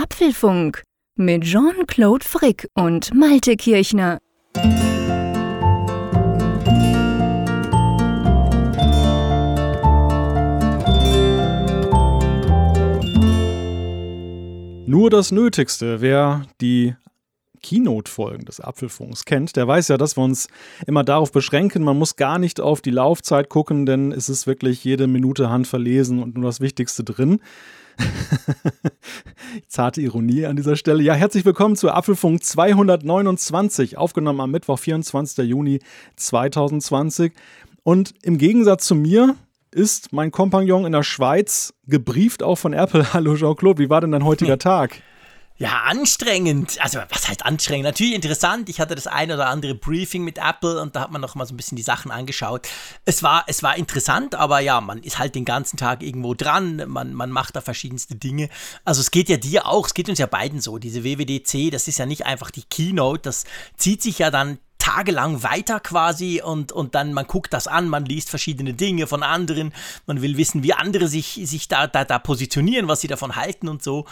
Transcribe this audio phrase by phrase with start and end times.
[0.00, 0.84] Apfelfunk
[1.16, 4.18] mit Jean-Claude Frick und Malte Kirchner.
[14.86, 16.00] Nur das Nötigste.
[16.00, 16.94] Wer die
[17.62, 20.48] Keynote-Folgen des Apfelfunks kennt, der weiß ja, dass wir uns
[20.86, 21.82] immer darauf beschränken.
[21.82, 26.22] Man muss gar nicht auf die Laufzeit gucken, denn es ist wirklich jede Minute handverlesen
[26.22, 27.40] und nur das Wichtigste drin.
[29.68, 31.02] Zarte Ironie an dieser Stelle.
[31.02, 35.46] Ja, herzlich willkommen zu Apfelfunk 229, aufgenommen am Mittwoch, 24.
[35.46, 35.80] Juni
[36.16, 37.32] 2020.
[37.82, 39.36] Und im Gegensatz zu mir
[39.70, 43.12] ist mein Kompagnon in der Schweiz gebrieft auch von Apple.
[43.12, 45.02] Hallo Jean-Claude, wie war denn dein heutiger Tag?
[45.60, 46.76] Ja, anstrengend.
[46.80, 47.84] Also, was heißt anstrengend?
[47.84, 48.68] Natürlich interessant.
[48.68, 51.46] Ich hatte das ein oder andere Briefing mit Apple und da hat man noch mal
[51.46, 52.68] so ein bisschen die Sachen angeschaut.
[53.04, 56.84] Es war, es war interessant, aber ja, man ist halt den ganzen Tag irgendwo dran.
[56.86, 58.50] Man, man macht da verschiedenste Dinge.
[58.84, 60.78] Also, es geht ja dir auch, es geht uns ja beiden so.
[60.78, 63.44] Diese WWDC, das ist ja nicht einfach die Keynote, das
[63.76, 68.06] zieht sich ja dann tagelang weiter quasi und, und dann man guckt das an, man
[68.06, 69.74] liest verschiedene Dinge von anderen,
[70.06, 73.68] man will wissen, wie andere sich, sich da, da, da positionieren, was sie davon halten
[73.68, 74.06] und so.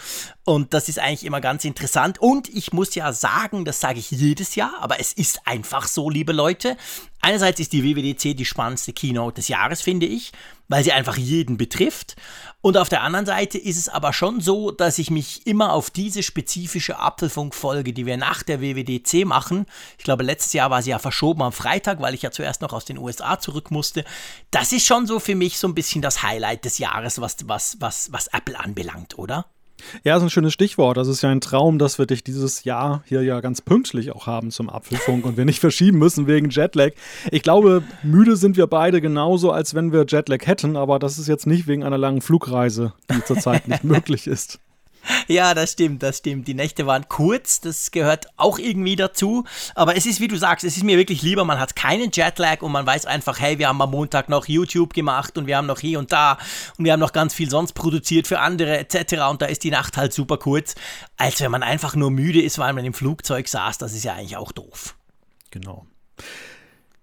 [0.47, 2.19] Und das ist eigentlich immer ganz interessant.
[2.21, 6.09] Und ich muss ja sagen, das sage ich jedes Jahr, aber es ist einfach so,
[6.09, 6.77] liebe Leute.
[7.19, 10.31] Einerseits ist die WWDC die spannendste Keynote des Jahres, finde ich,
[10.69, 12.15] weil sie einfach jeden betrifft.
[12.61, 15.89] Und auf der anderen Seite ist es aber schon so, dass ich mich immer auf
[15.89, 19.65] diese spezifische Apfelfunkfolge, die wir nach der WWDC machen,
[19.97, 22.71] ich glaube, letztes Jahr war sie ja verschoben am Freitag, weil ich ja zuerst noch
[22.71, 24.05] aus den USA zurück musste.
[24.51, 27.75] Das ist schon so für mich so ein bisschen das Highlight des Jahres, was, was,
[27.81, 29.45] was, was Apple anbelangt, oder?
[30.03, 30.97] Ja, das ist ein schönes Stichwort.
[30.97, 34.27] Das ist ja ein Traum, dass wir dich dieses Jahr hier ja ganz pünktlich auch
[34.27, 36.91] haben zum Apfelfunk und wir nicht verschieben müssen wegen Jetlag.
[37.31, 41.27] Ich glaube, müde sind wir beide genauso, als wenn wir Jetlag hätten, aber das ist
[41.27, 44.59] jetzt nicht wegen einer langen Flugreise, die zurzeit nicht möglich ist.
[45.27, 46.47] Ja, das stimmt, das stimmt.
[46.47, 49.43] Die Nächte waren kurz, das gehört auch irgendwie dazu.
[49.75, 52.61] Aber es ist, wie du sagst, es ist mir wirklich lieber, man hat keinen Jetlag
[52.61, 55.67] und man weiß einfach, hey, wir haben am Montag noch YouTube gemacht und wir haben
[55.67, 56.37] noch hier und da
[56.77, 59.13] und wir haben noch ganz viel sonst produziert für andere etc.
[59.29, 60.75] Und da ist die Nacht halt super kurz,
[61.17, 63.77] als wenn man einfach nur müde ist, weil man im Flugzeug saß.
[63.77, 64.95] Das ist ja eigentlich auch doof.
[65.51, 65.85] Genau.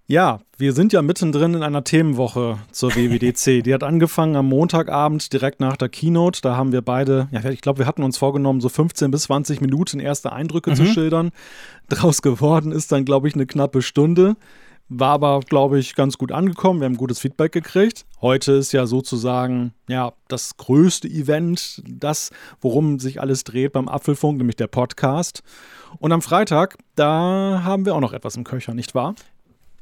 [0.07, 3.65] Ja, wir sind ja mittendrin in einer Themenwoche zur WWDC.
[3.65, 6.43] Die hat angefangen am Montagabend direkt nach der Keynote.
[6.43, 9.63] Da haben wir beide, ja, ich glaube, wir hatten uns vorgenommen, so 15 bis 20
[9.63, 10.75] Minuten erste Eindrücke mhm.
[10.75, 11.31] zu schildern.
[11.89, 14.37] Draus geworden ist dann, glaube ich, eine knappe Stunde.
[14.91, 16.81] War aber, glaube ich, ganz gut angekommen.
[16.81, 18.05] Wir haben gutes Feedback gekriegt.
[18.21, 24.37] Heute ist ja sozusagen ja, das größte Event, das, worum sich alles dreht beim Apfelfunk,
[24.37, 25.43] nämlich der Podcast.
[25.99, 29.15] Und am Freitag, da haben wir auch noch etwas im Köcher, nicht wahr?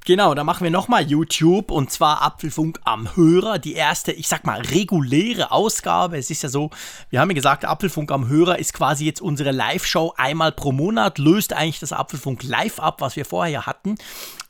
[0.05, 3.61] Genau, da machen wir nochmal YouTube und zwar Apfelfunk am Hörer.
[3.61, 6.19] Die erste, ich sag mal, reguläre Ausgabe.
[6.19, 6.71] Es ist ja so,
[7.11, 11.19] wir haben ja gesagt, Apfelfunk am Hörer ist quasi jetzt unsere Live-Show einmal pro Monat,
[11.19, 13.95] löst eigentlich das Apfelfunk live ab, was wir vorher hatten.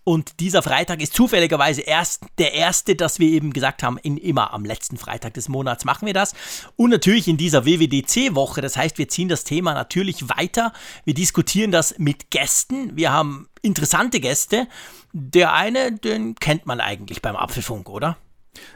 [0.05, 4.55] Und dieser Freitag ist zufälligerweise erst der erste, dass wir eben gesagt haben, in, immer
[4.55, 6.35] am letzten Freitag des Monats machen wir das.
[6.77, 8.63] Und natürlich in dieser WWDC-Woche.
[8.63, 10.73] Das heißt, wir ziehen das Thema natürlich weiter.
[11.05, 12.97] Wir diskutieren das mit Gästen.
[12.97, 14.67] Wir haben interessante Gäste.
[15.13, 18.17] Der eine, den kennt man eigentlich beim Apfelfunk, oder?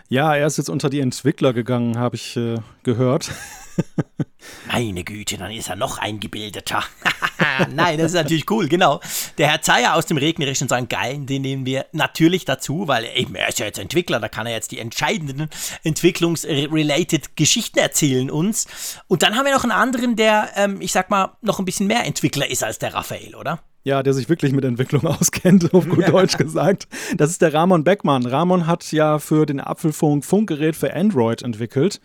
[0.08, 3.30] Ja, er ist jetzt unter die Entwickler gegangen, habe ich äh, gehört.
[4.72, 6.82] Meine Güte, dann ist er noch eingebildeter.
[7.74, 9.00] Nein, das ist natürlich cool, genau.
[9.38, 10.88] Der Herr Zeyer aus dem regnerischen St.
[10.88, 14.47] Gallen, den nehmen wir natürlich dazu, weil eben, er ist ja jetzt Entwickler, da kann
[14.47, 15.50] er jetzt die entscheidenden
[15.84, 18.66] entwicklungsrelated Geschichten erzählen uns.
[19.08, 21.86] Und dann haben wir noch einen anderen, der, ähm, ich sag mal, noch ein bisschen
[21.86, 23.62] mehr Entwickler ist als der Raphael, oder?
[23.86, 26.88] Ja, der sich wirklich mit Entwicklung auskennt, auf gut Deutsch gesagt.
[27.16, 28.26] Das ist der Ramon Beckmann.
[28.26, 32.00] Ramon hat ja für den Apfelfunk Funkgerät für Android entwickelt.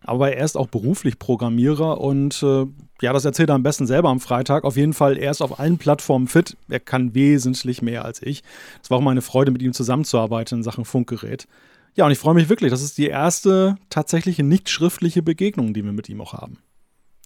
[0.00, 2.66] Aber er ist auch beruflich Programmierer und äh,
[3.00, 4.64] ja, das erzählt er am besten selber am Freitag.
[4.64, 6.56] Auf jeden Fall, er ist auf allen Plattformen fit.
[6.68, 8.42] Er kann wesentlich mehr als ich.
[8.82, 11.46] Es war auch meine Freude, mit ihm zusammenzuarbeiten in Sachen Funkgerät.
[11.94, 12.72] Ja, und ich freue mich wirklich.
[12.72, 16.58] Das ist die erste tatsächliche nicht schriftliche Begegnung, die wir mit ihm auch haben.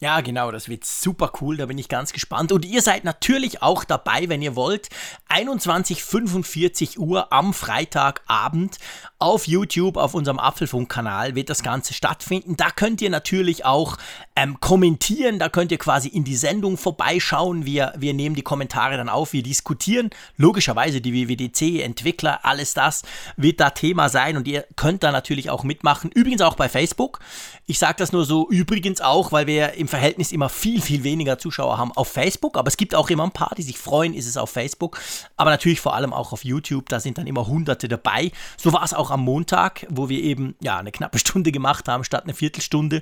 [0.01, 2.51] Ja, genau, das wird super cool, da bin ich ganz gespannt.
[2.51, 4.89] Und ihr seid natürlich auch dabei, wenn ihr wollt.
[5.29, 8.79] 21.45 Uhr am Freitagabend
[9.25, 12.59] auf YouTube, auf unserem Apfelfunk-Kanal wird das Ganze stattfinden.
[12.59, 13.97] Da könnt ihr natürlich auch
[14.37, 17.65] ähm, kommentieren, da könnt ihr quasi in die Sendung vorbeischauen.
[17.65, 20.11] Wir, wir nehmen die Kommentare dann auf, wir diskutieren.
[20.37, 23.03] Logischerweise die WWDC, Entwickler, alles das
[23.39, 26.11] wird da Thema sein und ihr könnt da natürlich auch mitmachen.
[26.13, 27.21] Übrigens auch bei Facebook.
[27.65, 31.39] Ich sage das nur so übrigens auch, weil wir im Verhältnis immer viel, viel weniger
[31.39, 34.27] Zuschauer haben auf Facebook, aber es gibt auch immer ein paar, die sich freuen, ist
[34.27, 35.01] es auf Facebook.
[35.39, 38.33] aber natürlich vor allem auch auf YouTube, da sind dann immer Hunderte dabei.
[38.59, 42.05] So war es auch am Montag, wo wir eben ja eine knappe Stunde gemacht haben
[42.05, 43.01] statt eine Viertelstunde.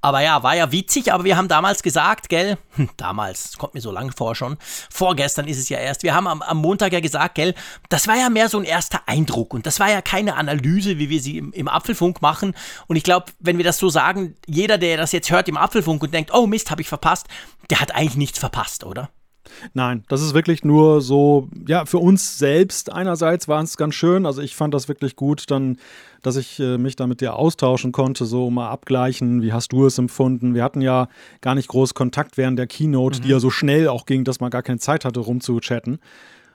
[0.00, 3.80] Aber ja, war ja witzig, aber wir haben damals gesagt, gell, hm, damals, kommt mir
[3.80, 4.56] so lange vor schon,
[4.90, 7.54] vorgestern ist es ja erst, wir haben am, am Montag ja gesagt, gell,
[7.88, 11.10] das war ja mehr so ein erster Eindruck und das war ja keine Analyse, wie
[11.10, 12.54] wir sie im, im Apfelfunk machen.
[12.86, 16.02] Und ich glaube, wenn wir das so sagen, jeder, der das jetzt hört im Apfelfunk
[16.02, 17.28] und denkt, oh Mist, habe ich verpasst,
[17.68, 19.10] der hat eigentlich nichts verpasst, oder?
[19.74, 24.26] Nein, das ist wirklich nur so, ja, für uns selbst einerseits war es ganz schön.
[24.26, 25.78] Also ich fand das wirklich gut, dann,
[26.22, 29.86] dass ich äh, mich da mit dir austauschen konnte, so mal abgleichen, wie hast du
[29.86, 30.54] es empfunden?
[30.54, 31.08] Wir hatten ja
[31.40, 33.22] gar nicht groß Kontakt während der Keynote, mhm.
[33.22, 35.98] die ja so schnell auch ging, dass man gar keine Zeit hatte, rumzuchatten.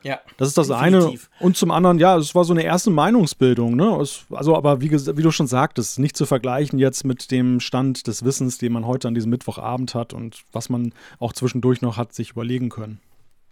[0.05, 0.19] Ja.
[0.37, 1.29] Das ist das definitiv.
[1.39, 1.45] eine.
[1.47, 3.97] Und zum anderen, ja, es war so eine erste Meinungsbildung, ne?
[3.99, 8.05] Es, also, aber wie, wie, du schon sagtest, nicht zu vergleichen jetzt mit dem Stand
[8.05, 11.97] des Wissens, den man heute an diesem Mittwochabend hat und was man auch zwischendurch noch
[11.97, 12.99] hat sich überlegen können.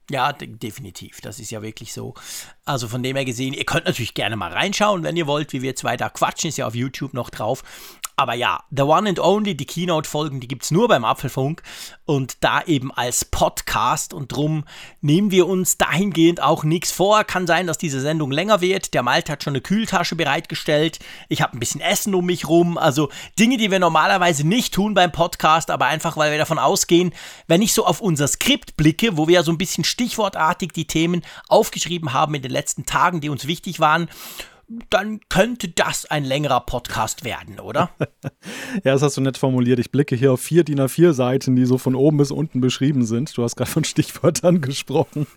[0.10, 1.22] Ja, de definitiv.
[1.22, 2.14] Das ist ja wirklich so.
[2.66, 5.62] Also von dem her gesehen, ihr könnt natürlich gerne mal reinschauen, wenn ihr wollt, wie
[5.62, 7.64] wir zwei da quatschen, ist ja auf YouTube noch drauf.
[8.16, 11.64] Aber ja, The One and Only, die Keynote-Folgen, die gibt es nur beim Apfelfunk
[12.06, 14.66] und da eben als Podcast und drum
[15.02, 17.24] nehmen wir uns dahingehend auch nichts vor.
[17.24, 18.94] Kann sein, dass diese Sendung länger wird.
[18.94, 21.00] Der Malte hat schon eine Kühltasche bereitgestellt.
[21.28, 22.78] Ich habe ein bisschen Essen um mich rum.
[22.78, 23.10] Also
[23.40, 27.14] Dinge, die wir normalerweise nicht tun beim Podcast, aber einfach, weil wir davon ausgehen,
[27.48, 30.86] wenn ich so auf unser Skript blicke, wo wir ja so ein bisschen stichwortartig die
[30.86, 34.10] Themen aufgeschrieben haben in den letzten Tagen, die uns wichtig waren
[34.90, 37.90] dann könnte das ein längerer Podcast werden, oder?
[38.84, 39.80] ja, das hast du nett formuliert.
[39.80, 43.06] Ich blicke hier auf vier DIN A4 Seiten, die so von oben bis unten beschrieben
[43.06, 43.36] sind.
[43.38, 45.28] Du hast gerade von Stichwörtern gesprochen.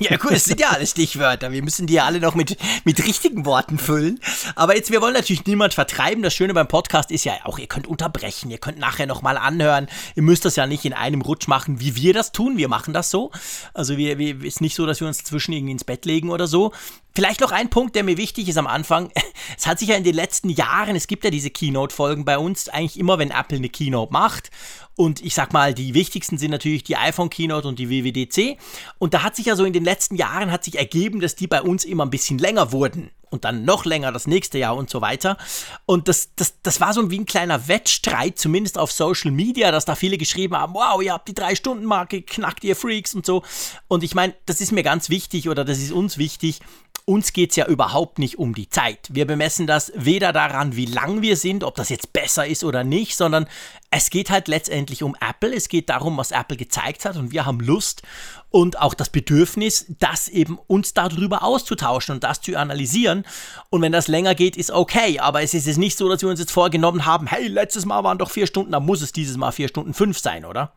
[0.00, 1.52] ja, gut, es sind ja alle Stichwörter.
[1.52, 4.20] Wir müssen die ja alle noch mit, mit richtigen Worten füllen.
[4.54, 6.22] Aber jetzt, wir wollen natürlich niemand vertreiben.
[6.22, 9.88] Das Schöne beim Podcast ist ja auch, ihr könnt unterbrechen, ihr könnt nachher nochmal anhören.
[10.14, 12.56] Ihr müsst das ja nicht in einem Rutsch machen, wie wir das tun.
[12.56, 13.30] Wir machen das so.
[13.74, 16.46] Also wir, wir ist nicht so, dass wir uns dazwischen irgendwie ins Bett legen oder
[16.46, 16.72] so.
[17.14, 19.10] Vielleicht noch ein Punkt, der mir wichtig ist am Anfang.
[19.58, 22.68] Es hat sich ja in den letzten Jahren, es gibt ja diese Keynote-Folgen bei uns,
[22.68, 24.50] eigentlich immer, wenn Apple eine Keynote macht.
[24.96, 28.58] Und ich sag mal, die wichtigsten sind natürlich die iPhone-Keynote und die WWDC.
[28.98, 31.46] Und da hat sich ja so in den letzten Jahren hat sich ergeben, dass die
[31.46, 33.10] bei uns immer ein bisschen länger wurden.
[33.30, 35.38] Und dann noch länger das nächste Jahr und so weiter.
[35.86, 39.86] Und das, das, das war so wie ein kleiner Wettstreit, zumindest auf Social Media, dass
[39.86, 43.42] da viele geschrieben haben, wow, ihr habt die Drei-Stunden-Marke, knackt ihr Freaks und so.
[43.88, 46.60] Und ich meine, das ist mir ganz wichtig oder das ist uns wichtig,
[47.04, 49.08] uns geht es ja überhaupt nicht um die Zeit.
[49.10, 52.84] Wir bemessen das weder daran, wie lang wir sind, ob das jetzt besser ist oder
[52.84, 53.48] nicht, sondern
[53.92, 55.54] es geht halt letztendlich um Apple.
[55.54, 58.02] Es geht darum, was Apple gezeigt hat und wir haben Lust
[58.50, 63.24] und auch das Bedürfnis, das eben uns darüber auszutauschen und das zu analysieren.
[63.68, 65.20] Und wenn das länger geht, ist okay.
[65.20, 68.02] Aber es ist jetzt nicht so, dass wir uns jetzt vorgenommen haben, hey, letztes Mal
[68.02, 70.72] waren doch vier Stunden, dann muss es dieses Mal vier Stunden fünf sein, oder?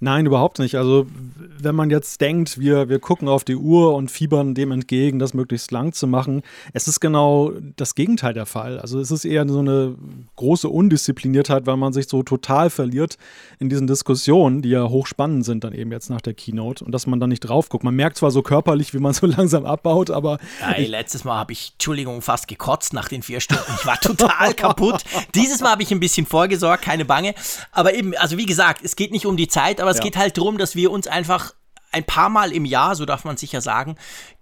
[0.00, 0.76] Nein, überhaupt nicht.
[0.76, 1.06] Also
[1.58, 5.34] wenn man jetzt denkt, wir, wir gucken auf die Uhr und fiebern dem entgegen, das
[5.34, 6.42] möglichst lang zu machen,
[6.72, 8.78] es ist genau das Gegenteil der Fall.
[8.78, 9.94] Also es ist eher so eine
[10.36, 13.16] große Undiszipliniertheit, weil man sich so total verliert
[13.58, 17.06] in diesen Diskussionen, die ja hochspannend sind dann eben jetzt nach der Keynote und dass
[17.06, 17.84] man da nicht drauf guckt.
[17.84, 20.38] Man merkt zwar so körperlich, wie man so langsam abbaut, aber...
[20.60, 23.64] Ja, letztes Mal habe ich, Entschuldigung, fast gekotzt nach den vier Stunden.
[23.78, 25.02] Ich war total kaputt.
[25.34, 27.34] Dieses Mal habe ich ein bisschen vorgesorgt, keine Bange.
[27.70, 30.04] Aber eben, also wie gesagt, es geht nicht um die Zeit, Zeit, aber es ja.
[30.04, 31.54] geht halt darum, dass wir uns einfach
[31.92, 33.96] ein paar Mal im Jahr, so darf man sicher sagen,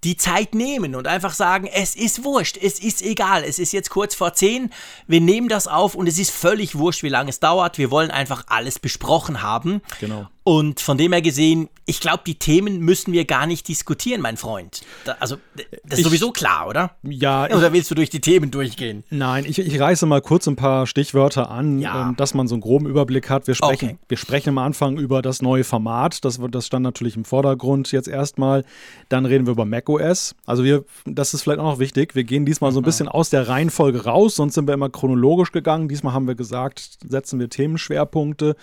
[0.05, 3.91] die Zeit nehmen und einfach sagen, es ist wurscht, es ist egal, es ist jetzt
[3.91, 4.71] kurz vor zehn,
[5.09, 8.13] wir nehmen das auf und es ist völlig wurscht, wie lange es dauert, wir wollen
[8.13, 9.83] einfach alles besprochen haben.
[9.99, 10.29] Genau.
[10.45, 14.37] Und von dem her gesehen, ich glaube, die Themen müssen wir gar nicht diskutieren, mein
[14.37, 14.83] Freund.
[15.05, 15.65] Da, also, das
[15.95, 16.93] ist ich, sowieso klar, oder?
[17.03, 17.47] Ja.
[17.51, 19.03] Oder willst du durch die Themen durchgehen?
[19.11, 22.11] Nein, ich, ich reiße mal kurz ein paar Stichwörter an, ja.
[22.11, 23.49] ähm, dass man so einen groben Überblick hat.
[23.49, 23.99] Wir sprechen, okay.
[24.07, 26.25] wir sprechen am Anfang über das neue Format.
[26.25, 28.65] Das, das stand natürlich im Vordergrund jetzt erstmal.
[29.09, 30.37] Dann reden wir über macOS.
[30.47, 32.15] Also, wir, das ist vielleicht auch noch wichtig.
[32.15, 35.51] Wir gehen diesmal so ein bisschen aus der Reihenfolge raus, sonst sind wir immer chronologisch
[35.51, 35.89] gegangen.
[35.89, 38.55] Diesmal haben wir gesagt, setzen wir Themenschwerpunkte.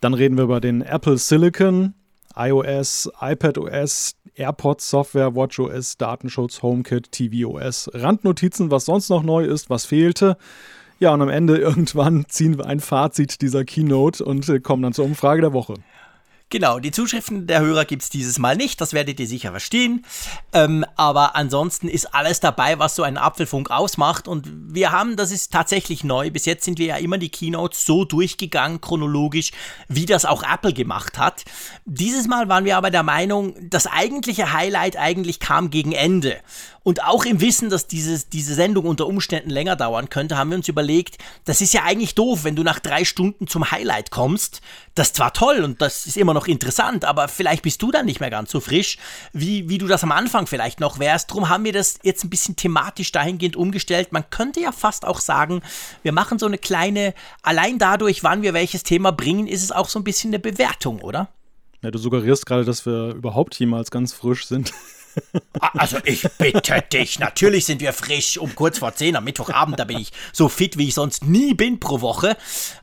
[0.00, 1.94] Dann reden wir über den Apple Silicon,
[2.38, 9.84] iOS, iPadOS, AirPods Software, WatchOS, Datenschutz, HomeKit, tvOS, Randnotizen, was sonst noch neu ist, was
[9.84, 10.36] fehlte.
[11.00, 14.92] Ja, und am Ende irgendwann ziehen wir ein Fazit dieser Keynote und äh, kommen dann
[14.92, 15.74] zur Umfrage der Woche.
[16.50, 20.06] Genau, die Zuschriften der Hörer gibt es dieses Mal nicht, das werdet ihr sicher verstehen.
[20.54, 24.26] Ähm, aber ansonsten ist alles dabei, was so einen Apfelfunk ausmacht.
[24.26, 27.84] Und wir haben, das ist tatsächlich neu, bis jetzt sind wir ja immer die Keynotes
[27.84, 29.52] so durchgegangen, chronologisch,
[29.88, 31.44] wie das auch Apple gemacht hat.
[31.84, 36.38] Dieses Mal waren wir aber der Meinung, das eigentliche Highlight eigentlich kam gegen Ende.
[36.88, 40.56] Und auch im Wissen, dass dieses, diese Sendung unter Umständen länger dauern könnte, haben wir
[40.56, 44.62] uns überlegt, das ist ja eigentlich doof, wenn du nach drei Stunden zum Highlight kommst.
[44.94, 47.90] Das ist zwar toll und das ist immer noch noch interessant, aber vielleicht bist du
[47.90, 48.96] dann nicht mehr ganz so frisch,
[49.32, 51.32] wie, wie du das am Anfang vielleicht noch wärst.
[51.32, 54.12] Drum haben wir das jetzt ein bisschen thematisch dahingehend umgestellt.
[54.12, 55.62] Man könnte ja fast auch sagen,
[56.04, 59.88] wir machen so eine kleine, allein dadurch, wann wir welches Thema bringen, ist es auch
[59.88, 61.28] so ein bisschen eine Bewertung, oder?
[61.82, 64.72] Ja, du suggerierst gerade, dass wir überhaupt jemals ganz frisch sind.
[65.60, 69.80] Ah, also ich bitte dich, natürlich sind wir frisch um kurz vor 10 am Mittwochabend,
[69.80, 72.36] da bin ich so fit, wie ich sonst nie bin pro Woche.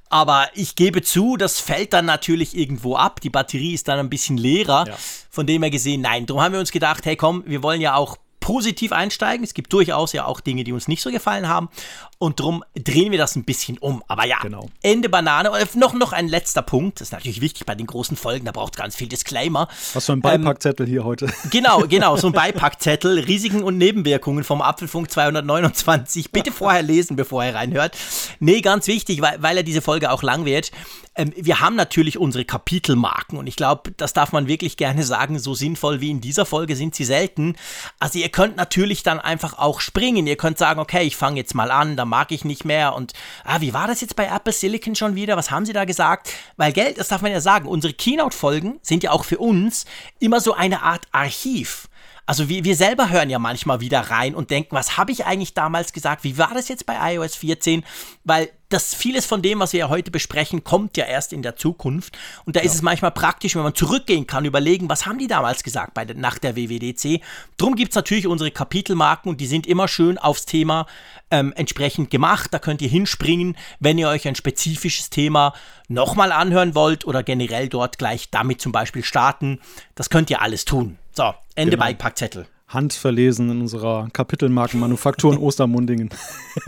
[0.10, 3.22] Aber ich gebe zu, das fällt dann natürlich irgendwo ab.
[3.22, 4.86] Die Batterie ist dann ein bisschen leerer.
[4.88, 4.98] Ja.
[5.30, 6.26] Von dem her gesehen, nein.
[6.26, 9.44] Darum haben wir uns gedacht, hey komm, wir wollen ja auch positiv einsteigen.
[9.44, 11.70] Es gibt durchaus ja auch Dinge, die uns nicht so gefallen haben.
[12.18, 14.02] Und darum drehen wir das ein bisschen um.
[14.08, 14.70] Aber ja, genau.
[14.82, 15.52] Ende Banane.
[15.52, 17.02] Und noch, noch ein letzter Punkt.
[17.02, 18.46] Das ist natürlich wichtig bei den großen Folgen.
[18.46, 19.68] Da braucht es ganz viel Disclaimer.
[19.94, 21.28] Was für ein Beipackzettel ähm, hier heute.
[21.52, 22.18] Genau, genau.
[22.18, 23.20] So ein Beipackzettel.
[23.20, 26.32] Risiken und Nebenwirkungen vom Apfelfunk 229.
[26.32, 27.98] Bitte vorher lesen, bevor ihr reinhört.
[28.40, 30.72] Nee, ganz wichtig, weil, weil ja diese Folge auch lang wird.
[31.16, 33.38] Ähm, wir haben natürlich unsere Kapitelmarken.
[33.38, 35.40] Und ich glaube, das darf man wirklich gerne sagen.
[35.40, 37.56] So sinnvoll wie in dieser Folge sind sie selten.
[38.00, 40.28] Also ihr könnt natürlich dann einfach auch springen.
[40.28, 42.96] Ihr könnt sagen, okay, ich fange jetzt mal an, da mag ich nicht mehr.
[42.96, 45.36] Und ah, wie war das jetzt bei Apple Silicon schon wieder?
[45.36, 46.32] Was haben sie da gesagt?
[46.56, 49.86] Weil Geld, das darf man ja sagen, unsere Keynote-Folgen sind ja auch für uns
[50.20, 51.90] immer so eine Art Archiv.
[52.26, 55.54] Also wir, wir selber hören ja manchmal wieder rein und denken, was habe ich eigentlich
[55.54, 56.24] damals gesagt?
[56.24, 57.84] Wie war das jetzt bei iOS 14?
[58.24, 61.56] Weil das vieles von dem, was wir ja heute besprechen, kommt ja erst in der
[61.56, 62.18] Zukunft.
[62.46, 62.66] Und da ja.
[62.66, 66.04] ist es manchmal praktisch, wenn man zurückgehen kann, überlegen, was haben die damals gesagt bei
[66.04, 67.22] der, nach der WWDC.
[67.58, 70.88] Drum gibt es natürlich unsere Kapitelmarken und die sind immer schön aufs Thema
[71.30, 72.54] ähm, entsprechend gemacht.
[72.54, 75.54] Da könnt ihr hinspringen, wenn ihr euch ein spezifisches Thema
[75.88, 79.60] nochmal anhören wollt oder generell dort gleich damit zum Beispiel starten.
[79.94, 80.98] Das könnt ihr alles tun.
[81.16, 81.86] So, Ende genau.
[81.86, 86.10] Beipackzettel handverlesen in unserer Kapitelmarkenmanufaktur in Ostermundingen.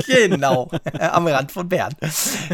[0.06, 1.94] Genau, am Rand von Bern.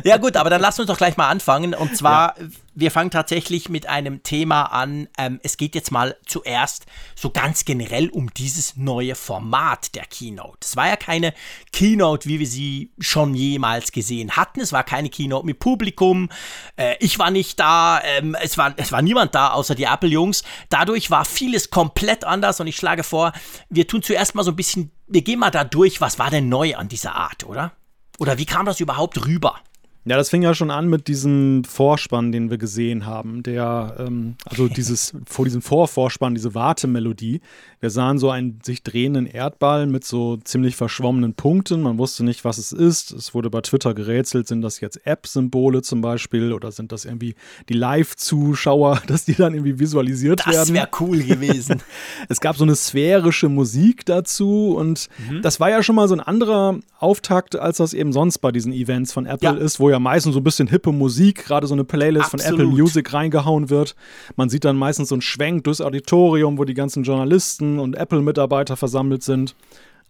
[0.04, 1.74] Ja gut, aber dann lass uns doch gleich mal anfangen.
[1.74, 2.46] Und zwar, ja.
[2.75, 5.08] Wir fangen tatsächlich mit einem Thema an.
[5.18, 10.60] Ähm, es geht jetzt mal zuerst so ganz generell um dieses neue Format der Keynote.
[10.62, 11.34] Es war ja keine
[11.72, 14.62] Keynote, wie wir sie schon jemals gesehen hatten.
[14.62, 16.30] Es war keine Keynote mit Publikum.
[16.75, 18.01] Äh, ich war nicht da.
[18.03, 20.44] Ähm, es, war, es war niemand da, außer die Apple-Jungs.
[20.70, 23.34] Dadurch war vieles komplett anders und ich schlage vor,
[23.70, 26.50] wir tun zuerst mal so ein bisschen, wir gehen mal da durch, was war denn
[26.50, 27.74] neu an dieser Art, oder?
[28.20, 29.60] Oder wie kam das überhaupt rüber?
[30.05, 33.41] Ja, das fing ja schon an mit diesem Vorspann, den wir gesehen haben.
[33.41, 37.39] Der, ähm, also dieses, vor diesem Vorvorspann, diese Wartemelodie.
[37.79, 41.81] Wir sahen so einen sich drehenden Erdball mit so ziemlich verschwommenen Punkten.
[41.81, 43.12] Man wusste nicht, was es ist.
[43.12, 47.36] Es wurde bei Twitter gerätselt, sind das jetzt App-Symbole zum Beispiel oder sind das irgendwie
[47.69, 50.60] die Live-Zuschauer, dass die dann irgendwie visualisiert das werden.
[50.60, 51.81] Das wäre cool gewesen.
[52.27, 55.41] es gab so eine sphärische Musik dazu und mhm.
[55.41, 58.74] das war ja schon mal so ein anderer Auftakt, als das eben sonst bei diesen
[58.74, 59.55] Events von Apple ja.
[59.55, 62.46] ist, wo ja meistens so ein bisschen hippe Musik, gerade so eine Playlist Absolut.
[62.46, 63.96] von Apple Music reingehauen wird.
[64.36, 68.76] Man sieht dann meistens so einen Schwenk durchs Auditorium, wo die ganzen Journalisten und Apple-Mitarbeiter
[68.76, 69.56] versammelt sind.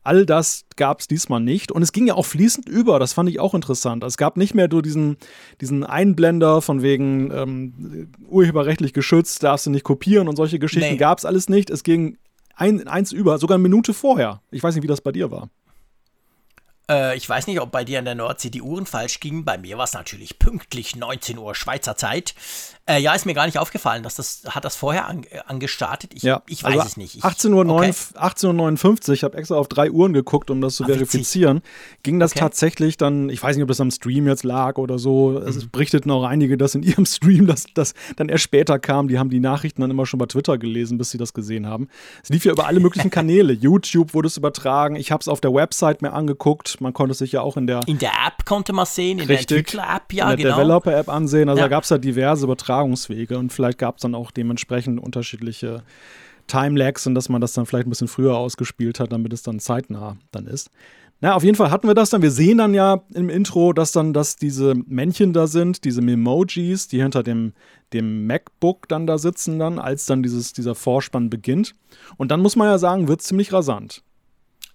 [0.06, 1.72] All das gab es diesmal nicht.
[1.72, 3.00] Und es ging ja auch fließend über.
[3.00, 4.04] Das fand ich auch interessant.
[4.04, 5.18] Es gab nicht mehr nur diesen,
[5.62, 10.98] diesen Einblender von wegen ähm, urheberrechtlich geschützt, darfst du nicht kopieren und solche Geschichten nee.
[10.98, 11.70] gab es alles nicht.
[11.70, 12.18] Es ging
[12.56, 14.42] ein, eins über, sogar eine Minute vorher.
[14.52, 15.50] Ich weiß nicht, wie das bei dir war.
[16.90, 19.46] Äh, ich weiß nicht, ob bei dir in der Nordsee die Uhren falsch gingen.
[19.46, 22.36] Bei mir war es natürlich pünktlich 19 Uhr Schweizer Zeit.
[22.86, 26.13] Äh, ja, ist mir gar nicht aufgefallen, dass das hat das vorher an, angestartet.
[26.13, 27.16] Ich, ja, ich weiß also es nicht.
[27.16, 27.94] Ich, 18.59 Uhr, okay.
[28.16, 31.58] 18 ich habe extra auf drei Uhren geguckt, um das zu ah, verifizieren.
[31.58, 32.04] Witzig.
[32.04, 32.42] Ging das okay.
[32.42, 35.30] tatsächlich dann, ich weiß nicht, ob das am Stream jetzt lag oder so.
[35.30, 35.48] Mhm.
[35.48, 39.08] Es berichteten auch einige, dass in ihrem Stream das, das dann erst später kam.
[39.08, 41.88] Die haben die Nachrichten dann immer schon bei Twitter gelesen, bis sie das gesehen haben.
[42.22, 43.54] Es lief ja über alle möglichen Kanäle.
[43.54, 44.98] YouTube wurde es übertragen.
[44.98, 46.73] Ich habe es auf der Website mir angeguckt.
[46.82, 47.82] Man konnte sich ja auch in der.
[47.88, 50.58] In der App konnte man sehen, in richtig, der Entwickler-App, ja, in der genau.
[50.58, 51.50] Developer-App ansehen.
[51.50, 51.65] Also ja.
[51.65, 52.46] da gab es ja diverse.
[52.46, 55.84] Übertragungswege und vielleicht gab es dann auch dementsprechend unterschiedliche
[56.48, 59.60] Timelags und dass man das dann vielleicht ein bisschen früher ausgespielt hat, damit es dann
[59.60, 60.70] zeitnah dann ist.
[61.22, 62.22] Na, auf jeden Fall hatten wir das dann.
[62.22, 66.89] Wir sehen dann ja im Intro, dass dann dass diese Männchen da sind, diese Memojis,
[66.89, 67.53] die hinter dem,
[67.94, 71.75] dem MacBook dann da sitzen dann, als dann dieses, dieser Vorspann beginnt.
[72.18, 74.03] Und dann muss man ja sagen, wird es ziemlich rasant.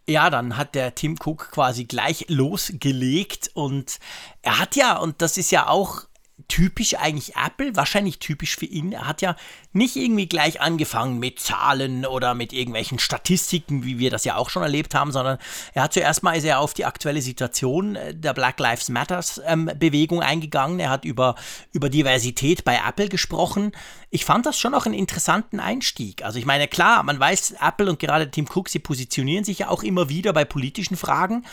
[0.08, 3.98] Ja, dann hat der Tim Cook quasi gleich losgelegt und
[4.40, 6.07] er hat ja, und das ist ja auch
[6.48, 8.92] typisch eigentlich Apple, wahrscheinlich typisch für ihn.
[8.92, 9.36] Er hat ja
[9.72, 14.48] nicht irgendwie gleich angefangen mit Zahlen oder mit irgendwelchen Statistiken, wie wir das ja auch
[14.48, 15.38] schon erlebt haben, sondern
[15.74, 19.70] er hat zuerst mal er auf die aktuelle Situation äh, der Black Lives Matters ähm,
[19.78, 20.80] Bewegung eingegangen.
[20.80, 21.34] Er hat über,
[21.72, 23.72] über Diversität bei Apple gesprochen.
[24.10, 26.24] Ich fand das schon auch einen interessanten Einstieg.
[26.24, 29.68] Also ich meine, klar, man weiß, Apple und gerade Tim Cook, sie positionieren sich ja
[29.68, 31.44] auch immer wieder bei politischen Fragen,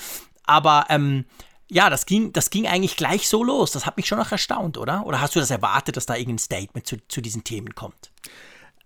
[0.45, 1.25] aber ähm,
[1.75, 3.73] ja, das ging, das ging eigentlich gleich so los.
[3.73, 5.05] Das hat mich schon noch erstaunt, oder?
[5.05, 8.11] Oder hast du das erwartet, dass da irgendein Statement zu, zu diesen Themen kommt?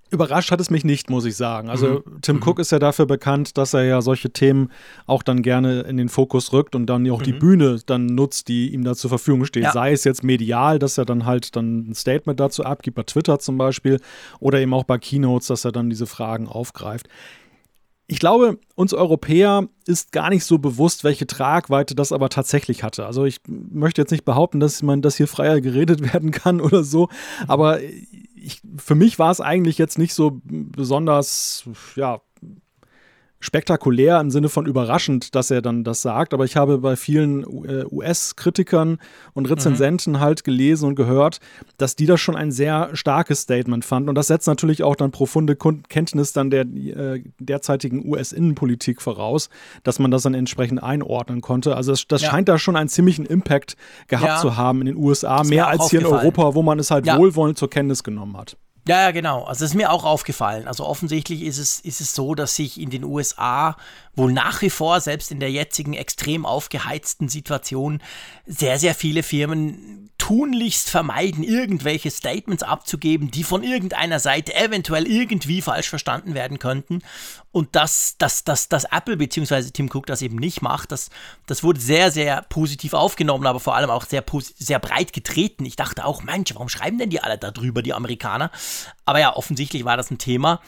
[0.10, 1.70] Überrascht hat es mich nicht, muss ich sagen.
[1.70, 2.22] Also mhm.
[2.24, 2.44] Tim mhm.
[2.44, 4.72] Cook ist ja dafür bekannt, dass er ja solche Themen
[5.06, 7.26] auch dann gerne in den Fokus rückt und dann auch mhm.
[7.26, 9.66] die Bühne dann nutzt, die ihm da zur Verfügung steht.
[9.66, 9.72] Ja.
[9.72, 13.38] Sei es jetzt medial, dass er dann halt dann ein Statement dazu abgibt, bei Twitter
[13.38, 14.00] zum Beispiel,
[14.40, 17.08] oder eben auch bei Keynotes, dass er dann diese Fragen aufgreift.
[18.12, 23.06] Ich glaube, uns Europäer ist gar nicht so bewusst, welche Tragweite das aber tatsächlich hatte.
[23.06, 26.84] Also ich möchte jetzt nicht behaupten, dass man das hier freier geredet werden kann oder
[26.84, 27.10] so,
[27.48, 32.20] aber ich, für mich war es eigentlich jetzt nicht so besonders, ja,
[33.40, 37.44] spektakulär im Sinne von überraschend, dass er dann das sagt, aber ich habe bei vielen
[37.44, 38.98] äh, US-Kritikern
[39.34, 40.20] und Rezensenten mhm.
[40.20, 41.40] halt gelesen und gehört,
[41.78, 45.12] dass die das schon ein sehr starkes Statement fanden und das setzt natürlich auch dann
[45.12, 49.50] profunde Kenntnis dann der äh, derzeitigen US-Innenpolitik voraus,
[49.84, 51.76] dass man das dann entsprechend einordnen konnte.
[51.76, 52.32] Also das, das ja.
[52.32, 53.78] scheint da schon einen ziemlichen Impact
[54.08, 54.38] gehabt ja.
[54.38, 57.18] zu haben in den USA, mehr als hier in Europa, wo man es halt ja.
[57.18, 58.58] wohlwollend zur Kenntnis genommen hat.
[58.90, 59.44] Ja, ja, genau.
[59.44, 60.68] Also das ist mir auch aufgefallen.
[60.68, 63.78] Also offensichtlich ist es, ist es so, dass sich in den USA
[64.16, 68.02] wohl nach wie vor, selbst in der jetzigen extrem aufgeheizten Situation,
[68.48, 75.60] sehr, sehr viele Firmen tunlichst vermeiden, irgendwelche Statements abzugeben, die von irgendeiner Seite eventuell irgendwie
[75.60, 77.02] falsch verstanden werden könnten.
[77.52, 79.72] Und dass, dass, dass, dass Apple bzw.
[79.72, 81.10] Tim Cook das eben nicht macht, das,
[81.48, 84.24] das wurde sehr, sehr positiv aufgenommen, aber vor allem auch sehr,
[84.56, 85.66] sehr breit getreten.
[85.66, 88.52] Ich dachte auch, Mensch, warum schreiben denn die alle darüber, die Amerikaner?
[89.06, 90.62] Aber ja, offensichtlich war das ein Thema.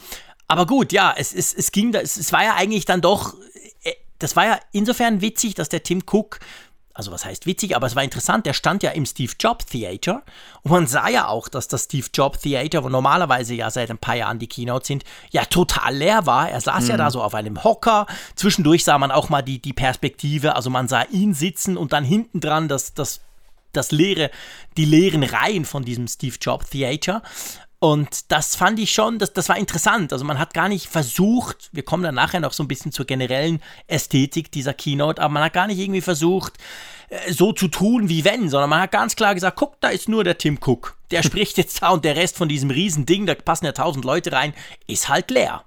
[0.48, 3.36] Aber gut, ja, es, es, es ging, es, es war ja eigentlich dann doch,
[3.84, 6.40] äh, das war ja insofern witzig, dass der Tim Cook
[6.94, 10.22] also was heißt witzig, aber es war interessant, der stand ja im Steve Jobs Theater
[10.62, 13.98] und man sah ja auch, dass das Steve Jobs Theater, wo normalerweise ja seit ein
[13.98, 16.50] paar Jahren die Keynotes sind, ja total leer war.
[16.50, 16.90] Er saß mhm.
[16.90, 18.06] ja da so auf einem Hocker.
[18.34, 22.04] Zwischendurch sah man auch mal die, die Perspektive, also man sah ihn sitzen und dann
[22.04, 23.20] hinten dran das, das,
[23.72, 24.30] das leere,
[24.76, 27.22] die leeren Reihen von diesem Steve Jobs Theater.
[27.82, 30.12] Und das fand ich schon, das, das war interessant.
[30.12, 33.06] Also man hat gar nicht versucht, wir kommen dann nachher noch so ein bisschen zur
[33.06, 36.58] generellen Ästhetik dieser Keynote, aber man hat gar nicht irgendwie versucht,
[37.08, 40.08] äh, so zu tun wie wenn, sondern man hat ganz klar gesagt, guck, da ist
[40.08, 40.96] nur der Tim Cook.
[41.10, 44.04] Der spricht jetzt da und der Rest von diesem riesen Ding, da passen ja tausend
[44.04, 44.54] Leute rein,
[44.86, 45.64] ist halt leer.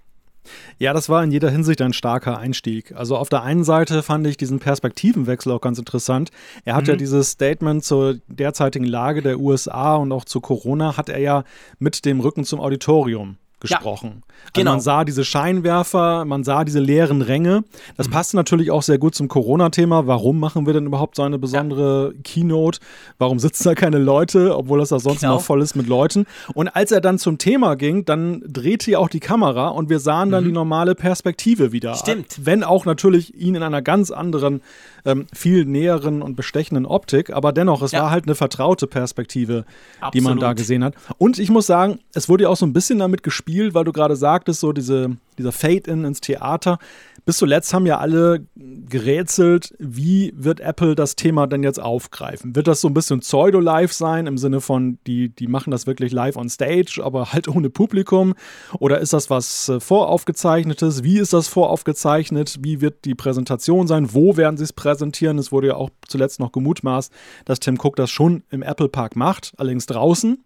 [0.80, 2.94] Ja, das war in jeder Hinsicht ein starker Einstieg.
[2.96, 6.32] Also auf der einen Seite fand ich diesen Perspektivenwechsel auch ganz interessant.
[6.64, 6.90] Er hat mhm.
[6.90, 11.44] ja dieses Statement zur derzeitigen Lage der USA und auch zu Corona hat er ja
[11.80, 14.08] mit dem Rücken zum Auditorium gesprochen.
[14.10, 14.72] Ja, also genau.
[14.72, 17.64] man sah diese Scheinwerfer, man sah diese leeren Ränge.
[17.98, 18.12] Das mhm.
[18.12, 20.08] passte natürlich auch sehr gut zum Corona-Thema.
[20.08, 22.22] Warum machen wir denn überhaupt so eine besondere ja.
[22.24, 22.80] Keynote?
[23.18, 25.36] Warum sitzen da keine Leute, obwohl das da sonst genau.
[25.36, 26.26] noch voll ist mit Leuten?
[26.54, 30.00] Und als er dann zum Thema ging, dann drehte ja auch die Kamera und wir
[30.00, 30.48] sahen dann mhm.
[30.50, 31.96] die normale Perspektive wieder.
[31.96, 32.40] Stimmt.
[32.44, 34.62] Wenn auch natürlich ihn in einer ganz anderen
[35.06, 38.04] ähm, viel näheren und bestechenden Optik, aber dennoch, es ja.
[38.04, 39.66] war halt eine vertraute Perspektive,
[40.00, 40.14] Absolut.
[40.14, 40.96] die man da gesehen hat.
[41.18, 43.92] Und ich muss sagen, es wurde ja auch so ein bisschen damit gespielt, weil du
[43.92, 46.80] gerade sagtest, so diese, dieser Fade-In ins Theater
[47.26, 52.56] bis zuletzt haben ja alle gerätselt, wie wird Apple das Thema denn jetzt aufgreifen?
[52.56, 56.12] Wird das so ein bisschen Pseudo-Live sein, im Sinne von, die, die machen das wirklich
[56.12, 58.36] live on stage, aber halt ohne Publikum?
[58.80, 61.04] Oder ist das was äh, voraufgezeichnetes?
[61.04, 62.58] Wie ist das voraufgezeichnet?
[62.62, 64.14] Wie wird die Präsentation sein?
[64.14, 65.40] Wo werden sie es präsentieren?
[65.40, 67.12] Es wurde ja auch zuletzt noch gemutmaßt,
[67.46, 70.44] dass Tim Cook das schon im Apple Park macht, allerdings draußen.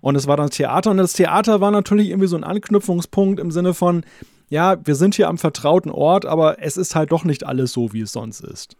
[0.00, 0.90] Und es war dann Theater.
[0.90, 4.04] Und das Theater war natürlich irgendwie so ein Anknüpfungspunkt im Sinne von,
[4.48, 7.92] ja, wir sind hier am vertrauten Ort, aber es ist halt doch nicht alles so,
[7.92, 8.76] wie es sonst ist.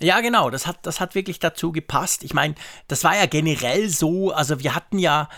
[0.00, 2.24] Ja, genau, das hat, das hat wirklich dazu gepasst.
[2.24, 2.54] Ich meine,
[2.88, 5.28] das war ja generell so, also wir hatten ja,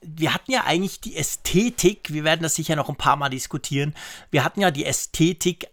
[0.00, 3.94] wir hatten ja eigentlich die Ästhetik, wir werden das sicher noch ein paar Mal diskutieren,
[4.30, 5.66] wir hatten ja die Ästhetik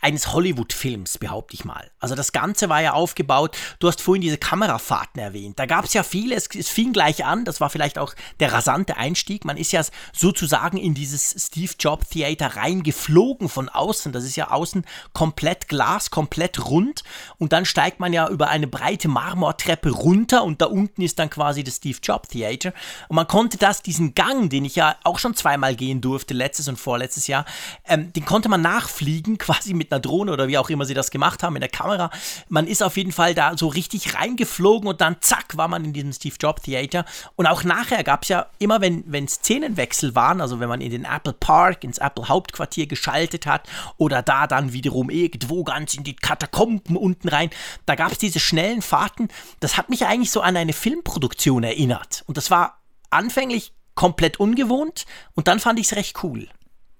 [0.00, 1.90] eines Hollywood-Films, behaupte ich mal.
[1.98, 5.58] Also das Ganze war ja aufgebaut, du hast vorhin diese Kamerafahrten erwähnt.
[5.58, 8.52] Da gab es ja viele, es, es, fing gleich an, das war vielleicht auch der
[8.52, 9.44] rasante Einstieg.
[9.44, 9.82] Man ist ja
[10.12, 14.12] sozusagen in dieses Steve Jobs Theater reingeflogen von außen.
[14.12, 17.02] Das ist ja außen komplett Glas, komplett rund.
[17.38, 21.30] Und dann steigt man ja über eine breite Marmortreppe runter und da unten ist dann
[21.30, 22.72] quasi das Steve Jobs Theater.
[23.08, 26.68] Und man konnte das, diesen Gang, den ich ja auch schon zweimal gehen durfte, letztes
[26.68, 27.44] und vorletztes Jahr,
[27.86, 30.94] ähm, den konnte man nachfliegen, quasi mit mit einer Drohne oder wie auch immer sie
[30.94, 32.10] das gemacht haben, in der Kamera.
[32.48, 35.92] Man ist auf jeden Fall da so richtig reingeflogen und dann zack, war man in
[35.92, 37.04] diesem Steve Jobs Theater.
[37.36, 40.90] Und auch nachher gab es ja immer, wenn, wenn Szenenwechsel waren, also wenn man in
[40.90, 46.04] den Apple Park, ins Apple Hauptquartier geschaltet hat oder da dann wiederum irgendwo ganz in
[46.04, 47.50] die Katakomben unten rein,
[47.86, 49.28] da gab es diese schnellen Fahrten.
[49.60, 52.24] Das hat mich eigentlich so an eine Filmproduktion erinnert.
[52.26, 52.78] Und das war
[53.10, 56.48] anfänglich komplett ungewohnt und dann fand ich es recht cool.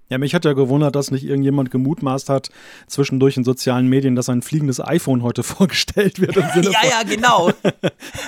[0.09, 2.49] Ja, mich hat ja gewundert, dass nicht irgendjemand gemutmaßt hat,
[2.87, 6.35] zwischendurch in sozialen Medien, dass ein fliegendes iPhone heute vorgestellt wird.
[6.55, 7.51] ja, ja, genau.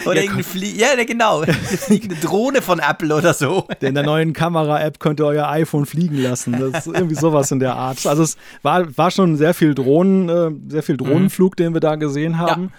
[0.06, 1.42] Oder ja, Flie ja, genau.
[1.42, 3.68] Eine fliegende Drohne von Apple oder so.
[3.80, 6.58] In der neuen Kamera-App könnt ihr euer iPhone fliegen lassen.
[6.60, 8.06] Das ist irgendwie sowas in der Art.
[8.06, 11.64] Also es war, war schon sehr viel Drohnen, äh, sehr viel Drohnenflug, mhm.
[11.64, 12.66] den wir da gesehen haben.
[12.66, 12.70] Ja.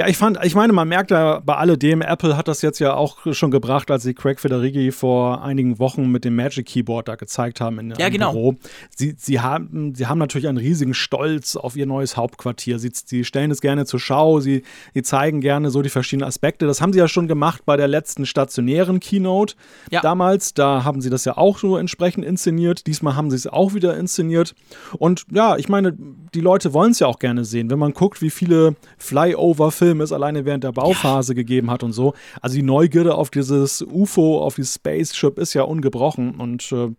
[0.00, 2.94] Ja, ich fand, ich meine, man merkt ja bei alledem, Apple hat das jetzt ja
[2.94, 7.16] auch schon gebracht, als sie Craig Federighi vor einigen Wochen mit dem Magic Keyboard da
[7.16, 8.32] gezeigt haben in ja, genau.
[8.32, 8.56] Büro.
[8.96, 12.78] Sie, sie, haben, sie haben natürlich einen riesigen Stolz auf ihr neues Hauptquartier.
[12.78, 14.62] Sie, sie stellen es gerne zur Schau, sie,
[14.94, 16.66] sie zeigen gerne so die verschiedenen Aspekte.
[16.66, 19.54] Das haben sie ja schon gemacht bei der letzten stationären Keynote
[19.90, 20.00] ja.
[20.00, 20.54] damals.
[20.54, 22.86] Da haben sie das ja auch so entsprechend inszeniert.
[22.86, 24.54] Diesmal haben sie es auch wieder inszeniert.
[24.96, 25.94] Und ja, ich meine,
[26.34, 27.68] die Leute wollen es ja auch gerne sehen.
[27.68, 31.34] Wenn man guckt, wie viele Flyover Film es alleine während der Bauphase ja.
[31.34, 32.14] gegeben hat und so.
[32.40, 36.90] Also die Neugierde auf dieses UFO, auf dieses Spaceship ist ja ungebrochen und äh,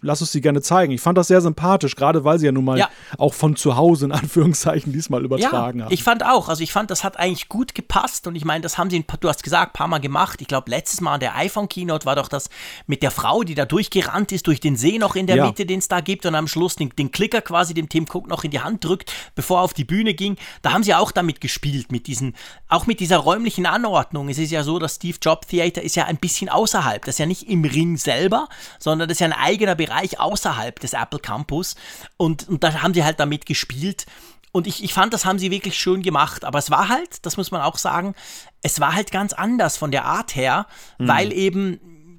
[0.00, 0.92] lass uns sie gerne zeigen.
[0.92, 2.88] Ich fand das sehr sympathisch, gerade weil sie ja nun mal ja.
[3.18, 5.92] auch von zu Hause in Anführungszeichen diesmal übertragen ja, haben.
[5.92, 8.78] Ich fand auch, also ich fand, das hat eigentlich gut gepasst und ich meine, das
[8.78, 10.40] haben sie, du hast gesagt, ein paar Mal gemacht.
[10.40, 12.48] Ich glaube, letztes Mal an der iPhone-Keynote war doch das
[12.86, 15.46] mit der Frau, die da durchgerannt ist, durch den See noch in der ja.
[15.46, 18.28] Mitte, den es da gibt und am Schluss den, den Klicker quasi dem Tim Cook
[18.28, 20.36] noch in die Hand drückt, bevor er auf die Bühne ging.
[20.62, 22.34] Da haben sie auch damit gespielt, mit diesen,
[22.68, 24.28] auch mit dieser räumlichen Anordnung.
[24.28, 27.04] Es ist ja so, das Steve Jobs Theater ist ja ein bisschen außerhalb.
[27.04, 30.78] Das ist ja nicht im Ring selber, sondern das ist ja ein eigener Bereich außerhalb
[30.80, 31.74] des Apple Campus.
[32.16, 34.06] Und, und da haben sie halt damit gespielt.
[34.52, 36.44] Und ich, ich fand, das haben sie wirklich schön gemacht.
[36.44, 38.14] Aber es war halt, das muss man auch sagen,
[38.62, 40.66] es war halt ganz anders von der Art her,
[40.98, 41.08] mhm.
[41.08, 42.18] weil eben,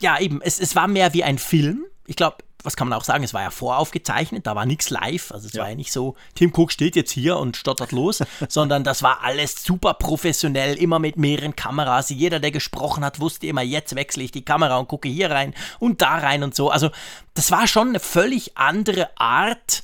[0.00, 1.84] ja, eben, es, es war mehr wie ein Film.
[2.06, 5.30] Ich glaube, was kann man auch sagen, es war ja voraufgezeichnet, da war nichts live,
[5.32, 5.62] also es ja.
[5.62, 9.22] war ja nicht so, Tim Cook steht jetzt hier und stottert los, sondern das war
[9.22, 12.10] alles super professionell, immer mit mehreren Kameras.
[12.10, 15.54] Jeder, der gesprochen hat, wusste immer, jetzt wechsle ich die Kamera und gucke hier rein
[15.78, 16.70] und da rein und so.
[16.70, 16.90] Also
[17.34, 19.82] das war schon eine völlig andere Art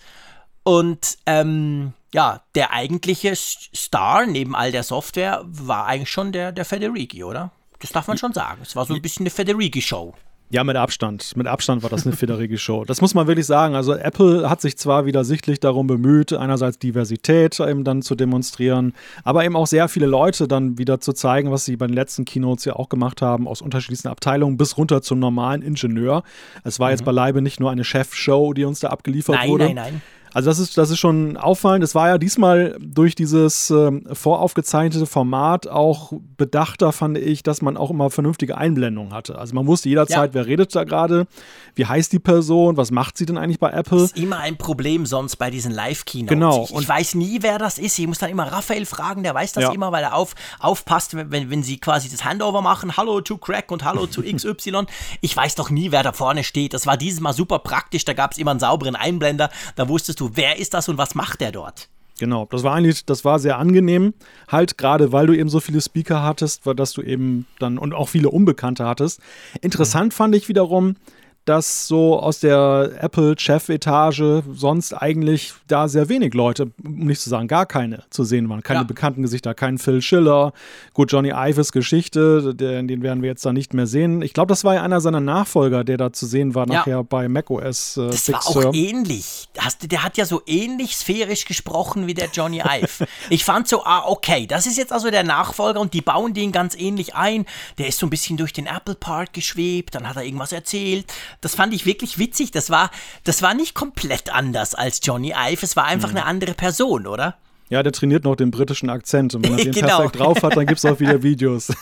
[0.62, 6.64] und ähm, ja, der eigentliche Star neben all der Software war eigentlich schon der, der
[6.64, 7.52] Federici, oder?
[7.78, 8.60] Das darf man schon sagen.
[8.62, 10.14] Es war so ein bisschen eine Federici-Show.
[10.52, 11.36] Ja, mit Abstand.
[11.36, 12.84] Mit Abstand war das eine Federigi-Show.
[12.84, 13.76] Das muss man wirklich sagen.
[13.76, 18.92] Also Apple hat sich zwar wieder sichtlich darum bemüht, einerseits Diversität eben dann zu demonstrieren,
[19.22, 22.24] aber eben auch sehr viele Leute dann wieder zu zeigen, was sie bei den letzten
[22.24, 26.24] Keynotes ja auch gemacht haben, aus unterschiedlichsten Abteilungen bis runter zum normalen Ingenieur.
[26.64, 26.92] Es war mhm.
[26.94, 29.64] jetzt beileibe nicht nur eine Chefshow, die uns da abgeliefert nein, wurde.
[29.66, 30.02] Nein, nein, nein.
[30.34, 31.84] Also das ist, das ist schon auffallend.
[31.84, 37.76] Es war ja diesmal durch dieses ähm, voraufgezeichnete Format auch bedachter, fand ich, dass man
[37.76, 39.38] auch immer vernünftige Einblendungen hatte.
[39.38, 40.34] Also man wusste jederzeit, ja.
[40.34, 41.26] wer redet da gerade,
[41.74, 43.98] wie heißt die Person, was macht sie denn eigentlich bei Apple.
[43.98, 46.28] Das ist immer ein Problem sonst bei diesen Live-Keynotes.
[46.30, 46.64] Genau.
[46.64, 47.98] Ich, ich, weiß nie, wer das ist.
[47.98, 49.72] Ich muss dann immer Raphael fragen, der weiß das ja.
[49.72, 52.96] immer, weil er auf, aufpasst, wenn, wenn sie quasi das Handover machen.
[52.96, 54.86] Hallo zu Crack und Hallo zu XY.
[55.20, 56.74] ich weiß doch nie, wer da vorne steht.
[56.74, 58.04] Das war dieses Mal super praktisch.
[58.04, 59.50] Da gab es immer einen sauberen Einblender.
[59.76, 61.88] Da wusstest du, wer ist das und was macht der dort?
[62.18, 64.12] Genau, das war eigentlich, das war sehr angenehm,
[64.46, 68.10] halt gerade weil du eben so viele Speaker hattest, dass du eben dann und auch
[68.10, 69.20] viele Unbekannte hattest.
[69.62, 70.96] Interessant fand ich wiederum,
[71.44, 77.48] dass so aus der Apple-Chefetage sonst eigentlich da sehr wenig Leute, um nicht zu sagen
[77.48, 78.62] gar keine, zu sehen waren.
[78.62, 78.84] Keine ja.
[78.84, 80.52] bekannten Gesichter, kein Phil Schiller.
[80.92, 84.22] Gut, Johnny Ives Geschichte, den, den werden wir jetzt da nicht mehr sehen.
[84.22, 87.02] Ich glaube, das war ja einer seiner Nachfolger, der da zu sehen war nachher ja.
[87.02, 87.96] bei macOS.
[87.96, 89.48] Äh, das war auch ähnlich.
[89.58, 93.06] Hast, der hat ja so ähnlich sphärisch gesprochen wie der Johnny Ive.
[93.30, 96.52] ich fand so, ah, okay, das ist jetzt also der Nachfolger und die bauen den
[96.52, 97.46] ganz ähnlich ein.
[97.78, 101.06] Der ist so ein bisschen durch den Apple Park geschwebt, dann hat er irgendwas erzählt
[101.40, 102.50] das fand ich wirklich witzig.
[102.50, 102.90] Das war,
[103.24, 105.64] das war nicht komplett anders als Johnny Ive.
[105.64, 106.18] Es war einfach mhm.
[106.18, 107.36] eine andere Person, oder?
[107.70, 109.98] Ja, der trainiert noch den britischen Akzent und wenn er den genau.
[109.98, 111.72] perfekt drauf hat, dann gibt es auch wieder Videos.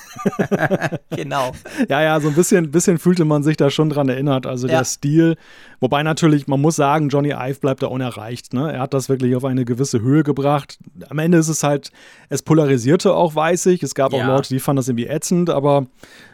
[1.11, 1.53] genau.
[1.89, 4.45] Ja, ja, so ein bisschen, bisschen fühlte man sich da schon dran erinnert.
[4.45, 4.77] Also ja.
[4.77, 5.37] der Stil,
[5.81, 8.53] wobei natürlich, man muss sagen, Johnny Ive bleibt da unerreicht.
[8.53, 8.71] Ne?
[8.71, 10.79] Er hat das wirklich auf eine gewisse Höhe gebracht.
[11.09, 11.91] Am Ende ist es halt,
[12.29, 13.83] es polarisierte auch, weiß ich.
[13.83, 14.23] Es gab ja.
[14.23, 15.87] auch Leute, die fanden das irgendwie ätzend, aber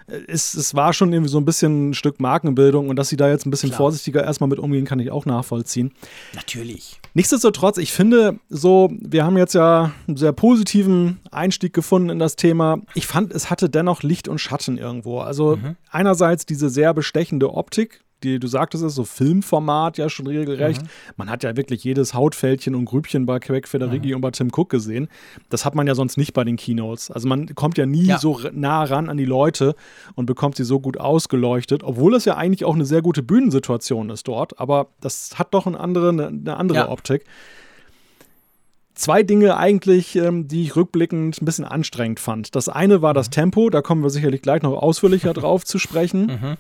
[0.07, 3.29] es, es war schon irgendwie so ein bisschen ein Stück Markenbildung und dass sie da
[3.29, 3.79] jetzt ein bisschen Klar.
[3.79, 5.93] vorsichtiger erstmal mit umgehen, kann ich auch nachvollziehen.
[6.35, 7.01] Natürlich.
[7.15, 12.37] Nichtsdestotrotz, ich finde so, wir haben jetzt ja einen sehr positiven Einstieg gefunden in das
[12.37, 12.79] Thema.
[12.95, 15.21] Ich fand, es hatte dennoch Licht und Schatten irgendwo.
[15.21, 15.77] Also mhm.
[15.91, 20.83] einerseits diese sehr bestechende Optik, die du sagtest, ist so Filmformat ja schon regelrecht.
[20.83, 20.89] Mhm.
[21.17, 24.17] Man hat ja wirklich jedes Hautfältchen und Grübchen bei Quebec Federighi mhm.
[24.17, 25.09] und bei Tim Cook gesehen.
[25.49, 27.11] Das hat man ja sonst nicht bei den Keynotes.
[27.11, 28.19] Also man kommt ja nie ja.
[28.19, 29.75] so nah ran an die Leute
[30.15, 34.11] und bekommt sie so gut ausgeleuchtet, obwohl es ja eigentlich auch eine sehr gute Bühnensituation
[34.11, 34.59] ist dort.
[34.59, 36.89] Aber das hat doch eine andere, eine andere ja.
[36.89, 37.25] Optik
[38.95, 42.55] zwei Dinge eigentlich, ähm, die ich rückblickend ein bisschen anstrengend fand.
[42.55, 43.33] Das eine war das mhm.
[43.33, 46.27] Tempo, da kommen wir sicherlich gleich noch ausführlicher drauf zu sprechen.
[46.27, 46.57] Mhm.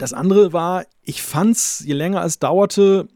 [0.00, 3.08] Das andere war, ich fand's, je länger es dauerte,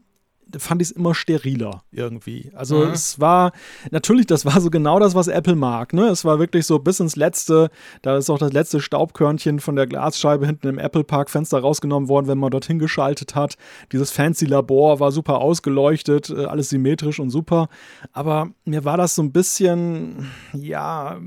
[0.57, 2.51] fand ich es immer steriler irgendwie.
[2.55, 2.91] Also mhm.
[2.91, 3.51] es war,
[3.91, 5.93] natürlich, das war so genau das, was Apple mag.
[5.93, 6.07] Ne?
[6.07, 7.69] Es war wirklich so bis ins Letzte,
[8.01, 12.09] da ist auch das letzte Staubkörnchen von der Glasscheibe hinten im Apple Park Fenster rausgenommen
[12.09, 13.55] worden, wenn man dorthin geschaltet hat.
[13.91, 17.67] Dieses fancy Labor war super ausgeleuchtet, äh, alles symmetrisch und super.
[18.13, 21.17] Aber mir war das so ein bisschen, ja,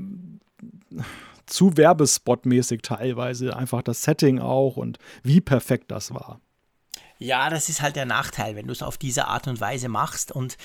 [1.49, 3.55] zu werbespotmäßig teilweise.
[3.55, 6.39] Einfach das Setting auch und wie perfekt das war.
[7.17, 10.31] Ja, das ist halt der Nachteil, wenn du es auf diese Art und Weise machst.
[10.31, 10.57] Und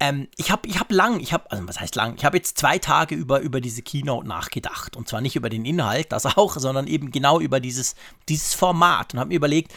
[0.00, 2.56] ähm, ich habe ich hab lang, ich habe, also was heißt lang, ich habe jetzt
[2.56, 4.96] zwei Tage über, über diese Keynote nachgedacht.
[4.96, 7.94] Und zwar nicht über den Inhalt, das auch, sondern eben genau über dieses,
[8.28, 9.74] dieses Format und habe mir überlegt,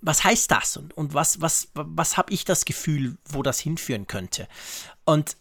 [0.00, 4.06] was heißt das und, und was, was, was habe ich das Gefühl, wo das hinführen
[4.06, 4.48] könnte.
[5.04, 5.36] Und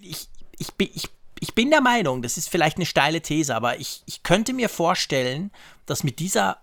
[0.00, 0.28] ich,
[0.58, 1.08] ich, ich,
[1.40, 4.68] ich bin der Meinung, das ist vielleicht eine steile These, aber ich, ich könnte mir
[4.68, 5.50] vorstellen,
[5.84, 6.58] dass mit dieser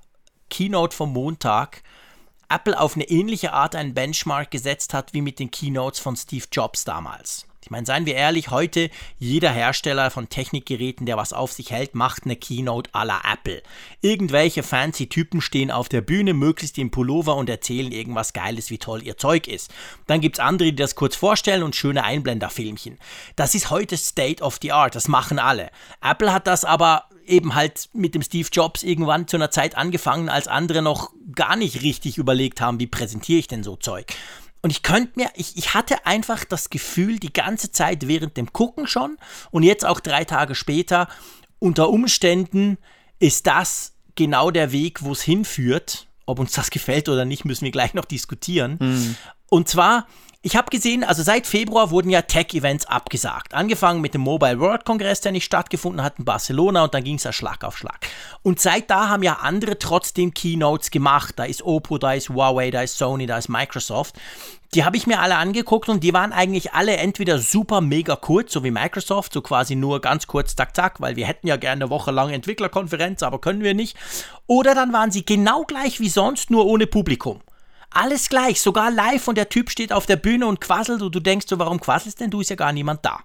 [0.49, 1.83] Keynote vom Montag
[2.49, 6.45] Apple auf eine ähnliche Art einen Benchmark gesetzt hat wie mit den Keynotes von Steve
[6.51, 7.47] Jobs damals.
[7.63, 11.95] Ich meine, seien wir ehrlich, heute jeder Hersteller von Technikgeräten, der was auf sich hält,
[11.95, 13.63] macht eine Keynote à la Apple.
[14.01, 18.79] Irgendwelche fancy Typen stehen auf der Bühne, möglichst im Pullover und erzählen irgendwas Geiles, wie
[18.79, 19.73] toll ihr Zeug ist.
[20.07, 22.99] Dann gibt es andere, die das kurz vorstellen und schöne Einblenderfilmchen.
[23.37, 25.69] Das ist heute State of the Art, das machen alle.
[26.01, 30.27] Apple hat das aber eben halt mit dem Steve Jobs irgendwann zu einer Zeit angefangen,
[30.27, 34.13] als andere noch gar nicht richtig überlegt haben, wie präsentiere ich denn so Zeug.
[34.63, 38.53] Und ich könnte mir, ich, ich hatte einfach das Gefühl, die ganze Zeit während dem
[38.53, 39.17] Gucken schon
[39.51, 41.09] und jetzt auch drei Tage später,
[41.59, 42.77] unter Umständen
[43.19, 46.07] ist das genau der Weg, wo es hinführt.
[46.25, 48.77] Ob uns das gefällt oder nicht, müssen wir gleich noch diskutieren.
[48.79, 49.15] Mhm.
[49.49, 50.07] Und zwar
[50.45, 53.53] ich habe gesehen, also seit Februar wurden ja Tech-Events abgesagt.
[53.53, 57.15] Angefangen mit dem Mobile World Congress, der nicht stattgefunden hat in Barcelona und dann ging
[57.15, 58.05] es ja Schlag auf Schlag.
[58.41, 61.35] Und seit da haben ja andere trotzdem Keynotes gemacht.
[61.37, 64.17] Da ist Oppo, da ist Huawei, da ist Sony, da ist Microsoft.
[64.73, 68.51] Die habe ich mir alle angeguckt und die waren eigentlich alle entweder super mega kurz,
[68.51, 71.85] so wie Microsoft, so quasi nur ganz kurz, zack, zack, weil wir hätten ja gerne
[71.85, 73.95] eine Woche lang Entwicklerkonferenz, aber können wir nicht.
[74.47, 77.39] Oder dann waren sie genau gleich wie sonst, nur ohne Publikum.
[77.93, 81.19] Alles gleich, sogar live und der Typ steht auf der Bühne und quasselt und du
[81.19, 83.19] denkst so, warum quasselst denn du, ist ja gar niemand da.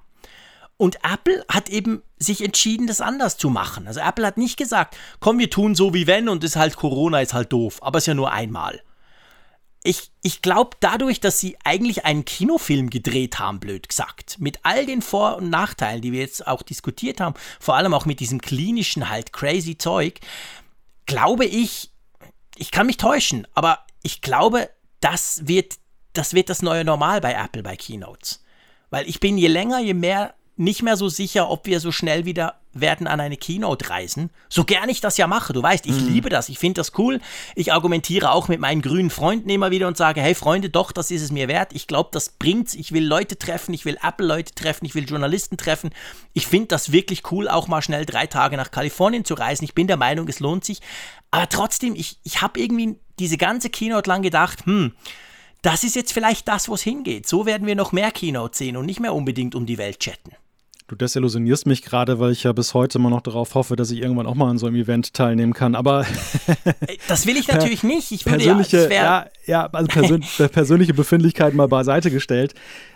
[0.77, 3.87] Und Apple hat eben sich entschieden, das anders zu machen.
[3.87, 7.21] Also Apple hat nicht gesagt, komm, wir tun so wie wenn und ist halt Corona,
[7.21, 8.81] ist halt doof, aber ist ja nur einmal.
[9.83, 14.87] Ich, ich glaube, dadurch, dass sie eigentlich einen Kinofilm gedreht haben, blöd gesagt, mit all
[14.87, 18.41] den Vor- und Nachteilen, die wir jetzt auch diskutiert haben, vor allem auch mit diesem
[18.41, 20.21] klinischen halt crazy Zeug,
[21.07, 21.91] glaube ich,
[22.57, 25.75] ich kann mich täuschen, aber ich glaube, das wird,
[26.15, 28.43] das wird das neue Normal bei Apple bei Keynotes.
[28.89, 32.25] Weil ich bin je länger, je mehr nicht mehr so sicher, ob wir so schnell
[32.25, 34.31] wieder werden an eine Keynote reisen.
[34.49, 36.09] So gern ich das ja mache, du weißt, ich mhm.
[36.09, 37.21] liebe das, ich finde das cool.
[37.55, 41.11] Ich argumentiere auch mit meinen grünen Freunden immer wieder und sage, hey Freunde, doch, das
[41.11, 41.73] ist es mir wert.
[41.75, 42.75] Ich glaube, das bringt's.
[42.75, 45.91] Ich will Leute treffen, ich will Apple-Leute treffen, ich will Journalisten treffen.
[46.33, 49.65] Ich finde das wirklich cool, auch mal schnell drei Tage nach Kalifornien zu reisen.
[49.65, 50.81] Ich bin der Meinung, es lohnt sich.
[51.31, 54.93] Aber trotzdem, ich, ich habe irgendwie diese ganze Keynote lang gedacht, hm,
[55.63, 57.27] das ist jetzt vielleicht das, wo es hingeht.
[57.27, 60.33] So werden wir noch mehr Keynote sehen und nicht mehr unbedingt um die Welt chatten.
[60.89, 64.01] Du desillusionierst mich gerade, weil ich ja bis heute immer noch darauf hoffe, dass ich
[64.01, 65.75] irgendwann auch mal an so einem Event teilnehmen kann.
[65.75, 66.07] Aber
[67.09, 68.11] das will ich natürlich nicht.
[68.11, 72.55] Ich würde persönliche, ja, ja, also persön persönliche Befindlichkeit mal beiseite gestellt.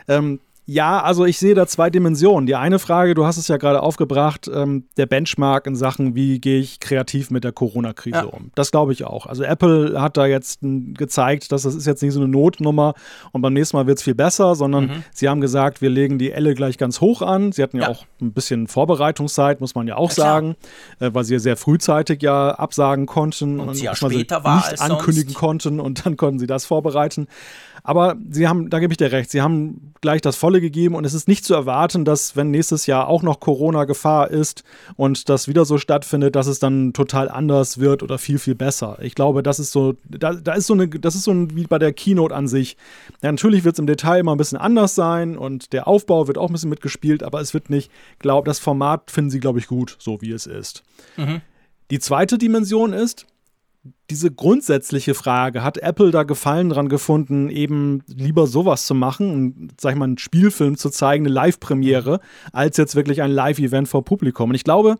[0.08, 2.46] Ähm, ja, also ich sehe da zwei Dimensionen.
[2.46, 6.38] Die eine Frage, du hast es ja gerade aufgebracht, ähm, der Benchmark in Sachen, wie
[6.38, 8.24] gehe ich kreativ mit der Corona-Krise ja.
[8.24, 8.52] um.
[8.54, 9.26] Das glaube ich auch.
[9.26, 12.94] Also Apple hat da jetzt gezeigt, dass das ist jetzt nicht so eine Notnummer
[13.32, 15.04] und beim nächsten Mal wird es viel besser, sondern mhm.
[15.12, 17.50] sie haben gesagt, wir legen die Elle gleich ganz hoch an.
[17.50, 17.88] Sie hatten ja, ja.
[17.88, 20.54] auch ein bisschen Vorbereitungszeit, muss man ja auch ja, sagen,
[21.00, 24.58] äh, weil sie ja sehr frühzeitig ja absagen konnten und, und sie ja später war
[24.58, 25.40] nicht ankündigen sonst.
[25.40, 27.26] konnten und dann konnten sie das vorbereiten.
[27.84, 31.04] Aber sie haben, da gebe ich dir recht, sie haben gleich das Volle gegeben und
[31.04, 34.62] es ist nicht zu erwarten, dass, wenn nächstes Jahr auch noch Corona-Gefahr ist
[34.96, 38.98] und das wieder so stattfindet, dass es dann total anders wird oder viel, viel besser.
[39.02, 41.64] Ich glaube, das ist so, da, da ist so eine, das ist so ein, wie
[41.64, 42.76] bei der Keynote an sich.
[43.20, 46.38] Ja, natürlich wird es im Detail immer ein bisschen anders sein und der Aufbau wird
[46.38, 47.90] auch ein bisschen mitgespielt, aber es wird nicht,
[48.20, 50.84] glaube das Format finden sie, glaube ich, gut, so wie es ist.
[51.16, 51.40] Mhm.
[51.90, 53.26] Die zweite Dimension ist,
[54.10, 59.92] diese grundsätzliche Frage, hat Apple da Gefallen dran gefunden, eben lieber sowas zu machen, sag
[59.92, 62.20] ich mal, einen Spielfilm zu zeigen, eine Live-Premiere,
[62.52, 64.50] als jetzt wirklich ein Live-Event vor Publikum?
[64.50, 64.96] Und ich glaube,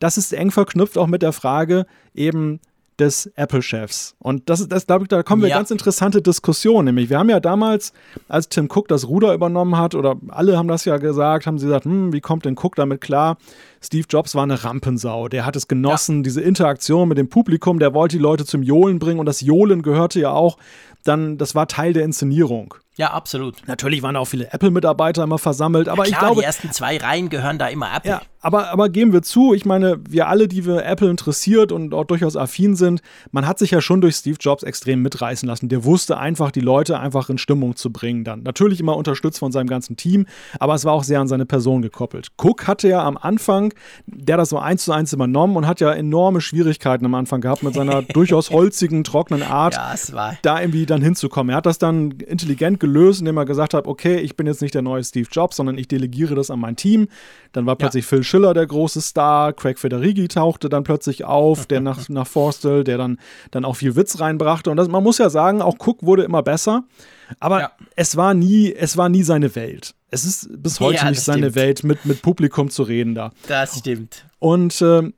[0.00, 2.60] das ist eng verknüpft auch mit der Frage eben
[2.98, 4.14] des Apple-Chefs.
[4.18, 5.56] Und das ist, das, glaube ich, da kommen wir Ja.
[5.56, 6.86] ganz interessante Diskussionen.
[6.86, 7.92] Nämlich, wir haben ja damals,
[8.28, 11.66] als Tim Cook das Ruder übernommen hat, oder alle haben das ja gesagt, haben sie
[11.66, 13.36] gesagt, hm, wie kommt denn Cook damit klar?
[13.82, 15.28] Steve Jobs war eine Rampensau.
[15.28, 18.98] Der hat es genossen, diese Interaktion mit dem Publikum, der wollte die Leute zum Johlen
[18.98, 20.56] bringen und das Johlen gehörte ja auch
[21.04, 22.74] dann, das war Teil der Inszenierung.
[22.96, 23.56] Ja, absolut.
[23.66, 27.28] Natürlich waren auch viele Apple-Mitarbeiter immer versammelt, aber Klar, ich glaube, die ersten zwei Reihen
[27.28, 28.10] gehören da immer Apple.
[28.10, 31.92] ja, aber, aber geben wir zu, ich meine, wir alle, die wir Apple interessiert und
[31.92, 35.68] auch durchaus affin sind, man hat sich ja schon durch Steve Jobs extrem mitreißen lassen.
[35.68, 38.44] Der wusste einfach, die Leute einfach in Stimmung zu bringen dann.
[38.44, 40.26] Natürlich immer unterstützt von seinem ganzen Team,
[40.60, 42.28] aber es war auch sehr an seine Person gekoppelt.
[42.40, 43.74] Cook hatte ja am Anfang,
[44.06, 47.62] der das so eins zu eins übernommen und hat ja enorme Schwierigkeiten am Anfang gehabt
[47.62, 51.50] mit seiner durchaus holzigen, trockenen Art Ja, da irgendwie dann hinzukommen.
[51.50, 54.74] Er hat das dann intelligent gelöst, indem er gesagt hat, okay, ich bin jetzt nicht
[54.74, 57.08] der neue Steve Jobs, sondern ich delegiere das an mein Team.
[57.52, 61.80] Dann war plötzlich Phil Schiller der große Star, Craig Federighi tauchte dann plötzlich auf, der
[61.80, 63.18] nach, nach Forstel, der dann,
[63.50, 64.70] dann auch viel Witz reinbrachte.
[64.70, 66.84] Und das, man muss ja sagen, auch Cook wurde immer besser,
[67.40, 67.72] aber Ja.
[67.96, 69.94] es war nie, es war nie seine Welt.
[70.10, 71.56] Es ist bis heute Ja, nicht seine stimmt.
[71.56, 73.32] Welt, mit, mit Publikum zu reden da.
[73.48, 74.24] Das stimmt.
[74.38, 75.14] Und ähm,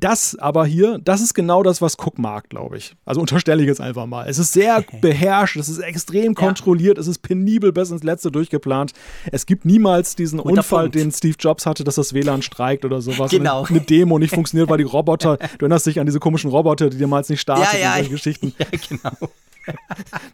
[0.00, 2.96] das aber hier, das ist genau das, was Cook mag, glaube ich.
[3.04, 4.28] Also unterstelle ich jetzt einfach mal.
[4.28, 8.92] Es ist sehr beherrscht, es ist extrem kontrolliert, es ist penibel bis ins Letzte durchgeplant.
[9.30, 10.96] Es gibt niemals diesen Guter Unfall, Punkt.
[10.96, 13.30] den Steve Jobs hatte, dass das WLAN streikt oder sowas.
[13.30, 13.64] Genau.
[13.64, 16.98] Eine Demo nicht funktioniert, weil die Roboter, du erinnerst dich an diese komischen Roboter, die
[16.98, 18.54] damals nicht starten Ja, ja, und solche Geschichten.
[18.64, 19.30] Ja, genau.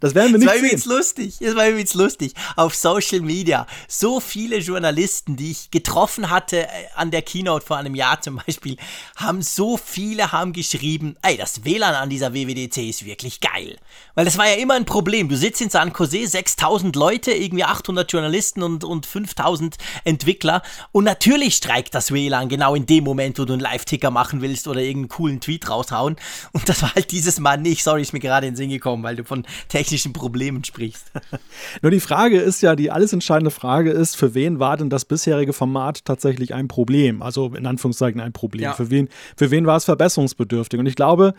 [0.00, 0.92] Das werden wir nicht war übrigens sehen.
[0.92, 1.40] lustig.
[1.40, 2.34] Es war übrigens lustig.
[2.56, 3.66] Auf Social Media.
[3.88, 8.40] So viele Journalisten, die ich getroffen hatte äh, an der Keynote vor einem Jahr zum
[8.46, 8.76] Beispiel,
[9.16, 13.76] haben so viele haben geschrieben, ey, das WLAN an dieser WWDC ist wirklich geil.
[14.14, 15.28] Weil das war ja immer ein Problem.
[15.28, 20.62] Du sitzt in San Jose, 6000 Leute, irgendwie 800 Journalisten und, und 5000 Entwickler.
[20.92, 24.66] Und natürlich streikt das WLAN genau in dem Moment, wo du einen Live-Ticker machen willst
[24.66, 26.16] oder irgendeinen coolen Tweet raushauen.
[26.52, 27.84] Und das war halt dieses Mal nicht.
[27.84, 31.10] Sorry, ist mir gerade in den Sinn gekommen, weil du von technischen Problemen sprichst.
[31.82, 35.04] Nur die Frage ist ja, die alles entscheidende Frage ist, für wen war denn das
[35.04, 37.22] bisherige Format tatsächlich ein Problem?
[37.22, 38.64] Also in Anführungszeichen ein Problem.
[38.64, 38.72] Ja.
[38.74, 40.78] Für, wen, für wen war es verbesserungsbedürftig?
[40.78, 41.34] Und ich glaube,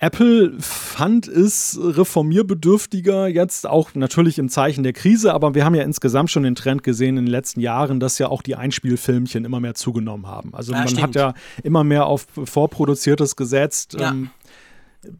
[0.00, 5.82] Apple fand es reformierbedürftiger, jetzt auch natürlich im Zeichen der Krise, aber wir haben ja
[5.82, 9.58] insgesamt schon den Trend gesehen in den letzten Jahren, dass ja auch die Einspielfilmchen immer
[9.58, 10.54] mehr zugenommen haben.
[10.54, 11.02] Also Ja, man stimmt.
[11.02, 13.96] hat ja immer mehr auf Vorproduziertes gesetzt.
[13.98, 14.10] Ja.
[14.10, 14.30] Ähm,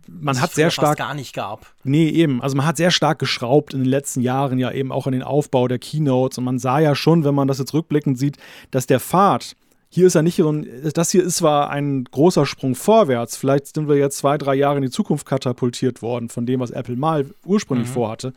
[0.09, 1.67] man Was hat sehr stark gar nicht gab.
[1.85, 2.43] Nee, eben.
[2.43, 5.23] Also man hat sehr stark geschraubt in den letzten Jahren ja eben auch an den
[5.23, 8.37] Aufbau der Keynotes und man sah ja schon, wenn man das jetzt rückblickend sieht,
[8.71, 9.55] dass der Pfad
[9.91, 13.75] hier ist ja nicht, so ein- das hier ist zwar ein großer Sprung vorwärts, vielleicht
[13.75, 16.97] sind wir jetzt zwei, drei Jahre in die Zukunft katapultiert worden von dem, was Apple
[16.97, 18.35] mal ursprünglich vorhatte,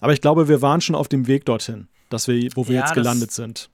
[0.00, 2.80] aber ich glaube, wir waren schon auf dem Weg dorthin, dass wir, wo wir Ja,
[2.80, 3.68] jetzt das- gelandet sind.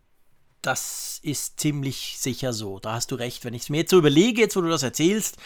[0.62, 2.80] Das ist ziemlich sicher so.
[2.80, 3.44] Da hast du recht.
[3.46, 5.36] Wenn ich es mir jetzt so überlege, jetzt wo du das erzählst,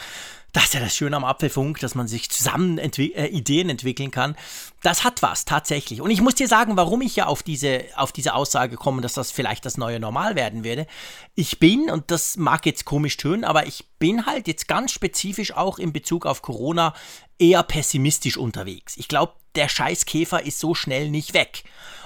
[0.55, 4.13] das ist ja das Schöne am Apfelfunk, dass man sich zusammen entwi äh, Ideen entwickeln
[4.13, 4.37] kann.
[4.83, 6.01] Das hat was, tatsächlich.
[6.01, 9.15] Und ich muss dir sagen, warum ich ja auf diese, auf diese Aussage komme, dass
[9.15, 10.87] das vielleicht das neue Normal werden werde.
[11.35, 15.53] Ich bin, und das mag jetzt komisch tönen, aber ich bin halt jetzt ganz spezifisch
[15.53, 16.95] auch in Bezug auf Corona
[17.37, 18.97] eher pessimistisch unterwegs.
[18.97, 21.65] Ich glaube, der Scheißkäfer ist so schnell nicht weg.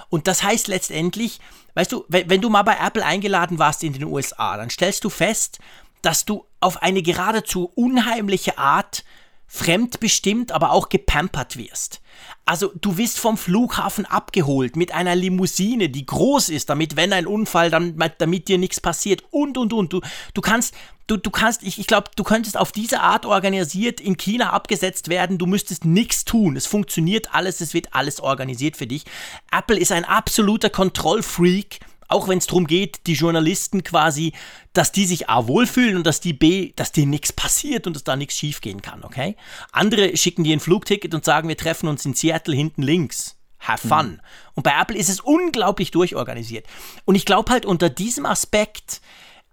[0.09, 1.39] Und das heißt letztendlich,
[1.75, 5.03] weißt du, wenn, wenn du mal bei Apple eingeladen warst in den USA, dann stellst
[5.03, 5.59] du fest,
[6.01, 9.03] dass du auf eine geradezu unheimliche Art
[9.51, 12.01] fremdbestimmt, aber auch gepampert wirst.
[12.45, 17.25] Also du wirst vom Flughafen abgeholt mit einer Limousine, die groß ist, damit wenn ein
[17.25, 19.91] Unfall, dann, damit dir nichts passiert und und und.
[19.91, 20.01] Du,
[20.35, 20.75] du kannst,
[21.07, 25.09] du, du kannst, ich, ich glaube, du könntest auf diese Art organisiert in China abgesetzt
[25.09, 25.39] werden.
[25.39, 26.55] Du müsstest nichts tun.
[26.55, 29.03] Es funktioniert alles, es wird alles organisiert für dich.
[29.51, 34.33] Apple ist ein absoluter Kontrollfreak auch wenn es darum geht, die Journalisten quasi,
[34.73, 38.03] dass die sich A wohlfühlen und dass die B, dass denen nichts passiert und dass
[38.03, 39.35] da nichts schiefgehen kann, okay?
[39.71, 43.37] Andere schicken dir ein Flugticket und sagen, wir treffen uns in Seattle hinten links.
[43.59, 44.21] Have fun.
[44.55, 46.65] Und bei Apple ist es unglaublich durchorganisiert.
[47.05, 49.01] Und ich glaube halt unter diesem Aspekt,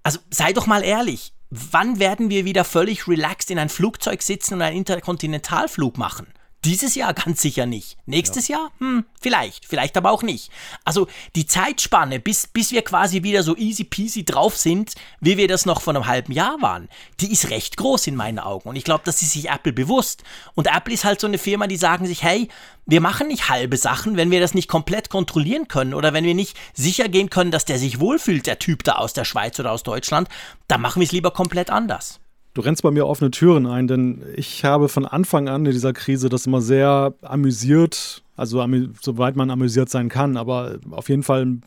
[0.02, 4.54] also sei doch mal ehrlich, wann werden wir wieder völlig relaxed in ein Flugzeug sitzen
[4.54, 6.28] und einen Interkontinentalflug machen?
[6.66, 7.96] Dieses Jahr ganz sicher nicht.
[8.06, 8.72] Nächstes Jahr?
[8.80, 9.66] Hm, vielleicht.
[9.66, 10.50] Vielleicht aber auch nicht.
[10.84, 15.46] Also die Zeitspanne, bis, bis wir quasi wieder so easy peasy drauf sind, wie wir
[15.46, 16.88] das noch vor einem halben Jahr waren,
[17.20, 18.68] die ist recht groß in meinen Augen.
[18.68, 20.24] Und ich glaube, das ist sich Apple bewusst.
[20.56, 22.48] Und Apple ist halt so eine Firma, die sagen sich, hey,
[22.84, 26.34] wir machen nicht halbe Sachen, wenn wir das nicht komplett kontrollieren können oder wenn wir
[26.34, 29.70] nicht sicher gehen können, dass der sich wohlfühlt, der Typ da aus der Schweiz oder
[29.70, 30.28] aus Deutschland,
[30.66, 32.18] dann machen wir es lieber komplett anders.
[32.56, 35.92] Du rennst bei mir offene Türen ein, denn ich habe von Anfang an in dieser
[35.92, 38.66] Krise das immer sehr amüsiert Also
[39.02, 41.58] soweit man amüsiert sein kann, aber auf jeden Fall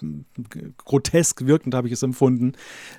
[0.84, 2.54] grotesk wirkend habe ich es empfunden,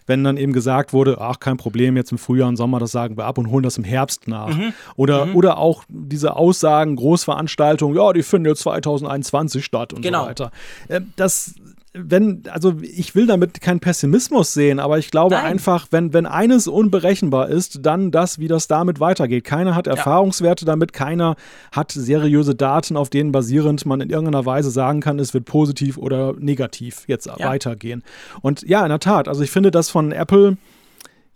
[0.06, 3.16] wenn dann eben gesagt wurde, ach kein Problem, jetzt im Frühjahr und Sommer, das sagen
[3.16, 4.54] wir ab und holen das im Herbst nach.
[4.54, 4.72] Mhm.
[4.94, 5.34] Oder, mhm.
[5.34, 10.22] oder auch diese Aussagen, Großveranstaltungen, ja, die finden jetzt 2021 statt und genau.
[10.22, 10.52] so weiter.
[10.86, 11.56] Äh, das
[11.92, 15.44] wenn, also ich will damit keinen Pessimismus sehen, aber ich glaube Nein.
[15.44, 19.42] einfach, wenn, wenn eines unberechenbar ist, dann das, wie das damit weitergeht.
[19.42, 20.66] Keiner hat Erfahrungswerte ja.
[20.66, 21.34] damit, keiner
[21.72, 25.98] hat seriöse Daten, auf denen basierend man in irgendeiner Weise sagen kann, es wird positiv
[25.98, 27.40] oder negativ jetzt ja.
[27.40, 28.04] weitergehen.
[28.40, 30.58] Und ja, in der Tat, also ich finde das von Apple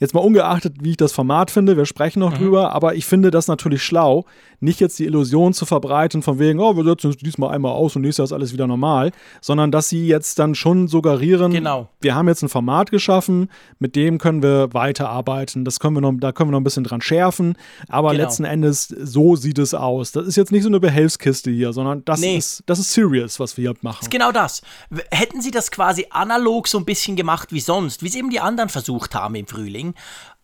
[0.01, 2.39] Jetzt mal ungeachtet, wie ich das Format finde, wir sprechen noch mhm.
[2.39, 4.25] drüber, aber ich finde das natürlich schlau,
[4.65, 7.95] nicht jetzt die Illusion zu verbreiten, von wegen, oh, wir setzen uns diesmal einmal aus
[7.95, 11.89] und nächstes Jahr ist alles wieder normal, sondern dass sie jetzt dann schon suggerieren, genau.
[12.01, 16.15] wir haben jetzt ein Format geschaffen, mit dem können wir weiterarbeiten, das können wir noch,
[16.19, 17.57] da können wir noch ein bisschen dran schärfen,
[17.89, 18.25] aber genau.
[18.25, 20.13] letzten Endes, so sieht es aus.
[20.13, 22.37] Das ist jetzt nicht so eine Behelfskiste hier, sondern das, nee.
[22.37, 23.99] ist, das ist serious, was wir hier machen.
[24.01, 24.63] Das ist genau das.
[25.11, 28.41] Hätten sie das quasi analog so ein bisschen gemacht wie sonst, wie es eben die
[28.41, 29.95] anderen versucht haben im Frühling,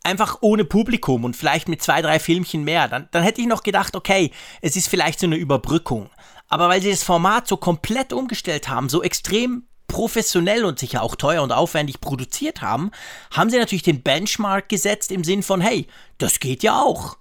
[0.03, 3.62] einfach ohne Publikum und vielleicht mit zwei, drei Filmchen mehr, dann, dann hätte ich noch
[3.62, 4.30] gedacht, okay,
[4.62, 6.11] es ist vielleicht so eine Überbrückung.
[6.48, 11.16] Aber weil sie das Format so komplett umgestellt haben, so extrem professionell und sicher auch
[11.16, 12.90] teuer und aufwendig produziert haben,
[13.32, 15.86] haben sie natürlich den Benchmark gesetzt im Sinn von, hey,
[16.18, 17.16] das geht ja auch.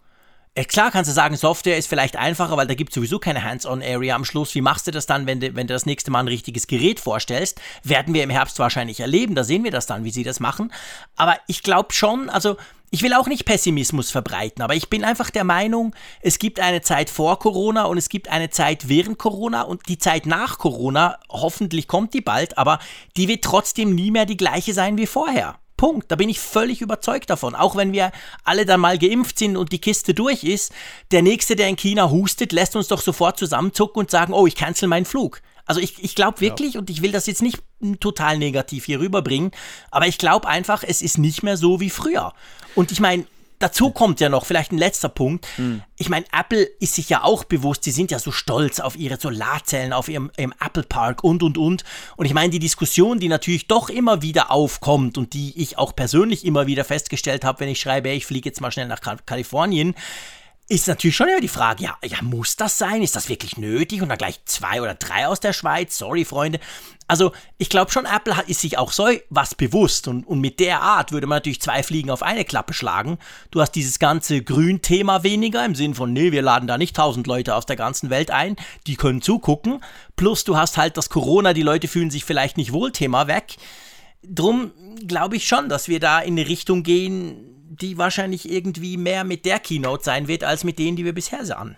[0.68, 4.16] Klar kannst du sagen, Software ist vielleicht einfacher, weil da gibt es sowieso keine Hands-on-Area
[4.16, 4.56] am Schluss.
[4.56, 7.00] Wie machst du das dann, wenn du, wenn du das nächste Mal ein richtiges Gerät
[7.00, 7.62] vorstellst?
[7.84, 9.36] Werden wir im Herbst wahrscheinlich erleben.
[9.36, 10.74] Da sehen wir das dann, wie sie das machen.
[11.16, 12.58] Aber ich glaube schon, also
[12.92, 16.82] ich will auch nicht Pessimismus verbreiten, aber ich bin einfach der Meinung, es gibt eine
[16.82, 21.20] Zeit vor Corona und es gibt eine Zeit während Corona und die Zeit nach Corona,
[21.30, 22.80] hoffentlich kommt die bald, aber
[23.16, 25.60] die wird trotzdem nie mehr die gleiche sein wie vorher.
[25.80, 26.12] Punkt.
[26.12, 27.56] Da bin ich völlig überzeugt davon.
[27.56, 28.12] Auch wenn wir
[28.44, 30.74] alle dann mal geimpft sind und die Kiste durch ist,
[31.12, 34.58] der Nächste, der in China hustet, lässt uns doch sofort zusammenzucken und sagen, oh, ich
[34.58, 35.42] cancel meinen Flug.
[35.66, 36.82] Also ich, ich glaube wirklich, ja.
[36.82, 37.60] und ich will das jetzt nicht
[38.02, 39.52] total negativ hier rüberbringen,
[39.90, 42.34] aber ich glaube einfach, es ist nicht mehr so wie früher.
[42.76, 43.26] Und ich meine,
[43.60, 45.46] Dazu kommt ja noch vielleicht ein letzter Punkt.
[45.58, 45.84] Mhm.
[45.98, 49.20] Ich meine, Apple ist sich ja auch bewusst, sie sind ja so stolz auf ihre
[49.20, 51.84] Solarzellen, auf ihrem, ihrem Apple Park und und und.
[52.16, 55.94] Und ich meine, die Diskussion, die natürlich doch immer wieder aufkommt und die ich auch
[55.94, 59.94] persönlich immer wieder festgestellt habe, wenn ich schreibe, ich fliege jetzt mal schnell nach Kalifornien,
[60.70, 63.02] ist natürlich schon immer die Frage, ja, ja, muss das sein?
[63.02, 64.04] Ist das wirklich nötig?
[64.04, 65.98] Und dann gleich zwei oder drei aus der Schweiz?
[65.98, 66.60] Sorry, Freunde.
[67.08, 70.08] Also, ich glaube schon, Apple ist sich auch so was bewusst.
[70.08, 73.18] Und, und mit der Art würde man natürlich zwei Fliegen auf eine Klappe schlagen.
[73.50, 77.26] Du hast dieses ganze Grün-Thema weniger, im Sinn von, nee, wir laden da nicht tausend
[77.26, 78.56] Leute aus der ganzen Welt ein,
[78.86, 79.84] die können zugucken.
[80.18, 83.56] Plus, du hast halt das Corona, die Leute fühlen sich vielleicht nicht wohl, Thema weg.
[84.22, 84.72] Drum
[85.08, 89.46] glaube ich schon, dass wir da in eine Richtung gehen, die wahrscheinlich irgendwie mehr mit
[89.46, 91.78] der Keynote sein wird, als mit denen, die wir bisher sahen.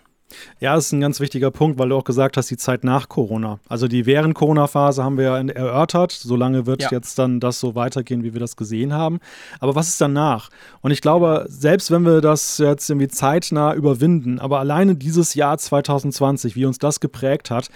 [0.60, 3.08] Ja, das ist ein ganz wichtiger Punkt, weil du auch gesagt hast, die Zeit nach
[3.08, 3.58] Corona.
[3.68, 6.12] Also die während Corona-Phase haben wir ja erörtert.
[6.12, 6.88] Solange wird ja.
[6.90, 9.20] jetzt dann das so weitergehen, wie wir das gesehen haben.
[9.60, 10.48] Aber was ist danach?
[10.80, 15.58] Und ich glaube, selbst wenn wir das jetzt irgendwie zeitnah überwinden, aber alleine dieses Jahr
[15.58, 17.68] 2020, wie uns das geprägt hat,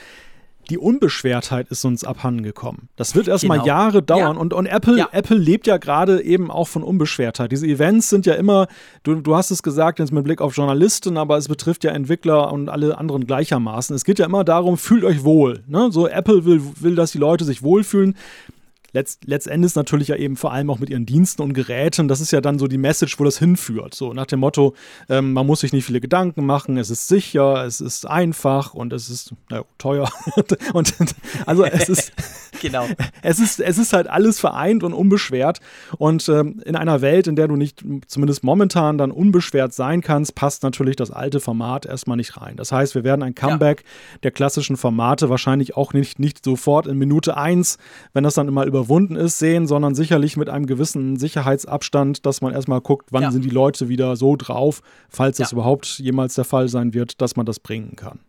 [0.71, 2.89] die Unbeschwertheit ist uns abhandengekommen.
[2.97, 3.67] Das wird erstmal genau.
[3.67, 4.41] Jahre dauern ja.
[4.41, 5.09] und, und Apple, ja.
[5.13, 7.53] Apple lebt ja gerade eben auch von Unbeschwertheit.
[7.53, 8.67] Diese Events sind ja immer,
[9.03, 12.53] du, du hast es gesagt jetzt mit Blick auf Journalisten, aber es betrifft ja Entwickler
[12.53, 13.95] und alle anderen gleichermaßen.
[13.95, 15.63] Es geht ja immer darum, fühlt euch wohl.
[15.69, 15.91] Ne?
[15.93, 18.17] So Apple will, will, dass die Leute sich wohlfühlen
[18.97, 22.09] letzt, letztendlich natürlich ja eben vor allem auch mit ihren Diensten und Geräten.
[22.09, 23.95] Das ist ja dann so die Message, wo das hinführt.
[23.95, 24.75] So nach dem Motto,
[25.09, 28.93] ähm, man muss sich nicht viele Gedanken machen, es ist sicher, es ist einfach und
[28.93, 30.11] es ist na, teuer.
[30.73, 30.95] und
[31.45, 32.13] also es ist,
[32.61, 32.87] genau.
[33.23, 35.61] es ist, es ist halt alles vereint und unbeschwert.
[35.99, 40.35] Und ähm, in einer Welt, in der du nicht zumindest momentan dann unbeschwert sein kannst,
[40.35, 42.57] passt natürlich das alte Format erstmal nicht rein.
[42.57, 44.19] Das heißt, wir werden ein Comeback ja.
[44.23, 47.77] der klassischen Formate wahrscheinlich auch nicht, nicht sofort in Minute 1,
[48.15, 52.41] wenn das dann immer über überwunden ist, sehen, sondern sicherlich mit einem gewissen Sicherheitsabstand, dass
[52.41, 53.31] man erstmal guckt, wann ja.
[53.31, 55.45] sind die Leute wieder so drauf, falls ja.
[55.45, 58.21] das überhaupt jemals der Fall sein wird, dass man das bringen kann.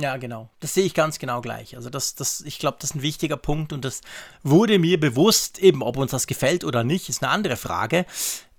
[0.00, 0.48] Ja, genau.
[0.60, 1.76] Das sehe ich ganz genau gleich.
[1.76, 4.00] Also das, das, ich glaube, das ist ein wichtiger Punkt und das
[4.44, 8.06] wurde mir bewusst, eben ob uns das gefällt oder nicht, ist eine andere Frage.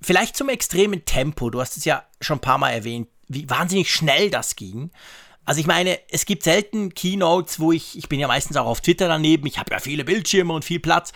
[0.01, 1.49] Vielleicht zum extremen Tempo.
[1.49, 4.91] Du hast es ja schon ein paar Mal erwähnt, wie wahnsinnig schnell das ging.
[5.49, 8.81] Also ich meine, es gibt selten Keynotes, wo ich, ich bin ja meistens auch auf
[8.81, 11.11] Twitter daneben, ich habe ja viele Bildschirme und viel Platz,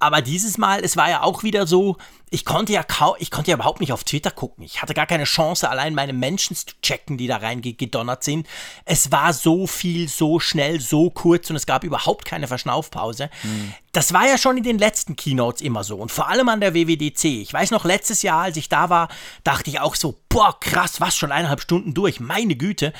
[0.00, 1.96] aber dieses Mal, es war ja auch wieder so,
[2.28, 4.64] ich konnte ja kaum, ich konnte ja überhaupt nicht auf Twitter gucken.
[4.64, 8.48] Ich hatte gar keine Chance, allein meine Menschen zu checken, die da reingedonnert sind.
[8.84, 13.30] Es war so viel, so schnell, so kurz und es gab überhaupt keine Verschnaufpause.
[13.44, 13.74] Mhm.
[13.92, 16.74] Das war ja schon in den letzten Keynotes immer so und vor allem an der
[16.74, 17.24] WWDC.
[17.24, 19.08] Ich weiß noch, letztes Jahr, als ich da war,
[19.44, 22.92] dachte ich auch so, boah, krass, was schon eineinhalb Stunden durch, meine Güte.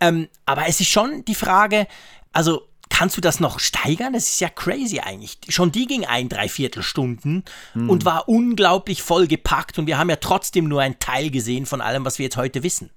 [0.00, 1.86] Ähm, aber es ist schon die Frage,
[2.32, 4.12] Also kannst du das noch steigern?
[4.12, 5.38] Das ist ja crazy eigentlich.
[5.48, 7.88] Schon die ging ein, dreiviertel Stunden hm.
[7.88, 12.04] und war unglaublich vollgepackt und wir haben ja trotzdem nur einen Teil gesehen von allem,
[12.04, 12.90] was wir jetzt heute wissen.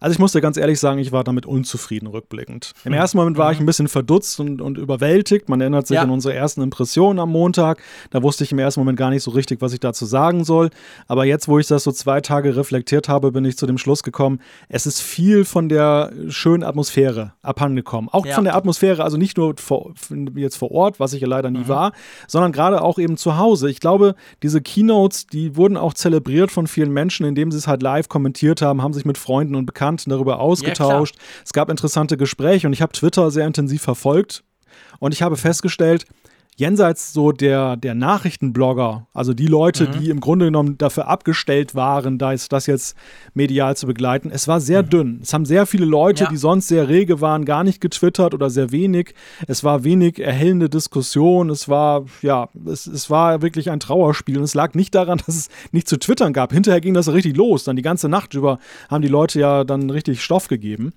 [0.00, 2.72] Also ich muss dir ganz ehrlich sagen, ich war damit unzufrieden rückblickend.
[2.84, 2.98] Im mhm.
[2.98, 5.48] ersten Moment war ich ein bisschen verdutzt und, und überwältigt.
[5.48, 6.02] Man erinnert sich ja.
[6.02, 7.82] an unsere ersten Impressionen am Montag.
[8.10, 10.70] Da wusste ich im ersten Moment gar nicht so richtig, was ich dazu sagen soll.
[11.06, 14.02] Aber jetzt, wo ich das so zwei Tage reflektiert habe, bin ich zu dem Schluss
[14.02, 18.10] gekommen, es ist viel von der schönen Atmosphäre abhandengekommen.
[18.10, 18.34] Auch ja.
[18.34, 19.92] von der Atmosphäre, also nicht nur vor,
[20.34, 21.68] jetzt vor Ort, was ich ja leider nie mhm.
[21.68, 21.92] war,
[22.26, 23.70] sondern gerade auch eben zu Hause.
[23.70, 27.82] Ich glaube, diese Keynotes, die wurden auch zelebriert von vielen Menschen, indem sie es halt
[27.82, 31.16] live kommentiert haben, haben sich mit Freunden und Bekannten Bekannten darüber ausgetauscht.
[31.16, 34.44] Ja, es gab interessante Gespräche und ich habe Twitter sehr intensiv verfolgt
[35.00, 36.04] und ich habe festgestellt,
[36.56, 39.92] jenseits so der, der Nachrichtenblogger, also die Leute, mhm.
[39.92, 42.96] die im Grunde genommen dafür abgestellt waren, das, das jetzt
[43.32, 44.90] medial zu begleiten, es war sehr mhm.
[44.90, 45.20] dünn.
[45.22, 46.30] Es haben sehr viele Leute, ja.
[46.30, 49.14] die sonst sehr rege waren, gar nicht getwittert oder sehr wenig.
[49.46, 51.48] Es war wenig erhellende Diskussion.
[51.48, 54.36] Es war, ja, es, es war wirklich ein Trauerspiel.
[54.36, 56.52] Und es lag nicht daran, dass es nicht zu twittern gab.
[56.52, 57.64] Hinterher ging das richtig los.
[57.64, 58.58] Dann die ganze Nacht über
[58.90, 60.92] haben die Leute ja dann richtig Stoff gegeben.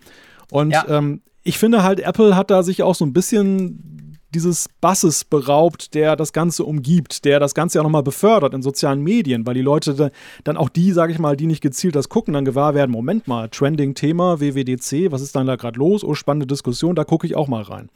[0.51, 0.85] Und ja.
[0.89, 3.94] ähm, ich finde halt, Apple hat da sich auch so ein bisschen
[4.35, 9.01] dieses Basses beraubt, der das Ganze umgibt, der das Ganze ja nochmal befördert in sozialen
[9.01, 10.11] Medien, weil die Leute
[10.43, 13.27] dann auch die, sage ich mal, die nicht gezielt das gucken, dann gewahr werden, Moment
[13.27, 16.03] mal, Trending-Thema, WWDC, was ist dann da gerade los?
[16.03, 17.89] Oh, spannende Diskussion, da gucke ich auch mal rein.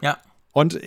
[0.00, 0.18] Ja.
[0.52, 0.78] Und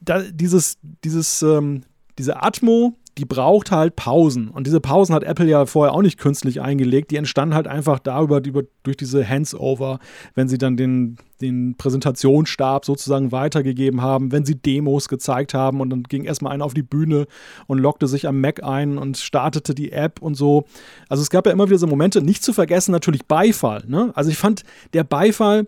[0.00, 1.84] da, dieses, dieses, ähm,
[2.18, 4.48] diese Atmo, die braucht halt Pausen.
[4.48, 7.10] Und diese Pausen hat Apple ja vorher auch nicht künstlich eingelegt.
[7.10, 9.98] Die entstanden halt einfach darüber, durch diese Hands-over,
[10.34, 15.90] wenn sie dann den, den Präsentationsstab sozusagen weitergegeben haben, wenn sie Demos gezeigt haben und
[15.90, 17.26] dann ging erstmal einer auf die Bühne
[17.66, 20.64] und lockte sich am Mac ein und startete die App und so.
[21.10, 23.84] Also es gab ja immer wieder so Momente, nicht zu vergessen natürlich Beifall.
[23.86, 24.10] Ne?
[24.14, 24.62] Also ich fand
[24.94, 25.66] der Beifall,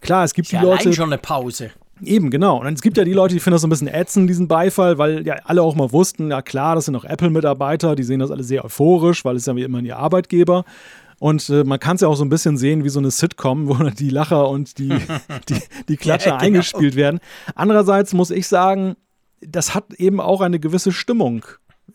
[0.00, 0.92] klar, es gibt ja, die Leute.
[0.92, 1.72] schon eine Pause.
[2.02, 2.60] Eben, genau.
[2.60, 4.98] Und es gibt ja die Leute, die finden das so ein bisschen ätzend, diesen Beifall,
[4.98, 8.30] weil ja alle auch mal wussten, ja klar, das sind auch Apple-Mitarbeiter, die sehen das
[8.30, 10.64] alle sehr euphorisch, weil es ja wie immer ihr Arbeitgeber.
[11.18, 13.68] Und äh, man kann es ja auch so ein bisschen sehen wie so eine Sitcom,
[13.68, 14.88] wo die Lacher und die,
[15.48, 16.46] die, die Klatscher ja, genau.
[16.46, 17.20] eingespielt werden.
[17.54, 18.96] Andererseits muss ich sagen,
[19.40, 21.44] das hat eben auch eine gewisse Stimmung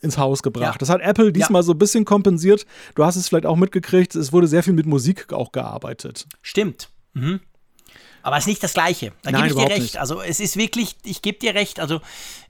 [0.02, 0.76] ins Haus gebracht.
[0.76, 0.80] Ja.
[0.80, 1.64] Das hat Apple diesmal ja.
[1.64, 2.66] so ein bisschen kompensiert.
[2.96, 6.26] Du hast es vielleicht auch mitgekriegt, es wurde sehr viel mit Musik auch gearbeitet.
[6.42, 6.90] Stimmt.
[7.14, 7.42] Mhm.
[8.24, 9.14] Aber es ist nicht das Gleiche.
[9.24, 9.82] Da gebe ich dir recht.
[9.82, 9.98] Nicht.
[9.98, 11.80] Also es ist wirklich, ich gebe dir recht.
[11.80, 12.02] Also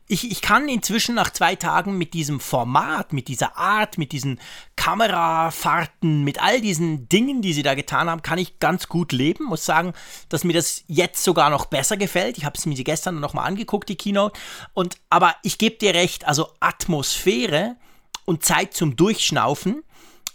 [0.07, 4.41] ich, ich kann inzwischen nach zwei Tagen mit diesem Format, mit dieser Art, mit diesen
[4.76, 9.45] Kamerafahrten, mit all diesen Dingen, die sie da getan haben, kann ich ganz gut leben.
[9.45, 9.93] Muss sagen,
[10.28, 12.38] dass mir das jetzt sogar noch besser gefällt.
[12.38, 14.38] Ich habe es mir gestern noch mal angeguckt, die Keynote.
[14.74, 16.28] Und aber ich gebe dir recht.
[16.28, 17.78] Also Atmosphäre
[18.26, 19.82] und Zeit zum Durchschnaufen,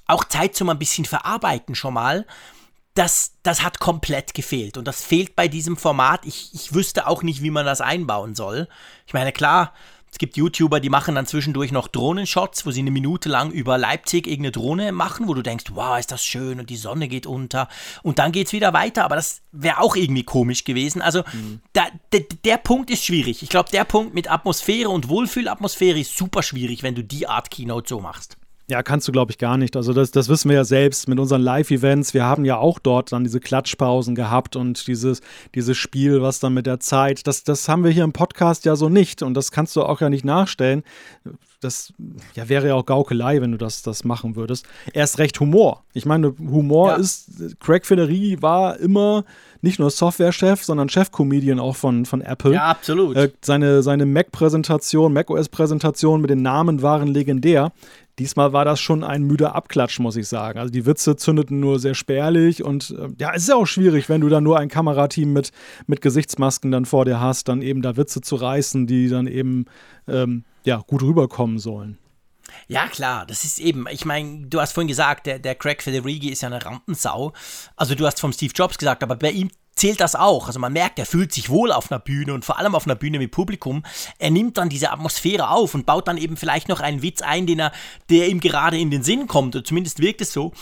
[0.07, 2.26] auch Zeit zum ein bisschen verarbeiten schon mal
[2.97, 4.77] das, das hat komplett gefehlt.
[4.77, 6.25] Und das fehlt bei diesem Format.
[6.25, 8.69] Ich, ich wüsste auch nicht, wie man das einbauen soll.
[9.07, 9.73] Ich meine, klar,
[10.11, 13.77] es gibt YouTuber, die machen dann zwischendurch noch Drohnenshots, wo sie eine Minute lang über
[13.77, 17.27] Leipzig irgendeine Drohne machen, wo du denkst, wow, ist das schön und die Sonne geht
[17.27, 17.69] unter.
[18.03, 19.05] Und dann geht es wieder weiter.
[19.05, 21.03] Aber das wäre auch irgendwie komisch gewesen.
[21.03, 21.61] Also mhm.
[21.75, 21.87] da,
[22.45, 23.43] der Punkt ist schwierig.
[23.43, 27.51] Ich glaube, der Punkt mit Atmosphäre und Wohlfühlatmosphäre ist super schwierig, wenn du die Art
[27.51, 28.39] Keynote so machst.
[28.69, 29.77] Ja, kannst du, glaube ich, gar nicht.
[29.77, 32.14] Also das, das wissen wir ja selbst mit unseren Live-Events.
[32.14, 35.21] Wir haben ja auch dort dann diese Klatschpausen gehabt und dieses,
[35.55, 38.75] dieses Spiel, was dann mit der Zeit, das, das haben wir hier im Podcast ja
[38.75, 40.83] so nicht und das kannst du auch ja nicht nachstellen.
[41.61, 41.93] Das
[42.35, 44.67] ja, wäre ja auch Gaukelei, wenn du das, das machen würdest.
[44.93, 45.85] Erst recht Humor.
[45.95, 46.97] Ich meine, Humor ja.
[46.97, 49.25] ist, Craig Federighi war immer
[49.62, 52.55] nicht nur Softwarechef, sondern Chefcomedian auch von, von Apple.
[52.55, 53.17] Ja, absolut.
[53.17, 57.73] Äh, seine seine Mac-Präsentation, Mac-OS-Präsentation mit den Namen waren legendär.
[58.19, 60.59] Diesmal war das schon ein müder Abklatsch, muss ich sagen.
[60.59, 64.09] Also die Witze zündeten nur sehr spärlich und äh, ja, es ist ja auch schwierig,
[64.09, 65.51] wenn du dann nur ein Kamerateam mit,
[65.87, 69.67] mit Gesichtsmasken dann vor dir hast, dann eben da Witze zu reißen, die dann eben
[70.09, 71.99] ähm, ja, gut rüberkommen sollen.
[72.69, 76.31] Ja, klar, das ist eben, ich meine, du hast vorhin gesagt, der, der Craig Federighi
[76.31, 77.33] ist ja eine Rampensau.
[77.77, 80.49] Also du hast vom Steve Jobs gesagt, aber bei ihm zählt das auch.
[80.49, 82.97] Also man merkt, er fühlt sich wohl auf einer Bühne und vor allem auf einer
[82.97, 83.85] Bühne mit Publikum.
[84.18, 87.47] Er nimmt dann diese Atmosphäre auf und baut dann eben vielleicht noch einen Witz ein,
[87.47, 87.72] den er,
[88.11, 89.55] der ihm gerade in den Sinn kommt.
[89.55, 90.53] Oder zumindest wirkt es so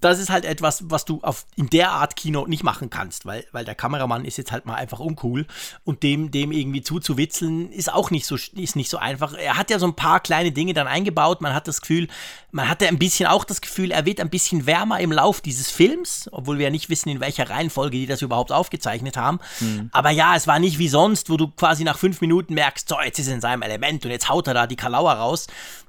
[0.00, 3.44] das ist halt etwas, was du auf, in der Art Kino nicht machen kannst, weil,
[3.52, 5.46] weil der Kameramann ist jetzt halt mal einfach uncool
[5.84, 9.34] und dem, dem irgendwie zuzuwitzeln ist auch nicht so, ist nicht so einfach.
[9.34, 11.42] Er hat ja so ein paar kleine Dinge dann eingebaut.
[11.42, 12.08] Man hat das Gefühl,
[12.52, 15.70] man hatte ein bisschen auch das Gefühl, er wird ein bisschen wärmer im Lauf dieses
[15.70, 19.40] Films, obwohl wir ja nicht wissen, in welcher Reihenfolge die das überhaupt aufgezeichnet haben.
[19.60, 19.90] Mhm.
[19.92, 22.96] Aber ja, es war nicht wie sonst, wo du quasi nach fünf Minuten merkst, so,
[23.04, 25.48] jetzt ist er in seinem Element und jetzt haut er da die Kalauer raus.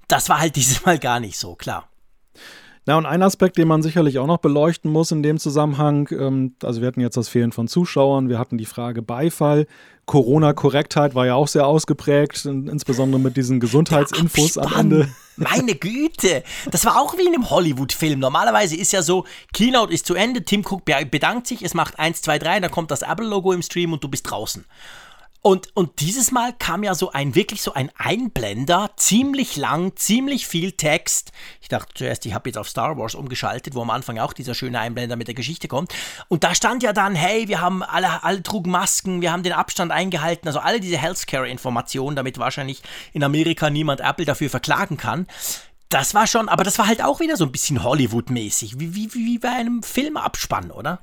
[0.10, 1.88] Das war halt dieses Mal gar nicht so, klar.
[2.86, 6.55] Na, und ein Aspekt, den man sicherlich auch noch beleuchten muss in dem Zusammenhang, ähm,
[6.61, 9.67] also wir hatten jetzt das Fehlen von Zuschauern, wir hatten die Frage Beifall,
[10.05, 15.09] Corona-Korrektheit war ja auch sehr ausgeprägt, insbesondere mit diesen Gesundheitsinfos am Ende.
[15.38, 18.19] Meine Güte, das war auch wie in einem Hollywood-Film.
[18.19, 22.21] Normalerweise ist ja so, Keynote ist zu Ende, Tim Cook bedankt sich, es macht 1,
[22.21, 24.65] 2, 3, dann kommt das Apple-Logo im Stream und du bist draußen.
[25.46, 30.48] Und, und dieses Mal kam ja so ein, wirklich so ein Einblender, ziemlich lang, ziemlich
[30.48, 31.34] viel Text.
[31.60, 34.56] Ich dachte zuerst, ich habe jetzt auf Star Wars umgeschaltet, wo am Anfang auch dieser
[34.56, 35.94] schöne Einblender mit der Geschichte kommt.
[36.30, 39.52] Und da stand ja dann, hey, wir haben alle, alle trugen Masken, wir haben den
[39.52, 42.82] Abstand eingehalten, also alle diese Healthcare-Informationen, damit wahrscheinlich
[43.12, 45.28] in Amerika niemand Apple dafür verklagen kann.
[45.89, 49.14] Das war schon, aber das war halt auch wieder so ein bisschen Hollywood-mäßig, wie, wie,
[49.14, 51.02] wie bei einem Filmabspann, oder?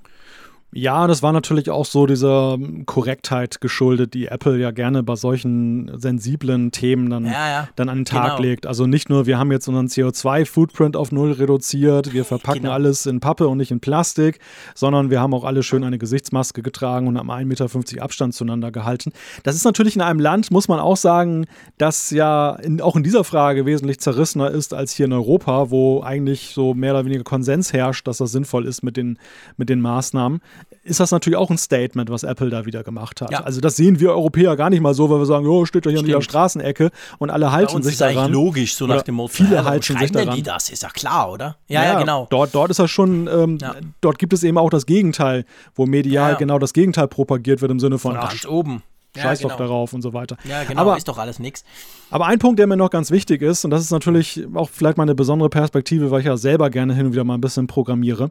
[0.72, 2.56] Ja, das war natürlich auch so dieser
[2.86, 7.68] Korrektheit geschuldet, die Apple ja gerne bei solchen sensiblen Themen dann, ja, ja.
[7.74, 8.42] dann an den Tag genau.
[8.48, 8.66] legt.
[8.68, 12.72] Also nicht nur, wir haben jetzt unseren CO2-Footprint auf null reduziert, wir verpacken genau.
[12.72, 14.38] alles in Pappe und nicht in Plastik,
[14.76, 18.70] sondern wir haben auch alle schön eine Gesichtsmaske getragen und haben 1,50 Meter Abstand zueinander
[18.70, 19.12] gehalten.
[19.42, 21.46] Das ist natürlich in einem Land, muss man auch sagen,
[21.78, 26.00] das ja in, auch in dieser Frage wesentlich zerrissener ist als hier in Europa, wo
[26.02, 29.18] eigentlich so mehr oder weniger Konsens herrscht, dass das sinnvoll ist mit den,
[29.56, 30.40] mit den Maßnahmen
[30.82, 33.30] ist das natürlich auch ein Statement, was Apple da wieder gemacht hat.
[33.30, 33.40] Ja.
[33.42, 35.90] Also das sehen wir Europäer gar nicht mal so, weil wir sagen, jo, steht doch
[35.90, 38.14] hier in der Straßenecke und alle halten sich daran.
[38.16, 39.34] Das ist logisch, so nach dem Motto.
[39.34, 40.34] Viele ja, halten sich daran.
[40.34, 40.70] die das?
[40.70, 41.56] Ist ja klar, oder?
[41.68, 42.26] Ja, ja, ja genau.
[42.30, 43.58] Dort, dort ist das schon, ähm,
[44.00, 45.44] dort gibt es eben auch das Gegenteil,
[45.74, 48.82] wo medial genau das Gegenteil propagiert wird im Sinne von, von ganz oben.
[49.16, 49.50] Scheiß genau.
[49.50, 50.36] doch darauf und so weiter.
[50.44, 51.64] Ja, genau, aber, ist doch alles nichts.
[52.10, 54.98] Aber ein Punkt, der mir noch ganz wichtig ist, und das ist natürlich auch vielleicht
[54.98, 57.66] mal eine besondere Perspektive, weil ich ja selber gerne hin und wieder mal ein bisschen
[57.66, 58.30] programmiere.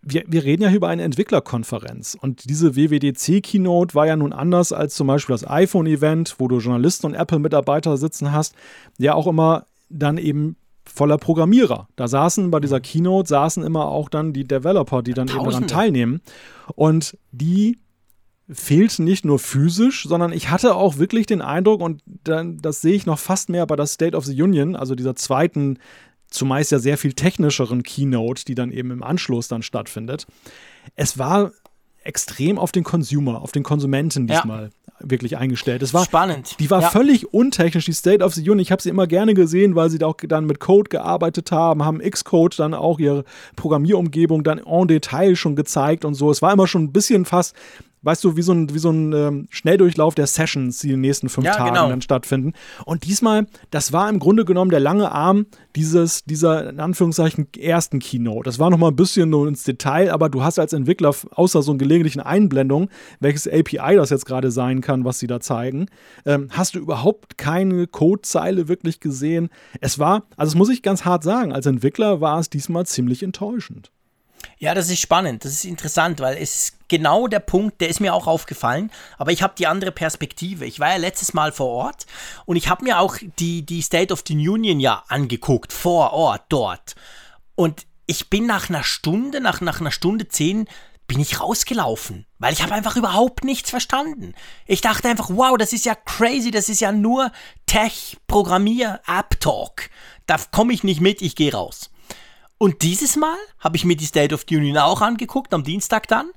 [0.00, 4.72] Wir, wir reden ja hier über eine Entwicklerkonferenz und diese WWDC-Keynote war ja nun anders
[4.72, 8.54] als zum Beispiel das iPhone-Event, wo du Journalisten und Apple-Mitarbeiter sitzen hast,
[8.98, 11.88] ja auch immer dann eben voller Programmierer.
[11.96, 15.44] Da saßen bei dieser Keynote, saßen immer auch dann die Developer, die dann Tausende.
[15.44, 16.20] eben daran teilnehmen.
[16.74, 17.78] Und die
[18.50, 22.94] fehlt nicht nur physisch, sondern ich hatte auch wirklich den Eindruck, und dann, das sehe
[22.94, 25.78] ich noch fast mehr bei der State of the Union, also dieser zweiten,
[26.30, 30.26] zumeist ja sehr viel technischeren Keynote, die dann eben im Anschluss dann stattfindet.
[30.94, 31.52] Es war
[32.02, 35.10] extrem auf den Consumer, auf den Konsumenten diesmal ja.
[35.10, 35.82] wirklich eingestellt.
[35.82, 36.56] Es war spannend.
[36.58, 36.88] Die war ja.
[36.88, 38.60] völlig untechnisch, die State of the Union.
[38.60, 41.84] Ich habe sie immer gerne gesehen, weil sie da auch dann mit Code gearbeitet haben,
[41.84, 43.24] haben Xcode dann auch ihre
[43.56, 46.30] Programmierumgebung dann en Detail schon gezeigt und so.
[46.30, 47.54] Es war immer schon ein bisschen fast
[48.02, 51.00] weißt du, wie so ein, wie so ein ähm, Schnelldurchlauf der Sessions, die in den
[51.02, 51.88] nächsten fünf ja, Tagen genau.
[51.88, 52.52] dann stattfinden.
[52.84, 55.46] Und diesmal, das war im Grunde genommen der lange Arm
[55.76, 58.44] dieses, dieser, in Anführungszeichen, ersten Keynote.
[58.44, 61.72] Das war nochmal ein bisschen nur ins Detail, aber du hast als Entwickler, außer so
[61.72, 62.88] einen gelegentlichen Einblendung,
[63.20, 65.86] welches API das jetzt gerade sein kann, was sie da zeigen,
[66.26, 69.48] ähm, hast du überhaupt keine Codezeile wirklich gesehen.
[69.80, 73.22] Es war, also das muss ich ganz hart sagen, als Entwickler war es diesmal ziemlich
[73.22, 73.90] enttäuschend.
[74.60, 78.00] Ja, das ist spannend, das ist interessant, weil es ist genau der Punkt, der ist
[78.00, 80.66] mir auch aufgefallen, aber ich habe die andere Perspektive.
[80.66, 82.06] Ich war ja letztes Mal vor Ort
[82.44, 86.42] und ich habe mir auch die, die State of the Union ja angeguckt, vor Ort
[86.48, 86.96] dort.
[87.54, 90.66] Und ich bin nach einer Stunde, nach, nach einer Stunde zehn,
[91.06, 94.34] bin ich rausgelaufen, weil ich habe einfach überhaupt nichts verstanden.
[94.66, 97.30] Ich dachte einfach, wow, das ist ja crazy, das ist ja nur
[97.66, 99.88] Tech, Programmier, App-Talk.
[100.26, 101.90] Da komme ich nicht mit, ich gehe raus.
[102.58, 106.08] Und dieses Mal habe ich mir die State of the Union auch angeguckt, am Dienstag
[106.08, 106.30] dann,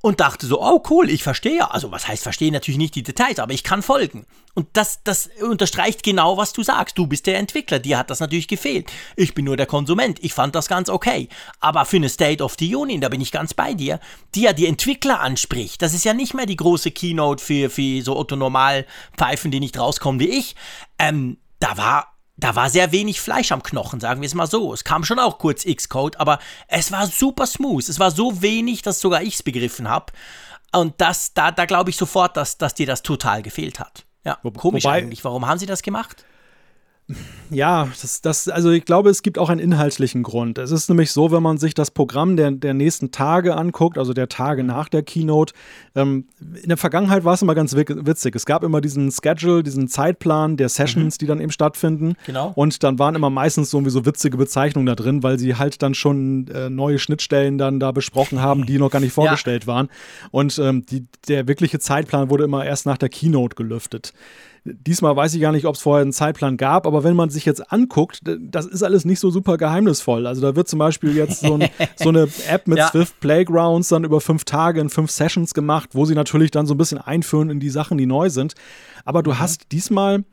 [0.00, 1.72] und dachte so, oh cool, ich verstehe.
[1.72, 4.26] Also was heißt verstehe natürlich nicht die Details, aber ich kann folgen.
[4.54, 6.96] Und das, das unterstreicht genau, was du sagst.
[6.98, 8.90] Du bist der Entwickler, dir hat das natürlich gefehlt.
[9.16, 10.22] Ich bin nur der Konsument.
[10.22, 11.28] Ich fand das ganz okay.
[11.58, 13.98] Aber für eine State of the Union, da bin ich ganz bei dir,
[14.34, 15.82] die ja die Entwickler anspricht.
[15.82, 19.78] Das ist ja nicht mehr die große Keynote für, für so Otto Normal-Pfeifen, die nicht
[19.78, 20.54] rauskommen wie ich.
[20.98, 24.72] Ähm, da war da war sehr wenig Fleisch am Knochen, sagen wir es mal so.
[24.72, 27.86] Es kam schon auch kurz Xcode, aber es war super smooth.
[27.88, 30.12] Es war so wenig, dass sogar ich es begriffen habe.
[30.72, 34.06] Und das, da, da glaube ich sofort, dass, dass dir das total gefehlt hat.
[34.24, 35.24] Ja, komisch Wobei, eigentlich.
[35.24, 36.24] Warum haben sie das gemacht?
[37.50, 40.58] Ja, das, das, also ich glaube, es gibt auch einen inhaltlichen Grund.
[40.58, 44.12] Es ist nämlich so, wenn man sich das Programm der, der nächsten Tage anguckt, also
[44.12, 45.54] der Tage nach der Keynote,
[45.94, 46.26] ähm,
[46.62, 48.36] in der Vergangenheit war es immer ganz witzig.
[48.36, 51.18] Es gab immer diesen Schedule, diesen Zeitplan der Sessions, mhm.
[51.18, 52.16] die dann eben stattfinden.
[52.26, 52.52] Genau.
[52.54, 56.48] Und dann waren immer meistens so witzige Bezeichnungen da drin, weil sie halt dann schon
[56.48, 59.68] äh, neue Schnittstellen dann da besprochen haben, die noch gar nicht vorgestellt ja.
[59.68, 59.88] waren.
[60.30, 64.12] Und ähm, die, der wirkliche Zeitplan wurde immer erst nach der Keynote gelüftet.
[64.86, 67.44] Diesmal weiß ich gar nicht, ob es vorher einen Zeitplan gab, aber wenn man sich
[67.44, 70.26] jetzt anguckt, das ist alles nicht so super geheimnisvoll.
[70.26, 72.88] Also da wird zum Beispiel jetzt so, ein, so eine App mit ja.
[72.88, 76.74] Swift Playgrounds dann über fünf Tage in fünf Sessions gemacht, wo sie natürlich dann so
[76.74, 78.54] ein bisschen einführen in die Sachen, die neu sind.
[79.04, 79.38] Aber du mhm.
[79.38, 80.24] hast diesmal,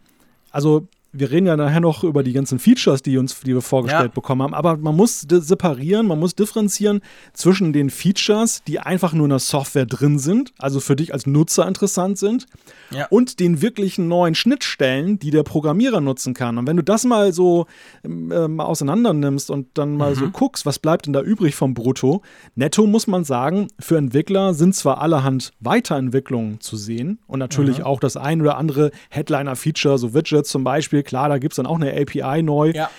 [0.52, 0.88] also
[1.18, 4.14] wir reden ja nachher noch über die ganzen Features, die uns, die wir vorgestellt ja.
[4.14, 7.02] bekommen haben, aber man muss separieren, man muss differenzieren
[7.34, 11.26] zwischen den Features, die einfach nur in der Software drin sind, also für dich als
[11.26, 12.48] Nutzer interessant sind,
[12.92, 13.08] ja.
[13.10, 16.58] und den wirklichen neuen Schnittstellen, die der Programmierer nutzen kann.
[16.58, 17.66] Und wenn du das mal so
[18.04, 20.20] äh, mal auseinander nimmst und dann mal mhm.
[20.20, 22.22] so guckst, was bleibt denn da übrig vom Brutto?
[22.56, 27.86] Netto muss man sagen, für Entwickler sind zwar allerhand Weiterentwicklungen zu sehen und natürlich mhm.
[27.86, 31.66] auch das ein oder andere Headliner-Feature, so Widgets zum Beispiel, klar, da gibt es dann
[31.66, 32.72] auch eine API neu.
[32.76, 32.90] Ja.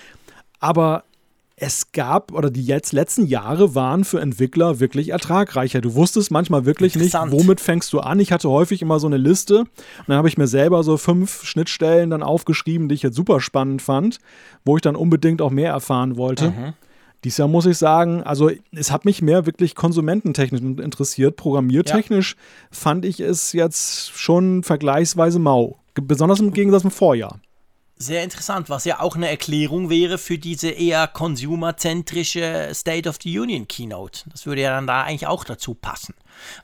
[0.60, 1.04] Aber
[1.58, 5.80] es gab oder die jetzt letzten Jahre waren für Entwickler wirklich ertragreicher.
[5.80, 8.20] Du wusstest manchmal wirklich nicht, womit fängst du an.
[8.20, 9.68] Ich hatte häufig immer so eine Liste und
[10.06, 13.80] dann habe ich mir selber so fünf Schnittstellen dann aufgeschrieben, die ich jetzt super spannend
[13.80, 14.18] fand,
[14.66, 16.50] wo ich dann unbedingt auch mehr erfahren wollte.
[16.50, 16.74] Mhm.
[17.24, 21.36] Dies Jahr muss ich sagen, also es hat mich mehr wirklich konsumententechnisch interessiert.
[21.36, 22.38] Programmiertechnisch ja.
[22.70, 25.78] fand ich es jetzt schon vergleichsweise mau.
[25.94, 27.40] Besonders im Gegensatz zum Vorjahr.
[27.98, 33.38] Sehr interessant, was ja auch eine Erklärung wäre für diese eher consumerzentrische State of the
[33.38, 34.28] Union Keynote.
[34.28, 36.14] Das würde ja dann da eigentlich auch dazu passen.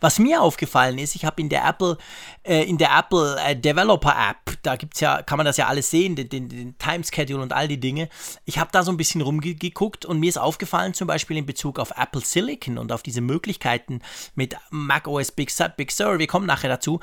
[0.03, 1.97] Was mir aufgefallen ist, ich habe in der Apple,
[2.43, 5.91] äh, in der Apple äh, Developer App, da gibt's ja, kann man das ja alles
[5.91, 8.11] sehen, den, den, den Timeschedule und all die Dinge.
[8.45, 11.79] Ich habe da so ein bisschen rumgeguckt und mir ist aufgefallen, zum Beispiel in Bezug
[11.79, 14.03] auf Apple Silicon und auf diese Möglichkeiten
[14.35, 17.01] mit Mac OS Big Sur, Big Sur, wir kommen nachher dazu.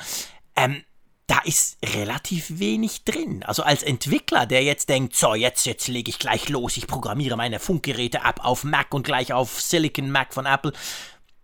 [0.56, 0.84] Ähm,
[1.30, 3.44] da ist relativ wenig drin.
[3.44, 7.38] Also als Entwickler, der jetzt denkt, so, jetzt, jetzt lege ich gleich los, ich programmiere
[7.38, 10.74] meine Funkgeräte ab auf Mac und gleich auf Silicon Mac von Apple,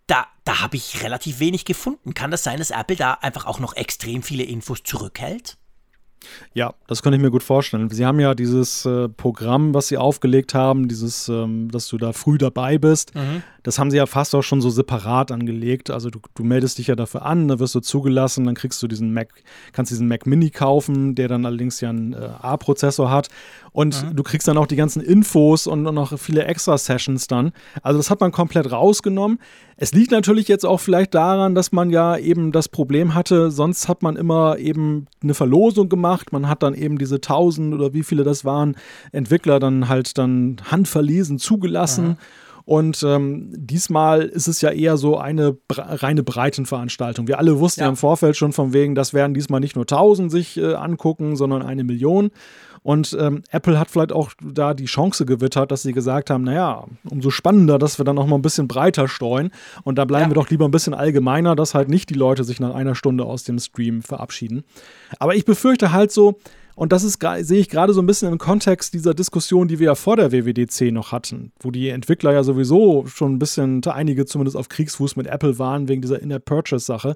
[0.07, 2.15] da, da habe ich relativ wenig gefunden.
[2.15, 5.57] Kann das sein, dass Apple da einfach auch noch extrem viele Infos zurückhält?
[6.53, 7.89] Ja, das könnte ich mir gut vorstellen.
[7.89, 12.13] Sie haben ja dieses äh, Programm, was Sie aufgelegt haben, dieses, ähm, dass du da
[12.13, 13.13] früh dabei bist.
[13.15, 13.43] Mhm.
[13.63, 15.89] Das haben Sie ja fast auch schon so separat angelegt.
[15.89, 18.87] Also du, du meldest dich ja dafür an, da wirst du zugelassen, dann kriegst du
[18.87, 19.29] diesen Mac,
[19.73, 23.29] kannst diesen Mac Mini kaufen, der dann allerdings ja einen äh, A-Prozessor hat.
[23.75, 24.15] Und mhm.
[24.15, 27.51] du kriegst dann auch die ganzen Infos und, noch viele extra Sessions dann.
[27.83, 29.37] Also das hat man komplett rausgenommen.
[29.75, 33.89] Es liegt natürlich jetzt auch vielleicht daran, dass man ja eben das Problem hatte, sonst
[33.89, 38.03] hat man immer eben eine Verlosung gemacht, man hat dann eben diese tausend oder wie
[38.03, 38.77] viele das waren,
[39.11, 42.07] Entwickler dann halt dann handverlesen zugelassen.
[42.07, 42.17] Mhm.
[42.63, 47.27] Und ähm, diesmal ist es ja eher so eine reine Breitenveranstaltung.
[47.27, 47.87] Wir alle wussten ja.
[47.87, 47.89] ja.
[47.89, 51.61] im Vorfeld schon von wegen, das werden diesmal nicht nur 1000 sich äh, angucken, sondern
[51.61, 52.31] eine Million.
[52.85, 56.85] Und ähm, Apple hat vielleicht auch da die Chance gewittert, dass sie gesagt haben, naja,
[57.09, 59.49] umso spannender, dass wir dann noch mal ein bisschen breiter streuen.
[59.83, 60.29] Und da bleiben ja.
[60.29, 63.25] wir doch lieber ein bisschen allgemeiner, dass halt nicht die Leute sich nach einer Stunde
[63.25, 64.65] aus dem Stream verabschieden.
[65.17, 66.37] Aber ich befürchte halt so,
[66.75, 69.87] und das ist sehe ich gerade so ein bisschen im Kontext dieser Diskussion, die wir
[69.87, 74.25] ja vor der WWDC noch hatten, wo die Entwickler ja sowieso schon ein bisschen, einige
[74.25, 77.15] zumindest auf Kriegsfuß mit Apple waren wegen dieser In-App-Purchase-Sache,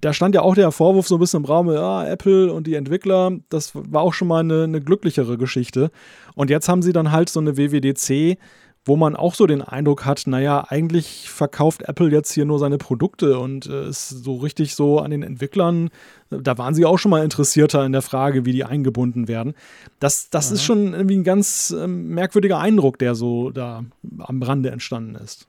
[0.00, 2.74] da stand ja auch der Vorwurf so ein bisschen im Raum, ja, Apple und die
[2.74, 5.90] Entwickler, das war auch schon mal eine, eine glücklichere Geschichte.
[6.34, 8.38] Und jetzt haben sie dann halt so eine WWDC,
[8.86, 12.76] wo man auch so den Eindruck hat, naja, eigentlich verkauft Apple jetzt hier nur seine
[12.76, 15.88] Produkte und äh, ist so richtig so an den Entwicklern,
[16.28, 19.54] da waren sie auch schon mal interessierter in der Frage, wie die eingebunden werden.
[20.00, 23.84] Das, das ist schon irgendwie ein ganz äh, merkwürdiger Eindruck, der so da
[24.18, 25.48] am Rande entstanden ist.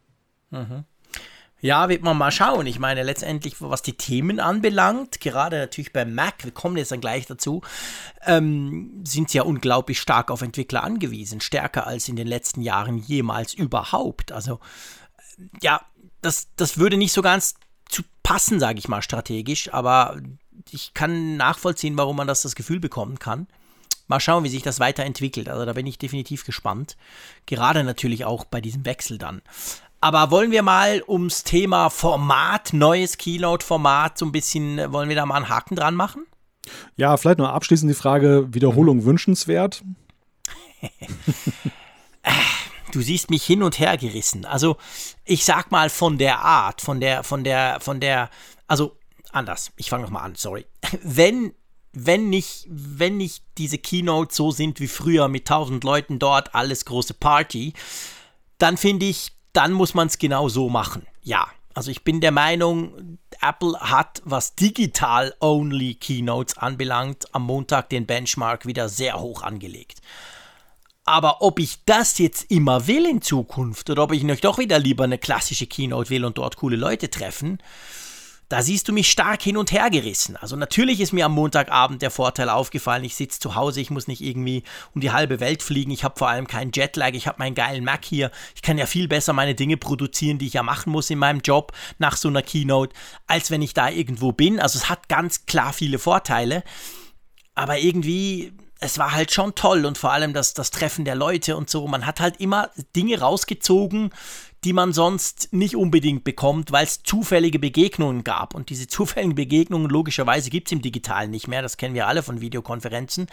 [0.51, 0.86] Mhm.
[1.66, 2.68] Ja, wird man mal schauen.
[2.68, 7.01] Ich meine, letztendlich, was die Themen anbelangt, gerade natürlich beim Mac, wir kommen jetzt dann
[7.01, 7.63] gleich dazu,
[8.24, 11.41] ähm, sind sie ja unglaublich stark auf Entwickler angewiesen.
[11.41, 14.32] Stärker als in den letzten Jahren jemals überhaupt.
[14.32, 14.59] Also,
[15.59, 15.82] ja,
[16.22, 17.55] das, das würde nicht so ganz
[17.89, 20.22] zu passen, sage ich mal, strategisch, aber
[20.70, 23.47] ich kann nachvollziehen, warum man das das Gefühl bekommen kann.
[24.07, 25.49] Mal schauen, wie sich das weiterentwickelt.
[25.49, 26.95] Also da bin ich definitiv gespannt.
[27.47, 29.41] Gerade natürlich auch bei diesem Wechsel dann.
[30.05, 35.15] Aber wollen wir mal ums Thema Format, neues Keynote-Format, so ein bisschen, äh, wollen wir
[35.15, 36.27] da mal einen Haken dran machen?
[36.95, 39.05] Ja, vielleicht noch abschließend die Frage: Wiederholung mhm.
[39.05, 39.83] wünschenswert?
[42.91, 44.45] du siehst mich hin und her gerissen.
[44.45, 44.77] Also,
[45.23, 48.29] ich sag mal von der Art, von der, von der, von der,
[48.67, 48.99] also
[49.31, 49.71] anders.
[49.75, 50.67] Ich fange nochmal an, sorry.
[51.01, 51.55] Wenn
[51.97, 56.83] wenn nicht, wenn nicht diese Keynotes so sind wie früher mit tausend Leuten dort, alles
[56.83, 57.73] große Party,
[58.57, 61.05] dann finde ich, dann muss man es genau so machen.
[61.21, 68.05] Ja, also ich bin der Meinung, Apple hat, was digital-only Keynotes anbelangt, am Montag den
[68.05, 70.01] Benchmark wieder sehr hoch angelegt.
[71.03, 74.79] Aber ob ich das jetzt immer will in Zukunft oder ob ich noch doch wieder
[74.79, 77.59] lieber eine klassische Keynote will und dort coole Leute treffen,
[78.49, 80.37] da siehst du mich stark hin und her gerissen.
[80.37, 84.07] Also natürlich ist mir am Montagabend der Vorteil aufgefallen, ich sitze zu Hause, ich muss
[84.07, 87.39] nicht irgendwie um die halbe Welt fliegen, ich habe vor allem keinen Jetlag, ich habe
[87.39, 90.63] meinen geilen Mac hier, ich kann ja viel besser meine Dinge produzieren, die ich ja
[90.63, 92.95] machen muss in meinem Job nach so einer Keynote,
[93.27, 94.59] als wenn ich da irgendwo bin.
[94.59, 96.63] Also es hat ganz klar viele Vorteile,
[97.55, 101.55] aber irgendwie es war halt schon toll und vor allem das, das Treffen der Leute
[101.55, 101.87] und so.
[101.87, 104.11] Man hat halt immer Dinge rausgezogen,
[104.66, 108.55] die man sonst nicht unbedingt bekommt, weil es zufällige Begegnungen gab.
[108.55, 111.61] Und diese zufälligen Begegnungen, logischerweise, gibt es im Digitalen nicht mehr.
[111.61, 113.28] Das kennen wir alle von Videokonferenzen.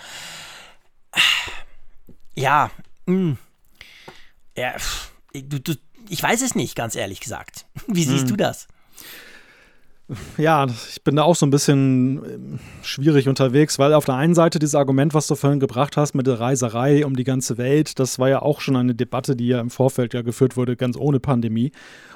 [2.34, 2.70] Ja,
[3.06, 3.14] mh.
[3.14, 3.38] Hm.
[4.56, 4.74] ja
[5.34, 5.74] du, du,
[6.08, 7.66] ich weiß es nicht, ganz ehrlich gesagt.
[7.86, 8.28] Wie siehst hm.
[8.28, 8.68] du das?
[10.36, 14.34] Ja, ich bin da auch so ein bisschen ähm, schwierig unterwegs, weil auf der einen
[14.34, 17.98] Seite dieses Argument, was du vorhin gebracht hast mit der Reiserei um die ganze Welt,
[17.98, 20.96] das war ja auch schon eine Debatte, die ja im Vorfeld ja geführt wurde, ganz
[20.96, 21.72] ohne Pandemie.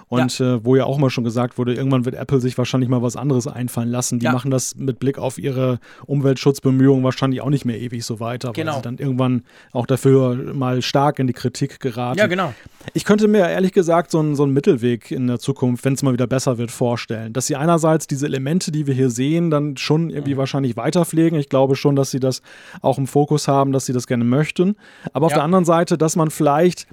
[0.08, 0.54] Und ja.
[0.54, 3.16] Äh, wo ja auch mal schon gesagt wurde, irgendwann wird Apple sich wahrscheinlich mal was
[3.16, 4.20] anderes einfallen lassen.
[4.20, 4.32] Die ja.
[4.32, 8.54] machen das mit Blick auf ihre Umweltschutzbemühungen wahrscheinlich auch nicht mehr ewig so weiter, weil
[8.54, 8.76] genau.
[8.76, 9.42] sie dann irgendwann
[9.72, 12.18] auch dafür mal stark in die Kritik geraten.
[12.18, 12.54] Ja, genau.
[12.94, 16.02] Ich könnte mir ehrlich gesagt so einen, so einen Mittelweg in der Zukunft, wenn es
[16.04, 17.32] mal wieder besser wird, vorstellen.
[17.32, 20.38] Dass sie einerseits diese Elemente, die wir hier sehen, dann schon irgendwie mhm.
[20.38, 21.38] wahrscheinlich weiterpflegen.
[21.38, 22.42] Ich glaube schon, dass sie das
[22.80, 24.76] auch im Fokus haben, dass sie das gerne möchten.
[25.12, 25.38] Aber auf ja.
[25.38, 26.86] der anderen Seite, dass man vielleicht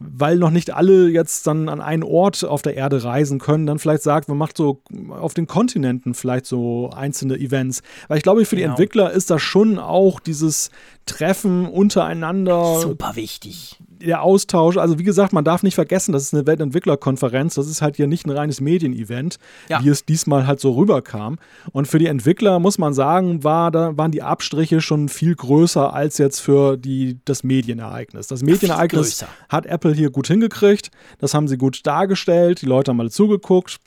[0.00, 3.78] weil noch nicht alle jetzt dann an einen Ort auf der Erde reisen können, dann
[3.78, 7.82] vielleicht sagt, man macht so auf den Kontinenten vielleicht so einzelne Events.
[8.08, 8.68] Weil ich glaube, für genau.
[8.68, 10.70] die Entwickler ist das schon auch dieses
[11.04, 12.80] Treffen untereinander.
[12.80, 17.54] Super wichtig der Austausch, also wie gesagt, man darf nicht vergessen, das ist eine Weltentwicklerkonferenz,
[17.54, 19.38] das ist halt hier nicht ein reines Medienevent,
[19.68, 19.82] ja.
[19.82, 21.38] wie es diesmal halt so rüberkam.
[21.72, 25.92] Und für die Entwickler muss man sagen, war, da waren die Abstriche schon viel größer
[25.92, 28.26] als jetzt für die, das Medienereignis.
[28.26, 33.00] Das Medienereignis hat Apple hier gut hingekriegt, das haben sie gut dargestellt, die Leute haben
[33.00, 33.78] alle zugeguckt,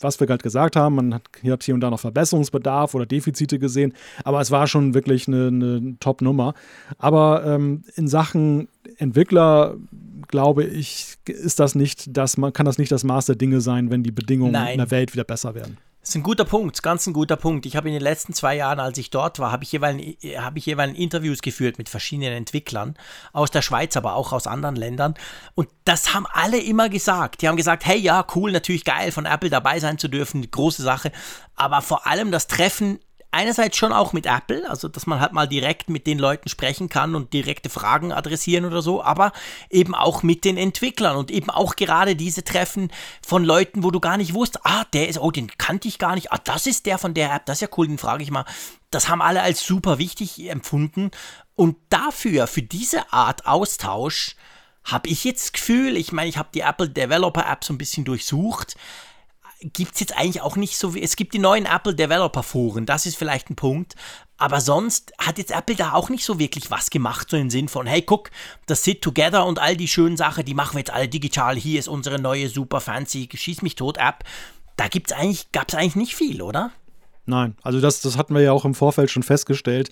[0.00, 3.58] was wir gerade gesagt haben, man hat, hat hier und da noch Verbesserungsbedarf oder Defizite
[3.58, 3.92] gesehen,
[4.24, 6.54] aber es war schon wirklich eine, eine Top-Nummer.
[6.98, 8.68] Aber ähm, in Sachen
[8.98, 9.76] Entwickler
[10.28, 13.90] glaube ich, ist das nicht, das, man kann das nicht das Maß der Dinge sein,
[13.90, 14.72] wenn die Bedingungen Nein.
[14.72, 15.76] in der Welt wieder besser werden.
[16.02, 17.64] Das ist ein guter Punkt, ganz ein guter Punkt.
[17.64, 20.02] Ich habe in den letzten zwei Jahren, als ich dort war, habe ich jeweils,
[20.36, 22.96] habe ich jeweils Interviews geführt mit verschiedenen Entwicklern
[23.32, 25.14] aus der Schweiz, aber auch aus anderen Ländern.
[25.54, 27.40] Und das haben alle immer gesagt.
[27.40, 30.82] Die haben gesagt, hey, ja, cool, natürlich geil, von Apple dabei sein zu dürfen, große
[30.82, 31.12] Sache.
[31.54, 32.98] Aber vor allem das Treffen
[33.32, 36.88] einerseits schon auch mit Apple, also dass man halt mal direkt mit den Leuten sprechen
[36.88, 39.32] kann und direkte Fragen adressieren oder so, aber
[39.70, 42.92] eben auch mit den Entwicklern und eben auch gerade diese Treffen
[43.26, 46.14] von Leuten, wo du gar nicht wusstest, ah, der ist, oh, den kannte ich gar
[46.14, 48.30] nicht, ah, das ist der von der App, das ist ja cool, den frage ich
[48.30, 48.44] mal.
[48.90, 51.10] Das haben alle als super wichtig empfunden
[51.54, 54.36] und dafür, für diese Art Austausch,
[54.84, 57.78] habe ich jetzt das Gefühl, ich meine, ich habe die Apple Developer App so ein
[57.78, 58.76] bisschen durchsucht,
[59.62, 61.02] gibt es jetzt eigentlich auch nicht so wie.
[61.02, 63.94] Es gibt die neuen Apple Developer Foren, das ist vielleicht ein Punkt.
[64.38, 67.68] Aber sonst hat jetzt Apple da auch nicht so wirklich was gemacht, so im Sinn
[67.68, 68.30] von, hey, guck,
[68.66, 71.56] das Sit Together und all die schönen Sachen, die machen wir jetzt alle digital.
[71.56, 74.24] Hier ist unsere neue super fancy Schieß mich tot App.
[74.76, 76.72] Da gibt's eigentlich, gab es eigentlich nicht viel, oder?
[77.24, 79.90] Nein, also das, das hatten wir ja auch im Vorfeld schon festgestellt.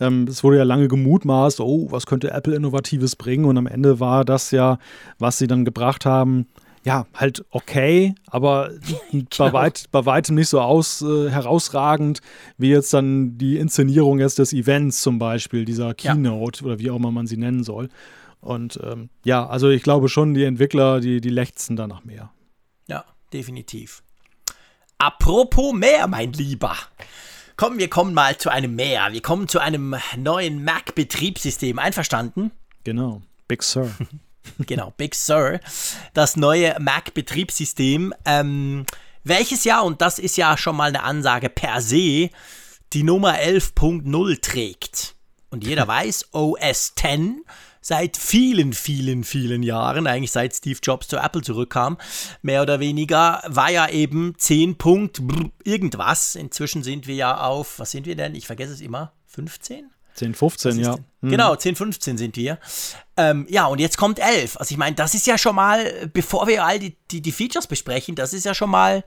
[0.00, 3.44] Ähm, es wurde ja lange gemutmaßt, oh, was könnte Apple Innovatives bringen?
[3.44, 4.78] Und am Ende war das ja,
[5.18, 6.48] was sie dann gebracht haben,
[6.84, 8.70] ja, halt okay, aber
[9.10, 9.26] genau.
[9.38, 12.20] bei, weit, bei weitem nicht so aus, äh, herausragend
[12.58, 16.66] wie jetzt dann die Inszenierung jetzt des Events zum Beispiel, dieser Keynote ja.
[16.66, 17.88] oder wie auch immer man sie nennen soll.
[18.40, 22.32] Und ähm, ja, also ich glaube schon, die Entwickler, die, die lechzen danach mehr.
[22.88, 24.02] Ja, definitiv.
[24.98, 26.76] Apropos mehr, mein Lieber.
[27.56, 29.12] Komm, wir kommen mal zu einem mehr.
[29.12, 31.78] Wir kommen zu einem neuen Mac-Betriebssystem.
[31.78, 32.50] Einverstanden?
[32.82, 33.22] Genau.
[33.46, 33.88] Big Sur.
[34.58, 35.60] genau, Big Sur,
[36.14, 38.86] das neue Mac-Betriebssystem, ähm,
[39.24, 42.30] welches ja, und das ist ja schon mal eine Ansage per se,
[42.92, 45.14] die Nummer 11.0 trägt.
[45.50, 47.18] Und jeder weiß, OS X
[47.82, 51.98] seit vielen, vielen, vielen Jahren, eigentlich seit Steve Jobs zu Apple zurückkam,
[52.40, 55.20] mehr oder weniger, war ja eben 10 Punkt
[55.64, 56.36] irgendwas.
[56.36, 58.34] Inzwischen sind wir ja auf, was sind wir denn?
[58.34, 59.91] Ich vergesse es immer, 15?
[60.14, 60.94] 10, 15, ja.
[61.20, 61.30] Hm.
[61.30, 62.58] Genau, 10, 15 sind wir.
[63.16, 64.56] Ähm, ja, und jetzt kommt 11.
[64.58, 67.66] Also ich meine, das ist ja schon mal, bevor wir all die, die, die Features
[67.66, 69.04] besprechen, das ist ja schon mal,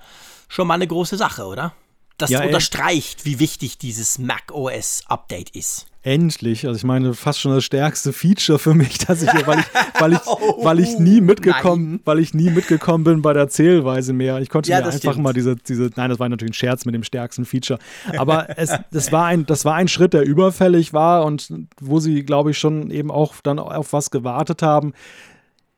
[0.47, 1.73] schon mal eine große Sache, oder?
[2.17, 5.87] Das ja, unterstreicht, wie wichtig dieses Mac OS Update ist.
[6.05, 9.65] Endlich, also ich meine, fast schon das stärkste Feature für mich, dass ich, weil ich,
[9.99, 10.19] weil ich,
[10.63, 11.99] weil ich nie mitgekommen, nein.
[12.05, 14.39] weil ich nie mitgekommen bin bei der Zählweise mehr.
[14.39, 15.17] Ich konnte ja, mir einfach stimmt.
[15.17, 17.79] mal diese, diese, nein, das war natürlich ein Scherz mit dem stärksten Feature.
[18.17, 21.51] Aber es, das war ein, das war ein Schritt, der überfällig war und
[21.81, 24.93] wo sie, glaube ich, schon eben auch dann auf was gewartet haben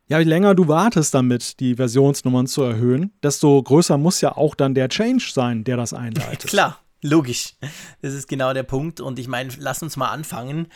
[0.09, 4.55] ja, je länger du wartest damit, die Versionsnummern zu erhöhen, desto größer muss ja auch
[4.55, 6.49] dann der Change sein, der das einleitet.
[6.49, 7.55] Klar, logisch.
[8.01, 8.99] Das ist genau der Punkt.
[8.99, 10.67] Und ich meine, lass uns mal anfangen.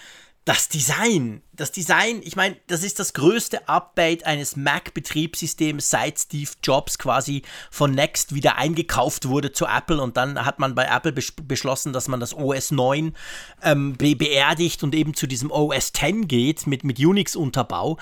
[0.44, 6.50] das Design, das Design, ich meine, das ist das größte Update eines Mac-Betriebssystems seit Steve
[6.64, 11.12] Jobs quasi von Next wieder eingekauft wurde zu Apple und dann hat man bei Apple
[11.12, 13.16] besch beschlossen, dass man das OS 9
[13.62, 18.00] ähm, be beerdigt und eben zu diesem OS 10 geht mit, mit Unix-Unterbau.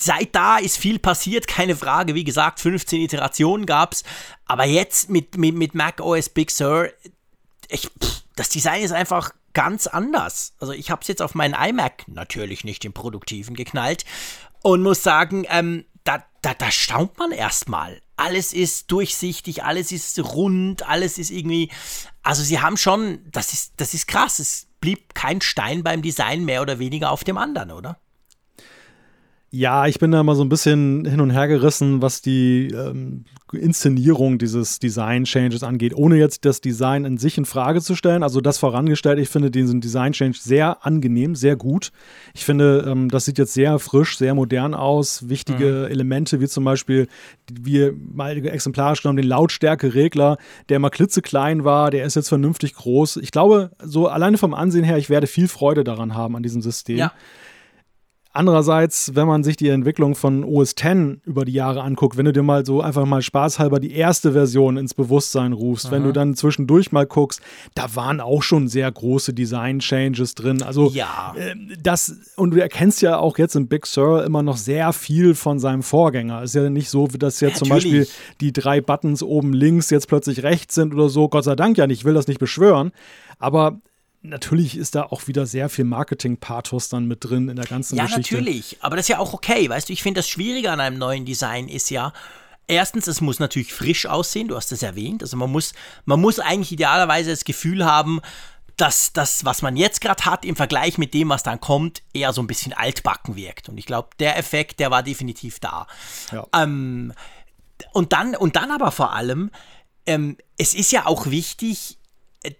[0.00, 2.14] Seit da ist viel passiert, keine Frage.
[2.14, 4.02] Wie gesagt, 15 Iterationen gab es.
[4.46, 6.88] Aber jetzt mit, mit, mit Mac OS Big Sur,
[7.68, 10.54] ich, pff, das Design ist einfach ganz anders.
[10.58, 14.04] Also ich habe es jetzt auf meinen iMac natürlich nicht im Produktiven geknallt
[14.62, 18.00] und muss sagen, ähm, da, da, da staunt man erstmal.
[18.16, 21.70] Alles ist durchsichtig, alles ist rund, alles ist irgendwie.
[22.22, 24.38] Also sie haben schon, das ist, das ist krass.
[24.38, 27.98] Es blieb kein Stein beim Design mehr oder weniger auf dem anderen, oder?
[29.52, 33.24] Ja, ich bin da mal so ein bisschen hin und her gerissen, was die ähm,
[33.52, 38.22] Inszenierung dieses Design-Changes angeht, ohne jetzt das Design in sich in Frage zu stellen.
[38.22, 41.90] Also das vorangestellt, ich finde diesen Design-Change sehr angenehm, sehr gut.
[42.32, 45.28] Ich finde, ähm, das sieht jetzt sehr frisch, sehr modern aus.
[45.28, 45.92] Wichtige mhm.
[45.92, 47.08] Elemente wie zum Beispiel,
[47.52, 50.38] wie mal exemplarisch genommen, den Lautstärke-Regler,
[50.68, 53.16] der mal klitzeklein war, der ist jetzt vernünftig groß.
[53.16, 56.62] Ich glaube, so alleine vom Ansehen her, ich werde viel Freude daran haben an diesem
[56.62, 56.98] System.
[56.98, 57.12] Ja.
[58.32, 60.84] Andererseits, wenn man sich die Entwicklung von OS X
[61.24, 64.76] über die Jahre anguckt, wenn du dir mal so einfach mal spaßhalber die erste Version
[64.76, 65.92] ins Bewusstsein rufst, Aha.
[65.92, 67.40] wenn du dann zwischendurch mal guckst,
[67.74, 70.62] da waren auch schon sehr große Design-Changes drin.
[70.62, 71.34] Also ja.
[71.36, 75.34] Äh, das, und du erkennst ja auch jetzt im Big Sur immer noch sehr viel
[75.34, 76.44] von seinem Vorgänger.
[76.44, 78.06] Ist ja nicht so, dass jetzt ja, zum Beispiel
[78.40, 81.28] die drei Buttons oben links jetzt plötzlich rechts sind oder so.
[81.28, 82.92] Gott sei Dank ja nicht, ich will das nicht beschwören.
[83.40, 83.80] Aber
[84.22, 88.04] natürlich ist da auch wieder sehr viel Marketing-Pathos dann mit drin in der ganzen ja,
[88.04, 88.34] Geschichte.
[88.34, 88.76] Ja, natürlich.
[88.80, 89.68] Aber das ist ja auch okay.
[89.68, 92.12] Weißt du, ich finde das Schwierige an einem neuen Design ist ja,
[92.66, 94.48] erstens, es muss natürlich frisch aussehen.
[94.48, 95.22] Du hast es erwähnt.
[95.22, 95.72] Also man muss,
[96.04, 98.20] man muss eigentlich idealerweise das Gefühl haben,
[98.76, 102.32] dass das, was man jetzt gerade hat, im Vergleich mit dem, was dann kommt, eher
[102.32, 103.68] so ein bisschen altbacken wirkt.
[103.68, 105.86] Und ich glaube, der Effekt, der war definitiv da.
[106.32, 106.46] Ja.
[106.54, 107.12] Ähm,
[107.92, 109.50] und, dann, und dann aber vor allem,
[110.06, 111.98] ähm, es ist ja auch wichtig,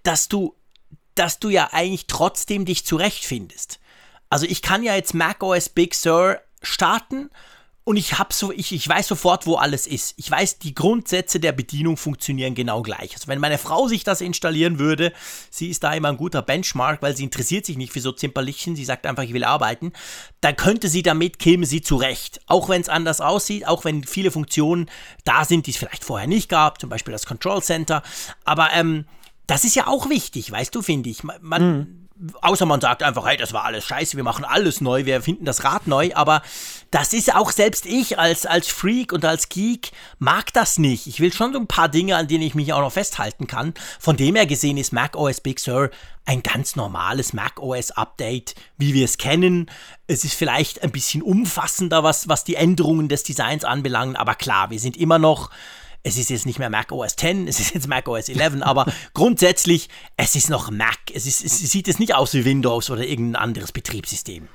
[0.03, 0.55] dass du
[1.21, 3.79] dass du ja eigentlich trotzdem dich zurechtfindest.
[4.31, 7.29] Also ich kann ja jetzt macOS Big Sur starten
[7.85, 10.15] und ich habe so, ich, ich weiß sofort, wo alles ist.
[10.17, 13.13] Ich weiß, die Grundsätze der Bedienung funktionieren genau gleich.
[13.15, 15.13] Also wenn meine Frau sich das installieren würde,
[15.51, 18.75] sie ist da immer ein guter Benchmark, weil sie interessiert sich nicht für so Zimperlichchen,
[18.75, 19.93] sie sagt einfach, ich will arbeiten,
[20.41, 22.41] dann könnte sie damit, käme sie zurecht.
[22.47, 24.89] Auch wenn es anders aussieht, auch wenn viele Funktionen
[25.25, 28.03] da sind, die es vielleicht vorher nicht gab, zum Beispiel das Control Center.
[28.45, 29.05] Aber ähm,
[29.51, 31.25] das ist ja auch wichtig, weißt du, finde ich.
[31.25, 31.97] Man, mhm.
[32.43, 35.47] Außer man sagt einfach, hey, das war alles scheiße, wir machen alles neu, wir finden
[35.47, 36.43] das Rad neu, aber
[36.91, 41.07] das ist auch selbst ich als, als Freak und als Geek mag das nicht.
[41.07, 43.73] Ich will schon so ein paar Dinge, an denen ich mich auch noch festhalten kann.
[43.99, 45.91] Von dem her gesehen ist Mac OS Big Sur
[46.27, 49.71] ein ganz normales Mac OS Update, wie wir es kennen.
[50.07, 54.71] Es ist vielleicht ein bisschen umfassender, was, was die Änderungen des Designs anbelangt, aber klar,
[54.71, 55.51] wir sind immer noch
[56.03, 58.87] es ist jetzt nicht mehr Mac OS 10, es ist jetzt Mac OS 11, aber
[59.15, 60.99] grundsätzlich, es ist noch Mac.
[61.13, 64.49] Es, ist, es sieht jetzt nicht aus wie Windows oder irgendein anderes Betriebssystem.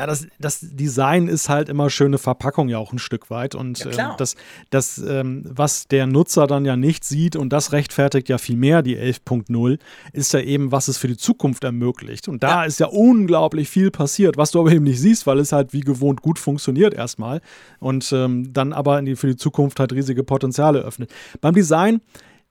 [0.00, 3.54] Ja, das, das Design ist halt immer schöne Verpackung ja auch ein Stück weit.
[3.54, 4.34] Und ja, ähm, das,
[4.70, 8.80] das ähm, was der Nutzer dann ja nicht sieht, und das rechtfertigt ja viel mehr
[8.80, 9.78] die 11.0,
[10.14, 12.28] ist ja eben, was es für die Zukunft ermöglicht.
[12.28, 12.64] Und da ja.
[12.64, 15.80] ist ja unglaublich viel passiert, was du aber eben nicht siehst, weil es halt wie
[15.80, 17.42] gewohnt gut funktioniert erstmal
[17.78, 21.12] und ähm, dann aber die, für die Zukunft halt riesige Potenziale öffnet.
[21.42, 22.00] Beim Design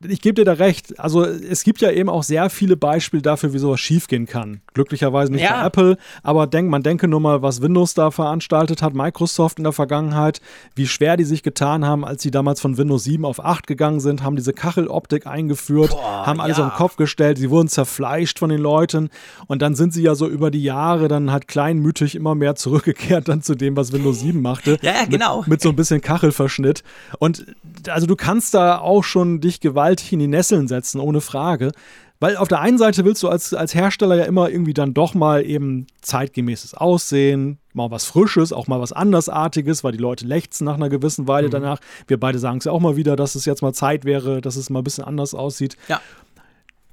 [0.08, 0.98] ich gebe dir da recht.
[0.98, 4.62] Also es gibt ja eben auch sehr viele Beispiele dafür, wie sowas schiefgehen kann.
[4.74, 5.60] Glücklicherweise nicht ja.
[5.60, 9.66] bei Apple, aber denk, man denke nur mal, was Windows da veranstaltet hat, Microsoft in
[9.66, 10.40] der Vergangenheit,
[10.74, 14.00] wie schwer die sich getan haben, als sie damals von Windows 7 auf 8 gegangen
[14.00, 16.68] sind, haben diese Kacheloptik eingeführt, Boah, haben alles ja.
[16.68, 19.10] auf den Kopf gestellt, sie wurden zerfleischt von den Leuten
[19.48, 23.28] und dann sind sie ja so über die Jahre dann halt kleinmütig immer mehr zurückgekehrt
[23.28, 24.80] dann zu dem, was Windows 7 machte.
[24.82, 25.40] Ja, ja genau.
[25.42, 26.84] Mit, mit so ein bisschen Kachelverschnitt.
[27.20, 27.46] Und
[27.90, 31.72] also du kannst da auch schon dich gewaltig gewaltig in die Nesseln setzen, ohne Frage.
[32.22, 35.14] Weil auf der einen Seite willst du als, als Hersteller ja immer irgendwie dann doch
[35.14, 40.66] mal eben zeitgemäßes Aussehen, mal was Frisches, auch mal was Andersartiges, weil die Leute lechzen
[40.66, 41.52] nach einer gewissen Weile mhm.
[41.52, 41.80] danach.
[42.08, 44.58] Wir beide sagen es ja auch mal wieder, dass es jetzt mal Zeit wäre, dass
[44.58, 45.78] es mal ein bisschen anders aussieht.
[45.88, 46.02] Ja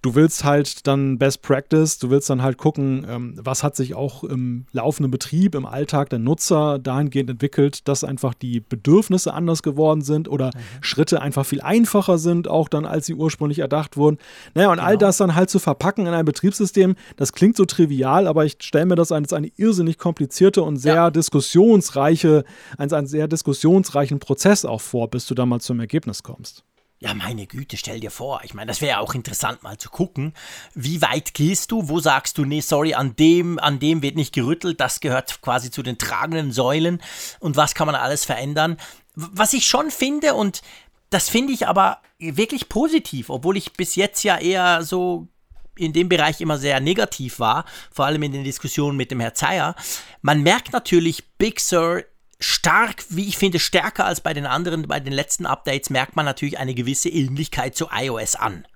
[0.06, 3.96] du willst halt dann Best Practice, du willst dann halt gucken, ähm, was hat sich
[3.96, 9.64] auch im laufenden Betrieb, im Alltag der Nutzer dahingehend entwickelt, dass einfach die Bedürfnisse anders
[9.64, 10.60] geworden sind oder mhm.
[10.80, 14.18] Schritte einfach viel einfacher sind, auch dann, als sie ursprünglich erdacht wurden.
[14.54, 14.86] Naja, und genau.
[14.86, 18.58] all das dann halt zu verpacken in ein Betriebssystem, das klingt so trivial, aber ich
[18.60, 21.10] stelle mir das als eine irrsinnig komplizierte und sehr ja.
[21.10, 22.44] diskussionsreiche,
[22.78, 26.62] als einen sehr diskussionsreichen Prozess auch vor, bis du da mal zum Ergebnis kommst.
[26.98, 28.40] Ja, meine Güte, stell dir vor.
[28.44, 30.32] Ich meine, das wäre ja auch interessant mal zu gucken.
[30.74, 31.90] Wie weit gehst du?
[31.90, 34.80] Wo sagst du, nee, sorry, an dem, an dem wird nicht gerüttelt.
[34.80, 37.02] Das gehört quasi zu den tragenden Säulen.
[37.38, 38.78] Und was kann man alles verändern?
[39.14, 40.62] Was ich schon finde, und
[41.10, 45.28] das finde ich aber wirklich positiv, obwohl ich bis jetzt ja eher so
[45.76, 49.34] in dem Bereich immer sehr negativ war, vor allem in den Diskussionen mit dem Herrn
[49.34, 49.74] Zeyer.
[50.22, 52.04] Man merkt natürlich, Big Sur
[52.38, 56.24] stark, wie ich finde, stärker als bei den anderen, bei den letzten Updates, merkt man
[56.24, 58.66] natürlich eine gewisse Ähnlichkeit zu iOS an.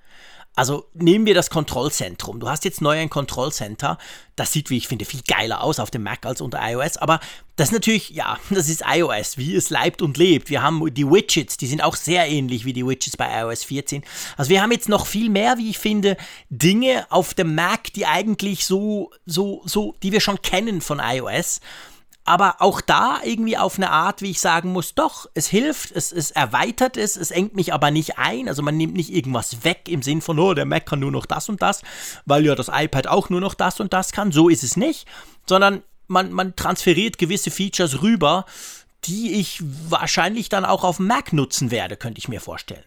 [0.56, 2.40] Also nehmen wir das Kontrollzentrum.
[2.40, 3.98] Du hast jetzt neu ein Kontrollcenter.
[4.34, 6.96] Das sieht, wie ich finde, viel geiler aus auf dem Mac als unter iOS.
[6.96, 7.20] Aber
[7.56, 10.50] das ist natürlich, ja, das ist iOS, wie es leibt und lebt.
[10.50, 14.02] Wir haben die Widgets, die sind auch sehr ähnlich wie die Widgets bei iOS 14.
[14.36, 16.16] Also wir haben jetzt noch viel mehr, wie ich finde,
[16.50, 21.60] Dinge auf dem Mac, die eigentlich so, so, so, die wir schon kennen von iOS
[22.30, 26.12] aber auch da irgendwie auf eine Art, wie ich sagen muss, doch, es hilft, es,
[26.12, 28.48] es erweitert es, es engt mich aber nicht ein.
[28.48, 31.26] Also man nimmt nicht irgendwas weg im Sinn von, oh, der Mac kann nur noch
[31.26, 31.82] das und das,
[32.26, 34.30] weil ja das iPad auch nur noch das und das kann.
[34.30, 35.08] So ist es nicht,
[35.44, 38.46] sondern man, man transferiert gewisse Features rüber,
[39.06, 42.84] die ich wahrscheinlich dann auch auf Mac nutzen werde, könnte ich mir vorstellen.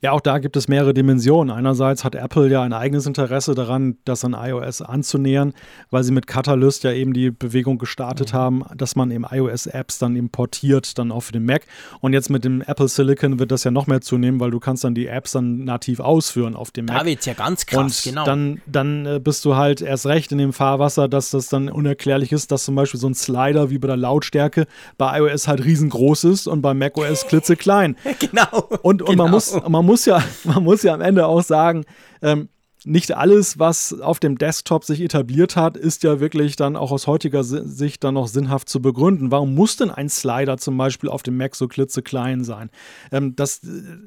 [0.00, 1.54] Ja, auch da gibt es mehrere Dimensionen.
[1.54, 5.52] Einerseits hat Apple ja ein eigenes Interesse daran, das an iOS anzunähern,
[5.90, 8.36] weil sie mit Catalyst ja eben die Bewegung gestartet mhm.
[8.36, 11.62] haben, dass man eben iOS-Apps dann importiert, dann auch für den Mac.
[12.00, 14.84] Und jetzt mit dem Apple Silicon wird das ja noch mehr zunehmen, weil du kannst
[14.84, 17.02] dann die Apps dann nativ ausführen auf dem da Mac.
[17.02, 18.24] Da wird es ja ganz krass, Und genau.
[18.24, 22.32] Dann, dann äh, bist du halt erst recht in dem Fahrwasser, dass das dann unerklärlich
[22.32, 24.66] ist, dass zum Beispiel so ein Slider wie bei der Lautstärke
[24.96, 27.96] bei iOS halt riesengroß ist und bei macOS klitzeklein.
[28.18, 28.68] genau.
[28.82, 29.24] Und, und genau.
[29.24, 31.84] man muss man muss ja, man muss ja am Ende auch sagen,
[32.22, 32.48] ähm,
[32.84, 37.06] nicht alles, was auf dem Desktop sich etabliert hat, ist ja wirklich dann auch aus
[37.06, 39.30] heutiger Sicht dann noch sinnhaft zu begründen.
[39.30, 42.70] Warum muss denn ein Slider zum Beispiel auf dem Mac so klitzeklein sein?
[43.10, 43.60] Ähm, das,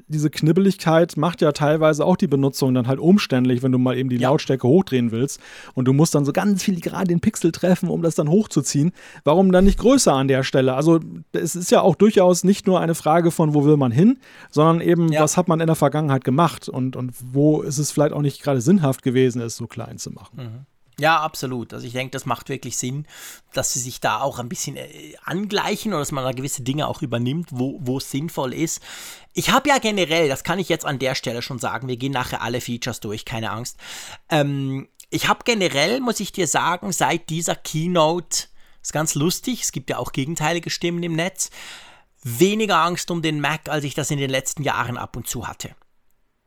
[0.08, 4.08] diese Knibbeligkeit macht ja teilweise auch die Benutzung dann halt umständlich, wenn du mal eben
[4.08, 4.30] die ja.
[4.30, 5.40] Lautstärke hochdrehen willst
[5.74, 8.92] und du musst dann so ganz viel gerade den Pixel treffen, um das dann hochzuziehen.
[9.24, 10.74] Warum dann nicht größer an der Stelle?
[10.74, 11.00] Also
[11.32, 14.18] es ist ja auch durchaus nicht nur eine Frage von, wo will man hin,
[14.50, 15.20] sondern eben, ja.
[15.20, 18.42] was hat man in der Vergangenheit gemacht und, und wo ist es vielleicht auch nicht
[18.42, 20.36] gerade sinnhaft gewesen ist, so klein zu machen.
[20.36, 20.66] Mhm.
[20.98, 21.72] Ja, absolut.
[21.72, 23.06] Also ich denke, das macht wirklich Sinn,
[23.52, 26.86] dass sie sich da auch ein bisschen äh, angleichen oder dass man da gewisse Dinge
[26.86, 28.82] auch übernimmt, wo, es sinnvoll ist.
[29.32, 32.12] Ich habe ja generell, das kann ich jetzt an der Stelle schon sagen, wir gehen
[32.12, 33.78] nachher alle Features durch, keine Angst.
[34.28, 38.48] Ähm, ich habe generell, muss ich dir sagen, seit dieser Keynote,
[38.82, 41.50] ist ganz lustig, es gibt ja auch gegenteilige Stimmen im Netz,
[42.22, 45.46] weniger Angst um den Mac, als ich das in den letzten Jahren ab und zu
[45.48, 45.74] hatte.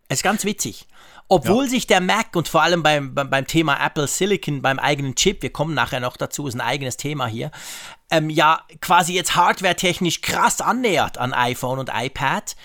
[0.08, 0.88] Es ist ganz witzig.
[1.28, 1.70] Obwohl ja.
[1.72, 5.42] sich der Mac und vor allem beim, beim, beim, Thema Apple Silicon, beim eigenen Chip,
[5.42, 7.52] wir kommen nachher noch dazu, ist ein eigenes Thema hier,
[8.12, 12.56] ähm, ja quasi jetzt hardwaretechnisch krass annähert an iPhone und iPad,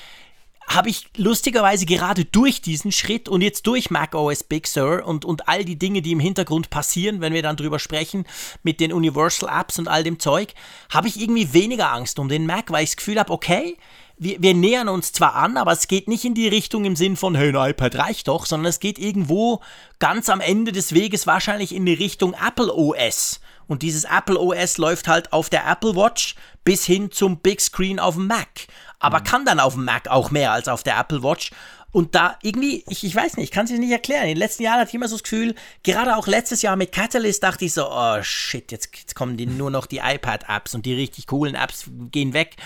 [0.71, 5.49] habe ich lustigerweise gerade durch diesen Schritt und jetzt durch macOS Big Sur und, und
[5.49, 8.25] all die Dinge, die im Hintergrund passieren, wenn wir dann drüber sprechen,
[8.63, 10.55] mit den Universal Apps und all dem Zeug,
[10.89, 13.77] habe ich irgendwie weniger Angst um den Mac, weil ich das Gefühl habe, okay,
[14.21, 17.17] wir, wir nähern uns zwar an, aber es geht nicht in die Richtung im Sinn
[17.17, 19.61] von, hey, ein iPad reicht doch, sondern es geht irgendwo
[19.99, 23.41] ganz am Ende des Weges wahrscheinlich in die Richtung Apple OS.
[23.67, 27.99] Und dieses Apple OS läuft halt auf der Apple Watch bis hin zum Big Screen
[27.99, 28.67] auf dem Mac.
[28.99, 29.25] Aber mhm.
[29.25, 31.51] kann dann auf dem Mac auch mehr als auf der Apple Watch.
[31.91, 34.25] Und da irgendwie, ich, ich weiß nicht, ich kann es nicht erklären.
[34.25, 36.93] In den letzten Jahren hatte ich immer so das Gefühl, gerade auch letztes Jahr mit
[36.93, 40.85] Catalyst dachte ich so, oh shit, jetzt, jetzt kommen die nur noch die iPad-Apps und
[40.85, 42.57] die richtig coolen Apps gehen weg.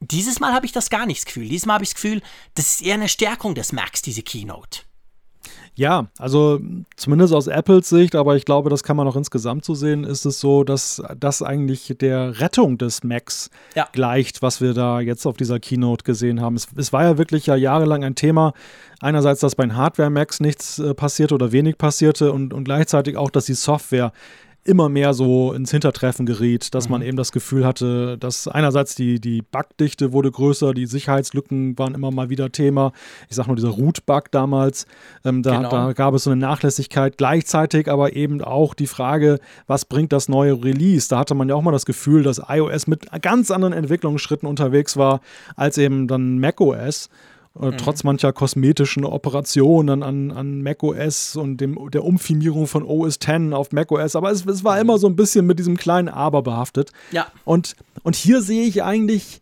[0.00, 1.48] Dieses Mal habe ich das gar nicht das Gefühl.
[1.48, 2.22] Dieses Mal habe ich das Gefühl,
[2.54, 4.80] das ist eher eine Stärkung des Macs, diese Keynote.
[5.78, 6.60] Ja, also
[6.96, 10.24] zumindest aus Apples Sicht, aber ich glaube, das kann man auch insgesamt so sehen, ist
[10.24, 13.86] es so, dass das eigentlich der Rettung des Macs ja.
[13.92, 16.56] gleicht, was wir da jetzt auf dieser Keynote gesehen haben.
[16.56, 18.54] Es, es, war ja wirklich ja jahrelang ein Thema.
[19.00, 23.30] Einerseits, dass bei den Hardware-Macs nichts äh, passierte oder wenig passierte und, und gleichzeitig auch,
[23.30, 24.12] dass die Software
[24.68, 26.92] immer mehr so ins Hintertreffen geriet, dass mhm.
[26.92, 31.94] man eben das Gefühl hatte, dass einerseits die, die Bugdichte wurde größer, die Sicherheitslücken waren
[31.94, 32.92] immer mal wieder Thema.
[33.30, 34.86] Ich sage nur dieser Root-Bug damals,
[35.24, 35.70] ähm, da, genau.
[35.70, 37.16] da gab es so eine Nachlässigkeit.
[37.16, 41.08] Gleichzeitig aber eben auch die Frage, was bringt das neue Release?
[41.08, 44.98] Da hatte man ja auch mal das Gefühl, dass iOS mit ganz anderen Entwicklungsschritten unterwegs
[44.98, 45.20] war
[45.56, 47.08] als eben dann macOS.
[47.60, 47.78] Äh, mhm.
[47.78, 53.72] trotz mancher kosmetischen Operationen an, an macOS und dem, der Umfirmierung von OS X auf
[53.72, 54.16] macOS.
[54.16, 54.82] Aber es, es war mhm.
[54.82, 56.92] immer so ein bisschen mit diesem kleinen Aber behaftet.
[57.10, 57.26] Ja.
[57.44, 59.40] Und, und hier sehe ich eigentlich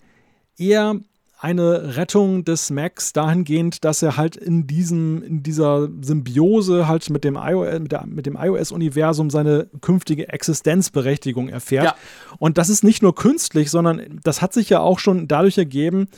[0.56, 0.96] eher
[1.38, 7.24] eine Rettung des Macs dahingehend, dass er halt in diesem, in dieser Symbiose halt mit
[7.24, 11.84] dem iOS, mit, der, mit dem iOS-Universum seine künftige Existenzberechtigung erfährt.
[11.84, 11.94] Ja.
[12.38, 16.08] Und das ist nicht nur künstlich, sondern das hat sich ja auch schon dadurch ergeben,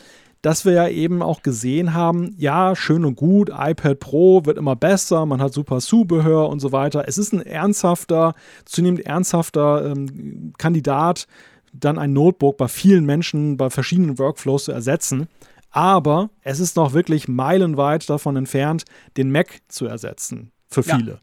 [0.42, 4.76] dass wir ja eben auch gesehen haben, ja, schön und gut, iPad Pro wird immer
[4.76, 7.04] besser, man hat super Zubehör und so weiter.
[7.06, 8.34] Es ist ein ernsthafter,
[8.64, 11.26] zunehmend ernsthafter ähm, Kandidat,
[11.72, 15.28] dann ein Notebook bei vielen Menschen, bei verschiedenen Workflows zu ersetzen.
[15.70, 18.84] Aber es ist noch wirklich meilenweit davon entfernt,
[19.16, 20.52] den Mac zu ersetzen.
[20.70, 21.12] Für viele.
[21.12, 21.18] Ja.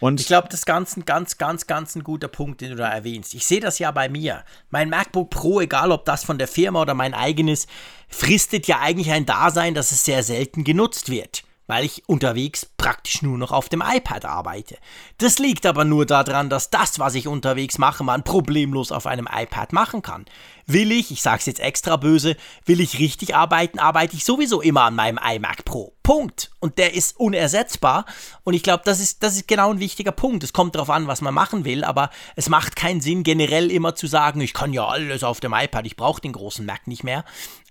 [0.00, 2.88] Und ich glaube, das ist ganz, ganz, ganz, ganz ein guter Punkt, den du da
[2.88, 3.34] erwähnst.
[3.34, 4.44] Ich sehe das ja bei mir.
[4.70, 7.66] Mein MacBook Pro, egal ob das von der Firma oder mein eigenes,
[8.08, 13.22] fristet ja eigentlich ein Dasein, dass es sehr selten genutzt wird weil ich unterwegs praktisch
[13.22, 14.78] nur noch auf dem iPad arbeite.
[15.18, 19.28] Das liegt aber nur daran, dass das, was ich unterwegs mache, man problemlos auf einem
[19.32, 20.24] iPad machen kann.
[20.66, 24.60] Will ich, ich sage es jetzt extra böse, will ich richtig arbeiten, arbeite ich sowieso
[24.60, 25.94] immer an meinem iMac Pro.
[26.02, 26.50] Punkt.
[26.58, 28.06] Und der ist unersetzbar.
[28.42, 30.42] Und ich glaube, das ist, das ist genau ein wichtiger Punkt.
[30.42, 33.94] Es kommt darauf an, was man machen will, aber es macht keinen Sinn, generell immer
[33.94, 37.04] zu sagen, ich kann ja alles auf dem iPad, ich brauche den großen Mac nicht
[37.04, 37.26] mehr.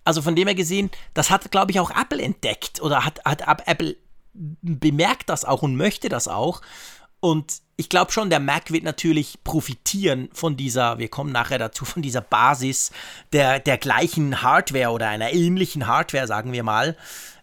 [0.07, 3.67] Also von dem her gesehen, das hat, glaube ich, auch Apple entdeckt oder hat, hat
[3.67, 3.97] Apple
[4.33, 6.61] bemerkt das auch und möchte das auch.
[7.19, 11.83] Und ich glaube schon, der Mac wird natürlich profitieren von dieser, wir kommen nachher dazu,
[11.83, 12.91] von dieser Basis
[13.33, 16.95] der, der gleichen Hardware oder einer ähnlichen Hardware, sagen wir mal.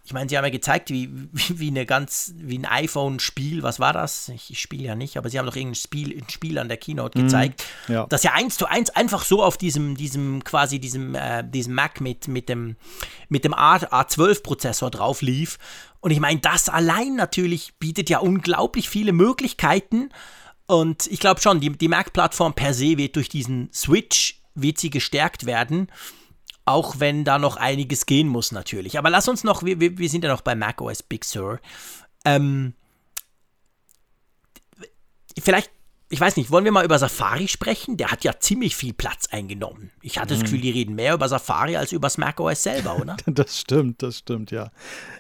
[0.07, 3.81] Ich meine, sie haben ja gezeigt, wie, wie, wie eine ganz, wie ein iPhone-Spiel, was
[3.81, 4.29] war das?
[4.29, 6.77] Ich, ich spiele ja nicht, aber sie haben doch irgendein Spiel, ein Spiel an der
[6.77, 8.07] Keynote mhm, gezeigt, mm, ja.
[8.09, 12.03] das ja eins zu eins einfach so auf diesem, diesem, quasi diesem, äh, diesem Mac
[12.03, 12.77] mit, mit dem,
[13.31, 15.59] mit dem A, A12-Prozessor drauf lief.
[16.01, 20.11] Und ich meine, das allein natürlich bietet ja unglaublich viele Möglichkeiten.
[20.67, 24.91] Und ich glaube schon, die, die Mac-Plattform per se wird durch diesen Switch, wird sie
[24.91, 25.89] gestärkt werden.
[26.67, 28.99] Auch wenn da noch einiges gehen muss, natürlich.
[28.99, 31.61] Aber lass uns noch, wir, wir sind ja noch bei macOS Big Sur.
[32.25, 32.73] Ähm,
[35.39, 35.71] vielleicht,
[36.09, 37.99] ich weiß nicht, wollen wir mal über Safari sprechen?
[37.99, 39.91] Der hat ja ziemlich viel Platz eingenommen.
[40.01, 40.39] Ich hatte mhm.
[40.39, 43.17] das Gefühl, die reden mehr über Safari als über das macOS selber, oder?
[43.27, 44.71] das stimmt, das stimmt, ja.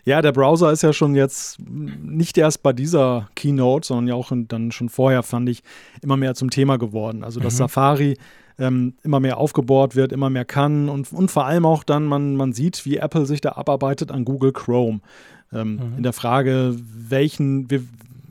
[0.04, 4.32] Ja, der Browser ist ja schon jetzt nicht erst bei dieser Keynote, sondern ja auch
[4.32, 5.62] dann schon vorher, fand ich,
[6.00, 7.22] immer mehr zum Thema geworden.
[7.24, 7.58] Also das mhm.
[7.58, 8.16] Safari
[8.58, 12.36] ähm, immer mehr aufgebohrt wird, immer mehr kann und, und vor allem auch dann, man,
[12.36, 15.00] man sieht, wie Apple sich da abarbeitet an Google Chrome.
[15.52, 15.96] Ähm, mhm.
[15.98, 17.82] In der Frage, welchen, wir,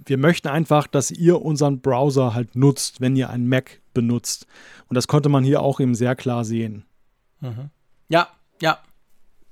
[0.05, 4.47] wir möchten einfach, dass ihr unseren Browser halt nutzt, wenn ihr einen Mac benutzt.
[4.87, 6.85] Und das konnte man hier auch eben sehr klar sehen.
[7.41, 7.69] Mhm.
[8.09, 8.27] Ja,
[8.61, 8.79] ja,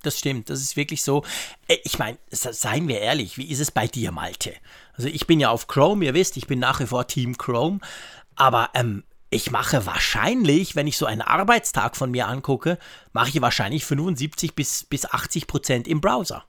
[0.04, 1.24] das stimmt, das ist wirklich so.
[1.68, 4.54] Äh, ich meine, seien wir ehrlich, wie ist es bei dir, Malte?
[4.94, 7.80] Also ich bin ja auf Chrome, ihr wisst, ich bin nach wie vor Team Chrome,
[8.36, 12.78] aber ähm, ich mache wahrscheinlich, wenn ich so einen Arbeitstag von mir angucke,
[13.14, 16.44] mache ich wahrscheinlich 75 bis, bis 80 Prozent im Browser.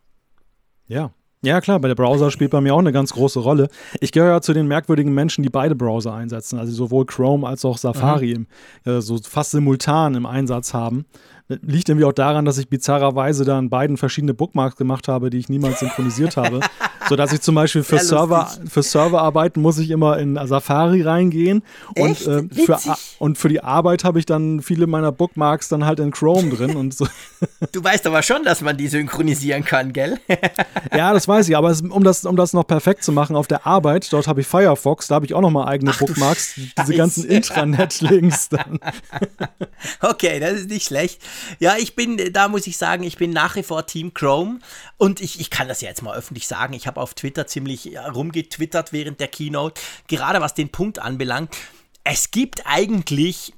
[0.88, 1.12] Ja.
[1.44, 3.68] Ja, klar, bei der Browser spielt bei mir auch eine ganz große Rolle.
[4.00, 7.64] Ich gehöre ja zu den merkwürdigen Menschen, die beide Browser einsetzen, also sowohl Chrome als
[7.64, 8.46] auch Safari mhm.
[8.84, 11.04] im, äh, so fast simultan im Einsatz haben.
[11.48, 15.48] Liegt irgendwie auch daran, dass ich bizarrerweise dann beiden verschiedene Bookmarks gemacht habe, die ich
[15.48, 16.60] niemals synchronisiert habe.
[17.08, 21.62] Sodass ich zum Beispiel für, Server, für Serverarbeiten muss ich immer in Safari reingehen.
[21.96, 22.78] Und, äh, für,
[23.18, 26.76] und für die Arbeit habe ich dann viele meiner Bookmarks dann halt in Chrome drin.
[26.76, 27.06] Und so.
[27.72, 30.18] Du weißt aber schon, dass man die synchronisieren kann, gell?
[30.96, 31.56] ja, das weiß ich.
[31.56, 34.40] Aber es, um, das, um das noch perfekt zu machen auf der Arbeit, dort habe
[34.40, 38.78] ich Firefox, da habe ich auch noch mal eigene Ach, Bookmarks, diese ganzen Intranet-Links dann.
[40.00, 41.20] okay, das ist nicht schlecht.
[41.58, 44.58] Ja, ich bin, da muss ich sagen, ich bin nach wie vor Team Chrome
[44.98, 46.74] und ich, ich kann das ja jetzt mal öffentlich sagen.
[46.74, 51.56] Ich habe auf Twitter ziemlich rumgetwittert während der Keynote, gerade was den Punkt anbelangt.
[52.04, 53.52] Es gibt eigentlich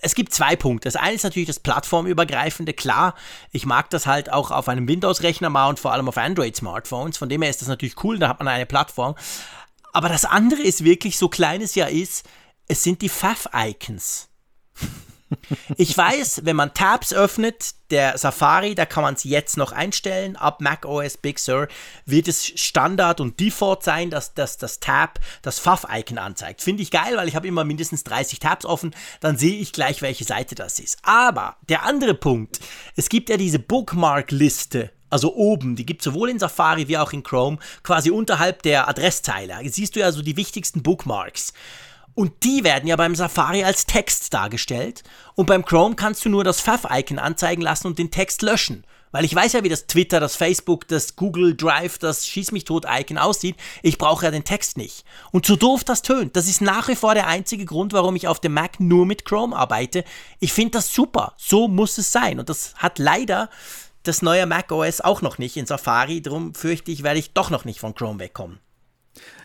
[0.00, 0.88] es gibt zwei Punkte.
[0.88, 2.72] Das eine ist natürlich das plattformübergreifende.
[2.72, 3.14] Klar,
[3.52, 7.18] ich mag das halt auch auf einem Windows-Rechner mal und vor allem auf Android-Smartphones.
[7.18, 9.14] Von dem her ist das natürlich cool, da hat man eine Plattform.
[9.92, 12.26] Aber das andere ist wirklich, so klein es ja ist,
[12.66, 14.28] es sind die Fav-Icons.
[15.76, 20.36] Ich weiß, wenn man Tabs öffnet, der Safari, da kann man es jetzt noch einstellen.
[20.36, 21.68] Ab macOS Big Sur
[22.06, 26.62] wird es Standard und Default sein, dass, dass das Tab das Fav-Icon anzeigt.
[26.62, 28.94] Finde ich geil, weil ich habe immer mindestens 30 Tabs offen.
[29.20, 30.98] Dann sehe ich gleich, welche Seite das ist.
[31.02, 32.60] Aber der andere Punkt,
[32.96, 37.12] es gibt ja diese Bookmark-Liste also oben, die gibt es sowohl in Safari wie auch
[37.12, 39.54] in Chrome, quasi unterhalb der Adresszeile.
[39.62, 41.52] Jetzt siehst du ja so die wichtigsten Bookmarks.
[42.14, 45.02] Und die werden ja beim Safari als Text dargestellt.
[45.34, 48.84] Und beim Chrome kannst du nur das Fav-Icon anzeigen lassen und den Text löschen.
[49.14, 52.64] Weil ich weiß ja, wie das Twitter, das Facebook, das Google Drive, das Schieß mich
[52.64, 53.54] tot Icon aussieht.
[53.82, 55.04] Ich brauche ja den Text nicht.
[55.30, 58.26] Und so doof das tönt, das ist nach wie vor der einzige Grund, warum ich
[58.26, 60.02] auf dem Mac nur mit Chrome arbeite.
[60.40, 61.34] Ich finde das super.
[61.36, 62.40] So muss es sein.
[62.40, 63.50] Und das hat leider
[64.02, 66.20] das neue Mac OS auch noch nicht in Safari.
[66.20, 68.58] Darum fürchte ich, werde ich doch noch nicht von Chrome wegkommen.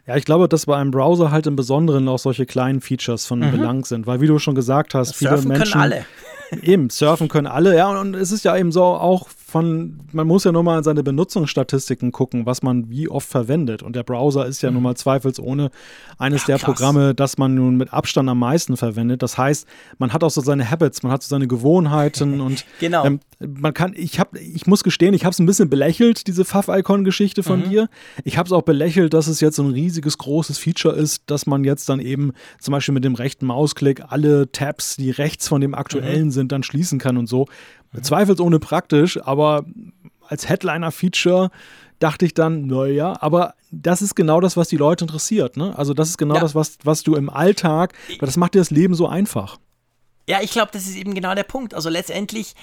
[0.09, 3.41] Ja, ich glaube, dass bei einem Browser halt im Besonderen auch solche kleinen Features von
[3.41, 3.51] mhm.
[3.51, 6.05] Belang sind, weil wie du schon gesagt hast, viele surfen Menschen können alle.
[6.63, 10.43] eben surfen können alle, ja, und es ist ja eben so auch von, man muss
[10.43, 13.83] ja nur mal in seine Benutzungsstatistiken gucken, was man wie oft verwendet.
[13.83, 14.75] Und der Browser ist ja mhm.
[14.75, 15.71] nun mal zweifelsohne
[16.17, 16.65] eines ja, der krass.
[16.65, 19.21] Programme, das man nun mit Abstand am meisten verwendet.
[19.23, 19.67] Das heißt,
[19.97, 23.05] man hat auch so seine Habits, man hat so seine Gewohnheiten und genau.
[23.05, 26.43] Ähm, man kann, ich habe, ich muss gestehen, ich habe es ein bisschen belächelt, diese
[26.43, 27.69] Pfaff-Icon-Geschichte von mhm.
[27.69, 27.89] dir.
[28.25, 31.45] Ich habe es auch belächelt, dass es jetzt so ein riesiges, großes Feature ist, dass
[31.45, 35.61] man jetzt dann eben zum Beispiel mit dem rechten Mausklick alle Tabs, die rechts von
[35.61, 36.31] dem aktuellen mhm.
[36.31, 37.47] sind, dann schließen kann und so.
[37.91, 38.03] Mhm.
[38.03, 39.65] Zweifelsohne praktisch, aber
[40.27, 41.49] als Headliner-Feature
[41.99, 45.57] dachte ich dann, naja, aber das ist genau das, was die Leute interessiert.
[45.57, 45.77] Ne?
[45.77, 46.41] Also das ist genau ja.
[46.41, 49.57] das, was, was du im Alltag, das macht dir das Leben so einfach.
[50.27, 51.73] Ja, ich glaube, das ist eben genau der Punkt.
[51.73, 52.53] Also letztendlich,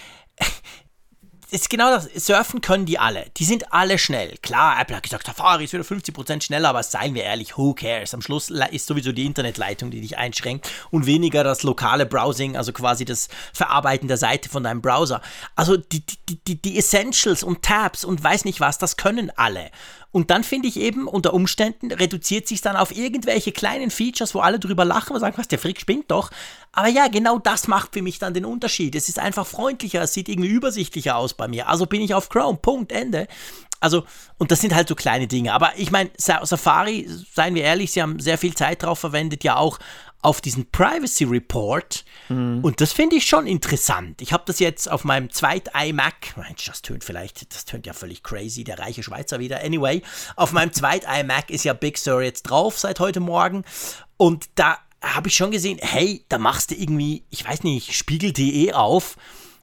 [1.51, 2.09] ist genau das.
[2.14, 3.27] Surfen können die alle.
[3.36, 4.36] Die sind alle schnell.
[4.43, 8.14] Klar, Apple hat gesagt, Safari ist wieder 50% schneller, aber seien wir ehrlich, who cares?
[8.14, 12.73] Am Schluss ist sowieso die Internetleitung, die dich einschränkt und weniger das lokale Browsing, also
[12.73, 15.23] quasi das Verarbeiten der Seite von deinem Browser.
[15.55, 19.70] Also die, die, die, die Essentials und Tabs und weiß nicht was, das können alle.
[20.16, 24.40] Und dann finde ich eben, unter Umständen reduziert sich dann auf irgendwelche kleinen Features, wo
[24.40, 26.30] alle drüber lachen und sagen, was, der Frick spinnt doch.
[26.72, 28.94] Aber ja, genau das macht für mich dann den Unterschied.
[28.94, 31.68] Es ist einfach freundlicher, es sieht irgendwie übersichtlicher aus bei mir.
[31.68, 33.28] Also bin ich auf Chrome, Punkt, Ende.
[33.78, 34.05] Also,
[34.38, 35.52] und das sind halt so kleine Dinge.
[35.52, 39.56] Aber ich meine, Safari, seien wir ehrlich, sie haben sehr viel Zeit drauf verwendet, ja
[39.56, 39.78] auch
[40.27, 42.05] auf diesen Privacy Report.
[42.28, 42.59] Mhm.
[42.62, 44.20] Und das finde ich schon interessant.
[44.20, 46.36] Ich habe das jetzt auf meinem zweiten iMac.
[46.36, 49.62] Mensch, das tönt vielleicht, das tönt ja völlig crazy, der reiche Schweizer wieder.
[49.62, 50.03] Anyway,
[50.35, 53.62] auf meinem zweiten iMac ist ja Big Sur jetzt drauf seit heute Morgen.
[54.16, 58.73] Und da habe ich schon gesehen, hey, da machst du irgendwie, ich weiß nicht, spiegel.de
[58.73, 59.16] auf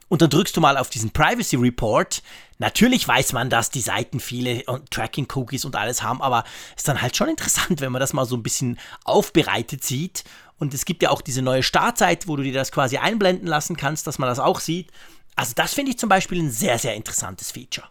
[0.08, 2.22] und dann drückst du mal auf diesen Privacy Report.
[2.58, 6.44] Natürlich weiß man, dass die Seiten viele Tracking-Cookies und alles haben, aber
[6.76, 10.24] es ist dann halt schon interessant, wenn man das mal so ein bisschen aufbereitet sieht
[10.64, 13.76] und es gibt ja auch diese neue Startseite, wo du dir das quasi einblenden lassen
[13.76, 14.90] kannst, dass man das auch sieht.
[15.36, 17.86] Also das finde ich zum Beispiel ein sehr, sehr interessantes Feature.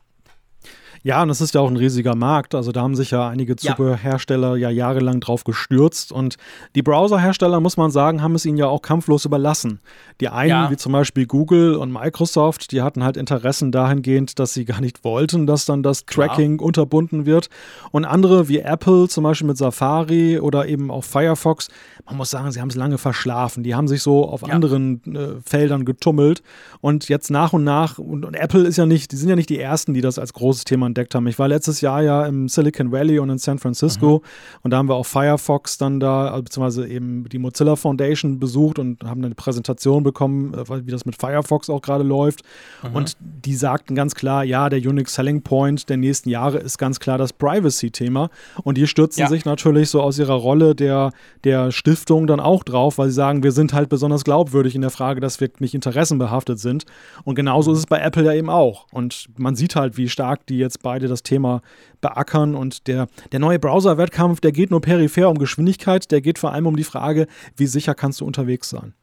[1.03, 2.55] Ja, und es ist ja auch ein riesiger Markt.
[2.55, 4.69] Also da haben sich ja einige Zubehörhersteller ja.
[4.69, 6.13] ja jahrelang drauf gestürzt.
[6.13, 6.38] Und
[6.75, 9.81] die Browserhersteller, muss man sagen, haben es ihnen ja auch kampflos überlassen.
[10.21, 10.71] Die einen, ja.
[10.71, 15.03] wie zum Beispiel Google und Microsoft, die hatten halt Interessen dahingehend, dass sie gar nicht
[15.03, 16.67] wollten, dass dann das Tracking Klar.
[16.67, 17.49] unterbunden wird.
[17.91, 21.67] Und andere wie Apple, zum Beispiel mit Safari oder eben auch Firefox,
[22.05, 23.63] man muss sagen, sie haben es lange verschlafen.
[23.63, 24.53] Die haben sich so auf ja.
[24.53, 26.43] anderen äh, Feldern getummelt.
[26.80, 29.49] Und jetzt nach und nach, und, und Apple ist ja nicht, die sind ja nicht
[29.49, 31.28] die ersten, die das als großes Thema entdeckt haben.
[31.28, 34.60] Ich war letztes Jahr ja im Silicon Valley und in San Francisco mhm.
[34.61, 38.80] und da haben wir auch Firefox dann da, also beziehungsweise eben die Mozilla Foundation besucht
[38.80, 42.41] und haben eine Präsentation bekommen, äh, wie das mit Firefox auch gerade läuft.
[42.84, 42.95] Mhm.
[42.95, 46.99] Und die sagten ganz klar, ja, der Unique Selling Point der nächsten Jahre ist ganz
[46.99, 48.30] klar das Privacy-Thema.
[48.64, 49.28] Und die stürzen ja.
[49.28, 51.11] sich natürlich so aus ihrer Rolle der,
[51.44, 54.91] der Stiftung dann auch drauf, weil sie sagen, wir sind halt besonders glaubwürdig in der
[54.91, 56.86] Frage, dass wir nicht interessenbehaftet sind.
[57.24, 58.86] Und genauso ist es bei Apple ja eben auch.
[58.91, 61.64] Und man sieht halt, wie stark die jetzt beide das Thema
[62.01, 62.53] beackern.
[62.53, 66.68] Und der, der neue Browser-Wettkampf, der geht nur peripher um Geschwindigkeit, der geht vor allem
[66.68, 67.26] um die Frage,
[67.57, 68.93] wie sicher kannst du unterwegs sein.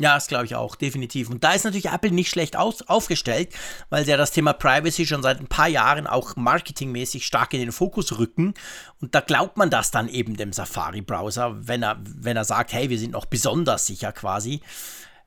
[0.00, 1.28] Ja, das glaube ich auch, definitiv.
[1.28, 3.50] Und da ist natürlich Apple nicht schlecht aus, aufgestellt,
[3.90, 7.60] weil sie ja das Thema Privacy schon seit ein paar Jahren auch marketingmäßig stark in
[7.60, 8.54] den Fokus rücken.
[9.02, 12.88] Und da glaubt man das dann eben dem Safari-Browser, wenn er, wenn er sagt, hey,
[12.88, 14.62] wir sind noch besonders sicher quasi.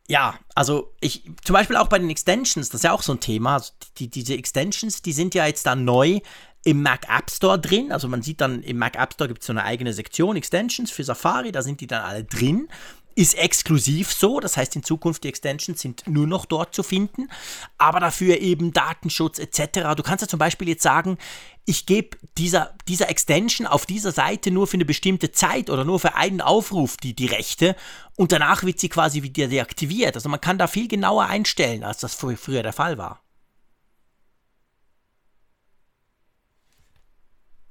[0.07, 3.19] Ja, also ich, zum Beispiel auch bei den Extensions, das ist ja auch so ein
[3.19, 3.55] Thema.
[3.55, 6.19] Also die, diese Extensions, die sind ja jetzt dann neu
[6.65, 7.91] im Mac App Store drin.
[7.91, 10.91] Also man sieht dann, im Mac App Store gibt es so eine eigene Sektion Extensions
[10.91, 12.67] für Safari, da sind die dann alle drin
[13.15, 17.29] ist exklusiv so, das heißt in Zukunft die Extensions sind nur noch dort zu finden,
[17.77, 19.95] aber dafür eben Datenschutz etc.
[19.95, 21.17] Du kannst ja zum Beispiel jetzt sagen,
[21.65, 25.99] ich gebe dieser, dieser Extension auf dieser Seite nur für eine bestimmte Zeit oder nur
[25.99, 27.75] für einen Aufruf die, die Rechte
[28.15, 30.15] und danach wird sie quasi wieder deaktiviert.
[30.15, 33.21] Also man kann da viel genauer einstellen, als das früher der Fall war.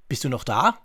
[0.08, 0.78] Bist du noch da?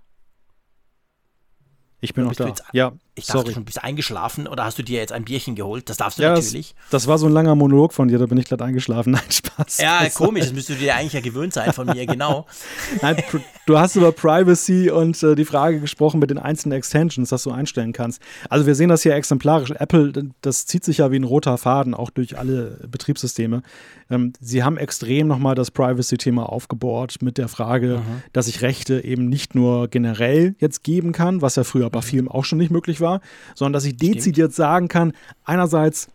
[1.99, 2.53] Ich bin noch da.
[2.71, 3.53] ja, ich dachte sorry.
[3.53, 5.89] schon, du bist eingeschlafen oder hast du dir jetzt ein Bierchen geholt?
[5.89, 6.75] Das darfst du ja, natürlich.
[6.91, 9.11] Das, das, war so ein langer Monolog von dir, da bin ich gerade eingeschlafen.
[9.13, 9.79] Nein, Spaß.
[9.79, 10.13] Ja, Spaß.
[10.13, 12.45] komisch, das müsstest du dir eigentlich ja gewöhnt sein von mir, genau.
[13.01, 13.17] Nein,
[13.65, 17.51] du hast über Privacy und äh, die Frage gesprochen mit den einzelnen Extensions, dass du
[17.51, 18.21] einstellen kannst.
[18.49, 19.71] Also wir sehen das hier exemplarisch.
[19.71, 23.63] Apple, das zieht sich ja wie ein roter Faden auch durch alle Betriebssysteme.
[24.09, 28.21] Ähm, sie haben extrem nochmal das Privacy-Thema aufgebohrt mit der Frage, mhm.
[28.31, 32.03] dass ich Rechte eben nicht nur generell jetzt geben kann, was ja früher bei mhm.
[32.03, 33.06] vielen auch schon nicht möglich war,
[33.55, 34.55] sondern dass ich dezidiert Stimmt.
[34.55, 35.13] sagen kann,
[35.45, 36.07] einerseits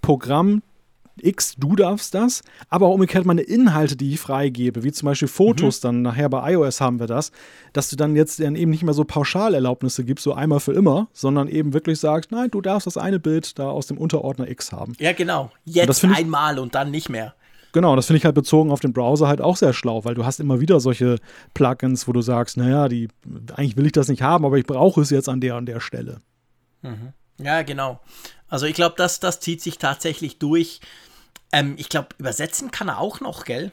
[0.00, 0.62] Programm
[1.22, 5.28] X, du darfst das, aber auch umgekehrt meine Inhalte, die ich freigebe, wie zum Beispiel
[5.28, 5.82] Fotos, mhm.
[5.82, 7.32] dann nachher bei iOS haben wir das,
[7.72, 11.08] dass du dann jetzt dann eben nicht mehr so Pauschalerlaubnisse gibst, so einmal für immer,
[11.12, 14.72] sondern eben wirklich sagst, nein, du darfst das eine Bild da aus dem Unterordner X
[14.72, 14.94] haben.
[14.98, 15.50] Ja, genau.
[15.64, 17.34] Jetzt und einmal und dann nicht mehr.
[17.72, 20.24] Genau, das finde ich halt bezogen auf den Browser halt auch sehr schlau, weil du
[20.24, 21.16] hast immer wieder solche
[21.54, 23.08] Plugins, wo du sagst, naja, die,
[23.54, 25.80] eigentlich will ich das nicht haben, aber ich brauche es jetzt an der und der
[25.80, 26.20] Stelle.
[26.82, 27.12] Mhm.
[27.40, 28.00] Ja, genau.
[28.48, 30.80] Also ich glaube, das, das zieht sich tatsächlich durch.
[31.52, 33.72] Ähm, ich glaube, übersetzen kann er auch noch, gell?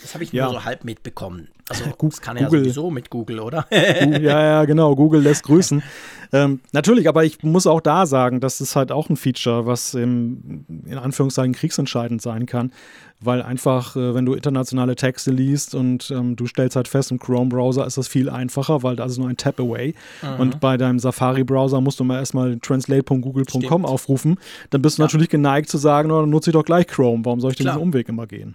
[0.00, 0.44] Das habe ich ja.
[0.44, 1.48] nur so halb mitbekommen.
[1.68, 3.66] Also das kann er ja sowieso mit Google, oder?
[3.70, 4.94] ja, ja, genau.
[4.94, 5.82] Google lässt grüßen.
[6.32, 9.94] ähm, natürlich, aber ich muss auch da sagen, das ist halt auch ein Feature, was
[9.94, 12.72] im, in Anführungszeichen kriegsentscheidend sein kann,
[13.20, 17.18] weil einfach, äh, wenn du internationale Texte liest und ähm, du stellst halt fest, im
[17.18, 19.94] Chrome-Browser ist das viel einfacher, weil da ist nur ein Tap-Away.
[20.22, 20.40] Mhm.
[20.40, 24.38] Und bei deinem Safari-Browser musst du mal erstmal translate.google.com aufrufen.
[24.70, 25.06] Dann bist du ja.
[25.06, 27.24] natürlich geneigt zu sagen, oh, dann nutze ich doch gleich Chrome.
[27.24, 28.54] Warum soll ich denn diesen Umweg immer gehen?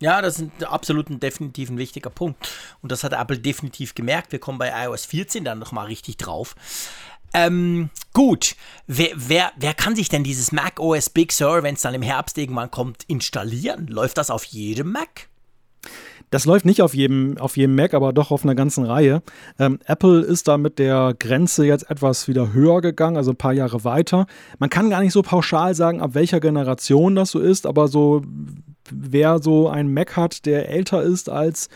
[0.00, 2.50] Ja, das ist absolut ein definitiv ein wichtiger Punkt.
[2.82, 4.32] Und das hat Apple definitiv gemerkt.
[4.32, 6.54] Wir kommen bei iOS 14 dann nochmal richtig drauf.
[7.32, 8.56] Ähm, gut,
[8.86, 12.02] wer, wer, wer kann sich denn dieses Mac OS Big Sur, wenn es dann im
[12.02, 13.86] Herbst irgendwann kommt, installieren?
[13.88, 15.28] Läuft das auf jedem Mac?
[16.30, 19.22] Das läuft nicht auf jedem, auf jedem Mac, aber doch auf einer ganzen Reihe.
[19.58, 23.52] Ähm, Apple ist da mit der Grenze jetzt etwas wieder höher gegangen, also ein paar
[23.52, 24.26] Jahre weiter.
[24.58, 28.22] Man kann gar nicht so pauschal sagen, ab welcher Generation das so ist, aber so
[28.90, 31.68] wer so ein Mac hat, der älter ist als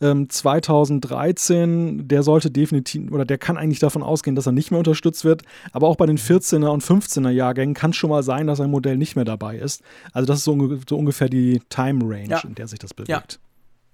[0.00, 4.78] ähm, 2013, der sollte definitiv oder der kann eigentlich davon ausgehen, dass er nicht mehr
[4.78, 5.42] unterstützt wird.
[5.72, 8.70] Aber auch bei den 14er und 15er Jahrgängen kann es schon mal sein, dass ein
[8.70, 9.82] Modell nicht mehr dabei ist.
[10.12, 12.40] Also das ist so, so ungefähr die Time Range, ja.
[12.40, 13.40] in der sich das bewegt.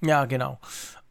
[0.01, 0.59] Ja, ja genau.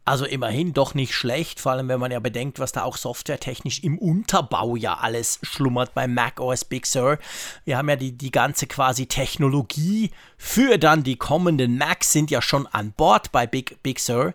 [0.04, 3.84] Also immerhin doch nicht schlecht, vor allem wenn man ja bedenkt, was da auch softwaretechnisch
[3.84, 7.18] im Unterbau ja alles schlummert beim Mac OS Big Sur.
[7.64, 12.42] Wir haben ja die, die ganze quasi Technologie für dann die kommenden Macs sind ja
[12.42, 14.34] schon an Bord bei Big, Big Sur.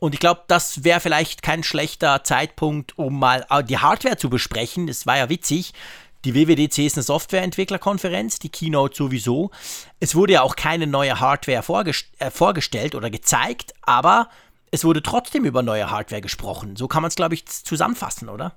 [0.00, 4.88] Und ich glaube, das wäre vielleicht kein schlechter Zeitpunkt, um mal die Hardware zu besprechen.
[4.88, 5.72] Es war ja witzig.
[6.24, 9.50] Die WWDC ist eine Softwareentwicklerkonferenz, die Keynote sowieso.
[10.00, 14.28] Es wurde ja auch keine neue Hardware vorgest äh, vorgestellt oder gezeigt, aber
[14.74, 16.74] es wurde trotzdem über neue Hardware gesprochen.
[16.74, 18.54] So kann man es, glaube ich, zusammenfassen, oder?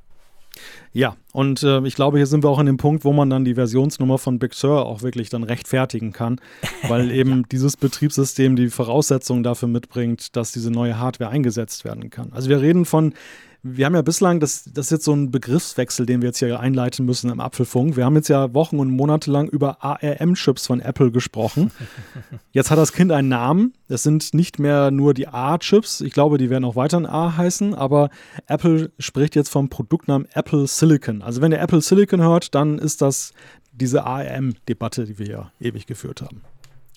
[0.92, 3.46] Ja, und äh, ich glaube, hier sind wir auch an dem Punkt, wo man dann
[3.46, 6.42] die Versionsnummer von Big Sur auch wirklich dann rechtfertigen kann,
[6.88, 7.44] weil eben ja.
[7.52, 12.34] dieses Betriebssystem die Voraussetzungen dafür mitbringt, dass diese neue Hardware eingesetzt werden kann.
[12.34, 13.14] Also wir reden von
[13.64, 16.60] wir haben ja bislang, das, das ist jetzt so ein Begriffswechsel, den wir jetzt hier
[16.60, 17.98] einleiten müssen im Apfelfunk.
[17.98, 21.72] Wir haben jetzt ja Wochen und Monate lang über ARM-Chips von Apple gesprochen.
[22.52, 23.74] Jetzt hat das Kind einen Namen.
[23.88, 26.02] Es sind nicht mehr nur die A-Chips.
[26.02, 28.10] Ich glaube, die werden auch weiterhin A heißen, aber
[28.48, 31.22] Apple spricht jetzt vom Produktnamen Apple Silicon.
[31.22, 33.34] Also wenn ihr Apple Silicon hört, dann ist das
[33.72, 36.42] diese ARM-Debatte, die wir ja ewig geführt haben.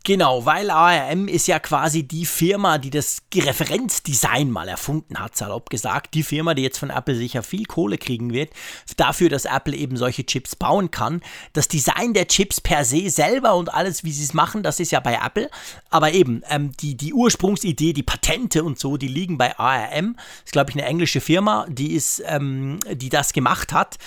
[0.02, 5.68] Genau, weil ARM ist ja quasi die Firma, die das Referenzdesign mal erfunden hat, salopp
[5.68, 6.14] gesagt.
[6.14, 8.50] Die Firma, die jetzt von Apple sicher viel Kohle kriegen wird,
[8.96, 11.20] dafür, dass Apple eben solche Chips bauen kann.
[11.52, 14.90] Das Design der Chips per se selber und alles, wie sie es machen, das ist
[14.90, 15.50] ja bei Apple.
[15.90, 20.16] Aber eben, ähm, die, die Ursprungsidee, die Patente und so, die liegen bei ARM.
[20.16, 23.98] Das ist, glaube ich, eine englische Firma, die, ist, ähm, die das gemacht hat.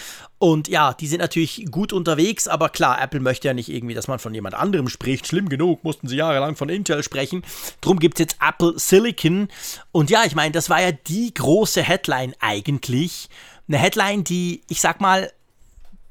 [0.43, 4.09] Und ja, die sind natürlich gut unterwegs, aber klar, Apple möchte ja nicht irgendwie, dass
[4.09, 5.25] man von jemand anderem spricht.
[5.25, 7.43] Schlimm genug, mussten sie jahrelang von Intel sprechen.
[7.79, 9.47] Drum gibt es jetzt Apple Silicon.
[9.93, 13.29] Und ja, ich meine, das war ja die große Headline eigentlich.
[13.69, 15.31] Eine Headline, die, ich sag mal,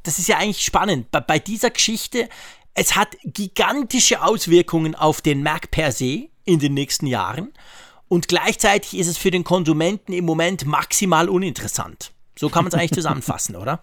[0.03, 1.11] das ist ja eigentlich spannend.
[1.11, 2.27] Bei, bei dieser Geschichte,
[2.73, 7.53] es hat gigantische Auswirkungen auf den Mac per se in den nächsten Jahren.
[8.09, 12.13] Und gleichzeitig ist es für den Konsumenten im Moment maximal uninteressant.
[12.35, 13.83] So kann man es eigentlich zusammenfassen, oder?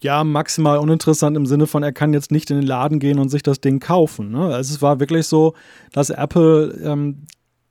[0.00, 3.28] Ja, maximal uninteressant im Sinne von, er kann jetzt nicht in den Laden gehen und
[3.28, 4.30] sich das Ding kaufen.
[4.30, 4.54] Ne?
[4.54, 5.54] Also es war wirklich so,
[5.92, 7.26] dass Apple ähm,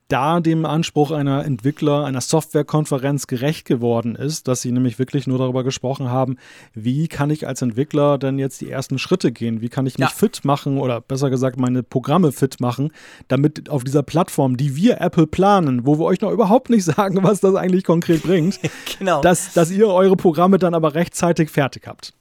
[0.07, 5.40] da dem Anspruch einer Entwickler, einer Softwarekonferenz gerecht geworden ist, dass sie nämlich wirklich nur
[5.40, 6.38] darüber gesprochen haben,
[6.73, 9.61] wie kann ich als Entwickler denn jetzt die ersten Schritte gehen?
[9.61, 10.15] Wie kann ich mich ja.
[10.15, 12.91] fit machen oder besser gesagt meine Programme fit machen,
[13.27, 17.23] damit auf dieser Plattform, die wir Apple planen, wo wir euch noch überhaupt nicht sagen,
[17.23, 18.60] was das eigentlich konkret bringt,
[18.99, 19.22] genau.
[19.22, 22.14] dass, dass ihr eure Programme dann aber rechtzeitig fertig habt.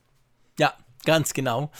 [0.59, 0.73] Ja,
[1.05, 1.71] Ganz genau.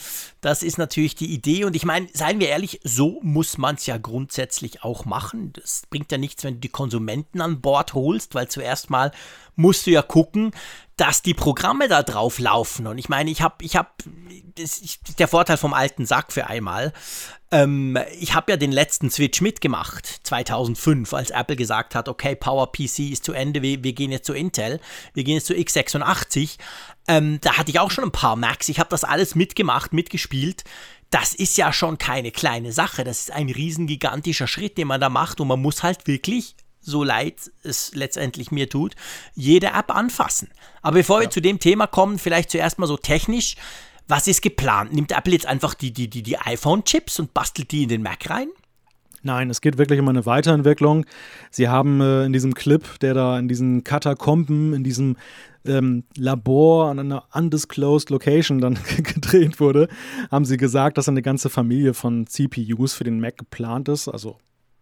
[0.41, 1.65] Das ist natürlich die Idee.
[1.65, 5.53] Und ich meine, seien wir ehrlich, so muss man es ja grundsätzlich auch machen.
[5.53, 9.11] Das bringt ja nichts, wenn du die Konsumenten an Bord holst, weil zuerst mal
[9.55, 10.51] musst du ja gucken,
[10.97, 12.87] dass die Programme da drauf laufen.
[12.87, 13.89] Und ich meine, ich habe, ich habe,
[15.19, 16.93] der Vorteil vom alten Sack für einmal.
[17.51, 23.11] Ähm, ich habe ja den letzten Switch mitgemacht, 2005, als Apple gesagt hat, okay, PowerPC
[23.11, 24.79] ist zu Ende, wir, wir gehen jetzt zu Intel,
[25.13, 26.57] wir gehen jetzt zu x86.
[27.07, 28.69] Ähm, da hatte ich auch schon ein paar Macs.
[28.69, 30.63] Ich habe das alles mitgemacht, mitgespielt.
[31.11, 33.03] Das ist ja schon keine kleine Sache.
[33.03, 35.39] Das ist ein riesen gigantischer Schritt, den man da macht.
[35.39, 38.95] Und man muss halt wirklich, so leid es letztendlich mir tut,
[39.35, 40.49] jede App anfassen.
[40.81, 41.23] Aber bevor ja.
[41.23, 43.55] wir zu dem Thema kommen, vielleicht zuerst mal so technisch.
[44.07, 44.93] Was ist geplant?
[44.93, 48.29] Nimmt Apple jetzt einfach die, die, die, die iPhone-Chips und bastelt die in den Mac
[48.29, 48.49] rein?
[49.23, 51.07] Nein, es geht wirklich um eine Weiterentwicklung.
[51.49, 55.17] Sie haben äh, in diesem Clip, der da in diesen Katakomben, in diesem
[55.65, 59.87] ähm, Labor an einer undisclosed Location dann gedreht wurde,
[60.31, 64.07] haben sie gesagt, dass eine ganze Familie von CPUs für den Mac geplant ist.
[64.07, 64.37] Also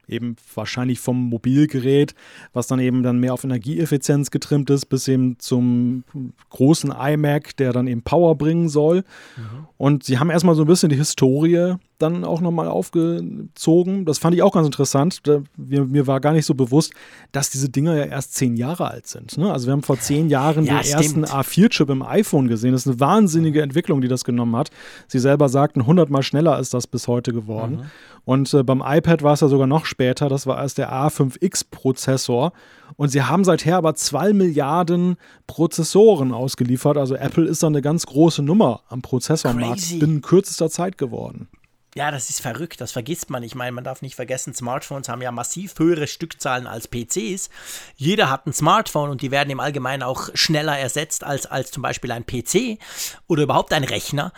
[0.08, 2.14] eben wahrscheinlich vom Mobilgerät,
[2.52, 6.04] was dann eben dann mehr auf Energieeffizienz getrimmt ist, bis eben zum
[6.50, 9.04] großen iMac, der dann eben Power bringen soll.
[9.38, 9.68] Mhm.
[9.78, 14.06] Und sie haben erstmal so ein bisschen die Historie dann auch nochmal aufgezogen.
[14.06, 15.22] Das fand ich auch ganz interessant.
[15.58, 16.94] mir, mir, war gar nicht so bewusst,
[17.32, 19.38] dass diese Dinger ja erst zehn Jahre alt sind.
[19.38, 19.52] Ne?
[19.52, 21.02] Also wir haben vor zehn Jahren ja, den stimmt.
[21.02, 22.74] ersten A4-Chip im iPhone gesehen.
[22.74, 24.70] Das ist eine wahnsinnige Entwicklung, die das genommen hat.
[25.08, 27.78] Sie selber sagten, hundertmal schneller ist das bis heute geworden.
[27.78, 27.92] Mhm.
[28.26, 30.30] Und äh, beim iPad war es ja sogar noch später.
[30.30, 32.54] Das war erst der A5X-Prozessor.
[32.96, 35.16] Und sie haben seither aber zwei Milliarden
[35.48, 36.98] Prozessoren ausgeliefert.
[36.98, 40.00] Also Apple ist da eine ganz große Nummer am Prozessormarkt Crazy.
[40.00, 41.48] binnen kürzester Zeit geworden.
[41.96, 43.44] Ja, das ist verrückt, das vergisst man.
[43.44, 47.50] Ich meine, man darf nicht vergessen, Smartphones haben ja massiv höhere Stückzahlen als PCs.
[47.96, 51.84] Jeder hat ein Smartphone und die werden im Allgemeinen auch schneller ersetzt als, als zum
[51.84, 52.80] Beispiel ein PC
[53.28, 54.34] oder überhaupt ein Rechner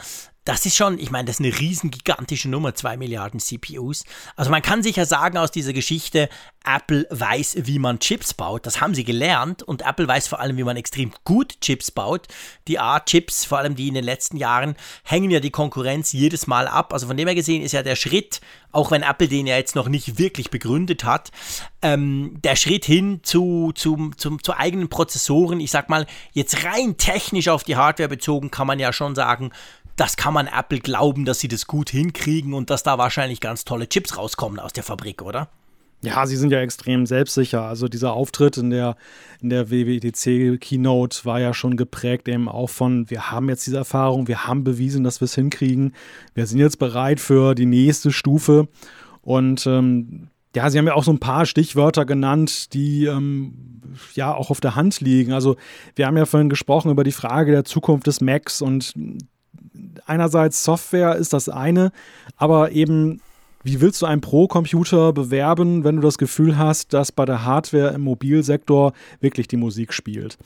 [0.45, 4.05] das ist schon, ich meine, das ist eine riesen gigantische Nummer, 2 Milliarden CPUs.
[4.35, 6.30] Also man kann sicher sagen aus dieser Geschichte,
[6.63, 8.67] Apple weiß, wie man Chips baut.
[8.67, 12.27] Das haben sie gelernt und Apple weiß vor allem, wie man extrem gut Chips baut.
[12.67, 16.67] Die A-Chips, vor allem die in den letzten Jahren, hängen ja die Konkurrenz jedes Mal
[16.67, 16.93] ab.
[16.93, 18.39] Also von dem her gesehen ist ja der Schritt,
[18.72, 21.31] auch wenn Apple den ja jetzt noch nicht wirklich begründet hat,
[21.81, 26.97] ähm, der Schritt hin zu, zu, zu, zu eigenen Prozessoren, ich sag mal, jetzt rein
[26.97, 29.51] technisch auf die Hardware bezogen, kann man ja schon sagen,
[29.95, 33.65] das kann man Apple glauben, dass sie das gut hinkriegen und dass da wahrscheinlich ganz
[33.65, 35.49] tolle Chips rauskommen aus der Fabrik, oder?
[36.01, 37.63] Ja, sie sind ja extrem selbstsicher.
[37.63, 38.95] Also dieser Auftritt in der,
[39.41, 43.77] in der WWDC Keynote war ja schon geprägt eben auch von, wir haben jetzt diese
[43.77, 45.95] Erfahrung, wir haben bewiesen, dass wir es hinkriegen.
[46.35, 48.67] Wir sind jetzt bereit für die nächste Stufe.
[49.22, 53.81] Und ähm, ja, Sie haben ja auch so ein paar Stichwörter genannt, die ähm,
[54.13, 55.34] ja auch auf der Hand liegen.
[55.34, 55.55] Also
[55.95, 58.93] wir haben ja vorhin gesprochen über die Frage der Zukunft des Macs und
[60.06, 61.91] einerseits Software ist das eine,
[62.38, 63.22] aber eben
[63.65, 67.95] wie willst du einen Pro-Computer bewerben, wenn du das Gefühl hast, dass bei der Hardware
[67.95, 70.38] im Mobilsektor wirklich die Musik spielt?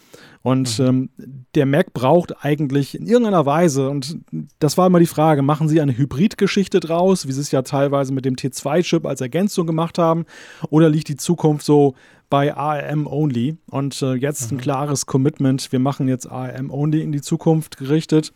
[0.41, 0.85] Und mhm.
[0.85, 1.09] ähm,
[1.53, 4.19] der Mac braucht eigentlich in irgendeiner Weise, und
[4.59, 8.13] das war immer die Frage, machen sie eine Hybrid-Geschichte draus, wie sie es ja teilweise
[8.13, 10.25] mit dem T2-Chip als Ergänzung gemacht haben,
[10.69, 11.95] oder liegt die Zukunft so
[12.29, 13.57] bei ARM Only?
[13.69, 14.57] Und äh, jetzt mhm.
[14.57, 18.31] ein klares Commitment, wir machen jetzt ARM Only in die Zukunft gerichtet.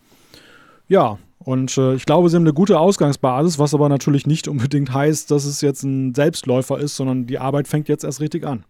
[0.88, 4.92] Ja, und äh, ich glaube, sie haben eine gute Ausgangsbasis, was aber natürlich nicht unbedingt
[4.92, 8.64] heißt, dass es jetzt ein Selbstläufer ist, sondern die Arbeit fängt jetzt erst richtig an.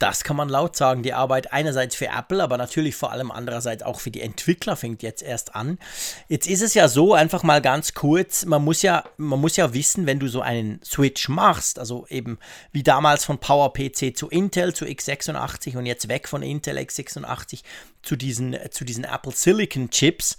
[0.00, 1.02] Das kann man laut sagen.
[1.02, 5.02] Die Arbeit einerseits für Apple, aber natürlich vor allem andererseits auch für die Entwickler fängt
[5.02, 5.78] jetzt erst an.
[6.26, 9.74] Jetzt ist es ja so, einfach mal ganz kurz, man muss ja, man muss ja
[9.74, 12.38] wissen, wenn du so einen Switch machst, also eben
[12.72, 17.60] wie damals von PowerPC zu Intel, zu x86 und jetzt weg von Intel x86
[18.02, 20.38] zu diesen, zu diesen Apple Silicon Chips,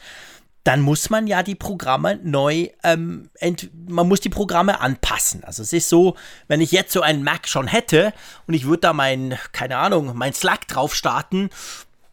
[0.64, 3.30] dann muss man ja die Programme neu, ähm,
[3.88, 5.44] man muss die Programme anpassen.
[5.44, 6.16] Also es ist so,
[6.48, 8.14] wenn ich jetzt so einen Mac schon hätte
[8.48, 11.50] und ich würde da mein, keine Ahnung, mein Slack drauf starten,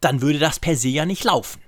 [0.01, 1.61] dann würde das per se ja nicht laufen.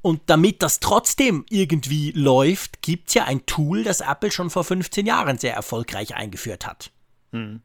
[0.00, 4.64] Und damit das trotzdem irgendwie läuft, gibt es ja ein Tool, das Apple schon vor
[4.64, 6.90] 15 Jahren sehr erfolgreich eingeführt hat.
[7.32, 7.62] Hm.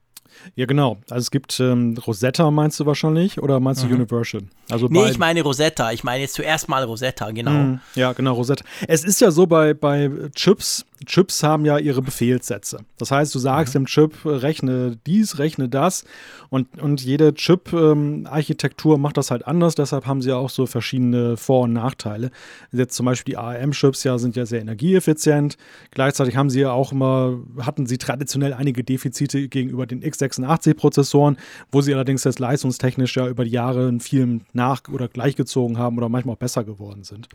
[0.56, 0.98] Ja, genau.
[1.10, 3.96] Also es gibt ähm, Rosetta, meinst du wahrscheinlich, oder meinst du mhm.
[3.96, 4.42] Universal?
[4.70, 5.92] Also nee, ich meine Rosetta.
[5.92, 7.52] Ich meine jetzt zuerst mal Rosetta, genau.
[7.52, 7.80] Mhm.
[7.96, 8.66] Ja, genau, Rosetta.
[8.88, 12.80] Es ist ja so bei, bei Chips, Chips haben ja ihre Befehlssätze.
[12.98, 13.80] Das heißt, du sagst mhm.
[13.80, 16.06] dem Chip, rechne dies, rechne das.
[16.50, 19.76] Und, und jede Chip-Architektur ähm, macht das halt anders.
[19.76, 22.32] Deshalb haben sie ja auch so verschiedene Vor- und Nachteile.
[22.72, 25.58] Jetzt zum Beispiel die ARM-Chips ja, sind ja sehr energieeffizient.
[25.92, 31.38] Gleichzeitig haben sie ja auch immer, hatten sie traditionell einige Defizite gegenüber den x86-Prozessoren,
[31.72, 35.98] wo sie allerdings jetzt leistungstechnisch ja über die Jahre in vielen nach- oder gleichgezogen haben
[35.98, 37.28] oder manchmal auch besser geworden sind.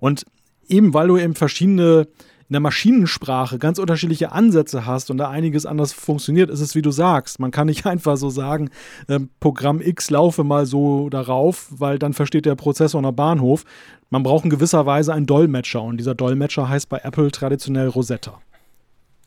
[0.00, 0.24] Und
[0.68, 2.08] eben weil du eben verschiedene
[2.52, 6.82] in der Maschinensprache ganz unterschiedliche Ansätze hast und da einiges anders funktioniert, ist es wie
[6.82, 7.38] du sagst.
[7.38, 8.68] Man kann nicht einfach so sagen,
[9.08, 13.64] äh, Programm X laufe mal so darauf, weil dann versteht der Prozessor nach Bahnhof.
[14.10, 18.38] Man braucht in gewisser Weise einen Dolmetscher und dieser Dolmetscher heißt bei Apple traditionell Rosetta.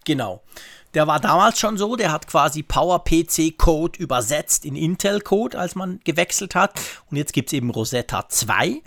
[0.06, 0.44] Genau.
[0.94, 6.54] Der war damals schon so, der hat quasi PowerPC-Code übersetzt in Intel-Code, als man gewechselt
[6.54, 6.80] hat.
[7.10, 8.84] Und jetzt gibt es eben Rosetta 2.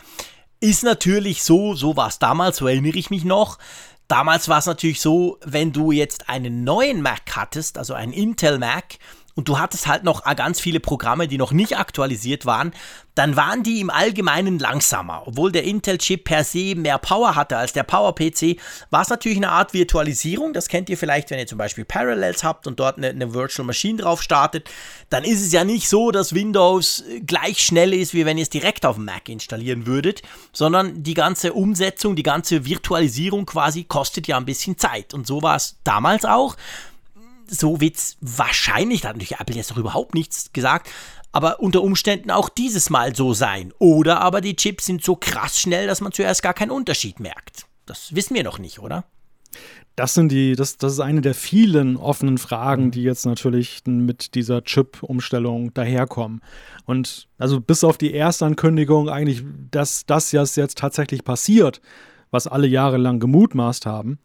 [0.60, 3.59] Ist natürlich so, so war es damals, so erinnere ich mich noch.
[4.09, 8.59] Damals war es natürlich so, wenn du jetzt einen neuen Mac hattest, also einen Intel
[8.59, 8.98] Mac,
[9.39, 12.73] und du hattest halt noch ganz viele Programme, die noch nicht aktualisiert waren,
[13.15, 15.23] dann waren die im Allgemeinen langsamer.
[15.27, 18.59] Obwohl der Intel-Chip per se mehr Power hatte als der Power-PC,
[18.90, 20.55] war es natürlich eine Art Virtualisierung.
[20.55, 23.65] Das kennt ihr vielleicht, wenn ihr zum Beispiel Parallels habt und dort eine, eine Virtual
[23.65, 24.69] Machine drauf startet.
[25.09, 28.51] Dann ist es ja nicht so, dass Windows gleich schnell ist, wie wenn ihr es
[28.51, 34.27] direkt auf dem Mac installieren würdet, sondern die ganze Umsetzung, die ganze Virtualisierung quasi kostet
[34.27, 35.15] ja ein bisschen Zeit.
[35.15, 36.56] Und so war es damals auch
[37.50, 40.88] so wird es wahrscheinlich, da hat natürlich Apple jetzt noch überhaupt nichts gesagt,
[41.32, 43.72] aber unter Umständen auch dieses Mal so sein.
[43.78, 47.66] Oder aber die Chips sind so krass schnell, dass man zuerst gar keinen Unterschied merkt.
[47.86, 49.04] Das wissen wir noch nicht, oder?
[49.96, 54.36] Das sind die, das, das ist eine der vielen offenen Fragen, die jetzt natürlich mit
[54.36, 56.40] dieser Chip-Umstellung daherkommen.
[56.84, 61.80] Und also bis auf die Erstankündigung eigentlich, dass das jetzt tatsächlich passiert,
[62.30, 64.20] was alle Jahre lang gemutmaßt haben,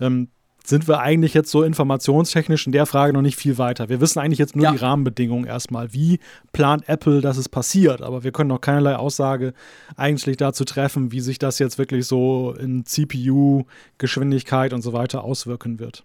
[0.00, 0.30] ähm,
[0.68, 3.88] sind wir eigentlich jetzt so informationstechnisch in der Frage noch nicht viel weiter.
[3.88, 4.72] Wir wissen eigentlich jetzt nur ja.
[4.72, 5.94] die Rahmenbedingungen erstmal.
[5.94, 6.20] Wie
[6.52, 8.02] plant Apple, dass es passiert?
[8.02, 9.54] Aber wir können noch keinerlei Aussage
[9.96, 13.64] eigentlich dazu treffen, wie sich das jetzt wirklich so in CPU,
[13.96, 16.04] Geschwindigkeit und so weiter auswirken wird.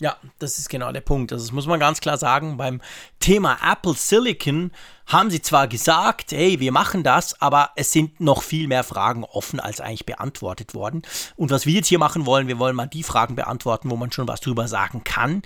[0.00, 1.32] Ja, das ist genau der Punkt.
[1.32, 2.56] Also das muss man ganz klar sagen.
[2.56, 2.80] Beim
[3.18, 4.70] Thema Apple Silicon
[5.06, 9.24] haben sie zwar gesagt, hey, wir machen das, aber es sind noch viel mehr Fragen
[9.24, 11.02] offen als eigentlich beantwortet worden.
[11.34, 14.12] Und was wir jetzt hier machen wollen, wir wollen mal die Fragen beantworten, wo man
[14.12, 15.42] schon was drüber sagen kann.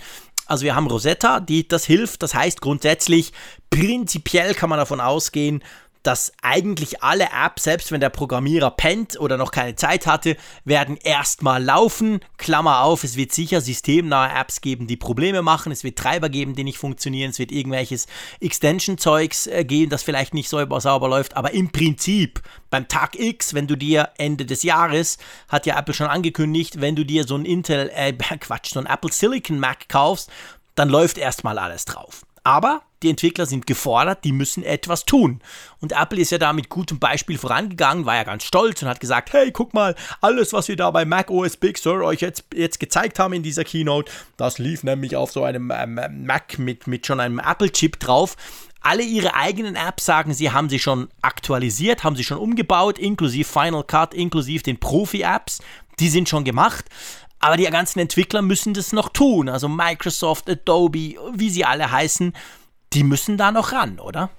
[0.47, 2.23] Also wir haben Rosetta, die das hilft.
[2.23, 3.33] Das heißt grundsätzlich,
[3.71, 5.65] prinzipiell kann man davon ausgehen,
[6.03, 10.97] dass eigentlich alle Apps, selbst wenn der Programmierer pennt oder noch keine Zeit hatte, werden
[10.97, 12.21] erstmal laufen.
[12.39, 15.73] Klammer auf, es wird sicher systemnahe Apps geben, die Probleme machen.
[15.73, 17.31] Es wird Treiber geben, die nicht funktionieren.
[17.31, 18.07] Es wird irgendwelches
[18.41, 21.37] Extension-Zeugs äh, geben, das vielleicht nicht sauber, sauber läuft.
[21.37, 25.19] Aber im Prinzip, beim Tag X, wenn du dir Ende des Jahres,
[25.49, 28.87] hat ja Apple schon angekündigt, wenn du dir so ein Intel, äh, Quatsch, so ein
[28.87, 30.31] Apple Silicon Mac kaufst,
[30.75, 32.25] dann läuft erstmal alles drauf.
[32.45, 35.41] Aber die Entwickler sind gefordert, die müssen etwas tun.
[35.81, 39.01] Und Apple ist ja da mit gutem Beispiel vorangegangen, war ja ganz stolz und hat
[39.01, 42.45] gesagt, hey, guck mal, alles, was wir da bei Mac OS Big Sur euch jetzt,
[42.55, 46.87] jetzt gezeigt haben in dieser Keynote, das lief nämlich auf so einem ähm, Mac mit,
[46.87, 48.37] mit schon einem Apple-Chip drauf.
[48.81, 53.49] Alle ihre eigenen Apps sagen sie, haben sie schon aktualisiert, haben sie schon umgebaut, inklusive
[53.49, 55.61] Final Cut, inklusive den Profi-Apps.
[56.01, 56.87] Die sind schon gemacht.
[57.39, 59.49] Aber die ganzen Entwickler müssen das noch tun.
[59.49, 62.33] Also Microsoft, Adobe, wie sie alle heißen,
[62.95, 64.31] die müssen da noch ran, oder?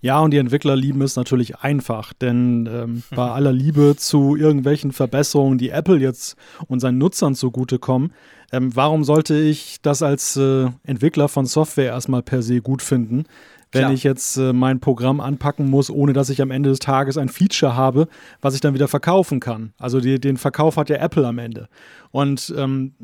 [0.00, 4.92] Ja, und die Entwickler lieben es natürlich einfach, denn ähm, bei aller Liebe zu irgendwelchen
[4.92, 8.12] Verbesserungen, die Apple jetzt und seinen Nutzern zugutekommen,
[8.50, 13.24] ähm, warum sollte ich das als äh, Entwickler von Software erstmal per se gut finden,
[13.72, 13.92] wenn Klar.
[13.92, 17.28] ich jetzt äh, mein Programm anpacken muss, ohne dass ich am Ende des Tages ein
[17.28, 18.08] Feature habe,
[18.40, 19.72] was ich dann wieder verkaufen kann.
[19.78, 21.68] Also die, den Verkauf hat ja Apple am Ende.
[22.10, 22.94] Und ähm,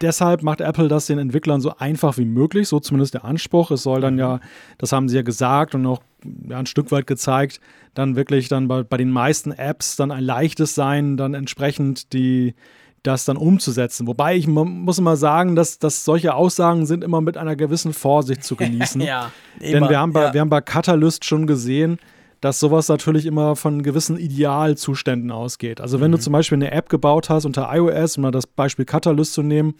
[0.00, 3.72] deshalb macht Apple das den Entwicklern so einfach wie möglich, so zumindest der Anspruch.
[3.72, 4.38] Es soll dann ja,
[4.78, 6.00] das haben sie ja gesagt und auch
[6.48, 7.60] ja, ein Stück weit gezeigt,
[7.94, 12.54] dann wirklich dann bei, bei den meisten Apps dann ein leichtes sein, dann entsprechend die
[13.04, 14.06] das dann umzusetzen.
[14.06, 18.42] Wobei ich muss immer sagen, dass, dass solche Aussagen sind immer mit einer gewissen Vorsicht
[18.42, 19.00] zu genießen.
[19.00, 20.34] ja, immer, Denn wir haben, bei, ja.
[20.34, 21.98] wir haben bei Catalyst schon gesehen,
[22.40, 25.80] dass sowas natürlich immer von gewissen Idealzuständen ausgeht.
[25.80, 26.16] Also wenn mhm.
[26.16, 29.42] du zum Beispiel eine App gebaut hast unter iOS, um mal das Beispiel Catalyst zu
[29.42, 29.74] nehmen,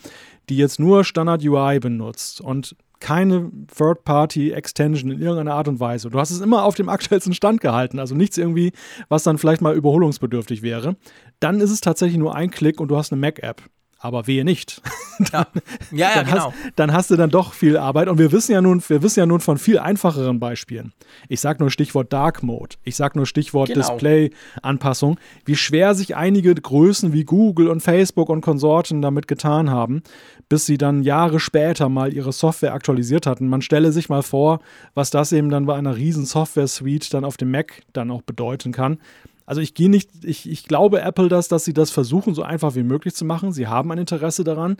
[0.49, 6.09] die jetzt nur Standard UI benutzt und keine Third-Party-Extension in irgendeiner Art und Weise.
[6.09, 8.73] Du hast es immer auf dem aktuellsten Stand gehalten, also nichts irgendwie,
[9.11, 10.97] was dann vielleicht mal überholungsbedürftig wäre.
[11.39, 13.61] Dann ist es tatsächlich nur ein Klick und du hast eine Mac-App
[14.05, 14.83] aber wehe nicht.
[15.33, 15.47] dann,
[15.91, 16.53] ja, ja, dann genau.
[16.53, 18.09] Hast, dann hast du dann doch viel Arbeit.
[18.09, 20.93] Und wir wissen ja nun, wir wissen ja nun von viel einfacheren Beispielen.
[21.29, 22.77] Ich sage nur Stichwort Dark Mode.
[22.85, 23.81] Ich sage nur Stichwort genau.
[23.81, 25.19] Display-Anpassung.
[25.47, 30.03] Wie schwer sich einige Größen wie Google und Facebook und Konsorten damit getan haben,
[30.51, 33.49] bis sie dann Jahre später mal ihre Software aktualisiert hatten.
[33.49, 34.61] Man stelle sich mal vor,
[34.93, 38.73] was das eben dann bei einer riesen Software-Suite dann auf dem Mac dann auch bedeuten
[38.73, 38.99] kann.
[39.47, 42.75] Also ich gehe nicht, ich, ich glaube Apple das, dass sie das versuchen, so einfach
[42.75, 43.53] wie möglich zu machen.
[43.53, 44.79] Sie haben ein Interesse daran.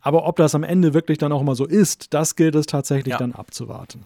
[0.00, 3.12] Aber ob das am Ende wirklich dann auch mal so ist, das gilt es tatsächlich
[3.12, 3.18] ja.
[3.18, 4.04] dann abzuwarten.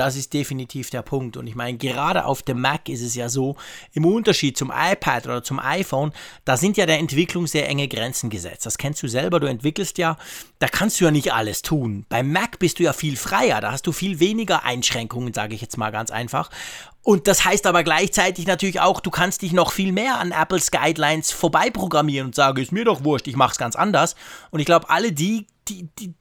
[0.00, 1.36] Das ist definitiv der Punkt.
[1.36, 3.56] Und ich meine, gerade auf dem Mac ist es ja so,
[3.92, 6.12] im Unterschied zum iPad oder zum iPhone,
[6.46, 8.64] da sind ja der Entwicklung sehr enge Grenzen gesetzt.
[8.64, 10.16] Das kennst du selber, du entwickelst ja,
[10.58, 12.06] da kannst du ja nicht alles tun.
[12.08, 15.60] Beim Mac bist du ja viel freier, da hast du viel weniger Einschränkungen, sage ich
[15.60, 16.48] jetzt mal ganz einfach.
[17.02, 20.70] Und das heißt aber gleichzeitig natürlich auch, du kannst dich noch viel mehr an Apples
[20.70, 24.16] Guidelines vorbei programmieren und sagen, ist mir doch wurscht, ich mache es ganz anders.
[24.50, 26.14] Und ich glaube, alle die, die, die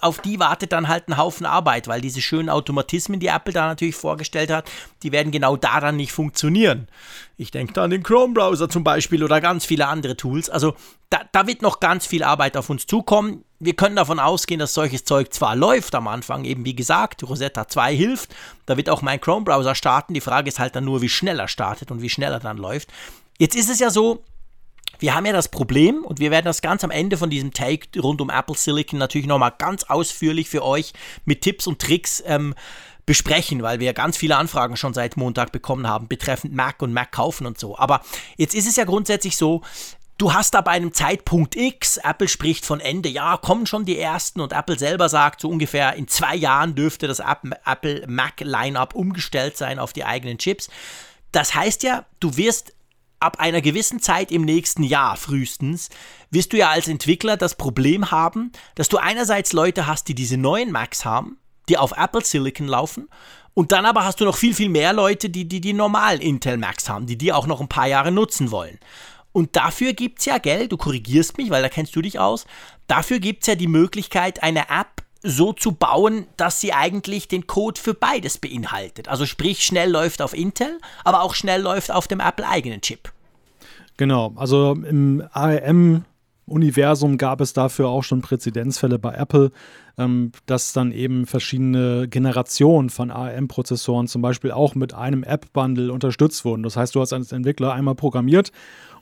[0.00, 3.66] auf die wartet dann halt ein Haufen Arbeit, weil diese schönen Automatismen, die Apple da
[3.66, 4.70] natürlich vorgestellt hat,
[5.02, 6.88] die werden genau daran nicht funktionieren.
[7.36, 10.48] Ich denke da an den Chrome-Browser zum Beispiel oder ganz viele andere Tools.
[10.50, 10.74] Also
[11.10, 13.44] da, da wird noch ganz viel Arbeit auf uns zukommen.
[13.58, 17.68] Wir können davon ausgehen, dass solches Zeug zwar läuft am Anfang, eben wie gesagt, Rosetta
[17.68, 18.34] 2 hilft.
[18.66, 20.14] Da wird auch mein Chrome-Browser starten.
[20.14, 22.56] Die Frage ist halt dann nur, wie schnell er startet und wie schnell er dann
[22.56, 22.88] läuft.
[23.38, 24.22] Jetzt ist es ja so,
[24.98, 28.00] wir haben ja das Problem und wir werden das ganz am Ende von diesem Take
[28.00, 30.92] rund um Apple Silicon natürlich nochmal ganz ausführlich für euch
[31.24, 32.54] mit Tipps und Tricks ähm,
[33.06, 37.12] besprechen, weil wir ganz viele Anfragen schon seit Montag bekommen haben, betreffend Mac und Mac
[37.12, 37.76] kaufen und so.
[37.76, 38.00] Aber
[38.36, 39.62] jetzt ist es ja grundsätzlich so,
[40.16, 44.40] Du hast aber einem Zeitpunkt X, Apple spricht von Ende, ja, kommen schon die ersten
[44.40, 49.56] und Apple selber sagt, so ungefähr in zwei Jahren dürfte das Apple Mac Lineup umgestellt
[49.56, 50.70] sein auf die eigenen Chips.
[51.32, 52.73] Das heißt ja, du wirst
[53.24, 55.88] ab einer gewissen Zeit im nächsten Jahr frühestens
[56.30, 60.36] wirst du ja als Entwickler das Problem haben, dass du einerseits Leute hast, die diese
[60.36, 61.38] neuen Macs haben,
[61.68, 63.08] die auf Apple Silicon laufen,
[63.54, 66.56] und dann aber hast du noch viel, viel mehr Leute, die die, die normalen Intel
[66.56, 68.78] Macs haben, die die auch noch ein paar Jahre nutzen wollen.
[69.32, 72.46] Und dafür gibt es ja, gell, du korrigierst mich, weil da kennst du dich aus,
[72.88, 77.46] dafür gibt es ja die Möglichkeit, eine App so zu bauen, dass sie eigentlich den
[77.46, 79.08] Code für beides beinhaltet.
[79.08, 83.13] Also sprich, schnell läuft auf Intel, aber auch schnell läuft auf dem Apple-eigenen Chip.
[83.96, 86.04] Genau, also im ARM
[86.46, 89.50] Universum gab es dafür auch schon Präzedenzfälle bei Apple,
[89.96, 96.44] ähm, dass dann eben verschiedene Generationen von ARM-Prozessoren zum Beispiel auch mit einem App-Bundle unterstützt
[96.44, 96.62] wurden.
[96.62, 98.52] Das heißt, du hast als Entwickler einmal programmiert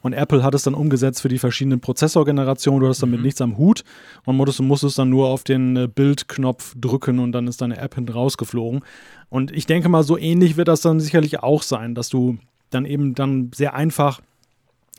[0.02, 2.80] und Apple hat es dann umgesetzt für die verschiedenen Prozessorgenerationen.
[2.80, 3.24] Du hast damit mhm.
[3.24, 3.82] nichts am Hut
[4.24, 7.94] und musstest, musstest dann nur auf den äh, Bildknopf drücken und dann ist deine App
[7.94, 8.82] hinten rausgeflogen.
[9.30, 12.38] Und ich denke mal, so ähnlich wird das dann sicherlich auch sein, dass du
[12.70, 14.20] dann eben dann sehr einfach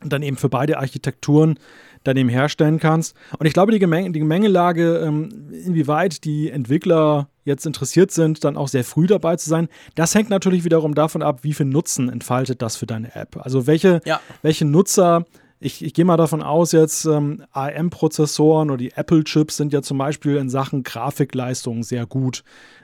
[0.10, 1.60] dann eben für beide Architekturen
[2.04, 3.16] dann eben herstellen kannst.
[3.38, 8.58] Und ich glaube, die, Gemeng die Gemengelage, ähm, inwieweit die Entwickler jetzt interessiert sind, dann
[8.58, 12.10] auch sehr früh dabei zu sein, das hängt natürlich wiederum davon ab, wie viel Nutzen
[12.10, 13.38] entfaltet das für deine App.
[13.38, 14.20] Also welche, ja.
[14.42, 15.26] welche Nutzer
[15.60, 19.98] ich, ich gehe mal davon aus, jetzt ähm, ARM-Prozessoren oder die Apple-Chips sind ja zum
[19.98, 22.44] Beispiel in Sachen Grafikleistung sehr gut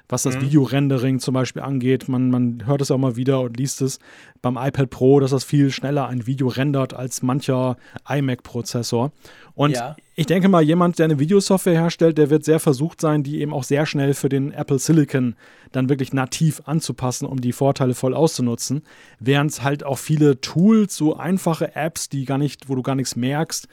[0.09, 0.41] was das mhm.
[0.41, 2.09] Videorendering zum Beispiel angeht.
[2.09, 3.99] Man, man hört es auch mal wieder und liest es
[4.41, 7.77] beim iPad Pro, dass das viel schneller ein Video rendert als mancher
[8.07, 9.11] iMac-Prozessor.
[9.53, 9.95] Und ja.
[10.15, 13.53] ich denke mal, jemand, der eine Videosoftware herstellt, der wird sehr versucht sein, die eben
[13.53, 15.35] auch sehr schnell für den Apple Silicon
[15.71, 18.83] dann wirklich nativ anzupassen, um die Vorteile voll auszunutzen.
[19.19, 23.15] Während halt auch viele Tools, so einfache Apps, die gar nicht, wo du gar nichts
[23.15, 23.67] merkst,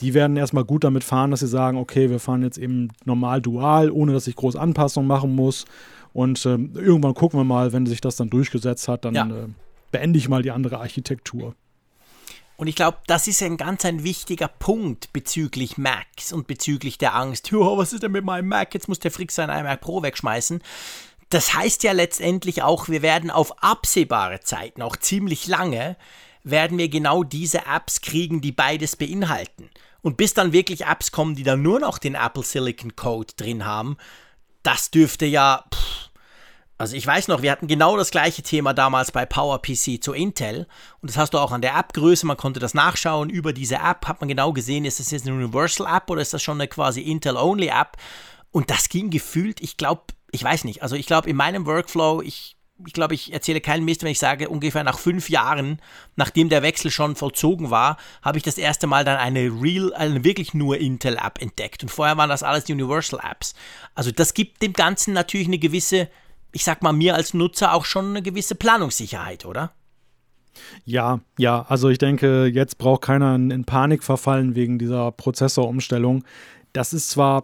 [0.00, 3.40] die werden erstmal gut damit fahren, dass sie sagen, okay, wir fahren jetzt eben normal
[3.40, 5.64] dual, ohne dass ich groß Anpassungen machen muss.
[6.12, 9.26] Und äh, irgendwann gucken wir mal, wenn sich das dann durchgesetzt hat, dann ja.
[9.26, 9.48] äh,
[9.90, 11.54] beende ich mal die andere Architektur.
[12.56, 17.14] Und ich glaube, das ist ein ganz ein wichtiger Punkt bezüglich Macs und bezüglich der
[17.14, 18.74] Angst, was ist denn mit meinem Mac?
[18.74, 20.60] Jetzt muss der Frick sein iMac Pro wegschmeißen.
[21.30, 25.96] Das heißt ja letztendlich auch, wir werden auf absehbare Zeit, noch ziemlich lange,
[26.42, 29.70] werden wir genau diese Apps kriegen, die beides beinhalten.
[30.00, 33.66] Und bis dann wirklich Apps kommen, die dann nur noch den Apple Silicon Code drin
[33.66, 33.96] haben,
[34.62, 36.08] das dürfte ja pff,
[36.78, 40.68] also ich weiß noch, wir hatten genau das gleiche Thema damals bei PowerPC zu Intel.
[41.02, 44.06] Und das hast du auch an der App-Größe, man konnte das nachschauen, über diese App
[44.06, 47.00] hat man genau gesehen, ist das jetzt eine Universal-App oder ist das schon eine quasi
[47.00, 47.96] Intel-Only-App?
[48.52, 50.02] Und das ging gefühlt, ich glaube,
[50.32, 52.56] ich weiß nicht, also ich glaube in meinem Workflow, ich
[52.86, 55.82] ich glaube, ich erzähle keinen Mist, wenn ich sage, ungefähr nach fünf Jahren,
[56.14, 60.22] nachdem der Wechsel schon vollzogen war, habe ich das erste Mal dann eine real, eine
[60.22, 61.82] wirklich nur Intel-App entdeckt.
[61.82, 63.54] Und vorher waren das alles Universal-Apps.
[63.96, 66.08] Also das gibt dem Ganzen natürlich eine gewisse
[66.52, 69.72] ich sag mal, mir als Nutzer auch schon eine gewisse Planungssicherheit, oder?
[70.84, 76.24] Ja, ja, also ich denke, jetzt braucht keiner in Panik verfallen wegen dieser Prozessorumstellung.
[76.72, 77.42] Das ist zwar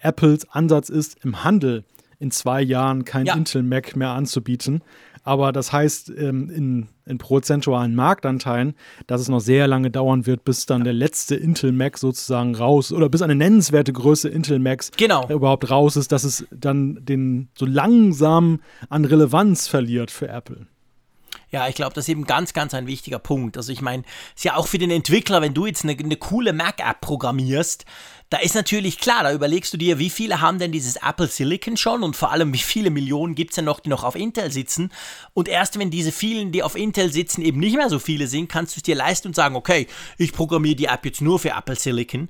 [0.00, 1.84] Apples Ansatz ist, im Handel
[2.18, 3.34] in zwei Jahren kein ja.
[3.34, 4.82] Intel Mac mehr anzubieten,
[5.26, 8.74] aber das heißt ähm, in, in prozentualen Marktanteilen,
[9.08, 12.92] dass es noch sehr lange dauern wird, bis dann der letzte Intel Mac sozusagen raus
[12.92, 15.28] oder bis eine nennenswerte Größe Intel Macs genau.
[15.28, 20.68] überhaupt raus ist, dass es dann den so langsam an Relevanz verliert für Apple.
[21.50, 23.56] Ja, ich glaube, das ist eben ganz, ganz ein wichtiger Punkt.
[23.56, 24.02] Also ich meine,
[24.34, 27.84] es ist ja auch für den Entwickler, wenn du jetzt eine, eine coole Mac-App programmierst,
[28.30, 31.76] da ist natürlich klar, da überlegst du dir, wie viele haben denn dieses Apple Silicon
[31.76, 34.50] schon und vor allem, wie viele Millionen gibt es denn noch, die noch auf Intel
[34.50, 34.90] sitzen.
[35.32, 38.48] Und erst wenn diese vielen, die auf Intel sitzen, eben nicht mehr so viele sind,
[38.48, 39.86] kannst du es dir leisten und sagen, okay,
[40.18, 42.28] ich programmiere die App jetzt nur für Apple Silicon.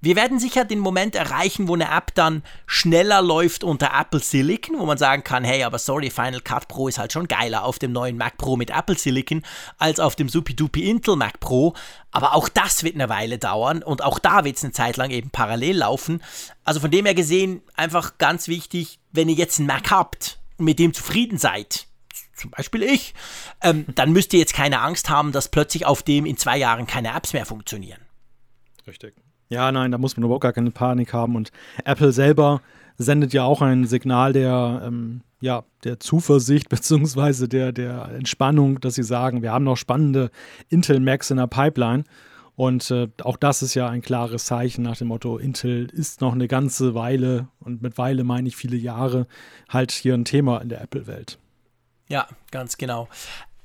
[0.00, 4.78] Wir werden sicher den Moment erreichen, wo eine App dann schneller läuft unter Apple Silicon,
[4.78, 7.78] wo man sagen kann, hey, aber sorry, Final Cut Pro ist halt schon geiler auf
[7.78, 9.42] dem neuen Mac Pro mit Apple Silicon
[9.78, 11.74] als auf dem supi-dupi Intel Mac Pro.
[12.10, 15.10] Aber auch das wird eine Weile dauern und auch da wird es eine Zeit lang
[15.10, 16.22] eben parallel laufen.
[16.64, 20.66] Also von dem her gesehen, einfach ganz wichtig, wenn ihr jetzt einen Mac habt und
[20.66, 21.86] mit dem zufrieden seid,
[22.34, 23.14] zum Beispiel ich,
[23.62, 26.86] ähm, dann müsst ihr jetzt keine Angst haben, dass plötzlich auf dem in zwei Jahren
[26.86, 28.00] keine Apps mehr funktionieren.
[28.86, 29.14] Richtig.
[29.48, 31.36] Ja, nein, da muss man überhaupt gar keine Panik haben.
[31.36, 31.50] Und
[31.84, 32.60] Apple selber
[32.98, 37.46] sendet ja auch ein Signal der, ähm, ja, der Zuversicht bzw.
[37.46, 40.30] Der, der Entspannung, dass sie sagen, wir haben noch spannende
[40.68, 42.04] Intel Macs in der Pipeline.
[42.56, 46.32] Und äh, auch das ist ja ein klares Zeichen nach dem Motto, Intel ist noch
[46.32, 49.26] eine ganze Weile, und mit Weile meine ich viele Jahre,
[49.68, 51.38] halt hier ein Thema in der Apple-Welt.
[52.08, 53.08] Ja, ganz genau.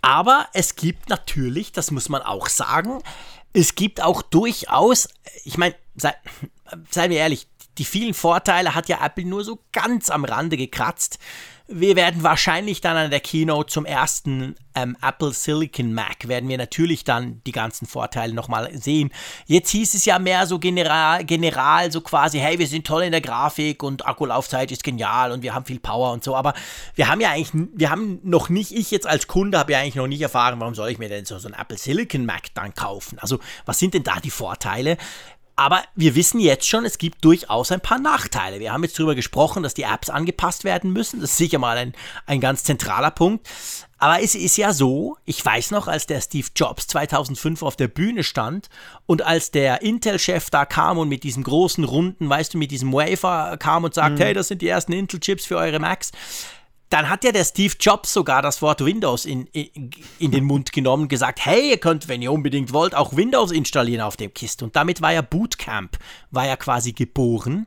[0.02, 3.00] Aber es gibt natürlich, das muss man auch sagen,
[3.54, 5.10] es gibt auch durchaus,
[5.44, 6.14] ich meine, sei,
[6.90, 7.48] seien wir ehrlich,
[7.78, 11.20] die vielen Vorteile hat ja Apple nur so ganz am Rande gekratzt.
[11.68, 16.58] Wir werden wahrscheinlich dann an der Keynote zum ersten ähm, Apple Silicon Mac, werden wir
[16.58, 19.12] natürlich dann die ganzen Vorteile nochmal sehen.
[19.46, 23.12] Jetzt hieß es ja mehr so general, general, so quasi, hey, wir sind toll in
[23.12, 26.54] der Grafik und Akkulaufzeit ist genial und wir haben viel Power und so, aber
[26.96, 29.96] wir haben ja eigentlich, wir haben noch nicht, ich jetzt als Kunde habe ja eigentlich
[29.96, 32.74] noch nicht erfahren, warum soll ich mir denn so, so ein Apple Silicon Mac dann
[32.74, 33.20] kaufen?
[33.20, 34.98] Also, was sind denn da die Vorteile?
[35.62, 38.60] Aber wir wissen jetzt schon, es gibt durchaus ein paar Nachteile.
[38.60, 41.22] Wir haben jetzt darüber gesprochen, dass die Apps angepasst werden müssen.
[41.22, 41.94] Das ist sicher mal ein,
[42.26, 43.48] ein ganz zentraler Punkt.
[44.00, 47.90] Aber es ist ja so, ich weiß noch, als der Steve Jobs 2005 auf der
[47.90, 48.70] Bühne stand
[49.06, 52.92] und als der Intel-Chef da kam und mit diesem großen Runden, weißt du, mit diesem
[52.92, 54.24] Wafer kam und sagt, mhm.
[54.24, 56.12] hey, das sind die ersten Intel-Chips für eure Macs,
[56.92, 60.74] dann hat ja der Steve Jobs sogar das Wort Windows in, in, in, den Mund
[60.74, 64.34] genommen und gesagt, hey, ihr könnt, wenn ihr unbedingt wollt, auch Windows installieren auf dem
[64.34, 64.62] Kist.
[64.62, 65.98] Und damit war ja Bootcamp,
[66.32, 67.66] war ja quasi geboren.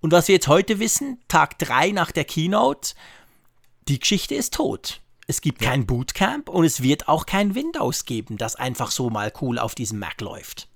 [0.00, 2.94] Und was wir jetzt heute wissen, Tag 3 nach der Keynote,
[3.88, 5.00] die Geschichte ist tot.
[5.28, 5.70] Es gibt ja.
[5.70, 9.76] kein Bootcamp und es wird auch kein Windows geben, das einfach so mal cool auf
[9.76, 10.68] diesem Mac läuft.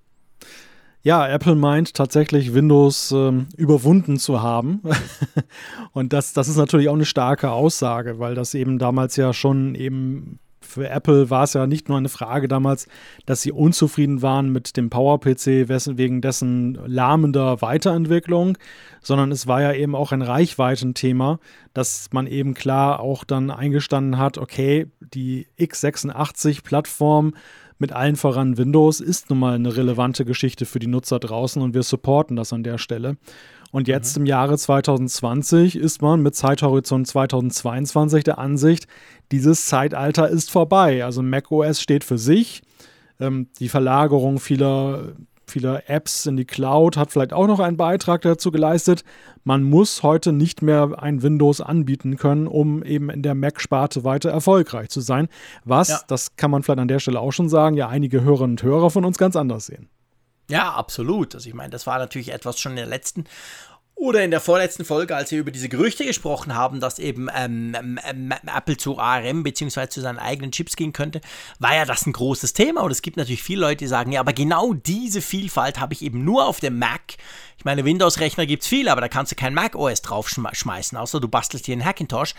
[1.03, 4.83] Ja, Apple meint tatsächlich Windows ähm, überwunden zu haben.
[5.93, 9.75] und das, das ist natürlich auch eine starke Aussage, weil das eben damals ja schon
[9.75, 10.41] eben
[10.71, 12.87] für Apple war es ja nicht nur eine Frage damals,
[13.27, 18.57] dass sie unzufrieden waren mit dem Power-PC wegen dessen lahmender Weiterentwicklung,
[19.01, 21.41] sondern es war ja eben auch ein Reichweitenthema,
[21.75, 27.35] dass man eben klar auch dann eingestanden hat, okay, die x86-Plattform
[27.81, 31.75] mit allen voran Windows ist nun mal eine relevante Geschichte für die Nutzer draußen und
[31.75, 33.17] wir supporten das an der Stelle.
[33.73, 34.23] Und jetzt mhm.
[34.23, 38.87] im Jahre 2020 ist man mit Zeithorizont 2022 der Ansicht,
[39.33, 41.05] dieses Zeitalter ist vorbei.
[41.05, 42.63] Also macOS steht für sich.
[43.19, 45.13] Ähm, die Verlagerung vieler
[45.51, 49.05] vieler Apps in die Cloud hat vielleicht auch noch einen Beitrag dazu geleistet.
[49.45, 54.31] Man muss heute nicht mehr ein Windows anbieten können, um eben in der Mac-Sparte weiter
[54.31, 55.29] erfolgreich zu sein.
[55.65, 56.01] Was, ja.
[56.07, 58.91] das kann man vielleicht an der Stelle auch schon sagen, ja einige Hörerinnen und Hörer
[58.91, 59.89] von uns ganz anders sehen.
[60.51, 61.35] Ja, absolut.
[61.35, 63.25] Also ich meine, das war natürlich etwas schon in der letzten
[64.01, 67.77] oder in der vorletzten Folge, als wir über diese Gerüchte gesprochen haben, dass eben ähm,
[67.79, 69.89] ähm, ähm Apple zu ARM bzw.
[69.89, 71.21] zu seinen eigenen Chips gehen könnte,
[71.59, 72.81] war ja das ein großes Thema.
[72.81, 76.03] Und es gibt natürlich viele Leute, die sagen, ja, aber genau diese Vielfalt habe ich
[76.03, 77.03] eben nur auf dem Mac.
[77.61, 81.21] Ich meine, Windows-Rechner gibt es viele, aber da kannst du kein Mac OS draufschmeißen, außer
[81.21, 82.33] du bastelst dir einen Hackintosh.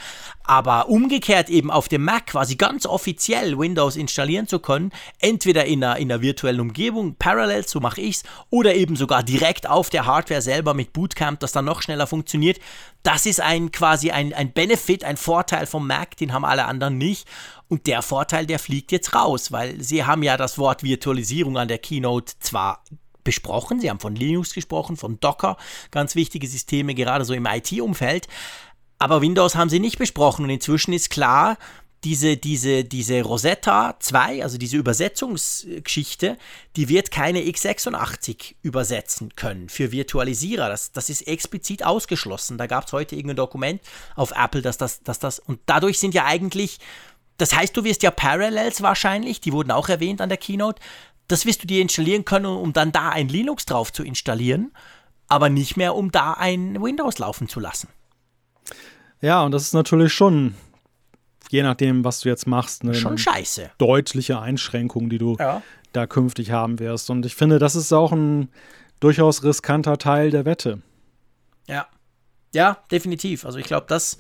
[0.43, 5.83] Aber umgekehrt eben auf dem Mac quasi ganz offiziell Windows installieren zu können, entweder in
[5.83, 9.91] einer, in einer virtuellen Umgebung, parallel, so mache ich es, oder eben sogar direkt auf
[9.91, 12.59] der Hardware selber mit Bootcamp, das dann noch schneller funktioniert.
[13.03, 16.97] Das ist ein quasi ein, ein Benefit, ein Vorteil vom Mac, den haben alle anderen
[16.97, 17.27] nicht.
[17.67, 21.67] Und der Vorteil, der fliegt jetzt raus, weil sie haben ja das Wort Virtualisierung an
[21.67, 22.83] der Keynote zwar
[23.23, 23.79] besprochen.
[23.79, 25.57] Sie haben von Linux gesprochen, von Docker,
[25.91, 28.27] ganz wichtige Systeme, gerade so im IT-Umfeld.
[28.99, 31.57] Aber Windows haben sie nicht besprochen und inzwischen ist klar,
[32.03, 36.37] diese, diese, diese Rosetta 2, also diese Übersetzungsgeschichte,
[36.75, 40.67] die wird keine x86 übersetzen können für Virtualisierer.
[40.69, 42.57] Das, das ist explizit ausgeschlossen.
[42.57, 43.81] Da gab es heute irgendein Dokument
[44.15, 46.79] auf Apple, dass das, dass das, und dadurch sind ja eigentlich,
[47.37, 50.81] das heißt, du wirst ja Parallels wahrscheinlich, die wurden auch erwähnt an der Keynote,
[51.31, 54.71] das wirst du dir installieren können, um dann da ein Linux drauf zu installieren,
[55.27, 57.87] aber nicht mehr, um da ein Windows laufen zu lassen.
[59.21, 60.55] Ja, und das ist natürlich schon,
[61.49, 63.71] je nachdem, was du jetzt machst, eine schon scheiße.
[63.77, 65.61] deutliche Einschränkung, die du ja.
[65.93, 67.09] da künftig haben wirst.
[67.09, 68.49] Und ich finde, das ist auch ein
[68.99, 70.81] durchaus riskanter Teil der Wette.
[71.67, 71.87] Ja.
[72.53, 73.45] Ja, definitiv.
[73.45, 74.17] Also ich glaube, das,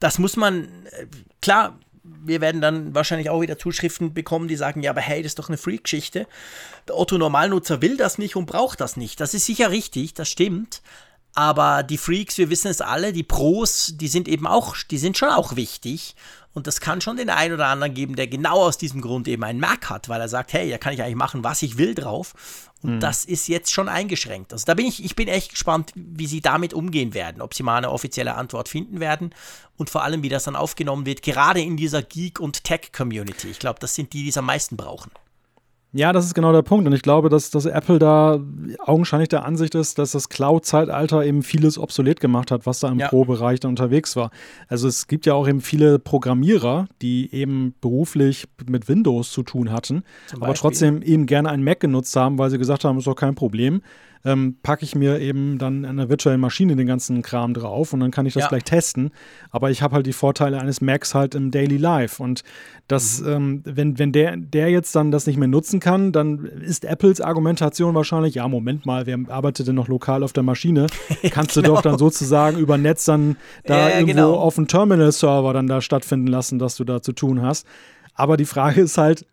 [0.00, 1.06] das muss man, äh,
[1.40, 1.78] klar,
[2.24, 5.38] wir werden dann wahrscheinlich auch wieder Zuschriften bekommen, die sagen, ja, aber hey, das ist
[5.38, 6.26] doch eine Freak-Geschichte.
[6.88, 9.20] Der Otto-Normalnutzer will das nicht und braucht das nicht.
[9.20, 10.82] Das ist sicher richtig, das stimmt.
[11.34, 15.16] Aber die Freaks, wir wissen es alle, die Pros, die sind eben auch, die sind
[15.16, 16.16] schon auch wichtig.
[16.52, 19.44] Und das kann schon den einen oder anderen geben, der genau aus diesem Grund eben
[19.44, 21.94] einen Mac hat, weil er sagt, hey, da kann ich eigentlich machen, was ich will
[21.94, 22.34] drauf.
[22.82, 23.00] Und mhm.
[23.00, 24.52] das ist jetzt schon eingeschränkt.
[24.52, 27.62] Also da bin ich, ich bin echt gespannt, wie sie damit umgehen werden, ob sie
[27.62, 29.34] mal eine offizielle Antwort finden werden
[29.76, 33.48] und vor allem, wie das dann aufgenommen wird, gerade in dieser Geek- und Tech-Community.
[33.48, 35.10] Ich glaube, das sind die, die es am meisten brauchen.
[35.92, 36.86] Ja, das ist genau der Punkt.
[36.86, 38.38] Und ich glaube, dass, dass Apple da
[38.78, 43.00] augenscheinlich der Ansicht ist, dass das Cloud-Zeitalter eben vieles obsolet gemacht hat, was da im
[43.00, 43.08] ja.
[43.08, 44.30] Pro-Bereich dann unterwegs war.
[44.68, 49.72] Also es gibt ja auch eben viele Programmierer, die eben beruflich mit Windows zu tun
[49.72, 50.04] hatten,
[50.40, 53.34] aber trotzdem eben gerne einen Mac genutzt haben, weil sie gesagt haben, ist doch kein
[53.34, 53.82] Problem
[54.24, 58.00] ähm, packe ich mir eben dann an der virtuellen Maschine den ganzen Kram drauf und
[58.00, 58.48] dann kann ich das ja.
[58.48, 59.10] gleich testen.
[59.50, 62.22] Aber ich habe halt die Vorteile eines Macs halt im Daily Life.
[62.22, 62.42] Und
[62.86, 63.28] das, mhm.
[63.28, 67.20] ähm, wenn, wenn der, der jetzt dann das nicht mehr nutzen kann, dann ist Apples
[67.20, 70.88] Argumentation wahrscheinlich, ja, Moment mal, wer arbeitet denn noch lokal auf der Maschine?
[71.30, 71.68] Kannst genau.
[71.68, 74.34] du doch dann sozusagen über Netz dann da ja, irgendwo genau.
[74.34, 77.66] auf dem Terminal-Server dann da stattfinden lassen, dass du da zu tun hast.
[78.20, 79.24] Aber die Frage ist halt,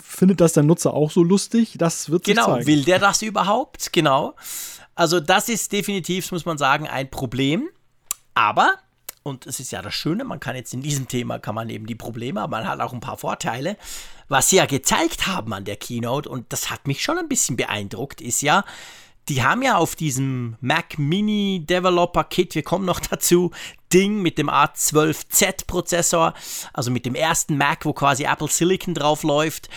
[0.00, 1.74] findet das der Nutzer auch so lustig?
[1.78, 2.66] Das wird sich genau, zeigen.
[2.68, 3.92] will der das überhaupt?
[3.92, 4.36] Genau.
[4.94, 7.68] Also das ist definitiv, muss man sagen, ein Problem.
[8.34, 8.76] Aber,
[9.24, 11.86] und es ist ja das Schöne, man kann jetzt in diesem Thema, kann man eben
[11.86, 13.76] die Probleme, aber man hat auch ein paar Vorteile.
[14.28, 17.56] Was sie ja gezeigt haben an der Keynote, und das hat mich schon ein bisschen
[17.56, 18.62] beeindruckt, ist ja,
[19.28, 23.50] die haben ja auf diesem Mac Mini Developer Kit, wir kommen noch dazu,
[23.92, 26.34] Ding mit dem A12Z Prozessor,
[26.72, 29.68] also mit dem ersten Mac, wo quasi Apple Silicon drauf läuft.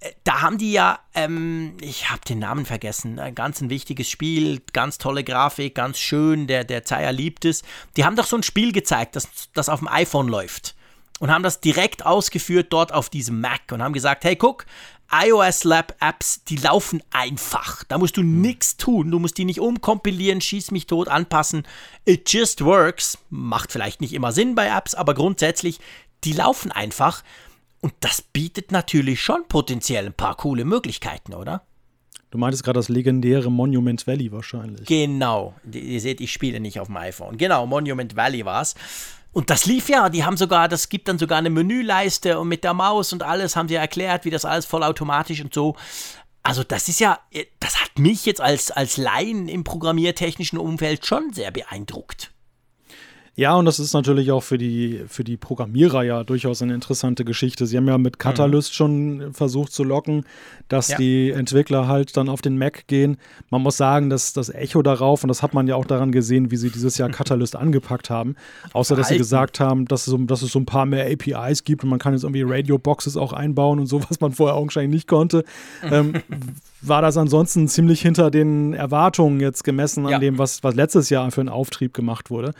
[0.00, 4.08] Äh, da haben die ja, ähm, ich habe den Namen vergessen, ein ganz ein wichtiges
[4.08, 7.62] Spiel, ganz tolle Grafik, ganz schön, der, der Zeier liebt es.
[7.96, 10.74] Die haben doch so ein Spiel gezeigt, das, das auf dem iPhone läuft
[11.20, 14.66] und haben das direkt ausgeführt dort auf diesem Mac und haben gesagt, hey, guck,
[15.12, 17.84] iOS Lab Apps, die laufen einfach.
[17.84, 18.40] Da musst du hm.
[18.40, 19.10] nichts tun.
[19.10, 21.64] Du musst die nicht umkompilieren, schieß mich tot, anpassen.
[22.04, 23.18] It just works.
[23.30, 25.80] Macht vielleicht nicht immer Sinn bei Apps, aber grundsätzlich,
[26.24, 27.22] die laufen einfach.
[27.80, 31.66] Und das bietet natürlich schon potenziell ein paar coole Möglichkeiten, oder?
[32.30, 34.88] Du meintest gerade das legendäre Monument Valley wahrscheinlich.
[34.88, 35.54] Genau.
[35.70, 37.36] Ihr seht, ich spiele nicht auf dem iPhone.
[37.36, 38.74] Genau, Monument Valley war es.
[39.34, 42.62] Und das lief ja, die haben sogar, das gibt dann sogar eine Menüleiste und mit
[42.62, 45.74] der Maus und alles haben sie erklärt, wie das alles vollautomatisch und so.
[46.44, 47.18] Also das ist ja,
[47.58, 52.33] das hat mich jetzt als, als Laien im programmiertechnischen Umfeld schon sehr beeindruckt.
[53.36, 57.24] Ja, und das ist natürlich auch für die, für die Programmierer ja durchaus eine interessante
[57.24, 57.66] Geschichte.
[57.66, 58.74] Sie haben ja mit Catalyst mhm.
[58.74, 60.24] schon versucht zu locken,
[60.68, 60.98] dass ja.
[60.98, 63.16] die Entwickler halt dann auf den Mac gehen.
[63.50, 66.52] Man muss sagen, dass das Echo darauf, und das hat man ja auch daran gesehen,
[66.52, 68.36] wie sie dieses Jahr Catalyst angepackt haben,
[68.72, 71.64] außer dass sie gesagt haben, dass es, so, dass es so ein paar mehr APIs
[71.64, 74.94] gibt und man kann jetzt irgendwie Radio-Boxes auch einbauen und so, was man vorher augenscheinlich
[74.94, 75.44] nicht konnte.
[75.82, 76.14] ähm,
[76.86, 80.18] war das ansonsten ziemlich hinter den Erwartungen jetzt gemessen an ja.
[80.18, 82.52] dem, was, was letztes Jahr für einen Auftrieb gemacht wurde.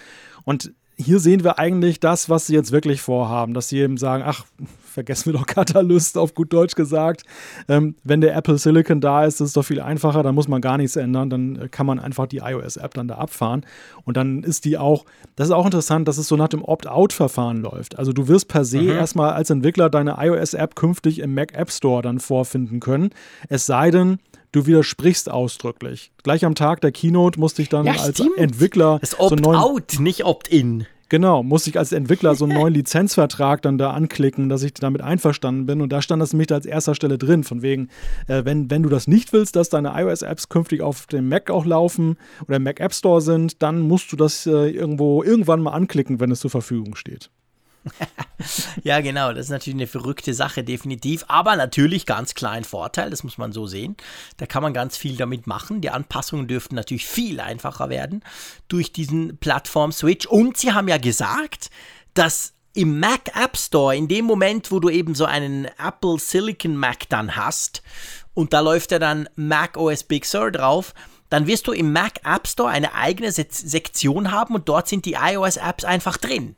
[0.45, 4.23] Und hier sehen wir eigentlich das, was sie jetzt wirklich vorhaben, dass sie eben sagen,
[4.25, 4.45] ach,
[4.85, 7.25] vergessen wir doch Katalyst, auf gut Deutsch gesagt.
[7.69, 10.61] Ähm, wenn der Apple Silicon da ist, ist es doch viel einfacher, dann muss man
[10.61, 13.67] gar nichts ändern, dann kann man einfach die iOS-App dann da abfahren.
[14.05, 15.05] Und dann ist die auch,
[15.35, 17.99] das ist auch interessant, dass es so nach dem Opt-out-Verfahren läuft.
[17.99, 18.91] Also du wirst per se mhm.
[18.91, 23.11] erstmal als Entwickler deine iOS-App künftig im Mac App Store dann vorfinden können.
[23.49, 24.19] Es sei denn,
[24.55, 26.13] du widersprichst ausdrücklich.
[26.23, 28.39] Gleich am Tag der Keynote musste ich dann ja, als stimmt.
[28.39, 28.99] Entwickler.
[29.01, 30.87] Das Opt-out, so nicht Opt-in.
[31.11, 35.03] Genau, musste ich als Entwickler so einen neuen Lizenzvertrag dann da anklicken, dass ich damit
[35.03, 35.81] einverstanden bin.
[35.81, 37.89] Und da stand das nämlich als erster Stelle drin, von wegen,
[38.27, 41.67] äh, wenn, wenn du das nicht willst, dass deine iOS-Apps künftig auf dem Mac auch
[41.67, 42.17] laufen
[42.47, 46.21] oder im Mac App Store sind, dann musst du das äh, irgendwo irgendwann mal anklicken,
[46.21, 47.31] wenn es zur Verfügung steht.
[48.83, 51.25] ja, genau, das ist natürlich eine verrückte Sache, definitiv.
[51.29, 53.97] Aber natürlich ganz klar ein Vorteil, das muss man so sehen.
[54.37, 55.81] Da kann man ganz viel damit machen.
[55.81, 58.23] Die Anpassungen dürften natürlich viel einfacher werden
[58.69, 60.27] durch diesen Plattform-Switch.
[60.27, 61.71] Und sie haben ja gesagt,
[62.15, 66.77] dass im Mac App Store, in dem Moment, wo du eben so einen Apple Silicon
[66.77, 67.83] Mac dann hast,
[68.35, 70.93] und da läuft ja dann Mac OS Big Sur drauf,
[71.31, 75.05] dann wirst du im Mac App Store eine eigene Se Sektion haben und dort sind
[75.05, 76.57] die iOS Apps einfach drin.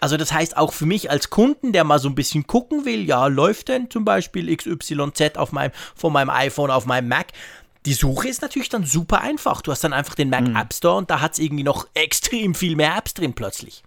[0.00, 3.04] Also das heißt auch für mich als Kunden, der mal so ein bisschen gucken will,
[3.04, 7.28] ja, läuft denn zum Beispiel XYZ auf meinem, von meinem iPhone auf meinem Mac,
[7.86, 9.62] die Suche ist natürlich dann super einfach.
[9.62, 10.56] Du hast dann einfach den Mac mhm.
[10.56, 13.82] App Store und da hat es irgendwie noch extrem viel mehr Apps drin plötzlich.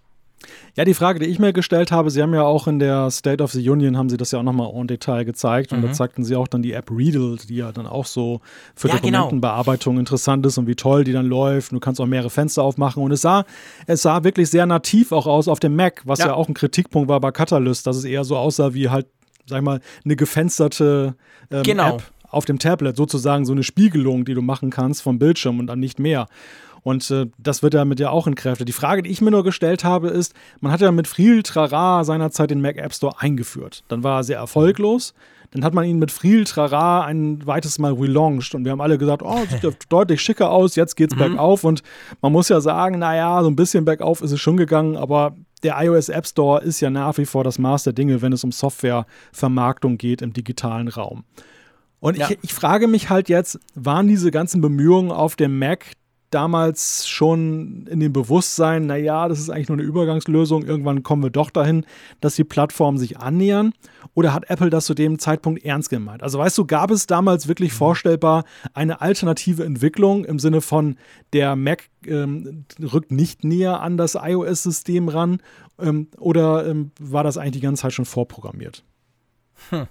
[0.76, 3.42] Ja, die Frage, die ich mir gestellt habe, Sie haben ja auch in der State
[3.42, 5.72] of the Union, haben Sie das ja auch nochmal en Detail gezeigt.
[5.72, 5.88] Und mhm.
[5.88, 8.40] da zeigten Sie auch dann die App Readle, die ja dann auch so
[8.74, 9.24] für ja, genau.
[9.24, 10.00] Dokumentenbearbeitung genau.
[10.00, 11.72] interessant ist und wie toll die dann läuft.
[11.72, 13.02] Du kannst auch mehrere Fenster aufmachen.
[13.02, 13.44] Und es sah,
[13.86, 16.54] es sah wirklich sehr nativ auch aus auf dem Mac, was ja, ja auch ein
[16.54, 19.06] Kritikpunkt war bei Catalyst, dass es eher so aussah wie halt,
[19.46, 21.14] sag ich mal, eine gefensterte
[21.50, 21.96] ähm, genau.
[21.96, 22.02] App
[22.32, 25.80] auf dem Tablet, sozusagen so eine Spiegelung, die du machen kannst vom Bildschirm und dann
[25.80, 26.28] nicht mehr.
[26.82, 28.68] Und äh, das wird damit ja auch entkräftet.
[28.68, 32.02] Die Frage, die ich mir nur gestellt habe, ist, man hat ja mit Friel Trara
[32.04, 33.84] seinerzeit den Mac App Store eingeführt.
[33.88, 35.14] Dann war er sehr erfolglos.
[35.52, 38.98] Dann hat man ihn mit Friel Trara ein weites Mal relaunched und wir haben alle
[38.98, 41.18] gesagt, oh, sieht ja deutlich schicker aus, jetzt geht's mhm.
[41.18, 41.62] bergauf.
[41.62, 41.82] Und
[42.20, 45.76] man muss ja sagen, naja, so ein bisschen bergauf ist es schon gegangen, aber der
[45.80, 48.50] iOS App Store ist ja nach wie vor das Maß der Dinge, wenn es um
[48.50, 51.24] Softwarevermarktung geht im digitalen Raum.
[52.00, 52.30] Und ja.
[52.30, 55.86] ich, ich, frage mich halt jetzt, waren diese ganzen Bemühungen auf dem Mac
[56.34, 61.30] damals schon in dem Bewusstsein, naja, das ist eigentlich nur eine Übergangslösung, irgendwann kommen wir
[61.30, 61.84] doch dahin,
[62.20, 63.72] dass die Plattformen sich annähern?
[64.14, 66.22] Oder hat Apple das zu dem Zeitpunkt ernst gemeint?
[66.22, 67.76] Also weißt du, gab es damals wirklich mhm.
[67.76, 68.44] vorstellbar
[68.74, 70.96] eine alternative Entwicklung im Sinne von,
[71.32, 75.38] der Mac ähm, rückt nicht näher an das iOS-System ran?
[75.78, 78.84] Ähm, oder ähm, war das eigentlich die ganze Zeit schon vorprogrammiert?
[79.70, 79.86] Hm.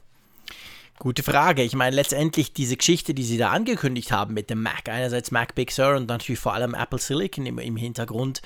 [1.01, 1.63] Gute Frage.
[1.63, 5.55] Ich meine, letztendlich diese Geschichte, die sie da angekündigt haben mit dem Mac, einerseits Mac
[5.55, 8.43] Big Sur und natürlich vor allem Apple Silicon im, im Hintergrund,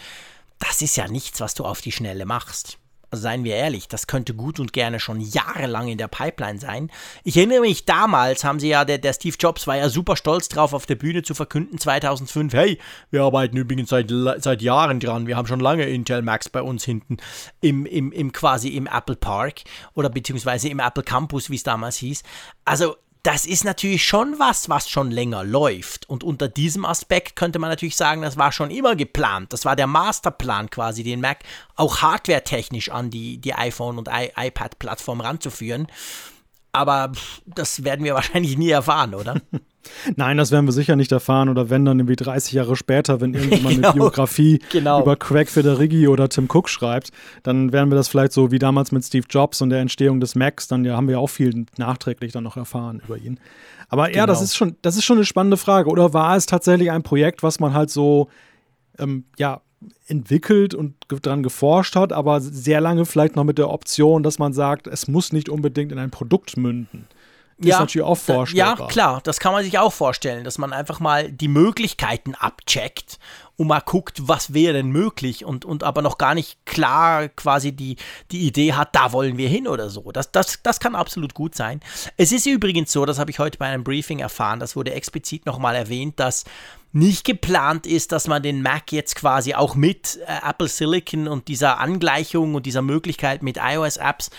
[0.60, 2.78] das ist ja nichts, was du auf die Schnelle machst.
[3.16, 6.92] Seien wir ehrlich, das könnte gut und gerne schon jahrelang in der Pipeline sein.
[7.24, 10.50] Ich erinnere mich, damals haben sie ja, der, der Steve Jobs war ja super stolz
[10.50, 12.80] drauf, auf der Bühne zu verkünden, 2005, hey,
[13.12, 16.84] wir arbeiten übrigens seit, seit Jahren dran, wir haben schon lange Intel Max bei uns
[16.84, 17.18] hinten
[17.62, 19.62] im, im, im quasi im Apple Park
[19.94, 22.24] oder beziehungsweise im Apple Campus, wie es damals hieß.
[22.66, 26.08] Also das ist natürlich schon was, was schon länger läuft.
[26.08, 29.52] Und unter diesem Aspekt könnte man natürlich sagen, das war schon immer geplant.
[29.52, 31.40] Das war der Masterplan quasi, den Mac
[31.76, 35.88] auch hardwaretechnisch an die, die iPhone- und iPad-Plattform ranzuführen.
[36.72, 37.14] Aber
[37.48, 39.42] das werden wir wahrscheinlich nie erfahren, oder?
[40.16, 43.34] Nein, das werden wir sicher nicht erfahren oder wenn dann irgendwie 30 Jahre später, wenn
[43.34, 43.90] irgendjemand genau.
[43.90, 45.02] eine Biografie genau.
[45.02, 47.12] über Craig Federighi oder Tim Cook schreibt,
[47.44, 50.36] dann werden wir das vielleicht so wie damals mit Steve Jobs und der Entstehung des
[50.36, 53.40] Macs, dann ja, haben wir auch viel nachträglich dann noch erfahren über ihn.
[53.90, 54.18] Aber genau.
[54.18, 54.46] ja, das genau.
[54.46, 55.90] ist schon, das ist schon eine spannende Frage.
[55.90, 58.30] Oder war es tatsächlich ein Projekt, was man halt so
[58.98, 59.62] ähm, ja,
[60.08, 64.54] entwickelt und dran geforscht hat, aber sehr lange vielleicht noch mit der Option, dass man
[64.54, 67.08] sagt, es muss nicht unbedingt in ein Produkt münden.
[67.58, 68.80] Das ja, ist natürlich auch vorstellbar.
[68.80, 73.18] Ja, klar, das kann man sich auch vorstellen, dass man einfach mal die Möglichkeiten abcheckt
[73.56, 77.72] und mal guckt, was wäre denn möglich und, und aber noch gar nicht klar quasi
[77.72, 77.96] die,
[78.32, 80.12] die Idee hat, da wollen wir hin oder so.
[80.12, 81.80] Das, das, das kann absolut gut sein.
[82.18, 85.46] Es ist übrigens so, das habe ich heute bei einem Briefing erfahren, das wurde explizit
[85.46, 86.44] nochmal erwähnt, dass
[86.92, 91.50] nicht geplant ist, dass man den Mac jetzt quasi auch mit äh, Apple Silicon und
[91.50, 94.30] dieser Angleichung und dieser Möglichkeit mit iOS-Apps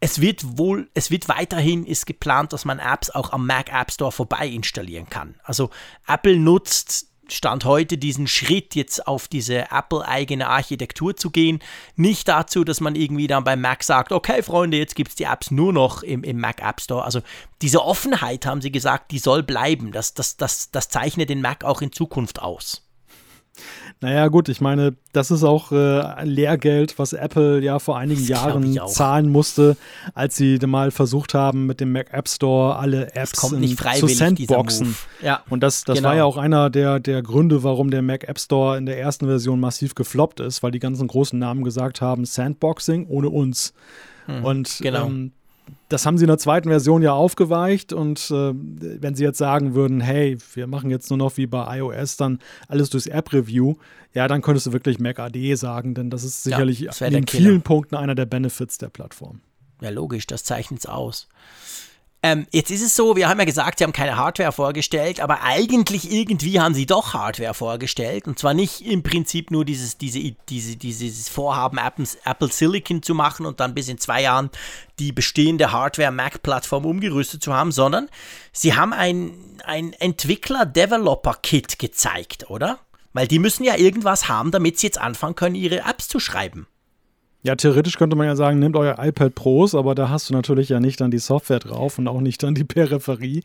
[0.00, 3.90] es wird wohl, es wird weiterhin ist geplant, dass man Apps auch am Mac App
[3.90, 5.34] Store vorbei installieren kann.
[5.42, 5.70] Also
[6.06, 11.60] Apple nutzt Stand heute diesen Schritt jetzt auf diese Apple-eigene Architektur zu gehen,
[11.94, 15.24] nicht dazu, dass man irgendwie dann beim Mac sagt, okay Freunde, jetzt gibt es die
[15.24, 17.04] Apps nur noch im, im Mac App Store.
[17.04, 17.20] Also
[17.60, 19.92] diese Offenheit, haben sie gesagt, die soll bleiben.
[19.92, 22.87] Das, das, das, das zeichnet den Mac auch in Zukunft aus.
[24.00, 28.28] Naja, gut, ich meine, das ist auch äh, Lehrgeld, was Apple ja vor einigen das
[28.28, 29.76] Jahren zahlen musste,
[30.14, 34.94] als sie mal versucht haben, mit dem Mac App Store alle Apps zu sandboxen.
[35.20, 36.10] Ja, Und das, das genau.
[36.10, 39.26] war ja auch einer der, der Gründe, warum der Mac App Store in der ersten
[39.26, 43.74] Version massiv gefloppt ist, weil die ganzen großen Namen gesagt haben, Sandboxing ohne uns.
[44.26, 45.06] Hm, Und genau.
[45.06, 45.32] ähm,
[45.88, 49.74] das haben sie in der zweiten Version ja aufgeweicht und äh, wenn sie jetzt sagen
[49.74, 53.74] würden, hey, wir machen jetzt nur noch wie bei iOS dann alles durchs App-Review,
[54.12, 57.26] ja, dann könntest du wirklich Mac AD sagen, denn das ist sicherlich ja, das in
[57.26, 59.40] vielen Punkten einer der Benefits der Plattform.
[59.80, 61.28] Ja, logisch, das zeichnet es aus.
[62.20, 65.42] Ähm, jetzt ist es so, wir haben ja gesagt, sie haben keine Hardware vorgestellt, aber
[65.42, 68.26] eigentlich irgendwie haben sie doch Hardware vorgestellt.
[68.26, 73.46] Und zwar nicht im Prinzip nur dieses, diese, diese, dieses Vorhaben, Apple Silicon zu machen
[73.46, 74.50] und dann bis in zwei Jahren
[74.98, 78.08] die bestehende Hardware-Mac-Plattform umgerüstet zu haben, sondern
[78.52, 79.32] sie haben ein,
[79.64, 82.80] ein Entwickler-Developer-Kit gezeigt, oder?
[83.12, 86.66] Weil die müssen ja irgendwas haben, damit sie jetzt anfangen können, ihre Apps zu schreiben.
[87.48, 90.68] Ja, theoretisch könnte man ja sagen, nehmt euer iPad Pros, aber da hast du natürlich
[90.68, 93.42] ja nicht dann die Software drauf und auch nicht dann die Peripherie.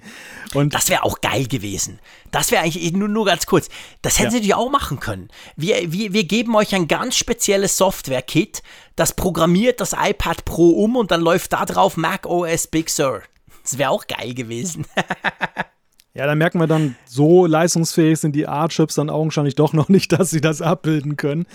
[0.53, 1.99] Und das wäre auch geil gewesen.
[2.29, 3.69] Das wäre eigentlich nur, nur ganz kurz.
[4.01, 4.31] Das hätten ja.
[4.31, 5.29] sie natürlich auch machen können.
[5.55, 8.61] Wir, wir, wir geben euch ein ganz spezielles Software-Kit,
[8.97, 13.21] das programmiert das iPad Pro um und dann läuft da drauf Mac OS Big Sur.
[13.61, 14.85] Das wäre auch geil gewesen.
[16.15, 20.11] Ja, da merken wir dann, so leistungsfähig sind die A-Chips dann augenscheinlich doch noch nicht,
[20.11, 21.47] dass sie das abbilden können.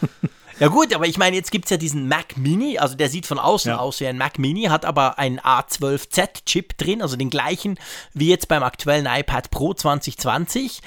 [0.62, 3.26] Ja gut, aber ich meine, jetzt gibt es ja diesen Mac Mini, also der sieht
[3.26, 3.78] von außen ja.
[3.78, 7.80] aus wie ein Mac Mini, hat aber einen A12Z-Chip drin, also den gleichen
[8.14, 10.78] wie jetzt beim aktuellen iPad Pro 2020.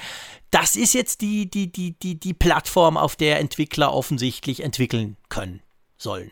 [0.50, 5.60] Das ist jetzt die, die, die, die, die Plattform, auf der Entwickler offensichtlich entwickeln können
[5.98, 6.30] sollen.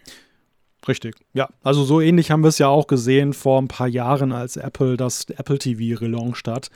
[0.87, 1.49] Richtig, ja.
[1.63, 4.99] Also so ähnlich haben wir es ja auch gesehen vor ein paar Jahren, als Apple
[4.99, 6.69] das Apple TV relauncht hat.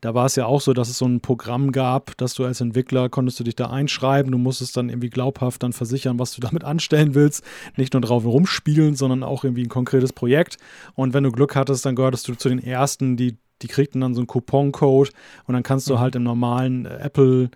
[0.00, 2.60] Da war es ja auch so, dass es so ein Programm gab, dass du als
[2.60, 6.40] Entwickler konntest du dich da einschreiben, du musstest dann irgendwie glaubhaft dann versichern, was du
[6.42, 7.44] damit anstellen willst.
[7.76, 10.58] Nicht nur drauf rumspielen, sondern auch irgendwie ein konkretes Projekt.
[10.94, 14.14] Und wenn du Glück hattest, dann gehörtest du zu den ersten, die, die kriegten dann
[14.14, 15.10] so einen Coupon-Code
[15.46, 15.98] und dann kannst du mhm.
[15.98, 17.50] halt im normalen Apple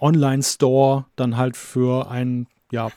[0.00, 2.88] Online-Store dann halt für einen ja,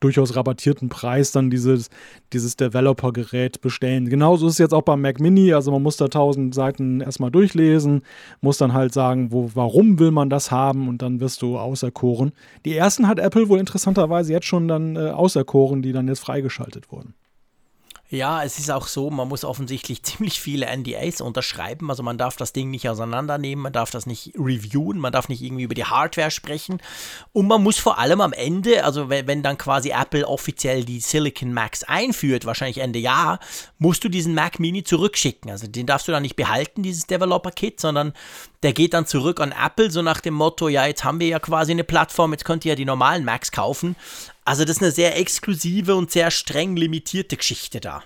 [0.00, 1.88] durchaus rabattierten Preis dann dieses,
[2.34, 4.10] dieses Developer-Gerät bestellen.
[4.10, 5.54] Genauso ist es jetzt auch beim Mac Mini.
[5.54, 8.02] Also man muss da tausend Seiten erstmal durchlesen,
[8.42, 12.32] muss dann halt sagen, wo, warum will man das haben und dann wirst du auserkoren.
[12.66, 16.92] Die ersten hat Apple wohl interessanterweise jetzt schon dann äh, auserkoren, die dann jetzt freigeschaltet
[16.92, 17.14] wurden.
[18.10, 21.90] Ja, es ist auch so, man muss offensichtlich ziemlich viele NDAs unterschreiben.
[21.90, 25.42] Also man darf das Ding nicht auseinandernehmen, man darf das nicht reviewen, man darf nicht
[25.42, 26.80] irgendwie über die Hardware sprechen.
[27.32, 31.00] Und man muss vor allem am Ende, also wenn, wenn dann quasi Apple offiziell die
[31.00, 33.40] Silicon Macs einführt, wahrscheinlich Ende Jahr,
[33.78, 35.50] musst du diesen Mac Mini zurückschicken.
[35.50, 38.12] Also den darfst du dann nicht behalten, dieses Developer-Kit, sondern
[38.62, 41.38] der geht dann zurück an Apple, so nach dem Motto, ja, jetzt haben wir ja
[41.38, 43.96] quasi eine Plattform, jetzt könnt ihr ja die normalen Macs kaufen.
[44.44, 48.02] Also das ist eine sehr exklusive und sehr streng limitierte Geschichte da.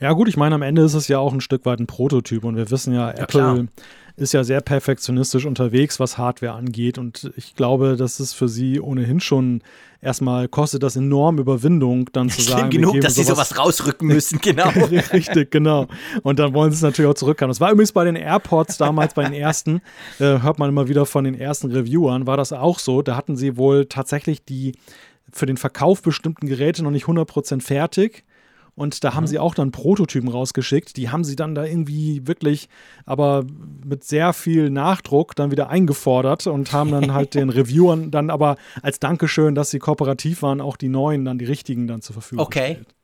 [0.00, 2.44] Ja, gut, ich meine, am Ende ist es ja auch ein Stück weit ein Prototyp
[2.44, 3.66] und wir wissen ja, ja Apple klar.
[4.20, 8.80] Ist ja sehr perfektionistisch unterwegs, was Hardware angeht und ich glaube, das ist für sie
[8.80, 9.62] ohnehin schon
[10.02, 12.70] erstmal kostet das enorm Überwindung, dann zu sagen.
[12.70, 14.68] genug, dass sie sowas rausrücken müssen, genau.
[15.12, 15.86] Richtig, genau.
[16.22, 17.50] Und dann wollen sie es natürlich auch zurückhaben.
[17.50, 19.80] Das war übrigens bei den AirPods damals, bei den ersten,
[20.18, 23.02] äh, hört man immer wieder von den ersten Reviewern, war das auch so.
[23.02, 24.72] Da hatten sie wohl tatsächlich die
[25.32, 28.24] für den Verkauf bestimmten Geräte noch nicht 100% fertig
[28.80, 29.28] und da haben mhm.
[29.28, 30.96] sie auch dann Prototypen rausgeschickt.
[30.96, 32.70] Die haben sie dann da irgendwie wirklich,
[33.04, 33.44] aber
[33.84, 38.56] mit sehr viel Nachdruck dann wieder eingefordert und haben dann halt den Reviewern dann aber
[38.80, 42.46] als Dankeschön, dass sie kooperativ waren, auch die neuen, dann die richtigen dann zur Verfügung
[42.46, 42.60] okay.
[42.60, 42.86] gestellt.
[42.88, 42.99] Okay.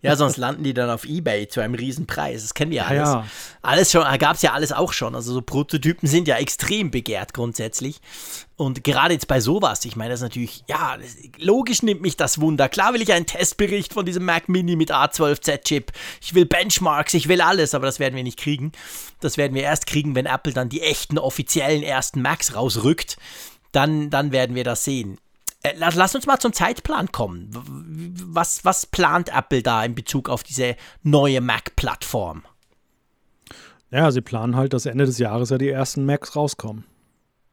[0.00, 2.42] Ja, sonst landen die dann auf Ebay zu einem Riesenpreis.
[2.42, 3.08] Das kennen wir ja alles.
[3.08, 3.26] Ja, ja.
[3.62, 5.14] Alles schon, gab es ja alles auch schon.
[5.14, 8.00] Also so Prototypen sind ja extrem begehrt grundsätzlich.
[8.56, 10.96] Und gerade jetzt bei sowas, ich meine, das ist natürlich, ja,
[11.38, 12.68] logisch nimmt mich das Wunder.
[12.68, 15.92] Klar will ich einen Testbericht von diesem Mac Mini mit A12Z-Chip.
[16.22, 18.72] Ich will Benchmarks, ich will alles, aber das werden wir nicht kriegen.
[19.20, 23.18] Das werden wir erst kriegen, wenn Apple dann die echten offiziellen ersten Macs rausrückt.
[23.72, 25.18] Dann, dann werden wir das sehen.
[25.62, 27.50] Äh, lass, lass, uns mal zum Zeitplan kommen.
[27.52, 32.44] Was, was plant Apple da in Bezug auf diese neue Mac-Plattform?
[33.90, 36.84] Ja, sie planen halt, dass Ende des Jahres ja die ersten Macs rauskommen.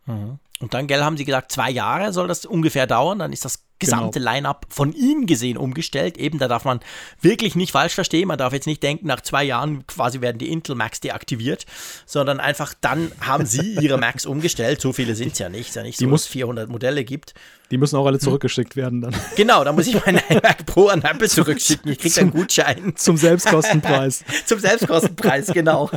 [0.06, 0.40] Mhm.
[0.60, 3.20] Und dann, gell, haben sie gesagt, zwei Jahre soll das ungefähr dauern.
[3.20, 4.32] Dann ist das gesamte genau.
[4.32, 6.18] Line-up von ihnen gesehen umgestellt.
[6.18, 6.80] Eben, da darf man
[7.22, 8.28] wirklich nicht falsch verstehen.
[8.28, 11.66] Man darf jetzt nicht denken, nach zwei Jahren quasi werden die Intel Macs deaktiviert,
[12.06, 14.82] sondern einfach dann haben sie ihre Macs umgestellt.
[14.82, 15.62] So viele sind es ja nicht.
[15.62, 17.34] Es ist ja nicht so, dass es 400 Modelle gibt.
[17.70, 19.16] Die müssen auch alle zurückgeschickt werden dann.
[19.36, 21.92] Genau, da muss ich meinen iMac Pro an Apple zurückschicken.
[21.92, 22.94] Ich kriege einen Gutschein.
[22.96, 24.24] Zum Selbstkostenpreis.
[24.46, 25.92] zum Selbstkostenpreis, genau.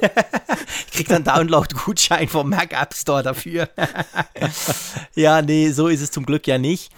[0.86, 3.68] ich kriege dann Download-Gutschein vom Mac App Store dafür.
[5.14, 6.90] ja, nee, so ist es zum Glück ja nicht.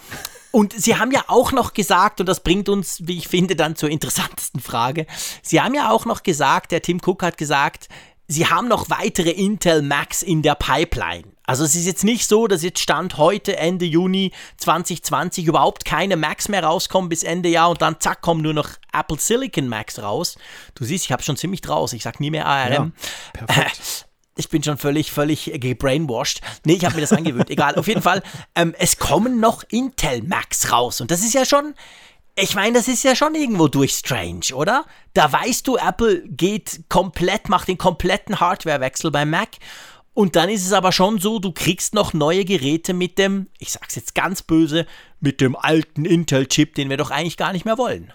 [0.53, 3.75] Und Sie haben ja auch noch gesagt, und das bringt uns, wie ich finde, dann
[3.75, 5.07] zur interessantesten Frage.
[5.43, 7.89] Sie haben ja auch noch gesagt, der Tim Cook hat gesagt,
[8.29, 11.25] Sie haben noch weitere Intel Macs in der Pipeline.
[11.45, 16.17] Also es ist jetzt nicht so, dass jetzt Stand heute, Ende Juni 2020, überhaupt keine
[16.17, 20.01] Macs mehr rauskommen bis Ende Jahr und dann zack, kommen nur noch Apple Silicon Macs
[20.01, 20.39] raus.
[20.75, 22.93] Du siehst, ich habe schon ziemlich draus, ich sag nie mehr ARM.
[23.35, 24.07] Ja, perfekt.
[24.37, 26.41] Ich bin schon völlig, völlig gebrainwashed.
[26.65, 27.51] Nee, ich habe mir das angewöhnt.
[27.51, 28.23] Egal, auf jeden Fall.
[28.55, 31.01] Ähm, es kommen noch Intel Macs raus.
[31.01, 31.75] Und das ist ja schon,
[32.35, 34.87] ich meine, das ist ja schon irgendwo durch strange, oder?
[35.13, 39.51] Da weißt du, Apple geht komplett, macht den kompletten Hardwarewechsel beim Mac.
[40.15, 43.73] Und dann ist es aber schon so, du kriegst noch neue Geräte mit dem, ich
[43.73, 44.87] sag's jetzt ganz böse,
[45.21, 48.13] mit dem alten Intel-Chip, den wir doch eigentlich gar nicht mehr wollen.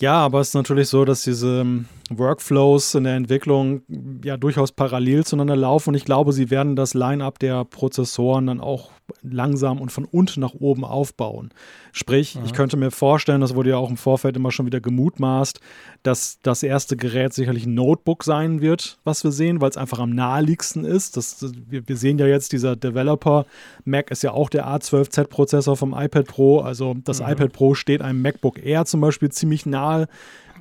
[0.00, 3.82] Ja, aber es ist natürlich so, dass diese Workflows in der Entwicklung
[4.22, 8.60] ja durchaus parallel zueinander laufen und ich glaube, sie werden das Line-up der Prozessoren dann
[8.60, 8.90] auch
[9.22, 11.50] langsam und von unten nach oben aufbauen.
[11.92, 12.44] Sprich, mhm.
[12.44, 15.60] ich könnte mir vorstellen, das wurde ja auch im Vorfeld immer schon wieder gemutmaßt,
[16.02, 19.98] dass das erste Gerät sicherlich ein Notebook sein wird, was wir sehen, weil es einfach
[19.98, 21.16] am naheliegendsten ist.
[21.16, 23.46] Das, wir, wir, sehen ja jetzt, dieser Developer
[23.84, 26.60] Mac ist ja auch der A12Z-Prozessor vom iPad Pro.
[26.60, 27.28] Also das mhm.
[27.28, 30.08] iPad Pro steht einem MacBook Air zum Beispiel ziemlich nahe.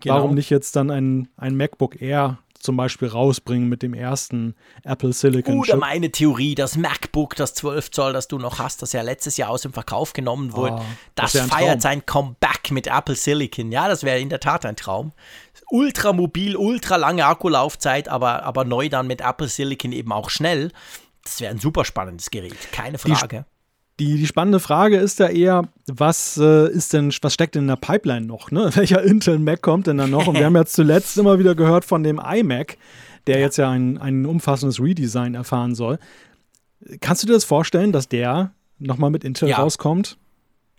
[0.03, 0.15] Genau.
[0.15, 5.11] Warum nicht jetzt dann ein, ein MacBook Air zum Beispiel rausbringen mit dem ersten Apple
[5.11, 5.79] Silicon Oder Chip.
[5.81, 9.49] meine Theorie, das MacBook, das 12 Zoll, das du noch hast, das ja letztes Jahr
[9.49, 10.85] aus dem Verkauf genommen wurde, Ah,
[11.15, 13.71] das, das feiert sein Comeback mit Apple Silicon.
[13.71, 15.11] Ja, das wäre in der Tat ein Traum.
[15.69, 20.71] Ultra mobil, ultra lange Akkulaufzeit, aber, aber neu dann mit Apple Silicon eben auch schnell.
[21.23, 23.45] Das wäre ein super spannendes Gerät, keine Frage.
[24.03, 27.67] Die, die spannende Frage ist ja eher, was äh, ist denn, was steckt denn in
[27.69, 28.51] der Pipeline noch?
[28.51, 28.69] Ne?
[28.75, 30.27] Welcher Intel Mac kommt denn da noch?
[30.27, 32.77] Und wir haben ja zuletzt immer wieder gehört von dem iMac,
[33.27, 35.99] der jetzt ja ein, ein umfassendes Redesign erfahren soll.
[36.99, 39.59] Kannst du dir das vorstellen, dass der nochmal mit Intel Ja.
[39.59, 40.17] rauskommt?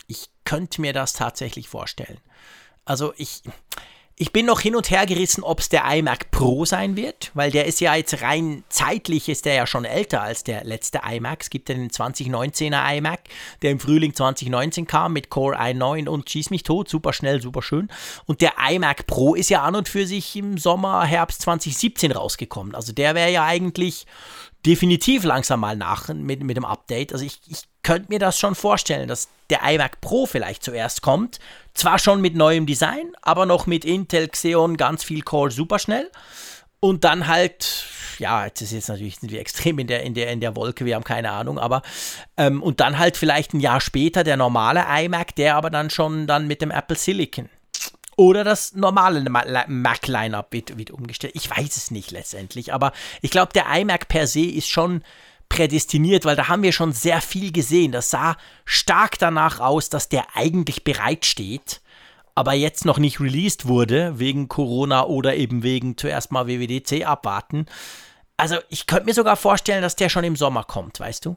[0.06, 2.18] Ich könnte mir das tatsächlich vorstellen.
[2.84, 3.40] Also ich,
[4.16, 7.50] ich bin noch hin und her gerissen, ob es der iMac Pro sein wird, weil
[7.50, 11.42] der ist ja jetzt rein zeitlich ist der ja schon älter als der letzte iMac.
[11.42, 13.20] Es gibt ja den 2019er iMac,
[13.62, 17.60] der im Frühling 2019 kam mit Core i9 und schieß mich tot, super schnell, super
[17.60, 17.88] schön.
[18.26, 22.76] Und der iMac Pro ist ja an und für sich im Sommer, Herbst 2017 rausgekommen.
[22.76, 24.06] Also der wäre ja eigentlich
[24.64, 27.12] definitiv langsam mal nach mit, mit dem Update.
[27.12, 31.38] Also ich, ich könnte mir das schon vorstellen, dass der iMac Pro vielleicht zuerst kommt.
[31.74, 36.10] Zwar schon mit neuem Design, aber noch mit Intel Xeon ganz viel Core superschnell.
[36.80, 37.86] Und dann halt,
[38.18, 40.84] ja, jetzt ist jetzt natürlich sind wir extrem in der, in der, in der Wolke,
[40.84, 41.80] wir haben keine Ahnung, aber
[42.36, 46.26] ähm, und dann halt vielleicht ein Jahr später der normale iMac, der aber dann schon
[46.26, 47.48] dann mit dem Apple Silicon.
[48.16, 51.34] Oder das normale Ma- Mac-Line-Up wird, wird umgestellt.
[51.34, 52.92] Ich weiß es nicht letztendlich, aber
[53.22, 55.02] ich glaube, der iMac per se ist schon
[55.48, 57.92] prädestiniert, weil da haben wir schon sehr viel gesehen.
[57.92, 61.80] Das sah stark danach aus, dass der eigentlich bereitsteht,
[62.34, 67.66] aber jetzt noch nicht released wurde, wegen Corona oder eben wegen zuerst mal WWDC abwarten.
[68.36, 71.36] Also ich könnte mir sogar vorstellen, dass der schon im Sommer kommt, weißt du?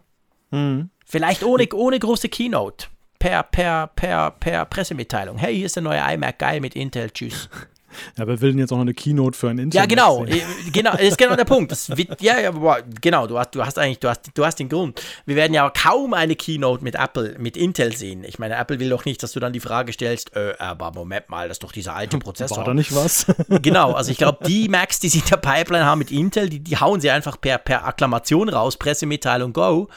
[1.06, 2.88] Vielleicht ohne, ohne große Keynote.
[3.20, 5.38] Per, per, per, per Pressemitteilung.
[5.38, 7.50] Hey, hier ist der neue iMac, geil mit Intel, tschüss.
[8.18, 9.78] Ja, wer will jetzt auch noch eine Keynote für ein Intel?
[9.78, 10.42] Ja, genau, äh,
[10.72, 11.72] genau, das ist genau der Punkt.
[11.72, 14.56] Das wird, ja, ja, boah, genau, du hast, du hast eigentlich, du hast, du hast
[14.60, 15.02] den Grund.
[15.26, 18.24] Wir werden ja kaum eine Keynote mit Apple, mit Intel sehen.
[18.24, 21.30] Ich meine, Apple will doch nicht, dass du dann die Frage stellst, äh, aber Moment
[21.30, 22.58] mal, das ist doch dieser alte Prozessor.
[22.58, 23.26] War da nicht was?
[23.62, 26.60] Genau, also ich glaube, die Macs, die sie in der Pipeline haben mit Intel, die,
[26.60, 29.90] die hauen sie einfach per, per Akklamation raus, Pressemitteilung, go.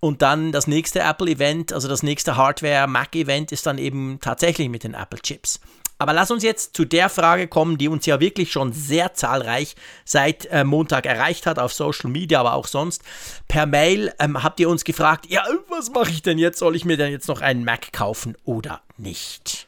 [0.00, 4.92] Und dann das nächste Apple-Event, also das nächste Hardware-Mac-Event ist dann eben tatsächlich mit den
[4.92, 5.60] Apple-Chips.
[6.04, 9.74] Aber lass uns jetzt zu der Frage kommen, die uns ja wirklich schon sehr zahlreich
[10.04, 13.02] seit äh, Montag erreicht hat, auf Social Media, aber auch sonst.
[13.48, 16.58] Per Mail ähm, habt ihr uns gefragt, ja, was mache ich denn jetzt?
[16.58, 19.66] Soll ich mir denn jetzt noch einen Mac kaufen oder nicht?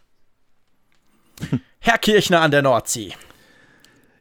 [1.79, 3.15] Herr Kirchner an der Nordsee.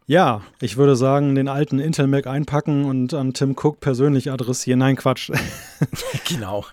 [0.06, 4.80] Ja, ich würde sagen, den alten Intel Mac einpacken und an Tim Cook persönlich adressieren.
[4.80, 5.32] Nein, Quatsch.
[6.30, 6.64] Genau.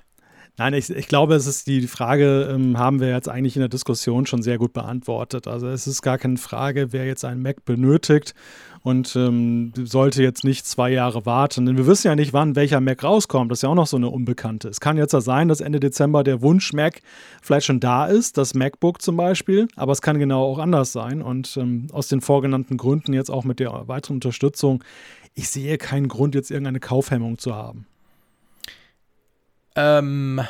[0.58, 3.70] Nein, ich, ich glaube, es ist die, Frage, ähm, haben wir jetzt eigentlich in der
[3.70, 5.48] Diskussion schon sehr gut beantwortet.
[5.48, 8.34] Also es ist gar keine Frage, wer jetzt einen Mac benötigt
[8.82, 11.64] und ähm, sollte jetzt nicht zwei Jahre warten.
[11.64, 13.50] Denn wir wissen ja nicht, wann welcher Mac rauskommt.
[13.50, 14.68] Das ist ja auch noch so eine Unbekannte.
[14.68, 17.00] Es kann jetzt ja sein, dass Ende Dezember der Wunsch Mac
[17.40, 21.22] vielleicht schon da ist, das MacBook zum Beispiel, aber es kann genau auch anders sein.
[21.22, 24.84] Und ähm, aus den vorgenannten Gründen jetzt auch mit der weiteren Unterstützung,
[25.32, 27.86] ich sehe keinen Grund, jetzt irgendeine Kaufhemmung zu haben.
[29.76, 30.40] Ähm,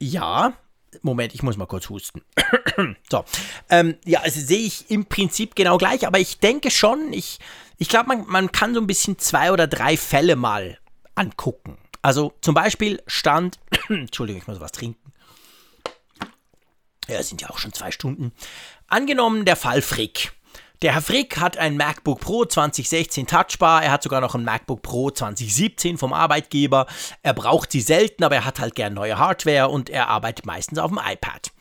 [0.00, 0.52] ja.
[1.00, 2.22] Moment, ich muss mal kurz husten.
[3.10, 3.24] so.
[3.70, 7.38] Ähm, ja, also sehe ich im Prinzip genau gleich, aber ich denke schon, ich,
[7.78, 10.78] ich glaube, man, man kann so ein bisschen zwei oder drei Fälle mal
[11.14, 11.78] angucken.
[12.02, 13.58] Also zum Beispiel stand,
[13.88, 15.12] Entschuldigung, ich muss was trinken.
[17.08, 18.32] Ja, sind ja auch schon zwei Stunden.
[18.86, 20.32] Angenommen, der Fall Frick.
[20.82, 24.82] Der Herr Frick hat ein MacBook Pro 2016 Touchbar, er hat sogar noch ein MacBook
[24.82, 26.88] Pro 2017 vom Arbeitgeber.
[27.22, 30.80] Er braucht sie selten, aber er hat halt gern neue Hardware und er arbeitet meistens
[30.80, 31.52] auf dem iPad.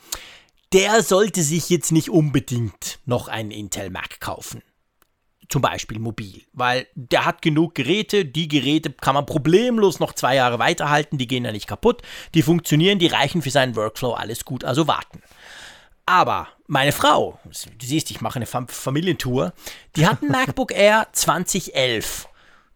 [0.73, 4.63] Der sollte sich jetzt nicht unbedingt noch einen Intel Mac kaufen.
[5.49, 10.35] Zum Beispiel mobil, weil der hat genug Geräte, die Geräte kann man problemlos noch zwei
[10.35, 12.01] Jahre weiterhalten, die gehen ja nicht kaputt,
[12.33, 15.21] die funktionieren, die reichen für seinen Workflow, alles gut, also warten.
[16.05, 19.53] Aber meine Frau, du siehst, ich mache eine Fam Familientour,
[19.95, 22.27] die hat ein MacBook Air 2011.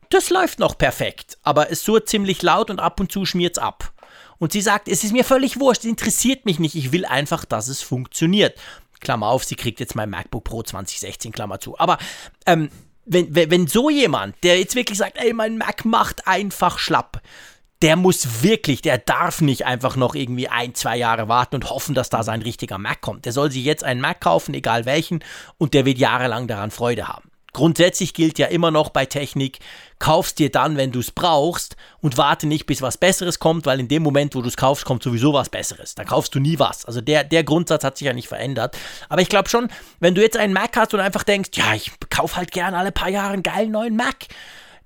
[0.10, 3.92] Das läuft noch perfekt, aber es surrt ziemlich laut und ab und zu schmiert's ab.
[4.38, 7.46] Und sie sagt, es ist mir völlig wurscht, es interessiert mich nicht, ich will einfach,
[7.46, 8.58] dass es funktioniert.
[9.00, 11.78] Klammer auf, sie kriegt jetzt mein MacBook Pro 2016, Klammer zu.
[11.80, 11.98] Aber
[12.46, 12.70] ähm,
[13.06, 17.22] wenn, wenn, wenn so jemand, der jetzt wirklich sagt, ey, mein Mac macht einfach schlapp,
[17.86, 21.94] der muss wirklich, der darf nicht einfach noch irgendwie ein, zwei Jahre warten und hoffen,
[21.94, 23.26] dass da sein richtiger Mac kommt.
[23.26, 25.24] Der soll sich jetzt einen Mac kaufen, egal welchen,
[25.60, 27.30] und der wird jahrelang daran Freude haben.
[27.54, 29.60] Grundsätzlich gilt ja immer noch bei Technik,
[30.00, 33.80] kaufst dir dann, wenn du es brauchst und warte nicht, bis was Besseres kommt, weil
[33.80, 35.94] in dem Moment, wo du es kaufst, kommt sowieso was Besseres.
[35.94, 36.86] Da kaufst du nie was.
[36.86, 38.76] Also der, der Grundsatz hat sich ja nicht verändert.
[39.10, 41.92] Aber ich glaube schon, wenn du jetzt einen Mac hast und einfach denkst, ja, ich
[42.10, 44.26] kaufe halt gern alle paar Jahre einen geilen neuen Mac,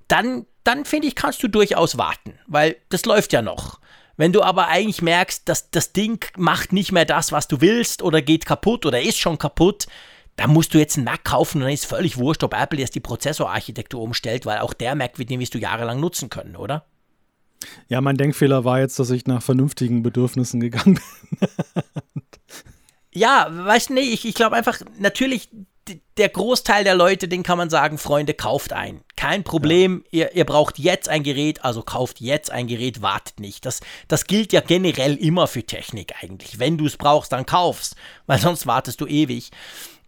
[0.09, 3.79] dann, dann finde ich, kannst du durchaus warten, weil das läuft ja noch.
[4.17, 8.01] Wenn du aber eigentlich merkst, dass das Ding macht nicht mehr das, was du willst
[8.01, 9.87] oder geht kaputt oder ist schon kaputt,
[10.35, 12.95] da musst du jetzt einen Mac kaufen und dann ist völlig wurscht, ob Apple jetzt
[12.95, 16.85] die Prozessorarchitektur umstellt, weil auch der Mac wird den wirst du jahrelang nutzen können, oder?
[17.87, 20.99] Ja, mein Denkfehler war jetzt, dass ich nach vernünftigen Bedürfnissen gegangen
[21.39, 22.23] bin.
[23.11, 25.49] ja, weißt du, nee, ich, ich glaube einfach, natürlich,
[26.17, 29.01] der Großteil der Leute, den kann man sagen, Freunde, kauft ein.
[29.15, 30.25] Kein Problem, ja.
[30.25, 33.65] ihr, ihr braucht jetzt ein Gerät, also kauft jetzt ein Gerät, wartet nicht.
[33.65, 36.59] Das, das gilt ja generell immer für Technik eigentlich.
[36.59, 37.95] Wenn du es brauchst, dann kaufst,
[38.27, 39.51] weil sonst wartest du ewig.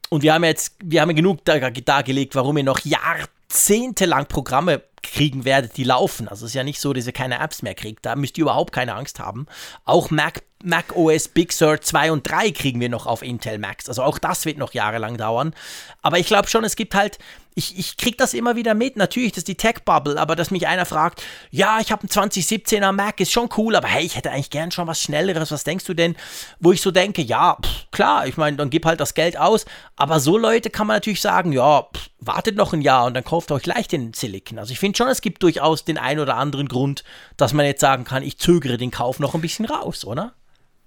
[0.10, 5.78] Und wir haben jetzt, wir haben genug dargelegt, warum ihr noch jahrzehntelang Programme kriegen werdet,
[5.78, 6.28] die laufen.
[6.28, 8.06] Also es ist ja nicht so, dass ihr keine Apps mehr kriegt.
[8.06, 9.48] Da müsst ihr überhaupt keine Angst haben.
[9.86, 13.90] Auch Mac, Mac OS Big Sur 2 und 3 kriegen wir noch auf Intel Macs.
[13.90, 15.54] Also auch das wird noch jahrelang dauern.
[16.02, 17.18] Aber ich glaube schon, es gibt halt
[17.54, 18.96] ich, ich kriege das immer wieder mit.
[18.96, 22.92] Natürlich, das ist die Tech-Bubble, aber dass mich einer fragt, ja, ich habe einen 2017er
[22.92, 25.52] Mac, ist schon cool, aber hey, ich hätte eigentlich gern schon was Schnelleres.
[25.52, 26.16] Was denkst du denn?
[26.60, 29.66] Wo ich so denke, ja, pff, klar, ich meine, dann gib halt das Geld aus.
[29.96, 33.24] Aber so Leute kann man natürlich sagen, ja, pff, wartet noch ein Jahr und dann
[33.24, 34.60] kauft euch gleich den Silicon.
[34.60, 37.04] Also ich finde schon, es gibt durchaus den einen oder anderen Grund,
[37.38, 40.34] dass man jetzt sagen kann, ich zögere den Kauf noch ein bisschen raus, oder?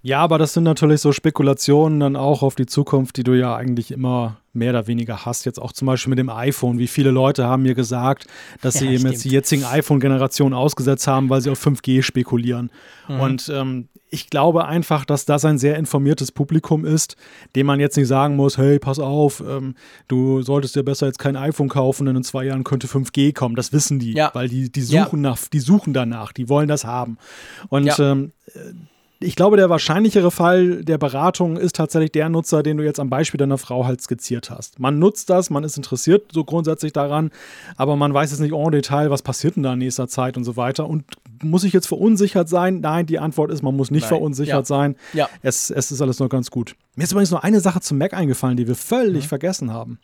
[0.05, 3.55] Ja, aber das sind natürlich so Spekulationen dann auch auf die Zukunft, die du ja
[3.55, 5.45] eigentlich immer mehr oder weniger hast.
[5.45, 6.77] Jetzt auch zum Beispiel mit dem iPhone.
[6.77, 8.27] Wie viele Leute haben mir gesagt,
[8.61, 9.13] dass ja, sie eben stimmt.
[9.13, 12.69] jetzt die jetzigen iPhone-Generationen ausgesetzt haben, weil sie auf 5G spekulieren.
[13.07, 13.19] Mhm.
[13.19, 17.15] Und ähm, ich glaube einfach, dass das ein sehr informiertes Publikum ist,
[17.55, 19.73] dem man jetzt nicht sagen muss, hey, pass auf, ähm,
[20.07, 23.55] du solltest dir besser jetzt kein iPhone kaufen, denn in zwei Jahren könnte 5G kommen.
[23.55, 24.29] Das wissen die, ja.
[24.35, 25.31] weil die, die suchen ja.
[25.31, 27.17] nach, die suchen danach, die wollen das haben.
[27.69, 28.33] Und ähm,
[29.19, 33.09] ich glaube, der wahrscheinlichere Fall der Beratung ist tatsächlich der Nutzer, den du jetzt am
[33.09, 34.79] Beispiel deiner Frau halt skizziert hast.
[34.79, 37.31] Man nutzt das, man ist interessiert so grundsätzlich daran,
[37.77, 40.43] aber man weiß jetzt nicht en Detail, was passiert denn da in nächster Zeit und
[40.43, 40.87] so weiter.
[40.87, 41.05] Und
[41.41, 42.81] muss ich jetzt verunsichert sein?
[42.81, 44.09] Nein, die Antwort ist, man muss nicht Nein.
[44.09, 44.65] verunsichert ja.
[44.65, 44.95] sein.
[45.13, 45.29] Ja.
[45.41, 46.75] Es, es ist alles noch ganz gut.
[46.95, 49.29] Mir ist übrigens nur eine Sache zum Mac eingefallen, die wir völlig mhm.
[49.29, 49.99] vergessen haben.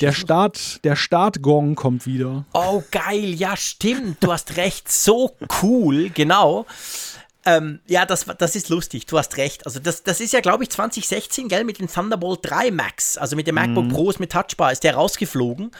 [0.00, 2.44] Der Start, der Startgong kommt wieder.
[2.52, 4.18] Oh, geil, ja, stimmt.
[4.20, 4.90] Du hast recht.
[4.92, 5.32] So
[5.62, 6.66] cool, genau.
[7.48, 9.64] Ähm, ja, das, das ist lustig, du hast recht.
[9.64, 13.36] Also das, das ist ja, glaube ich, 2016, gell, mit dem Thunderbolt 3 Max, also
[13.36, 13.92] mit dem MacBook mhm.
[13.92, 15.70] Pros mit Touchbar, ist der rausgeflogen.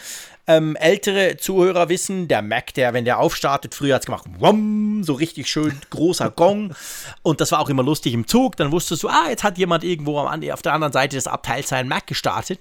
[0.47, 5.05] Ähm, ältere Zuhörer wissen, der Mac, der, wenn der aufstartet, früher hat es gemacht, wum,
[5.05, 6.74] so richtig schön großer Gong.
[7.23, 8.57] Und das war auch immer lustig im Zug.
[8.57, 11.90] Dann wusstest du, ah, jetzt hat jemand irgendwo auf der anderen Seite des Abteils seinen
[11.90, 12.61] Mac gestartet.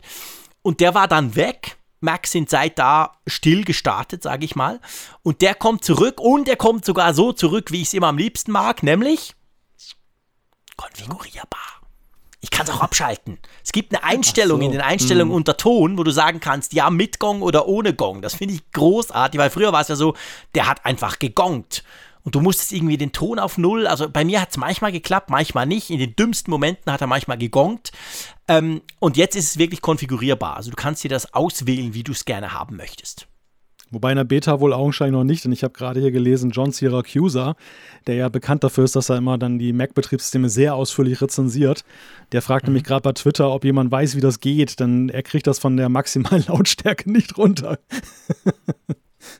[0.63, 1.76] Und der war dann weg.
[1.99, 4.79] Macs sind seit da still gestartet, sage ich mal.
[5.23, 8.17] Und der kommt zurück und er kommt sogar so zurück, wie ich es immer am
[8.17, 9.33] liebsten mag, nämlich
[10.75, 11.59] konfigurierbar.
[12.39, 13.39] Ich kann es auch abschalten.
[13.63, 14.65] Es gibt eine Einstellung so.
[14.65, 15.37] in den Einstellungen hm.
[15.37, 18.21] unter Ton, wo du sagen kannst, ja, mit Gong oder ohne Gong.
[18.21, 20.15] Das finde ich großartig, weil früher war es ja so,
[20.53, 21.83] der hat einfach gegongt
[22.27, 25.29] und du musstest irgendwie den Ton auf Null, also bei mir hat es manchmal geklappt,
[25.29, 25.89] manchmal nicht.
[25.89, 27.93] In den dümmsten Momenten hat er manchmal gegongt.
[28.49, 30.57] Ähm, und jetzt ist es wirklich konfigurierbar.
[30.57, 33.29] Also du kannst dir das auswählen, wie du es gerne haben möchtest.
[33.91, 36.73] Wobei in der Beta wohl augenscheinlich noch nicht, denn ich habe gerade hier gelesen, John
[36.73, 37.55] Syracuse,
[38.07, 41.85] der ja bekannt dafür ist, dass er immer dann die Mac-Betriebssysteme sehr ausführlich rezensiert,
[42.33, 42.73] der fragt mhm.
[42.73, 45.77] nämlich gerade bei Twitter, ob jemand weiß, wie das geht, denn er kriegt das von
[45.77, 47.79] der maximalen Lautstärke nicht runter.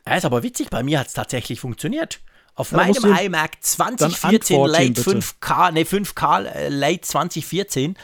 [0.06, 2.22] ja, ist aber witzig, bei mir hat es tatsächlich funktioniert.
[2.58, 7.96] Auf ja, meinem iMac 2014 Late 5K, ne 5K äh, Late 2014,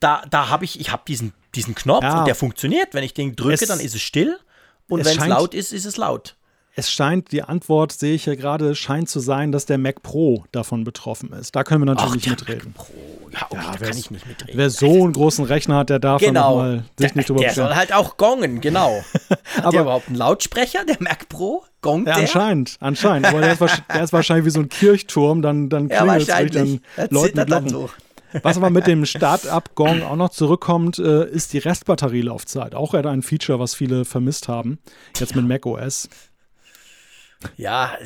[0.00, 2.20] da, da habe ich, ich habe diesen, diesen Knopf ja.
[2.20, 2.94] und der funktioniert.
[2.94, 4.38] Wenn ich den drücke, es, dann ist es still
[4.88, 6.37] und wenn es laut ist, ist es laut
[6.78, 10.44] es scheint, die Antwort sehe ich ja gerade, scheint zu sein, dass der Mac Pro
[10.52, 11.56] davon betroffen ist.
[11.56, 12.72] Da können wir natürlich Ach, mitreden.
[12.76, 12.94] Mac Pro.
[13.32, 14.56] Ja, okay, ja, da kann ich nicht mitreden.
[14.56, 16.58] Wer so einen großen Rechner hat, der darf genau.
[16.58, 19.02] mal sich nicht drüber Der soll halt auch gongen, genau.
[19.28, 21.64] hat Aber, der überhaupt einen Lautsprecher, der Mac Pro?
[21.82, 22.22] Gongt ja, der?
[22.22, 23.26] Anscheinend, anscheinend.
[23.26, 26.80] Aber der ist, der ist, wahrscheinlich wie so ein Kirchturm, dann, dann klingelt es dann
[27.10, 27.68] Leute mit Glocken.
[27.70, 27.90] So.
[28.42, 32.74] Was aber mit dem Start-up-Gong auch noch zurückkommt, äh, ist die Restbatterielaufzeit.
[32.74, 34.78] Auch ein Feature, was viele vermisst haben,
[35.18, 36.08] jetzt mit macOS.
[37.56, 37.96] Ja,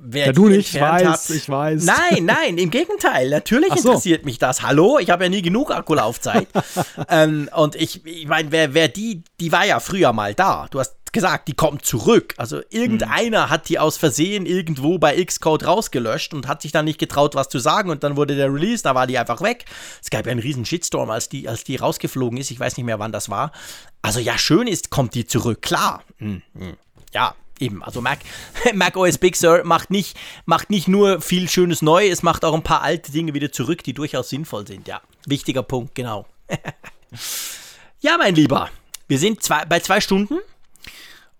[0.00, 1.84] wer ja, du nicht weißt, hat, ich weiß.
[1.84, 3.30] Nein, nein, im Gegenteil.
[3.30, 3.90] Natürlich so.
[3.90, 4.62] interessiert mich das.
[4.62, 6.48] Hallo, ich habe ja nie genug Akkulaufzeit.
[7.08, 10.66] ähm, und ich, ich meine, wer, wer die, die war ja früher mal da.
[10.70, 12.34] Du hast gesagt, die kommt zurück.
[12.38, 13.50] Also irgendeiner mhm.
[13.50, 17.48] hat die aus Versehen irgendwo bei Xcode rausgelöscht und hat sich dann nicht getraut, was
[17.48, 19.64] zu sagen und dann wurde der Release, da war die einfach weg.
[20.02, 22.50] Es gab ja einen riesen Shitstorm, als die, als die rausgeflogen ist.
[22.50, 23.52] Ich weiß nicht mehr, wann das war.
[24.02, 26.02] Also ja, schön ist, kommt die zurück, klar.
[26.18, 26.42] Mhm.
[27.14, 28.18] Ja, eben, also Mac,
[28.74, 32.54] Mac OS Big Sur macht nicht, macht nicht nur viel Schönes neu, es macht auch
[32.54, 35.00] ein paar alte Dinge wieder zurück, die durchaus sinnvoll sind, ja.
[35.26, 36.26] Wichtiger Punkt, genau.
[38.00, 38.70] ja, mein Lieber,
[39.08, 40.38] wir sind zwei, bei zwei Stunden.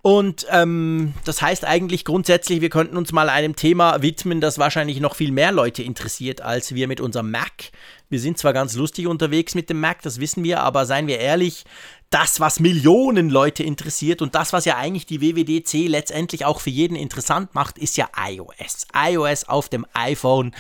[0.07, 5.01] Und ähm, das heißt eigentlich grundsätzlich, wir könnten uns mal einem Thema widmen, das wahrscheinlich
[5.01, 7.73] noch viel mehr Leute interessiert als wir mit unserem Mac.
[8.09, 11.19] Wir sind zwar ganz lustig unterwegs mit dem Mac, das wissen wir, aber seien wir
[11.19, 11.65] ehrlich,
[12.11, 16.71] das, was Millionen Leute interessiert und das, was ja eigentlich die WWDC letztendlich auch für
[16.71, 18.87] jeden interessant macht, ist ja iOS.
[18.95, 20.55] iOS auf dem iPhone.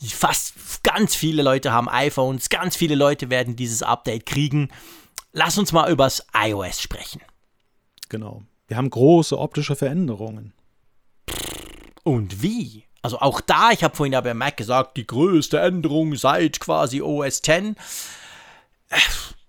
[0.00, 0.54] Fast
[0.84, 4.68] ganz viele Leute haben iPhones, ganz viele Leute werden dieses Update kriegen.
[5.32, 7.20] Lass uns mal übers iOS sprechen.
[8.08, 8.42] Genau.
[8.68, 10.52] Wir haben große optische Veränderungen.
[12.04, 12.84] Und wie?
[13.02, 17.02] Also auch da, ich habe vorhin ja bei Mac gesagt, die größte Änderung seit quasi
[17.02, 17.74] OS X.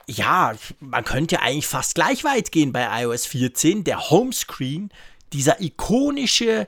[0.08, 3.84] Ja, man könnte eigentlich fast gleich weit gehen bei iOS 14.
[3.84, 4.90] Der Homescreen,
[5.32, 6.68] dieser ikonische,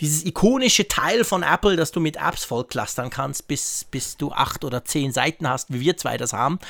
[0.00, 4.64] dieses ikonische Teil von Apple, das du mit Apps vollclustern kannst, bis, bis du acht
[4.64, 6.60] oder zehn Seiten hast, wie wir zwei das haben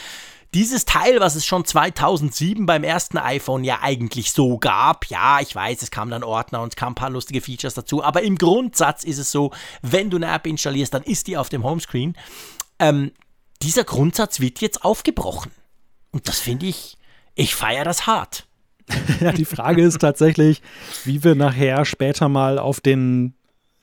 [0.55, 5.55] dieses Teil, was es schon 2007 beim ersten iPhone ja eigentlich so gab, ja, ich
[5.55, 8.37] weiß, es kam dann Ordner und es kamen ein paar lustige Features dazu, aber im
[8.37, 9.53] Grundsatz ist es so,
[9.83, 12.17] wenn du eine App installierst, dann ist die auf dem Homescreen.
[12.79, 13.13] Ähm,
[13.61, 15.51] dieser Grundsatz wird jetzt aufgebrochen.
[16.11, 16.97] Und das finde ich,
[17.35, 18.47] ich feiere das hart.
[19.21, 20.63] ja, die Frage ist tatsächlich,
[21.05, 23.35] wie wir nachher später mal auf den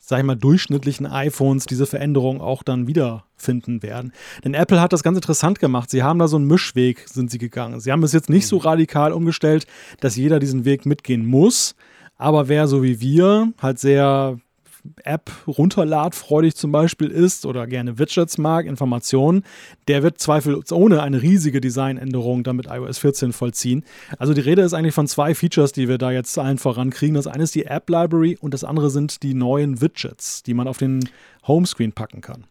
[0.07, 4.13] sag ich mal, durchschnittlichen iPhones diese Veränderung auch dann wiederfinden werden.
[4.43, 5.89] Denn Apple hat das ganz interessant gemacht.
[5.89, 7.79] Sie haben da so einen Mischweg, sind sie gegangen.
[7.79, 8.61] Sie haben es jetzt nicht so mhm.
[8.61, 9.65] radikal umgestellt,
[9.99, 11.75] dass jeder diesen Weg mitgehen muss.
[12.17, 14.39] Aber wer so wie wir halt sehr
[15.03, 19.43] App runterladfreudig zum Beispiel ist oder gerne Widgets mag, Informationen,
[19.87, 23.83] der wird zweifelsohne eine riesige Designänderung damit iOS 14 vollziehen.
[24.17, 27.15] Also die Rede ist eigentlich von zwei Features, die wir da jetzt allen vorankriegen.
[27.15, 30.67] Das eine ist die App Library und das andere sind die neuen Widgets, die man
[30.67, 31.07] auf den
[31.47, 32.45] Homescreen packen kann.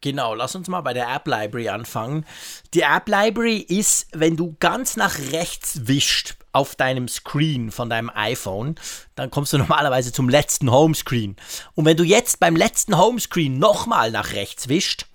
[0.00, 2.24] Genau, lass uns mal bei der App Library anfangen.
[2.72, 8.10] Die App Library ist, wenn du ganz nach rechts wischt auf deinem Screen von deinem
[8.14, 8.74] iPhone,
[9.14, 11.36] dann kommst du normalerweise zum letzten Homescreen.
[11.74, 15.06] Und wenn du jetzt beim letzten Homescreen nochmal nach rechts wischt,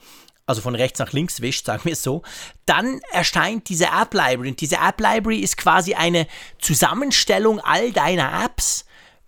[0.47, 2.21] also von rechts nach links wischt, sagen wir es so,
[2.65, 4.49] dann erscheint diese App Library.
[4.49, 6.27] Und diese App Library ist quasi eine
[6.59, 8.85] Zusammenstellung all deiner Apps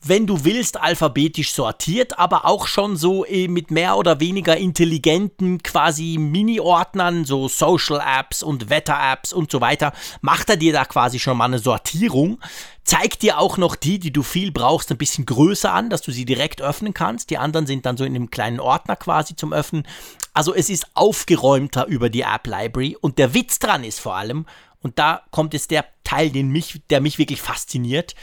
[0.08, 5.62] wenn du willst, alphabetisch sortiert, aber auch schon so äh, mit mehr oder weniger intelligenten
[5.64, 11.38] quasi Mini-Ordnern, so Social-Apps und Wetter-Apps und so weiter, macht er dir da quasi schon
[11.38, 12.40] mal eine Sortierung.
[12.84, 16.12] Zeigt dir auch noch die, die du viel brauchst, ein bisschen größer an, dass du
[16.12, 17.30] sie direkt öffnen kannst.
[17.30, 19.86] Die anderen sind dann so in einem kleinen Ordner quasi zum Öffnen.
[20.34, 24.46] Also es ist aufgeräumter über die App Library und der Witz dran ist vor allem,
[24.82, 28.16] und da kommt jetzt der Teil, den mich, der mich wirklich fasziniert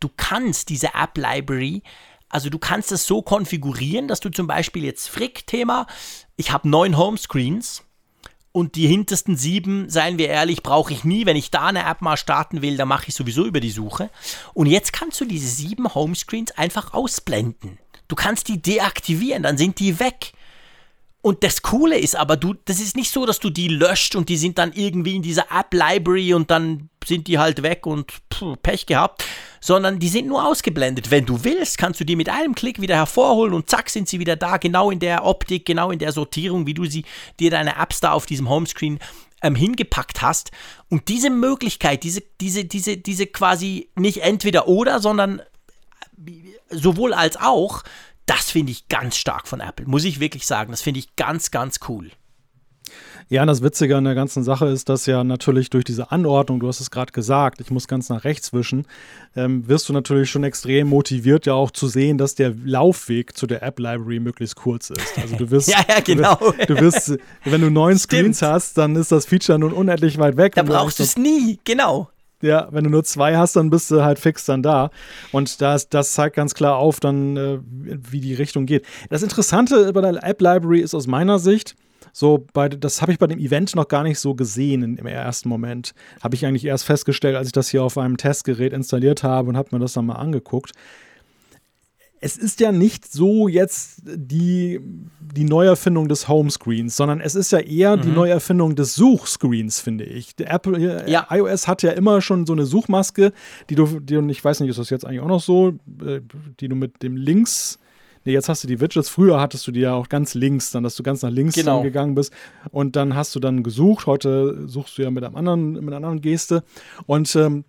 [0.00, 1.82] du kannst diese App Library,
[2.28, 5.86] also du kannst es so konfigurieren, dass du zum Beispiel jetzt Frick-Thema,
[6.36, 7.84] ich habe neun Homescreens
[8.50, 11.26] und die hintersten sieben, seien wir ehrlich, brauche ich nie.
[11.26, 14.10] Wenn ich da eine App mal starten will, dann mache ich sowieso über die Suche.
[14.52, 17.78] Und jetzt kannst du diese sieben Homescreens einfach ausblenden.
[18.06, 20.34] Du kannst die deaktivieren, dann sind die weg.
[21.24, 24.28] Und das Coole ist aber, du, das ist nicht so, dass du die löscht und
[24.28, 28.58] die sind dann irgendwie in dieser App-Library und dann sind die halt weg und pff,
[28.62, 29.24] Pech gehabt,
[29.58, 31.10] sondern die sind nur ausgeblendet.
[31.10, 34.20] Wenn du willst, kannst du die mit einem Klick wieder hervorholen und zack sind sie
[34.20, 37.06] wieder da, genau in der Optik, genau in der Sortierung, wie du sie
[37.40, 38.98] dir deine Apps da auf diesem Homescreen
[39.40, 40.50] ähm, hingepackt hast.
[40.90, 45.40] Und diese Möglichkeit, diese, diese, diese, diese quasi nicht entweder oder, sondern
[46.68, 47.82] sowohl als auch,
[48.26, 50.70] das finde ich ganz stark von Apple, muss ich wirklich sagen.
[50.70, 52.10] Das finde ich ganz, ganz cool.
[53.30, 56.60] Ja, und das Witzige an der ganzen Sache ist, dass ja natürlich durch diese Anordnung,
[56.60, 58.86] du hast es gerade gesagt, ich muss ganz nach rechts wischen,
[59.34, 63.46] ähm, wirst du natürlich schon extrem motiviert, ja auch zu sehen, dass der Laufweg zu
[63.46, 65.18] der App Library möglichst kurz ist.
[65.18, 66.36] Also du wirst, ja, ja, genau.
[66.66, 70.18] Du wirst, du wirst wenn du neun Screens hast, dann ist das Feature nun unendlich
[70.18, 70.54] weit weg.
[70.54, 72.10] Da brauchst du es nie, genau.
[72.44, 74.90] Ja, wenn du nur zwei hast, dann bist du halt fix dann da.
[75.32, 78.84] Und das, das zeigt ganz klar auf, dann, äh, wie die Richtung geht.
[79.08, 81.74] Das Interessante bei der App Library ist aus meiner Sicht,
[82.12, 85.48] so bei, das habe ich bei dem Event noch gar nicht so gesehen im ersten
[85.48, 85.94] Moment.
[86.22, 89.56] Habe ich eigentlich erst festgestellt, als ich das hier auf einem Testgerät installiert habe und
[89.56, 90.72] habe mir das dann mal angeguckt
[92.24, 94.80] es ist ja nicht so jetzt die,
[95.20, 98.00] die Neuerfindung des Homescreens, sondern es ist ja eher mhm.
[98.00, 100.34] die Neuerfindung des Suchscreens, finde ich.
[100.34, 101.26] Der Apple, äh, ja.
[101.28, 103.32] iOS hat ja immer schon so eine Suchmaske,
[103.68, 106.22] die du, die, ich weiß nicht, ist das jetzt eigentlich auch noch so, äh,
[106.60, 107.78] die du mit dem Links
[108.26, 109.10] Nee, jetzt hast du die Widgets.
[109.10, 111.82] Früher hattest du die ja auch ganz links, dann, dass du ganz nach links genau.
[111.82, 112.32] gegangen bist.
[112.70, 114.06] Und dann hast du dann gesucht.
[114.06, 116.64] Heute suchst du ja mit, einem anderen, mit einer anderen Geste.
[117.04, 117.64] Und ähm,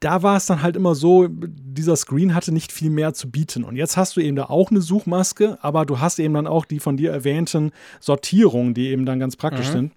[0.00, 3.64] da war es dann halt immer so, dieser Screen hatte nicht viel mehr zu bieten.
[3.64, 6.64] Und jetzt hast du eben da auch eine Suchmaske, aber du hast eben dann auch
[6.64, 9.72] die von dir erwähnten Sortierungen, die eben dann ganz praktisch mhm.
[9.72, 9.92] sind.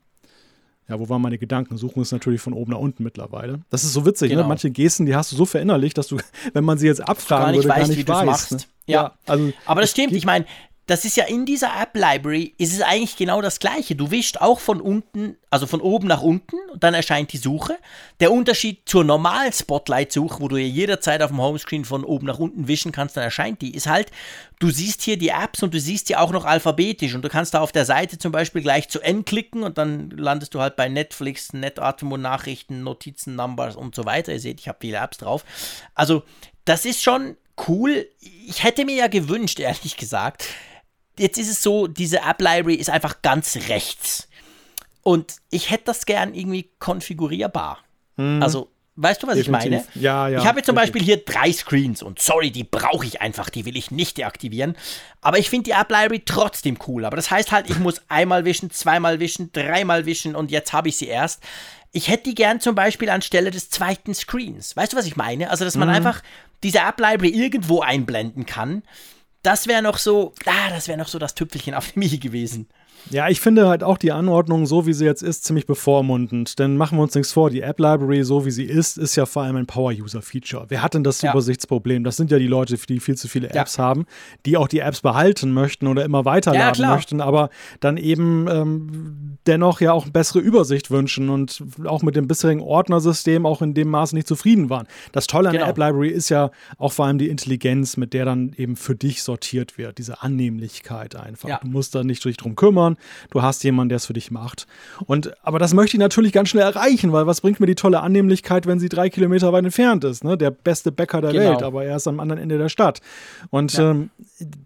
[0.87, 1.77] Ja, wo waren meine Gedanken?
[1.77, 3.61] Suchen ist natürlich von oben nach unten mittlerweile.
[3.69, 4.35] Das ist so witzig, ne?
[4.35, 4.43] genau.
[4.43, 4.49] ne?
[4.49, 6.17] Manche Gesten, die hast du so verinnerlicht, dass du,
[6.53, 8.51] wenn man sie jetzt abfragen gar nicht würde, weißt, gar nicht wie weißt.
[8.51, 8.57] Ne?
[8.87, 9.03] Ja.
[9.03, 10.11] ja, also aber das stimmt.
[10.13, 10.45] Ich meine,
[10.91, 13.95] das ist ja in dieser App Library, ist es eigentlich genau das gleiche.
[13.95, 17.77] Du wischst auch von unten, also von oben nach unten und dann erscheint die Suche.
[18.19, 22.39] Der Unterschied zur normalen Spotlight-Suche, wo du ja jederzeit auf dem Homescreen von oben nach
[22.39, 24.11] unten wischen kannst, dann erscheint die, ist halt,
[24.59, 27.53] du siehst hier die Apps und du siehst die auch noch alphabetisch und du kannst
[27.53, 30.75] da auf der Seite zum Beispiel gleich zu N klicken und dann landest du halt
[30.75, 34.33] bei Netflix, NetAtmo, Nachrichten, Notizen, Numbers und so weiter.
[34.33, 35.45] Ihr seht, ich habe viele Apps drauf.
[35.95, 36.23] Also,
[36.65, 37.37] das ist schon
[37.69, 38.09] cool.
[38.19, 40.47] Ich hätte mir ja gewünscht, ehrlich gesagt,
[41.17, 44.27] jetzt ist es so, diese App Library ist einfach ganz rechts.
[45.03, 47.79] Und ich hätte das gern irgendwie konfigurierbar.
[48.17, 48.41] Mhm.
[48.41, 49.65] Also, weißt du, was Definitiv.
[49.65, 49.85] ich meine?
[49.95, 50.39] Ja, ja.
[50.39, 53.65] Ich habe jetzt zum Beispiel hier drei Screens und sorry, die brauche ich einfach, die
[53.65, 54.75] will ich nicht deaktivieren.
[55.21, 57.05] Aber ich finde die App Library trotzdem cool.
[57.05, 60.89] Aber das heißt halt, ich muss einmal wischen, zweimal wischen, dreimal wischen und jetzt habe
[60.89, 61.41] ich sie erst.
[61.93, 64.77] Ich hätte die gern zum Beispiel anstelle des zweiten Screens.
[64.77, 65.49] Weißt du, was ich meine?
[65.49, 65.95] Also, dass man mhm.
[65.95, 66.21] einfach
[66.63, 68.83] diese App Library irgendwo einblenden kann
[69.43, 72.67] das wäre noch so, ah, das wäre noch so das Tüpfelchen auf dem i gewesen.
[73.09, 76.59] Ja, ich finde halt auch die Anordnung, so wie sie jetzt ist, ziemlich bevormundend.
[76.59, 79.25] Denn machen wir uns nichts vor, die App Library, so wie sie ist, ist ja
[79.25, 80.65] vor allem ein Power-User-Feature.
[80.69, 81.31] Wer hat denn das ja.
[81.31, 82.03] Übersichtsproblem?
[82.03, 83.83] Das sind ja die Leute, die viel zu viele Apps ja.
[83.83, 84.05] haben,
[84.45, 87.49] die auch die Apps behalten möchten oder immer weiterladen ja, möchten, aber
[87.79, 92.61] dann eben ähm, dennoch ja auch eine bessere Übersicht wünschen und auch mit dem bisherigen
[92.61, 94.87] Ordnersystem auch in dem Maße nicht zufrieden waren.
[95.11, 95.65] Das Tolle an genau.
[95.65, 98.95] der App Library ist ja auch vor allem die Intelligenz, mit der dann eben für
[98.95, 101.59] dich sortiert wird, diese Annehmlichkeit einfach.
[101.59, 102.97] Du musst da nicht dich drum kümmern kümmern.
[103.29, 104.67] Du hast jemanden, der es für dich macht.
[105.05, 108.01] Und, aber das möchte ich natürlich ganz schnell erreichen, weil was bringt mir die tolle
[108.01, 110.23] Annehmlichkeit, wenn sie drei Kilometer weit entfernt ist?
[110.23, 110.37] Ne?
[110.37, 111.51] Der beste Bäcker der genau.
[111.51, 113.01] Welt, aber er ist am anderen Ende der Stadt.
[113.49, 113.91] Und ja.
[113.91, 114.09] ähm,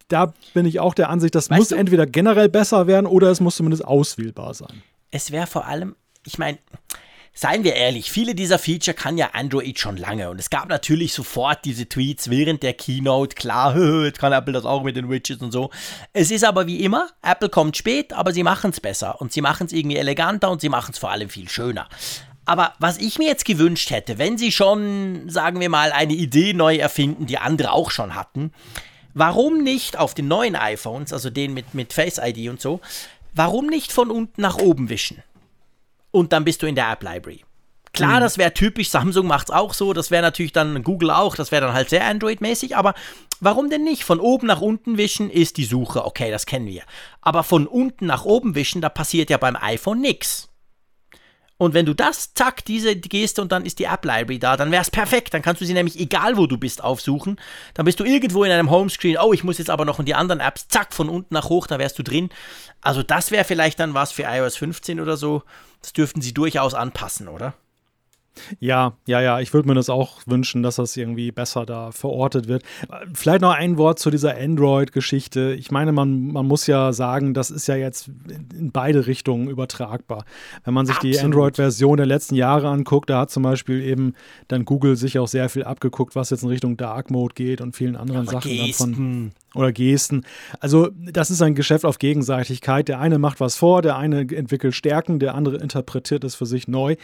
[0.08, 1.76] da bin ich auch der Ansicht, das weißt muss du?
[1.76, 4.82] entweder generell besser werden oder es muss zumindest auswählbar sein.
[5.12, 5.96] Es wäre vor allem,
[6.26, 6.58] ich meine,
[7.38, 11.12] Seien wir ehrlich, viele dieser Feature kann ja Android schon lange und es gab natürlich
[11.12, 15.42] sofort diese Tweets während der Keynote, klar, jetzt kann Apple das auch mit den Widgets
[15.42, 15.70] und so.
[16.14, 19.42] Es ist aber wie immer, Apple kommt spät, aber sie machen es besser und sie
[19.42, 21.90] machen es irgendwie eleganter und sie machen es vor allem viel schöner.
[22.46, 26.54] Aber was ich mir jetzt gewünscht hätte, wenn sie schon, sagen wir mal, eine Idee
[26.54, 28.54] neu erfinden, die andere auch schon hatten,
[29.14, 32.80] warum nicht auf den neuen iPhones, also den mit, mit Face ID und so,
[33.34, 35.22] warum nicht von unten nach oben wischen?
[36.16, 37.44] Und dann bist du in der App Library.
[37.94, 38.22] Klar, mhm.
[38.22, 41.52] das wäre typisch, Samsung macht es auch so, das wäre natürlich dann Google auch, das
[41.52, 42.94] wäre dann halt sehr Android-mäßig, aber
[43.40, 44.04] warum denn nicht?
[44.04, 46.84] Von oben nach unten wischen ist die Suche, okay, das kennen wir.
[47.22, 50.50] Aber von unten nach oben wischen, da passiert ja beim iPhone nichts.
[51.58, 54.72] Und wenn du das, zack, diese Geste und dann ist die App Library da, dann
[54.72, 55.34] wäre es perfekt.
[55.34, 57.40] Dann kannst du sie nämlich egal wo du bist aufsuchen.
[57.74, 59.18] Dann bist du irgendwo in einem Homescreen.
[59.18, 60.68] Oh, ich muss jetzt aber noch in die anderen Apps.
[60.68, 62.30] Zack, von unten nach hoch, da wärst du drin.
[62.82, 65.44] Also das wäre vielleicht dann was für iOS 15 oder so.
[65.86, 67.54] Das dürften sie durchaus anpassen, oder?
[68.60, 72.48] Ja, ja, ja, ich würde mir das auch wünschen, dass das irgendwie besser da verortet
[72.48, 72.64] wird.
[73.14, 75.56] Vielleicht noch ein Wort zu dieser Android-Geschichte.
[75.60, 78.10] Ich meine, man, man muss ja sagen, das ist ja jetzt
[78.58, 80.26] in beide Richtungen übertragbar.
[80.64, 81.16] Wenn man sich Absolut.
[81.16, 84.16] die Android-Version der letzten Jahre anguckt, da hat zum Beispiel eben
[84.48, 87.76] dann Google sich auch sehr viel abgeguckt, was jetzt in Richtung Dark Mode geht und
[87.76, 90.24] vielen anderen ja, Sachen davon oder Gesten.
[90.60, 92.88] Also das ist ein Geschäft auf Gegenseitigkeit.
[92.88, 96.68] Der eine macht was vor, der eine entwickelt Stärken, der andere interpretiert es für sich
[96.68, 96.96] neu.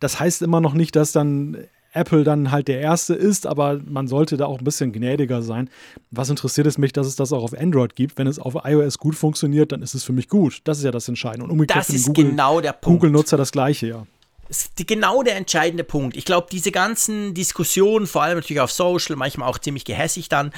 [0.00, 1.56] Das heißt immer noch nicht, dass dann
[1.92, 5.70] Apple dann halt der Erste ist, aber man sollte da auch ein bisschen gnädiger sein.
[6.10, 8.18] Was interessiert es mich, dass es das auch auf Android gibt?
[8.18, 10.60] Wenn es auf iOS gut funktioniert, dann ist es für mich gut.
[10.64, 11.44] Das ist ja das Entscheidende.
[11.44, 13.00] Und umgekehrt das ist Google, genau der Punkt.
[13.00, 14.06] Google-Nutzer das Gleiche, ja.
[14.48, 16.16] Das ist genau der entscheidende Punkt.
[16.16, 20.52] Ich glaube, diese ganzen Diskussionen, vor allem natürlich auf Social, manchmal auch ziemlich gehässig dann,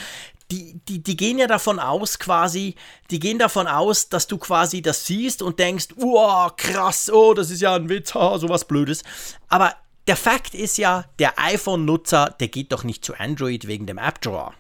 [0.51, 2.75] die, die, die gehen ja davon aus, quasi,
[3.11, 7.51] die gehen davon aus, dass du quasi das siehst und denkst, wow, krass, oh, das
[7.51, 9.03] ist ja ein Witz, oh, sowas Blödes.
[9.49, 9.75] Aber
[10.07, 14.21] der Fakt ist ja, der iPhone-Nutzer, der geht doch nicht zu Android wegen dem App
[14.21, 14.55] Drawer.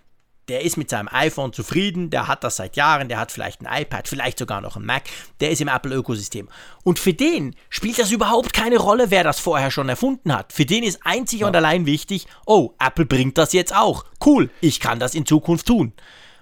[0.50, 3.82] Der ist mit seinem iPhone zufrieden, der hat das seit Jahren, der hat vielleicht ein
[3.82, 5.04] iPad, vielleicht sogar noch ein Mac,
[5.38, 6.48] der ist im Apple-Ökosystem.
[6.82, 10.52] Und für den spielt das überhaupt keine Rolle, wer das vorher schon erfunden hat.
[10.52, 11.46] Für den ist einzig ja.
[11.46, 14.04] und allein wichtig, oh, Apple bringt das jetzt auch.
[14.26, 15.92] Cool, ich kann das in Zukunft tun.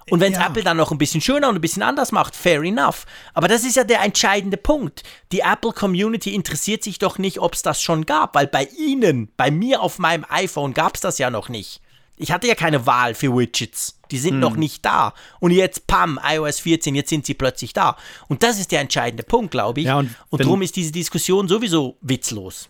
[0.09, 0.47] Und wenn es ja.
[0.47, 3.05] Apple dann noch ein bisschen schöner und ein bisschen anders macht, fair enough.
[3.35, 5.03] Aber das ist ja der entscheidende Punkt.
[5.33, 9.51] Die Apple-Community interessiert sich doch nicht, ob es das schon gab, weil bei Ihnen, bei
[9.51, 11.83] mir auf meinem iPhone gab es das ja noch nicht.
[12.17, 13.98] Ich hatte ja keine Wahl für Widgets.
[14.11, 14.41] Die sind hm.
[14.41, 15.15] noch nicht da.
[15.41, 17.97] Und jetzt, pam, iOS 14, jetzt sind sie plötzlich da.
[18.29, 19.87] Und das ist der entscheidende Punkt, glaube ich.
[19.87, 22.69] Ja, und und darum ist diese Diskussion sowieso witzlos.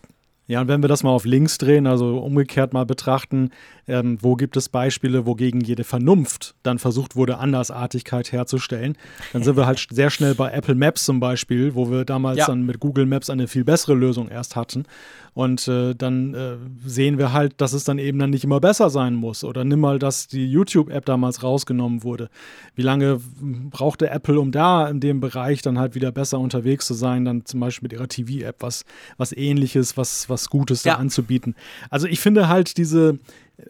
[0.49, 3.51] Ja, und wenn wir das mal auf links drehen, also umgekehrt mal betrachten,
[3.89, 8.97] ähm, wo gibt es Beispiele, wogegen jede Vernunft dann versucht wurde, Andersartigkeit herzustellen,
[9.33, 12.45] dann sind wir halt sehr schnell bei Apple Maps zum Beispiel, wo wir damals ja.
[12.47, 14.85] dann mit Google Maps eine viel bessere Lösung erst hatten.
[15.33, 18.89] Und äh, dann äh, sehen wir halt, dass es dann eben dann nicht immer besser
[18.89, 19.43] sein muss.
[19.43, 22.29] Oder nimm mal, dass die YouTube-App damals rausgenommen wurde.
[22.75, 23.21] Wie lange
[23.69, 27.45] brauchte Apple, um da in dem Bereich dann halt wieder besser unterwegs zu sein, dann
[27.45, 28.83] zum Beispiel mit ihrer TV-App, was,
[29.17, 30.95] was ähnliches, was, was Gutes ja.
[30.95, 31.55] da anzubieten.
[31.89, 33.19] Also ich finde halt diese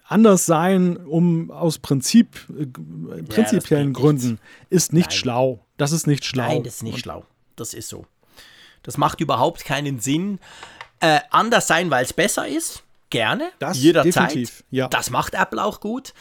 [0.08, 2.66] anders sein, um aus Prinzip, äh,
[3.24, 4.44] prinzipiellen ja, Gründen, nichts.
[4.70, 5.18] ist nicht Nein.
[5.18, 5.66] schlau.
[5.78, 6.48] Das ist nicht schlau.
[6.48, 7.26] Nein, das ist nicht Und schlau.
[7.56, 8.06] Das ist so.
[8.84, 10.40] Das macht überhaupt keinen Sinn.
[11.00, 13.52] Äh, anders sein, weil es besser ist, gerne.
[13.60, 14.50] Das jederzeit.
[14.72, 14.88] Ja.
[14.88, 16.14] Das macht Apple auch gut.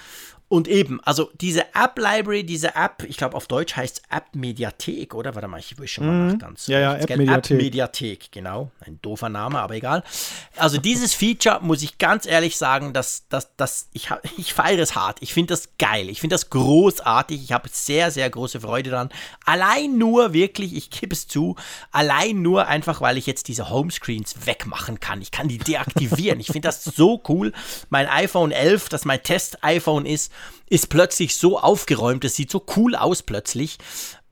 [0.48, 5.34] Und eben, also diese App-Library, diese App, ich glaube auf Deutsch heißt App-Mediathek, oder?
[5.34, 6.28] Warte mal, ich will schon mal mhm.
[6.28, 6.66] nach ganz.
[6.68, 7.50] Ja, ja, App-Mediathek.
[7.50, 8.70] App-Mediathek, genau.
[8.80, 10.02] Ein doofer Name, aber egal.
[10.56, 14.94] Also dieses Feature, muss ich ganz ehrlich sagen, dass, dass, dass ich, ich feiere es
[14.94, 15.18] hart.
[15.20, 16.08] Ich finde das geil.
[16.08, 17.42] Ich finde das großartig.
[17.42, 19.10] Ich habe sehr, sehr große Freude dran.
[19.44, 21.56] Allein nur, wirklich, ich gebe es zu,
[21.92, 25.20] allein nur einfach, weil ich jetzt diese Homescreens wegmachen kann.
[25.20, 26.40] Ich kann die deaktivieren.
[26.40, 27.52] ich finde das so cool.
[27.90, 30.32] Mein iPhone 11, das mein Test-iPhone ist,
[30.68, 33.78] ist plötzlich so aufgeräumt, es sieht so cool aus plötzlich.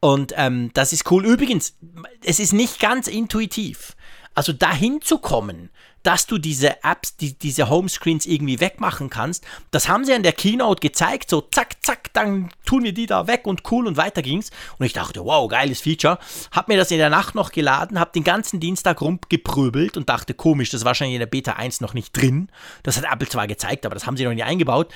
[0.00, 1.24] Und ähm, das ist cool.
[1.24, 1.74] Übrigens,
[2.24, 3.96] es ist nicht ganz intuitiv.
[4.34, 5.70] Also dahin zu kommen,
[6.06, 10.34] dass du diese Apps, die, diese Homescreens irgendwie wegmachen kannst, das haben sie an der
[10.34, 14.22] Keynote gezeigt, so zack, zack, dann tun wir die da weg und cool und weiter
[14.22, 14.50] ging's.
[14.78, 16.18] Und ich dachte, wow, geiles Feature.
[16.52, 20.34] Hab mir das in der Nacht noch geladen, hab den ganzen Dienstag rumgeprübelt und dachte,
[20.34, 22.50] komisch, das ist wahrscheinlich in der Beta 1 noch nicht drin.
[22.84, 24.92] Das hat Apple zwar gezeigt, aber das haben sie noch nicht eingebaut.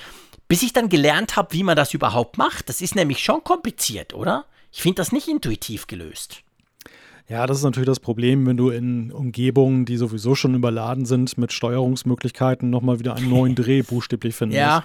[0.51, 2.67] Bis ich dann gelernt habe, wie man das überhaupt macht.
[2.67, 4.45] Das ist nämlich schon kompliziert, oder?
[4.71, 6.43] Ich finde das nicht intuitiv gelöst.
[7.29, 11.37] Ja, das ist natürlich das Problem, wenn du in Umgebungen, die sowieso schon überladen sind,
[11.37, 14.59] mit Steuerungsmöglichkeiten nochmal wieder einen neuen Dreh buchstäblich findest.
[14.59, 14.83] Ja.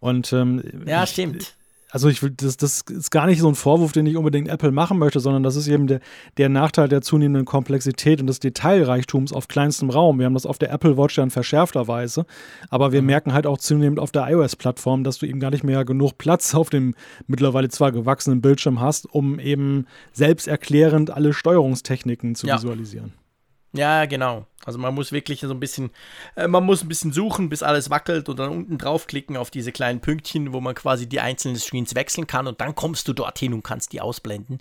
[0.00, 1.54] Und ähm, ja, stimmt
[1.94, 4.72] also ich will, das, das ist gar nicht so ein Vorwurf, den ich unbedingt Apple
[4.72, 6.00] machen möchte, sondern das ist eben der,
[6.38, 10.18] der Nachteil der zunehmenden Komplexität und des Detailreichtums auf kleinstem Raum.
[10.18, 12.26] Wir haben das auf der Apple Watch ja in verschärfter Weise,
[12.68, 13.06] aber wir mhm.
[13.06, 16.52] merken halt auch zunehmend auf der iOS-Plattform, dass du eben gar nicht mehr genug Platz
[16.56, 16.96] auf dem
[17.28, 22.56] mittlerweile zwar gewachsenen Bildschirm hast, um eben selbsterklärend alle Steuerungstechniken zu ja.
[22.56, 23.12] visualisieren.
[23.74, 24.46] Ja, genau.
[24.64, 25.90] Also man muss wirklich so ein bisschen,
[26.36, 29.72] äh, man muss ein bisschen suchen, bis alles wackelt und dann unten draufklicken auf diese
[29.72, 33.52] kleinen Pünktchen, wo man quasi die einzelnen Screens wechseln kann und dann kommst du dorthin
[33.52, 34.60] und kannst die ausblenden.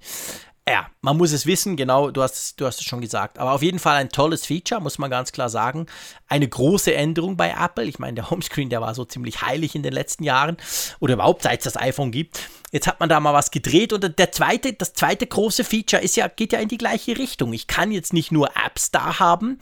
[0.67, 3.37] Ja, man muss es wissen, genau, du hast, du hast es schon gesagt.
[3.37, 5.85] Aber auf jeden Fall ein tolles Feature, muss man ganz klar sagen.
[6.27, 7.83] Eine große Änderung bei Apple.
[7.83, 10.57] Ich meine, der Homescreen, der war so ziemlich heilig in den letzten Jahren
[10.99, 12.49] oder überhaupt seit es das iPhone gibt.
[12.73, 16.15] Jetzt hat man da mal was gedreht und der zweite, das zweite große Feature ist
[16.15, 17.53] ja, geht ja in die gleiche Richtung.
[17.53, 19.59] Ich kann jetzt nicht nur Apps da haben,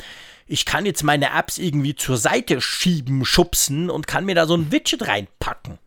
[0.48, 4.56] ich kann jetzt meine Apps irgendwie zur Seite schieben, schubsen und kann mir da so
[4.56, 5.78] ein Widget reinpacken.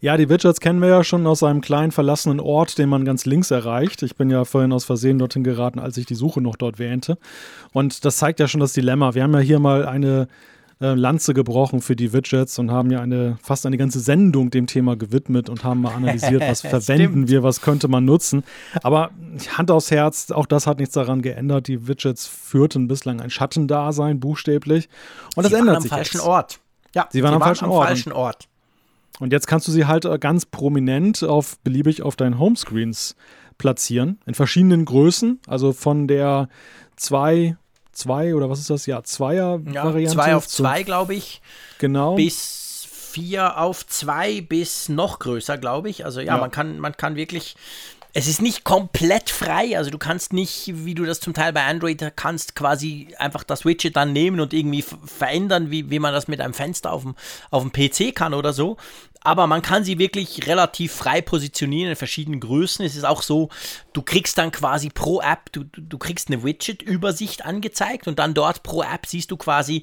[0.00, 3.26] Ja, die Widgets kennen wir ja schon aus einem kleinen verlassenen Ort, den man ganz
[3.26, 4.02] links erreicht.
[4.02, 7.18] Ich bin ja vorhin aus Versehen dorthin geraten, als ich die Suche noch dort wähnte.
[7.74, 9.14] Und das zeigt ja schon das Dilemma.
[9.14, 10.28] Wir haben ja hier mal eine
[10.80, 14.66] äh, Lanze gebrochen für die Widgets und haben ja eine fast eine ganze Sendung dem
[14.66, 18.44] Thema gewidmet und haben mal analysiert, was verwenden wir, was könnte man nutzen.
[18.82, 19.10] Aber
[19.56, 21.68] Hand aufs Herz, auch das hat nichts daran geändert.
[21.68, 24.88] Die Widgets führten bislang ein Schattendasein, buchstäblich.
[25.34, 25.92] Und das Sie ändert waren sich.
[25.92, 26.26] Am falschen jetzt.
[26.26, 26.60] Ort.
[26.94, 27.86] Ja, sie waren, sie am, waren falschen, am Ort.
[27.88, 28.48] falschen Ort.
[29.20, 33.16] Und jetzt kannst du sie halt äh, ganz prominent auf beliebig auf deinen Homescreens
[33.58, 34.20] platzieren.
[34.26, 35.40] In verschiedenen Größen.
[35.46, 36.48] Also von der
[36.96, 37.56] 2,
[37.98, 38.86] 2 oder was ist das?
[38.86, 40.00] Ja, 2er-Variante.
[40.00, 41.40] Ja, 2 auf 2, glaube ich.
[41.78, 42.14] Genau.
[42.14, 46.04] Bis 4 auf 2 bis noch größer, glaube ich.
[46.04, 47.56] Also ja, ja, Man, kann, man kann wirklich
[48.14, 51.64] es ist nicht komplett frei, also du kannst nicht, wie du das zum Teil bei
[51.64, 56.26] Android kannst, quasi einfach das Widget dann nehmen und irgendwie verändern, wie, wie man das
[56.26, 57.14] mit einem Fenster auf dem,
[57.50, 58.76] auf dem PC kann oder so.
[59.22, 62.84] Aber man kann sie wirklich relativ frei positionieren in verschiedenen Größen.
[62.84, 63.48] Es ist auch so,
[63.92, 68.62] du kriegst dann quasi pro App, du, du kriegst eine Widget-Übersicht angezeigt und dann dort
[68.62, 69.82] pro App siehst du quasi,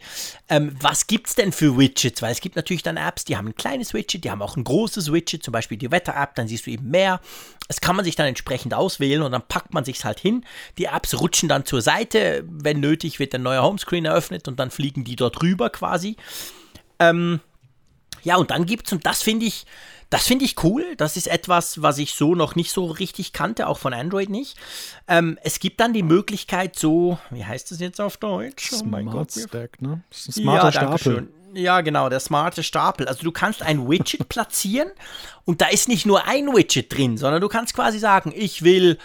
[0.49, 2.21] ähm, was gibt es denn für Widgets?
[2.21, 4.63] Weil es gibt natürlich dann Apps, die haben ein kleines Widget, die haben auch ein
[4.63, 7.19] großes Widget, zum Beispiel die Wetter-App, dann siehst du eben mehr.
[7.67, 10.45] Das kann man sich dann entsprechend auswählen und dann packt man sich halt hin.
[10.77, 14.71] Die Apps rutschen dann zur Seite, wenn nötig wird ein neuer Homescreen eröffnet und dann
[14.71, 16.15] fliegen die dort rüber quasi.
[16.99, 17.41] Ähm,
[18.25, 19.65] ja, und dann gibt's, und das finde ich,
[20.09, 20.95] das finde ich cool.
[20.97, 24.57] Das ist etwas, was ich so noch nicht so richtig kannte, auch von Android nicht.
[25.07, 28.71] Ähm, es gibt dann die Möglichkeit, so, wie heißt das jetzt auf Deutsch?
[28.73, 29.43] Oh mein Smart Gott.
[29.47, 30.01] Stack, ne?
[30.09, 31.29] Das ist ein smarter ja, Stapel.
[31.53, 33.07] Ja, genau, der smarte Stapel.
[33.07, 34.89] Also du kannst ein Widget platzieren
[35.45, 38.97] und da ist nicht nur ein Widget drin, sondern du kannst quasi sagen, ich will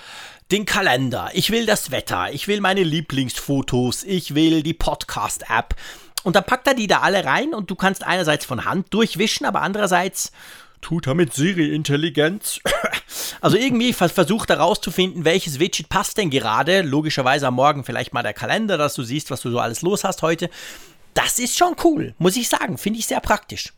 [0.50, 5.76] den Kalender, ich will das Wetter, ich will meine Lieblingsfotos, ich will die Podcast-App.
[6.22, 9.46] Und dann packt er die da alle rein und du kannst einerseits von Hand durchwischen,
[9.46, 10.32] aber andererseits
[10.80, 12.60] tut er mit Siri-Intelligenz.
[13.40, 16.82] also irgendwie versucht er herauszufinden, welches Widget passt denn gerade.
[16.82, 20.04] Logischerweise am Morgen vielleicht mal der Kalender, dass du siehst, was du so alles los
[20.04, 20.50] hast heute.
[21.14, 22.78] Das ist schon cool, muss ich sagen.
[22.78, 23.72] Finde ich sehr praktisch.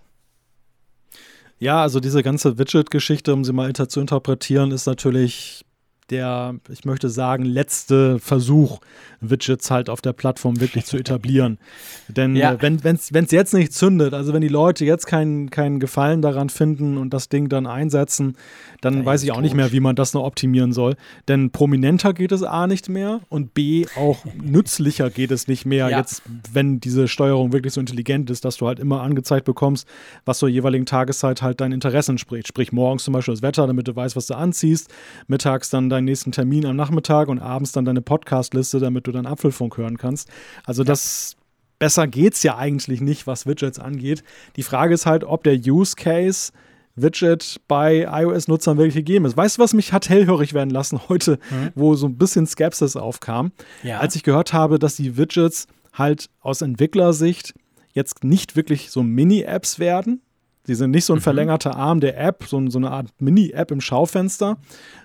[1.59, 5.65] Ja, also diese ganze Widget-Geschichte, um sie mal zu interpretieren, ist natürlich
[6.11, 8.81] der, ich möchte sagen, letzte Versuch,
[9.23, 11.59] Widgets halt auf der Plattform wirklich zu etablieren.
[12.09, 12.53] Denn ja.
[12.53, 16.51] äh, wenn es jetzt nicht zündet, also wenn die Leute jetzt keinen keinen Gefallen daran
[16.51, 18.37] finden und das Ding dann einsetzen,
[18.81, 20.97] dann ja, weiß ich auch nicht mehr, wie man das noch optimieren soll.
[21.29, 25.89] Denn prominenter geht es A nicht mehr und B auch nützlicher geht es nicht mehr,
[25.89, 25.99] ja.
[25.99, 29.87] jetzt, wenn diese Steuerung wirklich so intelligent ist, dass du halt immer angezeigt bekommst,
[30.25, 32.49] was zur jeweiligen Tageszeit halt deinen Interessen spricht.
[32.49, 34.93] Sprich morgens zum Beispiel das Wetter, damit du weißt, was du anziehst,
[35.27, 39.27] mittags dann deinen nächsten Termin am Nachmittag und abends dann deine Podcastliste, damit du dann
[39.27, 40.29] Apfelfunk hören kannst.
[40.65, 41.37] Also das
[41.79, 44.23] besser geht's ja eigentlich nicht, was Widgets angeht.
[44.57, 46.53] Die Frage ist halt, ob der Use Case
[46.95, 49.37] Widget bei iOS-Nutzern wirklich gegeben ist.
[49.37, 51.71] Weißt du, was mich hat hellhörig werden lassen heute, mhm.
[51.75, 53.99] wo so ein bisschen Skepsis aufkam, ja.
[53.99, 57.55] als ich gehört habe, dass die Widgets halt aus Entwicklersicht
[57.95, 60.23] jetzt nicht wirklich so Mini-Apps werden,
[60.65, 61.23] Sie sind nicht so ein mhm.
[61.23, 64.59] verlängerter Arm der App, so, so eine Art Mini-App im Schaufenster,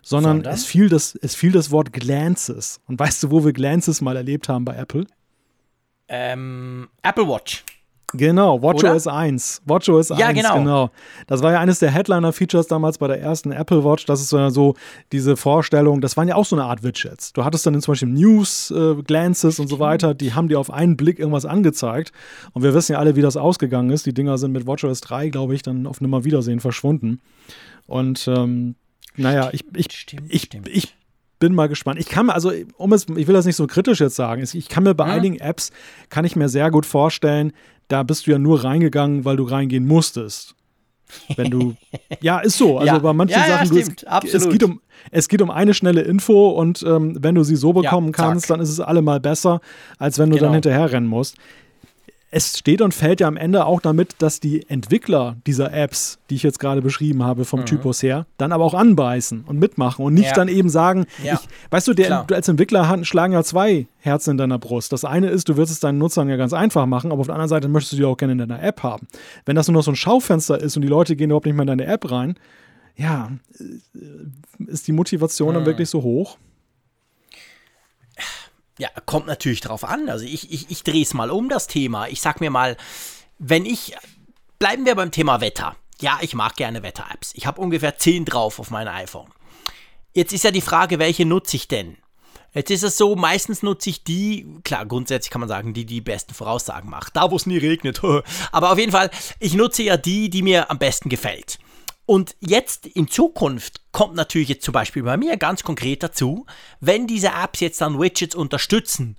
[0.03, 2.79] sondern, sondern, Es, fiel das, es fiel das Wort Glances.
[2.85, 5.05] Und weißt du, wo wir Glances mal erlebt haben bei Apple?
[6.07, 7.63] Ähm, Apple Watch.
[8.13, 9.63] Genau, WatchOS 1.
[9.65, 10.55] WatchOS ja, 1, genau.
[10.55, 10.91] genau.
[11.27, 14.05] Das war ja eines der Headliner-Features damals bei der ersten Apple Watch.
[14.05, 14.75] Das ist so
[15.11, 17.33] diese Vorstellung, das waren ja auch so eine Art Widgets.
[17.33, 20.71] Du hattest dann zum Beispiel News, äh, Glances und so weiter, die haben dir auf
[20.71, 22.13] einen Blick irgendwas angezeigt.
[22.53, 24.05] Und wir wissen ja alle, wie das ausgegangen ist.
[24.05, 27.19] Die Dinger sind mit WatchOS 3, glaube ich, dann auf Nimmerwiedersehen verschwunden.
[27.87, 28.75] Und ähm,
[29.17, 30.69] naja, ich, ich, stimmt, ich, stimmt.
[30.69, 30.95] ich
[31.39, 31.99] bin mal gespannt.
[31.99, 34.69] Ich kann mir, also, um es, ich will das nicht so kritisch jetzt sagen, ich
[34.69, 35.13] kann mir bei ja.
[35.13, 35.71] einigen Apps,
[36.09, 37.53] kann ich mir sehr gut vorstellen,
[37.87, 40.55] da bist du ja nur reingegangen, weil du reingehen musstest.
[41.35, 41.75] Wenn du,
[42.21, 42.79] ja, ist so.
[42.79, 42.99] Also ja.
[42.99, 46.49] bei manchen ja, Sachen, stimmt, es, es, geht um, es geht um eine schnelle Info
[46.49, 49.61] und ähm, wenn du sie so bekommen kannst, dann ist es allemal besser,
[49.99, 50.47] als wenn du genau.
[50.47, 51.37] dann hinterher rennen musst
[52.37, 56.35] es steht und fällt ja am Ende auch damit, dass die Entwickler dieser Apps, die
[56.35, 57.65] ich jetzt gerade beschrieben habe, vom mhm.
[57.65, 60.33] Typus her, dann aber auch anbeißen und mitmachen und nicht ja.
[60.33, 61.33] dann eben sagen, ja.
[61.33, 64.93] ich, weißt du, der, du als Entwickler schlagen ja zwei Herzen in deiner Brust.
[64.93, 67.35] Das eine ist, du willst es deinen Nutzern ja ganz einfach machen, aber auf der
[67.35, 69.07] anderen Seite möchtest du die auch gerne in deiner App haben.
[69.45, 71.63] Wenn das nur noch so ein Schaufenster ist und die Leute gehen überhaupt nicht mehr
[71.63, 72.35] in deine App rein,
[72.95, 75.53] ja, äh, ist die Motivation mhm.
[75.55, 76.37] dann wirklich so hoch?
[78.77, 80.09] Ja, kommt natürlich drauf an.
[80.09, 82.07] Also ich, ich, ich drehe es mal um, das Thema.
[82.07, 82.77] Ich sag mir mal,
[83.39, 83.95] wenn ich,
[84.59, 85.75] bleiben wir beim Thema Wetter.
[85.99, 87.31] Ja, ich mag gerne Wetter-Apps.
[87.35, 89.29] Ich habe ungefähr 10 drauf auf meinem iPhone.
[90.13, 91.97] Jetzt ist ja die Frage, welche nutze ich denn?
[92.53, 96.01] Jetzt ist es so, meistens nutze ich die, klar, grundsätzlich kann man sagen, die die
[96.01, 97.15] besten Voraussagen macht.
[97.15, 98.01] Da, wo es nie regnet.
[98.51, 101.59] Aber auf jeden Fall, ich nutze ja die, die mir am besten gefällt.
[102.07, 106.45] Und jetzt in Zukunft kommt natürlich jetzt zum Beispiel bei mir ganz konkret dazu,
[106.79, 109.17] wenn diese Apps jetzt dann Widgets unterstützen,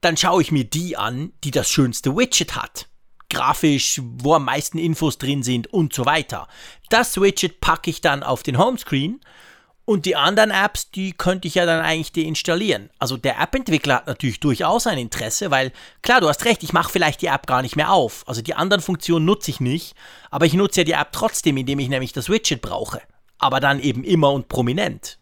[0.00, 2.88] dann schaue ich mir die an, die das schönste Widget hat.
[3.30, 6.48] Grafisch, wo am meisten Infos drin sind und so weiter.
[6.90, 9.20] Das Widget packe ich dann auf den Homescreen
[9.86, 12.90] und die anderen Apps, die könnte ich ja dann eigentlich deinstallieren.
[12.98, 16.90] Also der App-Entwickler hat natürlich durchaus ein Interesse, weil klar, du hast recht, ich mache
[16.90, 18.24] vielleicht die App gar nicht mehr auf.
[18.26, 19.94] Also die anderen Funktionen nutze ich nicht,
[20.30, 23.00] aber ich nutze ja die App trotzdem, indem ich nämlich das Widget brauche.
[23.38, 25.18] Aber dann eben immer und prominent.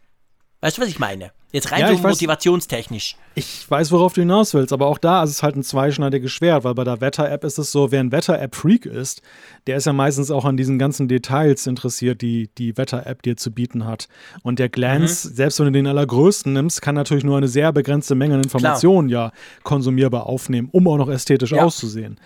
[0.63, 1.33] Weißt du, was ich meine?
[1.55, 3.15] Jetzt rein ja, so motivationstechnisch.
[3.37, 6.65] Ich weiß, worauf du hinaus willst, aber auch da ist es halt ein zweischneidiges Schwert,
[6.65, 9.23] weil bei der Wetter-App ist es so, wer ein Wetter-App-Freak ist,
[9.69, 13.53] der ist ja meistens auch an diesen ganzen Details interessiert, die die Wetter-App dir zu
[13.53, 14.09] bieten hat.
[14.43, 15.35] Und der Glance, mhm.
[15.35, 19.07] selbst wenn du den allergrößten nimmst, kann natürlich nur eine sehr begrenzte Menge an Informationen
[19.07, 19.27] Klar.
[19.27, 21.63] ja konsumierbar aufnehmen, um auch noch ästhetisch ja.
[21.63, 22.19] auszusehen.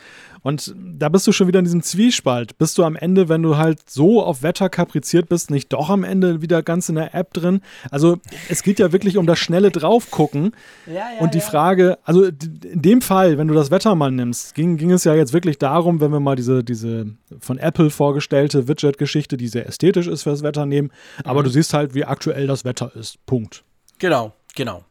[0.43, 2.59] Und da bist du schon wieder in diesem Zwiespalt.
[2.59, 6.05] Bist du am Ende, wenn du halt so auf Wetter kapriziert bist, nicht doch am
[6.05, 7.61] Ende wieder ganz in der App drin?
[7.91, 8.19] Also
[8.49, 10.53] es geht ja wirklich um das schnelle Draufgucken.
[10.87, 11.45] Ja, ja, und die ja.
[11.45, 15.15] Frage, also in dem Fall, wenn du das Wetter mal nimmst, ging, ging es ja
[15.15, 17.07] jetzt wirklich darum, wenn wir mal diese, diese
[17.41, 20.91] von Apple vorgestellte Widget-Geschichte, die sehr ästhetisch ist fürs Wetter nehmen,
[21.25, 21.45] aber mhm.
[21.45, 23.25] du siehst halt, wie aktuell das Wetter ist.
[23.27, 23.65] Punkt.
[23.99, 24.85] Genau, genau.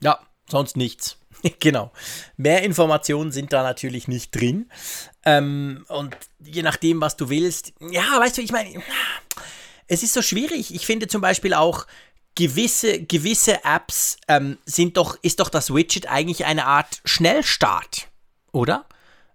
[0.00, 0.18] Ja,
[0.50, 1.16] sonst nichts.
[1.60, 1.92] genau.
[2.36, 4.70] Mehr Informationen sind da natürlich nicht drin.
[5.24, 8.82] Ähm, und je nachdem, was du willst, ja, weißt du, ich meine,
[9.86, 10.74] es ist so schwierig.
[10.74, 11.86] Ich finde zum Beispiel auch,
[12.34, 18.08] gewisse, gewisse Apps ähm, sind doch, ist doch das Widget eigentlich eine Art Schnellstart,
[18.52, 18.86] oder?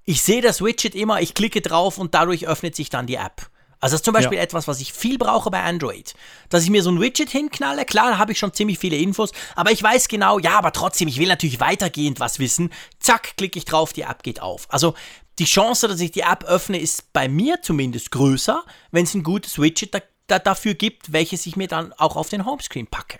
[0.03, 3.49] Ich sehe das Widget immer, ich klicke drauf und dadurch öffnet sich dann die App.
[3.79, 4.43] Also das ist zum Beispiel ja.
[4.43, 6.13] etwas, was ich viel brauche bei Android.
[6.49, 9.31] Dass ich mir so ein Widget hinknalle, klar, da habe ich schon ziemlich viele Infos,
[9.55, 12.71] aber ich weiß genau, ja, aber trotzdem, ich will natürlich weitergehend was wissen.
[12.99, 14.67] Zack, klicke ich drauf, die App geht auf.
[14.69, 14.95] Also
[15.39, 19.23] die Chance, dass ich die App öffne, ist bei mir zumindest größer, wenn es ein
[19.23, 23.19] gutes Widget da, da dafür gibt, welches ich mir dann auch auf den Homescreen packe.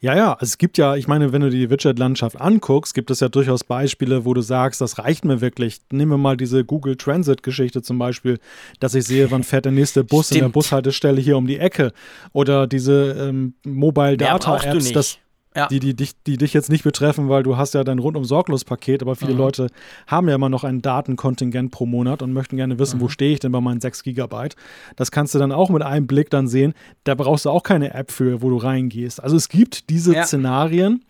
[0.00, 3.20] Ja, ja, also es gibt ja, ich meine, wenn du die Widget-Landschaft anguckst, gibt es
[3.20, 5.80] ja durchaus Beispiele, wo du sagst, das reicht mir wirklich.
[5.90, 8.38] Nehmen wir mal diese Google Transit-Geschichte zum Beispiel,
[8.80, 10.38] dass ich sehe, wann fährt der nächste Bus Stimmt.
[10.38, 11.92] in der Bushaltestelle hier um die Ecke.
[12.32, 15.18] Oder diese ähm, Mobile Data Apps, das,
[15.56, 15.66] ja.
[15.68, 18.64] die, die, dich, die dich jetzt nicht betreffen, weil du hast ja dein rundum sorglos
[18.64, 19.38] Paket, aber viele mhm.
[19.38, 19.66] Leute
[20.06, 23.02] haben ja immer noch ein Datenkontingent pro Monat und möchten gerne wissen, mhm.
[23.02, 24.56] wo stehe ich denn bei meinen 6 Gigabyte.
[24.96, 26.74] Das kannst du dann auch mit einem Blick dann sehen.
[27.04, 29.22] Da brauchst du auch keine App für, wo du reingehst.
[29.22, 30.24] Also es gibt diese ja.
[30.24, 31.02] Szenarien,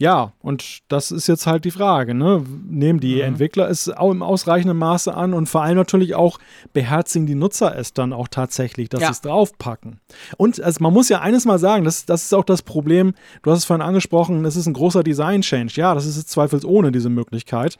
[0.00, 2.14] ja, und das ist jetzt halt die Frage.
[2.14, 2.42] Ne?
[2.66, 3.20] Nehmen die mhm.
[3.20, 6.38] Entwickler es auch im ausreichenden Maße an und vor allem natürlich auch
[6.72, 9.08] beherzigen die Nutzer es dann auch tatsächlich, dass ja.
[9.08, 10.00] sie es draufpacken.
[10.38, 13.12] Und also man muss ja eines mal sagen, das, das ist auch das Problem,
[13.42, 15.74] du hast es vorhin angesprochen, es ist ein großer Design-Change.
[15.76, 17.76] Ja, das ist jetzt zweifelsohne diese Möglichkeit.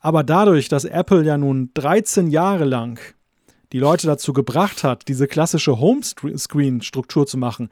[0.00, 3.00] Aber dadurch, dass Apple ja nun 13 Jahre lang
[3.72, 7.68] die Leute dazu gebracht hat, diese klassische Homescreen-Struktur zu machen,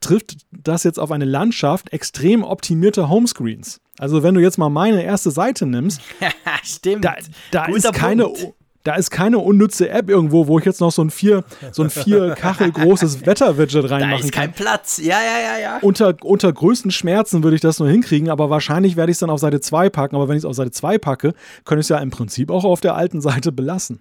[0.00, 3.80] trifft das jetzt auf eine Landschaft extrem optimierter Homescreens.
[3.98, 6.00] Also wenn du jetzt mal meine erste Seite nimmst,
[6.64, 7.04] stimmt.
[7.04, 7.14] Da,
[7.50, 8.32] da ist keine
[8.82, 11.90] da ist keine unnütze App irgendwo, wo ich jetzt noch so ein vier, so ein
[11.90, 14.10] vier Kachel großes Wetter-Widget reinmachen kann.
[14.10, 14.98] Da ist kein Platz.
[14.98, 15.78] Ja, ja, ja, ja.
[15.82, 19.28] Unter, unter größten Schmerzen würde ich das nur hinkriegen, aber wahrscheinlich werde ich es dann
[19.28, 20.16] auf Seite 2 packen.
[20.16, 22.64] Aber wenn ich es auf Seite 2 packe, könnte ich es ja im Prinzip auch
[22.64, 24.00] auf der alten Seite belassen.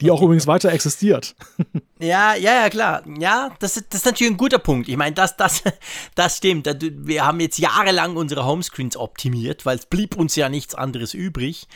[0.00, 1.34] Die auch übrigens weiter existiert.
[2.00, 3.02] Ja, ja, ja, klar.
[3.18, 4.88] Ja, das, das ist natürlich ein guter Punkt.
[4.88, 5.62] Ich meine, das, das,
[6.14, 6.68] das stimmt.
[6.80, 11.66] Wir haben jetzt jahrelang unsere Homescreens optimiert, weil es blieb uns ja nichts anderes übrig.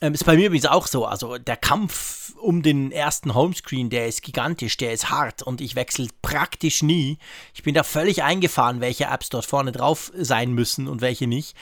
[0.00, 1.06] Ähm, ist bei mir übrigens auch so.
[1.06, 5.74] Also der Kampf um den ersten Homescreen, der ist gigantisch, der ist hart und ich
[5.74, 7.18] wechsle praktisch nie.
[7.52, 11.56] Ich bin da völlig eingefahren, welche Apps dort vorne drauf sein müssen und welche nicht.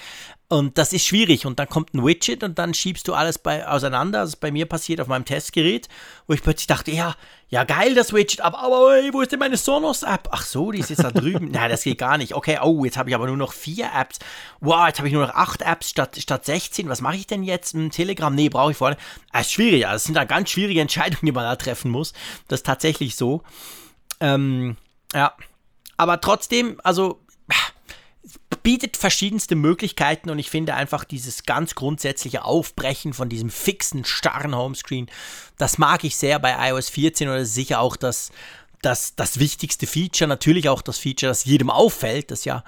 [0.49, 1.45] Und das ist schwierig.
[1.45, 4.21] Und dann kommt ein Widget und dann schiebst du alles bei, auseinander.
[4.21, 5.89] Das ist bei mir passiert auf meinem Testgerät,
[6.29, 7.17] wo ich plötzlich dachte, ja,
[7.49, 10.29] ja geil das Widget, aber, aber ey, wo ist denn meine Sonos-App?
[10.31, 11.51] Ach so, die ist jetzt da drüben.
[11.53, 12.35] Nein, das geht gar nicht.
[12.35, 14.21] Okay, oh, jetzt habe ich aber nur noch vier Apps.
[14.61, 16.89] Wow, jetzt habe ich nur noch acht Apps statt, statt 16.
[16.89, 17.75] Was mache ich denn jetzt?
[17.75, 18.33] Ein Telegram?
[18.33, 18.97] Nee, brauche ich vorne.
[19.33, 19.83] Das ist schwierig.
[19.83, 22.13] Das sind da ganz schwierige Entscheidungen, die man da treffen muss.
[22.47, 23.43] Das ist tatsächlich so.
[24.21, 24.77] Ähm,
[25.13, 25.35] ja.
[25.97, 27.21] Aber trotzdem, also
[28.67, 34.57] bietet verschiedenste Möglichkeiten und ich finde einfach dieses ganz grundsätzliche Aufbrechen von diesem fixen, starren
[34.57, 35.07] Homescreen,
[35.57, 38.33] das mag ich sehr bei iOS 14 oder sicher auch das,
[38.83, 42.65] das, das wichtigste Feature, natürlich auch das Feature, das jedem auffällt, das ja,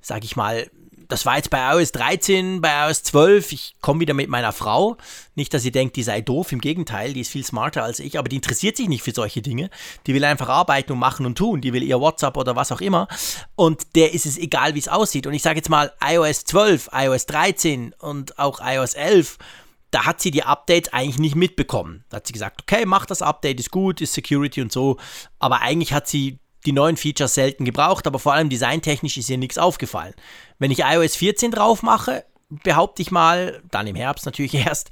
[0.00, 0.70] sag ich mal,
[1.12, 3.52] das war jetzt bei iOS 13, bei iOS 12.
[3.52, 4.96] Ich komme wieder mit meiner Frau.
[5.34, 6.52] Nicht, dass sie denkt, die sei doof.
[6.52, 9.42] Im Gegenteil, die ist viel smarter als ich, aber die interessiert sich nicht für solche
[9.42, 9.68] Dinge.
[10.06, 11.60] Die will einfach arbeiten und machen und tun.
[11.60, 13.08] Die will ihr WhatsApp oder was auch immer.
[13.56, 15.26] Und der ist es egal, wie es aussieht.
[15.26, 19.36] Und ich sage jetzt mal, iOS 12, iOS 13 und auch iOS 11
[19.90, 22.02] da hat sie die Updates eigentlich nicht mitbekommen.
[22.08, 24.96] Da hat sie gesagt, okay, mach das Update, ist gut, ist Security und so.
[25.38, 29.38] Aber eigentlich hat sie die neuen Features selten gebraucht, aber vor allem designtechnisch ist ihr
[29.38, 30.14] nichts aufgefallen.
[30.58, 34.90] Wenn ich iOS 14 drauf mache, behaupte ich mal, dann im Herbst natürlich erst,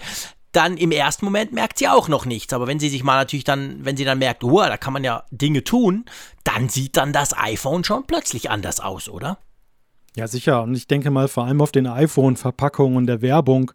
[0.52, 2.52] dann im ersten Moment merkt sie auch noch nichts.
[2.52, 5.04] Aber wenn sie sich mal natürlich dann, wenn sie dann merkt, oh, da kann man
[5.04, 6.04] ja Dinge tun,
[6.44, 9.38] dann sieht dann das iPhone schon plötzlich anders aus, oder?
[10.16, 10.62] Ja, sicher.
[10.62, 13.70] Und ich denke mal vor allem auf den iPhone-Verpackungen und der Werbung,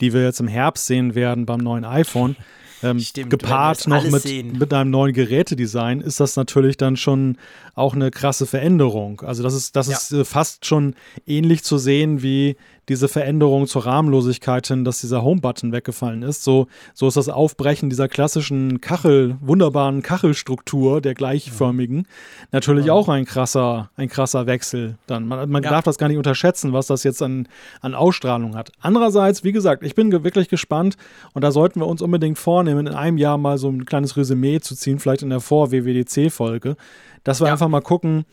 [0.00, 2.36] die wir jetzt im Herbst sehen werden beim neuen iPhone.
[2.82, 4.58] Ähm, Stimmt, gepaart noch mit, sehen.
[4.58, 7.36] mit einem neuen Gerätedesign ist das natürlich dann schon
[7.74, 9.20] auch eine krasse Veränderung.
[9.20, 9.96] Also das ist, das Ja.
[9.96, 10.94] ist äh, fast schon
[11.26, 12.56] ähnlich zu sehen wie
[12.90, 16.44] diese Veränderung zur Rahmenlosigkeit hin, dass dieser Home-Button weggefallen ist.
[16.44, 22.06] So, so ist das Aufbrechen dieser klassischen Kachel, wunderbaren Kachelstruktur, der gleichförmigen,
[22.52, 24.98] natürlich auch ein krasser, ein krasser Wechsel.
[25.06, 25.26] Dann.
[25.26, 25.70] Man, man Ja.
[25.70, 27.48] darf das gar nicht unterschätzen, was das jetzt an,
[27.80, 28.72] an Ausstrahlung hat.
[28.80, 30.96] Andererseits, wie gesagt, ich bin ge- wirklich gespannt
[31.32, 34.58] und da sollten wir uns unbedingt vornehmen, in einem Jahr mal so ein kleines Resümee
[34.60, 36.76] zu ziehen, vielleicht in der Vor-WWDC-Folge,
[37.24, 37.52] dass wir Ja.
[37.52, 38.24] einfach mal gucken,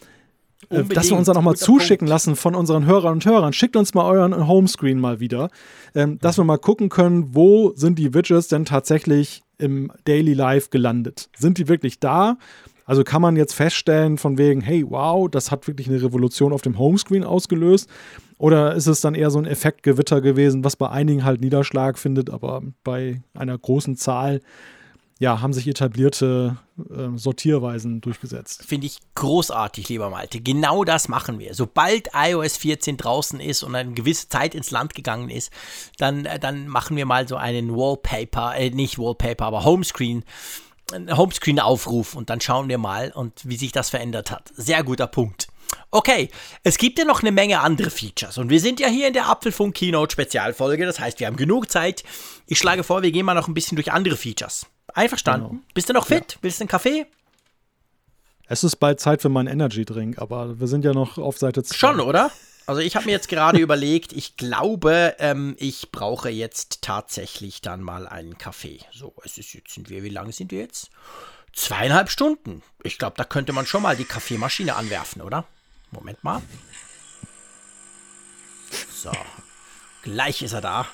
[0.69, 2.09] äh, dass wir uns dann auch mal Unbedingt, guter zuschicken Punkt.
[2.09, 3.53] lassen von unseren Hörern und Hörern.
[3.53, 5.49] Schickt uns mal euren Homescreen mal wieder,
[5.95, 10.69] ähm, dass wir mal gucken können, wo sind die Widgets denn tatsächlich im Daily Life
[10.69, 11.29] gelandet?
[11.37, 12.37] Sind die wirklich da?
[12.85, 16.61] Also kann man jetzt feststellen von wegen, hey, wow, das hat wirklich eine Revolution auf
[16.61, 17.89] dem Homescreen ausgelöst?
[18.37, 22.29] Oder ist es dann eher so ein Effektgewitter gewesen, was bei einigen halt Niederschlag findet,
[22.29, 24.41] aber bei einer großen Zahl,
[25.19, 28.63] ja, haben sich etablierte äh, Sortierweisen durchgesetzt.
[28.65, 30.39] Finde ich großartig, lieber Malte.
[30.41, 31.55] Genau das machen wir.
[31.55, 35.51] Sobald iOS 14 draußen ist und eine gewisse Zeit ins Land gegangen ist,
[35.97, 40.23] dann, äh, dann machen wir mal so einen Wallpaper, äh, nicht Wallpaper, aber Homescreen.
[40.89, 44.53] Homescreen-Aufruf und dann schauen wir mal und wie sich das verändert hat.
[44.55, 45.47] Sehr guter Punkt.
[45.91, 46.29] Okay,
[46.63, 49.27] es gibt ja noch eine Menge andere Features und wir sind ja hier in der
[49.27, 52.05] Apfelfunk Keynote Spezialfolge, das heißt, wir haben genug Zeit.
[52.45, 54.65] Ich schlage vor, wir gehen mal noch ein bisschen durch andere Features.
[54.93, 55.63] Einverstanden?
[55.73, 56.37] Bist du noch fit?
[56.41, 57.05] Willst du einen Kaffee?
[58.47, 61.63] Es ist bald Zeit für meinen Energy Drink, aber wir sind ja noch auf Seite
[61.63, 61.75] 2.
[61.75, 62.31] Schon, oder?
[62.65, 67.81] Also ich habe mir jetzt gerade überlegt, ich glaube, ähm, ich brauche jetzt tatsächlich dann
[67.81, 68.79] mal einen Kaffee.
[68.93, 70.89] So, es ist jetzt, sind wir, wie lange sind wir jetzt?
[71.53, 72.61] Zweieinhalb Stunden.
[72.83, 75.45] Ich glaube, da könnte man schon mal die Kaffeemaschine anwerfen, oder?
[75.91, 76.41] Moment mal.
[78.93, 79.11] So,
[80.03, 80.87] gleich ist er da.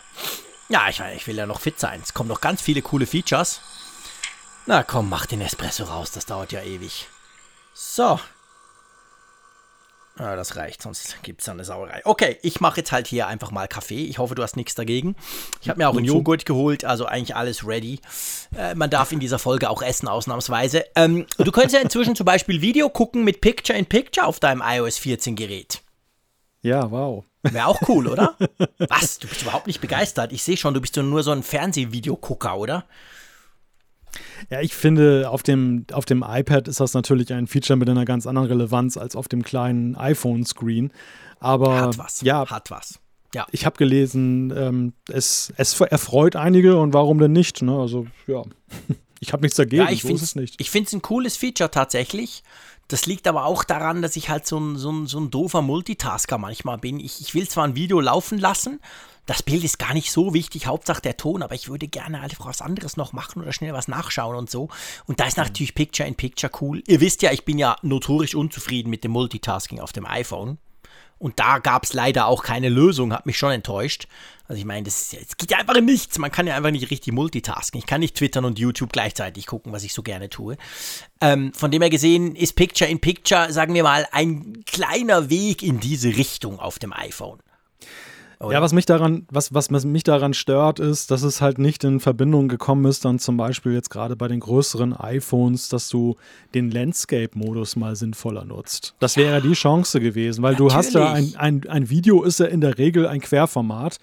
[0.70, 2.02] Ja, ich, ich will ja noch fit sein.
[2.02, 3.62] Es kommen noch ganz viele coole Features.
[4.66, 7.08] Na komm, mach den Espresso raus, das dauert ja ewig.
[7.74, 8.20] So,
[10.16, 12.02] Ah, das reicht, sonst gibt es eine Sauerei.
[12.04, 14.06] Okay, ich mache jetzt halt hier einfach mal Kaffee.
[14.06, 15.16] Ich hoffe, du hast nichts dagegen.
[15.60, 18.00] Ich habe mir auch einen Joghurt geholt, also eigentlich alles ready.
[18.56, 20.86] Äh, man darf in dieser Folge auch essen, ausnahmsweise.
[20.96, 24.62] Ähm, du könntest ja inzwischen zum Beispiel Video gucken mit Picture in Picture auf deinem
[24.64, 25.82] iOS 14 Gerät.
[26.62, 27.24] Ja, wow.
[27.42, 28.38] Wäre auch cool, oder?
[28.78, 29.18] Was?
[29.18, 30.32] Du bist überhaupt nicht begeistert.
[30.32, 32.86] Ich sehe schon, du bist nur so ein Fernsehvideogucker, oder?
[34.50, 38.06] Ja, ich finde, auf dem, auf dem iPad ist das natürlich ein Feature mit einer
[38.06, 40.92] ganz anderen Relevanz als auf dem kleinen iPhone-Screen.
[41.40, 42.22] Aber Hat was.
[42.22, 43.00] ja, Hat was.
[43.34, 43.48] Ja.
[43.52, 47.64] ich habe gelesen, ähm, es, es erfreut einige und warum denn nicht?
[47.64, 47.76] Ne?
[47.76, 48.44] Also, ja,
[49.20, 50.56] ich habe nichts dagegen, Ja, ich so finde es nicht.
[50.60, 52.44] Ich finde es ein cooles Feature tatsächlich.
[52.90, 55.62] Das liegt aber auch daran, dass ich halt so ein, so ein, so ein doofer
[55.62, 57.00] Multitasker manchmal bin.
[57.00, 58.80] Ich, ich will zwar ein Video laufen lassen,
[59.26, 62.46] das Bild ist gar nicht so wichtig, Hauptsache der Ton, aber ich würde gerne einfach
[62.46, 64.70] was anderes noch machen oder schnell was nachschauen und so.
[65.06, 66.84] Und da ist natürlich Picture in Picture cool.
[66.88, 70.58] Ihr wisst ja, ich bin ja notorisch unzufrieden mit dem Multitasking auf dem iPhone.
[71.20, 74.08] Und da gab es leider auch keine Lösung, hat mich schon enttäuscht.
[74.50, 76.18] Also ich meine, das, es geht ja einfach in nichts.
[76.18, 77.80] Man kann ja einfach nicht richtig multitasken.
[77.80, 80.58] Ich kann nicht twittern und YouTube gleichzeitig gucken, was ich so gerne tue.
[81.22, 85.64] Ähm, von dem her gesehen ist Picture in Picture, sagen wir mal, ein kleiner Weg
[85.64, 87.40] in diese Richtung auf dem iPhone.
[88.52, 92.00] Ja, was mich daran, was, was mich daran stört, ist, dass es halt nicht in
[92.00, 96.16] Verbindung gekommen ist, dann zum Beispiel jetzt gerade bei den größeren iPhones, dass du
[96.54, 98.96] den Landscape-Modus mal sinnvoller nutzt.
[99.00, 101.40] Das wäre ja die Chance gewesen, weil du hast ja ein, Natürlich.
[101.40, 104.00] ein, ein Video ist ja in der Regel ein Querformat.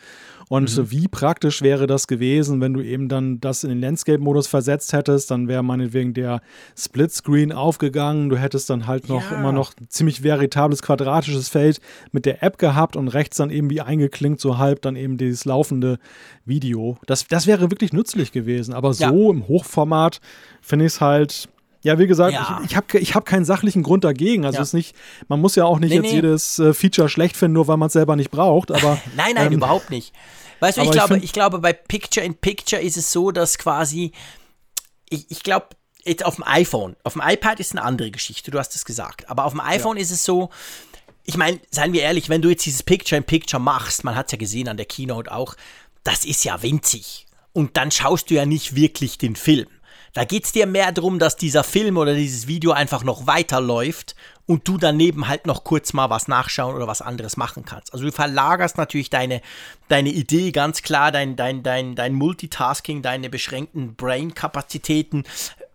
[0.52, 0.90] Und Mhm.
[0.90, 5.30] wie praktisch wäre das gewesen, wenn du eben dann das in den Landscape-Modus versetzt hättest,
[5.30, 6.40] dann wäre meinetwegen der
[6.76, 9.36] Splitscreen aufgegangen, du hättest dann halt noch Ja.
[9.36, 11.80] immer noch ein ziemlich veritables quadratisches Feld
[12.10, 15.44] mit der App gehabt und rechts dann eben wie eingeklinkt, so halb dann eben dieses
[15.44, 16.00] laufende
[16.44, 16.98] Video.
[17.06, 19.30] Das, das wäre wirklich nützlich gewesen, aber so Ja.
[19.30, 20.20] im Hochformat
[20.62, 21.48] finde ich es halt.
[21.82, 22.60] Ja, wie gesagt, Ja.
[22.62, 24.44] ich, ich habe ich hab keinen sachlichen Grund dagegen.
[24.44, 24.62] Also Ja.
[24.62, 24.94] es ist nicht,
[25.28, 26.14] man muss ja auch nicht Nee, jetzt nee.
[26.16, 28.70] jedes äh, Feature schlecht finden, nur weil man es selber nicht braucht.
[28.72, 30.12] Aber Nein, nein, ähm, überhaupt nicht.
[30.60, 33.30] Weißt du, ich ich glaube, find- ich glaube, bei Picture in Picture ist es so,
[33.30, 34.12] dass quasi,
[35.08, 35.68] ich, ich glaube,
[36.04, 39.28] jetzt auf dem iPhone, auf dem iPad ist eine andere Geschichte, du hast es gesagt,
[39.30, 40.50] aber auf dem iPhone ist es so,
[41.24, 44.26] ich meine, seien wir ehrlich, wenn du jetzt dieses Picture in Picture machst, man hat
[44.26, 45.54] es ja gesehen an der Keynote auch,
[46.04, 47.26] das ist ja winzig.
[47.52, 49.66] Und dann schaust du ja nicht wirklich den Film.
[50.12, 54.16] Da geht es dir mehr darum, dass dieser Film oder dieses Video einfach noch weiterläuft
[54.46, 57.92] und du daneben halt noch kurz mal was nachschauen oder was anderes machen kannst.
[57.92, 59.42] Also du verlagerst natürlich deine,
[59.88, 65.24] deine Idee ganz klar, dein, dein, dein, dein Multitasking, deine beschränkten Brain-Kapazitäten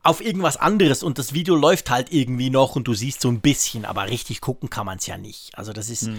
[0.04, 3.40] auf irgendwas anderes und das Video läuft halt irgendwie noch und du siehst so ein
[3.40, 5.58] bisschen, aber richtig gucken kann man es ja nicht.
[5.58, 6.10] Also das ist,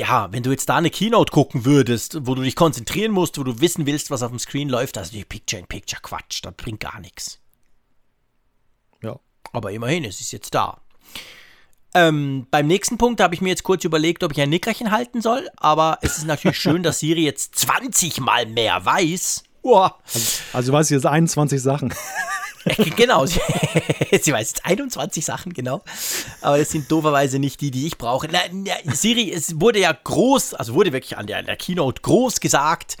[0.00, 3.44] ja, wenn du jetzt da eine Keynote gucken würdest, wo du dich konzentrieren musst, wo
[3.44, 7.38] du wissen willst, was auf dem Screen läuft, also die Picture-in-Picture-Quatsch, das bringt gar nichts.
[9.02, 9.20] Ja.
[9.52, 10.80] Aber immerhin, es ist jetzt da.
[11.94, 15.20] Ähm, beim nächsten Punkt habe ich mir jetzt kurz überlegt, ob ich ein Nickerchen halten
[15.20, 19.44] soll, aber es ist natürlich schön, dass Siri jetzt 20 mal mehr weiß.
[19.62, 21.92] Also, also weiß ich jetzt 21 Sachen.
[22.96, 23.40] genau, sie,
[24.20, 25.82] sie weiß jetzt 21 Sachen, genau.
[26.40, 28.28] Aber das sind dooferweise nicht die, die ich brauche.
[28.30, 32.40] Na, na, Siri, es wurde ja groß, also wurde wirklich an der, der Keynote groß
[32.40, 32.98] gesagt,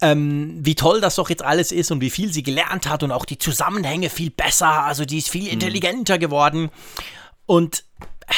[0.00, 3.12] ähm, wie toll das doch jetzt alles ist und wie viel sie gelernt hat und
[3.12, 4.84] auch die Zusammenhänge viel besser.
[4.84, 5.50] Also die ist viel mhm.
[5.50, 6.70] intelligenter geworden.
[7.46, 7.84] Und
[8.26, 8.34] äh,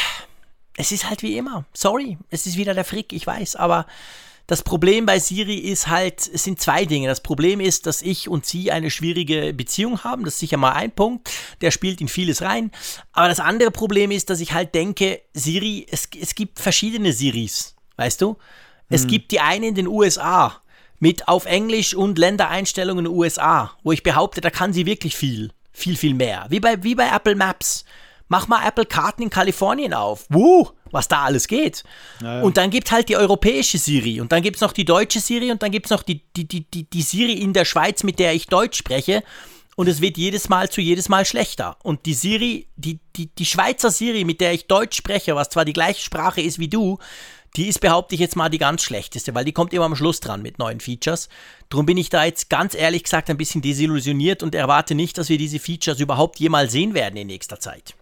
[0.76, 1.64] es ist halt wie immer.
[1.72, 3.86] Sorry, es ist wieder der Frick, ich weiß, aber
[4.46, 7.08] das Problem bei Siri ist halt, es sind zwei Dinge.
[7.08, 10.24] Das Problem ist, dass ich und sie eine schwierige Beziehung haben.
[10.24, 11.30] Das ist sicher mal ein Punkt.
[11.60, 12.70] Der spielt in vieles rein.
[13.12, 17.74] Aber das andere Problem ist, dass ich halt denke, Siri, es, es gibt verschiedene Siris.
[17.96, 18.36] Weißt du?
[18.88, 19.08] Es hm.
[19.08, 20.62] gibt die eine in den USA
[20.98, 25.16] mit auf Englisch und Ländereinstellungen in den USA, wo ich behaupte, da kann sie wirklich
[25.16, 25.50] viel.
[25.72, 26.46] Viel, viel mehr.
[26.48, 27.84] Wie bei, wie bei Apple Maps.
[28.28, 30.26] Mach mal Apple Karten in Kalifornien auf.
[30.30, 30.68] Wuh!
[30.90, 31.84] Was da alles geht.
[32.22, 32.42] Ja, ja.
[32.42, 35.50] Und dann gibt halt die europäische Siri und dann gibt es noch die deutsche Siri
[35.50, 38.18] und dann gibt es noch die, die, die, die, die Siri in der Schweiz, mit
[38.18, 39.22] der ich Deutsch spreche.
[39.76, 41.76] Und es wird jedes Mal zu jedes Mal schlechter.
[41.82, 45.66] Und die Siri, die, die, die Schweizer Siri, mit der ich Deutsch spreche, was zwar
[45.66, 46.98] die gleiche Sprache ist wie du,
[47.56, 50.20] die ist, behaupte ich jetzt mal, die ganz schlechteste, weil die kommt immer am Schluss
[50.20, 51.28] dran mit neuen Features.
[51.68, 55.28] Darum bin ich da jetzt ganz ehrlich gesagt ein bisschen desillusioniert und erwarte nicht, dass
[55.28, 57.95] wir diese Features überhaupt jemals sehen werden in nächster Zeit.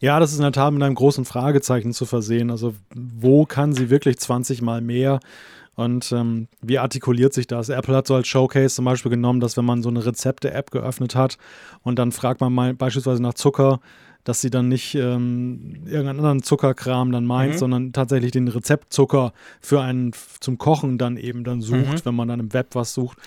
[0.00, 2.50] Ja, das ist in der Tat mit einem großen Fragezeichen zu versehen.
[2.50, 5.20] Also, wo kann sie wirklich 20 Mal mehr?
[5.74, 7.68] Und ähm, wie artikuliert sich das?
[7.68, 11.14] Apple hat so als Showcase zum Beispiel genommen, dass wenn man so eine Rezepte-App geöffnet
[11.14, 11.38] hat
[11.82, 13.78] und dann fragt man mal beispielsweise nach Zucker,
[14.24, 17.58] dass sie dann nicht ähm, irgendeinen anderen Zuckerkram dann meint, mhm.
[17.58, 20.10] sondern tatsächlich den Rezeptzucker für einen
[20.40, 22.04] zum Kochen dann eben dann sucht, mhm.
[22.04, 23.18] wenn man dann im Web was sucht.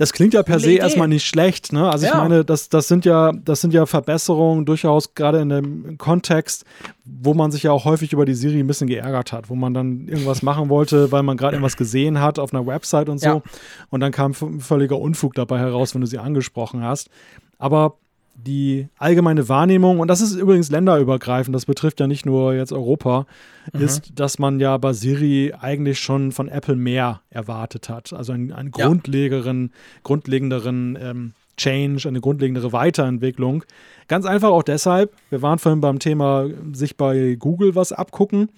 [0.00, 1.90] Das klingt ja per se erstmal nicht schlecht, ne?
[1.90, 2.12] Also ja.
[2.12, 6.64] ich meine, das, das sind ja, das sind ja Verbesserungen durchaus gerade in dem Kontext,
[7.04, 9.74] wo man sich ja auch häufig über die Siri ein bisschen geärgert hat, wo man
[9.74, 13.26] dann irgendwas machen wollte, weil man gerade irgendwas gesehen hat auf einer Website und so.
[13.26, 13.42] Ja.
[13.90, 17.10] Und dann kam völliger Unfug dabei heraus, wenn du sie angesprochen hast.
[17.58, 17.98] Aber
[18.46, 23.26] die allgemeine Wahrnehmung, und das ist übrigens länderübergreifend, das betrifft ja nicht nur jetzt Europa,
[23.72, 23.80] mhm.
[23.80, 28.12] ist, dass man ja bei Siri eigentlich schon von Apple mehr erwartet hat.
[28.12, 28.86] Also einen, einen ja.
[28.86, 33.64] grundlegeren, grundlegenderen ähm, Change, eine grundlegendere Weiterentwicklung.
[34.08, 38.50] Ganz einfach auch deshalb, wir waren vorhin beim Thema sich bei Google was abgucken.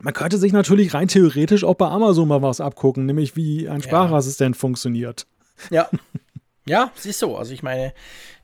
[0.00, 3.82] Man könnte sich natürlich rein theoretisch auch bei Amazon mal was abgucken, nämlich wie ein
[3.82, 4.60] Sprachassistent ja.
[4.60, 5.26] funktioniert.
[5.70, 5.88] Ja.
[6.68, 7.36] Ja, es ist so.
[7.36, 7.92] Also ich meine,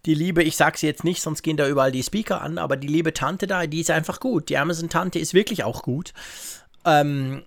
[0.07, 2.89] die liebe, ich sag's jetzt nicht, sonst gehen da überall die Speaker an, aber die
[2.89, 4.49] liebe Tante da, die ist einfach gut.
[4.49, 6.13] Die Amazon-Tante ist wirklich auch gut.
[6.85, 7.43] Ähm,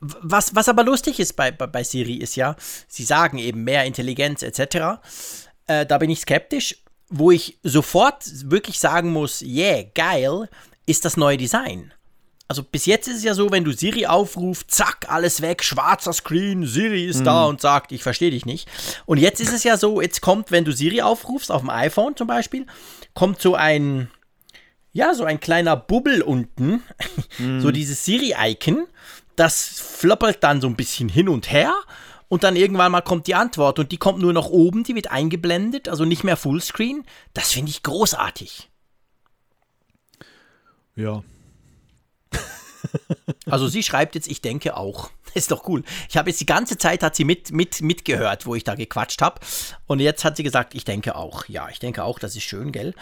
[0.00, 2.56] was, was aber lustig ist bei, bei, bei Siri ist ja,
[2.88, 5.00] sie sagen eben mehr Intelligenz etc.
[5.66, 6.78] Äh, da bin ich skeptisch.
[7.10, 10.48] Wo ich sofort wirklich sagen muss, yeah, geil,
[10.86, 11.93] ist das neue Design
[12.46, 16.12] also bis jetzt ist es ja so, wenn du Siri aufrufst, zack, alles weg, schwarzer
[16.12, 17.24] Screen, Siri ist mhm.
[17.24, 18.68] da und sagt, ich verstehe dich nicht.
[19.06, 22.16] Und jetzt ist es ja so, jetzt kommt, wenn du Siri aufrufst, auf dem iPhone
[22.16, 22.66] zum Beispiel,
[23.14, 24.10] kommt so ein,
[24.92, 26.82] ja, so ein kleiner Bubbel unten,
[27.38, 27.60] mhm.
[27.60, 28.86] so dieses Siri-Icon,
[29.36, 31.74] das floppelt dann so ein bisschen hin und her
[32.28, 35.10] und dann irgendwann mal kommt die Antwort und die kommt nur noch oben, die wird
[35.10, 37.04] eingeblendet, also nicht mehr Fullscreen.
[37.32, 38.68] Das finde ich großartig.
[40.94, 41.24] Ja,
[43.46, 45.10] also sie schreibt jetzt, ich denke auch.
[45.34, 45.82] Ist doch cool.
[46.08, 49.20] Ich habe jetzt die ganze Zeit hat sie mit, mit, mitgehört, wo ich da gequatscht
[49.20, 49.40] habe.
[49.86, 51.46] Und jetzt hat sie gesagt, ich denke auch.
[51.48, 52.94] Ja, ich denke auch, das ist schön, gell?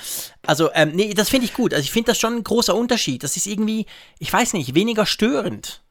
[0.47, 1.75] Also, ähm, nee, das finde ich gut.
[1.75, 3.23] Also ich finde das schon ein großer Unterschied.
[3.23, 3.87] Das ist irgendwie,
[4.19, 5.83] ich weiß nicht, weniger störend.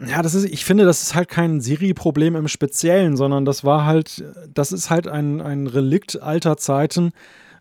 [0.00, 3.84] Ja, das ist, ich finde, das ist halt kein Siri-Problem im Speziellen, sondern das war
[3.84, 4.22] halt,
[4.54, 7.10] das ist halt ein, ein Relikt alter Zeiten.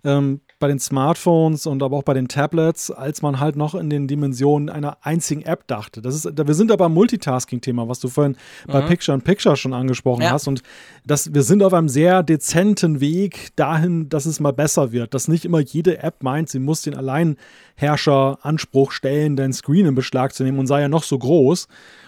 [0.03, 3.92] Ähm, bei den Smartphones und aber auch bei den Tablets, als man halt noch in
[3.92, 6.02] den Dimensionen einer einzigen App dachte.
[6.02, 8.72] Das ist, wir sind aber beim Multitasking-Thema, was du vorhin mhm.
[8.72, 10.32] bei Picture in Picture schon angesprochen ja.
[10.32, 10.48] hast.
[10.48, 10.64] Und
[11.06, 15.14] das, wir sind auf einem sehr dezenten Weg dahin, dass es mal besser wird.
[15.14, 20.34] Dass nicht immer jede App meint, sie muss den Alleinherrscher-Anspruch stellen, dein Screen in Beschlag
[20.34, 21.68] zu nehmen und sei ja noch so groß.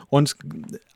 [0.10, 0.36] Und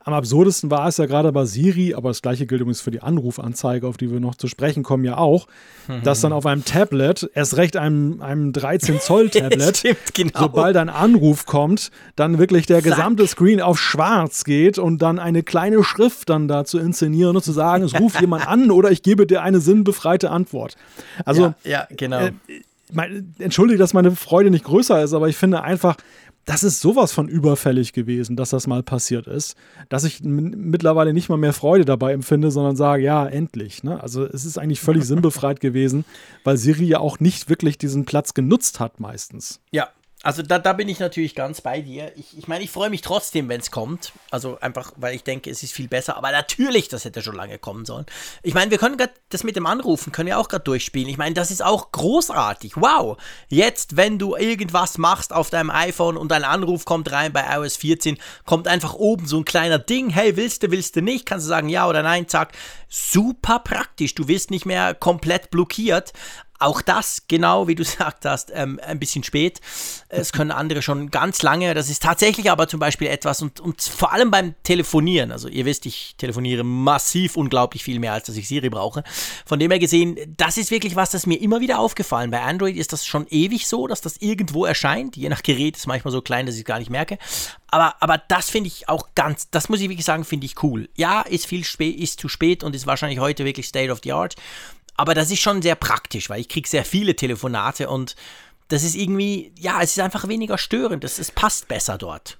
[0.04, 3.00] am absurdesten war es ja gerade bei Siri, aber das gleiche gilt übrigens für die
[3.00, 5.46] Anrufanzeige, auf die wir noch zu sprechen kommen, ja auch,
[5.88, 6.02] mhm.
[6.02, 10.38] dass dann auf einem Tablet, erst recht einem, einem 13-Zoll-Tablet, genau.
[10.38, 12.92] sobald ein Anruf kommt, dann wirklich der Zack.
[12.92, 17.42] gesamte Screen auf schwarz geht und dann eine kleine Schrift dann da zu inszenieren und
[17.42, 20.76] zu sagen, es ruft jemand an oder ich gebe dir eine sinnbefreite Antwort.
[21.24, 22.18] Also, ja, ja genau.
[22.18, 22.32] Äh,
[23.38, 25.96] entschuldige, dass meine Freude nicht größer ist, aber ich finde einfach,
[26.44, 29.56] das ist sowas von überfällig gewesen, dass das mal passiert ist,
[29.88, 33.82] dass ich mittlerweile nicht mal mehr Freude dabei empfinde, sondern sage, ja, endlich.
[33.82, 34.00] Ne?
[34.00, 36.04] Also es ist eigentlich völlig sinnbefreit gewesen,
[36.44, 39.60] weil Siri ja auch nicht wirklich diesen Platz genutzt hat meistens.
[39.70, 39.88] Ja,
[40.24, 42.10] also da, da bin ich natürlich ganz bei dir.
[42.16, 44.12] Ich, ich meine, ich freue mich trotzdem, wenn es kommt.
[44.30, 46.16] Also einfach, weil ich denke, es ist viel besser.
[46.16, 48.06] Aber natürlich, das hätte schon lange kommen sollen.
[48.42, 51.10] Ich meine, wir können gerade das mit dem Anrufen, können wir auch gerade durchspielen.
[51.10, 52.72] Ich meine, das ist auch großartig.
[52.76, 53.18] Wow.
[53.48, 57.76] Jetzt, wenn du irgendwas machst auf deinem iPhone und ein Anruf kommt rein bei iOS
[57.76, 60.08] 14, kommt einfach oben so ein kleiner Ding.
[60.08, 61.26] Hey, willst du, willst du nicht?
[61.26, 62.52] Kannst du sagen ja oder nein, zack.
[62.88, 64.14] Super praktisch.
[64.14, 66.14] Du wirst nicht mehr komplett blockiert.
[66.64, 69.60] Auch das, genau wie du gesagt hast, ähm, ein bisschen spät.
[70.08, 71.74] Es können andere schon ganz lange.
[71.74, 75.30] Das ist tatsächlich aber zum Beispiel etwas und, und vor allem beim Telefonieren.
[75.30, 79.04] Also ihr wisst, ich telefoniere massiv unglaublich viel mehr, als dass ich Siri brauche.
[79.44, 82.30] Von dem her gesehen, das ist wirklich was, das mir immer wieder aufgefallen.
[82.30, 85.16] Bei Android ist das schon ewig so, dass das irgendwo erscheint.
[85.16, 87.18] Je nach Gerät ist manchmal so klein, dass ich es gar nicht merke.
[87.74, 90.88] Aber, aber das finde ich auch ganz, das muss ich wirklich sagen, finde ich cool.
[90.94, 94.12] Ja, ist viel spät, ist zu spät und ist wahrscheinlich heute wirklich State of the
[94.12, 94.36] Art.
[94.96, 98.14] Aber das ist schon sehr praktisch, weil ich kriege sehr viele Telefonate und
[98.68, 101.04] das ist irgendwie, ja, es ist einfach weniger störend.
[101.04, 102.38] Es, es passt besser dort.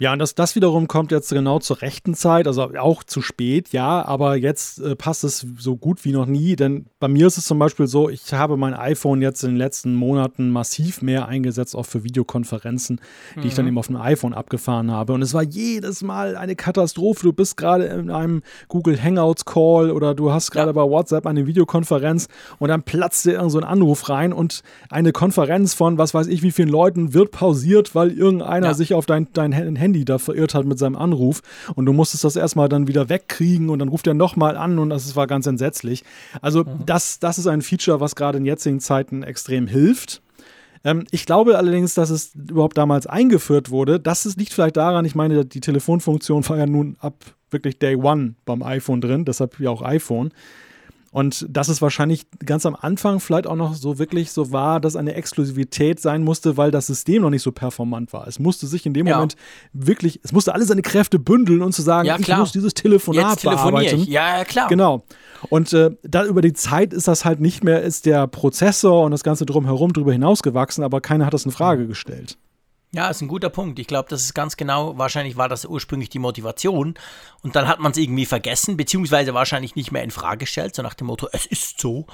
[0.00, 3.68] Ja, und das, das wiederum kommt jetzt genau zur rechten Zeit, also auch zu spät,
[3.72, 7.36] ja, aber jetzt äh, passt es so gut wie noch nie, denn bei mir ist
[7.36, 11.28] es zum Beispiel so, ich habe mein iPhone jetzt in den letzten Monaten massiv mehr
[11.28, 12.98] eingesetzt, auch für Videokonferenzen,
[13.34, 13.46] die mhm.
[13.46, 13.72] ich dann mhm.
[13.72, 15.12] eben auf dem iPhone abgefahren habe.
[15.12, 17.24] Und es war jedes Mal eine Katastrophe.
[17.24, 20.72] Du bist gerade in einem Google Hangouts Call oder du hast gerade ja.
[20.72, 25.12] bei WhatsApp eine Videokonferenz und dann platzt dir irgend so ein Anruf rein und eine
[25.12, 28.74] Konferenz von was weiß ich wie vielen Leuten wird pausiert, weil irgendeiner ja.
[28.74, 31.42] sich auf dein, dein Handy Handy da verirrt hat mit seinem Anruf
[31.74, 34.90] und du musstest das erstmal dann wieder wegkriegen und dann ruft er nochmal an und
[34.90, 36.04] das war ganz entsetzlich.
[36.40, 36.86] Also mhm.
[36.86, 40.22] das, das ist ein Feature, was gerade in jetzigen Zeiten extrem hilft.
[40.84, 43.98] Ähm, ich glaube allerdings, dass es überhaupt damals eingeführt wurde.
[43.98, 47.16] Das ist, liegt vielleicht daran, ich meine, die Telefonfunktion war ja nun ab
[47.50, 50.30] wirklich Day One beim iPhone drin, deshalb ja auch iPhone.
[51.12, 54.94] Und dass es wahrscheinlich ganz am Anfang vielleicht auch noch so wirklich so war, dass
[54.94, 58.28] eine Exklusivität sein musste, weil das System noch nicht so performant war.
[58.28, 59.16] Es musste sich in dem ja.
[59.16, 59.34] Moment
[59.72, 63.42] wirklich, es musste alle seine Kräfte bündeln und zu sagen, ja, ich muss dieses Telefonat
[63.42, 64.04] Jetzt bearbeiten.
[64.04, 64.68] Ja, ja, klar.
[64.68, 65.02] Genau.
[65.48, 69.10] Und äh, da über die Zeit ist das halt nicht mehr, ist der Prozessor und
[69.10, 72.38] das Ganze drumherum drüber hinausgewachsen, aber keiner hat das in Frage gestellt.
[72.92, 73.78] Ja, ist ein guter Punkt.
[73.78, 76.94] Ich glaube, das ist ganz genau, wahrscheinlich war das ursprünglich die Motivation
[77.40, 80.82] und dann hat man es irgendwie vergessen, beziehungsweise wahrscheinlich nicht mehr in Frage gestellt, so
[80.82, 82.06] nach dem Motto, es ist so.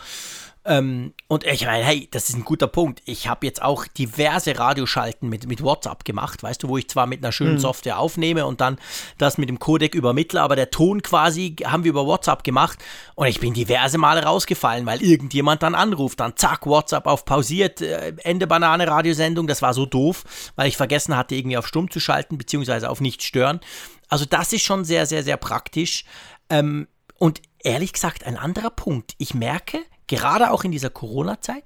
[0.67, 3.01] Ähm, und ich meine, hey, das ist ein guter Punkt.
[3.05, 7.07] Ich habe jetzt auch diverse Radioschalten mit, mit WhatsApp gemacht, weißt du, wo ich zwar
[7.07, 7.61] mit einer schönen mhm.
[7.61, 8.79] Software aufnehme und dann
[9.17, 12.79] das mit dem Codec übermittle, aber der Ton quasi haben wir über WhatsApp gemacht
[13.15, 17.81] und ich bin diverse Male rausgefallen, weil irgendjemand dann anruft, dann zack, WhatsApp auf pausiert,
[17.81, 20.25] äh, Ende Banane Radiosendung, das war so doof,
[20.57, 23.61] weil ich vergessen hatte, irgendwie auf stumm zu schalten, beziehungsweise auf nicht stören.
[24.09, 26.05] Also das ist schon sehr, sehr, sehr praktisch.
[26.51, 26.89] Ähm,
[27.19, 29.15] und ehrlich gesagt, ein anderer Punkt.
[29.19, 31.65] Ich merke, gerade auch in dieser Corona-Zeit,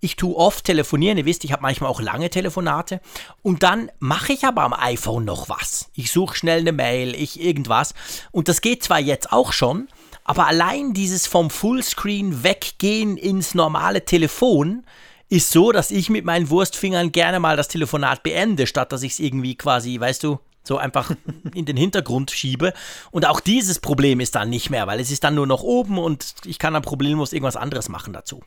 [0.00, 3.00] ich tue oft telefonieren, ihr wisst, ich habe manchmal auch lange Telefonate.
[3.42, 5.90] Und dann mache ich aber am iPhone noch was.
[5.94, 7.94] Ich suche schnell eine Mail, ich irgendwas.
[8.32, 9.88] Und das geht zwar jetzt auch schon,
[10.24, 14.84] aber allein dieses vom Fullscreen weggehen ins normale Telefon
[15.28, 19.12] ist so, dass ich mit meinen Wurstfingern gerne mal das Telefonat beende, statt dass ich
[19.12, 21.10] es irgendwie quasi, weißt du, so einfach
[21.54, 22.72] in den Hintergrund schiebe.
[23.10, 25.98] Und auch dieses Problem ist dann nicht mehr, weil es ist dann nur noch oben
[25.98, 28.42] und ich kann dann problemlos irgendwas anderes machen dazu.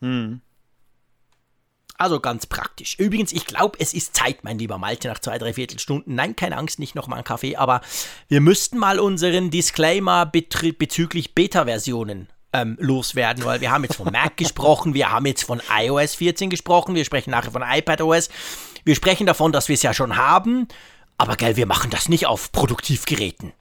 [0.00, 0.40] Hm.
[1.96, 2.98] Also ganz praktisch.
[2.98, 6.14] Übrigens, ich glaube, es ist Zeit, mein lieber Malte, nach zwei, drei Viertelstunden.
[6.14, 7.82] Nein, keine Angst, nicht nochmal einen Kaffee, aber
[8.28, 14.36] wir müssten mal unseren Disclaimer bezüglich Beta-Versionen ähm, loswerden, weil wir haben jetzt von Mac
[14.36, 18.28] gesprochen, wir haben jetzt von iOS 14 gesprochen, wir sprechen nachher von iPadOS.
[18.84, 20.68] Wir sprechen davon, dass wir es ja schon haben.
[21.18, 23.52] Aber gell, wir machen das nicht auf Produktivgeräten.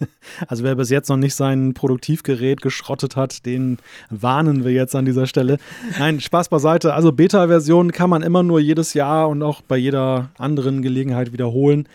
[0.48, 3.78] Also wer bis jetzt noch nicht sein Produktivgerät geschrottet hat, den
[4.10, 5.58] warnen wir jetzt an dieser Stelle.
[5.98, 6.94] Nein, Spaß beiseite.
[6.94, 11.88] Also Beta-Version kann man immer nur jedes Jahr und auch bei jeder anderen Gelegenheit wiederholen.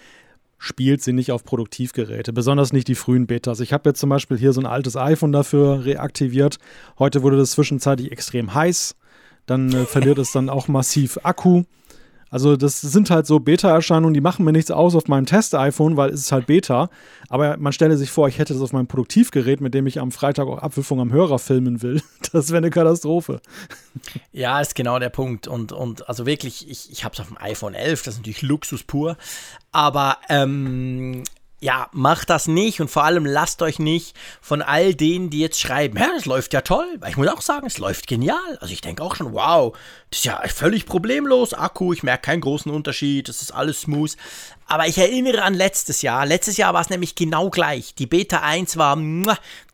[0.57, 3.59] Spielt sie nicht auf Produktivgeräte, besonders nicht die frühen Betas.
[3.59, 6.57] Ich habe jetzt zum Beispiel hier so ein altes iPhone dafür reaktiviert.
[6.97, 8.95] Heute wurde das zwischenzeitlich extrem heiß.
[9.45, 11.63] Dann äh, verliert es dann auch massiv Akku.
[12.29, 16.09] Also das sind halt so Beta-Erscheinungen, die machen mir nichts aus auf meinem Test-iPhone, weil
[16.09, 16.89] es ist halt Beta.
[17.29, 20.11] Aber man stelle sich vor, ich hätte das auf meinem Produktivgerät, mit dem ich am
[20.11, 22.01] Freitag auch Abwürfung am Hörer filmen will.
[22.33, 23.39] Das wäre eine Katastrophe.
[24.33, 25.47] Ja, ist genau der Punkt.
[25.47, 28.41] Und, und also wirklich, ich, ich habe es auf dem iPhone 11, das ist natürlich
[28.41, 29.15] Luxus pur.
[29.71, 31.23] Aber ähm,
[31.59, 35.59] ja, macht das nicht und vor allem lasst euch nicht von all denen, die jetzt
[35.59, 36.99] schreiben, ja, es läuft ja toll.
[37.09, 38.57] Ich muss auch sagen, es läuft genial.
[38.61, 39.75] Also ich denke auch schon, wow,
[40.11, 41.53] das ist ja völlig problemlos.
[41.53, 44.15] Akku, ich merke keinen großen Unterschied, das ist alles smooth.
[44.67, 46.25] Aber ich erinnere an letztes Jahr.
[46.25, 47.95] Letztes Jahr war es nämlich genau gleich.
[47.95, 48.97] Die Beta 1 war,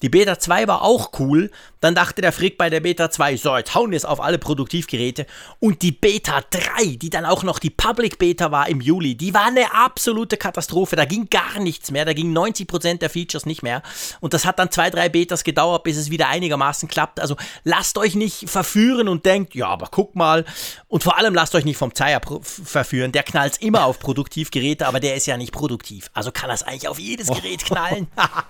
[0.03, 1.49] die Beta 2 war auch cool.
[1.81, 4.37] Dann dachte der Frick bei der Beta 2, so, jetzt hauen wir es auf alle
[4.37, 5.25] Produktivgeräte.
[5.59, 9.33] Und die Beta 3, die dann auch noch die Public Beta war im Juli, die
[9.33, 10.95] war eine absolute Katastrophe.
[10.95, 12.05] Da ging gar nichts mehr.
[12.05, 13.81] Da gingen 90% der Features nicht mehr.
[14.21, 17.19] Und das hat dann zwei, drei Betas gedauert, bis es wieder einigermaßen klappt.
[17.19, 20.45] Also lasst euch nicht verführen und denkt, ja, aber guck mal.
[20.87, 23.11] Und vor allem lasst euch nicht vom Zeier verführen.
[23.11, 26.09] Der knallt immer auf Produktivgeräte aber der ist ja nicht produktiv.
[26.13, 27.27] Also kann er es eigentlich auf jedes.
[27.27, 28.07] Gerät knallen.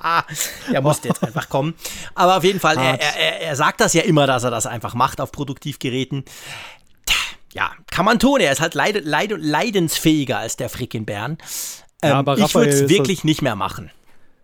[0.71, 1.73] der musste jetzt einfach kommen.
[2.15, 4.93] Aber auf jeden Fall, er, er, er sagt das ja immer, dass er das einfach
[4.93, 6.25] macht auf Produktivgeräten.
[7.53, 8.39] Ja, kann man tun.
[8.39, 11.37] Er ist halt leid, leid, leidensfähiger als der Frick in Bern.
[12.01, 13.91] Ähm, ja, aber ich würde es wirklich nicht mehr machen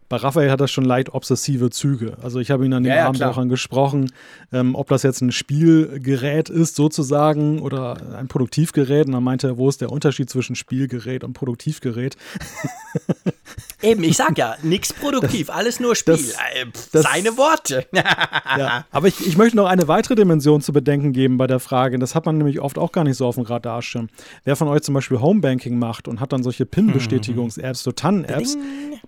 [0.10, 2.18] bei Raphael hat das schon leicht obsessive Züge.
[2.22, 4.12] Also ich habe ihn an dem ja, Abend ja, auch angesprochen,
[4.52, 9.06] ähm, ob das jetzt ein Spielgerät ist sozusagen oder ein Produktivgerät.
[9.06, 12.18] Und dann meinte er, wo ist der Unterschied zwischen Spielgerät und Produktivgerät?
[13.82, 16.16] Eben, ich sag ja, nichts produktiv, das, alles nur Spiel.
[16.16, 17.86] Das, äh, das, Seine Worte.
[17.94, 21.98] ja, aber ich, ich möchte noch eine weitere Dimension zu bedenken geben bei der Frage.
[21.98, 24.10] Das hat man nämlich oft auch gar nicht so auf dem Radarschirm.
[24.44, 28.58] Wer von euch zum Beispiel Homebanking macht und hat dann solche PIN-Bestätigungs-Apps, so TAN-Apps,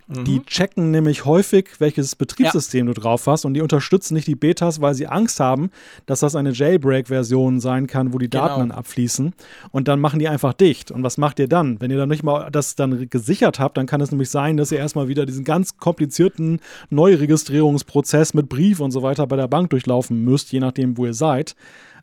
[0.07, 0.45] die mhm.
[0.91, 2.93] Nämlich häufig, welches Betriebssystem ja.
[2.93, 5.71] du drauf hast und die unterstützen nicht die Betas, weil sie Angst haben,
[6.05, 8.59] dass das eine Jailbreak-Version sein kann, wo die Daten genau.
[8.59, 9.33] dann abfließen
[9.71, 10.91] und dann machen die einfach dicht.
[10.91, 11.79] Und was macht ihr dann?
[11.81, 14.71] Wenn ihr dann nicht mal das dann gesichert habt, dann kann es nämlich sein, dass
[14.71, 19.69] ihr erstmal wieder diesen ganz komplizierten Neuregistrierungsprozess mit Brief und so weiter bei der Bank
[19.69, 21.55] durchlaufen müsst, je nachdem, wo ihr seid.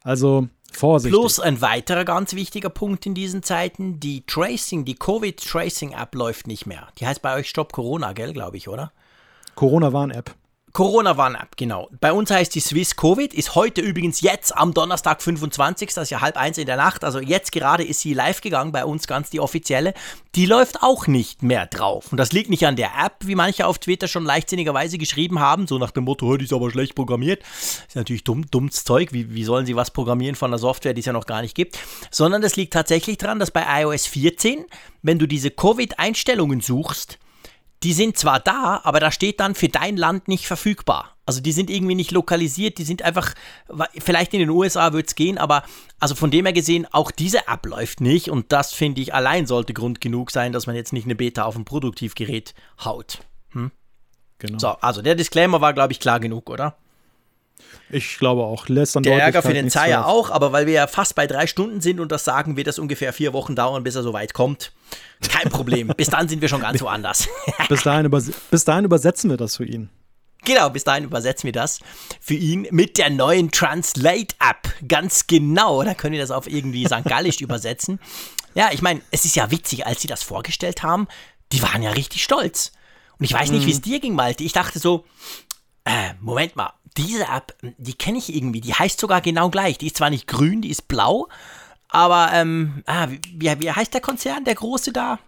[0.03, 1.19] Also Vorsichtig.
[1.19, 6.67] Plus ein weiterer ganz wichtiger Punkt in diesen Zeiten, die Tracing, die Covid-Tracing-App läuft nicht
[6.67, 6.89] mehr.
[6.99, 8.93] Die heißt bei euch Stop Corona, gell, glaube ich, oder?
[9.55, 10.35] Corona-Warn-App.
[10.73, 11.89] Corona-Warn-App, genau.
[12.01, 15.95] Bei uns heißt die Swiss Covid, ist heute übrigens jetzt am Donnerstag 25.
[15.95, 17.05] Das ist ja halb eins in der Nacht.
[17.05, 19.95] Also jetzt gerade ist sie live gegangen bei uns ganz die offizielle.
[20.35, 22.13] Die läuft auch nicht mehr drauf.
[22.13, 25.67] Und das liegt nicht an der App, wie manche auf Twitter schon leichtsinnigerweise geschrieben haben,
[25.67, 27.43] so nach dem Motto, heute ist aber schlecht programmiert.
[27.89, 29.13] Ist natürlich dumm, dummes Zeug.
[29.13, 31.55] Wie, wie sollen sie was programmieren von einer Software, die es ja noch gar nicht
[31.55, 31.79] gibt?
[32.11, 34.67] Sondern das liegt tatsächlich daran, dass bei iOS 14,
[35.03, 37.19] wenn du diese Covid-Einstellungen suchst,
[37.83, 41.17] die sind zwar da, aber da steht dann für dein Land nicht verfügbar.
[41.27, 43.35] Also die sind irgendwie nicht lokalisiert, die sind einfach,
[43.99, 45.63] vielleicht in den USA wird es gehen, aber
[46.01, 49.47] also von dem her gesehen, auch diese App läuft nicht und das finde ich allein
[49.47, 53.19] sollte Grund genug sein, dass man jetzt nicht eine Beta auf ein Produktivgerät haut.
[53.51, 53.71] Hm?
[54.39, 54.59] Genau.
[54.59, 56.77] So, also der Disclaimer war, glaube ich, klar genug, oder?
[57.91, 58.69] Ich glaube auch.
[58.69, 61.47] Lässt dann Der Ärger für den Zeier auch, aber weil wir ja fast bei drei
[61.47, 64.35] Stunden sind und das sagen, wird das ungefähr vier Wochen dauern, bis er so weit
[64.35, 64.73] kommt.
[65.29, 65.89] Kein Problem.
[65.97, 67.29] bis dann sind wir schon ganz woanders.
[67.69, 68.11] bis, dahin
[68.51, 69.89] bis dahin übersetzen wir das für ihn.
[70.45, 71.81] Genau, bis dahin übersetzen wir das
[72.21, 74.89] für ihn mit der neuen Translate-App.
[74.89, 75.83] Ganz genau.
[75.83, 77.05] Da können wir das auf irgendwie St.
[77.05, 77.99] Gallisch übersetzen.
[78.55, 81.09] Ja, ich meine, es ist ja witzig, als sie das vorgestellt haben,
[81.53, 82.73] die waren ja richtig stolz.
[83.19, 83.83] Und ich weiß nicht, wie es mhm.
[83.83, 84.45] dir ging, Malte.
[84.45, 85.05] Ich dachte so,
[85.85, 88.61] äh, Moment mal, diese App, die kenne ich irgendwie.
[88.61, 89.79] Die heißt sogar genau gleich.
[89.79, 91.29] Die ist zwar nicht grün, die ist blau,
[91.89, 95.19] aber ähm, ah, wie, wie heißt der Konzern, der große da?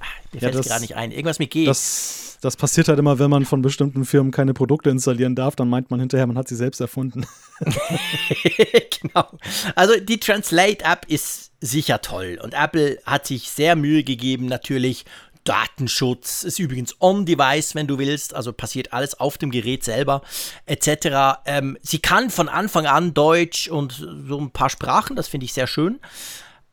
[0.00, 1.12] Ah, mir ja, fällt gerade nicht ein.
[1.12, 1.64] Irgendwas mit G.
[1.64, 5.68] Das, das passiert halt immer, wenn man von bestimmten Firmen keine Produkte installieren darf, dann
[5.68, 7.26] meint man hinterher, man hat sie selbst erfunden.
[7.60, 9.28] genau.
[9.74, 15.04] Also die Translate-App ist sicher toll und Apple hat sich sehr Mühe gegeben, natürlich
[15.48, 20.20] Datenschutz ist übrigens on-device, wenn du willst, also passiert alles auf dem Gerät selber,
[20.66, 21.40] etc.
[21.46, 25.54] Ähm, sie kann von Anfang an Deutsch und so ein paar Sprachen, das finde ich
[25.54, 26.00] sehr schön.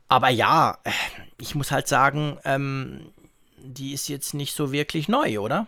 [0.10, 0.78] Aber ja,
[1.40, 3.00] ich muss halt sagen, ähm,
[3.58, 5.68] die ist jetzt nicht so wirklich neu, oder?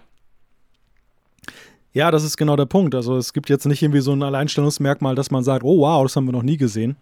[1.94, 2.94] Ja, das ist genau der Punkt.
[2.94, 6.16] Also es gibt jetzt nicht irgendwie so ein Alleinstellungsmerkmal, dass man sagt, oh wow, das
[6.18, 6.98] haben wir noch nie gesehen,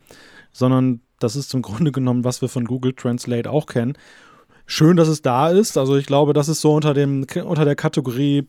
[0.53, 3.97] sondern das ist zum Grunde genommen, was wir von Google Translate auch kennen
[4.65, 5.77] schön, dass es da ist.
[5.77, 8.47] Also ich glaube, das ist so unter, dem, unter der Kategorie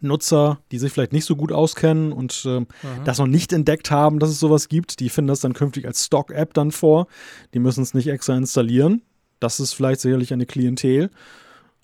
[0.00, 2.64] Nutzer, die sich vielleicht nicht so gut auskennen und äh,
[3.04, 5.00] das noch nicht entdeckt haben, dass es sowas gibt.
[5.00, 7.08] Die finden das dann künftig als Stock-App dann vor.
[7.54, 9.02] Die müssen es nicht extra installieren.
[9.40, 11.10] Das ist vielleicht sicherlich eine Klientel.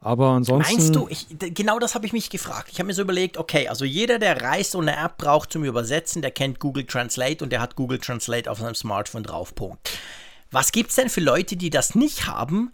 [0.01, 0.75] Aber ansonsten.
[0.75, 2.69] Meinst du, ich, genau das habe ich mich gefragt.
[2.71, 5.65] Ich habe mir so überlegt, okay, also jeder, der reist und eine App braucht zum
[5.65, 9.55] Übersetzen, der kennt Google Translate und der hat Google Translate auf seinem Smartphone drauf.
[9.55, 9.99] Punkt.
[10.51, 12.71] Was gibt es denn für Leute, die das nicht haben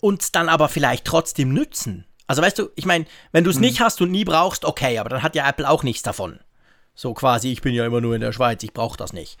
[0.00, 2.04] uns dann aber vielleicht trotzdem nützen.
[2.26, 3.62] Also weißt du, ich meine, wenn du es mhm.
[3.62, 6.40] nicht hast und nie brauchst, okay, aber dann hat ja Apple auch nichts davon.
[6.94, 9.38] So quasi, ich bin ja immer nur in der Schweiz, ich brauche das nicht.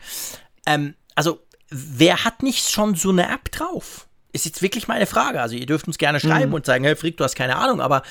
[0.66, 4.06] Ähm, also, wer hat nicht schon so eine App drauf?
[4.32, 5.40] ist jetzt wirklich meine Frage.
[5.40, 6.54] Also ihr dürft uns gerne schreiben mhm.
[6.54, 8.02] und sagen, hey Frick, du hast keine Ahnung, aber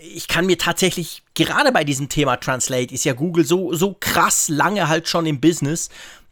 [0.00, 4.48] ich kann mir tatsächlich, gerade bei diesem Thema Translate, ist ja Google so, so krass
[4.48, 5.88] lange halt schon im Business,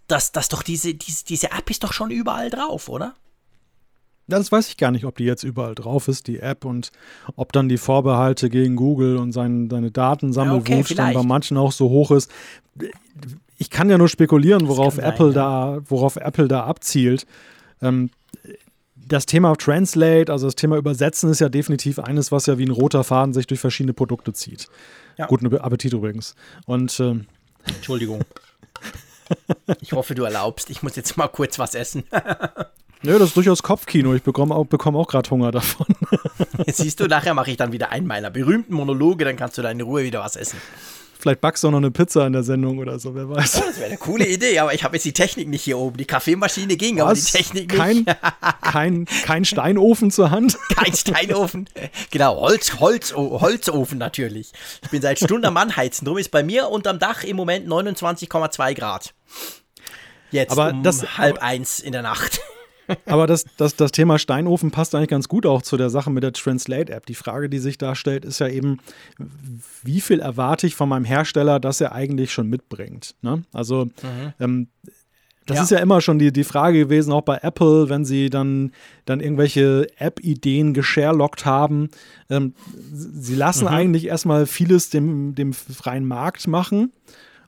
[0.08, 3.14] dass, dass doch diese, diese, diese App ist doch schon überall drauf, oder?
[4.28, 6.90] Das weiß ich gar nicht, ob die jetzt überall drauf ist, die App, und
[7.36, 11.56] ob dann die Vorbehalte gegen Google und sein, seine Datensammelwut ja, okay, dann bei manchen
[11.56, 12.30] auch so hoch ist.
[13.56, 17.26] Ich kann ja nur spekulieren, worauf Apple sein, da, worauf Apple da abzielt.
[17.80, 18.10] Ähm,
[18.94, 22.72] das Thema Translate, also das Thema Übersetzen, ist ja definitiv eines, was ja wie ein
[22.72, 24.66] roter Faden sich durch verschiedene Produkte zieht.
[25.16, 25.26] Ja.
[25.26, 26.34] Guten Appetit übrigens.
[26.66, 27.26] Und ähm,
[27.64, 28.24] Entschuldigung.
[29.80, 30.70] ich hoffe, du erlaubst.
[30.70, 32.04] Ich muss jetzt mal kurz was essen.
[33.06, 34.14] Ja, das ist durchaus Kopfkino.
[34.14, 35.86] Ich bekomme auch, bekomme auch gerade Hunger davon.
[36.66, 39.62] Jetzt siehst du, nachher mache ich dann wieder einen meiner berühmten Monologe, dann kannst du
[39.62, 40.60] da in Ruhe wieder was essen.
[41.18, 43.56] Vielleicht backst du auch noch eine Pizza in der Sendung oder so, wer weiß.
[43.56, 45.96] Oh, das wäre eine coole Idee, aber ich habe jetzt die Technik nicht hier oben.
[45.96, 47.02] Die Kaffeemaschine ging, Was?
[47.02, 48.16] aber die Technik kein, nicht.
[48.60, 50.58] kein, kein Steinofen zur Hand?
[50.76, 51.68] Kein Steinofen.
[52.10, 54.52] Genau, Holz, Holz, Holzofen natürlich.
[54.82, 56.04] Ich bin seit Stunden am Anheizen.
[56.04, 59.14] Drum ist bei mir unterm Dach im Moment 29,2 Grad.
[60.30, 62.40] Jetzt aber um das, halb eins in der Nacht.
[63.06, 66.22] Aber das, das, das Thema Steinofen passt eigentlich ganz gut auch zu der Sache mit
[66.22, 67.06] der Translate-App.
[67.06, 68.78] Die Frage, die sich da stellt, ist ja eben,
[69.82, 73.14] wie viel erwarte ich von meinem Hersteller, dass er eigentlich schon mitbringt?
[73.22, 73.44] Ne?
[73.52, 74.32] Also, mhm.
[74.40, 74.68] ähm,
[75.46, 75.62] das ja.
[75.62, 78.72] ist ja immer schon die, die Frage gewesen, auch bei Apple, wenn sie dann,
[79.04, 81.88] dann irgendwelche App-Ideen gesharelockt haben.
[82.28, 82.54] Ähm,
[82.92, 83.70] sie lassen mhm.
[83.70, 86.92] eigentlich erstmal vieles dem, dem freien Markt machen.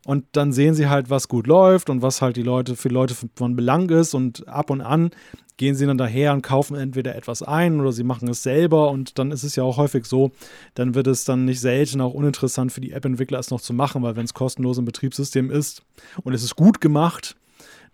[0.09, 3.15] Und dann sehen sie halt, was gut läuft und was halt die Leute für Leute
[3.35, 4.15] von Belang ist.
[4.15, 5.11] Und ab und an
[5.59, 8.91] gehen sie dann daher und kaufen entweder etwas ein oder sie machen es selber.
[8.91, 10.33] Und dann ist es ja auch häufig so,
[10.73, 14.03] dann wird es dann nicht selten auch uninteressant für die App-Entwickler, es noch zu machen,
[14.03, 15.83] weil wenn es kostenlos im Betriebssystem ist
[16.25, 17.37] und es ist gut gemacht,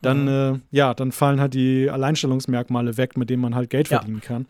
[0.00, 0.54] dann, mhm.
[0.54, 3.98] äh, ja, dann fallen halt die Alleinstellungsmerkmale weg, mit denen man halt Geld ja.
[3.98, 4.46] verdienen kann.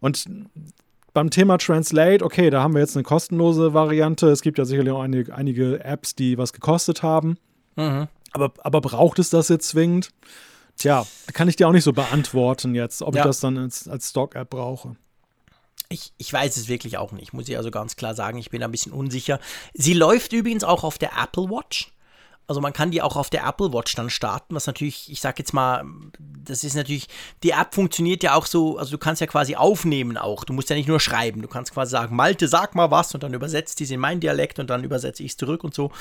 [0.00, 0.26] Und
[1.12, 4.28] beim Thema Translate, okay, da haben wir jetzt eine kostenlose Variante.
[4.28, 7.38] Es gibt ja sicherlich auch einige, einige Apps, die was gekostet haben.
[7.76, 8.08] Mhm.
[8.32, 10.10] Aber, aber braucht es das jetzt zwingend?
[10.76, 13.20] Tja, kann ich dir auch nicht so beantworten jetzt, ob ja.
[13.20, 14.96] ich das dann als, als Stock-App brauche.
[15.88, 18.38] Ich, ich weiß es wirklich auch nicht, muss ich also ganz klar sagen.
[18.38, 19.40] Ich bin ein bisschen unsicher.
[19.74, 21.92] Sie läuft übrigens auch auf der Apple Watch.
[22.50, 25.38] Also man kann die auch auf der Apple Watch dann starten, was natürlich, ich sag
[25.38, 25.84] jetzt mal,
[26.18, 27.06] das ist natürlich,
[27.44, 30.42] die App funktioniert ja auch so, also du kannst ja quasi aufnehmen auch.
[30.42, 31.42] Du musst ja nicht nur schreiben.
[31.42, 34.58] Du kannst quasi sagen, Malte, sag mal was und dann übersetzt die in meinen Dialekt
[34.58, 35.92] und dann übersetze ich es zurück und so.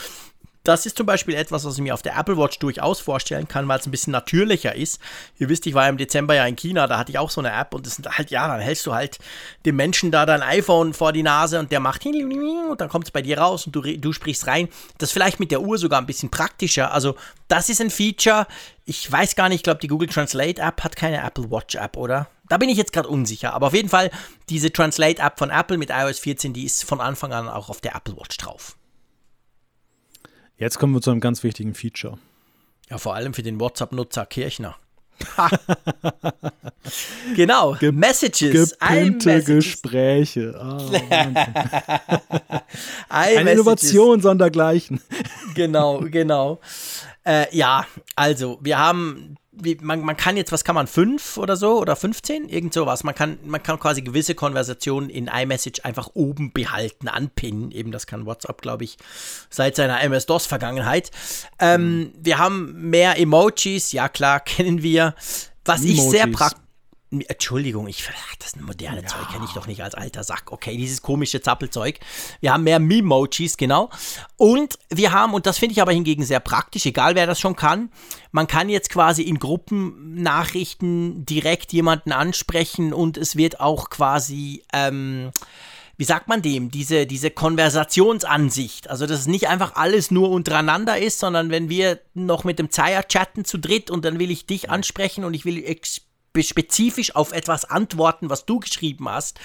[0.64, 3.68] Das ist zum Beispiel etwas, was ich mir auf der Apple Watch durchaus vorstellen kann,
[3.68, 5.00] weil es ein bisschen natürlicher ist.
[5.38, 7.52] Ihr wisst, ich war im Dezember ja in China, da hatte ich auch so eine
[7.52, 9.20] App und das sind halt, ja, dann hältst du halt
[9.66, 13.12] dem Menschen da dein iPhone vor die Nase und der macht und dann kommt es
[13.12, 14.70] bei dir raus und du, du sprichst rein.
[14.98, 16.94] Das ist vielleicht mit der Uhr sogar ein bisschen praktischer.
[16.94, 17.16] Also,
[17.48, 18.48] das ist ein Feature.
[18.86, 21.98] Ich weiß gar nicht, ich glaube, die Google Translate App hat keine Apple Watch App,
[21.98, 22.28] oder?
[22.48, 23.54] Da bin ich jetzt gerade unsicher.
[23.54, 24.12] Aber auf jeden Fall,
[24.50, 27.82] diese Translate App von Apple mit iOS 14, die ist von Anfang an auch auf
[27.82, 28.76] der Apple Watch drauf.
[30.60, 32.20] Jetzt kommen wir zu einem ganz wichtigen Feature.
[32.90, 34.76] Ja, vor allem für den WhatsApp-Nutzer Kirchner.
[37.36, 38.78] genau, Ge Messages.
[38.78, 40.54] Gepinnte Gespräche.
[40.62, 40.92] Oh,
[43.10, 45.02] Eine Innovation sondergleichen.
[45.56, 46.60] genau, genau.
[47.26, 51.56] Äh, ja, also wir haben wie, man, man kann jetzt, was kann man, fünf oder
[51.56, 52.50] so oder 15?
[52.50, 53.04] Irgend sowas.
[53.04, 57.72] Man kann, man kann quasi gewisse Konversationen in iMessage einfach oben behalten, anpinnen.
[57.72, 58.98] Eben das kann WhatsApp, glaube ich,
[59.50, 61.12] seit seiner MS-DOS-Vergangenheit.
[61.60, 62.14] Ähm, mhm.
[62.20, 65.16] Wir haben mehr Emojis, ja klar, kennen wir.
[65.66, 66.00] Was Emojis.
[66.00, 66.69] ich sehr praktisch
[67.12, 68.08] Entschuldigung, ich,
[68.38, 69.08] das ist ein moderne ja.
[69.08, 70.52] Zeug, kenne ich doch nicht als alter Sack.
[70.52, 72.00] Okay, dieses komische Zappelzeug.
[72.40, 73.90] Wir haben mehr Memojis, genau.
[74.38, 77.56] Und wir haben, und das finde ich aber hingegen sehr praktisch, egal wer das schon
[77.56, 77.90] kann,
[78.32, 85.32] man kann jetzt quasi in Gruppennachrichten direkt jemanden ansprechen und es wird auch quasi, ähm,
[85.98, 88.88] wie sagt man dem, diese, diese Konversationsansicht.
[88.88, 92.70] Also, dass es nicht einfach alles nur untereinander ist, sondern wenn wir noch mit dem
[92.70, 95.58] Zeier chatten zu dritt und dann will ich dich ansprechen und ich will
[96.38, 99.40] spezifisch auf etwas antworten, was du geschrieben hast,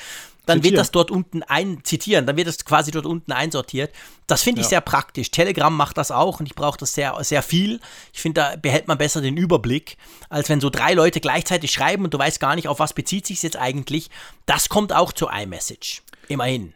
[0.47, 0.73] dann zitieren.
[0.73, 3.93] wird das dort unten ein zitieren, dann wird das quasi dort unten einsortiert.
[4.27, 4.71] Das finde ich ja.
[4.71, 5.31] sehr praktisch.
[5.31, 7.81] Telegram macht das auch und ich brauche das sehr, sehr viel.
[8.13, 9.97] Ich finde, da behält man besser den Überblick,
[10.29, 13.27] als wenn so drei Leute gleichzeitig schreiben und du weißt gar nicht, auf was bezieht
[13.27, 14.11] sich jetzt eigentlich.
[14.47, 16.03] Das kommt auch zu iMessage.
[16.29, 16.75] Immerhin.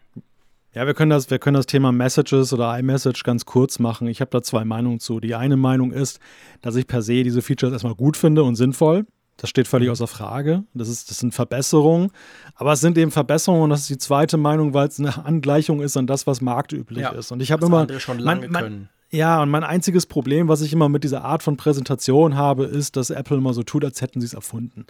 [0.75, 4.07] Ja, wir können, das, wir können das Thema Messages oder iMessage ganz kurz machen.
[4.07, 5.19] Ich habe da zwei Meinungen zu.
[5.19, 6.21] Die eine Meinung ist,
[6.61, 9.07] dass ich per se diese Features erstmal gut finde und sinnvoll.
[9.39, 9.93] Das steht völlig mhm.
[9.93, 10.65] außer Frage.
[10.75, 12.11] Das, ist, das sind Verbesserungen.
[12.57, 15.81] Aber es sind eben Verbesserungen und das ist die zweite Meinung, weil es eine Angleichung
[15.81, 17.31] ist an das, was marktüblich ja, ist.
[17.31, 17.79] Und ich habe immer.
[17.79, 18.89] Andere schon lange man, man, können.
[19.11, 22.97] Ja, und mein einziges Problem, was ich immer mit dieser Art von Präsentation habe, ist,
[22.97, 24.87] dass Apple immer so tut, als hätten sie es erfunden.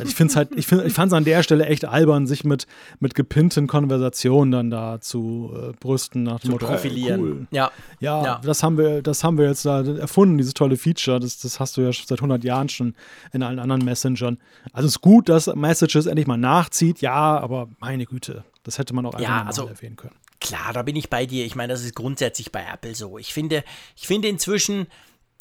[0.00, 2.44] Ich finde es halt, ich, find, ich fand es an der Stelle echt albern, sich
[2.44, 2.66] mit,
[3.00, 7.20] mit gepinnten Konversationen dann da zu äh, brüsten nach dem zu Motto, profilieren.
[7.20, 7.46] Ey, cool.
[7.50, 7.70] Ja.
[8.00, 8.24] ja.
[8.24, 8.40] Ja.
[8.44, 11.18] das haben wir, das haben wir jetzt da erfunden, dieses tolle Feature.
[11.20, 12.94] Das, das hast du ja seit 100 Jahren schon
[13.32, 14.38] in allen anderen Messengern.
[14.72, 18.94] Also es ist gut, dass Messages endlich mal nachzieht, ja, aber meine Güte, das hätte
[18.94, 20.14] man auch einfach Ja, also- erwähnen können.
[20.40, 21.44] Klar, da bin ich bei dir.
[21.44, 23.18] Ich meine, das ist grundsätzlich bei Apple so.
[23.18, 23.64] Ich finde,
[23.96, 24.86] ich finde inzwischen,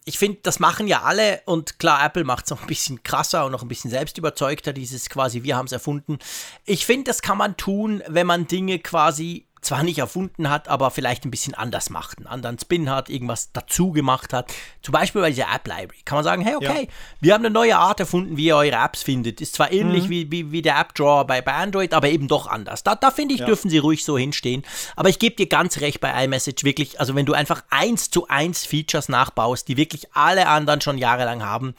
[0.07, 3.45] ich finde, das machen ja alle und klar, Apple macht es noch ein bisschen krasser
[3.45, 6.17] und noch ein bisschen selbstüberzeugter, dieses quasi, wir haben es erfunden.
[6.63, 10.91] Ich finde, das kann man tun, wenn man Dinge quasi zwar nicht erfunden hat, aber
[10.91, 14.53] vielleicht ein bisschen anders macht, einen anderen Spin hat, irgendwas dazu gemacht hat.
[14.81, 16.01] Zum Beispiel bei dieser App-Library.
[16.05, 16.87] Kann man sagen, hey, okay,
[17.19, 19.41] wir haben eine neue Art erfunden, wie ihr eure Apps findet.
[19.41, 22.83] Ist zwar ähnlich wie, wie, wie der App-Drawer bei, bei Android, aber eben doch anders.
[22.83, 24.63] Da, da finde ich, dürfen sie ruhig so hinstehen.
[24.95, 28.27] Aber ich gebe dir ganz recht bei iMessage, wirklich, also wenn du einfach eins zu
[28.27, 31.75] eins Features nachbaust, die wirklich alle anderen schon jahrelang haben,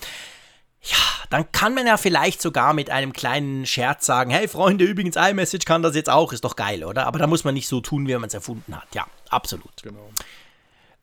[0.83, 0.97] ja,
[1.31, 5.65] dann kann man ja vielleicht sogar mit einem kleinen Scherz sagen, hey Freunde, übrigens iMessage
[5.65, 7.07] kann das jetzt auch, ist doch geil, oder?
[7.07, 8.87] Aber da muss man nicht so tun, wie man es erfunden hat.
[8.95, 9.73] Ja, absolut.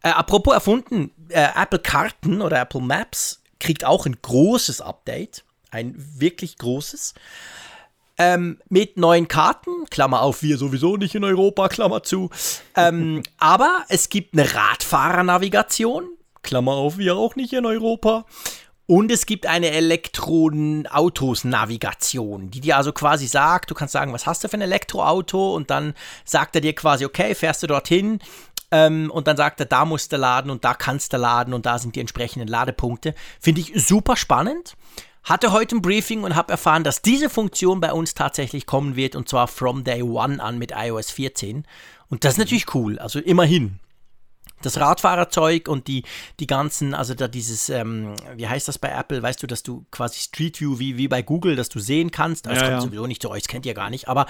[0.01, 5.93] Äh, apropos erfunden, äh, Apple Karten oder Apple Maps kriegt auch ein großes Update, ein
[5.97, 7.13] wirklich großes.
[8.17, 12.29] Ähm, mit neuen Karten, Klammer auf, wir sowieso nicht in Europa, Klammer zu.
[12.75, 16.07] Ähm, aber es gibt eine Radfahrernavigation,
[16.41, 18.25] Klammer auf, wir auch nicht in Europa.
[18.87, 24.43] Und es gibt eine Elektroautos-Navigation, die dir also quasi sagt, du kannst sagen, was hast
[24.43, 25.55] du für ein Elektroauto?
[25.55, 28.19] Und dann sagt er dir quasi, okay, fährst du dorthin?
[28.71, 31.65] Ähm, und dann sagt er, da musst du laden und da kannst du laden und
[31.65, 33.15] da sind die entsprechenden Ladepunkte.
[33.39, 34.75] Finde ich super spannend.
[35.23, 39.15] Hatte heute ein Briefing und habe erfahren, dass diese Funktion bei uns tatsächlich kommen wird
[39.15, 41.65] und zwar from day one an mit iOS 14.
[42.09, 43.79] Und das ist natürlich cool, also immerhin
[44.65, 46.03] das Radfahrerzeug und die,
[46.39, 49.85] die ganzen, also da dieses, ähm, wie heißt das bei Apple, weißt du, dass du
[49.91, 52.81] quasi Street View wie, wie bei Google, dass du sehen kannst, das Ja, kommt ja.
[52.81, 54.25] sowieso nicht zu euch, das kennt ihr gar nicht, aber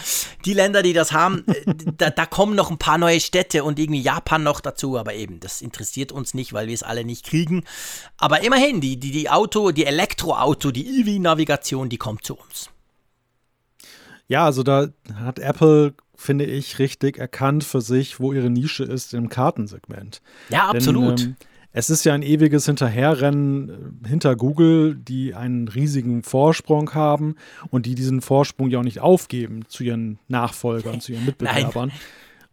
[0.45, 3.79] die Länder, die das haben, äh, da, da kommen noch ein paar neue Städte und
[3.79, 7.25] irgendwie Japan noch dazu, aber eben, das interessiert uns nicht, weil wir es alle nicht
[7.25, 7.63] kriegen,
[8.17, 12.69] aber immerhin, die, die, die Auto, die Elektroauto, die EV-Navigation, die kommt zu uns.
[14.27, 19.13] Ja, also da hat Apple, finde ich, richtig erkannt für sich, wo ihre Nische ist
[19.13, 20.21] im Kartensegment.
[20.49, 21.19] Ja, absolut.
[21.19, 21.35] Denn, ähm,
[21.77, 27.35] es ist ja ein ewiges Hinterherrennen äh, hinter Google, die einen riesigen Vorsprung haben
[27.69, 31.91] und die diesen Vorsprung ja auch nicht aufgeben zu ihren Nachfolgern, zu ihren Mitbewerbern.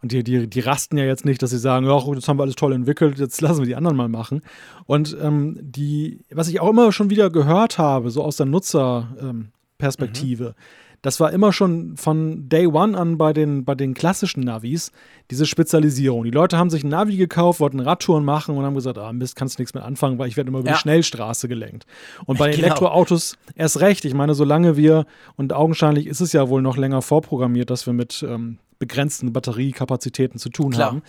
[0.02, 2.42] Und die, die, die rasten ja jetzt nicht, dass sie sagen, ja, das haben wir
[2.42, 4.42] alles toll entwickelt, jetzt lassen wir die anderen mal machen.
[4.86, 10.56] Und ähm, die, was ich auch immer schon wieder gehört habe, so aus der Nutzerperspektive,
[11.02, 14.92] das war immer schon von Day One an bei den, bei den klassischen Navis
[15.30, 16.22] diese Spezialisierung.
[16.22, 19.34] Die Leute haben sich ein Navi gekauft, wollten Radtouren machen und haben gesagt, ah Mist,
[19.34, 20.74] kannst nichts mit anfangen, weil ich werde immer über Ja.
[20.74, 21.86] die Schnellstraße gelenkt.
[22.26, 22.66] Und bei den Genau.
[22.68, 24.04] Elektroautos erst recht.
[24.04, 25.04] Ich meine, solange wir,
[25.36, 30.38] und augenscheinlich ist es ja wohl noch länger vorprogrammiert, dass wir mit ähm, begrenzten Batteriekapazitäten
[30.38, 30.88] zu tun Klar.
[30.88, 31.02] haben.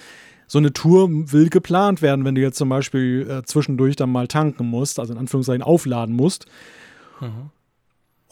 [0.47, 4.27] So eine Tour will geplant werden, wenn du jetzt zum Beispiel äh, zwischendurch dann mal
[4.27, 6.45] tanken musst, also in Anführungszeichen aufladen musst.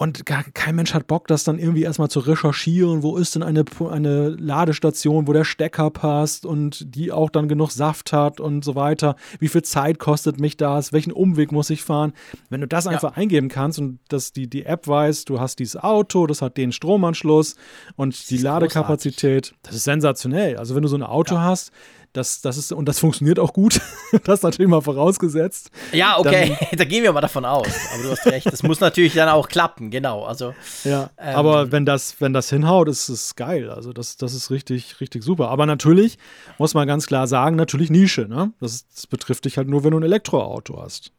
[0.02, 3.04] Und gar, kein Mensch hat Bock, das dann irgendwie erstmal zu recherchieren.
[3.04, 7.70] Wo ist denn eine, eine Ladestation, wo der Stecker passt und die auch dann genug
[7.70, 9.16] Saft hat und so weiter?
[9.38, 10.92] Wie viel Zeit kostet mich das?
[10.92, 12.14] Welchen Umweg muss ich fahren?
[12.50, 15.78] Wenn du das einfach eingeben kannst und dass die, die App weiß, du hast dieses
[15.78, 17.56] Auto, das hat den Stromanschluss
[17.96, 20.58] und die Ladekapazität, das ist sensationell.
[20.58, 21.72] Also wenn du so ein Auto hast,
[22.14, 23.82] das, das ist, und das funktioniert auch gut,
[24.26, 25.72] das natürlich mal vorausgesetzt.
[25.94, 27.68] Ja, okay, da gehen wir mal davon aus.
[27.94, 30.24] Aber du hast recht, das muss natürlich dann auch klappen, genau.
[30.26, 33.70] Also, Ja, Ähm, aber wenn das, wenn das hinhaut, ist es geil.
[33.70, 35.50] Also das, das ist richtig, richtig super.
[35.50, 36.18] Aber natürlich
[36.58, 38.28] muss man ganz klar sagen, natürlich Nische.
[38.28, 38.52] Ne?
[38.60, 41.12] Das, das betrifft dich halt nur, wenn du ein Elektroauto hast.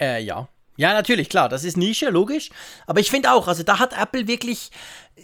[0.00, 0.48] Äh, ja.
[0.76, 2.50] Ja, natürlich, klar, das ist Nische, logisch.
[2.86, 4.70] Aber ich finde auch, also da hat Apple wirklich,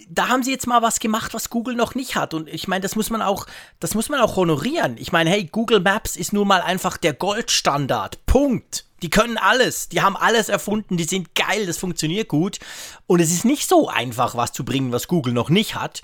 [0.07, 2.33] da haben sie jetzt mal was gemacht, was Google noch nicht hat.
[2.33, 3.47] Und ich meine, das muss man auch,
[3.79, 4.95] das muss man auch honorieren.
[4.99, 8.25] Ich meine, hey, Google Maps ist nun mal einfach der Goldstandard.
[8.27, 8.85] Punkt.
[9.01, 12.59] Die können alles, die haben alles erfunden, die sind geil, das funktioniert gut.
[13.07, 16.01] Und es ist nicht so einfach, was zu bringen, was Google noch nicht hat.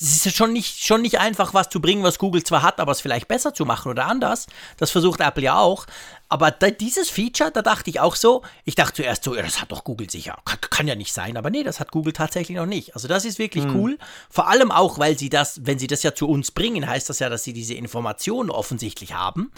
[0.00, 2.92] es ist schon nicht, schon nicht einfach, was zu bringen, was Google zwar hat, aber
[2.92, 4.46] es vielleicht besser zu machen oder anders.
[4.76, 5.86] Das versucht Apple ja auch.
[6.32, 9.60] Aber da, dieses Feature, da dachte ich auch so, ich dachte zuerst so, ja, das
[9.60, 10.38] hat doch Google sicher.
[10.46, 12.94] Kann, kann ja nicht sein, aber nee, das hat Google tatsächlich noch nicht.
[12.94, 13.98] Also das ist wirklich cool.
[14.30, 17.18] Vor allem auch, weil sie das, wenn sie das ja zu uns bringen, heißt das
[17.18, 19.52] ja, dass sie diese Informationen offensichtlich haben.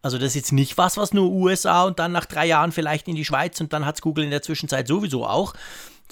[0.00, 3.06] Also das ist jetzt nicht was, was nur USA und dann nach drei Jahren vielleicht
[3.06, 5.52] in die Schweiz und dann hat es Google in der Zwischenzeit sowieso auch.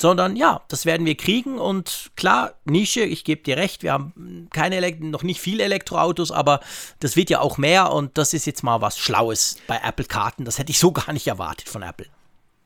[0.02, 4.48] Sondern ja, das werden wir kriegen und klar, Nische, ich gebe dir recht, wir haben
[4.50, 6.58] keine Elekt noch nicht viele Elektroautos, aber
[6.98, 10.44] das wird ja auch mehr und das ist jetzt mal was Schlaues bei Apple Karten.
[10.44, 12.06] Das hätte ich so gar nicht erwartet von Apple.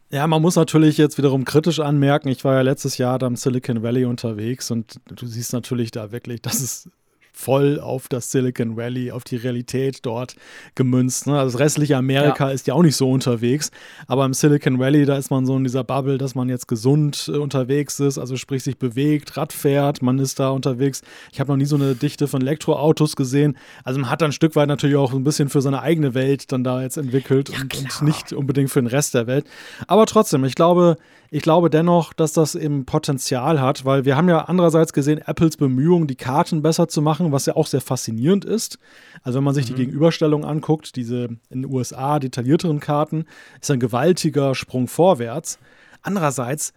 [0.08, 3.36] Ja, man muss natürlich jetzt wiederum kritisch anmerken, ich war ja letztes Jahr da im
[3.36, 6.88] Silicon Valley unterwegs und du siehst natürlich da wirklich, dass es
[7.36, 10.36] voll auf das Silicon Valley, auf die Realität dort
[10.74, 11.26] gemünzt.
[11.26, 11.38] Ne?
[11.38, 12.52] Also das restliche Amerika ja.
[12.52, 13.70] ist ja auch nicht so unterwegs,
[14.06, 17.30] aber im Silicon Valley, da ist man so in dieser Bubble, dass man jetzt gesund
[17.32, 21.02] äh, unterwegs ist, also sprich sich bewegt, Rad fährt, man ist da unterwegs.
[21.30, 23.58] Ich habe noch nie so eine Dichte von Elektroautos gesehen.
[23.84, 26.50] Also man hat dann ein Stück weit natürlich auch ein bisschen für seine eigene Welt
[26.52, 29.44] dann da jetzt entwickelt ja, und, und nicht unbedingt für den Rest der Welt.
[29.86, 30.96] Aber trotzdem, ich glaube,
[31.36, 35.58] ich glaube dennoch, dass das eben Potenzial hat, weil wir haben ja andererseits gesehen, Apples
[35.58, 38.78] Bemühungen, die Karten besser zu machen, was ja auch sehr faszinierend ist.
[39.22, 39.74] Also wenn man sich mhm.
[39.74, 43.26] die Gegenüberstellung anguckt, diese in den USA detaillierteren Karten,
[43.60, 45.58] ist ein gewaltiger Sprung vorwärts.
[46.00, 46.72] Andererseits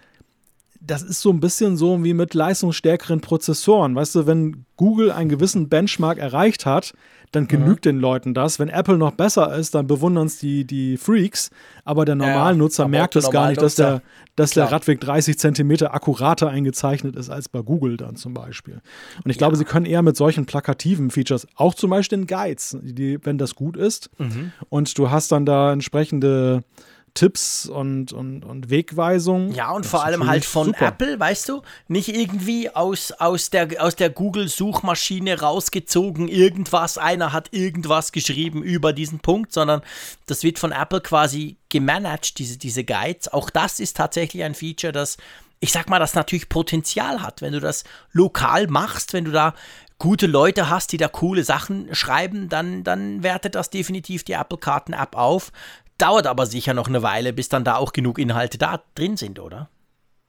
[0.81, 3.95] das ist so ein bisschen so wie mit leistungsstärkeren Prozessoren.
[3.95, 6.93] Weißt du, wenn Google einen gewissen Benchmark erreicht hat,
[7.31, 7.89] dann genügt mhm.
[7.89, 8.57] den Leuten das.
[8.59, 11.51] Wenn Apple noch besser ist, dann bewundern es die, die Freaks,
[11.85, 14.01] aber der Normalnutzer ja, merkt es gar nicht, dass der,
[14.35, 18.81] dass der Radweg 30 Zentimeter akkurater eingezeichnet ist als bei Google dann zum Beispiel.
[19.23, 22.77] Und ich glaube, sie können eher mit solchen plakativen Features, auch zum Beispiel in Guides,
[22.81, 24.51] die, wenn das gut ist, mhm.
[24.69, 26.63] und du hast dann da entsprechende
[27.13, 29.53] Tipps und, und, und Wegweisungen.
[29.53, 30.87] Ja, und vor allem halt von super.
[30.87, 31.61] Apple, weißt du?
[31.87, 38.93] Nicht irgendwie aus, aus der, aus der Google-Suchmaschine rausgezogen, irgendwas, einer hat irgendwas geschrieben über
[38.93, 39.81] diesen Punkt, sondern
[40.25, 43.27] das wird von Apple quasi gemanagt, diese, diese Guides.
[43.31, 45.17] Auch das ist tatsächlich ein Feature, das,
[45.59, 49.53] ich sag mal, das natürlich Potenzial hat, wenn du das lokal machst, wenn du da
[49.99, 54.57] gute Leute hast, die da coole Sachen schreiben, dann, dann wertet das definitiv die Apple
[54.57, 55.51] Karten App auf.
[55.99, 59.39] Dauert aber sicher noch eine Weile, bis dann da auch genug Inhalte da drin sind,
[59.39, 59.69] oder?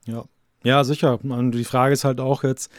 [0.05, 0.24] Ja,
[0.62, 1.18] ja, sicher.
[1.23, 2.70] Und die Frage ist halt auch jetzt,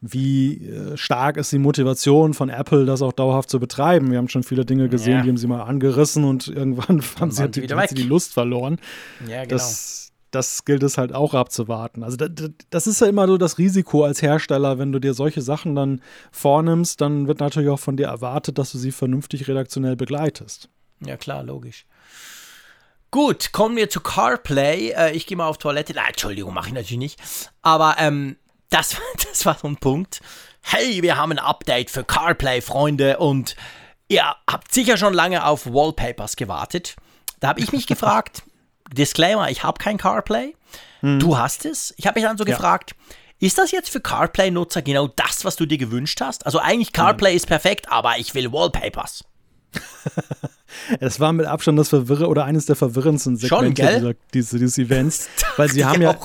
[0.00, 4.10] wie äh, stark ist die Motivation von Apple, das auch dauerhaft zu betreiben.
[4.10, 5.22] Wir haben schon viele Dinge gesehen, ja.
[5.22, 8.78] die haben sie mal angerissen und irgendwann haben sie, die, sie die Lust verloren.
[9.26, 9.48] Ja, genau.
[9.48, 12.04] Das, das gilt es halt auch abzuwarten.
[12.04, 12.30] Also das,
[12.70, 16.00] das, ist ja immer so das Risiko als Hersteller, wenn du dir solche Sachen dann
[16.30, 20.68] vornimmst, dann wird natürlich auch von dir erwartet, dass du sie vernünftig redaktionell begleitest.
[21.04, 21.86] Ja klar, logisch.
[23.10, 24.90] Gut, kommen wir zu CarPlay.
[24.90, 25.94] Äh, ich gehe mal auf Toilette.
[25.94, 27.20] Nein, Entschuldigung, mache ich natürlich nicht.
[27.62, 28.36] Aber ähm,
[28.70, 28.96] das,
[29.28, 30.20] das war so ein Punkt.
[30.60, 33.18] Hey, wir haben ein Update für CarPlay, Freunde.
[33.18, 33.56] Und
[34.08, 36.96] ihr habt sicher schon lange auf Wallpapers gewartet.
[37.40, 38.42] Da habe ich mich gefragt,
[38.92, 40.54] Disclaimer, ich habe kein CarPlay.
[41.00, 41.18] Hm.
[41.18, 41.94] Du hast es.
[41.96, 42.54] Ich habe mich dann so ja.
[42.54, 42.94] gefragt,
[43.40, 46.44] ist das jetzt für CarPlay-Nutzer genau das, was du dir gewünscht hast?
[46.44, 47.36] Also eigentlich CarPlay hm.
[47.36, 49.24] ist perfekt, aber ich will Wallpapers.
[51.00, 55.28] Es war mit Abstand das Verwirre oder eines der verwirrendsten Segmente dieser, dieses, dieses Events,
[55.56, 56.16] weil sie haben ja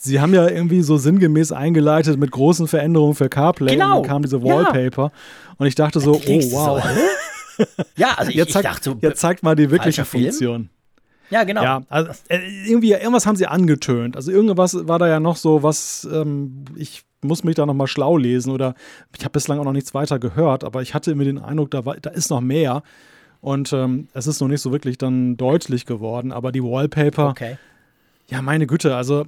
[0.00, 3.98] sie haben ja irgendwie so sinngemäß eingeleitet mit großen Veränderungen für CarPlay genau.
[3.98, 5.12] und dann kam diese Wallpaper ja.
[5.58, 6.82] und ich dachte so, oh wow.
[6.82, 7.64] So,
[7.96, 10.70] ja, also ich, jetzt, zeig, dachte so, jetzt zeigt mal die wirkliche Funktion.
[11.30, 11.62] Ja, genau.
[11.62, 14.16] Ja, also, äh, irgendwie, irgendwas haben sie angetönt.
[14.16, 17.86] Also irgendwas war da ja noch so, was ähm, ich muss mich da noch mal
[17.86, 18.74] schlau lesen oder
[19.16, 21.86] ich habe bislang auch noch nichts weiter gehört, aber ich hatte immer den Eindruck, da,
[21.86, 22.82] war, da ist noch mehr.
[23.42, 27.58] Und ähm, es ist noch nicht so wirklich dann deutlich geworden, aber die Wallpaper, okay.
[28.28, 29.26] ja, meine Güte, also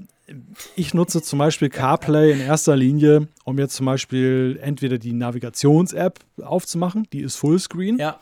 [0.76, 6.20] ich nutze zum Beispiel CarPlay in erster Linie, um jetzt zum Beispiel entweder die Navigations-App
[6.42, 8.20] aufzumachen, die ist Fullscreen, ja.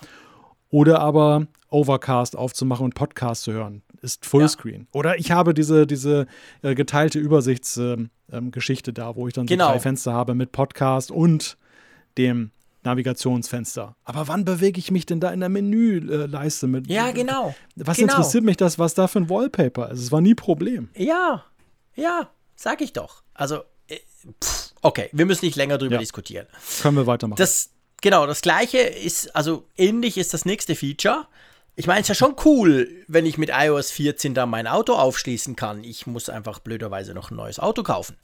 [0.71, 4.89] oder aber Overcast aufzumachen und Podcast zu hören, ist Fullscreen.
[4.93, 4.99] Ja.
[4.99, 6.27] Oder ich habe diese, diese
[6.63, 9.67] äh, geteilte Übersichtsgeschichte äh, ähm, da, wo ich dann genau.
[9.67, 11.59] so drei Fenster habe mit Podcast und
[12.17, 12.51] dem
[12.85, 13.97] Navigationsfenster.
[14.05, 16.89] Aber wann bewege ich mich denn da in der Menüleiste mit?
[16.89, 17.55] Ja, genau.
[17.77, 18.13] Was genau.
[18.13, 20.01] interessiert mich das, was da für ein Wallpaper ist?
[20.01, 20.89] Es war nie Problem.
[20.97, 21.45] Ja,
[21.95, 23.23] ja, sag ich doch.
[23.35, 23.99] Also, äh,
[24.43, 26.01] pff, okay, wir müssen nicht länger drüber ja.
[26.01, 26.47] diskutieren.
[26.81, 27.39] Können wir weitermachen.
[27.39, 27.71] Das,
[28.01, 31.27] genau, das gleiche ist, also ähnlich ist das nächste Feature.
[31.75, 34.93] Ich meine, es ist ja schon cool, wenn ich mit iOS 14 da mein Auto
[34.95, 35.85] aufschließen kann.
[35.85, 38.17] Ich muss einfach blöderweise noch ein neues Auto kaufen.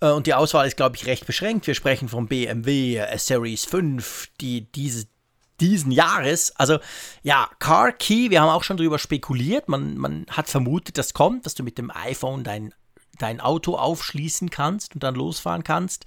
[0.00, 1.66] Äh, und die Auswahl ist, glaube ich, recht beschränkt.
[1.66, 5.06] Wir sprechen vom BMW äh, Series 5, die diese,
[5.60, 6.54] diesen Jahres.
[6.56, 6.78] Also
[7.22, 9.68] ja, Car Key, wir haben auch schon darüber spekuliert.
[9.68, 12.74] Man, man hat vermutet, das kommt, dass du mit dem iPhone dein,
[13.18, 16.06] dein Auto aufschließen kannst und dann losfahren kannst.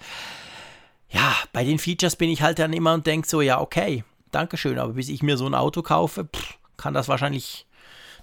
[1.10, 4.80] Ja, bei den Features bin ich halt dann immer und denke so, ja, okay, Dankeschön,
[4.80, 7.68] aber bis ich mir so ein Auto kaufe, pff, kann das wahrscheinlich,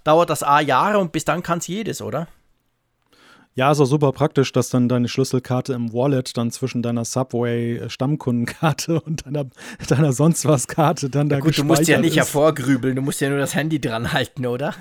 [0.02, 2.26] dauert das A Jahre und bis dann kann es jedes, oder?
[3.54, 9.00] Ja, ist auch super praktisch, dass dann deine Schlüsselkarte im Wallet dann zwischen deiner Subway-Stammkundenkarte
[9.04, 9.46] und deiner,
[9.88, 12.16] deiner sonst was Karte dann ja, da gut, Du musst ja nicht ist.
[12.16, 14.74] hervorgrübeln, du musst ja nur das Handy dran halten, oder?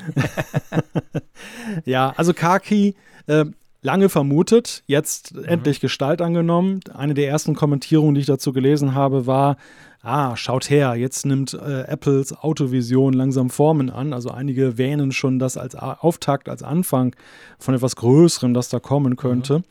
[1.86, 3.46] ja, also Kaki, äh,
[3.82, 5.46] lange vermutet, jetzt mhm.
[5.46, 6.82] endlich Gestalt angenommen.
[6.94, 9.58] Eine der ersten Kommentierungen, die ich dazu gelesen habe, war,
[10.02, 14.14] ah, schaut her, jetzt nimmt äh, Apples Autovision langsam Formen an.
[14.14, 17.16] Also einige wähnen schon das als Auftakt, als Anfang
[17.58, 19.60] von etwas Größerem, das da kommen könnte.
[19.60, 19.64] Mhm.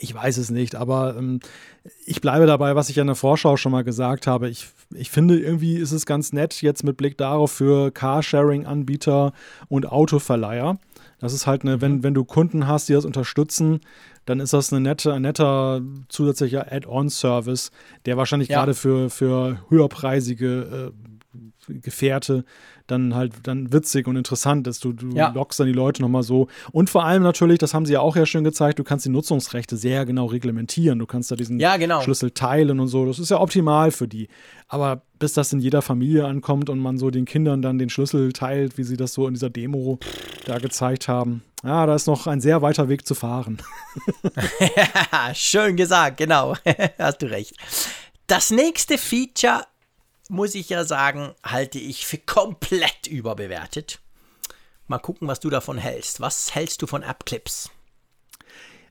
[0.00, 1.40] Ich weiß es nicht, aber ähm,
[2.06, 4.48] ich bleibe dabei, was ich an der Vorschau schon mal gesagt habe.
[4.48, 9.32] Ich, ich finde, irgendwie ist es ganz nett jetzt mit Blick darauf für Carsharing-Anbieter
[9.68, 10.78] und Autoverleiher.
[11.18, 12.02] Das ist halt eine, wenn, mhm.
[12.02, 13.80] wenn du Kunden hast, die das unterstützen,
[14.24, 17.70] dann ist das eine nette, ein netter zusätzlicher Add-on-Service,
[18.06, 18.58] der wahrscheinlich ja.
[18.58, 20.92] gerade für, für höherpreisige
[21.68, 22.44] äh, Gefährte
[22.88, 24.84] dann halt dann witzig und interessant ist.
[24.84, 25.30] Du, du ja.
[25.30, 26.48] lockst dann die Leute nochmal so.
[26.72, 29.10] Und vor allem natürlich, das haben sie ja auch ja schön gezeigt, du kannst die
[29.10, 30.98] Nutzungsrechte sehr genau reglementieren.
[30.98, 32.00] Du kannst da diesen ja, genau.
[32.02, 33.06] Schlüssel teilen und so.
[33.06, 34.28] Das ist ja optimal für die.
[34.66, 38.32] Aber bis das in jeder Familie ankommt und man so den Kindern dann den Schlüssel
[38.32, 39.98] teilt, wie sie das so in dieser Demo
[40.46, 43.58] da gezeigt haben, ja, da ist noch ein sehr weiter Weg zu fahren.
[45.34, 46.54] schön gesagt, genau.
[46.98, 47.54] Hast du recht.
[48.26, 49.62] Das nächste Feature
[50.28, 54.00] muss ich ja sagen, halte ich für komplett überbewertet.
[54.86, 56.20] Mal gucken, was du davon hältst.
[56.20, 57.70] Was hältst du von App-Clips?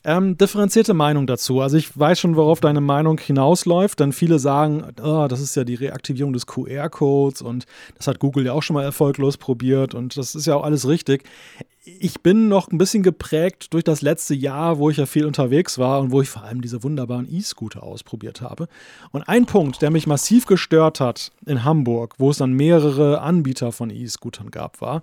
[0.03, 1.61] Ähm, differenzierte Meinung dazu.
[1.61, 5.63] Also ich weiß schon, worauf deine Meinung hinausläuft, denn viele sagen, oh, das ist ja
[5.63, 7.65] die Reaktivierung des QR-Codes und
[7.97, 10.87] das hat Google ja auch schon mal erfolglos probiert und das ist ja auch alles
[10.87, 11.23] richtig
[11.99, 15.77] ich bin noch ein bisschen geprägt durch das letzte Jahr, wo ich ja viel unterwegs
[15.77, 18.67] war und wo ich vor allem diese wunderbaren E-Scooter ausprobiert habe.
[19.11, 23.71] Und ein Punkt, der mich massiv gestört hat in Hamburg, wo es dann mehrere Anbieter
[23.71, 25.01] von E-Scootern gab, war,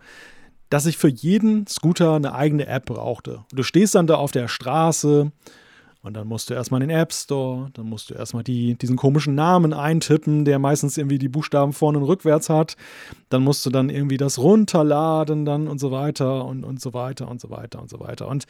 [0.71, 3.45] dass ich für jeden Scooter eine eigene App brauchte.
[3.53, 5.31] Du stehst dann da auf der Straße
[6.05, 8.97] und dann musst du erstmal in den App Store, dann musst du erstmal die, diesen
[8.97, 12.77] komischen Namen eintippen, der meistens irgendwie die Buchstaben vorne und rückwärts hat.
[13.31, 17.29] Dann musst du dann irgendwie das runterladen dann und so weiter und, und so weiter
[17.29, 18.29] und so weiter und so weiter.
[18.29, 18.45] Und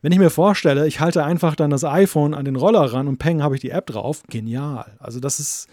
[0.00, 3.18] wenn ich mir vorstelle, ich halte einfach dann das iPhone an den Roller ran und
[3.18, 4.92] peng, habe ich die App drauf, genial.
[5.00, 5.66] Also das ist,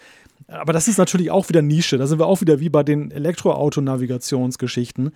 [0.48, 2.00] aber das ist natürlich auch wieder Nische.
[2.00, 5.12] Da sind wir auch wieder wie bei den Elektroauto-Navigationsgeschichten.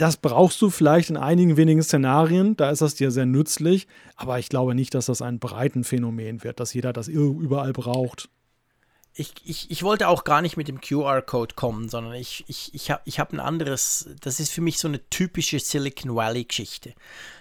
[0.00, 4.38] Das brauchst du vielleicht in einigen wenigen Szenarien, da ist das dir sehr nützlich, aber
[4.38, 8.30] ich glaube nicht, dass das ein breiten Phänomen wird, dass jeder das überall braucht.
[9.12, 12.90] Ich, ich, ich wollte auch gar nicht mit dem QR-Code kommen, sondern ich, ich, ich
[12.90, 16.94] habe ich hab ein anderes, das ist für mich so eine typische Silicon Valley-Geschichte.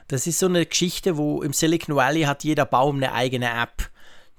[0.09, 3.89] Das ist so eine Geschichte, wo im Silicon Valley hat jeder Baum eine eigene App.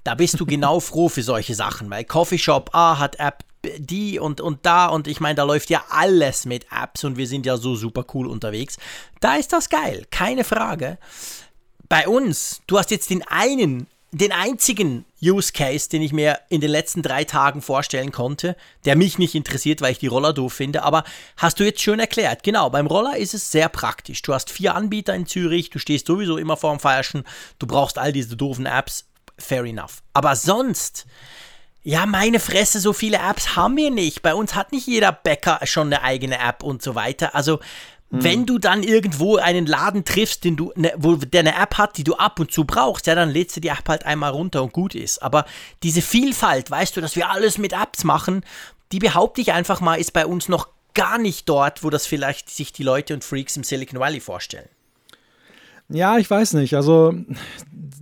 [0.03, 3.43] Da bist du genau froh für solche Sachen, weil Coffeeshop A hat App
[3.77, 7.27] die und, und da und ich meine, da läuft ja alles mit Apps und wir
[7.27, 8.77] sind ja so super cool unterwegs.
[9.19, 10.97] Da ist das geil, keine Frage.
[11.87, 16.59] Bei uns, du hast jetzt den einen, den einzigen Use Case, den ich mir in
[16.59, 20.53] den letzten drei Tagen vorstellen konnte, der mich nicht interessiert, weil ich die Roller doof
[20.53, 21.03] finde, aber
[21.37, 22.43] hast du jetzt schön erklärt.
[22.43, 24.21] Genau, beim Roller ist es sehr praktisch.
[24.21, 27.23] Du hast vier Anbieter in Zürich, du stehst sowieso immer vorm Falschen,
[27.59, 29.05] du brauchst all diese doofen Apps,
[29.37, 30.01] fair enough.
[30.13, 31.05] Aber sonst,
[31.83, 34.21] ja, meine Fresse, so viele Apps haben wir nicht.
[34.21, 37.33] Bei uns hat nicht jeder Bäcker schon eine eigene App und so weiter.
[37.33, 37.59] Also,
[38.11, 38.23] hm.
[38.23, 41.97] wenn du dann irgendwo einen Laden triffst, den du, ne, wo der eine App hat,
[41.97, 44.61] die du ab und zu brauchst, ja, dann lädst du die App halt einmal runter
[44.61, 45.23] und gut ist.
[45.23, 45.45] Aber
[45.81, 48.45] diese Vielfalt, weißt du, dass wir alles mit Apps machen,
[48.91, 52.49] die behaupte ich einfach mal, ist bei uns noch gar nicht dort, wo das vielleicht
[52.49, 54.69] sich die Leute und Freaks im Silicon Valley vorstellen.
[55.91, 56.75] Ja, ich weiß nicht.
[56.75, 57.13] Also,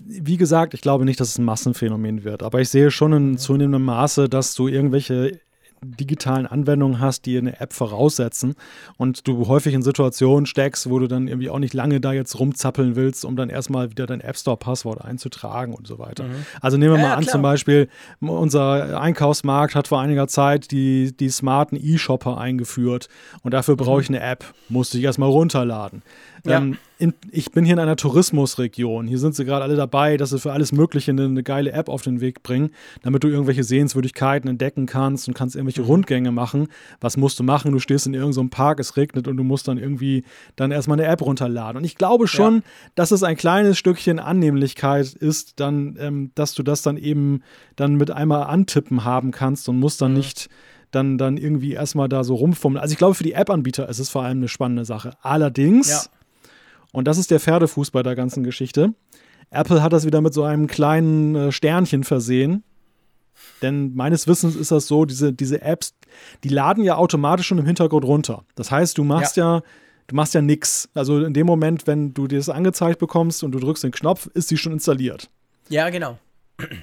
[0.07, 2.43] wie gesagt, ich glaube nicht, dass es ein Massenphänomen wird.
[2.43, 5.39] Aber ich sehe schon in zunehmendem Maße, dass du irgendwelche
[5.81, 8.55] digitalen Anwendungen hast, die eine App voraussetzen
[8.97, 12.37] und du häufig in Situationen steckst, wo du dann irgendwie auch nicht lange da jetzt
[12.37, 16.25] rumzappeln willst, um dann erstmal wieder dein App Store-Passwort einzutragen und so weiter.
[16.25, 16.45] Mhm.
[16.61, 17.31] Also nehmen wir ja, mal an, klar.
[17.31, 17.87] zum Beispiel,
[18.19, 23.07] unser Einkaufsmarkt hat vor einiger Zeit die, die smarten E-Shopper eingeführt
[23.43, 24.01] und dafür brauche mhm.
[24.01, 26.01] ich eine App, musste ich erstmal runterladen.
[26.45, 26.57] Ja.
[26.57, 29.07] Ähm, in, ich bin hier in einer Tourismusregion.
[29.07, 31.87] Hier sind sie gerade alle dabei, dass sie für alles Mögliche eine, eine, geile App
[31.87, 32.71] auf den Weg bringen,
[33.03, 35.87] damit du irgendwelche Sehenswürdigkeiten entdecken kannst und kannst irgendwelche mhm.
[35.87, 36.67] Rundgänge machen.
[36.99, 37.71] Was musst du machen?
[37.71, 40.25] Du stehst in irgendeinem Park, es regnet und du musst dann irgendwie
[40.57, 41.77] dann erstmal eine App runterladen.
[41.77, 42.61] Und ich glaube schon, ja.
[42.95, 47.43] dass es ein kleines Stückchen Annehmlichkeit ist, dann, ähm, dass du das dann eben
[47.77, 50.17] dann mit einmal antippen haben kannst und musst dann mhm.
[50.17, 50.49] nicht
[50.91, 52.81] dann, dann irgendwie erstmal da so rumfummeln.
[52.81, 55.11] Also ich glaube, für die App-Anbieter ist es vor allem eine spannende Sache.
[55.21, 56.18] Allerdings ja.
[56.91, 58.93] Und das ist der Pferdefuß bei der ganzen Geschichte.
[59.51, 62.63] Apple hat das wieder mit so einem kleinen äh, Sternchen versehen.
[63.61, 65.93] Denn meines Wissens ist das so, diese, diese Apps,
[66.43, 68.43] die laden ja automatisch schon im Hintergrund runter.
[68.55, 69.63] Das heißt, du machst ja, ja
[70.07, 70.89] du machst ja nichts.
[70.93, 74.27] Also in dem Moment, wenn du dir das angezeigt bekommst und du drückst den Knopf,
[74.33, 75.29] ist die schon installiert.
[75.69, 76.17] Ja, genau.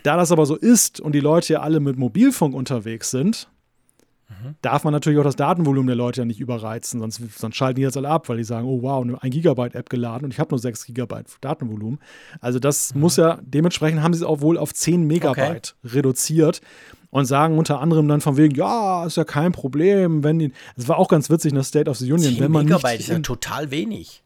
[0.02, 3.48] Da das aber so ist und die Leute ja alle mit Mobilfunk unterwegs sind,
[4.62, 7.82] darf man natürlich auch das Datenvolumen der Leute ja nicht überreizen, sonst, sonst schalten die
[7.82, 10.40] jetzt alle ab, weil die sagen, oh wow, eine 1 Gigabyte App geladen und ich
[10.40, 11.98] habe nur 6 Gigabyte Datenvolumen.
[12.40, 13.00] Also das Mhm.
[13.00, 16.60] muss ja, dementsprechend haben sie es auch wohl auf 10 Megabyte reduziert
[17.10, 20.88] und sagen unter anderem dann von wegen, ja, ist ja kein Problem, wenn die, es
[20.88, 23.08] war auch ganz witzig in der State of the Union, 10 wenn man Megabyte nicht
[23.08, 24.22] ist ja total wenig.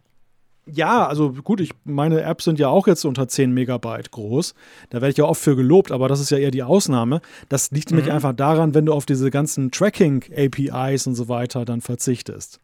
[0.72, 4.54] Ja, also gut, ich, meine Apps sind ja auch jetzt unter 10 Megabyte groß.
[4.90, 7.20] Da werde ich ja oft für gelobt, aber das ist ja eher die Ausnahme.
[7.48, 7.96] Das liegt Mhm.
[7.98, 12.60] nämlich einfach daran, wenn du auf diese ganzen Tracking-APIs und so weiter dann verzichtest.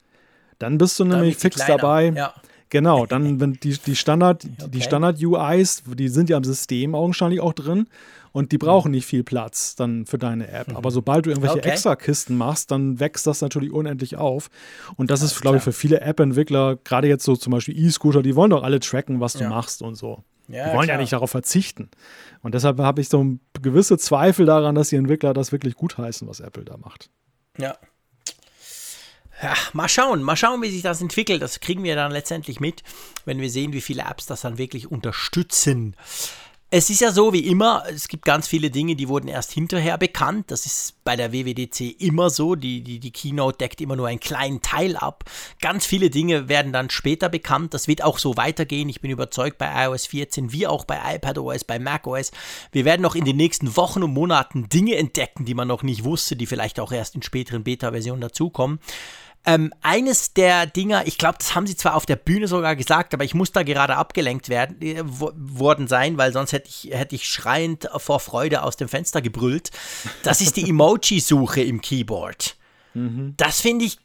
[0.59, 1.77] Dann bist du Dann nämlich fix kleiner.
[1.77, 2.09] dabei.
[2.17, 2.35] Ja.
[2.69, 4.81] Genau, dann, wenn die, die Standard, die Okay.
[4.83, 7.87] Standard-UIs, die sind ja im System augenscheinlich auch drin
[8.37, 10.77] und die brauchen nicht viel Platz dann für deine App.
[10.77, 11.61] Aber sobald du irgendwelche Mhm.
[11.61, 11.71] Okay.
[11.71, 14.51] Extra-Kisten machst, dann wächst das natürlich unendlich auf.
[14.97, 18.23] Und das ist, Alles glaube ich, für viele App-Entwickler, gerade jetzt so zum Beispiel E-Scooter,
[18.23, 19.49] die wollen doch alle tracken, was du Ja.
[19.49, 20.23] machst und so.
[20.49, 20.99] Ja, die wollen ja klar.
[20.99, 21.89] nicht darauf verzichten.
[22.43, 23.25] Und deshalb habe ich so
[23.63, 27.09] gewisse Zweifel daran, dass die Entwickler das wirklich gutheißen, was Apple da macht.
[27.59, 27.77] Ja.
[29.43, 31.43] Ja, mal schauen, mal schauen, wie sich das entwickelt.
[31.43, 32.83] Das kriegen wir dann letztendlich mit,
[33.27, 35.95] wenn wir sehen, wie viele Apps das dann wirklich unterstützen.
[36.79, 39.97] Es ist ja so wie immer, es gibt ganz viele Dinge, die wurden erst hinterher
[39.97, 40.51] bekannt.
[40.51, 42.55] Das ist bei der WWDC immer so.
[42.55, 45.25] Die, die, die Keynote deckt immer nur einen kleinen Teil ab.
[45.63, 47.73] Ganz viele Dinge werden dann später bekannt.
[47.73, 48.91] Das wird auch so weitergehen.
[48.91, 52.31] Ich bin überzeugt bei iOS 14 wie auch bei iPadOS, bei macOS.
[52.73, 56.05] Wir werden noch in den nächsten Wochen und Monaten Dinge entdecken, die man noch nicht
[56.05, 58.81] wusste, die vielleicht auch erst in späteren Beta-Versionen dazukommen.
[59.49, 63.15] Ähm, eines der Dinger, ich glaube, das haben sie zwar auf der Bühne sogar gesagt,
[63.15, 66.91] aber ich muss da gerade abgelenkt werden, äh, wo- worden sein, weil sonst hätte ich,
[66.93, 69.71] hätte ich schreiend vor Freude aus dem Fenster gebrüllt.
[70.25, 72.57] Das ist die Emoji-Suche im Keyboard.
[73.37, 73.99] Das finde ich,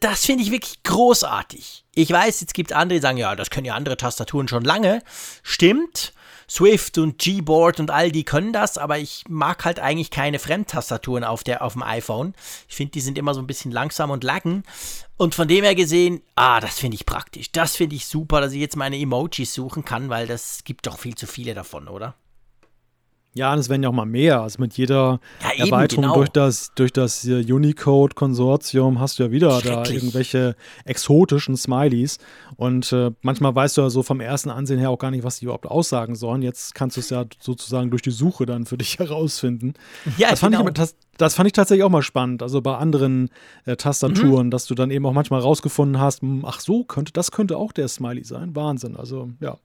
[0.00, 1.84] das finde ich wirklich großartig.
[1.94, 4.64] Ich weiß, jetzt gibt es andere, die sagen, ja, das können ja andere Tastaturen schon
[4.64, 5.02] lange.
[5.42, 6.12] Stimmt.
[6.48, 11.24] Swift und Gboard und all die können das, aber ich mag halt eigentlich keine Fremdtastaturen
[11.24, 12.34] auf, der, auf dem iPhone.
[12.68, 14.64] Ich finde, die sind immer so ein bisschen langsam und laggen.
[15.16, 17.52] Und von dem her gesehen, ah, das finde ich praktisch.
[17.52, 20.98] Das finde ich super, dass ich jetzt meine Emojis suchen kann, weil das gibt doch
[20.98, 22.14] viel zu viele davon, oder?
[23.36, 24.42] Ja, und es werden ja auch mal mehr.
[24.42, 26.14] Also mit jeder Ja, eben, Erweiterung genau.
[26.14, 30.54] durch das, durch das Unicode-Konsortium hast du ja wieder da irgendwelche
[30.84, 32.18] exotischen Smileys.
[32.56, 35.38] Und äh, manchmal weißt du ja so vom ersten Ansehen her auch gar nicht, was
[35.38, 36.42] die überhaupt aussagen sollen.
[36.42, 39.74] Jetzt kannst du es ja sozusagen durch die Suche dann für dich herausfinden.
[40.16, 40.68] Ja, das, fand ich, genau.
[40.68, 42.42] aber- das, das fand ich tatsächlich auch mal spannend.
[42.42, 43.30] Also bei anderen
[43.66, 43.76] äh, Mhm.
[43.78, 47.56] Tastaturen, dass du dann eben auch manchmal rausgefunden hast, hm, ach so, könnte, das könnte
[47.56, 48.54] auch der Smiley sein.
[48.54, 48.96] Wahnsinn.
[48.96, 49.58] Also ja.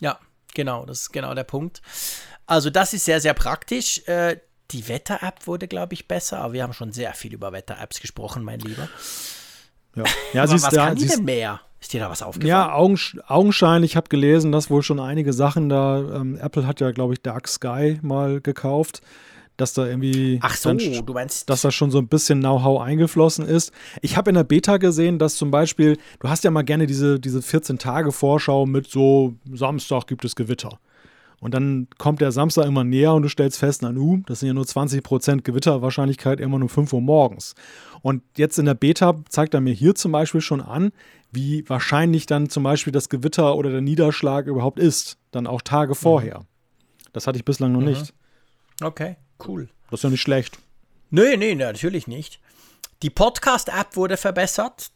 [0.00, 0.18] Ja,
[0.54, 1.82] genau, das ist genau der Punkt.
[2.46, 4.06] Also das ist sehr, sehr praktisch.
[4.06, 4.38] Äh,
[4.70, 8.44] die Wetter-App wurde, glaube ich, besser, aber wir haben schon sehr viel über Wetter-Apps gesprochen,
[8.44, 8.88] mein Lieber.
[9.96, 11.60] Ja, ja aber siehst, was ja, kann die siehst, denn mehr?
[11.80, 12.48] Ist dir da was aufgefallen?
[12.48, 13.92] Ja, augensch augenscheinlich.
[13.92, 15.98] Ich habe gelesen, dass wohl schon einige Sachen da.
[15.98, 19.00] Ähm, Apple hat ja, glaube ich, Dark Sky mal gekauft,
[19.60, 20.38] dass da irgendwie.
[20.42, 23.72] Ach so, dann du meinst, dass da schon so ein bisschen Know-how eingeflossen ist.
[24.00, 27.20] Ich habe in der Beta gesehen, dass zum Beispiel, du hast ja mal gerne diese,
[27.20, 30.78] diese 14-Tage-Vorschau mit so, Samstag gibt es Gewitter.
[31.40, 34.48] Und dann kommt der Samstag immer näher und du stellst fest, na nu, das sind
[34.48, 37.54] ja nur 20% Gewitterwahrscheinlichkeit immer um 5 Uhr morgens.
[38.02, 40.92] Und jetzt in der Beta zeigt er mir hier zum Beispiel schon an,
[41.32, 45.16] wie wahrscheinlich dann zum Beispiel das Gewitter oder der Niederschlag überhaupt ist.
[45.30, 46.44] Dann auch Tage vorher.
[47.14, 48.12] Das hatte ich bislang noch nicht.
[48.82, 49.16] okay,
[49.48, 49.68] cool.
[49.90, 50.58] Das ist ja nicht schlecht.
[51.10, 52.40] Nee, nee, natürlich nicht.
[53.02, 54.90] Die Podcast-App wurde verbessert.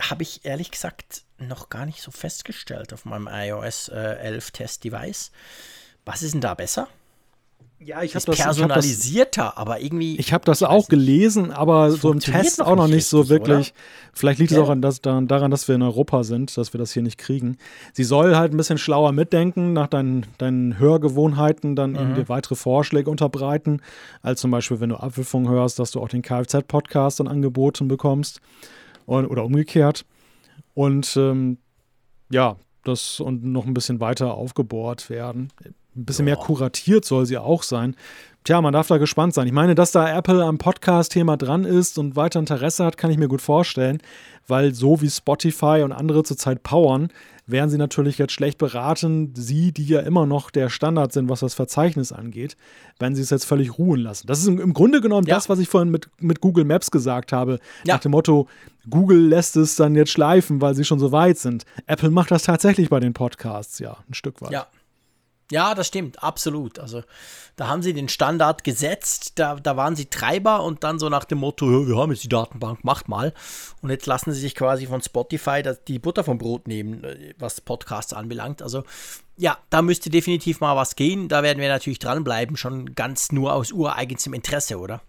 [0.00, 5.32] Habe ich ehrlich gesagt noch gar nicht so festgestellt auf meinem iOS äh, 11 Test-Device.
[6.04, 6.88] Was ist denn da besser?
[7.84, 10.16] Ja, ich Ist personalisierter, aber irgendwie.
[10.18, 13.74] Ich habe das auch gelesen, aber so im Test auch noch nicht so wirklich.
[14.12, 14.64] Vielleicht liegt es Gell?
[14.64, 17.18] auch an das, daran, daran, dass wir in Europa sind, dass wir das hier nicht
[17.18, 17.56] kriegen.
[17.92, 22.54] Sie soll halt ein bisschen schlauer mitdenken, nach deinen, deinen Hörgewohnheiten dann eben dir weitere
[22.54, 23.80] Vorschläge unterbreiten,
[24.22, 28.40] als zum Beispiel, wenn du Apfelfunk hörst, dass du auch den Kfz-Podcast dann angeboten bekommst
[29.06, 30.04] und, oder umgekehrt.
[30.74, 31.58] Und ähm,
[32.30, 35.48] ja, das und noch ein bisschen weiter aufgebohrt werden.
[35.94, 37.96] Ein bisschen mehr kuratiert soll sie auch sein.
[38.44, 39.46] Tja, man darf da gespannt sein.
[39.46, 43.18] Ich meine, dass da Apple am Podcast-Thema dran ist und weiter Interesse hat, kann ich
[43.18, 43.98] mir gut vorstellen,
[44.48, 47.08] weil so wie Spotify und andere zurzeit powern,
[47.46, 51.40] wären sie natürlich jetzt schlecht beraten, sie, die ja immer noch der Standard sind, was
[51.40, 52.56] das Verzeichnis angeht,
[52.98, 54.26] wenn sie es jetzt völlig ruhen lassen.
[54.26, 55.36] Das ist im, im Grunde genommen Ja.
[55.36, 57.94] das, was ich vorhin mit, mit Google Maps gesagt habe, Ja.
[57.94, 58.48] nach dem Motto,
[58.90, 61.64] Google lässt es dann jetzt schleifen, weil sie schon so weit sind.
[61.86, 64.50] Apple macht das tatsächlich bei den Podcasts, ja, ein Stück weit.
[64.50, 64.66] Ja.
[65.52, 66.78] Ja, das stimmt, absolut.
[66.78, 67.02] Also
[67.56, 71.24] da haben sie den Standard gesetzt, da, da waren sie Treiber und dann so nach
[71.24, 73.34] dem Motto, wir haben jetzt die Datenbank, macht mal.
[73.82, 77.60] Und jetzt lassen sie sich quasi von Spotify die Butter vom Brot nehmen, äh, was
[77.60, 78.62] Podcasts anbelangt.
[78.62, 78.84] Also
[79.36, 81.28] ja, da müsste definitiv mal was gehen.
[81.28, 85.02] Da werden wir natürlich dranbleiben, schon ganz nur aus ureigenstem Interesse, oder?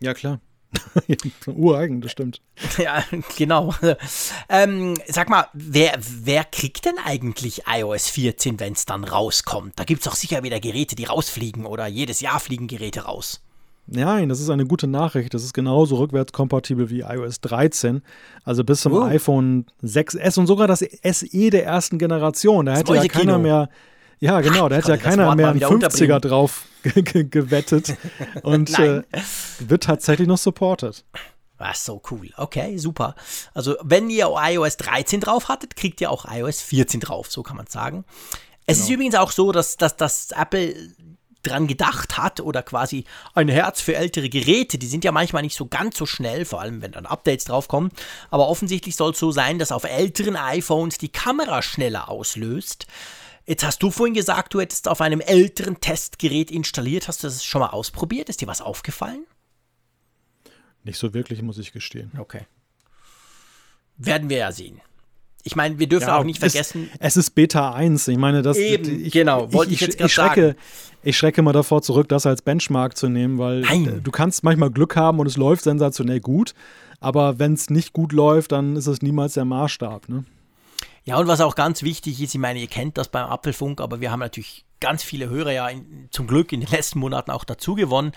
[0.00, 0.38] Ja, klar.
[1.46, 2.40] Ureigen, das stimmt.
[2.78, 3.04] Ja,
[3.36, 3.74] genau.
[4.48, 9.78] Ähm, sag mal, wer, wer kriegt denn eigentlich iOS 14, wenn es dann rauskommt?
[9.78, 13.40] Da gibt es doch sicher wieder Geräte, die rausfliegen oder jedes Jahr fliegen Geräte raus.
[13.86, 15.34] Nein, das ist eine gute Nachricht.
[15.34, 18.02] Das ist genauso rückwärtskompatibel wie iOS 13.
[18.44, 19.02] Also bis zum oh.
[19.02, 22.66] iPhone 6S und sogar das SE der ersten Generation.
[22.66, 23.68] Da hätte ja keiner mehr.
[24.22, 27.96] Ja, genau, da hätte ja keiner mehr einen 50er drauf gewettet
[28.44, 29.02] und äh,
[29.58, 31.04] wird tatsächlich noch supported.
[31.58, 32.30] Was ah, so cool.
[32.36, 33.16] Okay, super.
[33.52, 37.56] Also, wenn ihr iOS 13 drauf hattet, kriegt ihr auch iOS 14 drauf, so kann
[37.56, 38.04] man sagen.
[38.64, 38.84] Es genau.
[38.84, 40.72] ist übrigens auch so, dass, dass, dass Apple
[41.42, 44.78] dran gedacht hat oder quasi ein Herz für ältere Geräte.
[44.78, 47.90] Die sind ja manchmal nicht so ganz so schnell, vor allem wenn dann Updates draufkommen.
[48.30, 52.86] Aber offensichtlich soll es so sein, dass auf älteren iPhones die Kamera schneller auslöst.
[53.46, 57.08] Jetzt hast du vorhin gesagt, du hättest auf einem älteren Testgerät installiert.
[57.08, 58.28] Hast du das schon mal ausprobiert?
[58.28, 59.24] Ist dir was aufgefallen?
[60.84, 62.12] Nicht so wirklich, muss ich gestehen.
[62.18, 62.46] Okay.
[63.96, 64.80] Werden wir ja sehen.
[65.44, 66.88] Ich meine, wir dürfen ja, auch nicht vergessen.
[66.94, 68.06] Es, es, ist Beta 1.
[68.08, 68.56] Ich meine, das.
[68.56, 70.54] Eben, ich, genau, wollte ich, ich, jetzt gerade sagen.
[71.02, 74.00] Ich schrecke mal davor zurück, das als Benchmark zu nehmen, weil Nein.
[74.04, 76.54] du kannst manchmal Glück haben und es läuft sensationell gut.
[77.00, 80.08] Aber wenn es nicht gut läuft, dann ist es niemals der Maßstab.
[80.08, 80.24] Ne?
[81.04, 84.00] Ja, und was auch ganz wichtig ist, ich meine, ihr kennt das beim Apfelfunk, aber
[84.00, 87.44] wir haben natürlich ganz viele Hörer ja in, zum Glück in den letzten Monaten auch
[87.44, 88.12] dazu gewonnen.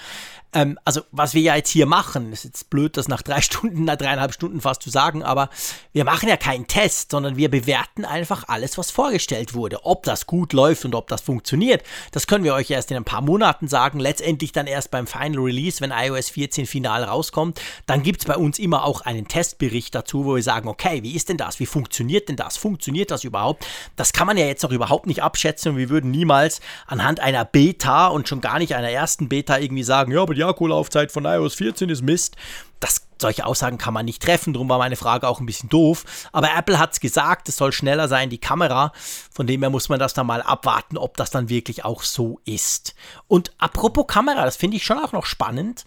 [0.56, 3.84] Ähm, also was wir ja jetzt hier machen, ist jetzt blöd, das nach drei Stunden,
[3.84, 5.50] nach dreieinhalb Stunden fast zu sagen, aber
[5.94, 9.86] wir machen ja keinen Test, sondern wir bewerten einfach alles, was vorgestellt wurde.
[9.86, 13.04] Ob das gut läuft und ob das funktioniert, das können wir euch erst in ein
[13.04, 14.00] paar Monaten sagen.
[14.00, 17.62] Letztendlich dann erst beim Final Release, wenn iOS 14 final rauskommt.
[17.86, 21.16] Dann gibt es bei uns immer auch einen Testbericht dazu, wo wir sagen, okay, wie
[21.16, 21.60] ist denn das?
[21.60, 22.58] Wie funktioniert denn das?
[22.58, 23.66] Funktioniert das überhaupt?
[23.96, 26.55] Das kann man ja jetzt noch überhaupt nicht abschätzen und wir würden niemals
[26.88, 30.44] anhand einer Beta und schon gar nicht einer ersten Beta irgendwie sagen, ja, aber die
[30.44, 32.36] Akkulaufzeit von iOS 14 ist Mist.
[32.80, 36.04] Das, solche Aussagen kann man nicht treffen, darum war meine Frage auch ein bisschen doof.
[36.32, 38.92] Aber Apple hat es gesagt, es soll schneller sein, die Kamera.
[39.32, 42.40] Von dem her muss man das dann mal abwarten, ob das dann wirklich auch so
[42.46, 42.96] ist.
[43.28, 45.86] Und apropos Kamera, das finde ich schon auch noch spannend.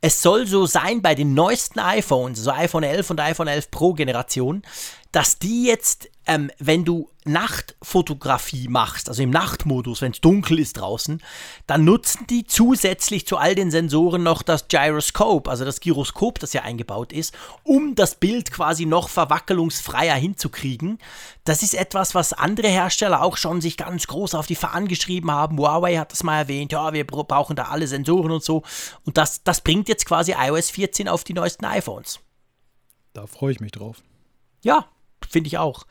[0.00, 3.92] Es soll so sein bei den neuesten iPhones, so iPhone 11 und iPhone 11 Pro
[3.94, 4.62] Generation,
[5.12, 10.78] dass die jetzt, ähm, wenn du Nachtfotografie machst, also im Nachtmodus, wenn es dunkel ist
[10.78, 11.22] draußen,
[11.66, 16.52] dann nutzen die zusätzlich zu all den Sensoren noch das Gyroscope, also das Gyroskop, das
[16.52, 20.98] ja eingebaut ist, um das Bild quasi noch verwackelungsfreier hinzukriegen.
[21.44, 25.30] Das ist etwas, was andere Hersteller auch schon sich ganz groß auf die Fahnen geschrieben
[25.30, 25.58] haben.
[25.58, 28.62] Huawei hat das mal erwähnt, ja, wir brauchen da alle Sensoren und so.
[29.04, 32.20] Und das, das bringt jetzt quasi iOS 14 auf die neuesten iPhones.
[33.12, 34.02] Da freue ich mich drauf.
[34.62, 34.86] Ja,
[35.28, 35.84] finde ich auch.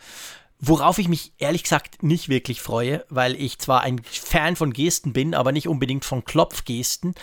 [0.63, 5.11] Worauf ich mich ehrlich gesagt nicht wirklich freue, weil ich zwar ein Fan von Gesten
[5.11, 7.15] bin, aber nicht unbedingt von Klopfgesten.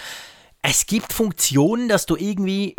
[0.60, 2.74] Es gibt Funktionen, dass du irgendwie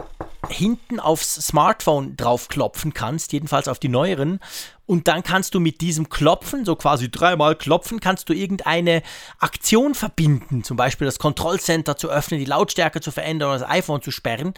[0.49, 4.41] hinten aufs Smartphone draufklopfen kannst, jedenfalls auf die neueren.
[4.89, 9.03] Und dann kannst du mit diesem Klopfen, so quasi dreimal klopfen, kannst du irgendeine
[9.37, 10.63] Aktion verbinden.
[10.63, 14.55] Zum Beispiel das Kontrollcenter zu öffnen, die Lautstärke zu verändern oder das iPhone zu sperren.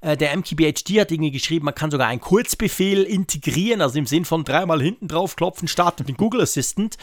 [0.00, 4.24] Äh, der MKBHD hat irgendwie geschrieben, man kann sogar einen Kurzbefehl integrieren, also im Sinn
[4.24, 6.96] von dreimal hinten drauf klopfen, startet den Google Assistant.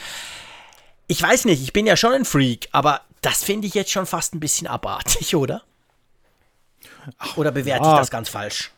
[1.06, 4.08] Ich weiß nicht, ich bin ja schon ein Freak, aber das finde ich jetzt schon
[4.08, 5.61] fast ein bisschen abartig, oder?
[7.35, 7.93] Oder bewerte ja.
[7.93, 8.72] ich das ganz falsch?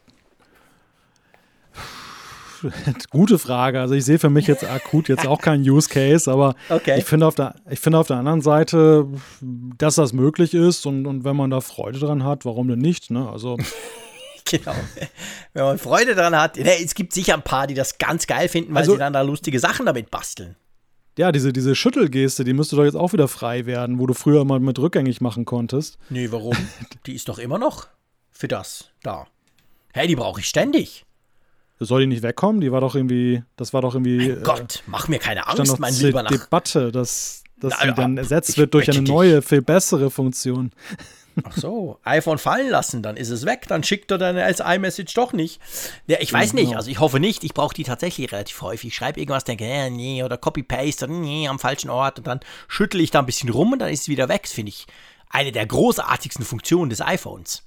[3.10, 3.80] Gute Frage.
[3.80, 6.98] Also ich sehe für mich jetzt akut jetzt auch keinen Use Case, aber okay.
[6.98, 9.08] ich finde auf der, ich finde auf der anderen Seite,
[9.42, 13.12] dass das möglich ist und, und wenn man da Freude dran hat, warum denn nicht?
[13.12, 13.30] Ne?
[13.30, 13.58] Also
[14.46, 14.76] genau.
[15.54, 16.58] Wenn man Freude dran hat.
[16.58, 19.14] Ne, es gibt sicher ein paar, die das ganz geil finden, weil also, sie dann
[19.14, 20.56] da lustige Sachen damit basteln.
[21.18, 24.46] Ja, diese, diese Schüttelgeste, die müsste doch jetzt auch wieder frei werden, wo du früher
[24.46, 26.00] mal mit rückgängig machen konntest.
[26.10, 26.58] Nee, warum?
[27.06, 27.88] die ist doch immer noch
[28.32, 29.28] für das da.
[29.94, 31.06] Hey, die brauche ich ständig.
[31.80, 32.62] Soll die nicht wegkommen?
[32.62, 34.30] Die war doch irgendwie, das war doch irgendwie.
[34.30, 36.32] Mein äh, Gott, mach mir keine Angst, mein lieber nach.
[36.32, 40.72] Debatte, dass, dass Na, die dann ersetzt wird durch eine neue, viel bessere Funktion.
[41.44, 45.14] Ach so, iPhone fallen lassen, dann ist es weg, dann schickt er dann als iMessage
[45.16, 45.60] doch nicht.
[46.06, 46.78] Ja, ich weiß nicht, genau.
[46.78, 48.90] also ich hoffe nicht, ich brauche die tatsächlich relativ häufig.
[48.90, 53.02] Ich schreibe irgendwas, denke, äh, nee, oder Copy-Paste, nee, am falschen Ort und dann schüttle
[53.02, 54.44] ich da ein bisschen rum und dann ist es wieder weg.
[54.44, 54.86] Das finde ich
[55.30, 57.64] eine der großartigsten Funktionen des iPhones.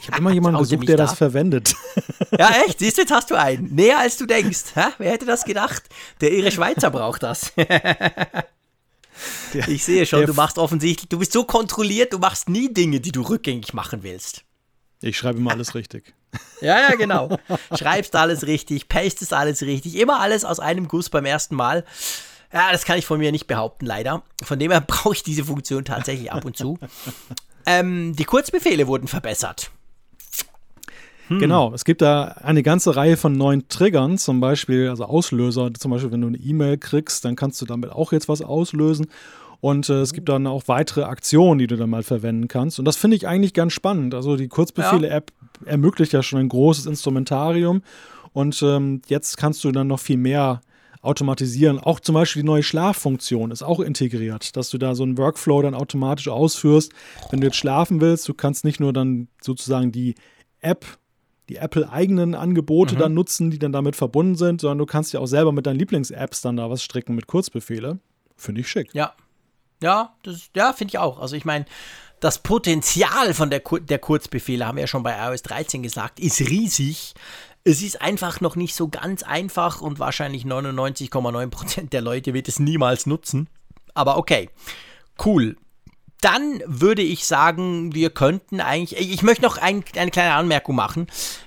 [0.00, 1.04] Ich habe immer jemanden gesucht, der da?
[1.04, 1.74] das verwendet.
[2.38, 2.80] Ja, echt?
[2.80, 3.74] Siehst du, jetzt hast du einen.
[3.74, 4.74] Näher als du denkst.
[4.74, 4.88] Hä?
[4.98, 5.84] Wer hätte das gedacht?
[6.20, 7.52] Der irre Schweizer braucht das.
[9.54, 13.00] Der, ich sehe schon, du machst offensichtlich, du bist so kontrolliert, du machst nie Dinge,
[13.00, 14.42] die du rückgängig machen willst.
[15.00, 16.14] Ich schreibe immer alles richtig.
[16.60, 17.38] Ja, ja, genau.
[17.74, 21.84] Schreibst alles richtig, pastest alles richtig, immer alles aus einem Guss beim ersten Mal.
[22.52, 24.22] Ja, das kann ich von mir nicht behaupten, leider.
[24.42, 26.78] Von dem her brauche ich diese Funktion tatsächlich ab und zu.
[27.66, 29.70] Ähm, die Kurzbefehle wurden verbessert.
[31.28, 31.38] Hm.
[31.38, 35.72] Genau, es gibt da eine ganze Reihe von neuen Triggern, zum Beispiel, also Auslöser.
[35.74, 39.06] Zum Beispiel, wenn du eine E-Mail kriegst, dann kannst du damit auch jetzt was auslösen.
[39.60, 42.78] Und äh, es gibt dann auch weitere Aktionen, die du dann mal verwenden kannst.
[42.78, 44.14] Und das finde ich eigentlich ganz spannend.
[44.14, 45.32] Also die Kurzbefehle-App
[45.64, 45.72] ja.
[45.72, 47.82] ermöglicht ja schon ein großes Instrumentarium.
[48.32, 50.60] Und ähm, jetzt kannst du dann noch viel mehr
[51.00, 51.78] automatisieren.
[51.78, 55.62] Auch zum Beispiel die neue Schlaffunktion ist auch integriert, dass du da so einen Workflow
[55.62, 56.92] dann automatisch ausführst.
[57.30, 60.16] Wenn du jetzt schlafen willst, du kannst nicht nur dann sozusagen die
[60.60, 60.84] App
[61.48, 62.98] die Apple-eigenen Angebote mhm.
[62.98, 65.78] dann nutzen, die dann damit verbunden sind, sondern du kannst ja auch selber mit deinen
[65.78, 67.98] Lieblings-Apps dann da was stricken mit Kurzbefehle.
[68.36, 68.92] Finde ich schick.
[68.94, 69.14] Ja.
[69.82, 71.18] Ja, das, ja, finde ich auch.
[71.20, 71.66] Also ich meine,
[72.20, 76.40] das Potenzial von der, der Kurzbefehle, haben wir ja schon bei iOS 13 gesagt, ist
[76.40, 77.14] riesig.
[77.62, 82.58] Es ist einfach noch nicht so ganz einfach und wahrscheinlich 99,9% der Leute wird es
[82.58, 83.48] niemals nutzen.
[83.92, 84.48] Aber okay,
[85.24, 85.56] cool.
[86.20, 88.98] Dann würde ich sagen, wir könnten eigentlich.
[88.98, 91.06] Ich möchte noch ein, eine kleine Anmerkung machen.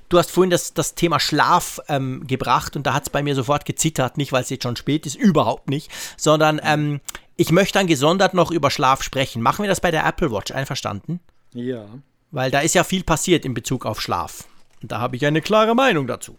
[0.10, 3.36] Du hast vorhin das, das Thema Schlaf ähm, gebracht und da hat es bei mir
[3.36, 4.18] sofort gezittert.
[4.18, 7.02] Nicht, weil es jetzt schon spät ist, überhaupt nicht, sondern ähm,
[7.36, 9.42] ich möchte dann gesondert noch über Schlaf sprechen.
[9.42, 11.20] Machen wir das bei der Apple Watch, einverstanden?
[11.54, 11.86] Ja.
[12.32, 14.46] Weil da ist ja viel passiert in Bezug auf Schlaf.
[14.82, 16.38] Und da habe ich eine klare Meinung dazu.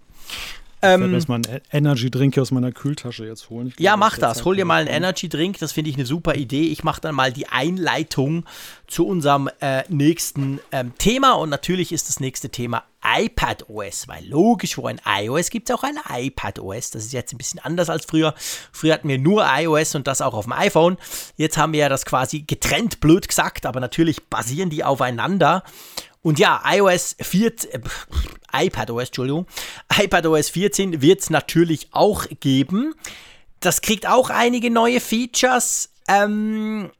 [0.83, 3.69] Ich ähm, werde erstmal einen Energy Drink aus meiner Kühltasche jetzt holen.
[3.69, 4.47] Glaube, ja, mach das.
[4.47, 5.59] Hol dir mal einen Energy Drink.
[5.59, 6.69] Das finde ich eine super Idee.
[6.69, 8.47] Ich mache dann mal die Einleitung
[8.87, 11.33] zu unserem äh, nächsten ähm, Thema.
[11.33, 15.77] Und natürlich ist das nächste Thema iPad OS, weil logisch, wo ein iOS gibt es
[15.77, 16.91] auch ein iPad OS.
[16.91, 18.35] Das ist jetzt ein bisschen anders als früher.
[18.73, 20.97] Früher hatten wir nur iOS und das auch auf dem iPhone.
[21.37, 25.63] Jetzt haben wir ja das quasi getrennt, blöd gesagt, aber natürlich basieren die aufeinander.
[26.23, 29.47] Und ja, iOS 14, äh, iPadOS, Entschuldigung,
[29.97, 32.95] iPadOS 14 wird es natürlich auch geben.
[33.61, 35.91] Das kriegt auch einige neue Features.
[36.09, 36.91] Ähm,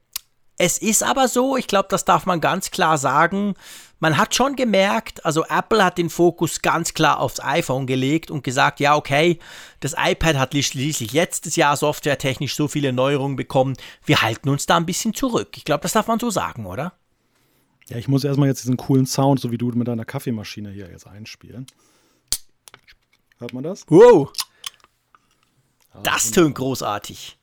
[0.57, 3.55] es ist aber so, ich glaube, das darf man ganz klar sagen,
[3.99, 8.43] man hat schon gemerkt, also Apple hat den Fokus ganz klar aufs iPhone gelegt und
[8.43, 9.37] gesagt, ja, okay,
[9.79, 14.77] das iPad hat schließlich letztes Jahr softwaretechnisch so viele Neuerungen bekommen, wir halten uns da
[14.77, 15.49] ein bisschen zurück.
[15.55, 16.93] Ich glaube, das darf man so sagen, oder?
[17.91, 20.89] Ja, ich muss erstmal jetzt diesen coolen Sound, so wie du mit deiner Kaffeemaschine hier
[20.89, 21.67] jetzt einspielen.
[23.37, 23.83] Hört man das?
[23.89, 24.31] Wow!
[25.91, 27.37] Ah, das tönt großartig.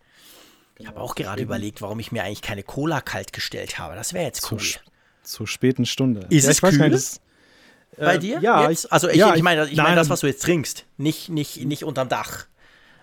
[0.78, 3.94] Ich habe auch gerade überlegt, warum ich mir eigentlich keine Cola kalt gestellt habe.
[3.94, 4.58] Das wäre jetzt cool.
[4.58, 4.80] Zur,
[5.22, 6.26] zur, späten Stunde.
[6.30, 6.78] Ist ja, es kühl?
[6.78, 7.20] Nicht, das,
[7.98, 8.40] äh, Bei dir?
[8.40, 8.70] Ja.
[8.70, 10.86] Ich, also ich, ja, ich meine ich mein das, was du jetzt trinkst.
[10.96, 12.46] Nicht, nicht, nicht unterm Dach.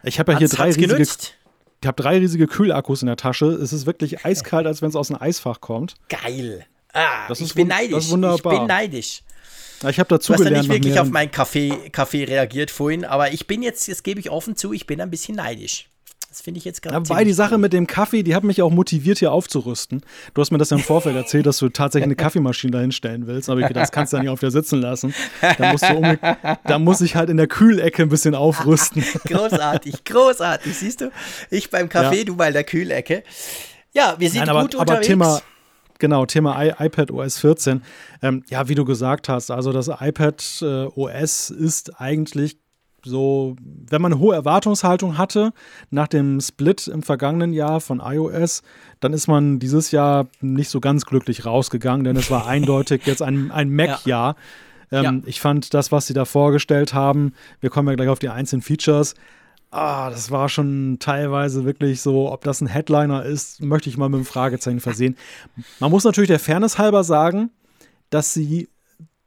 [0.01, 0.87] Ich habe ja hier drei riesige...
[0.87, 1.35] Genützt?
[1.83, 3.45] Ich habe drei riesige Kühlakkus in der Tasche.
[3.45, 5.93] Es ist wirklich eiskalt, als wenn es aus einem Eisfach kommt.
[6.09, 6.65] Geil.
[6.95, 7.91] Ah, das ich bin neidisch.
[7.91, 8.53] Das ist wunderbar.
[8.53, 9.21] Ich bin neidisch.
[9.87, 13.33] Ich habe dazu du hast ja nicht wirklich auf meinen Kaffee, Kaffee reagiert vorhin, aber
[13.33, 15.89] ich bin jetzt, jetzt gebe ich offen zu, ich bin ein bisschen neidisch.
[16.35, 16.97] Das finde ich jetzt gerade.
[16.97, 20.01] Wobei die Sache mit dem Kaffee, die hat mich auch motiviert, hier aufzurüsten.
[20.33, 23.25] Du hast mir das ja im Vorfeld erzählt, dass du tatsächlich eine Kaffeemaschine dahin stellen
[23.25, 23.49] willst.
[23.49, 25.13] Aber ich gedacht, das kannst du ja nicht auf der sitzen lassen.
[25.57, 26.19] Da, musst du
[26.65, 29.05] da muss ich halt in der Kühlecke ein bisschen aufrüsten.
[29.25, 30.75] großartig, großartig.
[30.75, 31.11] Siehst du?
[31.51, 32.23] Ich beim Kaffee, ja.
[32.25, 33.23] du bei der Kühlecke.
[33.93, 35.07] Ja, wir sind Nein, aber, gut aber unterwegs.
[35.07, 35.41] Thema,
[35.99, 37.81] Genau, Thema I iPad OS 14.
[38.21, 42.57] Ähm, ja, wie du gesagt hast, also das iPad äh, OS ist eigentlich
[43.05, 45.53] so, wenn man eine hohe Erwartungshaltung hatte
[45.91, 48.63] nach dem Split im vergangenen Jahr von iOS,
[48.99, 53.21] dann ist man dieses Jahr nicht so ganz glücklich rausgegangen, denn es war eindeutig jetzt
[53.21, 54.35] ein, ein Mac-Jahr.
[54.91, 54.99] Ja.
[54.99, 55.27] Ähm, ja.
[55.27, 58.61] Ich fand das, was sie da vorgestellt haben, wir kommen ja gleich auf die einzelnen
[58.61, 59.15] Features,
[59.75, 64.09] ah, das war schon teilweise wirklich so, ob das ein Headliner ist, möchte ich mal
[64.09, 65.17] mit einem Fragezeichen versehen.
[65.79, 67.51] Man muss natürlich der Fairness halber sagen,
[68.09, 68.69] dass sie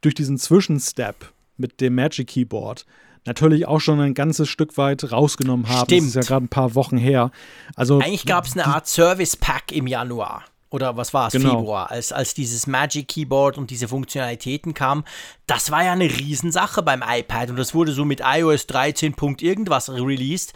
[0.01, 2.85] durch diesen Zwischenstep mit dem Magic Keyboard
[3.25, 5.85] natürlich auch schon ein ganzes Stück weit rausgenommen haben.
[5.85, 6.01] Stimmt.
[6.01, 7.31] Das ist ja gerade ein paar Wochen her.
[7.75, 11.59] Also, Eigentlich gab es eine Art Service Pack im Januar oder was war es, genau.
[11.59, 15.03] Februar, als, als dieses Magic Keyboard und diese Funktionalitäten kamen,
[15.47, 19.15] das war ja eine Riesensache beim iPad und das wurde so mit iOS 13.
[19.39, 20.53] irgendwas released.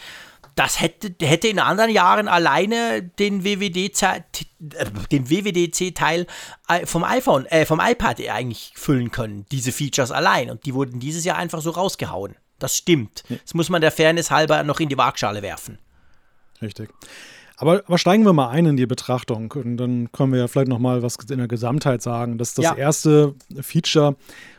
[0.55, 4.23] Das hätte, hätte in anderen Jahren alleine den WWDC,
[5.11, 6.27] den WWDC-Teil
[6.67, 10.51] äh, vom iPhone, äh, vom iPad eigentlich füllen können, diese Features allein.
[10.51, 12.35] Und die wurden dieses Jahr einfach so rausgehauen.
[12.59, 13.23] Das stimmt.
[13.29, 15.79] Das muss man der Fairness halber noch in die Waagschale werfen.
[16.61, 16.89] Richtig.
[17.63, 20.67] Aber, aber, steigen wir mal ein in die Betrachtung und dann können wir ja vielleicht
[20.67, 22.37] noch mal was in der Gesamtheit sagen.
[22.37, 22.75] Das ist das ja.
[22.75, 24.15] erste Feature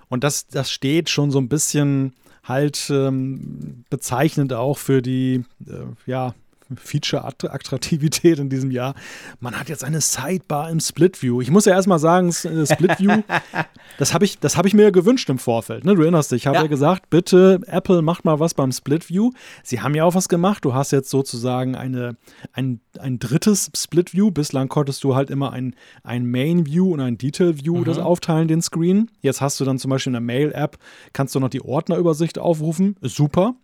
[0.09, 6.11] und das, das steht schon so ein bisschen halt ähm, bezeichnend auch für die, äh,
[6.11, 6.35] ja,
[6.77, 8.95] Feature-Attraktivität in diesem Jahr.
[9.41, 11.41] Man hat jetzt eine Sidebar im Split View.
[11.41, 13.23] Ich muss ja erstmal sagen, äh, Split View,
[13.99, 15.85] das habe ich, hab ich mir ja gewünscht im Vorfeld.
[15.85, 15.95] Ne?
[15.95, 16.63] Du erinnerst dich, ich habe ja.
[16.63, 16.69] ja.
[16.69, 19.31] gesagt, bitte Apple macht mal was beim Split View.
[19.63, 20.65] Sie haben ja auch was gemacht.
[20.65, 22.17] Du hast jetzt sozusagen eine,
[22.53, 24.31] ein, ein drittes Split View.
[24.31, 27.85] Bislang konntest du halt immer ein, ein Main View und ein Detail View mhm.
[27.85, 29.11] das aufteilen, den Screen.
[29.21, 30.79] Jetzt hast du dann zum Beispiel in der Mail-App,
[31.13, 32.97] kannst du noch die Ordnerübersicht aufrufen.
[33.01, 33.55] Ist super.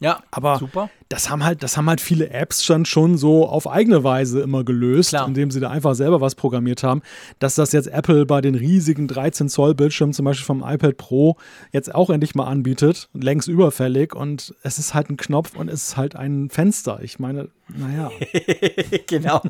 [0.00, 0.90] Ja, aber super.
[1.08, 4.64] das haben halt, das haben halt viele Apps schon, schon so auf eigene Weise immer
[4.64, 5.26] gelöst, Klar.
[5.26, 7.02] indem sie da einfach selber was programmiert haben.
[7.38, 11.36] Dass das jetzt Apple bei den riesigen 13 Zoll Bildschirmen, zum Beispiel vom iPad Pro,
[11.72, 15.88] jetzt auch endlich mal anbietet, längst überfällig und es ist halt ein Knopf und es
[15.88, 16.98] ist halt ein Fenster.
[17.02, 18.10] Ich meine, naja.
[19.06, 19.42] genau.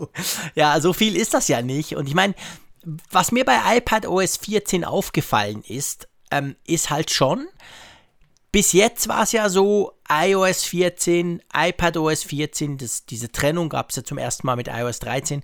[0.54, 1.96] Ja, so viel ist das ja nicht.
[1.96, 2.34] Und ich meine,
[3.10, 7.46] was mir bei iPad OS 14 aufgefallen ist, ähm, ist halt schon,
[8.52, 13.96] bis jetzt war es ja so, iOS 14, iPadOS 14, das, diese Trennung gab es
[13.96, 15.42] ja zum ersten Mal mit iOS 13.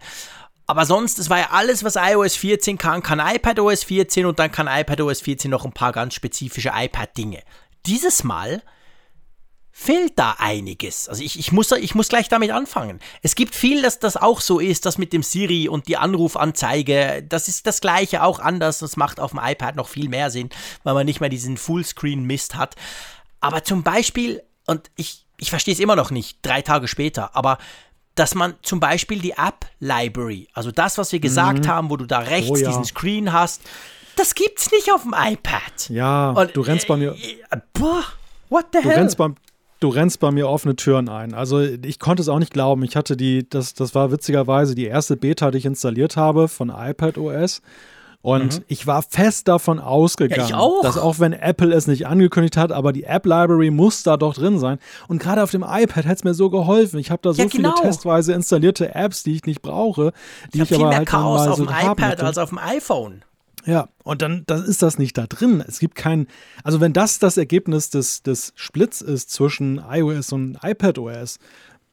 [0.66, 4.52] Aber sonst, das war ja alles, was iOS 14 kann, kann iPadOS 14 und dann
[4.52, 7.42] kann iPadOS 14 noch ein paar ganz spezifische iPad-Dinge.
[7.86, 8.62] Dieses Mal
[9.72, 11.08] fehlt da einiges.
[11.08, 13.00] Also ich, ich, muss, ich muss gleich damit anfangen.
[13.22, 17.24] Es gibt viel, dass das auch so ist, das mit dem Siri und die Anrufanzeige,
[17.26, 18.80] das ist das gleiche, auch anders.
[18.80, 20.50] Das macht auf dem iPad noch viel mehr Sinn,
[20.84, 22.76] weil man nicht mehr diesen Fullscreen-Mist hat.
[23.40, 27.58] Aber zum Beispiel, und ich, ich verstehe es immer noch nicht, drei Tage später, aber
[28.14, 31.68] dass man zum Beispiel die App Library, also das, was wir gesagt mhm.
[31.68, 32.68] haben, wo du da rechts oh, ja.
[32.68, 33.62] diesen Screen hast,
[34.14, 35.88] das gibt's nicht auf dem iPad.
[35.88, 37.16] Ja, und, du rennst bei mir.
[37.50, 38.04] Äh, boah,
[38.48, 38.98] what the du hell?
[38.98, 39.34] Rennst beim,
[39.80, 41.34] du rennst bei mir offene Türen ein.
[41.34, 42.84] Also ich konnte es auch nicht glauben.
[42.84, 46.68] Ich hatte die, das, das war witzigerweise die erste Beta, die ich installiert habe von
[46.68, 47.60] iPad OS.
[48.22, 48.64] Und mhm.
[48.68, 50.82] ich war fest davon ausgegangen, ja, auch.
[50.82, 54.34] dass auch wenn Apple es nicht angekündigt hat, aber die App Library muss da doch
[54.34, 54.78] drin sein.
[55.08, 56.98] Und gerade auf dem iPad hätte es mir so geholfen.
[56.98, 57.74] Ich habe da so ja, genau.
[57.76, 60.12] viele testweise installierte Apps, die ich nicht brauche,
[60.52, 63.24] die ich, ich aber halt Chaos mal auf so dem iPad als auf dem iPhone.
[63.64, 65.62] Ja, und dann, dann ist das nicht da drin.
[65.66, 66.26] Es gibt kein,
[66.62, 71.38] also wenn das das Ergebnis des, des Splits ist zwischen iOS und iPadOS,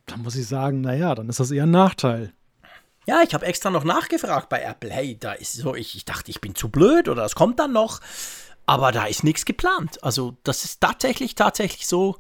[0.06, 2.32] dann muss ich sagen, naja, dann ist das eher ein Nachteil.
[3.08, 4.92] Ja, ich habe extra noch nachgefragt bei Apple.
[4.92, 7.72] Hey, da ist so, ich, ich dachte, ich bin zu blöd oder es kommt dann
[7.72, 8.02] noch.
[8.66, 10.04] Aber da ist nichts geplant.
[10.04, 12.18] Also, das ist tatsächlich, tatsächlich so.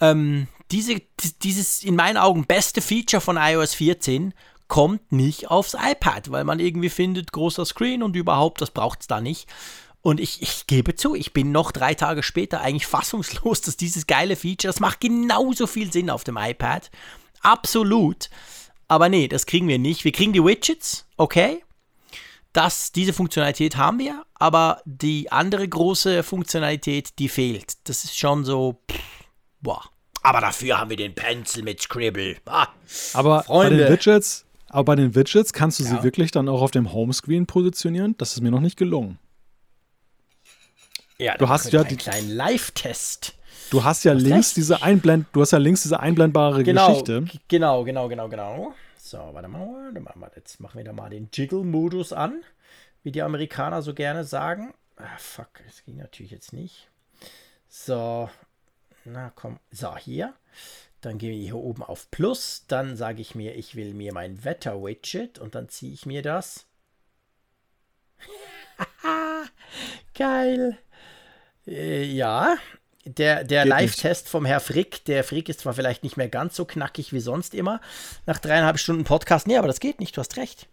[0.00, 1.02] Ähm, diese,
[1.42, 4.32] dieses in meinen Augen beste Feature von iOS 14
[4.68, 9.06] kommt nicht aufs iPad, weil man irgendwie findet, großer Screen und überhaupt, das braucht es
[9.08, 9.50] da nicht.
[10.00, 14.06] Und ich, ich gebe zu, ich bin noch drei Tage später eigentlich fassungslos, dass dieses
[14.06, 16.90] geile Feature, das macht genauso viel Sinn auf dem iPad.
[17.42, 18.30] Absolut.
[18.92, 20.04] Aber nee, das kriegen wir nicht.
[20.04, 21.64] Wir kriegen die Widgets, okay.
[22.52, 27.88] Das, diese Funktionalität haben wir, aber die andere große Funktionalität, die fehlt.
[27.88, 29.00] Das ist schon so, pff,
[29.62, 29.82] boah.
[30.22, 32.36] Aber dafür haben wir den Pencil mit Scribble.
[32.44, 32.68] Ah,
[33.14, 33.78] aber Freunde.
[33.78, 35.88] bei den Widgets, aber bei den Widgets kannst du ja.
[35.88, 38.14] sie wirklich dann auch auf dem Homescreen positionieren?
[38.18, 39.18] Das ist mir noch nicht gelungen.
[41.16, 43.36] Ja, du hast ja einen kleinen Live-Test.
[43.72, 44.56] Du hast ja links recht.
[44.58, 47.24] diese Einblend, du hast ja links diese einblendbare genau, Geschichte.
[47.48, 48.74] Genau, genau, genau, genau.
[48.98, 52.42] So, warte mal, wir, jetzt machen wir da mal den Jiggle-Modus an,
[53.02, 54.74] wie die Amerikaner so gerne sagen.
[54.96, 56.90] Ah, fuck, das ging natürlich jetzt nicht.
[57.66, 58.28] So,
[59.06, 60.34] na komm, so, hier.
[61.00, 62.66] Dann gehe ich hier oben auf Plus.
[62.68, 66.66] Dann sage ich mir, ich will mir mein Wetter-Widget und dann ziehe ich mir das.
[70.14, 70.76] Geil.
[71.66, 72.58] Äh, ja,
[73.04, 76.64] der, der Live-Test vom Herr Frick, der Frick ist zwar vielleicht nicht mehr ganz so
[76.64, 77.80] knackig wie sonst immer,
[78.26, 79.46] nach dreieinhalb Stunden Podcast.
[79.46, 80.68] Nee, aber das geht nicht, du hast recht.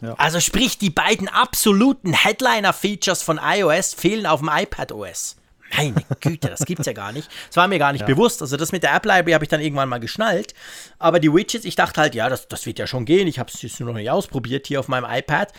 [0.00, 0.14] Ja.
[0.14, 5.36] Also sprich, die beiden absoluten Headliner-Features von iOS fehlen auf dem iPad OS.
[5.76, 7.28] Meine Güte, das gibt's ja gar nicht.
[7.48, 8.06] Das war mir gar nicht ja.
[8.06, 8.40] bewusst.
[8.40, 10.54] Also das mit der App Library habe ich dann irgendwann mal geschnallt.
[10.98, 13.28] Aber die Widgets, ich dachte halt, ja, das, das wird ja schon gehen.
[13.28, 15.52] Ich habe es jetzt nur noch nicht ausprobiert hier auf meinem iPad.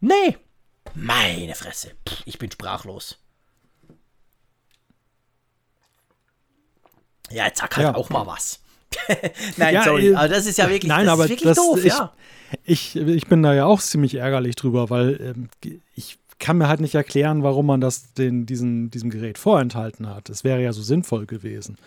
[0.00, 0.36] Nee.
[0.94, 1.92] Meine Fresse.
[2.08, 3.18] Pff, ich bin sprachlos.
[7.32, 7.94] Ja, jetzt sag halt ja.
[7.94, 8.60] auch mal was.
[9.56, 10.08] nein, ja, sorry.
[10.08, 12.12] Äh, aber das ist ja wirklich, nein, das aber ist wirklich das, doof, ich, ja.
[12.64, 16.80] Ich, ich bin da ja auch ziemlich ärgerlich drüber, weil ähm, ich kann mir halt
[16.80, 20.28] nicht erklären, warum man das den, diesen, diesem Gerät vorenthalten hat.
[20.28, 21.78] Es wäre ja so sinnvoll gewesen.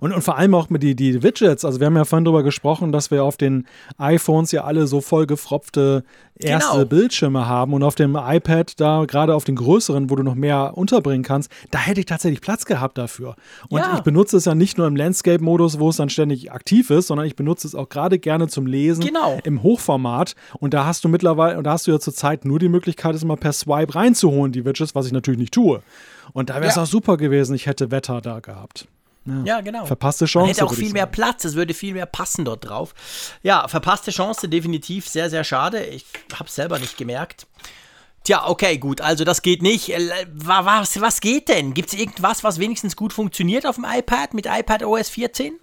[0.00, 1.64] Und, und vor allem auch mit die, die Widgets.
[1.64, 3.66] Also wir haben ja vorhin darüber gesprochen, dass wir auf den
[3.98, 6.04] iPhones ja alle so vollgefropfte
[6.38, 6.84] erste genau.
[6.84, 10.76] Bildschirme haben und auf dem iPad da gerade auf den größeren, wo du noch mehr
[10.76, 13.36] unterbringen kannst, da hätte ich tatsächlich Platz gehabt dafür.
[13.68, 13.94] Und ja.
[13.96, 17.26] ich benutze es ja nicht nur im Landscape-Modus, wo es dann ständig aktiv ist, sondern
[17.26, 19.38] ich benutze es auch gerade gerne zum Lesen genau.
[19.44, 20.34] im Hochformat.
[20.58, 23.24] Und da hast du mittlerweile, und da hast du ja zurzeit nur die Möglichkeit, es
[23.24, 25.82] mal per Swipe reinzuholen, die Widgets, was ich natürlich nicht tue.
[26.32, 26.82] Und da wäre es ja.
[26.82, 28.88] auch super gewesen, ich hätte Wetter da gehabt.
[29.26, 29.86] Ja, ja genau.
[29.86, 30.46] Verpasste Chance.
[30.46, 32.94] Man hätte auch viel mehr Platz, es würde viel mehr passen dort drauf.
[33.42, 35.84] Ja, verpasste Chance, definitiv sehr, sehr schade.
[35.84, 37.46] Ich habe es selber nicht gemerkt.
[38.24, 39.90] Tja, okay, gut, also das geht nicht.
[39.90, 41.74] Äh, was, was geht denn?
[41.74, 45.58] Gibt es irgendwas, was wenigstens gut funktioniert auf dem iPad mit iPad OS 14?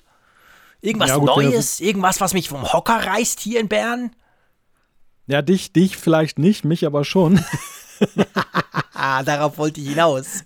[0.79, 1.79] Irgendwas ja, gut, Neues?
[1.79, 4.11] Irgendwas, was mich vom Hocker reißt hier in Bern?
[5.27, 7.43] Ja, dich, dich vielleicht nicht, mich aber schon.
[9.25, 10.43] Darauf wollte ich hinaus.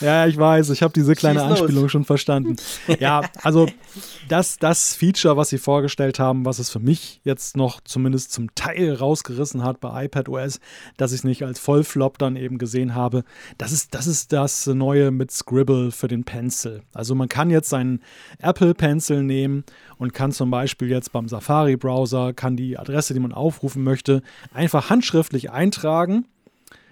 [0.00, 1.92] Ja, ich weiß, ich habe diese kleine Schieß Anspielung los.
[1.92, 2.56] schon verstanden.
[3.00, 3.68] Ja, also
[4.28, 8.54] das, das Feature, was sie vorgestellt haben, was es für mich jetzt noch zumindest zum
[8.54, 10.60] Teil rausgerissen hat bei iPadOS,
[10.96, 13.24] dass ich es nicht als Vollflop dann eben gesehen habe,
[13.58, 16.82] das ist, das ist das Neue mit Scribble für den Pencil.
[16.94, 18.02] Also man kann jetzt seinen
[18.38, 19.64] Apple Pencil nehmen
[19.98, 24.88] und kann zum Beispiel jetzt beim Safari-Browser, kann die Adresse, die man aufrufen möchte, einfach
[24.88, 26.24] handschriftlich eintragen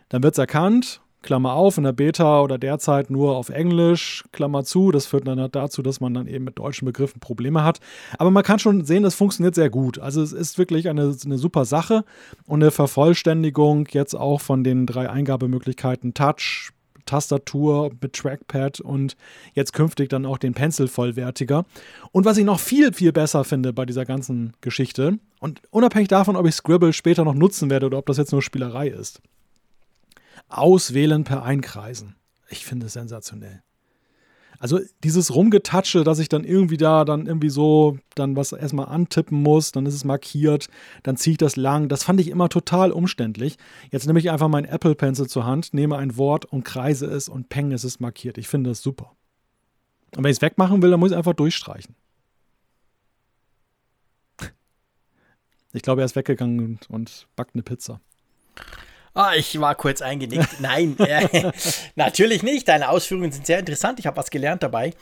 [0.09, 4.65] dann wird es erkannt, Klammer auf, in der Beta oder derzeit nur auf Englisch, Klammer
[4.65, 4.93] zu.
[4.93, 7.81] Das führt dann dazu, dass man dann eben mit deutschen Begriffen Probleme hat.
[8.19, 9.99] Aber man kann schon sehen, das funktioniert sehr gut.
[9.99, 12.05] Also es ist wirklich eine, eine super Sache
[12.47, 16.71] und eine Vervollständigung jetzt auch von den drei Eingabemöglichkeiten Touch,
[17.07, 19.17] Tastatur mit Trackpad und
[19.55, 21.65] jetzt künftig dann auch den Pencil vollwertiger.
[22.13, 26.37] Und was ich noch viel, viel besser finde bei dieser ganzen Geschichte und unabhängig davon,
[26.37, 29.21] ob ich Scribble später noch nutzen werde oder ob das jetzt nur Spielerei ist,
[30.49, 32.17] Auswählen per Einkreisen.
[32.49, 33.63] Ich finde es sensationell.
[34.59, 39.43] Also dieses Rumgetatsche, dass ich dann irgendwie da dann irgendwie so dann was erstmal antippen
[39.43, 40.69] muss, dann ist es markiert,
[41.03, 41.89] dann ziehe ich das lang.
[41.89, 43.59] Das fand ich immer total umständlich.
[43.91, 47.29] Jetzt nehme ich einfach meinen Apple Pencil zur Hand, nehme ein Wort und kreise es
[47.29, 48.39] und peng, es ist markiert.
[48.39, 49.15] Ich finde das super.
[50.17, 51.95] Und wenn ich es wegmachen will, dann muss ich einfach durchstreichen.
[55.73, 58.01] Ich glaube, er ist weggegangen und, und backt eine Pizza.
[59.17, 60.61] Ah, ich war kurz eingenickt.
[60.61, 61.51] Nein, äh,
[61.97, 62.69] natürlich nicht.
[62.69, 63.99] Deine Ausführungen sind sehr interessant.
[63.99, 64.93] Ich habe was gelernt dabei.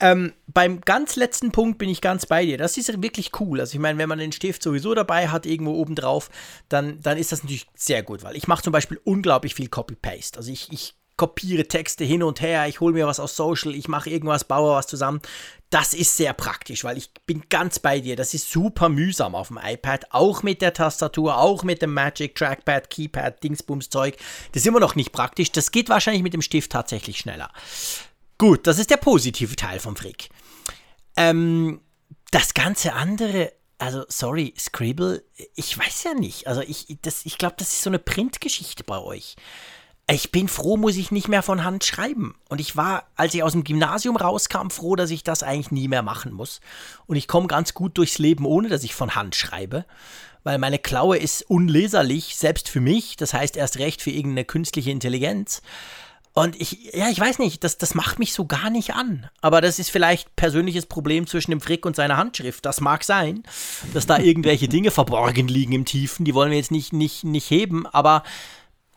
[0.00, 2.58] Ähm, beim ganz letzten Punkt bin ich ganz bei dir.
[2.58, 3.58] Das ist wirklich cool.
[3.58, 6.30] Also ich meine, wenn man den Stift sowieso dabei hat, irgendwo oben drauf,
[6.68, 10.38] dann, dann ist das natürlich sehr gut, weil ich mache zum Beispiel unglaublich viel Copy-Paste.
[10.38, 13.88] Also ich, ich kopiere Texte hin und her, ich hole mir was aus Social, ich
[13.88, 15.20] mache irgendwas, baue was zusammen.
[15.68, 18.16] Das ist sehr praktisch, weil ich bin ganz bei dir.
[18.16, 22.36] Das ist super mühsam auf dem iPad, auch mit der Tastatur, auch mit dem Magic
[22.36, 24.16] Trackpad, Keypad, Dingsbums-Zeug.
[24.52, 25.52] Das ist immer noch nicht praktisch.
[25.52, 27.52] Das geht wahrscheinlich mit dem Stift tatsächlich schneller.
[28.38, 30.30] Gut, das ist der positive Teil vom Frick.
[31.16, 31.82] Ähm,
[32.30, 35.22] das ganze andere, also sorry, Scribble,
[35.54, 36.46] ich weiß ja nicht.
[36.46, 39.36] Also ich, ich glaube, das ist so eine Printgeschichte bei euch
[40.12, 42.34] ich bin froh, muss ich nicht mehr von Hand schreiben.
[42.48, 45.88] Und ich war, als ich aus dem Gymnasium rauskam, froh, dass ich das eigentlich nie
[45.88, 46.60] mehr machen muss.
[47.06, 49.84] Und ich komme ganz gut durchs Leben, ohne dass ich von Hand schreibe.
[50.42, 53.16] Weil meine Klaue ist unleserlich, selbst für mich.
[53.16, 55.60] Das heißt erst recht für irgendeine künstliche Intelligenz.
[56.32, 59.28] Und ich, ja, ich weiß nicht, das, das macht mich so gar nicht an.
[59.40, 62.64] Aber das ist vielleicht persönliches Problem zwischen dem Frick und seiner Handschrift.
[62.64, 63.42] Das mag sein,
[63.92, 66.24] dass da irgendwelche Dinge verborgen liegen im Tiefen.
[66.24, 67.86] Die wollen wir jetzt nicht, nicht, nicht heben.
[67.86, 68.22] Aber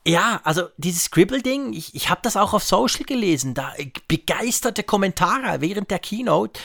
[0.05, 3.73] ja, also dieses Scribble-Ding, ich, ich habe das auch auf Social gelesen, da
[4.07, 6.59] begeisterte Kommentare während der Keynote.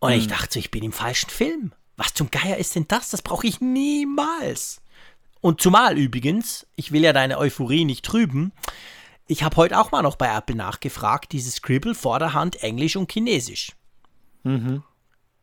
[0.00, 0.18] Und hm.
[0.18, 1.72] ich dachte, ich bin im falschen Film.
[1.96, 3.10] Was zum Geier ist denn das?
[3.10, 4.80] Das brauche ich niemals.
[5.40, 8.52] Und zumal übrigens, ich will ja deine Euphorie nicht trüben,
[9.30, 13.76] ich habe heute auch mal noch bei Apple nachgefragt, dieses Scribble Vorderhand Englisch und Chinesisch.
[14.42, 14.82] Mhm.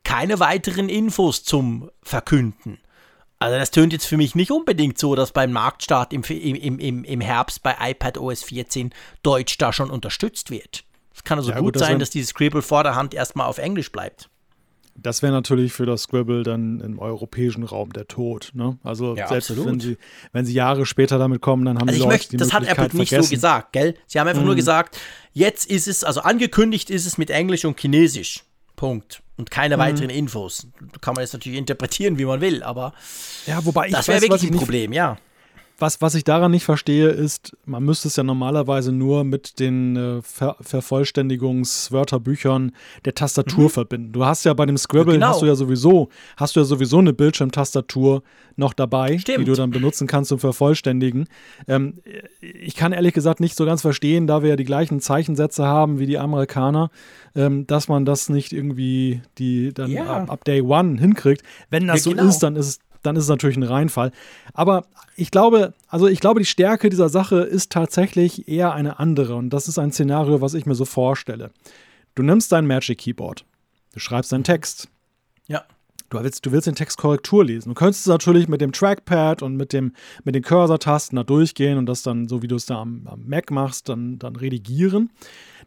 [0.03, 2.79] Keine weiteren Infos zum Verkünden.
[3.39, 7.03] Also das tönt jetzt für mich nicht unbedingt so, dass beim Marktstart im, im, im,
[7.03, 8.91] im Herbst bei iPad OS 14
[9.21, 10.83] Deutsch da schon unterstützt wird.
[11.13, 14.29] Es kann also ja, gut, gut sein, dass dieses Scribble vorderhand erstmal auf Englisch bleibt.
[14.99, 18.49] Das wäre natürlich für das Scribble dann im europäischen Raum der Tod.
[18.53, 18.79] Ne?
[18.83, 19.97] Also ja, selbst wenn sie,
[20.31, 22.67] wenn sie Jahre später damit kommen, dann haben also die Leute möchte, die Das hat
[22.67, 23.93] Apple nicht so gesagt, gell?
[24.07, 24.47] Sie haben einfach mhm.
[24.47, 24.99] nur gesagt,
[25.33, 28.43] jetzt ist es, also angekündigt ist es mit Englisch und Chinesisch.
[28.77, 29.81] Punkt und keine mhm.
[29.81, 30.67] weiteren Infos.
[31.01, 32.93] Kann man jetzt natürlich interpretieren, wie man will, aber
[33.45, 35.17] ja, wobei ich das wäre wirklich ein Problem, ja.
[35.79, 39.95] Was, was ich daran nicht verstehe, ist, man müsste es ja normalerweise nur mit den
[39.95, 42.71] äh, Ver Vervollständigungswörterbüchern
[43.05, 43.69] der Tastatur mhm.
[43.69, 44.11] verbinden.
[44.11, 45.27] Du hast ja bei dem Scribble genau.
[45.27, 48.23] hast du ja sowieso, hast du ja sowieso eine Bildschirmtastatur
[48.55, 49.39] noch dabei, Stimmt.
[49.39, 51.27] die du dann benutzen kannst zum Vervollständigen.
[51.67, 51.99] Ähm,
[52.41, 55.99] ich kann ehrlich gesagt nicht so ganz verstehen, da wir ja die gleichen Zeichensätze haben
[55.99, 56.89] wie die Amerikaner,
[57.35, 60.05] ähm, dass man das nicht irgendwie die dann ja.
[60.05, 61.43] ab, ab, Day One hinkriegt.
[61.69, 62.23] Wenn das ja, genau.
[62.23, 64.11] so ist, dann ist es dann ist es natürlich ein Reinfall.
[64.53, 69.35] Aber ich glaube, also ich glaube, die Stärke dieser Sache ist tatsächlich eher eine andere.
[69.35, 71.51] Und das ist ein Szenario, was ich mir so vorstelle.
[72.13, 73.45] Du nimmst dein Magic Keyboard,
[73.93, 74.89] du schreibst deinen Text.
[75.47, 75.63] Ja.
[76.09, 77.69] Du willst, du willst den Text Korrektur lesen.
[77.69, 81.77] Du könntest es natürlich mit dem Trackpad und mit, dem, mit den Cursor-Tasten da durchgehen
[81.77, 85.11] und das dann, so wie du es da am, am Mac machst, dann, dann redigieren.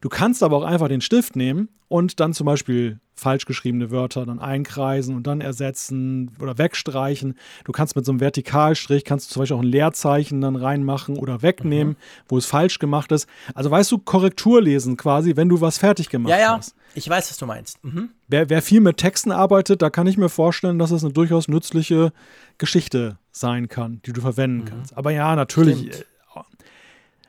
[0.01, 4.25] Du kannst aber auch einfach den Stift nehmen und dann zum Beispiel falsch geschriebene Wörter
[4.25, 7.35] dann einkreisen und dann ersetzen oder wegstreichen.
[7.65, 11.19] Du kannst mit so einem Vertikalstrich, kannst du zum Beispiel auch ein Leerzeichen dann reinmachen
[11.19, 11.97] oder wegnehmen, mhm.
[12.29, 13.29] wo es falsch gemacht ist.
[13.55, 16.57] Also weißt du, Korrektur lesen quasi, wenn du was fertig gemacht ja, ja.
[16.57, 16.75] hast.
[16.95, 17.83] Ich weiß, was du meinst.
[17.85, 18.11] Mhm.
[18.29, 21.49] Wer, wer viel mit Texten arbeitet, da kann ich mir vorstellen, dass es eine durchaus
[21.49, 22.13] nützliche
[22.59, 24.65] Geschichte sein kann, die du verwenden mhm.
[24.65, 24.97] kannst.
[24.97, 25.79] Aber ja, natürlich.
[25.79, 25.95] Stimmt.
[26.01, 26.05] Äh,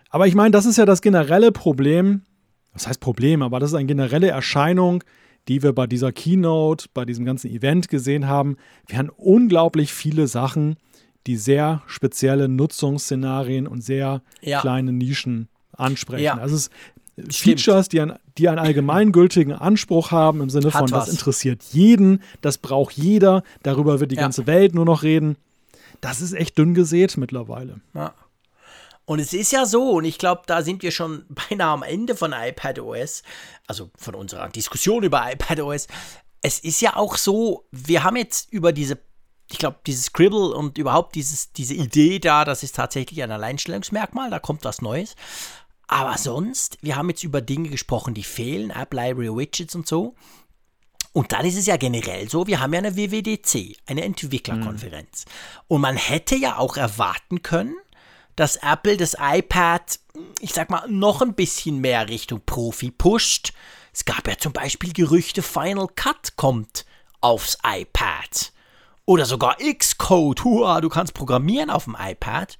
[0.09, 2.23] aber ich meine, das ist ja das generelle Problem,
[2.73, 5.03] was heißt Problem, aber das ist eine generelle Erscheinung,
[5.47, 8.57] die wir bei dieser Keynote, bei diesem ganzen Event gesehen haben.
[8.87, 10.75] Wir haben unglaublich viele Sachen,
[11.27, 14.59] die sehr spezielle Nutzungsszenarien und sehr ja.
[14.59, 16.23] kleine Nischen ansprechen.
[16.23, 16.37] Ja.
[16.37, 16.69] Also es
[17.29, 17.61] Stimmt.
[17.61, 22.57] Features, die, ein, die einen allgemeingültigen Anspruch haben, im Sinne von, das interessiert jeden, das
[22.57, 24.21] braucht jeder, darüber wird die ja.
[24.21, 25.37] ganze Welt nur noch reden.
[26.01, 27.79] Das ist echt dünn gesät mittlerweile.
[27.93, 28.13] Ja.
[29.05, 32.15] Und es ist ja so, und ich glaube, da sind wir schon beinahe am Ende
[32.15, 33.23] von iPadOS,
[33.67, 35.87] also von unserer Diskussion über iPadOS.
[36.41, 38.97] Es ist ja auch so, wir haben jetzt über diese,
[39.51, 44.29] ich glaube, dieses Scribble und überhaupt dieses, diese Idee da, das ist tatsächlich ein Alleinstellungsmerkmal,
[44.29, 45.15] da kommt was Neues.
[45.91, 50.15] Aber sonst, wir haben jetzt über Dinge gesprochen, die fehlen, App Library Widgets und so.
[51.11, 55.25] Und dann ist es ja generell so, wir haben ja eine WWDC, eine Entwicklerkonferenz.
[55.25, 55.61] Mhm.
[55.67, 57.75] Und man hätte ja auch erwarten können,
[58.37, 59.99] dass Apple das iPad,
[60.39, 63.51] ich sag mal, noch ein bisschen mehr Richtung Profi pusht.
[63.91, 66.85] Es gab ja zum Beispiel Gerüchte, Final Cut kommt
[67.19, 68.53] aufs iPad.
[69.03, 70.45] Oder sogar Xcode.
[70.45, 72.57] Hua, du kannst programmieren auf dem iPad.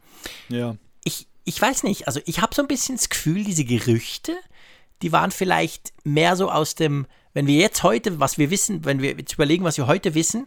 [0.50, 0.76] Ja.
[1.54, 4.38] Ich, weiß nicht, also ich habe so ein bisschen das Gefühl, diese Gerüchte,
[5.02, 9.02] die waren vielleicht mehr so aus dem, wenn wir jetzt heute, was wir wissen, wenn
[9.02, 10.46] wir jetzt überlegen, was wir heute wissen,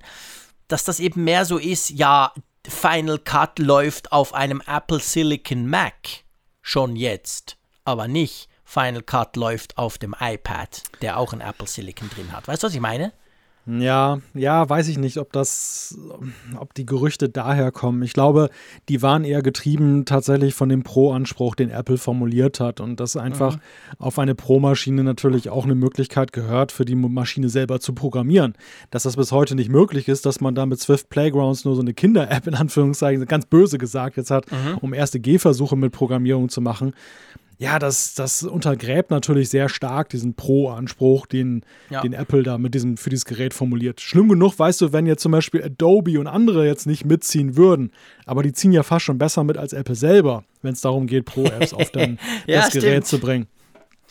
[0.67, 2.33] dass das eben mehr so ist, ja,
[2.67, 6.25] Final Cut läuft auf einem Apple Silicon Mac.
[6.63, 7.59] Schon jetzt.
[7.85, 12.49] Aber nicht Final Cut läuft auf dem iPad, der auch ein Apple Silicon drin hat.
[12.49, 13.13] Weißt du, was ich meine?
[13.67, 15.99] Ja, ja, weiß ich nicht, ob das,
[16.59, 18.03] ob die Gerüchte daher kommen.
[18.03, 18.51] Ich glaube,
[18.91, 23.57] die waren eher getrieben tatsächlich von dem Pro-Anspruch, den Apple formuliert hat und dass einfach
[23.57, 23.61] mhm.
[23.99, 28.55] auf eine Pro-Maschine natürlich auch eine Möglichkeit gehört, für die Maschine selber zu programmieren.
[28.91, 31.81] Dass das bis heute nicht möglich ist, dass man da mit Swift Playgrounds nur so
[31.81, 34.79] eine Kinder-App in Anführungszeichen, ganz böse gesagt, jetzt hat, mhm.
[34.83, 36.93] um erste Gehversuche mit Programmierung zu machen
[37.59, 42.01] ja, das, das untergräbt natürlich sehr stark diesen Pro-Anspruch, den, ja.
[42.01, 44.01] den Apple da mit diesem, für dieses Gerät formuliert.
[44.01, 47.93] Schlimm genug, weißt du, wenn jetzt zum Beispiel Adobe und andere jetzt nicht mitziehen würden,
[48.27, 51.27] aber die ziehen ja fast schon besser mit als Apple selber, wenn es darum geht,
[51.27, 52.85] Pro-Apps auf dann ja, das stimmt.
[52.85, 53.47] Gerät zu bringen.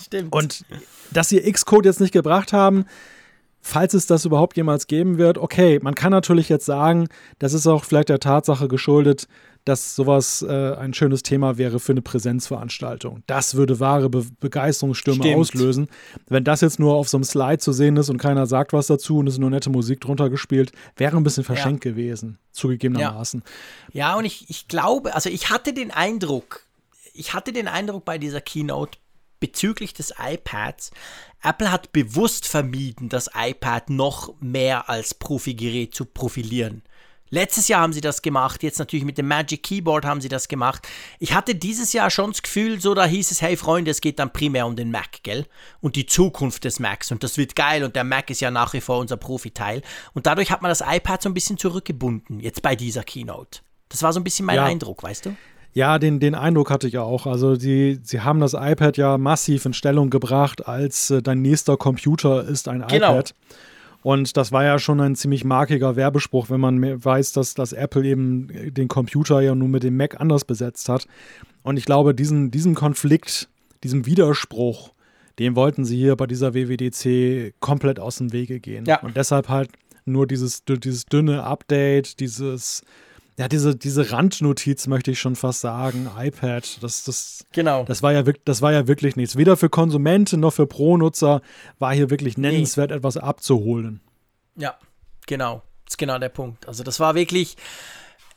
[0.01, 0.33] Stimmt.
[0.33, 0.65] Und
[1.11, 2.85] dass sie Xcode jetzt nicht gebracht haben,
[3.61, 7.07] falls es das überhaupt jemals geben wird, okay, man kann natürlich jetzt sagen,
[7.39, 9.27] das ist auch vielleicht der Tatsache geschuldet,
[9.65, 13.23] dass sowas äh, ein schönes Thema wäre für eine Präsenzveranstaltung.
[13.27, 15.37] Das würde wahre Be Begeisterungsstürme Stimmt.
[15.37, 15.87] auslösen.
[16.27, 18.87] Wenn das jetzt nur auf so einem Slide zu sehen ist und keiner sagt was
[18.87, 21.91] dazu und es ist nur nette Musik drunter gespielt, wäre ein bisschen verschenkt ja.
[21.91, 23.43] gewesen, zugegebenermaßen.
[23.93, 24.09] Ja.
[24.09, 26.65] ja, und ich, ich glaube, also ich hatte den Eindruck,
[27.13, 28.97] ich hatte den Eindruck bei dieser Keynote,
[29.39, 30.91] bezüglich des iPads,
[31.41, 36.81] Apple hat bewusst vermieden, das iPad noch mehr als Profigerät zu profilieren.
[37.33, 40.47] Letztes Jahr haben sie das gemacht, jetzt natürlich mit dem Magic Keyboard haben sie das
[40.47, 40.87] gemacht.
[41.17, 44.19] Ich hatte dieses Jahr schon das Gefühl, so da hieß es, hey Freunde, es geht
[44.19, 45.47] dann primär um den Mac, gell?
[45.81, 48.73] Und die Zukunft des Macs und das wird geil und der Mac ist ja nach
[48.73, 49.81] wie vor unser Profiteil.
[50.13, 53.61] Und dadurch hat man das iPad so ein bisschen zurückgebunden, jetzt bei dieser Keynote.
[53.89, 54.65] Das war so ein bisschen mein ja.
[54.65, 55.35] Eindruck, weißt du?
[55.73, 57.25] Ja, den, den Eindruck hatte ich auch.
[57.25, 61.77] Also die, sie haben das iPad ja massiv in Stellung gebracht, als äh, dein nächster
[61.77, 63.13] Computer ist ein genau.
[63.13, 63.33] iPad.
[64.03, 68.05] Und das war ja schon ein ziemlich markiger Werbespruch, wenn man weiß, dass, dass Apple
[68.05, 71.07] eben den Computer ja nun mit dem Mac anders besetzt hat.
[71.63, 73.49] Und ich glaube, diesen, diesem Konflikt,
[73.83, 74.93] diesem Widerspruch,
[75.39, 78.85] den wollten sie hier bei dieser WWDC komplett aus dem Wege gehen.
[78.85, 79.01] Ja.
[79.01, 79.69] Und deshalb halt
[80.05, 82.83] nur dieses, dieses dünne Update, dieses
[83.37, 87.83] ja, diese, diese Randnotiz möchte ich schon fast sagen, iPad, das, das, genau.
[87.83, 89.35] das, war ja, das war ja wirklich nichts.
[89.35, 91.41] Weder für Konsumenten noch für Pro-Nutzer
[91.79, 92.97] war hier wirklich nennenswert nee.
[92.97, 94.01] etwas abzuholen.
[94.55, 94.77] Ja,
[95.25, 95.63] genau.
[95.85, 96.67] Das ist genau der Punkt.
[96.67, 97.57] Also das war wirklich,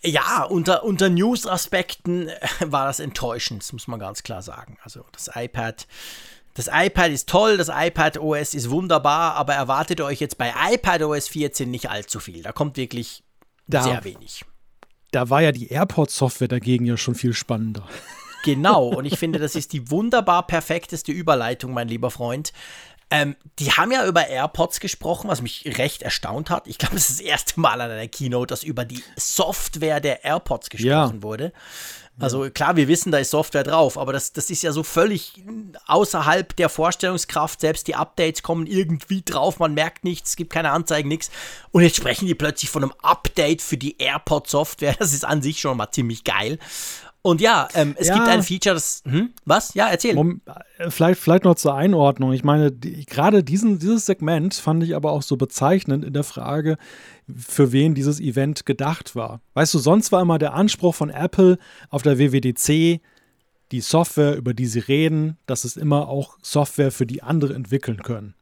[0.02, 4.78] ja, unter, unter News-Aspekten war das enttäuschend, das muss man ganz klar sagen.
[4.82, 5.86] Also das iPad,
[6.54, 11.02] das iPad ist toll, das iPad OS ist wunderbar, aber erwartet euch jetzt bei iPad
[11.02, 12.42] OS 14 nicht allzu viel.
[12.42, 13.24] Da kommt wirklich
[13.66, 14.46] da, sehr wenig
[15.16, 17.88] da war ja die AirPod-Software dagegen ja schon viel spannender.
[18.44, 22.52] Genau, und ich finde, das ist die wunderbar perfekteste Überleitung, mein lieber Freund.
[23.10, 26.66] Ähm, die haben ja über AirPods gesprochen, was mich recht erstaunt hat.
[26.66, 30.22] Ich glaube, es ist das erste Mal an einer Keynote, dass über die Software der
[30.24, 31.22] AirPods gesprochen ja.
[31.22, 31.52] wurde.
[32.18, 35.44] Also klar, wir wissen, da ist Software drauf, aber das, das ist ja so völlig
[35.86, 37.60] außerhalb der Vorstellungskraft.
[37.60, 41.30] Selbst die Updates kommen irgendwie drauf, man merkt nichts, es gibt keine Anzeigen, nichts.
[41.72, 44.96] Und jetzt sprechen die plötzlich von einem Update für die AirPod-Software.
[44.98, 46.58] Das ist an sich schon mal ziemlich geil.
[47.26, 48.14] Und ja, ähm, es ja.
[48.14, 49.02] gibt ein Feature, das.
[49.04, 49.30] Hm?
[49.44, 49.74] Was?
[49.74, 50.16] Ja, erzähl.
[50.16, 50.40] Um,
[50.78, 52.32] äh, vielleicht, vielleicht noch zur Einordnung.
[52.32, 56.22] Ich meine, die, gerade diesen, dieses Segment fand ich aber auch so bezeichnend in der
[56.22, 56.78] Frage,
[57.34, 59.40] für wen dieses Event gedacht war.
[59.54, 61.58] Weißt du, sonst war immer der Anspruch von Apple
[61.90, 63.00] auf der WWDC,
[63.72, 68.02] die Software, über die sie reden, dass es immer auch Software für die andere entwickeln
[68.02, 68.34] können.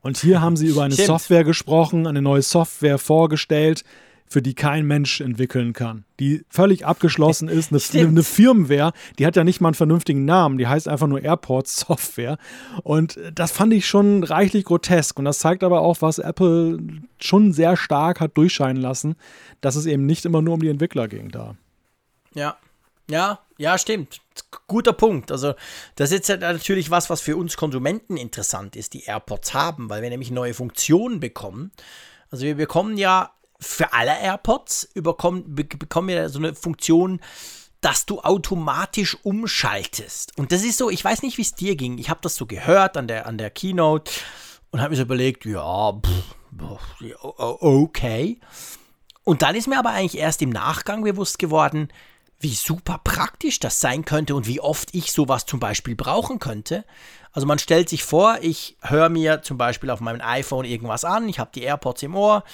[0.00, 1.08] Und hier haben sie über eine Stimmt.
[1.08, 3.84] Software gesprochen, eine neue Software vorgestellt,
[4.28, 9.36] für die kein Mensch entwickeln kann, die völlig abgeschlossen ist, eine, eine, Firmware, die hat
[9.36, 12.38] ja nicht mal einen vernünftigen Namen, die heißt einfach nur Airports Software
[12.82, 16.78] und das fand ich schon reichlich grotesk und das zeigt aber auch, was Apple
[17.20, 19.16] schon sehr stark hat durchscheinen lassen,
[19.60, 21.56] dass es eben nicht immer nur um die Entwickler ging da.
[22.34, 22.56] Ja,
[23.08, 24.20] ja, ja, stimmt.
[24.66, 25.30] Guter Punkt.
[25.30, 25.54] Also,
[25.94, 30.02] das ist jetzt natürlich was, was für uns Konsumenten interessant ist, die AirPods haben, weil
[30.02, 31.70] wir nämlich neue Funktionen bekommen.
[32.30, 37.20] Also, wir bekommen ja für alle AirPods überkommen, bekommen wir so eine Funktion,
[37.80, 40.36] dass du automatisch umschaltest.
[40.38, 41.98] Und das ist so, ich weiß nicht, wie es dir ging.
[41.98, 44.10] Ich habe das so gehört an der, an der Keynote
[44.70, 46.34] und habe mir so überlegt, ja, pff,
[47.38, 48.40] okay.
[49.24, 51.88] Und dann ist mir aber eigentlich erst im Nachgang bewusst geworden,
[52.38, 56.84] wie super praktisch das sein könnte und wie oft ich sowas zum Beispiel brauchen könnte.
[57.32, 61.28] Also man stellt sich vor, ich höre mir zum Beispiel auf meinem iPhone irgendwas an,
[61.28, 62.44] ich habe die AirPods im Ohr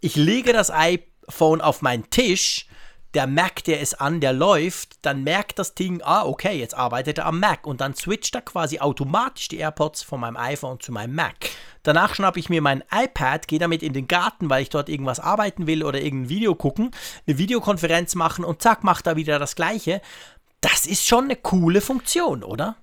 [0.00, 2.66] ich lege das iPhone auf meinen Tisch,
[3.14, 7.18] der Mac, der ist an, der läuft, dann merkt das Ding, ah, okay, jetzt arbeitet
[7.18, 10.92] er am Mac und dann switcht er quasi automatisch die AirPods von meinem iPhone zu
[10.92, 11.34] meinem Mac.
[11.82, 15.18] Danach schnappe ich mir mein iPad, gehe damit in den Garten, weil ich dort irgendwas
[15.18, 16.92] arbeiten will oder irgendein Video gucken,
[17.26, 20.00] eine Videokonferenz machen und zack, macht er wieder das Gleiche.
[20.60, 22.76] Das ist schon eine coole Funktion, oder?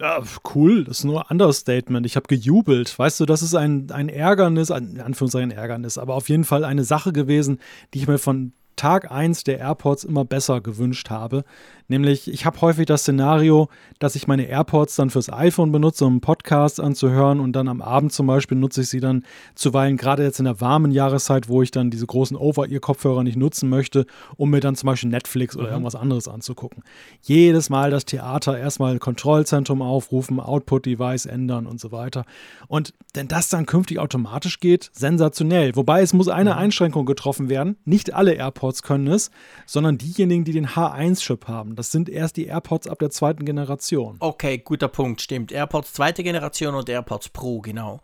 [0.00, 0.22] Ja,
[0.54, 2.06] cool, das ist nur ein Understatement.
[2.06, 2.98] Ich habe gejubelt.
[2.98, 6.64] Weißt du, das ist ein, ein Ärgernis, ein, in Anführungszeichen Ärgernis, aber auf jeden Fall
[6.64, 7.60] eine Sache gewesen,
[7.92, 11.44] die ich mir von Tag 1 der AirPods immer besser gewünscht habe.
[11.90, 16.12] Nämlich, ich habe häufig das Szenario, dass ich meine AirPods dann fürs iPhone benutze, um
[16.12, 19.24] einen Podcast anzuhören und dann am Abend zum Beispiel nutze ich sie dann
[19.56, 23.68] zuweilen, gerade jetzt in der warmen Jahreszeit, wo ich dann diese großen Over-Ear-Kopfhörer nicht nutzen
[23.68, 25.72] möchte, um mir dann zum Beispiel Netflix oder mhm.
[25.72, 26.84] irgendwas anderes anzugucken.
[27.22, 32.24] Jedes Mal das Theater erstmal Kontrollzentrum aufrufen, Output-Device ändern und so weiter.
[32.68, 35.74] Und wenn das dann künftig automatisch geht, sensationell.
[35.74, 36.58] Wobei es muss eine mhm.
[36.58, 37.78] Einschränkung getroffen werden.
[37.84, 39.32] Nicht alle AirPods können es,
[39.66, 41.74] sondern diejenigen, die den H1-Chip haben.
[41.80, 44.16] Das sind erst die AirPods ab der zweiten Generation.
[44.18, 45.50] Okay, guter Punkt, stimmt.
[45.50, 48.02] AirPods zweite Generation und AirPods Pro, genau.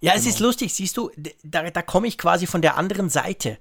[0.00, 0.34] Ja, es genau.
[0.34, 1.08] ist lustig, siehst du,
[1.44, 3.58] da, da komme ich quasi von der anderen Seite.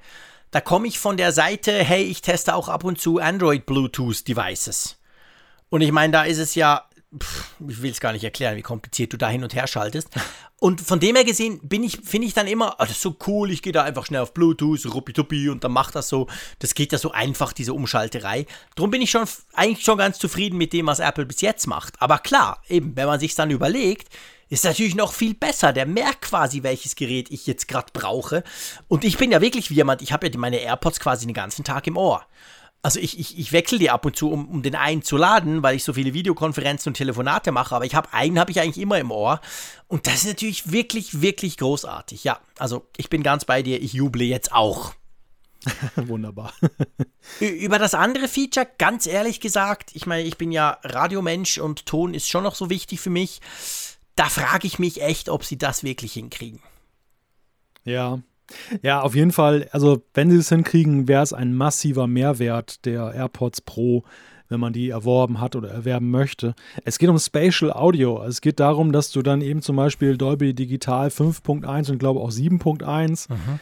[0.50, 4.28] Da komme ich von der Seite, hey, ich teste auch ab und zu Android Bluetooth
[4.28, 4.98] Devices.
[5.70, 6.90] Und ich meine, da ist es ja
[7.68, 10.10] ich will es gar nicht erklären, wie kompliziert du da hin und her schaltest.
[10.60, 13.16] Und von dem her gesehen bin ich, finde ich dann immer, oh, das ist so
[13.28, 16.28] cool, ich gehe da einfach schnell auf Bluetooth, ruppi und dann macht das so.
[16.60, 18.46] Das geht ja so einfach, diese Umschalterei.
[18.76, 22.02] Darum bin ich schon eigentlich schon ganz zufrieden mit dem, was Apple bis jetzt macht.
[22.02, 24.08] Aber klar, eben, wenn man sich dann überlegt,
[24.50, 25.74] ist natürlich noch viel besser.
[25.74, 28.44] Der merkt quasi, welches Gerät ich jetzt gerade brauche.
[28.88, 31.64] Und ich bin ja wirklich wie jemand, ich habe ja meine AirPods quasi den ganzen
[31.64, 32.26] Tag im Ohr.
[32.84, 35.62] Also ich, ich, ich wechsle die ab und zu, um, um den einen zu laden,
[35.62, 38.82] weil ich so viele Videokonferenzen und Telefonate mache, aber ich habe einen habe ich eigentlich
[38.82, 39.40] immer im Ohr.
[39.88, 42.24] Und das ist natürlich wirklich, wirklich großartig.
[42.24, 44.94] Ja, also ich bin ganz bei dir, ich juble jetzt auch.
[45.96, 46.54] Wunderbar.
[47.40, 52.16] Über das andere Feature, ganz ehrlich gesagt, ich meine, ich bin ja Radiomensch und Ton
[52.16, 53.42] ist schon noch so wichtig für mich.
[54.16, 56.60] Da frage ich mich echt, ob sie das wirklich hinkriegen.
[57.84, 58.22] Ja,
[58.82, 59.68] ja, auf jeden Fall.
[59.72, 64.04] Also, wenn sie es hinkriegen, wäre es ein massiver Mehrwert der AirPods Pro,
[64.50, 66.56] wenn man die erworben hat oder erwerben möchte.
[66.84, 68.22] Es geht um Spatial Audio.
[68.24, 72.32] Es geht darum, dass du dann eben zum Beispiel Dolby Digital 5.1 und glaube auch
[72.32, 73.60] 7.1 mhm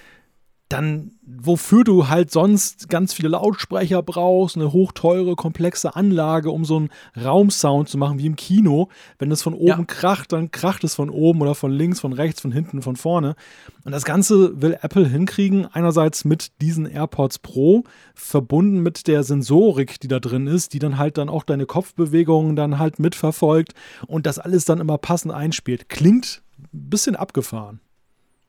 [0.69, 6.77] dann wofür du halt sonst ganz viele Lautsprecher brauchst, eine hochteure, komplexe Anlage, um so
[6.77, 6.89] einen
[7.19, 8.89] Raumsound zu machen wie im Kino.
[9.17, 9.83] Wenn es von oben ja.
[9.85, 13.35] kracht, dann kracht es von oben oder von links, von rechts, von hinten, von vorne.
[13.83, 17.83] Und das Ganze will Apple hinkriegen, einerseits mit diesen AirPods Pro,
[18.13, 22.55] verbunden mit der Sensorik, die da drin ist, die dann halt dann auch deine Kopfbewegungen
[22.55, 23.73] dann halt mitverfolgt
[24.07, 25.89] und das alles dann immer passend einspielt.
[25.89, 27.79] Klingt ein bisschen abgefahren.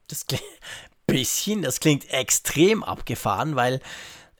[0.09, 0.43] Das klingt,
[1.13, 1.63] bisschen.
[1.63, 3.81] Das klingt extrem abgefahren, weil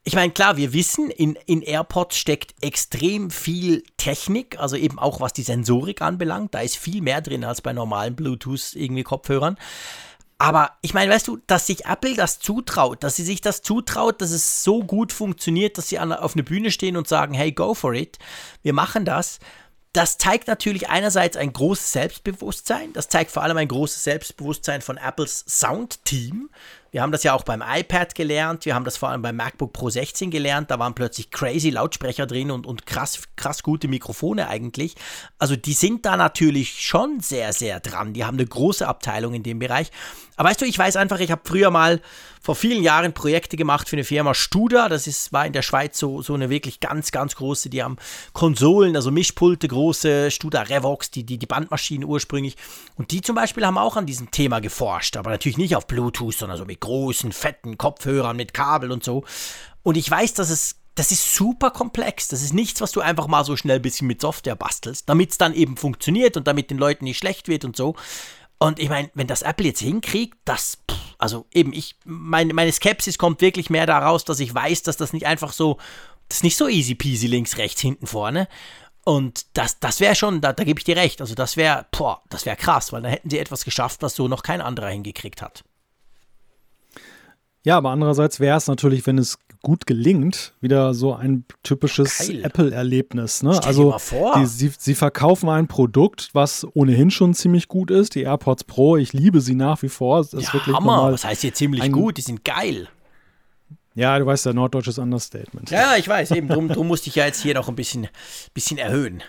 [0.03, 5.21] ich meine, klar, wir wissen, in, in AirPods steckt extrem viel Technik, also eben auch
[5.21, 6.55] was die Sensorik anbelangt.
[6.55, 9.57] Da ist viel mehr drin als bei normalen Bluetooth irgendwie Kopfhörern.
[10.39, 14.23] Aber ich meine, weißt du, dass sich Apple das zutraut, dass sie sich das zutraut,
[14.23, 17.53] dass es so gut funktioniert, dass sie an, auf eine Bühne stehen und sagen, hey,
[17.53, 18.19] go for it,
[18.63, 19.39] wir machen das.
[19.93, 24.97] Das zeigt natürlich einerseits ein großes Selbstbewusstsein, das zeigt vor allem ein großes Selbstbewusstsein von
[24.97, 26.49] Apples Soundteam,
[26.93, 29.73] wir haben das ja auch beim iPad gelernt, wir haben das vor allem beim MacBook
[29.73, 34.49] Pro 16 gelernt, da waren plötzlich crazy Lautsprecher drin und, und krass, krass gute Mikrofone
[34.49, 34.97] eigentlich.
[35.39, 38.13] Also die sind da natürlich schon sehr, sehr dran.
[38.13, 39.93] Die haben eine große Abteilung in dem Bereich.
[40.41, 42.01] Aber weißt du, ich weiß einfach, ich habe früher mal
[42.41, 44.89] vor vielen Jahren Projekte gemacht für eine Firma Studa.
[44.89, 47.69] Das ist, war in der Schweiz so, so eine wirklich ganz, ganz große.
[47.69, 47.99] Die haben
[48.33, 52.57] Konsolen, also Mischpulte, große Studa Revox, die, die, die Bandmaschinen ursprünglich.
[52.97, 55.19] Und die zum Beispiel haben auch an diesem Thema geforscht.
[55.19, 59.25] Aber natürlich nicht auf Bluetooth, sondern so mit großen, fetten Kopfhörern, mit Kabel und so.
[59.83, 62.29] Und ich weiß, dass es das ist super komplex.
[62.29, 65.31] Das ist nichts, was du einfach mal so schnell ein bisschen mit Software bastelst, damit
[65.31, 67.95] es dann eben funktioniert und damit den Leuten nicht schlecht wird und so.
[68.63, 70.79] Und ich meine, wenn das Apple jetzt hinkriegt, das,
[71.17, 75.15] also eben, ich, meine, meine Skepsis kommt wirklich mehr daraus, dass ich weiß, dass das
[75.15, 75.79] nicht einfach so,
[76.29, 78.49] das ist nicht so easy peasy links, rechts, hinten, vorne.
[79.03, 82.23] Und das, das wäre schon, da, da gebe ich dir recht, also das wäre, boah,
[82.29, 85.41] das wäre krass, weil da hätten sie etwas geschafft, was so noch kein anderer hingekriegt
[85.41, 85.65] hat.
[87.63, 93.43] Ja, aber andererseits wäre es natürlich, wenn es gut gelingt, wieder so ein typisches Apple-Erlebnis.
[93.43, 93.61] Ne?
[93.65, 93.95] Also.
[94.37, 98.15] Die, sie, sie verkaufen ein Produkt, was ohnehin schon ziemlich gut ist.
[98.15, 100.19] Die AirPods Pro, ich liebe sie nach wie vor.
[100.19, 102.17] Das ist ja, wirklich Hammer, was heißt hier ziemlich ein- gut?
[102.17, 102.89] Die sind geil.
[103.95, 105.71] Ja, du weißt ja, norddeutsches Understatement.
[105.71, 108.09] Ja, ich weiß, eben, drum, drum musste ich ja jetzt hier noch ein bisschen,
[108.55, 109.23] bisschen erhöhen.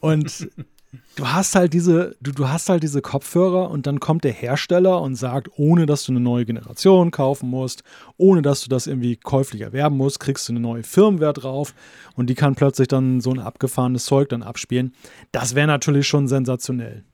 [0.00, 0.48] Und
[1.16, 5.00] du hast halt diese, du, du hast halt diese Kopfhörer und dann kommt der Hersteller
[5.00, 7.82] und sagt, ohne dass du eine neue Generation kaufen musst,
[8.16, 11.74] ohne dass du das irgendwie käuflich erwerben musst, kriegst du eine neue Firmware drauf
[12.14, 14.94] und die kann plötzlich dann so ein abgefahrenes Zeug dann abspielen.
[15.32, 17.04] Das wäre natürlich schon sensationell.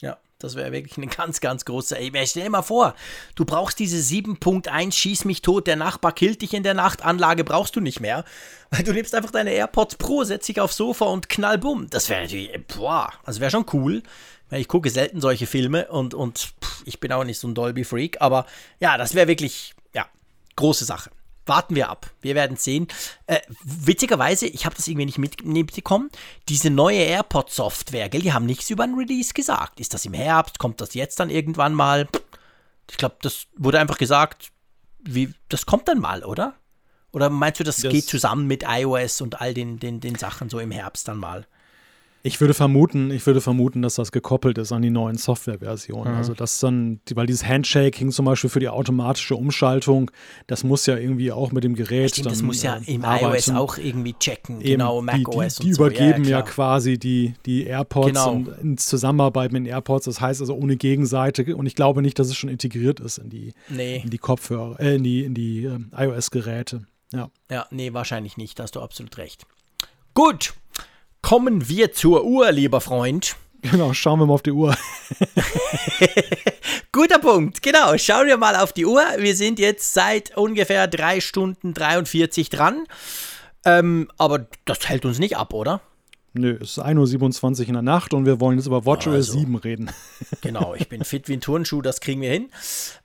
[0.00, 1.96] Ja, das wäre wirklich eine ganz, ganz große.
[1.96, 2.94] Ey, stell dir mal vor,
[3.34, 7.42] du brauchst diese 7.1 Schieß mich tot, der Nachbar killt dich in der Nacht Anlage
[7.42, 8.24] brauchst du nicht mehr.
[8.70, 11.88] Weil du nimmst einfach deine AirPods Pro, setzt dich aufs Sofa und knallbumm.
[11.88, 14.02] Das wäre natürlich, äh, boah, also wäre schon cool.
[14.50, 18.20] Ich gucke selten solche Filme und, und pff, ich bin auch nicht so ein Dolby-Freak,
[18.20, 18.46] aber
[18.78, 20.06] ja, das wäre wirklich, ja,
[20.54, 21.10] große Sache.
[21.46, 22.10] Warten wir ab.
[22.20, 22.88] Wir werden sehen.
[23.26, 26.10] Äh, witzigerweise, ich habe das irgendwie nicht mit- mitbekommen.
[26.48, 29.78] Diese neue AirPod-Software, gell, die haben nichts über ein Release gesagt.
[29.80, 30.58] Ist das im Herbst?
[30.58, 32.08] Kommt das jetzt dann irgendwann mal?
[32.90, 34.50] Ich glaube, das wurde einfach gesagt,
[35.00, 36.54] wie, das kommt dann mal, oder?
[37.12, 40.48] Oder meinst du, das, Das- geht zusammen mit iOS und all den, den, den Sachen
[40.50, 41.46] so im Herbst dann mal?
[42.26, 46.14] Ich würde vermuten, ich würde vermuten, dass das gekoppelt ist an die neuen Softwareversionen.
[46.14, 50.10] Also das dann, die- weil dieses Handshaking zum Beispiel für die automatische Umschaltung,
[50.48, 53.04] das muss ja irgendwie auch mit dem Gerät Stimmt, dann das muss ja äh, im
[53.04, 53.34] arbeiten.
[53.34, 54.60] iOS auch irgendwie checken.
[54.60, 55.86] Eben, genau, die, macOS die, die und so.
[55.86, 56.54] übergeben ja, klar.
[56.54, 58.32] quasi die, die AirPods Genau.
[58.32, 60.06] und in Zusammenarbeit mit den AirPods.
[60.06, 61.54] Das heißt also ohne Gegenseite.
[61.56, 64.00] Und ich glaube nicht, dass es schon integriert ist in die, Nee.
[64.02, 66.86] in die Kopfhörer, äh, in die, in die ähm, iOS-Geräte.
[67.12, 67.30] Ja.
[67.50, 69.44] Ja, nee, wahrscheinlich nicht, da hast du absolut recht.
[70.14, 70.54] Gut,
[71.26, 73.36] kommen wir zur Uhr, lieber Freund.
[73.62, 74.76] Genau, schauen wir mal auf die Uhr.
[76.92, 77.98] Guter Punkt, genau.
[77.98, 79.02] Schauen wir mal auf die Uhr.
[79.18, 82.86] Wir sind jetzt seit ungefähr 3 Stunden 43 dran.
[83.64, 85.80] Ähm, aber das hält uns nicht ab, oder?
[86.32, 89.38] Nö, es ist 1.27 Uhr in der Nacht und wir wollen jetzt über WatchOS Also.
[89.40, 89.90] 7 reden.
[90.42, 92.50] Genau, ich bin fit wie ein Turnschuh, das kriegen wir hin.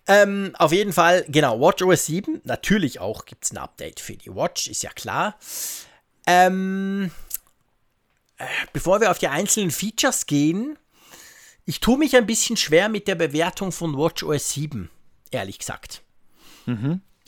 [0.06, 2.42] Ähm, auf jeden Fall, genau, WatchOS 7.
[2.44, 5.40] Natürlich auch gibt es ein Update für die Watch, ist ja klar.
[6.28, 7.21] Ähm, äh,
[8.74, 10.78] bevor wir auf die einzelnen Features gehen,
[11.66, 14.90] ich tue mich ein bisschen schwer mit der Bewertung von WatchOS 7,
[15.32, 16.02] ehrlich gesagt.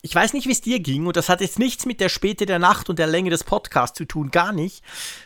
[0.01, 2.45] Ich weiß nicht, wie es dir ging, und das hat jetzt nichts mit der Späte
[2.45, 4.83] der Nacht und der Länge des Podcasts zu tun, gar nicht,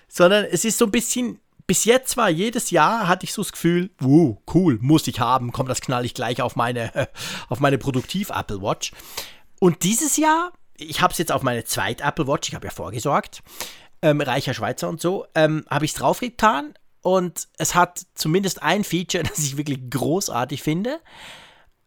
[0.08, 3.52] sondern es ist so ein bisschen, bis jetzt war jedes Jahr, hatte ich so das
[3.52, 7.10] Gefühl, wow, cool, muss ich haben, komm, das knall ich gleich auf meine,
[7.50, 8.92] auf meine Produktiv-Apple Watch.
[9.60, 12.72] Und dieses Jahr, ich habe es jetzt auf meine zweite Apple Watch, ich habe ja
[12.72, 13.42] vorgesorgt,
[14.02, 18.84] ähm, reicher Schweizer und so, ähm, habe ich es draufgetan und es hat zumindest ein
[18.84, 21.00] Feature, das ich wirklich großartig finde,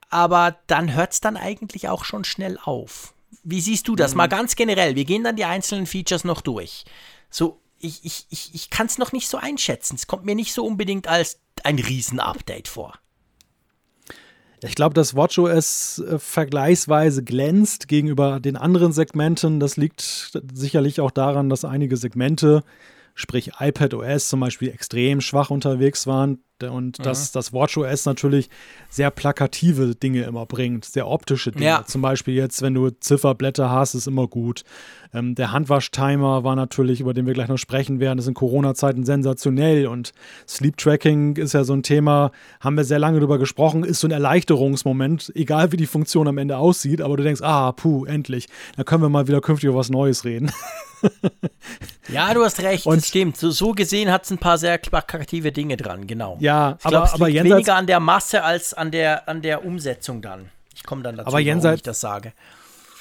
[0.08, 3.14] aber dann hört es dann eigentlich auch schon schnell auf.
[3.42, 4.14] Wie siehst du das?
[4.14, 6.84] Mal ganz generell, wir gehen dann die einzelnen Features noch durch.
[7.30, 9.94] So, ich, ich, ich, ich kann es noch nicht so einschätzen.
[9.94, 12.98] Es kommt mir nicht so unbedingt als ein Riesen-Update vor.
[14.62, 19.58] Ich glaube, dass WatchOS äh, vergleichsweise glänzt gegenüber den anderen Segmenten.
[19.58, 22.62] Das liegt sicherlich auch daran, dass einige Segmente,
[23.14, 26.42] sprich iPadOS zum Beispiel, extrem schwach unterwegs waren.
[26.62, 27.02] Und mhm.
[27.02, 28.50] dass das WatchOS natürlich
[28.88, 31.64] sehr plakative Dinge immer bringt, sehr optische Dinge.
[31.64, 31.84] Ja.
[31.86, 34.64] Zum Beispiel jetzt, wenn du Zifferblätter hast, ist immer gut.
[35.12, 39.04] Ähm, der Handwaschtimer war natürlich, über den wir gleich noch sprechen werden, ist in Corona-Zeiten
[39.04, 39.86] sensationell.
[39.86, 40.12] Und
[40.46, 42.30] Sleep Tracking ist ja so ein Thema,
[42.60, 46.38] haben wir sehr lange drüber gesprochen, ist so ein Erleichterungsmoment, egal wie die Funktion am
[46.38, 47.00] Ende aussieht.
[47.00, 48.48] Aber du denkst, ah, puh, endlich.
[48.76, 50.50] Da können wir mal wieder künftig über was Neues reden.
[52.08, 53.36] ja, du hast recht, und das stimmt.
[53.36, 56.36] So, so gesehen hat es ein paar sehr plakative Dinge dran, genau.
[56.40, 60.22] Ja, ich aber, aber jenseits, weniger an der Masse als an der, an der Umsetzung
[60.22, 60.50] dann.
[60.74, 62.32] Ich komme dann dazu, aber jenseits, ich das sage.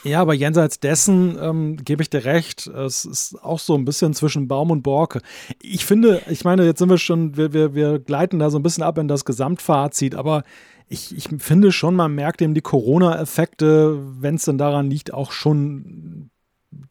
[0.04, 4.14] Ja, aber jenseits dessen ähm, gebe ich dir recht, es ist auch so ein bisschen
[4.14, 5.22] zwischen Baum und Borke.
[5.62, 8.64] Ich finde, ich meine, jetzt sind wir schon, wir, wir, wir gleiten da so ein
[8.64, 10.44] bisschen ab in das Gesamtfazit, aber
[10.88, 15.32] ich, ich finde schon, man merkt eben die Corona-Effekte, wenn es denn daran liegt, auch
[15.32, 16.32] schon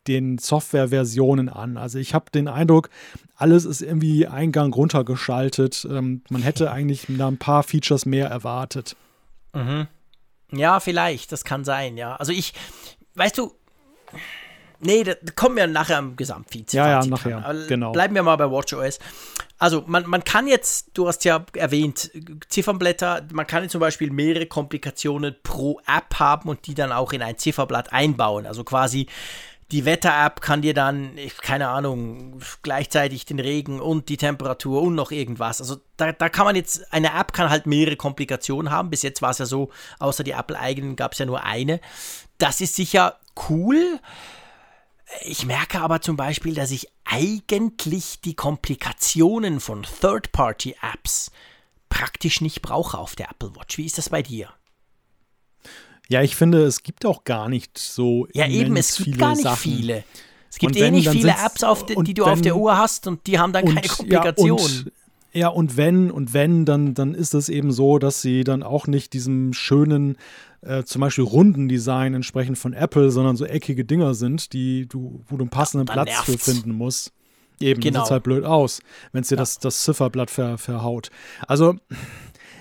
[0.07, 1.77] den Softwareversionen an.
[1.77, 2.91] Also ich habe den Eindruck,
[3.37, 5.87] alles ist irgendwie Eingang runtergeschaltet.
[5.91, 8.97] Ähm, man hätte eigentlich da ein paar Features mehr erwartet.
[9.55, 9.87] Mhm.
[10.53, 12.17] Ja, vielleicht, das kann sein, ja.
[12.17, 12.55] Also ich,
[13.15, 13.53] weißt du,
[14.81, 16.73] nee, da kommen wir nachher am Gesamtfeed.
[16.73, 17.93] Ja, ja, nachher, genau.
[17.93, 18.99] Bleiben wir mal bei WatchOS.
[19.59, 22.11] Also man, man kann jetzt, du hast ja erwähnt,
[22.49, 27.13] Ziffernblätter, man kann jetzt zum Beispiel mehrere Komplikationen pro App haben und die dann auch
[27.13, 28.47] in ein Zifferblatt einbauen.
[28.47, 29.09] Also quasi
[29.71, 35.11] die Wetter-App kann dir dann, keine Ahnung, gleichzeitig den Regen und die Temperatur und noch
[35.11, 35.61] irgendwas.
[35.61, 38.89] Also da, da kann man jetzt, eine App kann halt mehrere Komplikationen haben.
[38.89, 41.81] Bis jetzt war es ja so, außer die Apple-eigenen gab es ja nur eine.
[42.39, 43.19] Das ist sicher
[43.51, 44.01] cool.
[45.23, 51.31] Ich merke aber zum Beispiel, dass ich eigentlich die Komplikationen von Third-Party-Apps
[51.91, 53.77] praktisch nicht brauche auf der Apple Watch.
[53.77, 54.49] Wie ist das bei dir?
[56.09, 58.27] Ja, ich finde, es gibt auch gar nicht so.
[58.33, 59.59] Ja, eben, es gibt gar nicht Sachen.
[59.59, 60.05] viele.
[60.51, 63.07] Es gibt eh nicht viele Apps, auf die, die du wenn, auf der Uhr hast
[63.07, 64.85] und die haben dann und, keine Komplikationen.
[64.87, 64.93] Ja,
[65.41, 68.87] ja, und wenn, und wenn, dann, dann ist es eben so, dass sie dann auch
[68.87, 70.17] nicht diesem schönen,
[70.63, 75.21] äh, zum Beispiel runden Design entsprechend von Apple, sondern so eckige Dinger sind, die du,
[75.29, 76.25] wo du einen passenden ja, Platz nervt's.
[76.25, 77.13] für finden musst.
[77.61, 78.05] Eben, genau.
[78.05, 78.81] sieht halt blöd aus,
[79.13, 79.43] wenn es dir ja.
[79.43, 81.11] das, das Zifferblatt ver, verhaut.
[81.47, 81.75] Also,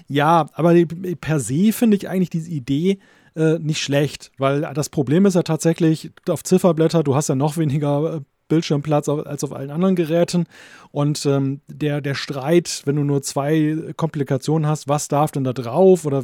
[0.07, 0.75] ja, aber
[1.21, 2.99] per se finde ich eigentlich diese Idee,
[3.37, 7.57] äh, nicht schlecht, weil das Problem ist ja tatsächlich auf Zifferblätter, du hast ja noch
[7.57, 10.45] weniger äh, Bildschirmplatz als auf allen anderen Geräten.
[10.91, 15.53] Und ähm, der, der Streit, wenn du nur zwei Komplikationen hast, was darf denn da
[15.53, 16.23] drauf oder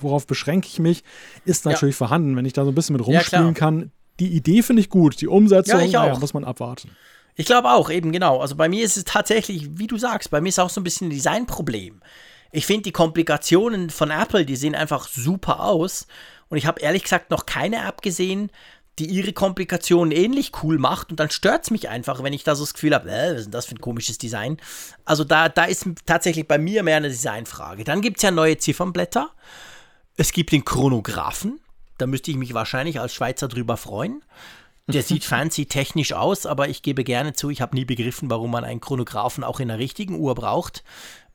[0.00, 1.04] worauf beschränke ich mich,
[1.44, 1.98] ist natürlich ja.
[1.98, 2.36] vorhanden.
[2.36, 3.92] Wenn ich da so ein bisschen mit rumspielen ja, kann.
[4.18, 6.90] Die Idee finde ich gut, die Umsetzung ja, naja, muss man abwarten.
[7.36, 8.40] Ich glaube auch, eben genau.
[8.40, 10.84] Also bei mir ist es tatsächlich, wie du sagst, bei mir ist auch so ein
[10.84, 12.00] bisschen ein Designproblem.
[12.52, 16.06] Ich finde die Komplikationen von Apple, die sehen einfach super aus.
[16.50, 18.50] Und ich habe ehrlich gesagt noch keine App gesehen,
[18.98, 21.10] die ihre Komplikationen ähnlich cool macht.
[21.10, 23.38] Und dann stört es mich einfach, wenn ich da so das Gefühl habe, äh, was
[23.38, 24.58] ist denn das für ein komisches Design?
[25.06, 27.84] Also da, da ist tatsächlich bei mir mehr eine Designfrage.
[27.84, 29.30] Dann gibt es ja neue Ziffernblätter.
[30.16, 31.60] Es gibt den Chronographen.
[31.96, 34.22] Da müsste ich mich wahrscheinlich als Schweizer drüber freuen.
[34.86, 38.50] Der sieht fancy technisch aus, aber ich gebe gerne zu, ich habe nie begriffen, warum
[38.50, 40.82] man einen Chronographen auch in der richtigen Uhr braucht.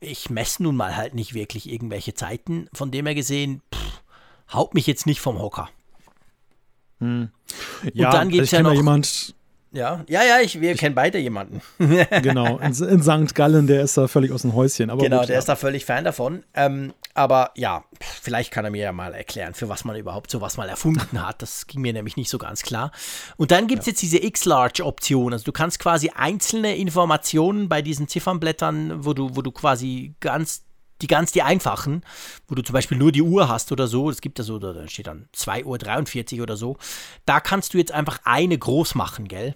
[0.01, 2.67] Ich messe nun mal halt nicht wirklich irgendwelche Zeiten.
[2.73, 4.01] Von dem her gesehen, pff,
[4.53, 5.69] haut mich jetzt nicht vom Hocker.
[6.99, 7.29] Hm.
[7.93, 9.35] Ja, und dann gibt es ja noch jemand.
[9.71, 11.61] Ja, ja, ja, ich, wir kennen beide jemanden.
[12.21, 13.35] genau, in, in, St.
[13.35, 14.89] Gallen, der ist da völlig aus dem Häuschen.
[14.89, 15.39] Aber genau, gut, der ja.
[15.39, 16.43] ist da völlig Fan davon.
[16.53, 20.55] Ähm, aber ja, vielleicht kann er mir ja mal erklären, für was man überhaupt sowas
[20.55, 21.41] mal erfunden hat.
[21.41, 22.91] Das ging mir nämlich nicht so ganz klar.
[23.35, 23.91] Und dann gibt es ja.
[23.91, 25.33] jetzt diese X-Large-Option.
[25.33, 30.63] Also du kannst quasi einzelne Informationen bei diesen Ziffernblättern, wo du, wo du quasi ganz
[31.01, 32.01] die ganz die einfachen,
[32.47, 34.87] wo du zum Beispiel nur die Uhr hast oder so, es gibt ja so, da
[34.87, 36.77] steht dann 2.43 Uhr oder so,
[37.25, 39.55] da kannst du jetzt einfach eine groß machen, gell?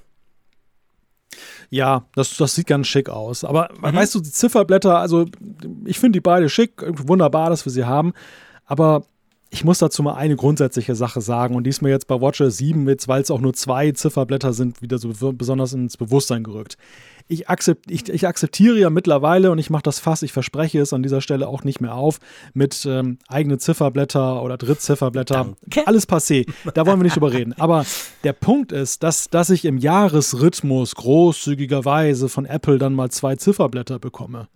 [1.69, 3.43] Ja, das, das sieht ganz schick aus.
[3.43, 3.95] Aber mhm.
[3.95, 5.25] weißt du, die Zifferblätter, also
[5.85, 6.73] ich finde die beide schick,
[7.07, 8.13] wunderbar, dass wir sie haben.
[8.65, 9.03] Aber
[9.51, 12.51] ich muss dazu mal eine grundsätzliche Sache sagen und die ist mir jetzt bei Watcher
[12.51, 16.77] 7, weil es auch nur zwei Zifferblätter sind, wieder so besonders ins Bewusstsein gerückt
[17.29, 20.93] ich, akzept, ich, ich akzeptiere ja mittlerweile und ich mache das fast, ich verspreche es
[20.93, 22.19] an dieser Stelle auch nicht mehr auf,
[22.53, 25.55] mit ähm, eigene Zifferblätter oder Drittzifferblätter.
[25.61, 25.87] Danke.
[25.87, 26.51] Alles passé.
[26.73, 27.53] Da wollen wir nicht drüber reden.
[27.53, 27.85] Aber
[28.23, 33.99] der Punkt ist, dass, dass ich im Jahresrhythmus großzügigerweise von Apple dann mal zwei Zifferblätter
[33.99, 34.47] bekomme.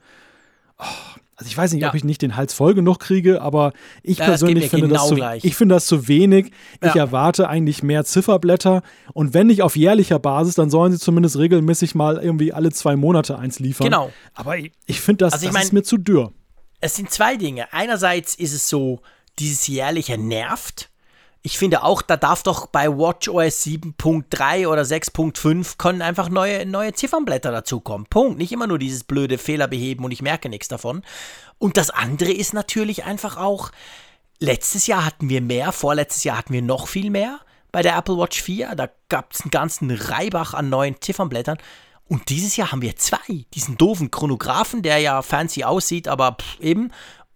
[0.80, 1.89] Oh, also ich weiß nicht, ja.
[1.89, 5.41] ob ich nicht den Hals voll genug kriege, aber ich ja, persönlich finde genau das,
[5.41, 6.51] zu, ich finde das zu wenig.
[6.81, 6.89] Ja.
[6.89, 8.81] Ich erwarte eigentlich mehr Zifferblätter
[9.13, 12.95] und wenn nicht auf jährlicher Basis, dann sollen sie zumindest regelmäßig mal irgendwie alle zwei
[12.95, 13.83] Monate eins liefern.
[13.83, 14.13] Genau.
[14.33, 16.31] Aber ich, ich finde das, also das mein, ist mir zu dürr.
[16.80, 17.73] Es sind zwei Dinge.
[17.73, 19.01] Einerseits ist es so,
[19.38, 20.91] dieses jährliche nervt.
[21.45, 26.93] Ich finde auch, da darf doch bei WatchOS 7.3 oder 6.5 können einfach neue, neue
[26.93, 28.07] Ziffernblätter dazukommen.
[28.09, 28.38] Punkt.
[28.38, 31.03] Nicht immer nur dieses blöde Fehler beheben und ich merke nichts davon.
[31.57, 33.72] Und das andere ist natürlich einfach auch,
[34.39, 37.41] letztes Jahr hatten wir mehr, vorletztes Jahr hatten wir noch viel mehr
[37.73, 38.75] bei der Apple Watch 4.
[38.75, 41.57] Da gab es einen ganzen Reibach an neuen Ziffernblättern.
[42.07, 43.45] Und dieses Jahr haben wir zwei.
[43.53, 46.91] Diesen doofen Chronographen, der ja fancy aussieht, aber pff, eben.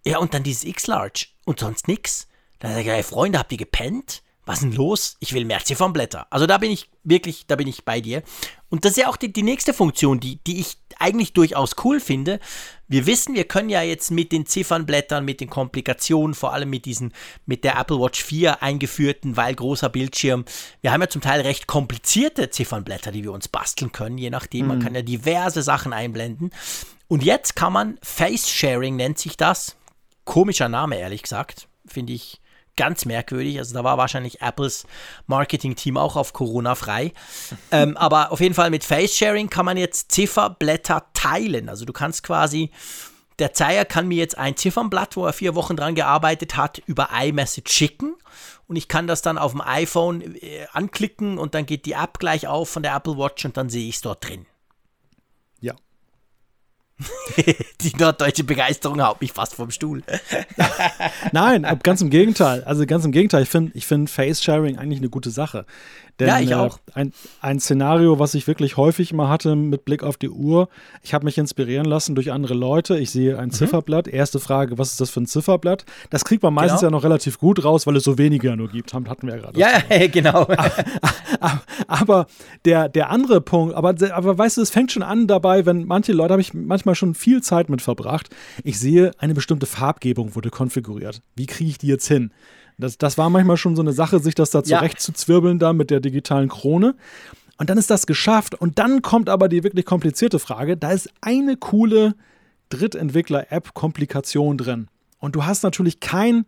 [0.06, 1.28] Ja, und dann dieses X-Large.
[1.44, 2.27] Und sonst nix.
[2.60, 4.24] Dann sage ich, hey Freunde, habt ihr gepennt?
[4.48, 5.18] Was ist denn los?
[5.20, 6.26] Ich will mehr Ziffernblätter.
[6.30, 8.24] Also da bin ich wirklich, da bin ich bei dir.
[8.70, 12.00] Und das ist ja auch die, die nächste Funktion, die, die ich eigentlich durchaus cool
[12.00, 12.40] finde.
[12.88, 16.86] Wir wissen, wir können ja jetzt mit den Ziffernblättern, mit den Komplikationen, vor allem mit
[16.86, 17.14] diesen,
[17.46, 20.46] mit der Apple Watch 4 eingeführten, weil großer Bildschirm,
[20.80, 24.62] wir haben ja zum Teil recht komplizierte Ziffernblätter, die wir uns basteln können, je nachdem.
[24.62, 24.68] Mhm.
[24.70, 26.52] Man kann ja diverse Sachen einblenden.
[27.10, 29.76] Und jetzt kann man Face Sharing nennt sich das.
[30.24, 31.68] Komischer Name, ehrlich gesagt.
[31.86, 32.40] Finde ich
[32.78, 33.60] ganz merkwürdig.
[33.60, 34.86] Also da war wahrscheinlich Apples
[35.26, 37.12] Marketing-Team auch auf Corona frei.
[37.72, 41.68] ähm, aber auf jeden Fall mit Face-Sharing kann man jetzt Zifferblätter teilen.
[41.68, 42.72] Also du kannst quasi,
[43.40, 47.10] der Zeier kann mir jetzt ein Ziffernblatt, wo er vier Wochen dran gearbeitet hat, über
[47.22, 48.16] iMessage schicken.
[48.68, 52.20] Und ich kann das dann auf dem iPhone äh, anklicken und dann geht die App
[52.20, 54.46] gleich auf von der Apple Watch und dann sehe ich es dort drin.
[57.82, 60.02] Die norddeutsche Begeisterung haut mich fast vom Stuhl.
[61.32, 62.64] Nein, ganz im Gegenteil.
[62.64, 63.44] Also ganz im Gegenteil.
[63.44, 65.66] Ich finde ich find Face-Sharing eigentlich eine gute Sache.
[66.20, 66.80] Denn, ja, ich auch.
[66.88, 70.68] Äh, ein, ein Szenario, was ich wirklich häufig mal hatte mit Blick auf die Uhr.
[71.04, 72.98] Ich habe mich inspirieren lassen durch andere Leute.
[72.98, 73.54] Ich sehe ein mhm.
[73.54, 74.08] Zifferblatt.
[74.08, 75.86] Erste Frage, was ist das für ein Zifferblatt?
[76.10, 76.88] Das kriegt man meistens genau.
[76.88, 78.94] ja noch relativ gut raus, weil es so wenige ja nur gibt.
[78.94, 79.60] Hatten wir ja gerade.
[79.60, 80.48] Ja, genau.
[81.40, 82.28] Aber, aber,
[82.66, 86.14] der, der andere Punkt, aber, aber weißt du, es fängt schon an dabei, wenn manche
[86.14, 88.30] Leute, habe ich manchmal schon viel Zeit mit verbracht.
[88.64, 91.22] Ich sehe, eine bestimmte Farbgebung wurde konfiguriert.
[91.36, 92.32] Wie kriege ich die jetzt hin?
[92.78, 96.00] Das, das war manchmal schon so eine Sache, sich das da zurechtzuzwirbeln da mit der
[96.00, 96.96] digitalen Krone.
[97.58, 98.56] Und dann ist das geschafft.
[98.56, 100.78] Und dann kommt aber die wirklich komplizierte Frage.
[100.78, 102.16] Da ist eine coole
[102.70, 104.88] Drittentwickler-App-Komplikation drin.
[105.20, 106.46] Und du hast natürlich kein,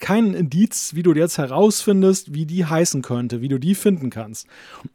[0.00, 4.48] keinen Indiz, wie du jetzt herausfindest, wie die heißen könnte, wie du die finden kannst.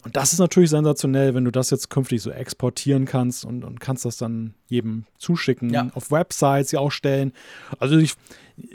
[0.04, 3.80] Und das ist natürlich sensationell, wenn du das jetzt künftig so exportieren kannst und, und
[3.80, 5.90] kannst das dann jedem zuschicken, ja.
[5.94, 7.32] auf Websites ja auch stellen.
[7.80, 8.16] Also ich,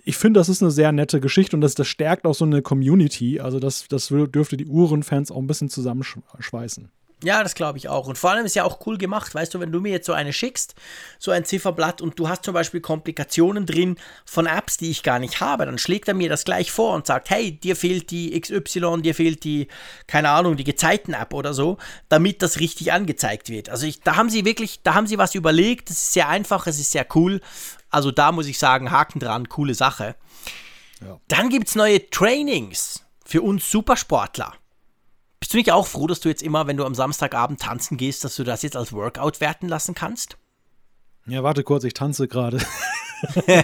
[0.05, 2.63] ich finde, das ist eine sehr nette Geschichte und das, das stärkt auch so eine
[2.63, 3.41] Community.
[3.41, 6.91] Also das, das dürfte die Uhrenfans auch ein bisschen zusammenschweißen.
[7.25, 8.09] Ja, das glaube ich auch.
[8.09, 10.13] Und vor allem ist ja auch cool gemacht, weißt du, wenn du mir jetzt so
[10.13, 10.75] eine schickst,
[11.21, 15.21] so ein Zifferblatt und du hast zum Beispiel Komplikationen drin von Apps, die ich gar
[15.21, 18.39] nicht habe, dann schlägt er mir das gleich vor und sagt, hey, dir fehlt die
[18.39, 19.69] XY, dir fehlt die,
[20.09, 21.79] keine Ahnung, die Gezeiten-App oder so,
[22.09, 23.69] damit das richtig angezeigt wird.
[23.69, 26.67] Also ich, da haben sie wirklich, da haben sie was überlegt, das ist sehr einfach,
[26.67, 27.41] es ist sehr cool.
[27.93, 30.17] Also da muss ich sagen, Haken dran, coole Sache.
[31.01, 31.21] Ja.
[31.29, 34.55] Dann gibt es neue Trainings für uns Supersportler.
[35.39, 38.25] Bist du nicht auch froh, dass du jetzt immer, wenn du am Samstagabend tanzen gehst,
[38.25, 40.37] dass du das jetzt als Workout werten lassen kannst?
[41.27, 42.59] Ja, warte kurz, ich tanze gerade.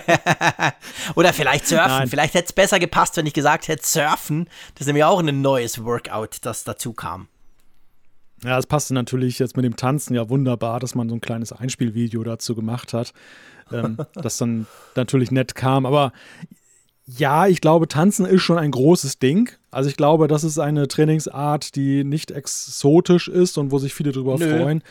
[1.15, 1.89] Oder vielleicht surfen.
[1.89, 2.08] Nein.
[2.08, 4.48] Vielleicht hätte es besser gepasst, wenn ich gesagt hätte, surfen.
[4.74, 7.28] Das ist nämlich auch ein neues Workout, das dazu kam.
[8.44, 11.52] Ja, es passte natürlich jetzt mit dem Tanzen ja wunderbar, dass man so ein kleines
[11.52, 13.12] Einspielvideo dazu gemacht hat,
[13.72, 15.86] ähm, das dann natürlich nett kam.
[15.86, 16.12] Aber
[17.06, 19.50] ja, ich glaube, Tanzen ist schon ein großes Ding.
[19.70, 24.12] Also ich glaube, das ist eine Trainingsart, die nicht exotisch ist und wo sich viele
[24.12, 24.58] drüber Nö.
[24.58, 24.82] freuen.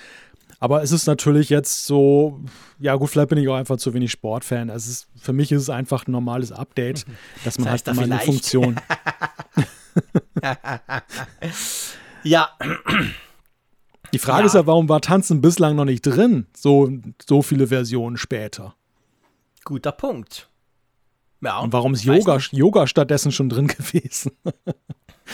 [0.60, 2.40] Aber es ist natürlich jetzt so,
[2.80, 4.70] ja gut, vielleicht bin ich auch einfach zu wenig Sportfan.
[4.70, 7.06] Es ist, für mich ist es einfach ein normales Update,
[7.46, 8.80] dass man das heißt halt immer eine Funktion.
[12.24, 12.50] ja.
[14.14, 14.46] Die Frage ja.
[14.46, 16.90] ist ja, warum war Tanzen bislang noch nicht drin, so,
[17.28, 18.76] so viele Versionen später?
[19.64, 20.50] Guter Punkt.
[21.42, 24.32] Ja, und warum ist Yoga, Yoga stattdessen schon drin gewesen?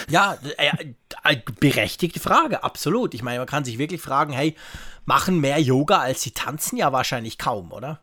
[0.10, 0.94] ja, äh,
[1.24, 3.14] äh, berechtigte Frage, absolut.
[3.14, 4.56] Ich meine, man kann sich wirklich fragen, hey,
[5.06, 6.78] machen mehr Yoga als sie tanzen?
[6.78, 8.02] Ja, wahrscheinlich kaum, oder?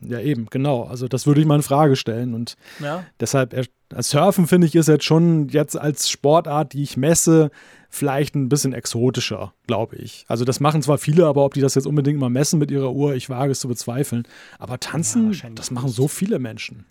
[0.00, 0.84] Ja, eben, genau.
[0.84, 2.34] Also das würde ich mal in Frage stellen.
[2.34, 3.04] Und ja.
[3.18, 3.64] deshalb, äh,
[4.00, 7.50] Surfen finde ich ist jetzt schon jetzt als Sportart, die ich messe,
[7.88, 10.24] vielleicht ein bisschen exotischer, glaube ich.
[10.28, 12.92] Also das machen zwar viele, aber ob die das jetzt unbedingt mal messen mit ihrer
[12.92, 14.24] Uhr, ich wage es zu bezweifeln.
[14.58, 16.84] Aber tanzen, ja, das machen so viele Menschen.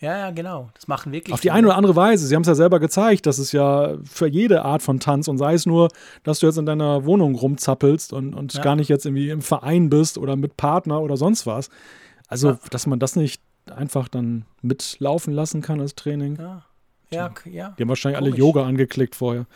[0.00, 0.70] Ja, ja, genau.
[0.74, 1.32] Das machen wirklich.
[1.32, 2.26] Auf die eine oder andere Weise.
[2.26, 5.38] Sie haben es ja selber gezeigt, dass es ja für jede Art von Tanz und
[5.38, 5.88] sei es nur,
[6.24, 8.62] dass du jetzt in deiner Wohnung rumzappelst und, und ja.
[8.62, 11.70] gar nicht jetzt irgendwie im Verein bist oder mit Partner oder sonst was.
[12.28, 12.58] Also, ja.
[12.70, 13.40] dass man das nicht
[13.74, 16.36] einfach dann mitlaufen lassen kann als Training.
[16.36, 16.64] Ja,
[17.10, 17.74] ja, ja.
[17.78, 18.34] Die haben wahrscheinlich Komisch.
[18.34, 19.46] alle Yoga angeklickt vorher.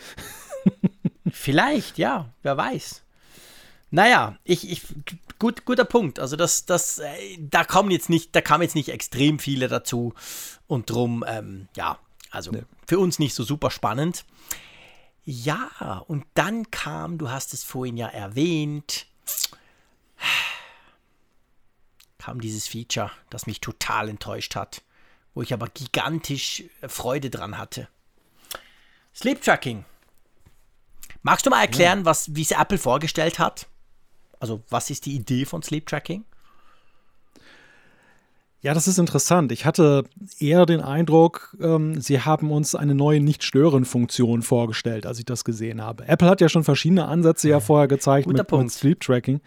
[1.30, 3.02] Vielleicht, ja, wer weiß.
[3.90, 4.82] Naja, ich, ich,
[5.38, 6.18] gut, guter Punkt.
[6.18, 10.14] Also das, das, äh, da kommen jetzt nicht, da kamen jetzt nicht extrem viele dazu
[10.66, 11.98] und drum, ähm, ja,
[12.30, 12.64] Also nee.
[12.86, 14.24] für uns nicht so super spannend.
[15.24, 19.06] Ja, und dann kam, du hast es vorhin ja erwähnt,
[22.18, 24.82] kam dieses Feature, das mich total enttäuscht hat,
[25.34, 27.88] wo ich aber gigantisch äh, Freude dran hatte.
[29.14, 29.84] Sleep Tracking.
[31.22, 32.04] Magst du mal erklären, ja.
[32.04, 33.66] was, wie es Apple vorgestellt hat?
[34.40, 36.24] Also, was ist die Idee von Sleep Tracking?
[38.60, 39.52] Ja, das ist interessant.
[39.52, 40.04] Ich hatte
[40.40, 45.80] eher den Eindruck, ähm, sie haben uns eine neue Nicht-Stören-Funktion vorgestellt, als ich das gesehen
[45.80, 46.08] habe.
[46.08, 49.40] Apple hat ja schon verschiedene Ansätze ja vorher gezeigt mit, mit, Sleep Tracking.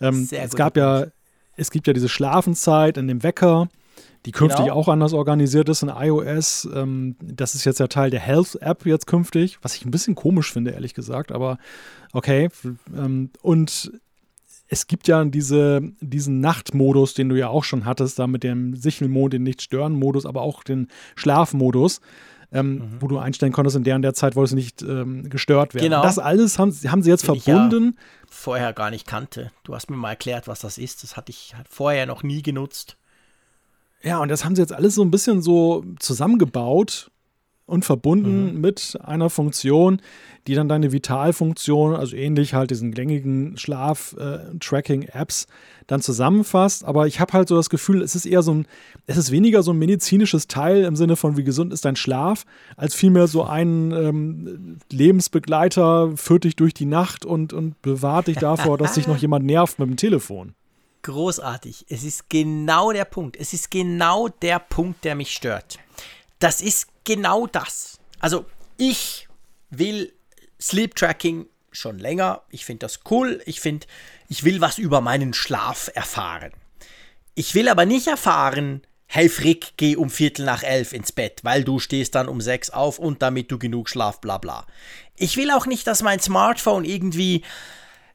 [0.00, 1.06] Ähm, es gab ja,
[1.56, 3.68] es gibt ja diese Schlafenszeit in dem Wecker,
[4.26, 4.76] die künftig genau.
[4.76, 6.68] auch anders organisiert ist in iOS.
[6.74, 10.52] Ähm, das ist jetzt ja Teil der Health-App jetzt künftig, was ich ein bisschen komisch
[10.52, 11.58] finde, ehrlich gesagt, aber
[12.12, 12.48] okay.
[12.96, 13.92] Ähm, und
[14.68, 18.74] es gibt ja diese, diesen Nachtmodus, den du ja auch schon hattest, da mit dem
[18.74, 22.00] Sichelmond, den Nicht-Stören-Modus, aber auch den Schlafmodus,
[22.52, 22.96] ähm, mhm.
[23.00, 25.84] wo du einstellen konntest, in der und der Zeit wolltest du nicht ähm, gestört werden.
[25.84, 26.02] Genau.
[26.02, 27.88] Das alles haben, haben sie jetzt den verbunden.
[27.88, 29.50] Ich ja vorher gar nicht kannte.
[29.64, 31.02] Du hast mir mal erklärt, was das ist.
[31.02, 32.96] Das hatte ich vorher noch nie genutzt.
[34.02, 37.10] Ja, und das haben sie jetzt alles so ein bisschen so zusammengebaut
[37.66, 38.60] und verbunden mhm.
[38.60, 40.02] mit einer Funktion,
[40.46, 45.46] die dann deine Vitalfunktion, also ähnlich halt diesen gängigen Schlaf-Tracking-Apps,
[45.86, 46.84] dann zusammenfasst.
[46.84, 48.66] Aber ich habe halt so das Gefühl, es ist eher so ein,
[49.06, 52.44] es ist weniger so ein medizinisches Teil im Sinne von, wie gesund ist dein Schlaf,
[52.76, 58.38] als vielmehr so ein ähm, Lebensbegleiter führt dich durch die Nacht und, und bewahrt dich
[58.38, 60.54] davor, dass dich noch jemand nervt mit dem Telefon.
[61.02, 61.86] Großartig.
[61.88, 63.36] Es ist genau der Punkt.
[63.36, 65.78] Es ist genau der Punkt, der mich stört.
[66.38, 67.98] Das ist genau das.
[68.20, 69.28] Also ich
[69.70, 70.12] will
[70.60, 72.42] Sleep Tracking schon länger.
[72.50, 73.42] Ich finde das cool.
[73.46, 73.86] Ich finde,
[74.28, 76.52] ich will was über meinen Schlaf erfahren.
[77.34, 81.64] Ich will aber nicht erfahren, hey Frick, geh um Viertel nach elf ins Bett, weil
[81.64, 84.66] du stehst dann um sechs auf und damit du genug Schlaf, bla bla.
[85.16, 87.42] Ich will auch nicht, dass mein Smartphone irgendwie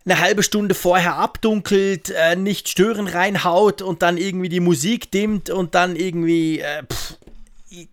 [0.08, 5.50] eine halbe Stunde vorher abdunkelt, äh, nicht stören reinhaut und dann irgendwie die Musik dimmt
[5.50, 7.18] und dann irgendwie, äh, pff,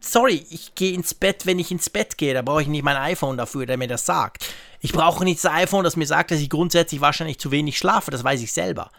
[0.00, 2.32] sorry, ich gehe ins Bett, wenn ich ins Bett gehe.
[2.32, 4.46] Da brauche ich nicht mein iPhone dafür, der mir das sagt.
[4.80, 8.12] Ich brauche nicht das iPhone, das mir sagt, dass ich grundsätzlich wahrscheinlich zu wenig schlafe.
[8.12, 8.90] Das weiß ich selber.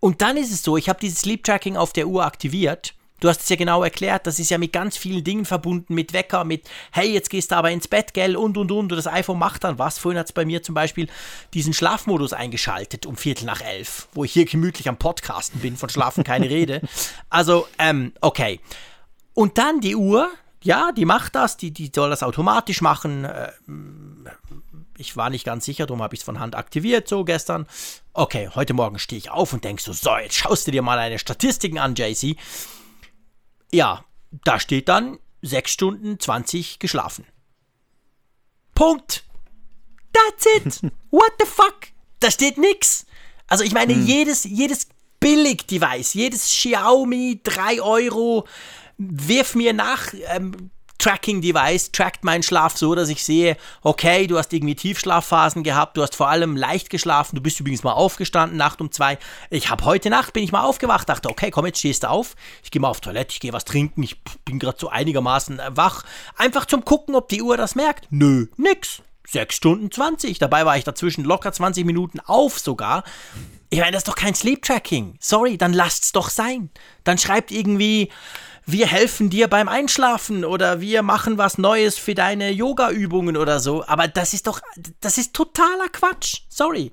[0.00, 2.94] Und dann ist es so, ich habe dieses Sleep Tracking auf der Uhr aktiviert.
[3.22, 6.12] Du hast es ja genau erklärt, das ist ja mit ganz vielen Dingen verbunden, mit
[6.12, 8.90] Wecker, mit hey, jetzt gehst du aber ins Bett, gell, und und und.
[8.90, 9.96] Und das iPhone macht dann was.
[9.96, 11.08] Vorhin hat es bei mir zum Beispiel
[11.54, 15.88] diesen Schlafmodus eingeschaltet um Viertel nach elf, wo ich hier gemütlich am Podcasten bin, von
[15.88, 16.82] Schlafen keine Rede.
[17.30, 18.60] Also, ähm, okay.
[19.34, 20.28] Und dann die Uhr,
[20.62, 23.24] ja, die macht das, die, die soll das automatisch machen.
[23.24, 23.52] Äh,
[24.98, 27.66] ich war nicht ganz sicher, darum habe ich es von Hand aktiviert, so gestern.
[28.12, 30.96] Okay, heute Morgen stehe ich auf und denkst so, so, jetzt schaust du dir mal
[30.96, 32.36] deine Statistiken an, JC.
[33.72, 34.04] Ja,
[34.44, 37.26] da steht dann 6 Stunden 20 geschlafen.
[38.74, 39.24] Punkt.
[40.12, 40.82] That's it.
[41.10, 41.88] What the fuck?
[42.20, 43.06] Da steht nix.
[43.46, 44.06] Also ich meine, hm.
[44.06, 44.86] jedes, jedes
[45.20, 48.46] Billig-Device, jedes Xiaomi 3 Euro
[48.98, 50.70] wirf mir nach, ähm,
[51.02, 56.02] Tracking-Device trackt meinen Schlaf so, dass ich sehe, okay, du hast irgendwie Tiefschlafphasen gehabt, du
[56.02, 59.18] hast vor allem leicht geschlafen, du bist übrigens mal aufgestanden, Nacht um zwei.
[59.50, 62.36] Ich habe heute Nacht, bin ich mal aufgewacht, dachte, okay, komm, jetzt stehst du auf,
[62.62, 65.76] ich gehe mal auf Toilette, ich gehe was trinken, ich bin gerade so einigermaßen äh,
[65.76, 66.04] wach.
[66.36, 68.06] Einfach zum Gucken, ob die Uhr das merkt.
[68.10, 69.02] Nö, nix.
[69.28, 70.38] 6 Stunden 20.
[70.38, 73.02] Dabei war ich dazwischen locker 20 Minuten auf sogar.
[73.70, 75.16] Ich meine, das ist doch kein Sleep Tracking.
[75.20, 76.70] Sorry, dann lasst's doch sein.
[77.04, 78.10] Dann schreibt irgendwie,
[78.64, 83.84] wir helfen dir beim Einschlafen oder wir machen was Neues für deine Yoga-Übungen oder so.
[83.86, 84.60] Aber das ist doch,
[85.00, 86.42] das ist totaler Quatsch.
[86.48, 86.92] Sorry.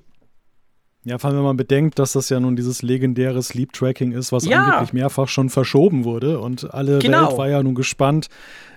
[1.04, 4.44] Ja, vor allem, wenn man bedenkt, dass das ja nun dieses legendäre Sleep-Tracking ist, was
[4.44, 4.62] ja.
[4.62, 7.28] angeblich mehrfach schon verschoben wurde und alle genau.
[7.28, 8.28] Welt war ja nun gespannt,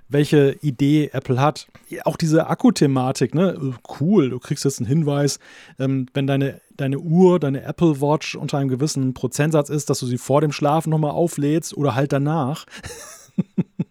[0.10, 1.68] welche Idee Apple hat.
[2.04, 3.74] Auch diese Akku-Thematik, ne?
[4.00, 5.40] Cool, du kriegst jetzt einen Hinweis,
[5.80, 10.06] ähm, wenn deine, deine Uhr, deine Apple Watch unter einem gewissen Prozentsatz ist, dass du
[10.06, 12.66] sie vor dem Schlafen nochmal auflädst oder halt danach.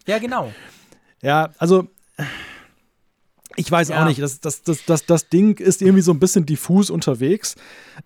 [0.07, 0.51] ja, genau.
[1.21, 1.87] Ja, also
[3.55, 4.01] ich weiß ja.
[4.01, 7.55] auch nicht, das, das, das, das, das Ding ist irgendwie so ein bisschen diffus unterwegs.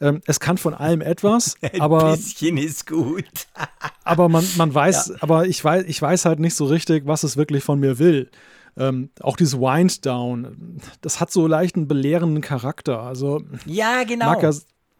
[0.01, 2.11] Ähm, es kann von allem etwas, aber.
[2.11, 3.26] Ein bisschen ist gut.
[4.03, 5.16] aber man, man weiß, ja.
[5.22, 8.30] aber ich weiß, ich weiß halt nicht so richtig, was es wirklich von mir will.
[8.77, 13.01] Ähm, auch dieses Wind-Down, das hat so leicht einen belehrenden Charakter.
[13.01, 14.27] Also, ja, genau.
[14.27, 14.51] Mag ja,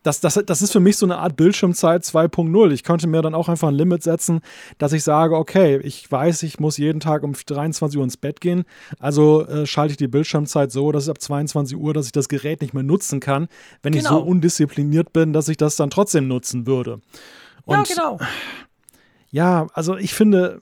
[0.08, 2.72] das, das, das ist für mich so eine Art Bildschirmzeit 2.0.
[2.72, 4.40] Ich könnte mir dann auch einfach ein Limit setzen,
[4.77, 8.40] dass ich sage, okay, ich weiß, ich muss jeden Tag um 23 Uhr ins Bett
[8.40, 8.64] gehen,
[9.00, 12.30] also äh, schalte ich die Bildschirmzeit so, dass ich ab 22 Uhr, dass ich das
[12.30, 13.48] Gerät nicht mehr nutzen kann,
[13.84, 14.03] wenn genau.
[14.03, 14.32] ich so genau.
[14.32, 17.02] undiszipliniert bin, dass ich das dann trotzdem nutzen würde.
[17.66, 18.19] Und, ja, genau.
[19.30, 20.61] Ja, also ich finde,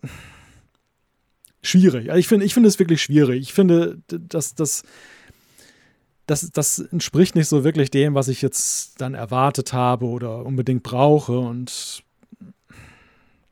[1.62, 2.10] schwierig.
[2.10, 3.42] Also ich finde ich finde es wirklich schwierig.
[3.42, 4.84] Ich finde, dass das
[6.26, 10.84] das, das entspricht nicht so wirklich dem, was ich jetzt dann erwartet habe oder unbedingt
[10.84, 11.38] brauche.
[11.38, 12.04] Und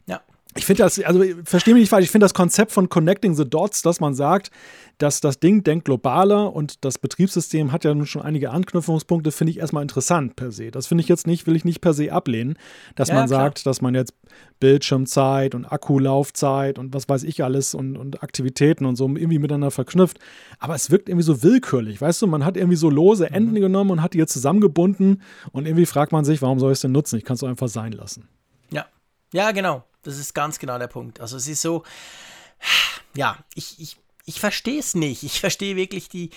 [0.08, 0.22] ja.
[0.56, 3.48] Ich finde das, also verstehe mich nicht falsch, ich finde das Konzept von Connecting the
[3.48, 4.50] Dots, dass man sagt,
[4.98, 9.52] dass das Ding denkt globaler und das Betriebssystem hat ja nun schon einige Anknüpfungspunkte, finde
[9.52, 10.72] ich erstmal interessant per se.
[10.72, 12.58] Das finde ich jetzt nicht, will ich nicht per se ablehnen,
[12.96, 13.42] dass ja, man klar.
[13.42, 14.14] sagt, dass man jetzt
[14.60, 19.72] Bildschirmzeit und Akkulaufzeit und was weiß ich alles und, und Aktivitäten und so irgendwie miteinander
[19.72, 20.20] verknüpft.
[20.60, 23.36] Aber es wirkt irgendwie so willkürlich, weißt du, man hat irgendwie so lose mhm.
[23.36, 23.62] Enden mhm.
[23.62, 26.82] genommen und hat die jetzt zusammengebunden und irgendwie fragt man sich, warum soll ich es
[26.82, 27.18] denn nutzen?
[27.18, 28.30] Ich kann es einfach sein lassen.
[28.72, 28.86] Ja,
[29.34, 29.84] ja, genau.
[30.04, 31.22] Das ist ganz genau der Punkt.
[31.22, 31.84] Also es ist so,
[33.16, 35.24] ja, ich, ich, ich verstehe es nicht.
[35.24, 36.30] Ich verstehe wirklich die,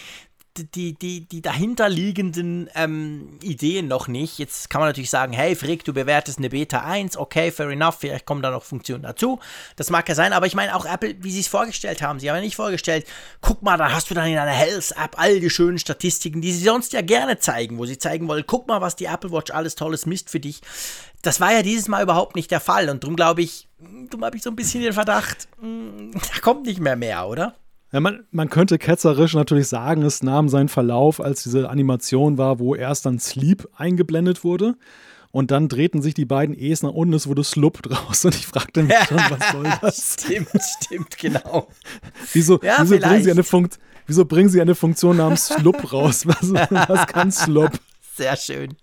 [0.57, 4.39] die, die, die dahinterliegenden ähm, Ideen noch nicht.
[4.39, 7.97] Jetzt kann man natürlich sagen, hey Frick, du bewertest eine Beta 1, okay, fair enough,
[8.01, 9.39] vielleicht kommen da noch Funktionen dazu.
[9.77, 12.31] Das mag ja sein, aber ich meine auch Apple, wie sie es vorgestellt haben, sie
[12.31, 13.07] haben ja nicht vorgestellt,
[13.41, 16.65] guck mal, da hast du dann in einer Health-App all die schönen Statistiken, die sie
[16.65, 19.75] sonst ja gerne zeigen, wo sie zeigen wollen, guck mal, was die Apple Watch alles
[19.75, 20.61] tolles misst für dich.
[21.23, 23.69] Das war ja dieses Mal überhaupt nicht der Fall und darum glaube ich,
[24.11, 27.55] darum habe ich so ein bisschen den Verdacht, hm, da kommt nicht mehr mehr, oder?
[27.93, 32.59] Ja, man, man könnte ketzerisch natürlich sagen, es nahm seinen Verlauf, als diese Animation war,
[32.59, 34.75] wo erst dann Sleep eingeblendet wurde.
[35.31, 38.25] Und dann drehten sich die beiden E's nach unten, es wurde Slup draus.
[38.25, 40.17] Und ich fragte mich schon, was soll das?
[40.19, 40.49] stimmt,
[40.83, 41.69] stimmt, genau.
[42.33, 46.27] wieso, ja, wieso, bringen sie eine Funkt, wieso bringen sie eine Funktion namens Slup raus?
[46.27, 47.73] Was, was kann Slup?
[48.15, 48.77] Sehr schön.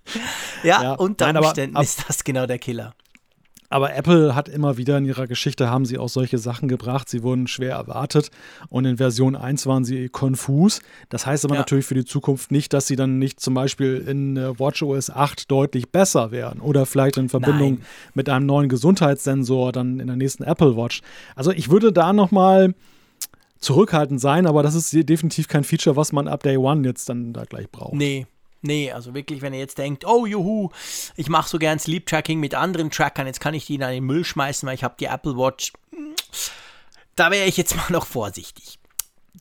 [0.61, 2.93] Ja, ja unter nein, Umständen aber, ab, ist das genau der Killer.
[3.73, 7.09] Aber Apple hat immer wieder in ihrer Geschichte haben sie auch solche Sachen gebracht.
[7.09, 8.29] Sie wurden schwer erwartet
[8.69, 10.79] und in Version 1 waren sie konfus.
[11.09, 11.61] Das heißt aber ja.
[11.61, 15.49] natürlich für die Zukunft nicht, dass sie dann nicht zum Beispiel in äh, WatchOS 8
[15.49, 17.85] deutlich besser wären oder vielleicht in Verbindung Nein.
[18.13, 21.01] mit einem neuen Gesundheitssensor dann in der nächsten Apple Watch.
[21.35, 22.75] Also ich würde da nochmal
[23.57, 27.33] zurückhaltend sein, aber das ist definitiv kein Feature, was man ab Day One jetzt dann
[27.33, 27.95] da gleich braucht.
[27.95, 28.27] Nee,
[28.63, 30.69] Nee, also wirklich, wenn ihr jetzt denkt, oh juhu,
[31.17, 34.05] ich mache so gern Sleep Tracking mit anderen Trackern, jetzt kann ich die in den
[34.05, 35.73] Müll schmeißen, weil ich habe die Apple Watch.
[37.15, 38.79] Da wäre ich jetzt mal noch vorsichtig.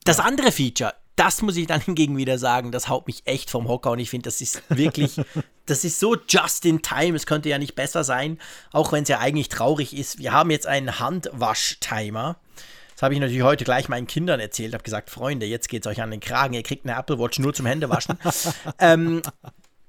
[0.05, 3.69] Das andere Feature, das muss ich dann hingegen wieder sagen, das haut mich echt vom
[3.69, 5.21] Hocker und ich finde, das ist wirklich,
[5.67, 8.41] das ist so just in time, es könnte ja nicht besser sein,
[8.73, 10.19] auch wenn es ja eigentlich traurig ist.
[10.19, 12.37] Wir haben jetzt einen Handwasch-Timer.
[13.03, 14.75] Das habe ich natürlich heute gleich meinen Kindern erzählt.
[14.75, 16.55] Habe gesagt, Freunde, jetzt geht es euch an den Kragen.
[16.55, 18.17] Ihr kriegt eine Apple Watch nur zum Händewaschen.
[18.79, 19.23] ähm,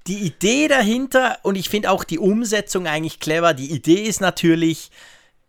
[0.08, 3.54] die Idee dahinter und ich finde auch die Umsetzung eigentlich clever.
[3.54, 4.90] Die Idee ist natürlich,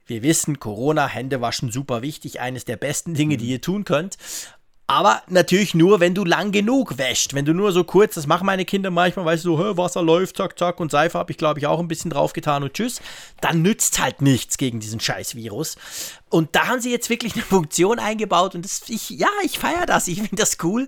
[0.05, 4.19] wir wissen, Corona, Händewaschen super wichtig, eines der besten Dinge, die ihr tun könnt.
[4.87, 7.33] Aber natürlich nur, wenn du lang genug wäscht.
[7.33, 10.37] Wenn du nur so kurz, das machen meine Kinder manchmal, weißt du, so, Wasser läuft,
[10.37, 13.01] zack, zack, und Seife habe ich, glaube ich, auch ein bisschen draufgetan und tschüss.
[13.41, 15.77] Dann nützt halt nichts gegen diesen scheiß Virus.
[16.29, 19.87] Und da haben sie jetzt wirklich eine Funktion eingebaut und das, ich, ja, ich feiere
[19.87, 20.87] das, ich finde das cool.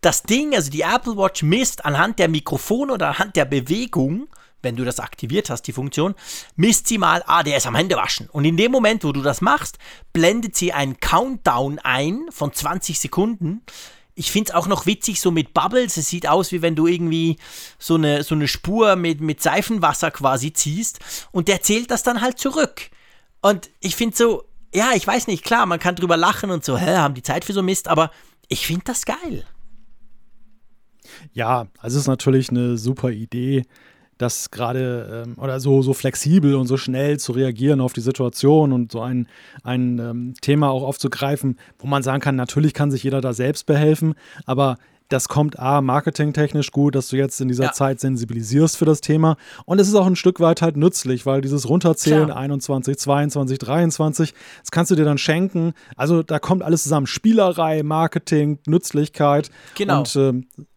[0.00, 4.28] Das Ding, also die Apple Watch misst anhand der Mikrofone oder anhand der Bewegung,
[4.62, 6.14] wenn du das aktiviert hast, die Funktion,
[6.56, 8.28] misst sie mal, ah, der ist am Händewaschen.
[8.30, 9.78] Und in dem Moment, wo du das machst,
[10.12, 13.62] blendet sie einen Countdown ein von 20 Sekunden.
[14.14, 15.96] Ich finde es auch noch witzig, so mit Bubbles.
[15.96, 17.36] Es sieht aus, wie wenn du irgendwie
[17.78, 21.00] so eine, so eine Spur mit, mit Seifenwasser quasi ziehst.
[21.32, 22.90] Und der zählt das dann halt zurück.
[23.42, 24.44] Und ich finde so,
[24.74, 27.44] ja, ich weiß nicht, klar, man kann drüber lachen und so, hä, haben die Zeit
[27.44, 28.10] für so Mist, aber
[28.48, 29.44] ich finde das geil.
[31.32, 33.64] Ja, also ist natürlich eine super Idee
[34.18, 38.72] das gerade ähm, oder so, so flexibel und so schnell zu reagieren auf die Situation
[38.72, 39.28] und so ein,
[39.62, 43.66] ein ähm, Thema auch aufzugreifen, wo man sagen kann, natürlich kann sich jeder da selbst
[43.66, 44.14] behelfen,
[44.46, 44.76] aber
[45.08, 47.72] das kommt A, marketingtechnisch gut, dass du jetzt in dieser ja.
[47.72, 49.36] Zeit sensibilisierst für das Thema.
[49.64, 52.38] Und es ist auch ein Stück weit halt nützlich, weil dieses Runterzählen Klar.
[52.38, 55.74] 21, 22, 23, das kannst du dir dann schenken.
[55.96, 57.06] Also da kommt alles zusammen.
[57.06, 59.50] Spielerei, Marketing, Nützlichkeit.
[59.76, 59.98] Genau.
[59.98, 60.32] Und, äh,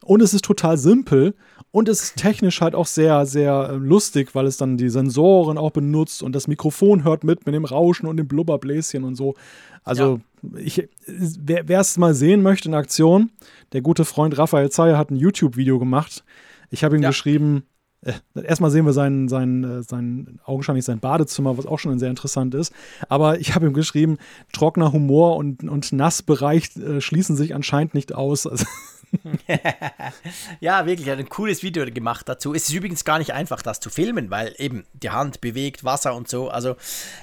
[0.06, 1.34] und es ist total simpel.
[1.72, 5.58] Und es ist technisch halt auch sehr, sehr äh, lustig, weil es dann die Sensoren
[5.58, 9.36] auch benutzt und das Mikrofon hört mit mit dem Rauschen und dem Blubberbläschen und so.
[9.84, 10.60] Also, ja.
[10.60, 13.30] ich, wer es mal sehen möchte in Aktion,
[13.74, 16.24] der gute Freund Raphael Zeyer hat ein YouTube-Video gemacht.
[16.72, 17.10] Ich habe ihm ja.
[17.10, 17.64] geschrieben,
[18.02, 22.10] äh, erstmal sehen wir sein, sein, äh, sein, augenscheinlich sein Badezimmer, was auch schon sehr
[22.10, 22.74] interessant ist.
[23.10, 24.18] Aber ich habe ihm geschrieben,
[24.54, 28.48] trockener Humor und, und Nassbereich äh, schließen sich anscheinend nicht aus.
[28.48, 28.66] Also
[30.60, 32.54] ja, wirklich, er hat ein cooles Video gemacht dazu.
[32.54, 36.16] Es ist übrigens gar nicht einfach, das zu filmen, weil eben die Hand bewegt, Wasser
[36.16, 36.50] und so.
[36.50, 36.76] Also,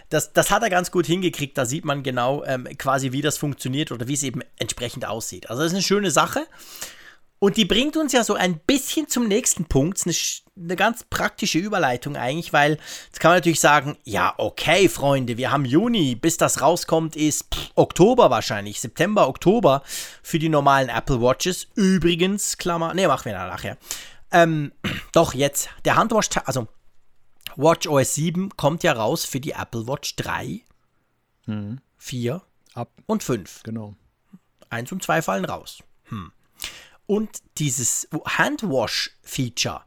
[0.09, 1.57] das, das hat er ganz gut hingekriegt.
[1.57, 5.51] Da sieht man genau ähm, quasi, wie das funktioniert oder wie es eben entsprechend aussieht.
[5.51, 6.47] Also, das ist eine schöne Sache.
[7.39, 10.01] Und die bringt uns ja so ein bisschen zum nächsten Punkt.
[10.05, 10.15] Eine,
[10.57, 15.51] eine, ganz praktische Überleitung eigentlich, weil jetzt kann man natürlich sagen, ja, okay, Freunde, wir
[15.51, 19.83] haben Juni, bis das rauskommt, ist pff, Oktober wahrscheinlich, September, Oktober
[20.23, 21.67] für die normalen Apple Watches.
[21.75, 23.77] Übrigens, Klammer, ne, machen wir nachher.
[24.31, 24.73] Ähm,
[25.13, 26.69] doch jetzt, der Handwash, also
[27.57, 30.63] Watch OS 7 kommt ja raus für die Apple Watch 3,
[31.45, 31.81] hm.
[31.99, 32.43] 4
[32.75, 32.91] Ab.
[33.07, 33.63] und 5.
[33.63, 33.95] Genau.
[34.69, 35.83] Eins und zwei fallen raus.
[36.05, 36.33] Hm.
[37.07, 39.83] Und dieses Handwash-Feature,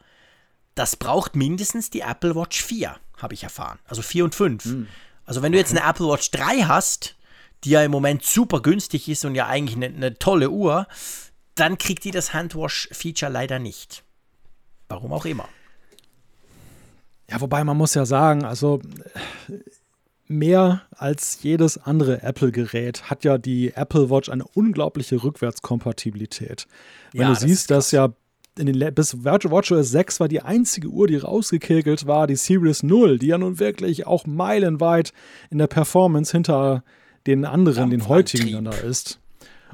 [0.75, 3.79] das braucht mindestens die Apple Watch 4, habe ich erfahren.
[3.85, 4.65] Also 4 und 5.
[4.65, 4.87] Mhm.
[5.25, 7.15] Also wenn du jetzt eine Apple Watch 3 hast,
[7.63, 10.87] die ja im Moment super günstig ist und ja eigentlich eine, eine tolle Uhr,
[11.55, 14.03] dann kriegt die das Handwash-Feature leider nicht.
[14.87, 15.47] Warum auch immer.
[17.29, 18.81] Ja, wobei man muss ja sagen, also
[20.29, 26.67] mehr als jedes andere Apple-Gerät hat ja die Apple Watch eine unglaubliche Rückwärtskompatibilität.
[27.11, 28.13] Wenn ja, du siehst, dass ja
[28.57, 33.17] in den, bis WatchOS 6 war die einzige Uhr, die rausgekegelt war, die Series 0,
[33.17, 35.13] die ja nun wirklich auch meilenweit
[35.49, 36.83] in der Performance hinter
[37.25, 39.19] den anderen, den heutigen da ist.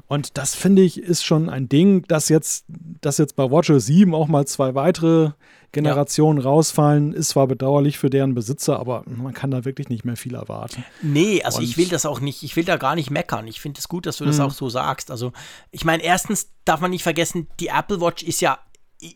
[0.08, 2.64] Und das finde ich ist schon ein Ding, dass jetzt,
[3.00, 5.32] dass jetzt bei WatchOS 7 auch mal zwei weitere
[5.76, 6.44] Generationen ja.
[6.44, 10.34] rausfallen, ist zwar bedauerlich für deren Besitzer, aber man kann da wirklich nicht mehr viel
[10.34, 10.84] erwarten.
[11.02, 13.46] Nee, also Und ich will das auch nicht, ich will da gar nicht meckern.
[13.46, 14.44] Ich finde es gut, dass du das mhm.
[14.44, 15.10] auch so sagst.
[15.10, 15.32] Also,
[15.70, 18.58] ich meine, erstens darf man nicht vergessen, die Apple Watch ist ja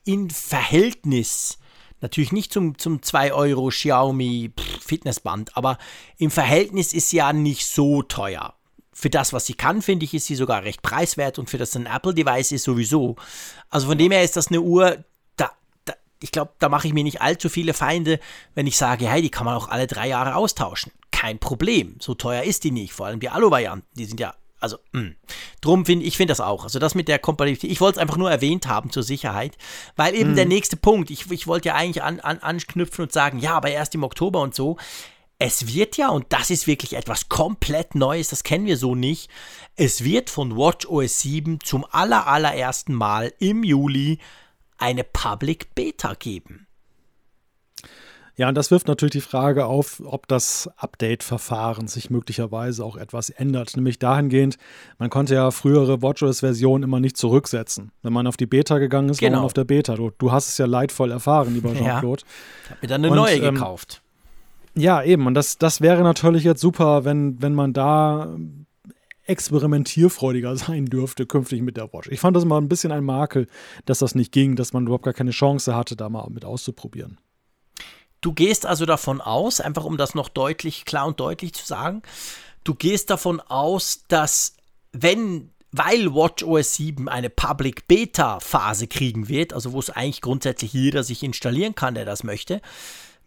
[0.04, 1.56] in Verhältnis
[2.02, 5.76] Natürlich nicht zum, zum 2 Euro Xiaomi Fitnessband, aber
[6.16, 8.54] im Verhältnis ist sie ja nicht so teuer
[9.00, 11.74] für das, was sie kann, finde ich, ist sie sogar recht preiswert und für das
[11.74, 13.16] ein Apple-Device ist sowieso.
[13.70, 15.04] Also von dem her ist das eine Uhr,
[16.22, 18.20] ich glaube, da mache ich mir nicht allzu viele Feinde,
[18.54, 20.92] wenn ich sage, hey, die kann man auch alle drei Jahre austauschen.
[21.10, 21.96] Kein Problem.
[22.00, 22.92] So teuer ist die nicht.
[22.92, 25.00] Vor allem die Alu-Varianten, die sind ja also, mh.
[25.00, 25.16] Hm.
[25.62, 26.64] drum finde ich finde das auch.
[26.64, 29.56] Also das mit der Kompatibilität, ich wollte es einfach nur erwähnt haben zur Sicherheit,
[29.96, 30.36] weil eben mhm.
[30.36, 33.70] der nächste Punkt, ich, ich wollte ja eigentlich an, an, anknüpfen und sagen, ja, aber
[33.70, 34.76] erst im Oktober und so
[35.40, 39.30] es wird ja, und das ist wirklich etwas komplett Neues, das kennen wir so nicht,
[39.74, 44.18] es wird von WatchOS 7 zum aller, allerersten Mal im Juli
[44.80, 46.66] eine Public Beta geben.
[48.36, 53.28] Ja, und das wirft natürlich die Frage auf, ob das Update-Verfahren sich möglicherweise auch etwas
[53.28, 53.76] ändert.
[53.76, 54.56] Nämlich dahingehend,
[54.98, 57.92] man konnte ja frühere WatchOS-Versionen immer nicht zurücksetzen.
[58.02, 59.26] Wenn man auf die Beta gegangen ist, genau.
[59.26, 59.46] war man genau.
[59.46, 59.94] auf der Beta.
[59.94, 62.22] Du, du hast es ja leidvoll erfahren, lieber Jean-Claude.
[62.22, 62.28] Ja,
[62.64, 64.00] ich habe mir dann eine und, neue ähm, gekauft.
[64.74, 65.26] Ja, eben.
[65.26, 68.34] Und das, das wäre natürlich jetzt super, wenn, wenn man da
[69.30, 72.08] experimentierfreudiger sein dürfte künftig mit der Watch.
[72.10, 73.46] Ich fand das mal ein bisschen ein Makel,
[73.86, 77.18] dass das nicht ging, dass man überhaupt gar keine Chance hatte, da mal mit auszuprobieren.
[78.20, 82.02] Du gehst also davon aus, einfach um das noch deutlich, klar und deutlich zu sagen,
[82.64, 84.56] du gehst davon aus, dass
[84.92, 90.72] wenn, weil WatchOS 7 eine Public Beta Phase kriegen wird, also wo es eigentlich grundsätzlich
[90.72, 92.60] jeder sich installieren kann, der das möchte,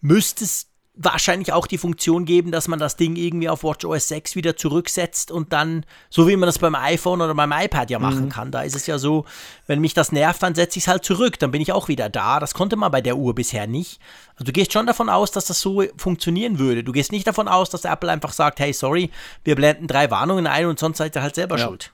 [0.01, 4.55] müsstest wahrscheinlich auch die Funktion geben, dass man das Ding irgendwie auf WatchOS 6 wieder
[4.55, 8.29] zurücksetzt und dann, so wie man das beim iPhone oder beim iPad ja machen mhm.
[8.29, 9.25] kann, da ist es ja so,
[9.65, 12.09] wenn mich das nervt, dann setze ich es halt zurück, dann bin ich auch wieder
[12.09, 12.39] da.
[12.39, 13.99] Das konnte man bei der Uhr bisher nicht.
[14.33, 16.83] Also du gehst schon davon aus, dass das so funktionieren würde.
[16.83, 19.09] Du gehst nicht davon aus, dass Apple einfach sagt, hey, sorry,
[19.43, 21.65] wir blenden drei Warnungen ein und sonst seid ihr halt selber ja.
[21.65, 21.91] schuld.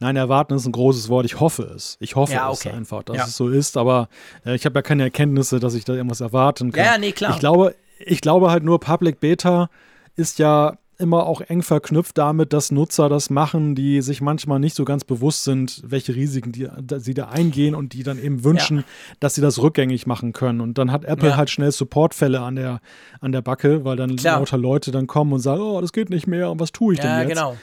[0.00, 1.26] Nein, erwarten ist ein großes Wort.
[1.26, 1.96] Ich hoffe es.
[1.98, 2.68] Ich hoffe ja, okay.
[2.68, 3.24] es einfach, dass ja.
[3.24, 3.76] es so ist.
[3.76, 4.08] Aber
[4.46, 6.84] äh, ich habe ja keine Erkenntnisse, dass ich da irgendwas erwarten kann.
[6.84, 7.32] Ja, nee, klar.
[7.32, 9.70] Ich glaube, ich glaube halt nur, Public Beta
[10.16, 14.74] ist ja immer auch eng verknüpft damit, dass Nutzer das machen, die sich manchmal nicht
[14.74, 16.68] so ganz bewusst sind, welche Risiken die,
[16.98, 18.84] sie da eingehen und die dann eben wünschen, ja.
[19.20, 20.60] dass sie das rückgängig machen können.
[20.60, 21.36] Und dann hat Apple ja.
[21.36, 22.80] halt schnell Supportfälle an der,
[23.20, 24.40] an der Backe, weil dann Klar.
[24.40, 26.98] lauter Leute dann kommen und sagen, oh, das geht nicht mehr und was tue ich
[26.98, 27.38] ja, denn jetzt?
[27.38, 27.56] Genau.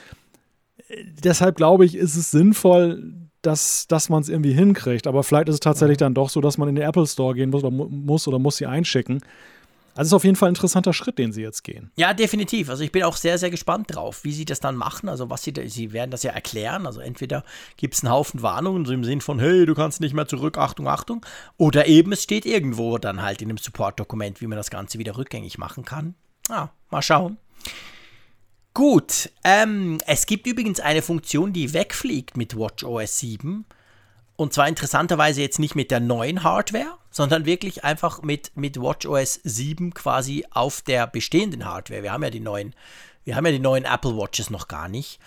[1.22, 5.06] Deshalb glaube ich, ist es sinnvoll, dass, dass man es irgendwie hinkriegt.
[5.06, 7.50] Aber vielleicht ist es tatsächlich dann doch so, dass man in den Apple Store gehen
[7.50, 9.20] muss oder muss, oder muss sie einschicken.
[9.96, 11.90] Also ist auf jeden Fall ein interessanter Schritt, den sie jetzt gehen.
[11.96, 12.68] Ja, definitiv.
[12.68, 15.08] Also ich bin auch sehr, sehr gespannt drauf, wie sie das dann machen.
[15.08, 16.86] Also was sie da, sie werden das ja erklären.
[16.86, 17.44] Also entweder
[17.76, 20.58] gibt es einen Haufen Warnungen, so im Sinn von, hey, du kannst nicht mehr zurück,
[20.58, 21.24] Achtung, Achtung.
[21.56, 25.16] Oder eben es steht irgendwo dann halt in einem Support-Dokument, wie man das Ganze wieder
[25.16, 26.14] rückgängig machen kann.
[26.48, 27.38] Ah, mal schauen.
[28.74, 33.64] Gut, ähm, es gibt übrigens eine Funktion, die wegfliegt mit WatchOS 7.
[34.36, 39.40] Und zwar interessanterweise jetzt nicht mit der neuen Hardware, sondern wirklich einfach mit, mit WatchOS
[39.42, 42.02] 7 quasi auf der bestehenden Hardware.
[42.02, 42.74] Wir haben ja die neuen,
[43.24, 45.18] wir haben ja die neuen Apple Watches noch gar nicht.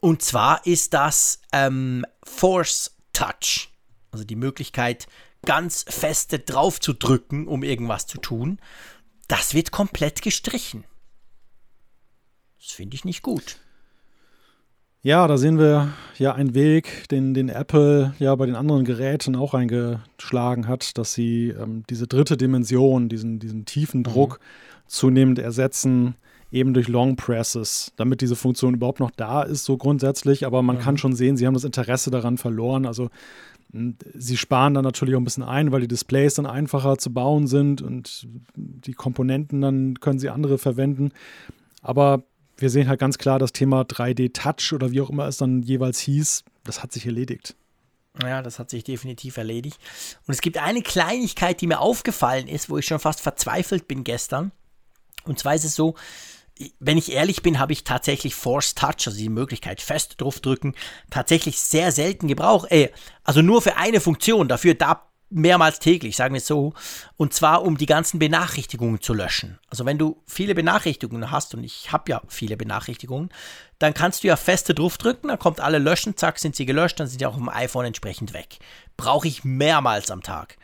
[0.00, 3.70] Und zwar ist das ähm, Force Touch.
[4.10, 5.06] Also die Möglichkeit,
[5.44, 8.60] ganz feste drauf zu drücken, um irgendwas zu tun.
[9.28, 10.84] Das wird komplett gestrichen.
[12.60, 13.58] Das finde ich nicht gut.
[15.02, 19.36] Ja, da sehen wir ja einen Weg, den, den Apple ja bei den anderen Geräten
[19.36, 24.88] auch eingeschlagen hat, dass sie ähm, diese dritte Dimension, diesen, diesen tiefen Druck mhm.
[24.88, 26.16] zunehmend ersetzen,
[26.50, 30.44] eben durch Long Presses, damit diese Funktion überhaupt noch da ist, so grundsätzlich.
[30.44, 30.80] Aber man mhm.
[30.80, 32.84] kann schon sehen, sie haben das Interesse daran verloren.
[32.84, 33.08] Also
[34.14, 37.46] sie sparen dann natürlich auch ein bisschen ein, weil die Displays dann einfacher zu bauen
[37.46, 41.12] sind und die Komponenten dann können sie andere verwenden.
[41.82, 42.24] Aber
[42.58, 46.00] wir sehen halt ganz klar das Thema 3D-Touch oder wie auch immer es dann jeweils
[46.00, 47.56] hieß, das hat sich erledigt.
[48.22, 49.78] Ja, das hat sich definitiv erledigt.
[50.26, 54.02] Und es gibt eine Kleinigkeit, die mir aufgefallen ist, wo ich schon fast verzweifelt bin
[54.02, 54.50] gestern.
[55.24, 55.94] Und zwar ist es so,
[56.80, 60.74] wenn ich ehrlich bin, habe ich tatsächlich Force Touch, also die Möglichkeit fest draufdrücken,
[61.10, 62.70] tatsächlich sehr selten gebraucht.
[62.72, 62.90] Äh,
[63.22, 66.72] also nur für eine Funktion, dafür da mehrmals täglich, sagen wir es so,
[67.16, 69.58] und zwar um die ganzen Benachrichtigungen zu löschen.
[69.68, 73.30] Also wenn du viele Benachrichtigungen hast, und ich habe ja viele Benachrichtigungen,
[73.78, 77.06] dann kannst du ja feste draufdrücken, dann kommt alle löschen, zack, sind sie gelöscht, dann
[77.06, 78.58] sind sie auch im iPhone entsprechend weg.
[78.96, 80.56] Brauche ich mehrmals am Tag.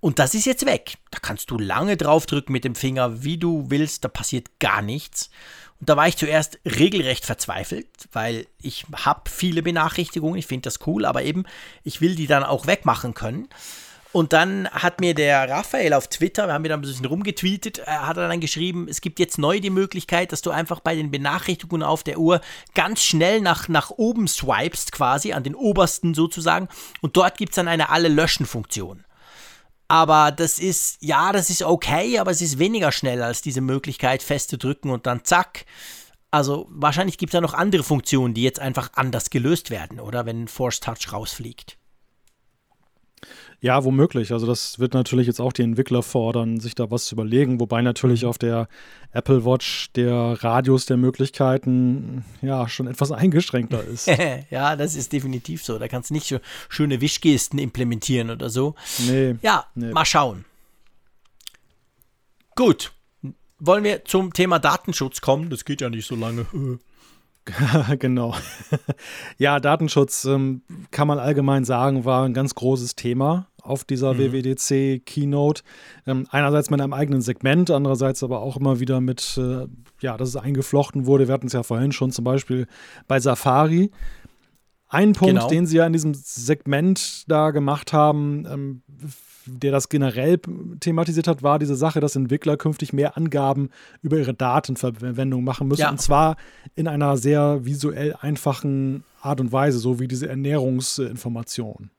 [0.00, 0.98] Und das ist jetzt weg.
[1.12, 5.30] Da kannst du lange draufdrücken mit dem Finger, wie du willst, da passiert gar nichts.
[5.78, 10.86] Und da war ich zuerst regelrecht verzweifelt, weil ich habe viele Benachrichtigungen, ich finde das
[10.86, 11.44] cool, aber eben,
[11.84, 13.48] ich will die dann auch wegmachen können.
[14.12, 17.84] Und dann hat mir der Raphael auf Twitter, wir haben wieder ein bisschen rumgetweetet, äh,
[17.86, 21.10] hat er dann geschrieben, es gibt jetzt neu die Möglichkeit, dass du einfach bei den
[21.10, 22.42] Benachrichtigungen auf der Uhr
[22.74, 26.68] ganz schnell nach, nach oben swipest, quasi, an den obersten sozusagen.
[27.00, 29.04] Und dort gibt es dann eine Alle-Löschen-Funktion.
[29.88, 34.22] Aber das ist, ja, das ist okay, aber es ist weniger schnell als diese Möglichkeit,
[34.22, 35.64] fest zu drücken und dann zack.
[36.30, 40.24] Also wahrscheinlich gibt es da noch andere Funktionen, die jetzt einfach anders gelöst werden, oder
[40.26, 41.76] wenn Force Touch rausfliegt.
[43.62, 44.32] Ja, womöglich.
[44.32, 47.80] Also das wird natürlich jetzt auch die Entwickler fordern, sich da was zu überlegen, wobei
[47.80, 48.28] natürlich mhm.
[48.28, 48.68] auf der
[49.12, 54.10] Apple Watch der Radius der Möglichkeiten ja schon etwas eingeschränkter ist.
[54.50, 55.78] ja, das ist definitiv so.
[55.78, 58.74] Da kannst du nicht so schöne Wischgesten implementieren oder so.
[59.06, 59.36] Nee.
[59.42, 59.92] Ja, nee.
[59.92, 60.44] mal schauen.
[62.56, 62.92] Gut.
[63.60, 65.50] Wollen wir zum Thema Datenschutz kommen?
[65.50, 66.46] Das geht ja nicht so lange.
[67.98, 68.34] genau.
[69.38, 74.32] ja, Datenschutz ähm, kann man allgemein sagen, war ein ganz großes Thema auf dieser mhm.
[74.32, 75.62] WWDC Keynote.
[76.06, 79.66] Ähm, einerseits mit einem eigenen Segment, andererseits aber auch immer wieder mit, äh,
[80.00, 81.28] ja, dass es eingeflochten wurde.
[81.28, 82.66] Wir hatten es ja vorhin schon zum Beispiel
[83.08, 83.90] bei Safari.
[84.88, 85.48] Ein Punkt, genau.
[85.48, 88.82] den sie ja in diesem Segment da gemacht haben, ähm,
[89.46, 90.40] der das generell
[90.80, 93.70] thematisiert hat, war diese Sache, dass Entwickler künftig mehr Angaben
[94.02, 95.82] über ihre Datenverwendung machen müssen.
[95.82, 95.90] Ja.
[95.90, 96.36] Und zwar
[96.74, 101.90] in einer sehr visuell einfachen Art und Weise, so wie diese Ernährungsinformation.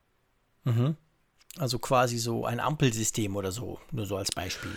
[0.64, 0.96] Mhm.
[1.58, 4.72] Also quasi so ein Ampelsystem oder so, nur so als Beispiel.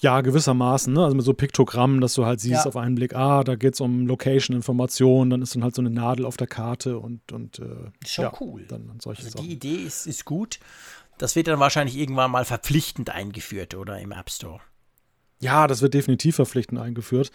[0.00, 1.04] Ja, gewissermaßen, ne?
[1.04, 2.66] Also mit so Piktogrammen, dass du halt siehst ja.
[2.66, 5.90] auf einen Blick, ah, da geht es um Location-Informationen, dann ist dann halt so eine
[5.90, 8.64] Nadel auf der Karte und, und äh, ist schon ja, cool.
[8.66, 10.58] Dann, dann solche also die Idee ist, ist gut.
[11.18, 14.60] Das wird dann wahrscheinlich irgendwann mal verpflichtend eingeführt, oder im App Store.
[15.40, 17.30] Ja, das wird definitiv verpflichtend eingeführt.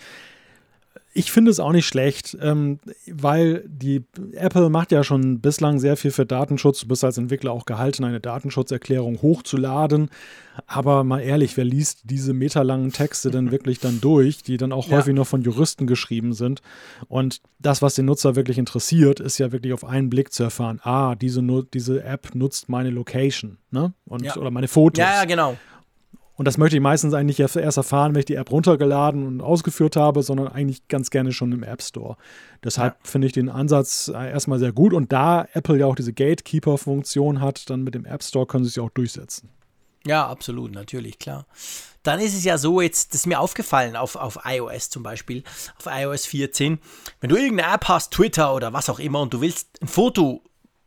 [1.11, 4.03] Ich finde es auch nicht schlecht, ähm, weil die
[4.33, 6.81] Apple macht ja schon bislang sehr viel für Datenschutz.
[6.81, 10.09] Du bist als Entwickler auch gehalten, eine Datenschutzerklärung hochzuladen.
[10.67, 14.87] Aber mal ehrlich, wer liest diese meterlangen Texte denn wirklich dann durch, die dann auch
[14.87, 14.97] ja.
[14.97, 16.61] häufig noch von Juristen geschrieben sind?
[17.07, 20.79] Und das, was den Nutzer wirklich interessiert, ist ja wirklich auf einen Blick zu erfahren,
[20.83, 21.41] ah, diese,
[21.73, 23.93] diese App nutzt meine Location, ne?
[24.05, 24.35] Und, ja.
[24.37, 24.99] Oder meine Fotos.
[24.99, 25.57] Ja, ja, genau.
[26.39, 29.97] Und das möchte ich meistens eigentlich erst erfahren, wenn ich die App runtergeladen und ausgeführt
[29.97, 32.15] habe, sondern eigentlich ganz gerne schon im App Store.
[32.63, 32.99] Deshalb ja.
[33.03, 34.93] finde ich den Ansatz äh, erstmal sehr gut.
[34.93, 38.69] Und da Apple ja auch diese Gatekeeper-Funktion hat, dann mit dem App Store können sie
[38.69, 39.49] sich auch durchsetzen.
[40.07, 41.45] Ja, absolut, natürlich, klar.
[42.03, 45.43] Dann ist es ja so, jetzt, das ist mir aufgefallen auf, auf iOS zum Beispiel,
[45.77, 46.79] auf iOS 14,
[47.19, 50.41] wenn du irgendeine App hast, Twitter oder was auch immer, und du willst ein Foto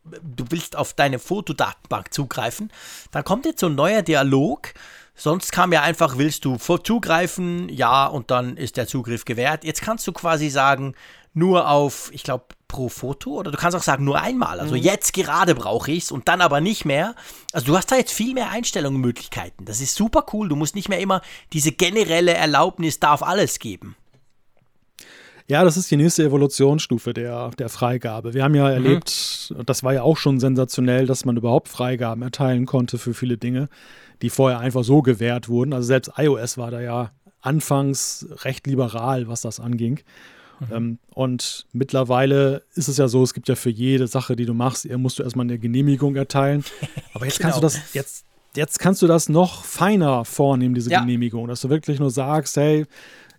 [0.04, 2.72] du willst auf deine Fotodatenbank zugreifen,
[3.12, 4.74] dann kommt jetzt so ein neuer Dialog
[5.22, 7.68] Sonst kam ja einfach, willst du zugreifen?
[7.68, 9.62] Ja, und dann ist der Zugriff gewährt.
[9.62, 10.96] Jetzt kannst du quasi sagen,
[11.32, 14.58] nur auf, ich glaube, pro Foto oder du kannst auch sagen, nur einmal.
[14.58, 14.82] Also mhm.
[14.82, 17.14] jetzt gerade brauche ich es und dann aber nicht mehr.
[17.52, 19.64] Also du hast da jetzt viel mehr Einstellungsmöglichkeiten.
[19.64, 20.48] Das ist super cool.
[20.48, 23.94] Du musst nicht mehr immer diese generelle Erlaubnis darf alles geben.
[25.46, 28.34] Ja, das ist die nächste Evolutionsstufe der, der Freigabe.
[28.34, 28.72] Wir haben ja mhm.
[28.72, 33.38] erlebt, das war ja auch schon sensationell, dass man überhaupt Freigaben erteilen konnte für viele
[33.38, 33.68] Dinge
[34.20, 35.72] die vorher einfach so gewährt wurden.
[35.72, 40.00] Also selbst iOS war da ja anfangs recht liberal, was das anging.
[40.60, 40.66] Mhm.
[40.74, 44.54] Ähm, und mittlerweile ist es ja so, es gibt ja für jede Sache, die du
[44.54, 46.64] machst, musst du erstmal eine Genehmigung erteilen.
[47.14, 47.50] Aber jetzt genau.
[47.50, 48.24] kannst du das, jetzt,
[48.54, 51.00] jetzt kannst du das noch feiner vornehmen, diese ja.
[51.00, 52.86] Genehmigung, dass du wirklich nur sagst, hey,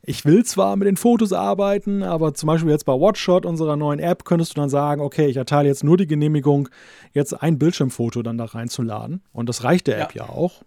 [0.06, 3.99] ich will zwar mit den Fotos arbeiten, aber zum Beispiel jetzt bei WatchShot, unserer neuen
[3.99, 6.67] App, könntest du dann sagen, okay, ich erteile jetzt nur die Genehmigung,
[7.14, 9.23] jetzt ein Bildschirmfoto dann da reinzuladen.
[9.32, 10.64] Und das reicht der App ja, ja auch.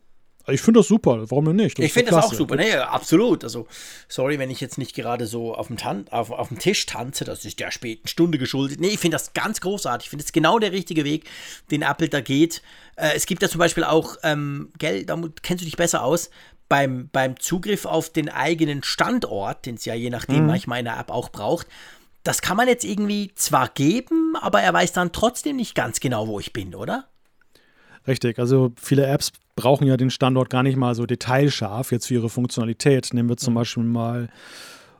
[0.48, 1.76] Ich finde das super, warum denn nicht?
[1.76, 3.42] Das ich finde das auch super, nee, absolut.
[3.42, 3.66] Also,
[4.08, 7.24] sorry, wenn ich jetzt nicht gerade so auf dem, Tan auf, auf dem Tisch tanze,
[7.24, 8.78] das ist der späten Stunde geschuldet.
[8.78, 10.06] Nee, ich finde das ganz großartig.
[10.06, 11.24] Ich finde es genau der richtige Weg,
[11.73, 12.62] den Apple da geht.
[12.94, 16.31] Äh, es gibt ja zum Beispiel auch, ähm, gell, da kennst du dich besser aus,
[16.69, 20.47] beim, beim Zugriff auf den eigenen Standort, den es ja je nachdem mhm.
[20.47, 21.67] manchmal in der App auch braucht.
[22.23, 26.27] Das kann man jetzt irgendwie zwar geben, aber er weiß dann trotzdem nicht ganz genau,
[26.27, 27.05] wo ich bin, oder?
[28.07, 32.15] Richtig, also viele Apps brauchen ja den Standort gar nicht mal so detailscharf jetzt für
[32.15, 33.12] ihre Funktionalität.
[33.12, 33.57] Nehmen wir zum mhm.
[33.57, 34.28] Beispiel mal,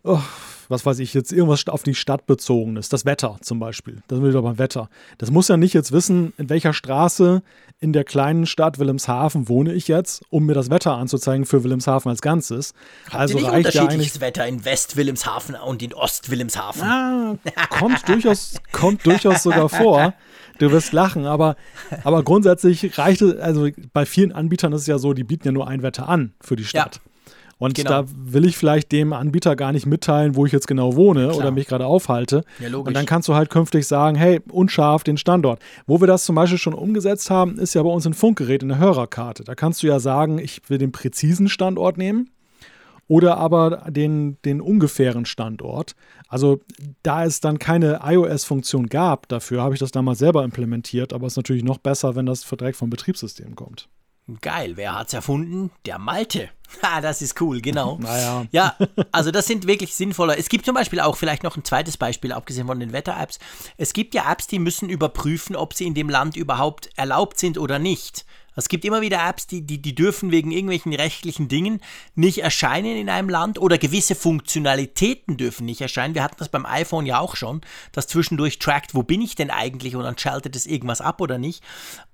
[0.07, 0.23] oh,
[0.69, 2.89] was weiß ich, jetzt irgendwas auf die Stadt bezogenes.
[2.89, 4.03] Das Wetter zum Beispiel.
[4.09, 4.89] Das will ich doch beim Wetter.
[5.19, 7.43] Das muss ja nicht jetzt wissen, in welcher Straße
[7.79, 12.11] in der kleinen Stadt Wilhelmshaven wohne ich jetzt, um mir das Wetter anzuzeigen für Wilhelmshaven
[12.11, 12.73] als Ganzes.
[13.07, 16.83] Habt also ihr nicht reicht unterschiedliches ja Wetter in West-Wilhelmshaven und in Ost-Wilhelmshaven?
[16.83, 17.37] Ah,
[17.69, 20.15] kommt durchaus, kommt durchaus sogar vor.
[20.59, 21.57] Du wirst lachen, aber,
[22.03, 25.53] aber grundsätzlich reicht es, also bei vielen Anbietern ist es ja so, die bieten ja
[25.53, 26.97] nur ein Wetter an für die Stadt.
[26.97, 27.33] Ja.
[27.59, 27.91] Und genau.
[27.91, 31.37] da will ich vielleicht dem Anbieter gar nicht mitteilen, wo ich jetzt genau wohne Klar.
[31.37, 32.45] oder mich gerade aufhalte.
[32.61, 32.89] Ja, logisch.
[32.89, 35.61] Und dann kannst du halt künftig sagen, hey, unscharf den Standort.
[35.87, 38.69] Wo wir das zum Beispiel schon umgesetzt haben, ist ja bei uns ein Funkgerät in
[38.69, 39.45] der Hörerkarte.
[39.45, 42.29] Da kannst du ja sagen, ich will den präzisen Standort nehmen
[43.09, 45.95] oder aber den, den ungefähren Standort.
[46.29, 46.61] Also
[47.03, 51.35] da es dann keine iOS-Funktion gab dafür, habe ich das damals selber implementiert, aber es
[51.35, 53.89] ist natürlich noch besser, wenn das direkt vom Betriebssystem kommt.
[54.41, 55.71] Geil, wer hat's erfunden?
[55.85, 56.51] Der Malte.
[56.83, 57.97] Ha, das ist cool, genau.
[58.01, 58.45] Naja.
[58.51, 58.77] Ja,
[59.13, 60.37] also das sind wirklich sinnvoller.
[60.37, 63.39] Es gibt zum Beispiel auch vielleicht noch ein zweites Beispiel, abgesehen von den Wetter-Apps.
[63.77, 67.57] Es gibt ja Apps, die müssen überprüfen, ob sie in dem Land überhaupt erlaubt sind
[67.57, 68.27] oder nicht.
[68.57, 71.81] Es gibt immer wieder Apps, die, die, die dürfen wegen irgendwelchen rechtlichen Dingen
[72.15, 76.15] nicht erscheinen in einem Land oder gewisse Funktionalitäten dürfen nicht erscheinen.
[76.15, 77.61] Wir hatten das beim iPhone ja auch schon,
[77.93, 81.39] das zwischendurch trackt, wo bin ich denn eigentlich und dann schaltet es irgendwas ab oder
[81.39, 81.63] nicht.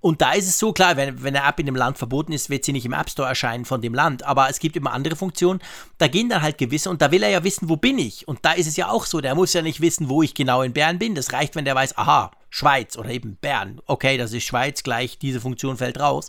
[0.00, 2.50] Und da ist es so klar, wenn, wenn eine App in dem Land verboten ist,
[2.50, 4.24] wird sie nicht im App Store erscheinen von dem Land.
[4.24, 5.60] Aber es gibt immer andere Funktionen,
[6.02, 8.26] da gehen dann halt gewisse und da will er ja wissen, wo bin ich.
[8.26, 10.62] Und da ist es ja auch so, der muss ja nicht wissen, wo ich genau
[10.62, 11.14] in Bern bin.
[11.14, 13.80] Das reicht, wenn der weiß, aha, Schweiz oder eben Bern.
[13.86, 16.28] Okay, das ist Schweiz, gleich diese Funktion fällt raus.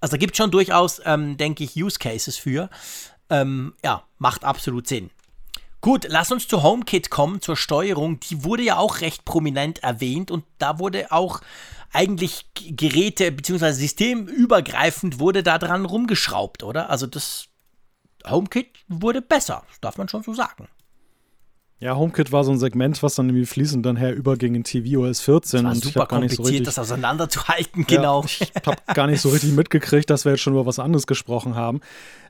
[0.00, 2.70] Also da gibt es schon durchaus, ähm, denke ich, Use Cases für.
[3.28, 5.10] Ähm, ja, macht absolut Sinn.
[5.82, 8.20] Gut, lass uns zu HomeKit kommen, zur Steuerung.
[8.20, 11.40] Die wurde ja auch recht prominent erwähnt und da wurde auch
[11.92, 13.72] eigentlich Geräte bzw.
[13.72, 16.88] systemübergreifend wurde da dran rumgeschraubt, oder?
[16.88, 17.49] Also das
[18.28, 20.68] HomeKit wurde besser, darf man schon so sagen.
[21.80, 25.20] Ja, HomeKit war so ein Segment, was dann irgendwie fließend dann her überging in tvOS
[25.22, 25.62] 14.
[25.62, 28.20] Das war und super kompliziert, so richtig, das auseinanderzuhalten, genau.
[28.20, 31.06] Ja, ich habe gar nicht so richtig mitgekriegt, dass wir jetzt schon über was anderes
[31.06, 31.80] gesprochen haben.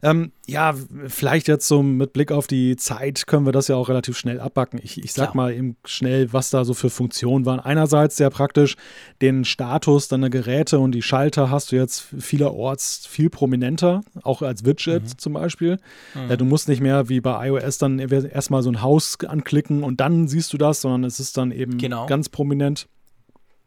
[0.03, 0.75] Ähm, ja,
[1.09, 4.41] vielleicht jetzt so mit Blick auf die Zeit können wir das ja auch relativ schnell
[4.41, 4.81] abbacken.
[4.83, 5.37] Ich, ich sag Klar.
[5.37, 7.61] mal eben schnell, was da so für Funktionen waren.
[7.61, 8.77] Einerseits sehr praktisch
[9.21, 14.65] den Status deiner Geräte und die Schalter hast du jetzt vielerorts viel prominenter, auch als
[14.65, 15.19] Widget mhm.
[15.19, 15.77] zum Beispiel.
[16.15, 16.31] Mhm.
[16.31, 20.01] Ja, du musst nicht mehr wie bei iOS dann erstmal so ein Haus anklicken und
[20.01, 22.07] dann siehst du das, sondern es ist dann eben genau.
[22.07, 22.89] ganz prominent.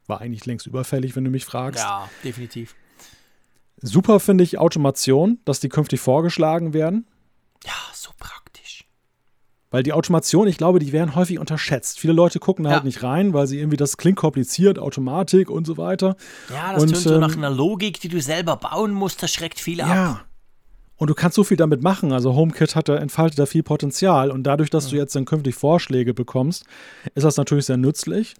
[0.07, 1.81] War eigentlich längst überfällig, wenn du mich fragst.
[1.81, 2.75] Ja, definitiv.
[3.85, 7.05] Super finde ich Automation, dass die künftig vorgeschlagen werden.
[7.65, 8.85] Ja, so praktisch.
[9.71, 11.99] Weil die Automation, ich glaube, die werden häufig unterschätzt.
[11.99, 12.75] Viele Leute gucken da ja.
[12.77, 16.15] halt nicht rein, weil sie irgendwie das klingt kompliziert, Automatik und so weiter.
[16.49, 19.31] Ja, das und, tönt so ähm, nach einer Logik, die du selber bauen musst, das
[19.31, 20.11] schreckt viele ja.
[20.11, 20.25] ab.
[20.95, 22.13] Und du kannst so viel damit machen.
[22.13, 24.31] Also HomeKit hat da, entfaltet da viel Potenzial.
[24.31, 24.91] Und dadurch, dass ja.
[24.91, 26.63] du jetzt dann künftig Vorschläge bekommst,
[27.15, 28.35] ist das natürlich sehr nützlich.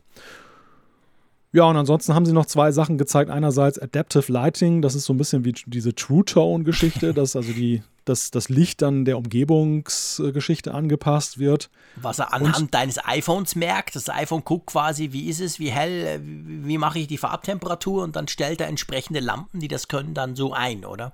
[1.54, 3.30] Ja, und ansonsten haben sie noch zwei Sachen gezeigt.
[3.30, 7.84] Einerseits Adaptive Lighting, das ist so ein bisschen wie diese True Tone-Geschichte, dass also die,
[8.06, 11.70] dass das Licht dann der Umgebungsgeschichte angepasst wird.
[11.96, 13.96] Was er anhand und, deines iPhones merkt.
[13.96, 18.16] Das iPhone guckt quasi, wie ist es, wie hell, wie mache ich die Farbtemperatur und
[18.16, 21.14] dann stellt er entsprechende Lampen, die das können, dann so ein, oder?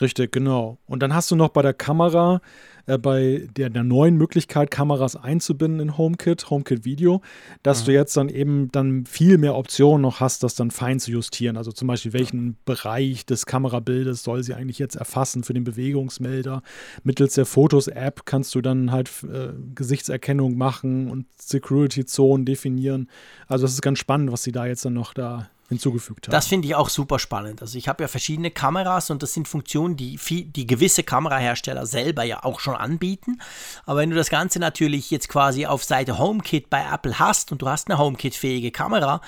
[0.00, 0.78] Richtig, genau.
[0.86, 2.40] Und dann hast du noch bei der Kamera,
[2.86, 7.22] äh, bei der, der neuen Möglichkeit, Kameras einzubinden in HomeKit, HomeKit Video,
[7.62, 7.86] dass mhm.
[7.86, 11.56] du jetzt dann eben dann viel mehr Optionen noch hast, das dann fein zu justieren.
[11.56, 12.54] Also zum Beispiel, welchen ja.
[12.64, 16.62] Bereich des Kamerabildes soll sie eigentlich jetzt erfassen für den Bewegungsmelder.
[17.04, 23.08] Mittels der Fotos-App kannst du dann halt äh, Gesichtserkennung machen und Security-Zonen definieren.
[23.46, 26.32] Also das ist ganz spannend, was sie da jetzt dann noch da hinzugefügt haben.
[26.32, 27.62] Das finde ich auch super spannend.
[27.62, 31.86] Also ich habe ja verschiedene Kameras und das sind Funktionen, die, viel, die gewisse Kamerahersteller
[31.86, 33.40] selber ja auch schon anbieten.
[33.86, 37.62] Aber wenn du das Ganze natürlich jetzt quasi auf Seite HomeKit bei Apple hast und
[37.62, 39.20] du hast eine HomeKit-fähige Kamera,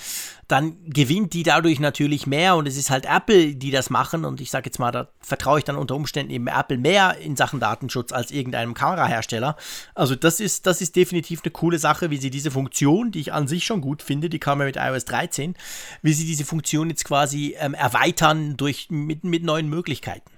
[0.52, 4.38] dann gewinnt die dadurch natürlich mehr und es ist halt Apple, die das machen und
[4.38, 7.58] ich sage jetzt mal, da vertraue ich dann unter Umständen eben Apple mehr in Sachen
[7.58, 9.56] Datenschutz als irgendeinem Kamerahersteller.
[9.94, 13.32] Also das ist, das ist definitiv eine coole Sache, wie sie diese Funktion, die ich
[13.32, 15.54] an sich schon gut finde, die kam ja mit iOS 13,
[16.02, 20.30] wie sie diese Funktion jetzt quasi ähm, erweitern durch, mit, mit neuen Möglichkeiten.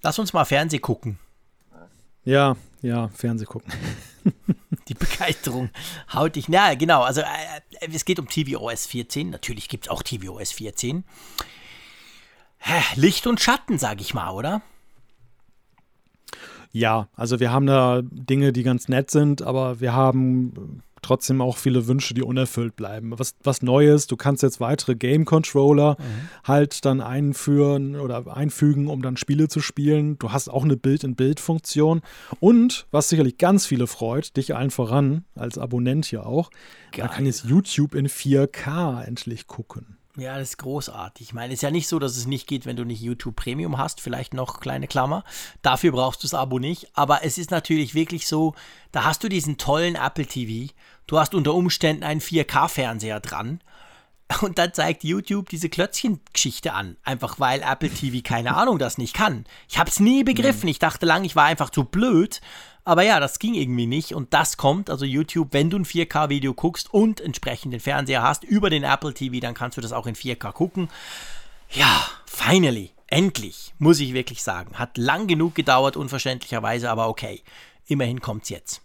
[0.00, 1.18] Lass uns mal Fernseh gucken.
[2.24, 3.72] Ja, ja, Fernseh gucken.
[4.88, 5.70] Die Begeisterung
[6.12, 6.48] haut dich.
[6.48, 7.02] Na, genau.
[7.02, 7.26] Also, äh,
[7.92, 9.30] es geht um tvOS 14.
[9.30, 11.04] Natürlich gibt es auch tvOS 14.
[12.96, 14.62] Licht und Schatten, sag ich mal, oder?
[16.72, 21.56] Ja, also wir haben da Dinge, die ganz nett sind, aber wir haben trotzdem auch
[21.56, 23.12] viele Wünsche, die unerfüllt bleiben.
[23.18, 26.28] Was, was Neues, du kannst jetzt weitere Game-Controller mhm.
[26.44, 30.18] halt dann einführen oder einfügen, um dann Spiele zu spielen.
[30.18, 32.02] Du hast auch eine Bild-in-Bild-Funktion.
[32.40, 36.50] Und, was sicherlich ganz viele freut, dich allen voran, als Abonnent hier auch,
[36.92, 37.06] Geil.
[37.06, 39.97] man kann jetzt YouTube in 4K endlich gucken.
[40.18, 41.28] Ja, das ist großartig.
[41.28, 43.36] Ich meine, es ist ja nicht so, dass es nicht geht, wenn du nicht YouTube
[43.36, 45.22] Premium hast, vielleicht noch kleine Klammer.
[45.62, 46.88] Dafür brauchst du das Abo nicht.
[46.94, 48.54] Aber es ist natürlich wirklich so,
[48.90, 50.72] da hast du diesen tollen Apple TV.
[51.06, 53.60] Du hast unter Umständen einen 4K-Fernseher dran.
[54.42, 56.96] Und dann zeigt YouTube diese Klötzchen-Geschichte an.
[57.04, 59.44] Einfach weil Apple TV, keine Ahnung, das nicht kann.
[59.68, 60.64] Ich habe es nie begriffen.
[60.64, 60.70] Mhm.
[60.70, 62.40] Ich dachte lang, ich war einfach zu blöd.
[62.88, 64.14] Aber ja, das ging irgendwie nicht.
[64.14, 68.44] Und das kommt, also YouTube, wenn du ein 4K-Video guckst und entsprechend den Fernseher hast
[68.44, 70.88] über den Apple TV, dann kannst du das auch in 4K gucken.
[71.70, 74.78] Ja, finally, endlich, muss ich wirklich sagen.
[74.78, 77.42] Hat lang genug gedauert, unverständlicherweise, aber okay.
[77.84, 78.80] Immerhin kommt es jetzt.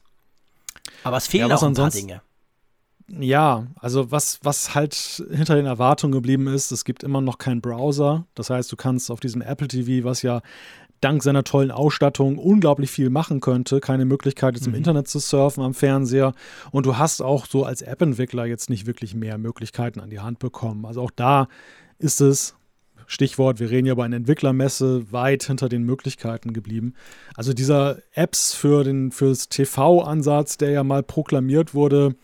[1.05, 2.21] Aber es fehlen ja, auch ein paar Dinge.
[3.07, 4.95] Ja, also was, was halt
[5.31, 8.25] hinter den Erwartungen geblieben ist, es gibt immer noch keinen Browser.
[8.33, 10.41] Das heißt, du kannst auf diesem Apple TV, was ja
[11.03, 14.77] dank seiner tollen Ausstattung unglaublich viel machen könnte, keine Möglichkeit jetzt im mhm.
[14.77, 16.33] Internet zu surfen am Fernseher
[16.71, 20.39] und du hast auch so als App-Entwickler jetzt nicht wirklich mehr Möglichkeiten an die Hand
[20.39, 20.85] bekommen.
[20.85, 21.47] Also auch da
[21.99, 22.55] ist es
[23.07, 26.93] Stichwort, wir reden ja über eine Entwicklermesse, weit hinter den Möglichkeiten geblieben.
[27.35, 32.15] Also dieser Apps für den fürs TV-Ansatz, der ja mal proklamiert wurde,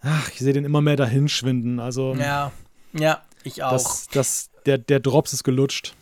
[0.00, 1.80] ach, ich sehe den immer mehr dahinschwinden.
[1.80, 2.50] Also ja,
[2.92, 3.72] ja, ich auch.
[3.72, 5.94] Das, das, der, der Drops ist gelutscht.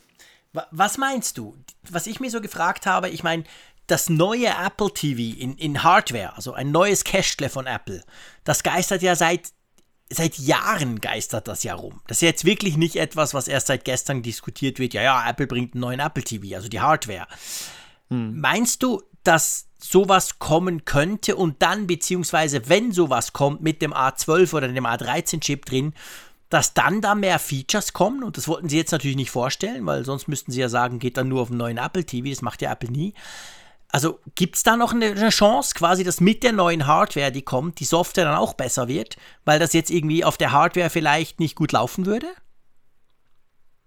[0.52, 1.56] Was meinst du?
[1.88, 3.44] Was ich mir so gefragt habe, ich meine,
[3.86, 8.02] das neue Apple TV in, in Hardware, also ein neues Cashle von Apple,
[8.44, 9.52] das geistert ja seit,
[10.10, 12.00] seit Jahren geistert das ja rum.
[12.06, 14.94] Das ist jetzt wirklich nicht etwas, was erst seit gestern diskutiert wird.
[14.94, 17.26] Ja, ja, Apple bringt einen neuen Apple TV, also die Hardware.
[18.08, 18.38] Hm.
[18.40, 24.54] Meinst du, dass sowas kommen könnte und dann, beziehungsweise wenn sowas kommt mit dem A12
[24.54, 25.94] oder dem A13-Chip drin,
[26.52, 30.04] dass dann da mehr Features kommen und das wollten sie jetzt natürlich nicht vorstellen, weil
[30.04, 32.60] sonst müssten sie ja sagen, geht dann nur auf einen neuen Apple TV, das macht
[32.60, 33.14] ja Apple nie.
[33.88, 37.80] Also gibt es da noch eine, Chance, quasi, dass mit der neuen Hardware, die kommt,
[37.80, 39.16] die Software dann auch besser wird,
[39.46, 42.26] weil das jetzt irgendwie auf der Hardware vielleicht nicht gut laufen würde?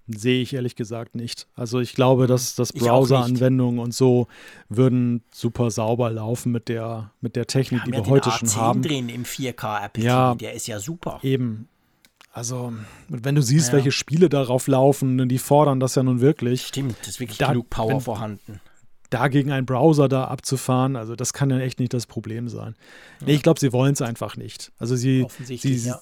[0.07, 1.47] Sehe ich ehrlich gesagt nicht.
[1.53, 4.27] Also ich glaube, dass das Browser-Anwendungen und so
[4.69, 8.55] würden super sauber laufen mit der, mit der Technik, wir die wir heute A10 schon
[8.55, 8.81] haben.
[8.81, 11.19] drin im 4K Apple ja, TV, der ist ja super.
[11.21, 11.69] Eben.
[12.35, 12.73] Also,
[13.07, 13.75] wenn du siehst, ja.
[13.75, 16.67] welche Spiele darauf laufen, die fordern das ja nun wirklich.
[16.67, 18.59] Stimmt, das ist wirklich da, genug Power wenn, vorhanden.
[19.09, 22.75] Dagegen einen Browser da abzufahren, also das kann ja echt nicht das Problem sein.
[23.22, 23.27] Ja.
[23.27, 24.73] Nee, ich glaube, sie wollen es einfach nicht.
[24.77, 25.23] Also sie.
[25.23, 26.01] Offensichtlich, sie, ja.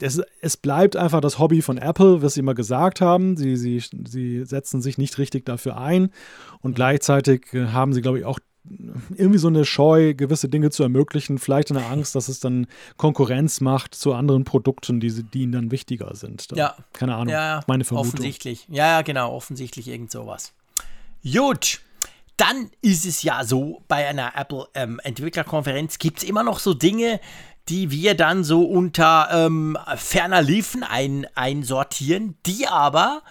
[0.00, 3.36] Es, es, bleibt einfach das Hobby von Apple, was sie immer gesagt haben.
[3.36, 6.10] Sie, sie, sie setzen sich nicht richtig dafür ein.
[6.60, 8.38] Und gleichzeitig haben sie, glaube ich, auch
[9.16, 12.66] irgendwie so eine Scheu, gewisse Dinge zu ermöglichen, vielleicht in der Angst, dass es dann
[12.96, 16.52] Konkurrenz macht zu anderen Produkten, die, die ihnen dann wichtiger sind.
[16.52, 16.76] Da, ja.
[16.92, 18.12] Keine Ahnung, ja, meine Vermutung.
[18.12, 18.66] Offensichtlich.
[18.68, 20.52] Ja, ja, genau, offensichtlich irgend sowas.
[21.24, 21.80] Gut.
[22.36, 26.72] Dann ist es ja so, bei einer Apple ähm, Entwicklerkonferenz gibt es immer noch so
[26.72, 27.20] Dinge,
[27.68, 33.22] die wir dann so unter ähm, ferner Liefen ein, einsortieren, die aber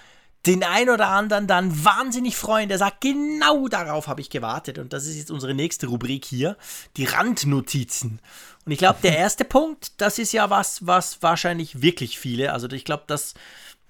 [0.46, 4.80] den ein oder anderen dann wahnsinnig freuen, der sagt, genau darauf habe ich gewartet.
[4.80, 6.58] Und das ist jetzt unsere nächste Rubrik hier,
[6.98, 8.20] die Randnotizen.
[8.66, 12.70] Und ich glaube, der erste Punkt, das ist ja was, was wahrscheinlich wirklich viele, also
[12.70, 13.34] ich glaube, das,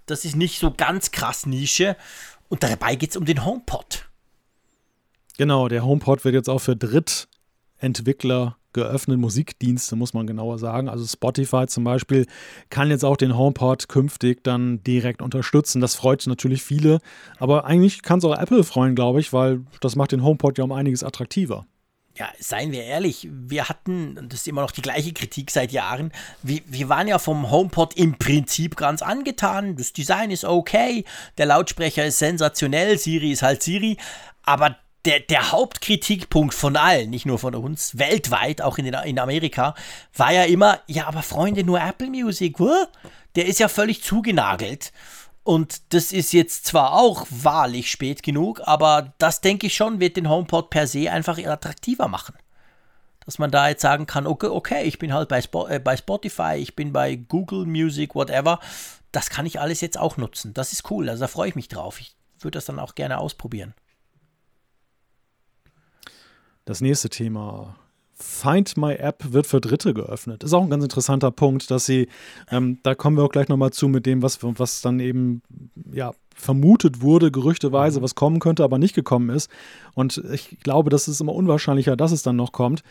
[0.06, 1.95] das ist nicht so ganz krass Nische.
[2.48, 4.06] Und dabei geht es um den HomePod.
[5.38, 10.89] Genau, der HomePod wird jetzt auch für Drittentwickler geöffneten Musikdienste, muss man genauer sagen.
[10.89, 12.25] Also Spotify zum Beispiel
[12.69, 15.81] kann jetzt auch den HomePod künftig dann direkt unterstützen.
[15.81, 16.99] Das freut natürlich viele,
[17.38, 20.64] aber eigentlich kann es auch Apple freuen, glaube ich, weil das macht den HomePod ja
[20.64, 21.65] um einiges attraktiver.
[22.19, 25.72] Ja, seien wir ehrlich, wir hatten, und das ist immer noch die gleiche Kritik seit
[25.72, 26.11] Jahren,
[26.43, 29.77] wir, wir waren ja vom HomePod im Prinzip ganz angetan.
[29.77, 31.06] Das Design ist okay,
[31.38, 33.95] der Lautsprecher ist sensationell, Siri ist halt Siri,
[34.43, 34.75] aber
[35.06, 39.76] der, der Hauptkritikpunkt von allen, nicht nur von uns, weltweit, auch in, den, in Amerika,
[40.16, 42.86] war ja immer, ja, aber Freunde, nur Apple Music, huh?
[43.36, 44.92] der ist ja völlig zugenagelt.
[45.44, 50.18] Und das ist jetzt zwar auch wahrlich spät genug, aber das denke ich schon, wird
[50.18, 52.36] den HomePod per se einfach attraktiver machen.
[53.26, 55.95] Dass man da jetzt sagen kann, okay, okay ich bin halt bei, Spo äh, bei
[55.95, 58.60] Spotify, ich bin bei Google Music, whatever.
[59.11, 60.53] Das kann ich alles jetzt auch nutzen.
[60.53, 62.00] Das ist cool, also da freue ich mich drauf.
[62.00, 63.74] Ich würde das dann auch gerne ausprobieren.
[66.69, 67.75] Das nächste Thema.
[68.14, 70.43] Find My App wird für Dritte geöffnet.
[70.43, 72.09] Ist auch ein ganz interessanter Punkt, dass sie,
[72.51, 75.41] ähm, da kommen wir auch gleich nochmal zu mit dem, was, was dann eben,
[75.91, 78.03] ja, vermutet wurde, gerüchteweise, mhm.
[78.03, 79.49] was kommen könnte, aber nicht gekommen ist.
[79.95, 82.83] Und ich glaube, das ist immer unwahrscheinlicher, dass es dann noch kommt.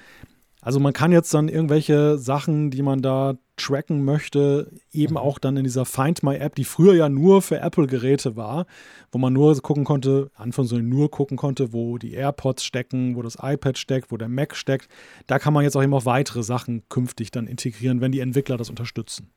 [0.60, 5.18] Also man kann jetzt dann irgendwelche Sachen, die man da tracken möchte, eben mhm.
[5.18, 8.66] auch dann in dieser Find My App, die früher ja nur für Apple-Geräte war,
[9.12, 13.38] wo man nur gucken konnte, Anführungszeichen nur gucken konnte, wo die AirPods stecken, wo das
[13.40, 14.88] iPad steckt, wo der Mac steckt.
[15.26, 18.56] Da kann man jetzt auch eben auch weitere Sachen künftig dann integrieren, wenn die Entwickler
[18.56, 19.30] das unterstützen.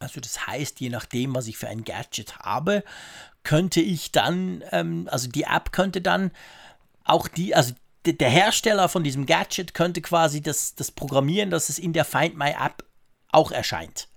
[0.00, 2.82] Also das heißt, je nachdem, was ich für ein Gadget habe,
[3.42, 6.30] könnte ich dann, ähm, also die App könnte dann
[7.04, 7.74] auch die, also
[8.06, 12.36] der Hersteller von diesem Gadget könnte quasi das, das programmieren, dass es in der Find
[12.36, 12.84] My App
[13.30, 14.08] auch erscheint.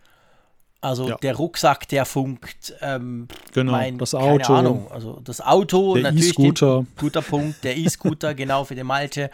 [0.84, 1.18] Also ja.
[1.18, 2.76] der Rucksack, der funkt.
[2.82, 4.44] Ähm, genau, mein, das Auto.
[4.44, 6.32] Keine Ahnung, also das Auto, der natürlich.
[6.32, 6.86] E-Scooter.
[6.98, 9.32] Guter Punkt, der E-Scooter, genau, für den Malte.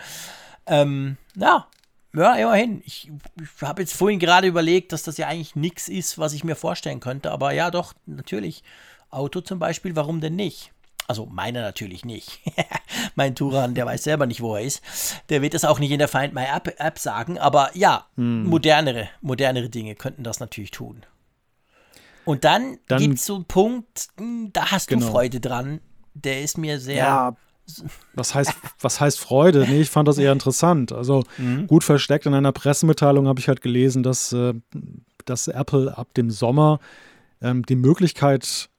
[0.67, 1.65] Ähm, ja,
[2.13, 2.83] ja, immerhin.
[2.85, 3.11] Ich,
[3.41, 6.55] ich habe jetzt vorhin gerade überlegt, dass das ja eigentlich nichts ist, was ich mir
[6.55, 7.31] vorstellen könnte.
[7.31, 8.63] Aber ja, doch, natürlich.
[9.09, 10.71] Auto zum Beispiel, warum denn nicht?
[11.09, 12.39] Also meiner natürlich nicht.
[13.15, 14.83] mein Turan, der weiß selber nicht, wo er ist.
[15.29, 17.39] Der wird das auch nicht in der Find My App, App sagen.
[17.39, 18.43] Aber ja, hm.
[18.43, 21.03] modernere, modernere Dinge könnten das natürlich tun.
[22.25, 25.03] Und dann, dann gibt es so einen Punkt, hm, da hast genau.
[25.03, 25.81] du Freude dran.
[26.13, 26.97] Der ist mir sehr.
[26.97, 27.35] Ja,
[28.13, 29.65] was heißt, was heißt Freude?
[29.67, 30.91] Nee, ich fand das eher interessant.
[30.91, 31.65] Also mhm.
[31.65, 34.53] gut versteckt in einer Pressemitteilung habe ich halt gelesen, dass, äh,
[35.25, 36.79] dass Apple ab dem Sommer
[37.41, 38.69] ähm, die Möglichkeit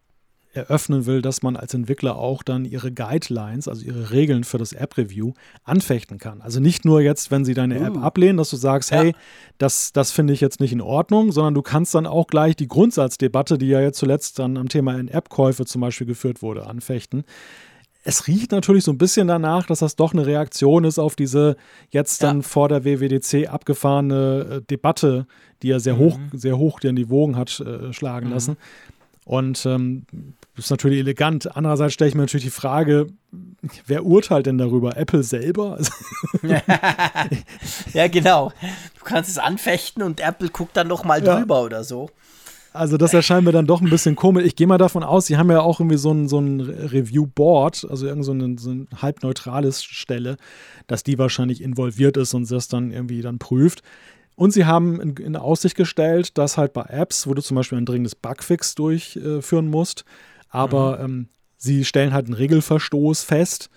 [0.52, 4.72] eröffnen will, dass man als Entwickler auch dann ihre Guidelines, also ihre Regeln für das
[4.72, 5.32] App-Review
[5.64, 6.40] anfechten kann.
[6.40, 7.84] Also nicht nur jetzt, wenn sie deine uh.
[7.84, 9.02] App ablehnen, dass du sagst, ja.
[9.02, 9.14] hey,
[9.58, 12.68] das, das finde ich jetzt nicht in Ordnung, sondern du kannst dann auch gleich die
[12.68, 17.24] Grundsatzdebatte, die ja jetzt zuletzt dann am Thema In-App-Käufe zum Beispiel geführt wurde, anfechten.
[18.02, 21.56] Es riecht natürlich so ein bisschen danach, dass das doch eine Reaktion ist auf diese
[21.90, 22.42] jetzt dann ja.
[22.42, 25.26] vor der WWDC abgefahrene äh, Debatte,
[25.62, 25.98] die ja sehr mhm.
[25.98, 28.32] hoch, sehr hoch die Wogen hat äh, schlagen mhm.
[28.32, 28.56] lassen.
[29.30, 30.06] Und ähm,
[30.56, 31.56] das ist natürlich elegant.
[31.56, 33.06] Andererseits stelle ich mir natürlich die Frage,
[33.86, 34.96] wer urteilt denn darüber?
[34.96, 35.78] Apple selber?
[37.92, 38.50] ja, genau.
[38.98, 41.62] Du kannst es anfechten und Apple guckt dann noch mal drüber ja.
[41.62, 42.10] oder so.
[42.72, 44.44] Also das erscheint mir dann doch ein bisschen komisch.
[44.44, 47.86] Ich gehe mal davon aus, sie haben ja auch irgendwie so ein, so ein Review-Board,
[47.88, 50.38] also irgend so ein, so ein halb neutrales Stelle,
[50.88, 53.82] dass die wahrscheinlich involviert ist und das dann irgendwie dann prüft.
[54.40, 57.84] Und sie haben in, Aussicht gestellt, dass halt bei Apps, wo du zum Beispiel ein
[57.84, 60.06] dringendes Bugfix durchführen musst,
[60.48, 61.04] aber mhm.
[61.04, 61.28] ähm,
[61.58, 63.68] sie stellen halt einen Regelverstoß fest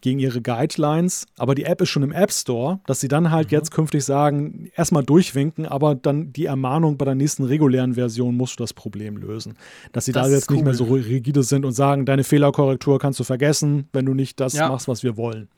[0.00, 3.48] gegen ihre Guidelines, aber die App ist schon im App Store, dass sie dann halt
[3.48, 3.58] mhm.
[3.58, 8.58] jetzt künftig sagen, erstmal durchwinken, aber dann die Ermahnung bei der nächsten regulären Version musst
[8.58, 9.58] du das Problem lösen.
[9.92, 10.56] Dass sie das da jetzt cool.
[10.56, 14.40] nicht mehr so rigide sind und sagen, deine Fehlerkorrektur kannst du vergessen, wenn du nicht
[14.40, 14.70] das ja.
[14.70, 15.50] machst, was wir wollen.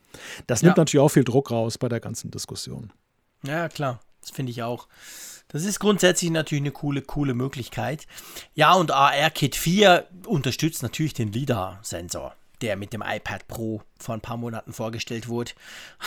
[0.49, 0.81] Das nimmt ja.
[0.81, 2.93] natürlich auch viel Druck raus bei der ganzen Diskussion.
[3.45, 4.01] Ja, klar.
[4.25, 4.89] Das finde ich auch.
[5.49, 8.07] Das ist grundsätzlich natürlich eine coole, coole Möglichkeit.
[8.55, 14.21] Ja, und AR-Kit 4 unterstützt natürlich den LIDAR-Sensor, der mit dem iPad Pro vor ein
[14.21, 15.53] paar Monaten vorgestellt wurde.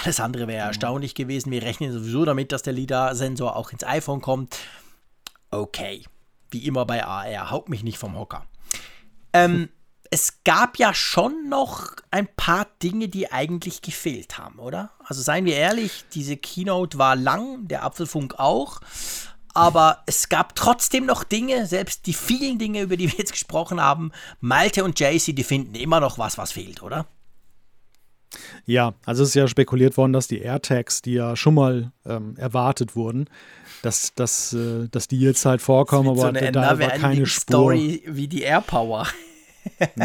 [0.03, 0.69] Alles andere wäre mhm.
[0.69, 1.51] erstaunlich gewesen.
[1.51, 4.57] Wir rechnen sowieso damit, dass der LIDAR-Sensor auch ins iPhone kommt.
[5.51, 6.03] Okay,
[6.49, 8.45] wie immer bei AR, haut mich nicht vom Hocker.
[9.33, 9.69] Ähm,
[10.11, 14.92] es gab ja schon noch ein paar Dinge, die eigentlich gefehlt haben, oder?
[15.03, 18.80] Also seien wir ehrlich, diese Keynote war lang, der Apfelfunk auch.
[19.53, 23.82] Aber es gab trotzdem noch Dinge, selbst die vielen Dinge, über die wir jetzt gesprochen
[23.82, 24.11] haben.
[24.40, 27.08] Malte und JC, die finden immer noch was, was fehlt, oder?
[28.66, 32.36] Ja, also es ist ja spekuliert worden, dass die AirTags, die ja schon mal ähm,
[32.38, 33.30] erwartet wurden,
[33.82, 37.42] dass, dass, äh, dass die jetzt halt vorkommen, aber so da war keine Spur.
[37.42, 39.08] Story wie die AirPower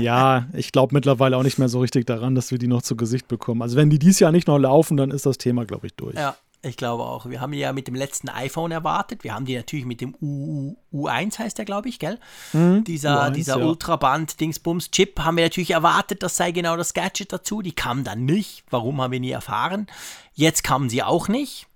[0.01, 2.97] ja, ich glaube mittlerweile auch nicht mehr so richtig daran, dass wir die noch zu
[2.97, 3.63] Gesicht bekommen.
[3.63, 6.15] Also wenn die dieses Jahr nicht noch laufen, dann ist das Thema, glaube ich, durch.
[6.17, 7.27] Ja, ich glaube auch.
[7.27, 9.25] Wir haben die ja mit dem letzten iPhone erwartet.
[9.25, 12.19] Wir haben die natürlich mit dem U, U1 heißt der, glaube ich, gell?
[12.53, 13.67] Mhm, dieser U1, dieser ja.
[13.67, 17.63] Ultraband-Dingsbums-Chip haben wir natürlich erwartet, das sei genau das Gadget dazu.
[17.63, 18.65] Die kam dann nicht.
[18.71, 19.87] Warum haben wir nie erfahren?
[20.35, 21.67] Jetzt kamen sie auch nicht.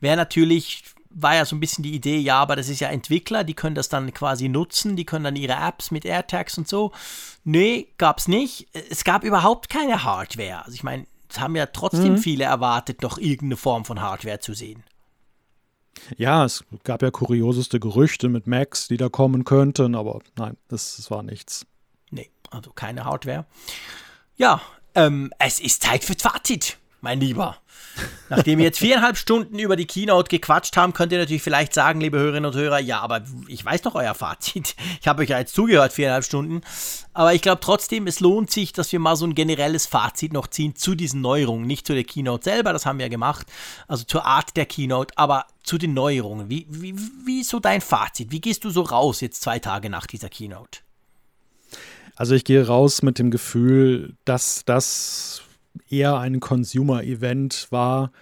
[0.00, 0.82] Wäre natürlich
[1.18, 3.74] war ja so ein bisschen die Idee, ja, aber das ist ja Entwickler, die können
[3.74, 6.92] das dann quasi nutzen, die können dann ihre Apps mit AirTags und so.
[7.42, 8.68] Nee, gab's nicht.
[8.90, 10.64] Es gab überhaupt keine Hardware.
[10.64, 12.18] Also ich meine, es haben ja trotzdem mhm.
[12.18, 14.84] viele erwartet, noch irgendeine Form von Hardware zu sehen.
[16.18, 20.96] Ja, es gab ja kurioseste Gerüchte mit Macs, die da kommen könnten, aber nein, das,
[20.96, 21.66] das war nichts.
[22.10, 23.46] Nee, also keine Hardware.
[24.36, 24.60] Ja,
[24.94, 27.56] ähm, es ist Zeit für Fazit, mein Lieber.
[28.28, 32.00] Nachdem wir jetzt viereinhalb Stunden über die Keynote gequatscht haben, könnt ihr natürlich vielleicht sagen,
[32.00, 34.74] liebe Hörerinnen und Hörer, ja, aber ich weiß doch euer Fazit.
[35.00, 36.62] Ich habe euch ja jetzt zugehört, viereinhalb Stunden.
[37.12, 40.48] Aber ich glaube trotzdem, es lohnt sich, dass wir mal so ein generelles Fazit noch
[40.48, 41.66] ziehen zu diesen Neuerungen.
[41.66, 43.46] Nicht zu der Keynote selber, das haben wir ja gemacht,
[43.86, 46.50] also zur Art der Keynote, aber zu den Neuerungen.
[46.50, 48.32] Wie, wie, wie ist so dein Fazit?
[48.32, 50.80] Wie gehst du so raus jetzt zwei Tage nach dieser Keynote?
[52.16, 55.42] Also ich gehe raus mit dem Gefühl, dass das
[55.88, 58.12] eher ein Consumer-Event war,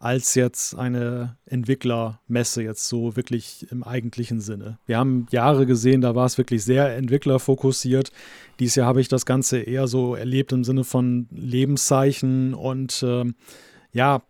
[0.00, 4.78] als jetzt eine Entwicklermesse, jetzt so wirklich im eigentlichen Sinne.
[4.86, 8.10] Wir haben Jahre gesehen, da war es wirklich sehr entwicklerfokussiert.
[8.58, 13.26] Dieses Jahr habe ich das Ganze eher so erlebt im Sinne von Lebenszeichen und äh,
[13.92, 14.22] ja,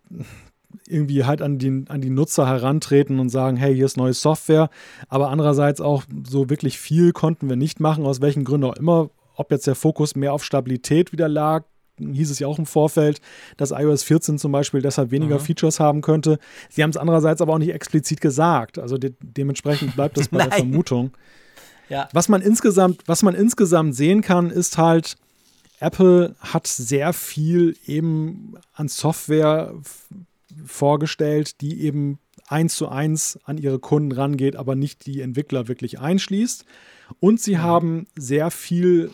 [0.88, 4.70] irgendwie halt an die, an die Nutzer herantreten und sagen, hey, hier ist neue Software.
[5.08, 9.10] Aber andererseits auch so wirklich viel konnten wir nicht machen, aus welchen Gründen auch immer.
[9.36, 11.64] Ob jetzt der Fokus mehr auf Stabilität wieder lag,
[12.00, 13.20] hieß es ja auch im Vorfeld,
[13.56, 15.42] dass iOS 14 zum Beispiel deshalb weniger mhm.
[15.42, 16.38] Features haben könnte.
[16.68, 18.78] Sie haben es andererseits aber auch nicht explizit gesagt.
[18.78, 21.12] Also de dementsprechend bleibt das bei der Vermutung.
[21.88, 22.08] Ja.
[22.12, 25.16] Was man insgesamt, was man insgesamt sehen kann, ist halt,
[25.80, 29.74] Apple hat sehr viel eben an Software
[30.64, 36.00] vorgestellt, die eben eins zu eins an ihre Kunden rangeht, aber nicht die Entwickler wirklich
[36.00, 36.64] einschließt.
[37.18, 37.62] Und sie mhm.
[37.62, 39.10] haben sehr viel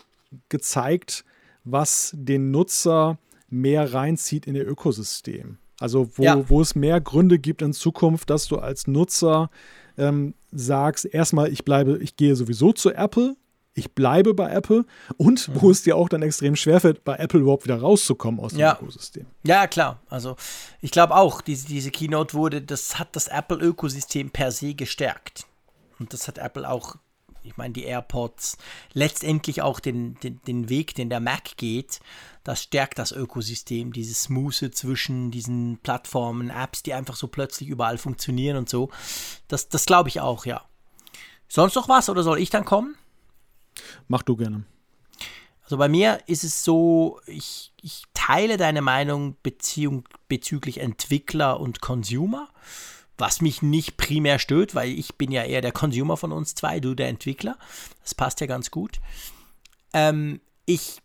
[0.49, 1.23] gezeigt,
[1.71, 3.17] was den Nutzer
[3.49, 5.57] mehr reinzieht in ihr Ökosystem.
[5.79, 6.49] Also wo, ja.
[6.49, 9.49] wo es mehr Gründe gibt in Zukunft, dass du als Nutzer
[9.97, 13.35] ähm, sagst, erstmal, ich bleibe, ich gehe sowieso zu Apple,
[13.73, 14.85] ich bleibe bei Apple
[15.17, 15.61] und mhm.
[15.61, 18.77] wo es dir auch dann extrem schwerfällt, bei Apple überhaupt wieder rauszukommen aus dem ja.
[18.81, 19.27] Ökosystem.
[19.43, 20.01] Ja, klar.
[20.09, 20.35] Also
[20.81, 25.45] ich glaube auch, diese, diese Keynote wurde, das hat das Apple-Ökosystem per se gestärkt.
[25.99, 26.95] Und das hat Apple auch
[27.47, 28.57] ich meine, die AirPods,
[28.93, 31.99] letztendlich auch den, den, den Weg, den der Mac geht,
[32.43, 37.97] das stärkt das Ökosystem, dieses Smooth zwischen diesen Plattformen, Apps, die einfach so plötzlich überall
[37.97, 38.89] funktionieren und so.
[39.47, 40.63] Das, das glaube ich auch, ja.
[41.47, 42.95] Sonst noch was oder soll ich dann kommen?
[44.07, 44.63] Mach du gerne.
[45.63, 51.81] Also bei mir ist es so, ich, ich teile deine Meinung Beziehung, bezüglich Entwickler und
[51.81, 52.47] Consumer
[53.17, 56.79] was mich nicht primär stört, weil ich bin ja eher der Consumer von uns zwei,
[56.79, 57.57] du der Entwickler.
[58.03, 58.99] Das passt ja ganz gut.
[59.93, 61.01] Ähm, ich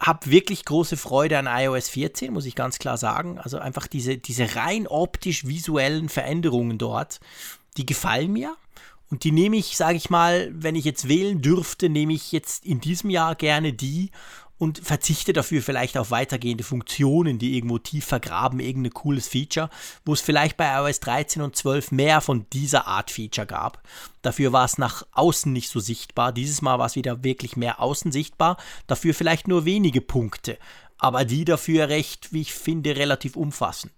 [0.00, 3.38] habe wirklich große Freude an iOS 14, muss ich ganz klar sagen.
[3.38, 7.20] Also einfach diese, diese rein optisch-visuellen Veränderungen dort,
[7.76, 8.56] die gefallen mir.
[9.10, 12.64] Und die nehme ich, sage ich mal, wenn ich jetzt wählen dürfte, nehme ich jetzt
[12.64, 14.10] in diesem Jahr gerne die
[14.58, 19.68] und verzichte dafür vielleicht auf weitergehende Funktionen, die irgendwo tief vergraben, irgendein cooles Feature,
[20.04, 23.82] wo es vielleicht bei iOS 13 und 12 mehr von dieser Art Feature gab.
[24.22, 26.32] Dafür war es nach außen nicht so sichtbar.
[26.32, 28.56] Dieses Mal war es wieder wirklich mehr außen sichtbar.
[28.86, 30.58] Dafür vielleicht nur wenige Punkte,
[30.98, 33.92] aber die dafür recht, wie ich finde, relativ umfassend.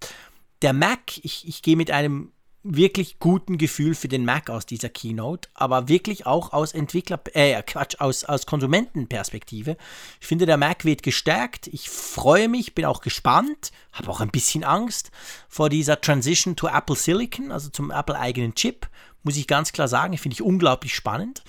[0.63, 2.33] Der Mac, ich, ich gehe mit einem
[2.69, 7.63] wirklich guten Gefühl für den Mac aus dieser Keynote, aber wirklich auch aus Entwickler, äh,
[7.63, 9.77] Quatsch, aus, aus Konsumentenperspektive.
[10.21, 11.69] Ich finde, der Mac wird gestärkt.
[11.69, 15.11] Ich freue mich, bin auch gespannt, habe auch ein bisschen Angst
[15.49, 18.89] vor dieser Transition to Apple Silicon, also zum Apple-eigenen Chip.
[19.23, 21.43] Muss ich ganz klar sagen, finde ich unglaublich spannend.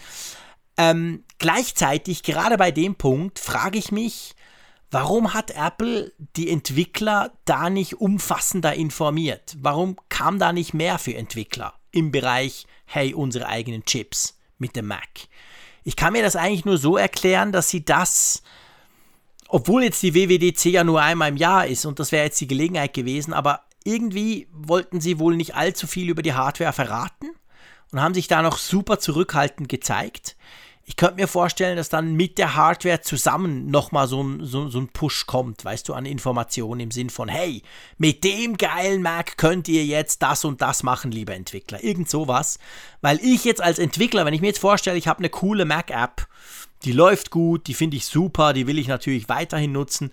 [0.77, 4.35] Ähm, gleichzeitig, gerade bei dem Punkt, frage ich mich,
[4.89, 9.57] Warum hat Apple die Entwickler da nicht umfassender informiert?
[9.59, 14.87] Warum kam da nicht mehr für Entwickler im Bereich, hey, unsere eigenen Chips mit dem
[14.87, 15.27] Mac?
[15.83, 18.43] Ich kann mir das eigentlich nur so erklären, dass sie das,
[19.49, 22.47] obwohl jetzt die WWDC ja nur einmal im Jahr ist und das wäre jetzt die
[22.47, 27.27] Gelegenheit gewesen, aber irgendwie wollten sie wohl nicht allzu viel über die Hardware verraten
[27.91, 30.37] und haben sich da noch super zurückhaltend gezeigt
[30.89, 34.79] ich könnte mir vorstellen, dass dann mit der Hardware zusammen nochmal so ein, so, so
[34.79, 37.61] ein Push kommt, weißt du, an Informationen im Sinn von, hey,
[37.97, 41.83] mit dem geilen Mac könnt ihr jetzt das und das machen, lieber Entwickler.
[41.83, 42.57] Irgend sowas.
[43.01, 46.25] Weil ich jetzt als Entwickler, wenn ich mir jetzt vorstelle, ich habe eine coole Mac-App,
[46.85, 50.11] die läuft gut, die finde ich super, die will ich natürlich weiterhin nutzen,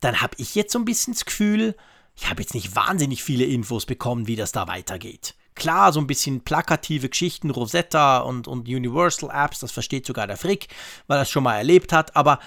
[0.00, 1.76] dann habe ich jetzt so ein bisschen das Gefühl,
[2.16, 5.34] ich habe jetzt nicht wahnsinnig viele Infos bekommen, wie das da weitergeht.
[5.56, 10.36] Klar, so ein bisschen plakative Geschichten, Rosetta und, und Universal Apps, das versteht sogar der
[10.36, 10.68] Frick,
[11.08, 12.38] weil er es schon mal erlebt hat, aber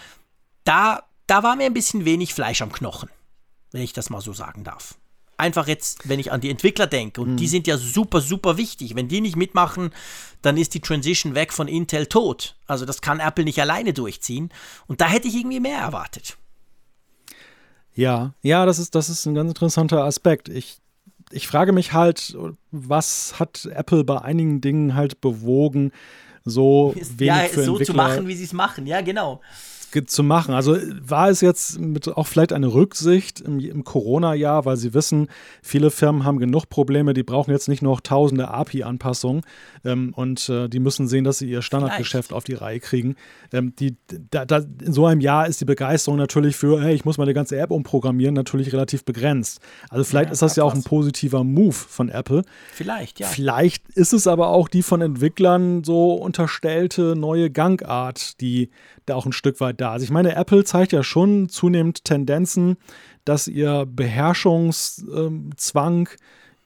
[0.63, 3.09] da, da war mir ein bisschen wenig Fleisch am Knochen,
[3.71, 4.95] wenn ich das mal so sagen darf.
[5.37, 7.37] einfach jetzt, wenn ich an die Entwickler denke, und Mhm.
[7.37, 8.95] die sind ja super, super wichtig.
[8.95, 9.91] Wenn die nicht mitmachen,
[10.41, 12.57] dann ist die Transition weg von Intel tot.
[12.67, 14.49] Also das kann Apple nicht alleine durchziehen.
[14.87, 16.37] Und da hätte ich irgendwie mehr erwartet.
[17.95, 20.49] Ja, ja, das ist, das ist ein ganz interessanter Aspekt.
[20.49, 20.79] Ich,
[21.31, 22.37] ich frage mich halt,
[22.71, 25.91] was hat Apple bei einigen Dingen halt bewogen,
[26.45, 28.87] so wenig ja, für so Entwickler zu machen, wie sie es machen.
[28.87, 29.41] Ja, genau.
[29.91, 30.53] Zu machen.
[30.53, 31.79] Also war es jetzt
[32.15, 35.27] auch vielleicht eine Rücksicht im, im Corona-Jahr, weil sie wissen,
[35.61, 39.41] viele Firmen haben genug Probleme, die brauchen jetzt nicht noch tausende API-Anpassungen
[39.85, 43.15] ähm, und äh, die müssen sehen, dass sie ihr Standardgeschäft auf die Reihe kriegen.
[43.51, 43.95] Ähm, die,
[44.31, 47.33] da, da, in so einem Jahr ist die Begeisterung natürlich für, hey, ich muss meine
[47.33, 49.59] ganze App umprogrammieren, natürlich relativ begrenzt.
[49.89, 52.43] Also vielleicht Ja, ist das ja auch ein positiver Move von Apple.
[52.73, 53.27] Vielleicht, ja.
[53.27, 58.69] Vielleicht ist es aber auch die von Entwicklern so unterstellte neue Gangart, die
[59.09, 60.03] da auch ein Stück weit da ist.
[60.03, 62.77] Ich meine, Apple zeigt ja schon zunehmend Tendenzen,
[63.25, 66.09] dass ihr Beherrschungszwang,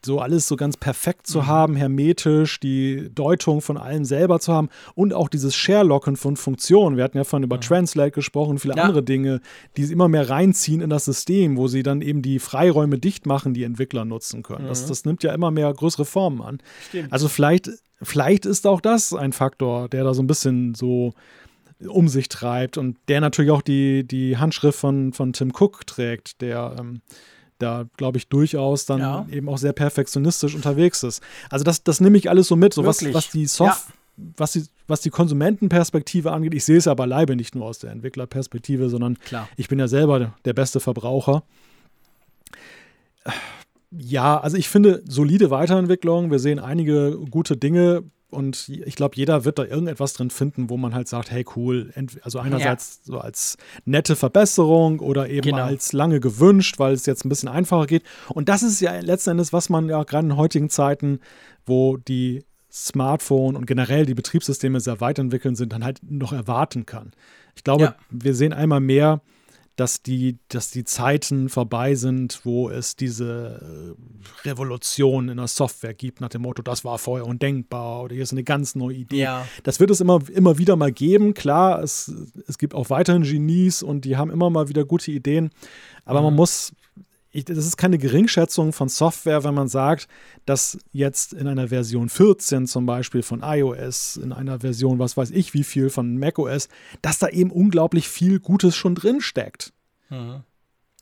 [0.04, 4.68] so alles so ganz perfekt zu haben, hermetisch, die Deutung von allem selber zu haben
[4.94, 6.98] und auch dieses Sharelocken von Funktionen.
[6.98, 8.82] Wir hatten ja vorhin über Translate gesprochen, viele Ja.
[8.82, 9.40] andere Dinge,
[9.78, 13.24] die sie immer mehr reinziehen in das System, wo sie dann eben die Freiräume dicht
[13.24, 14.66] machen, die Entwickler nutzen können.
[14.66, 16.58] Das, das nimmt ja immer mehr größere Formen an.
[16.88, 17.10] Stimmt.
[17.10, 17.70] Also vielleicht,
[18.02, 21.14] vielleicht ist auch das ein Faktor, der da so ein bisschen so
[21.88, 26.40] um sich treibt und der natürlich auch die, die Handschrift von, von Tim Cook trägt,
[26.40, 27.00] der ähm,
[27.58, 29.26] da, glaube ich, durchaus dann Ja.
[29.30, 31.22] eben auch sehr perfektionistisch unterwegs ist.
[31.50, 33.86] Also das, das nehme ich alles so mit, so was, was die Soft,
[34.16, 36.54] was die, was die Konsumentenperspektive angeht.
[36.54, 39.48] Ich sehe es ja beileibe nicht nur aus der Entwicklerperspektive, sondern Klar.
[39.56, 41.42] ich bin ja selber der beste Verbraucher.
[43.96, 46.30] Ja, also ich finde solide Weiterentwicklung.
[46.30, 50.76] Wir sehen einige gute Dinge und ich glaube, jeder wird da irgendetwas drin finden, wo
[50.76, 51.92] man halt sagt, hey cool,
[52.22, 55.62] also einerseits so als nette Verbesserung oder eben Genau.
[55.64, 58.02] als lange gewünscht, weil es jetzt ein bisschen einfacher geht.
[58.30, 61.20] Und das ist ja letzten Endes, was man ja gerade in heutigen Zeiten,
[61.64, 66.86] wo die Smartphone und generell die Betriebssysteme sehr weit entwickeln sind, dann halt noch erwarten
[66.86, 67.12] kann.
[67.54, 67.96] Ich glaube, Ja.
[68.10, 69.20] wir sehen einmal mehr,
[69.76, 75.94] dass die, dass die Zeiten vorbei sind, wo es diese äh, Revolution in der Software
[75.94, 79.22] gibt, nach dem Motto, das war vorher undenkbar oder hier ist eine ganz neue Idee.
[79.22, 79.46] Ja.
[79.64, 81.34] Das wird es immer, immer wieder mal geben.
[81.34, 82.12] Klar, es,
[82.46, 85.50] es gibt auch weiterhin Genies und die haben immer mal wieder gute Ideen.
[86.04, 86.72] Aber man muss,
[87.34, 90.08] ich, das ist keine Geringschätzung von Software, wenn man sagt,
[90.46, 95.30] dass jetzt in einer Version 14 zum Beispiel von iOS, in einer Version, was weiß
[95.32, 96.68] ich wie viel von macOS,
[97.02, 99.72] dass da eben unglaublich viel Gutes schon drin steckt.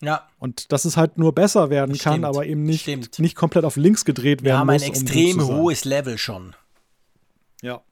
[0.01, 3.19] Ja, Und dass es halt nur besser werden kann, Stimmt, aber eben nicht, stimmt.
[3.19, 4.89] nicht komplett auf links gedreht wir werden haben ein muss.
[4.89, 5.57] um gut extrem zu sein.
[5.57, 6.57] hohes Level schon.
[7.63, 7.83] Ja.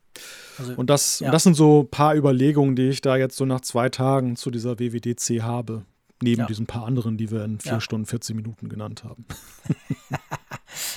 [0.59, 1.29] Also, Und das, Ja.
[1.29, 4.35] und das sind so ein paar Überlegungen, die ich da jetzt so nach zwei Tagen
[4.37, 5.85] zu dieser WWDC habe.
[6.23, 6.47] Neben Ja.
[6.47, 7.81] diesen paar anderen, die wir in vier Ja.
[7.81, 9.25] Stunden 40 Minuten genannt haben.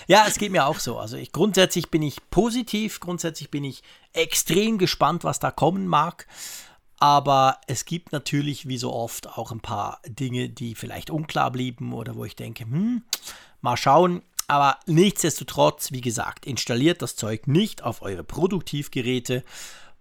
[0.08, 1.00] Ja, es geht mir auch so.
[1.00, 6.28] Also ich, grundsätzlich bin ich positiv, grundsätzlich bin ich extrem gespannt, was da kommen mag.
[7.00, 11.94] Aber es gibt natürlich, wie so oft, auch ein paar Dinge, die vielleicht unklar blieben
[11.94, 13.04] oder wo ich denke, hm,
[13.62, 14.22] mal schauen.
[14.48, 19.44] Aber nichtsdestotrotz, wie gesagt, installiert das Zeug nicht auf eure Produktivgeräte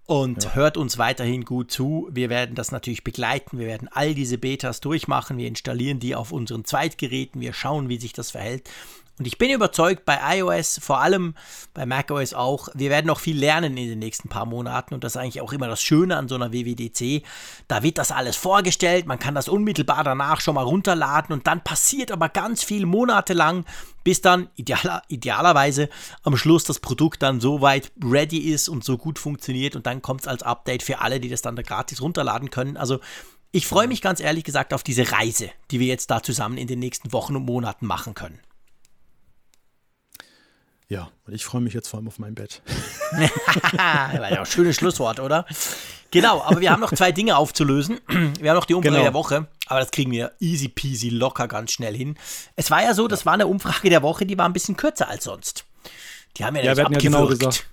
[0.06, 2.08] und hört uns weiterhin gut zu.
[2.10, 3.58] Wir werden das natürlich begleiten.
[3.58, 5.38] Wir werden all diese Betas durchmachen.
[5.38, 7.40] Wir installieren die auf unseren Zweitgeräten.
[7.40, 8.68] Wir schauen, wie sich das verhält.
[9.18, 11.34] Und ich bin überzeugt, bei iOS, vor allem
[11.74, 14.94] bei macOS auch, wir werden noch viel lernen in den nächsten paar Monaten.
[14.94, 17.22] Und das ist eigentlich auch immer das Schöne an so einer WWDC.
[17.68, 21.62] Da wird das alles vorgestellt, man kann das unmittelbar danach schon mal runterladen und dann
[21.62, 23.66] passiert aber ganz viel monatelang,
[24.02, 25.88] bis dann idealer, idealerweise
[26.22, 30.02] am Schluss das Produkt dann so weit ready ist und so gut funktioniert und dann
[30.02, 32.76] kommt es als Update für alle, die das dann da gratis runterladen können.
[32.76, 32.98] Also
[33.52, 36.66] ich freue mich ganz ehrlich gesagt auf diese Reise, die wir jetzt da zusammen in
[36.66, 38.40] den nächsten Wochen und Monaten machen können.
[40.92, 42.60] Ja, und ich freue mich jetzt vor allem auf mein Bett.
[43.12, 45.46] War ja ein schönes Schlusswort, oder?
[46.10, 47.98] Genau, aber wir haben noch zwei Dinge aufzulösen.
[48.38, 49.02] Wir haben noch die Umfrage Genau.
[49.04, 52.16] der Woche, aber das kriegen wir easy peasy locker ganz schnell hin.
[52.56, 55.08] Es war ja so, das war eine Umfrage der Woche, die war ein bisschen kürzer
[55.08, 55.64] als sonst.
[56.36, 57.66] Die haben ja, Ja, nicht wir hatten ja genau gesagt.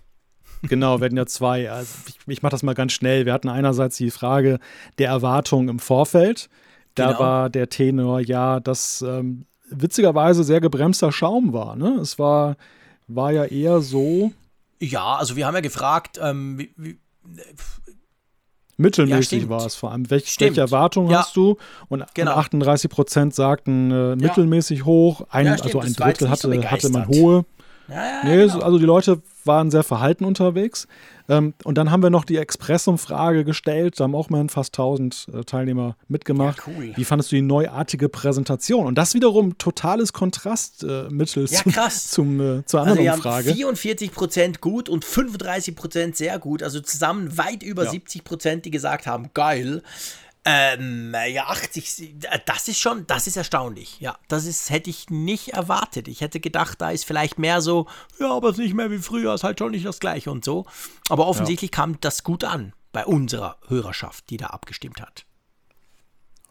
[0.61, 1.69] Genau, wir hatten ja zwei.
[1.69, 3.25] Also ich ich mache das mal ganz schnell.
[3.25, 4.59] Wir hatten einerseits die Frage
[4.97, 6.49] der Erwartung im Vorfeld.
[6.95, 7.19] Da Genau.
[7.19, 11.75] war der Tenor, ja, dass ähm, witzigerweise sehr gebremster Schaum war.
[11.75, 11.97] Ne?
[12.01, 12.55] Es war,
[13.09, 14.31] war ja eher so
[14.79, 16.99] Ja, also wir haben ja gefragt, ähm, wie, wie,
[18.77, 19.49] mittelmäßig stimmt.
[19.49, 20.09] war es vor allem.
[20.09, 21.19] Welch, welche Erwartungen Ja.
[21.19, 21.57] hast du?
[21.89, 22.31] Und, Genau.
[22.33, 25.23] und 38 Prozent sagten äh, mittelmäßig hoch.
[25.29, 27.45] Ein, Ja, also ein Drittel nicht so hatte, hatte man hohe.
[27.89, 28.59] Ja, ja, Nee, genau.
[28.59, 30.87] also die Leute waren sehr verhalten unterwegs.
[31.27, 33.99] Ähm, und dann haben wir noch die Expressum-Frage gestellt.
[33.99, 36.57] Da haben auch mal fast 1000 äh, Teilnehmer mitgemacht.
[36.65, 36.91] Ja, cool.
[36.95, 38.85] Wie fandest du die neuartige Präsentation?
[38.87, 43.51] Und das wiederum totales Kontrastmittel Ja, zum, zum, äh, zur Also anderen haben Umfrage.
[43.51, 46.63] 44% gut und 35% sehr gut.
[46.63, 47.91] Also zusammen weit über Ja.
[47.91, 49.81] 70%, die gesagt haben, geil.
[50.51, 52.15] Ähm, ja, 80,
[52.47, 53.99] das ist schon, das ist erstaunlich.
[53.99, 56.07] Ja, das ist, hätte ich nicht erwartet.
[56.07, 57.85] Ich hätte gedacht, da ist vielleicht mehr so,
[58.19, 60.43] ja, aber es ist nicht mehr wie früher, ist halt schon nicht das Gleiche und
[60.43, 60.65] so.
[61.09, 65.27] Aber offensichtlich kam das gut an bei unserer Hörerschaft, die da abgestimmt hat.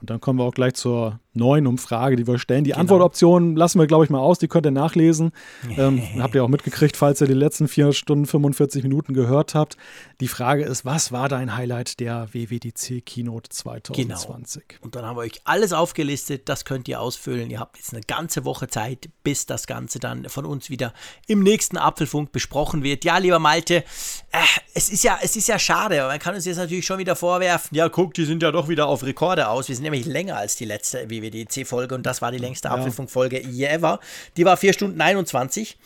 [0.01, 2.65] Und dann kommen wir auch gleich zur neuen Umfrage, die wir stellen.
[2.65, 2.81] Die Genau.
[2.81, 4.39] Antwortoptionen lassen wir, glaube ich, mal aus.
[4.39, 5.33] Die könnt ihr nachlesen.
[5.77, 9.77] ähm, habt ihr auch mitgekriegt, falls ihr die letzten vier Stunden 45 Minuten gehört habt.
[10.21, 14.79] Die Frage ist, was war dein Highlight der WWDC Keynote 2020?
[14.81, 17.51] Und dann haben wir euch alles aufgelistet, das könnt ihr ausfüllen.
[17.51, 20.93] Ihr habt jetzt eine ganze Woche Zeit, bis das Ganze dann von uns wieder
[21.27, 23.05] im nächsten Apfelfunk besprochen wird.
[23.05, 24.39] Ja, lieber Malte, äh,
[24.75, 27.77] es, ist ja, es ist ja schade, man kann uns jetzt natürlich schon wieder vorwerfen,
[27.77, 29.69] ja guck, die sind ja doch wieder auf Rekorde aus.
[29.69, 34.01] Wir sind nämlich länger als die letzte WWDC-Folge und das war die längste Apfelfunk-Folge ever.
[34.37, 35.79] Die war 4 Stunden 21.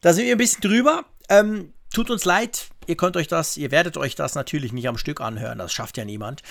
[0.00, 1.04] Da sind wir ein bisschen drüber.
[1.28, 4.98] Ähm, tut uns leid, ihr könnt euch das, ihr werdet euch das natürlich nicht am
[4.98, 6.42] Stück anhören, das schafft ja niemand.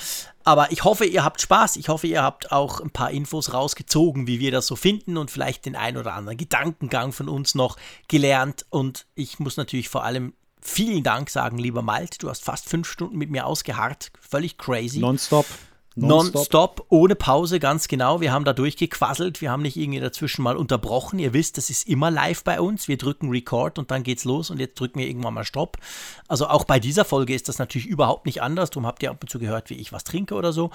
[0.43, 1.75] Aber ich hoffe, ihr habt Spaß.
[1.75, 5.31] Ich hoffe, ihr habt auch ein paar Infos rausgezogen, wie wir das so finden und
[5.31, 8.65] vielleicht den ein oder anderen Gedankengang von uns noch gelernt.
[8.69, 12.23] Und ich muss natürlich vor allem vielen Dank sagen, lieber Malt.
[12.23, 14.11] Du hast fast fünf Stunden mit mir ausgeharrt.
[14.19, 14.99] Völlig crazy.
[14.99, 15.45] Nonstop.
[15.95, 18.19] Nonstop, ohne Pause, ganz genau.
[18.19, 19.41] Wir haben da durchgequasselt.
[19.41, 21.19] Wir haben nicht irgendwie dazwischen mal unterbrochen.
[21.19, 22.87] Ihr wisst, das ist immer live bei uns.
[22.87, 25.77] Wir drücken Record und dann geht's los und jetzt drücken wir irgendwann mal Stopp.
[26.27, 28.71] Also auch bei dieser Folge ist das natürlich überhaupt nicht anders.
[28.71, 30.71] Darum habt ihr ab und zu gehört, wie ich was trinke oder so.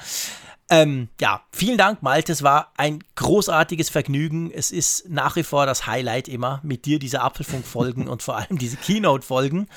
[0.71, 2.31] Ähm, ja, vielen Dank, Malte.
[2.31, 4.51] Es war ein großartiges Vergnügen.
[4.53, 8.59] Es ist nach wie vor das Highlight immer mit dir, diese Apfelfunk-Folgen und vor allem
[8.59, 9.69] diese Keynote-Folgen.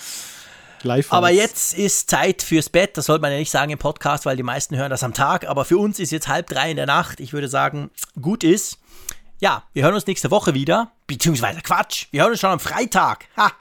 [0.82, 1.18] Gleichfalls.
[1.18, 2.98] Aber jetzt ist Zeit fürs Bett.
[2.98, 5.48] Das sollte man ja nicht sagen im Podcast, weil die meisten hören das am Tag.
[5.48, 7.20] Aber für uns ist jetzt halb drei in der Nacht.
[7.20, 8.80] Ich würde sagen, gut ist.
[9.40, 10.92] Ja, wir hören uns nächste Woche wieder.
[11.08, 12.06] Beziehungsweise Quatsch.
[12.12, 13.26] Wir hören uns schon am Freitag.
[13.38, 13.52] Ha,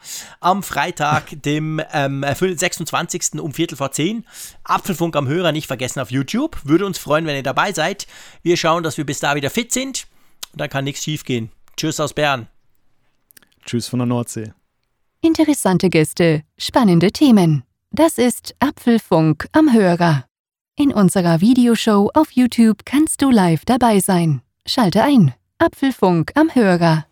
[0.40, 3.40] am Freitag, dem ähm, 26.
[3.40, 4.26] um Viertel vor zehn.
[4.62, 6.58] Apfelfunk am Hörer nicht vergessen auf YouTube.
[6.65, 8.06] Würde uns freuen, wenn ihr dabei seid.
[8.42, 10.06] Wir schauen, dass wir bis da wieder fit sind.
[10.53, 11.51] Und dann kann nichts schief gehen.
[11.78, 12.49] Tschüss aus Bern.
[13.65, 14.53] Tschüss von der Nordsee.
[15.22, 17.62] Interessante Gäste, spannende Themen.
[17.90, 20.24] Das ist Apfelfunk am Hörer.
[20.78, 24.40] In unserer Videoshow auf YouTube kannst du live dabei sein.
[24.67, 25.35] Schalte ein.
[25.58, 27.04] Apfelfunk am Hörer.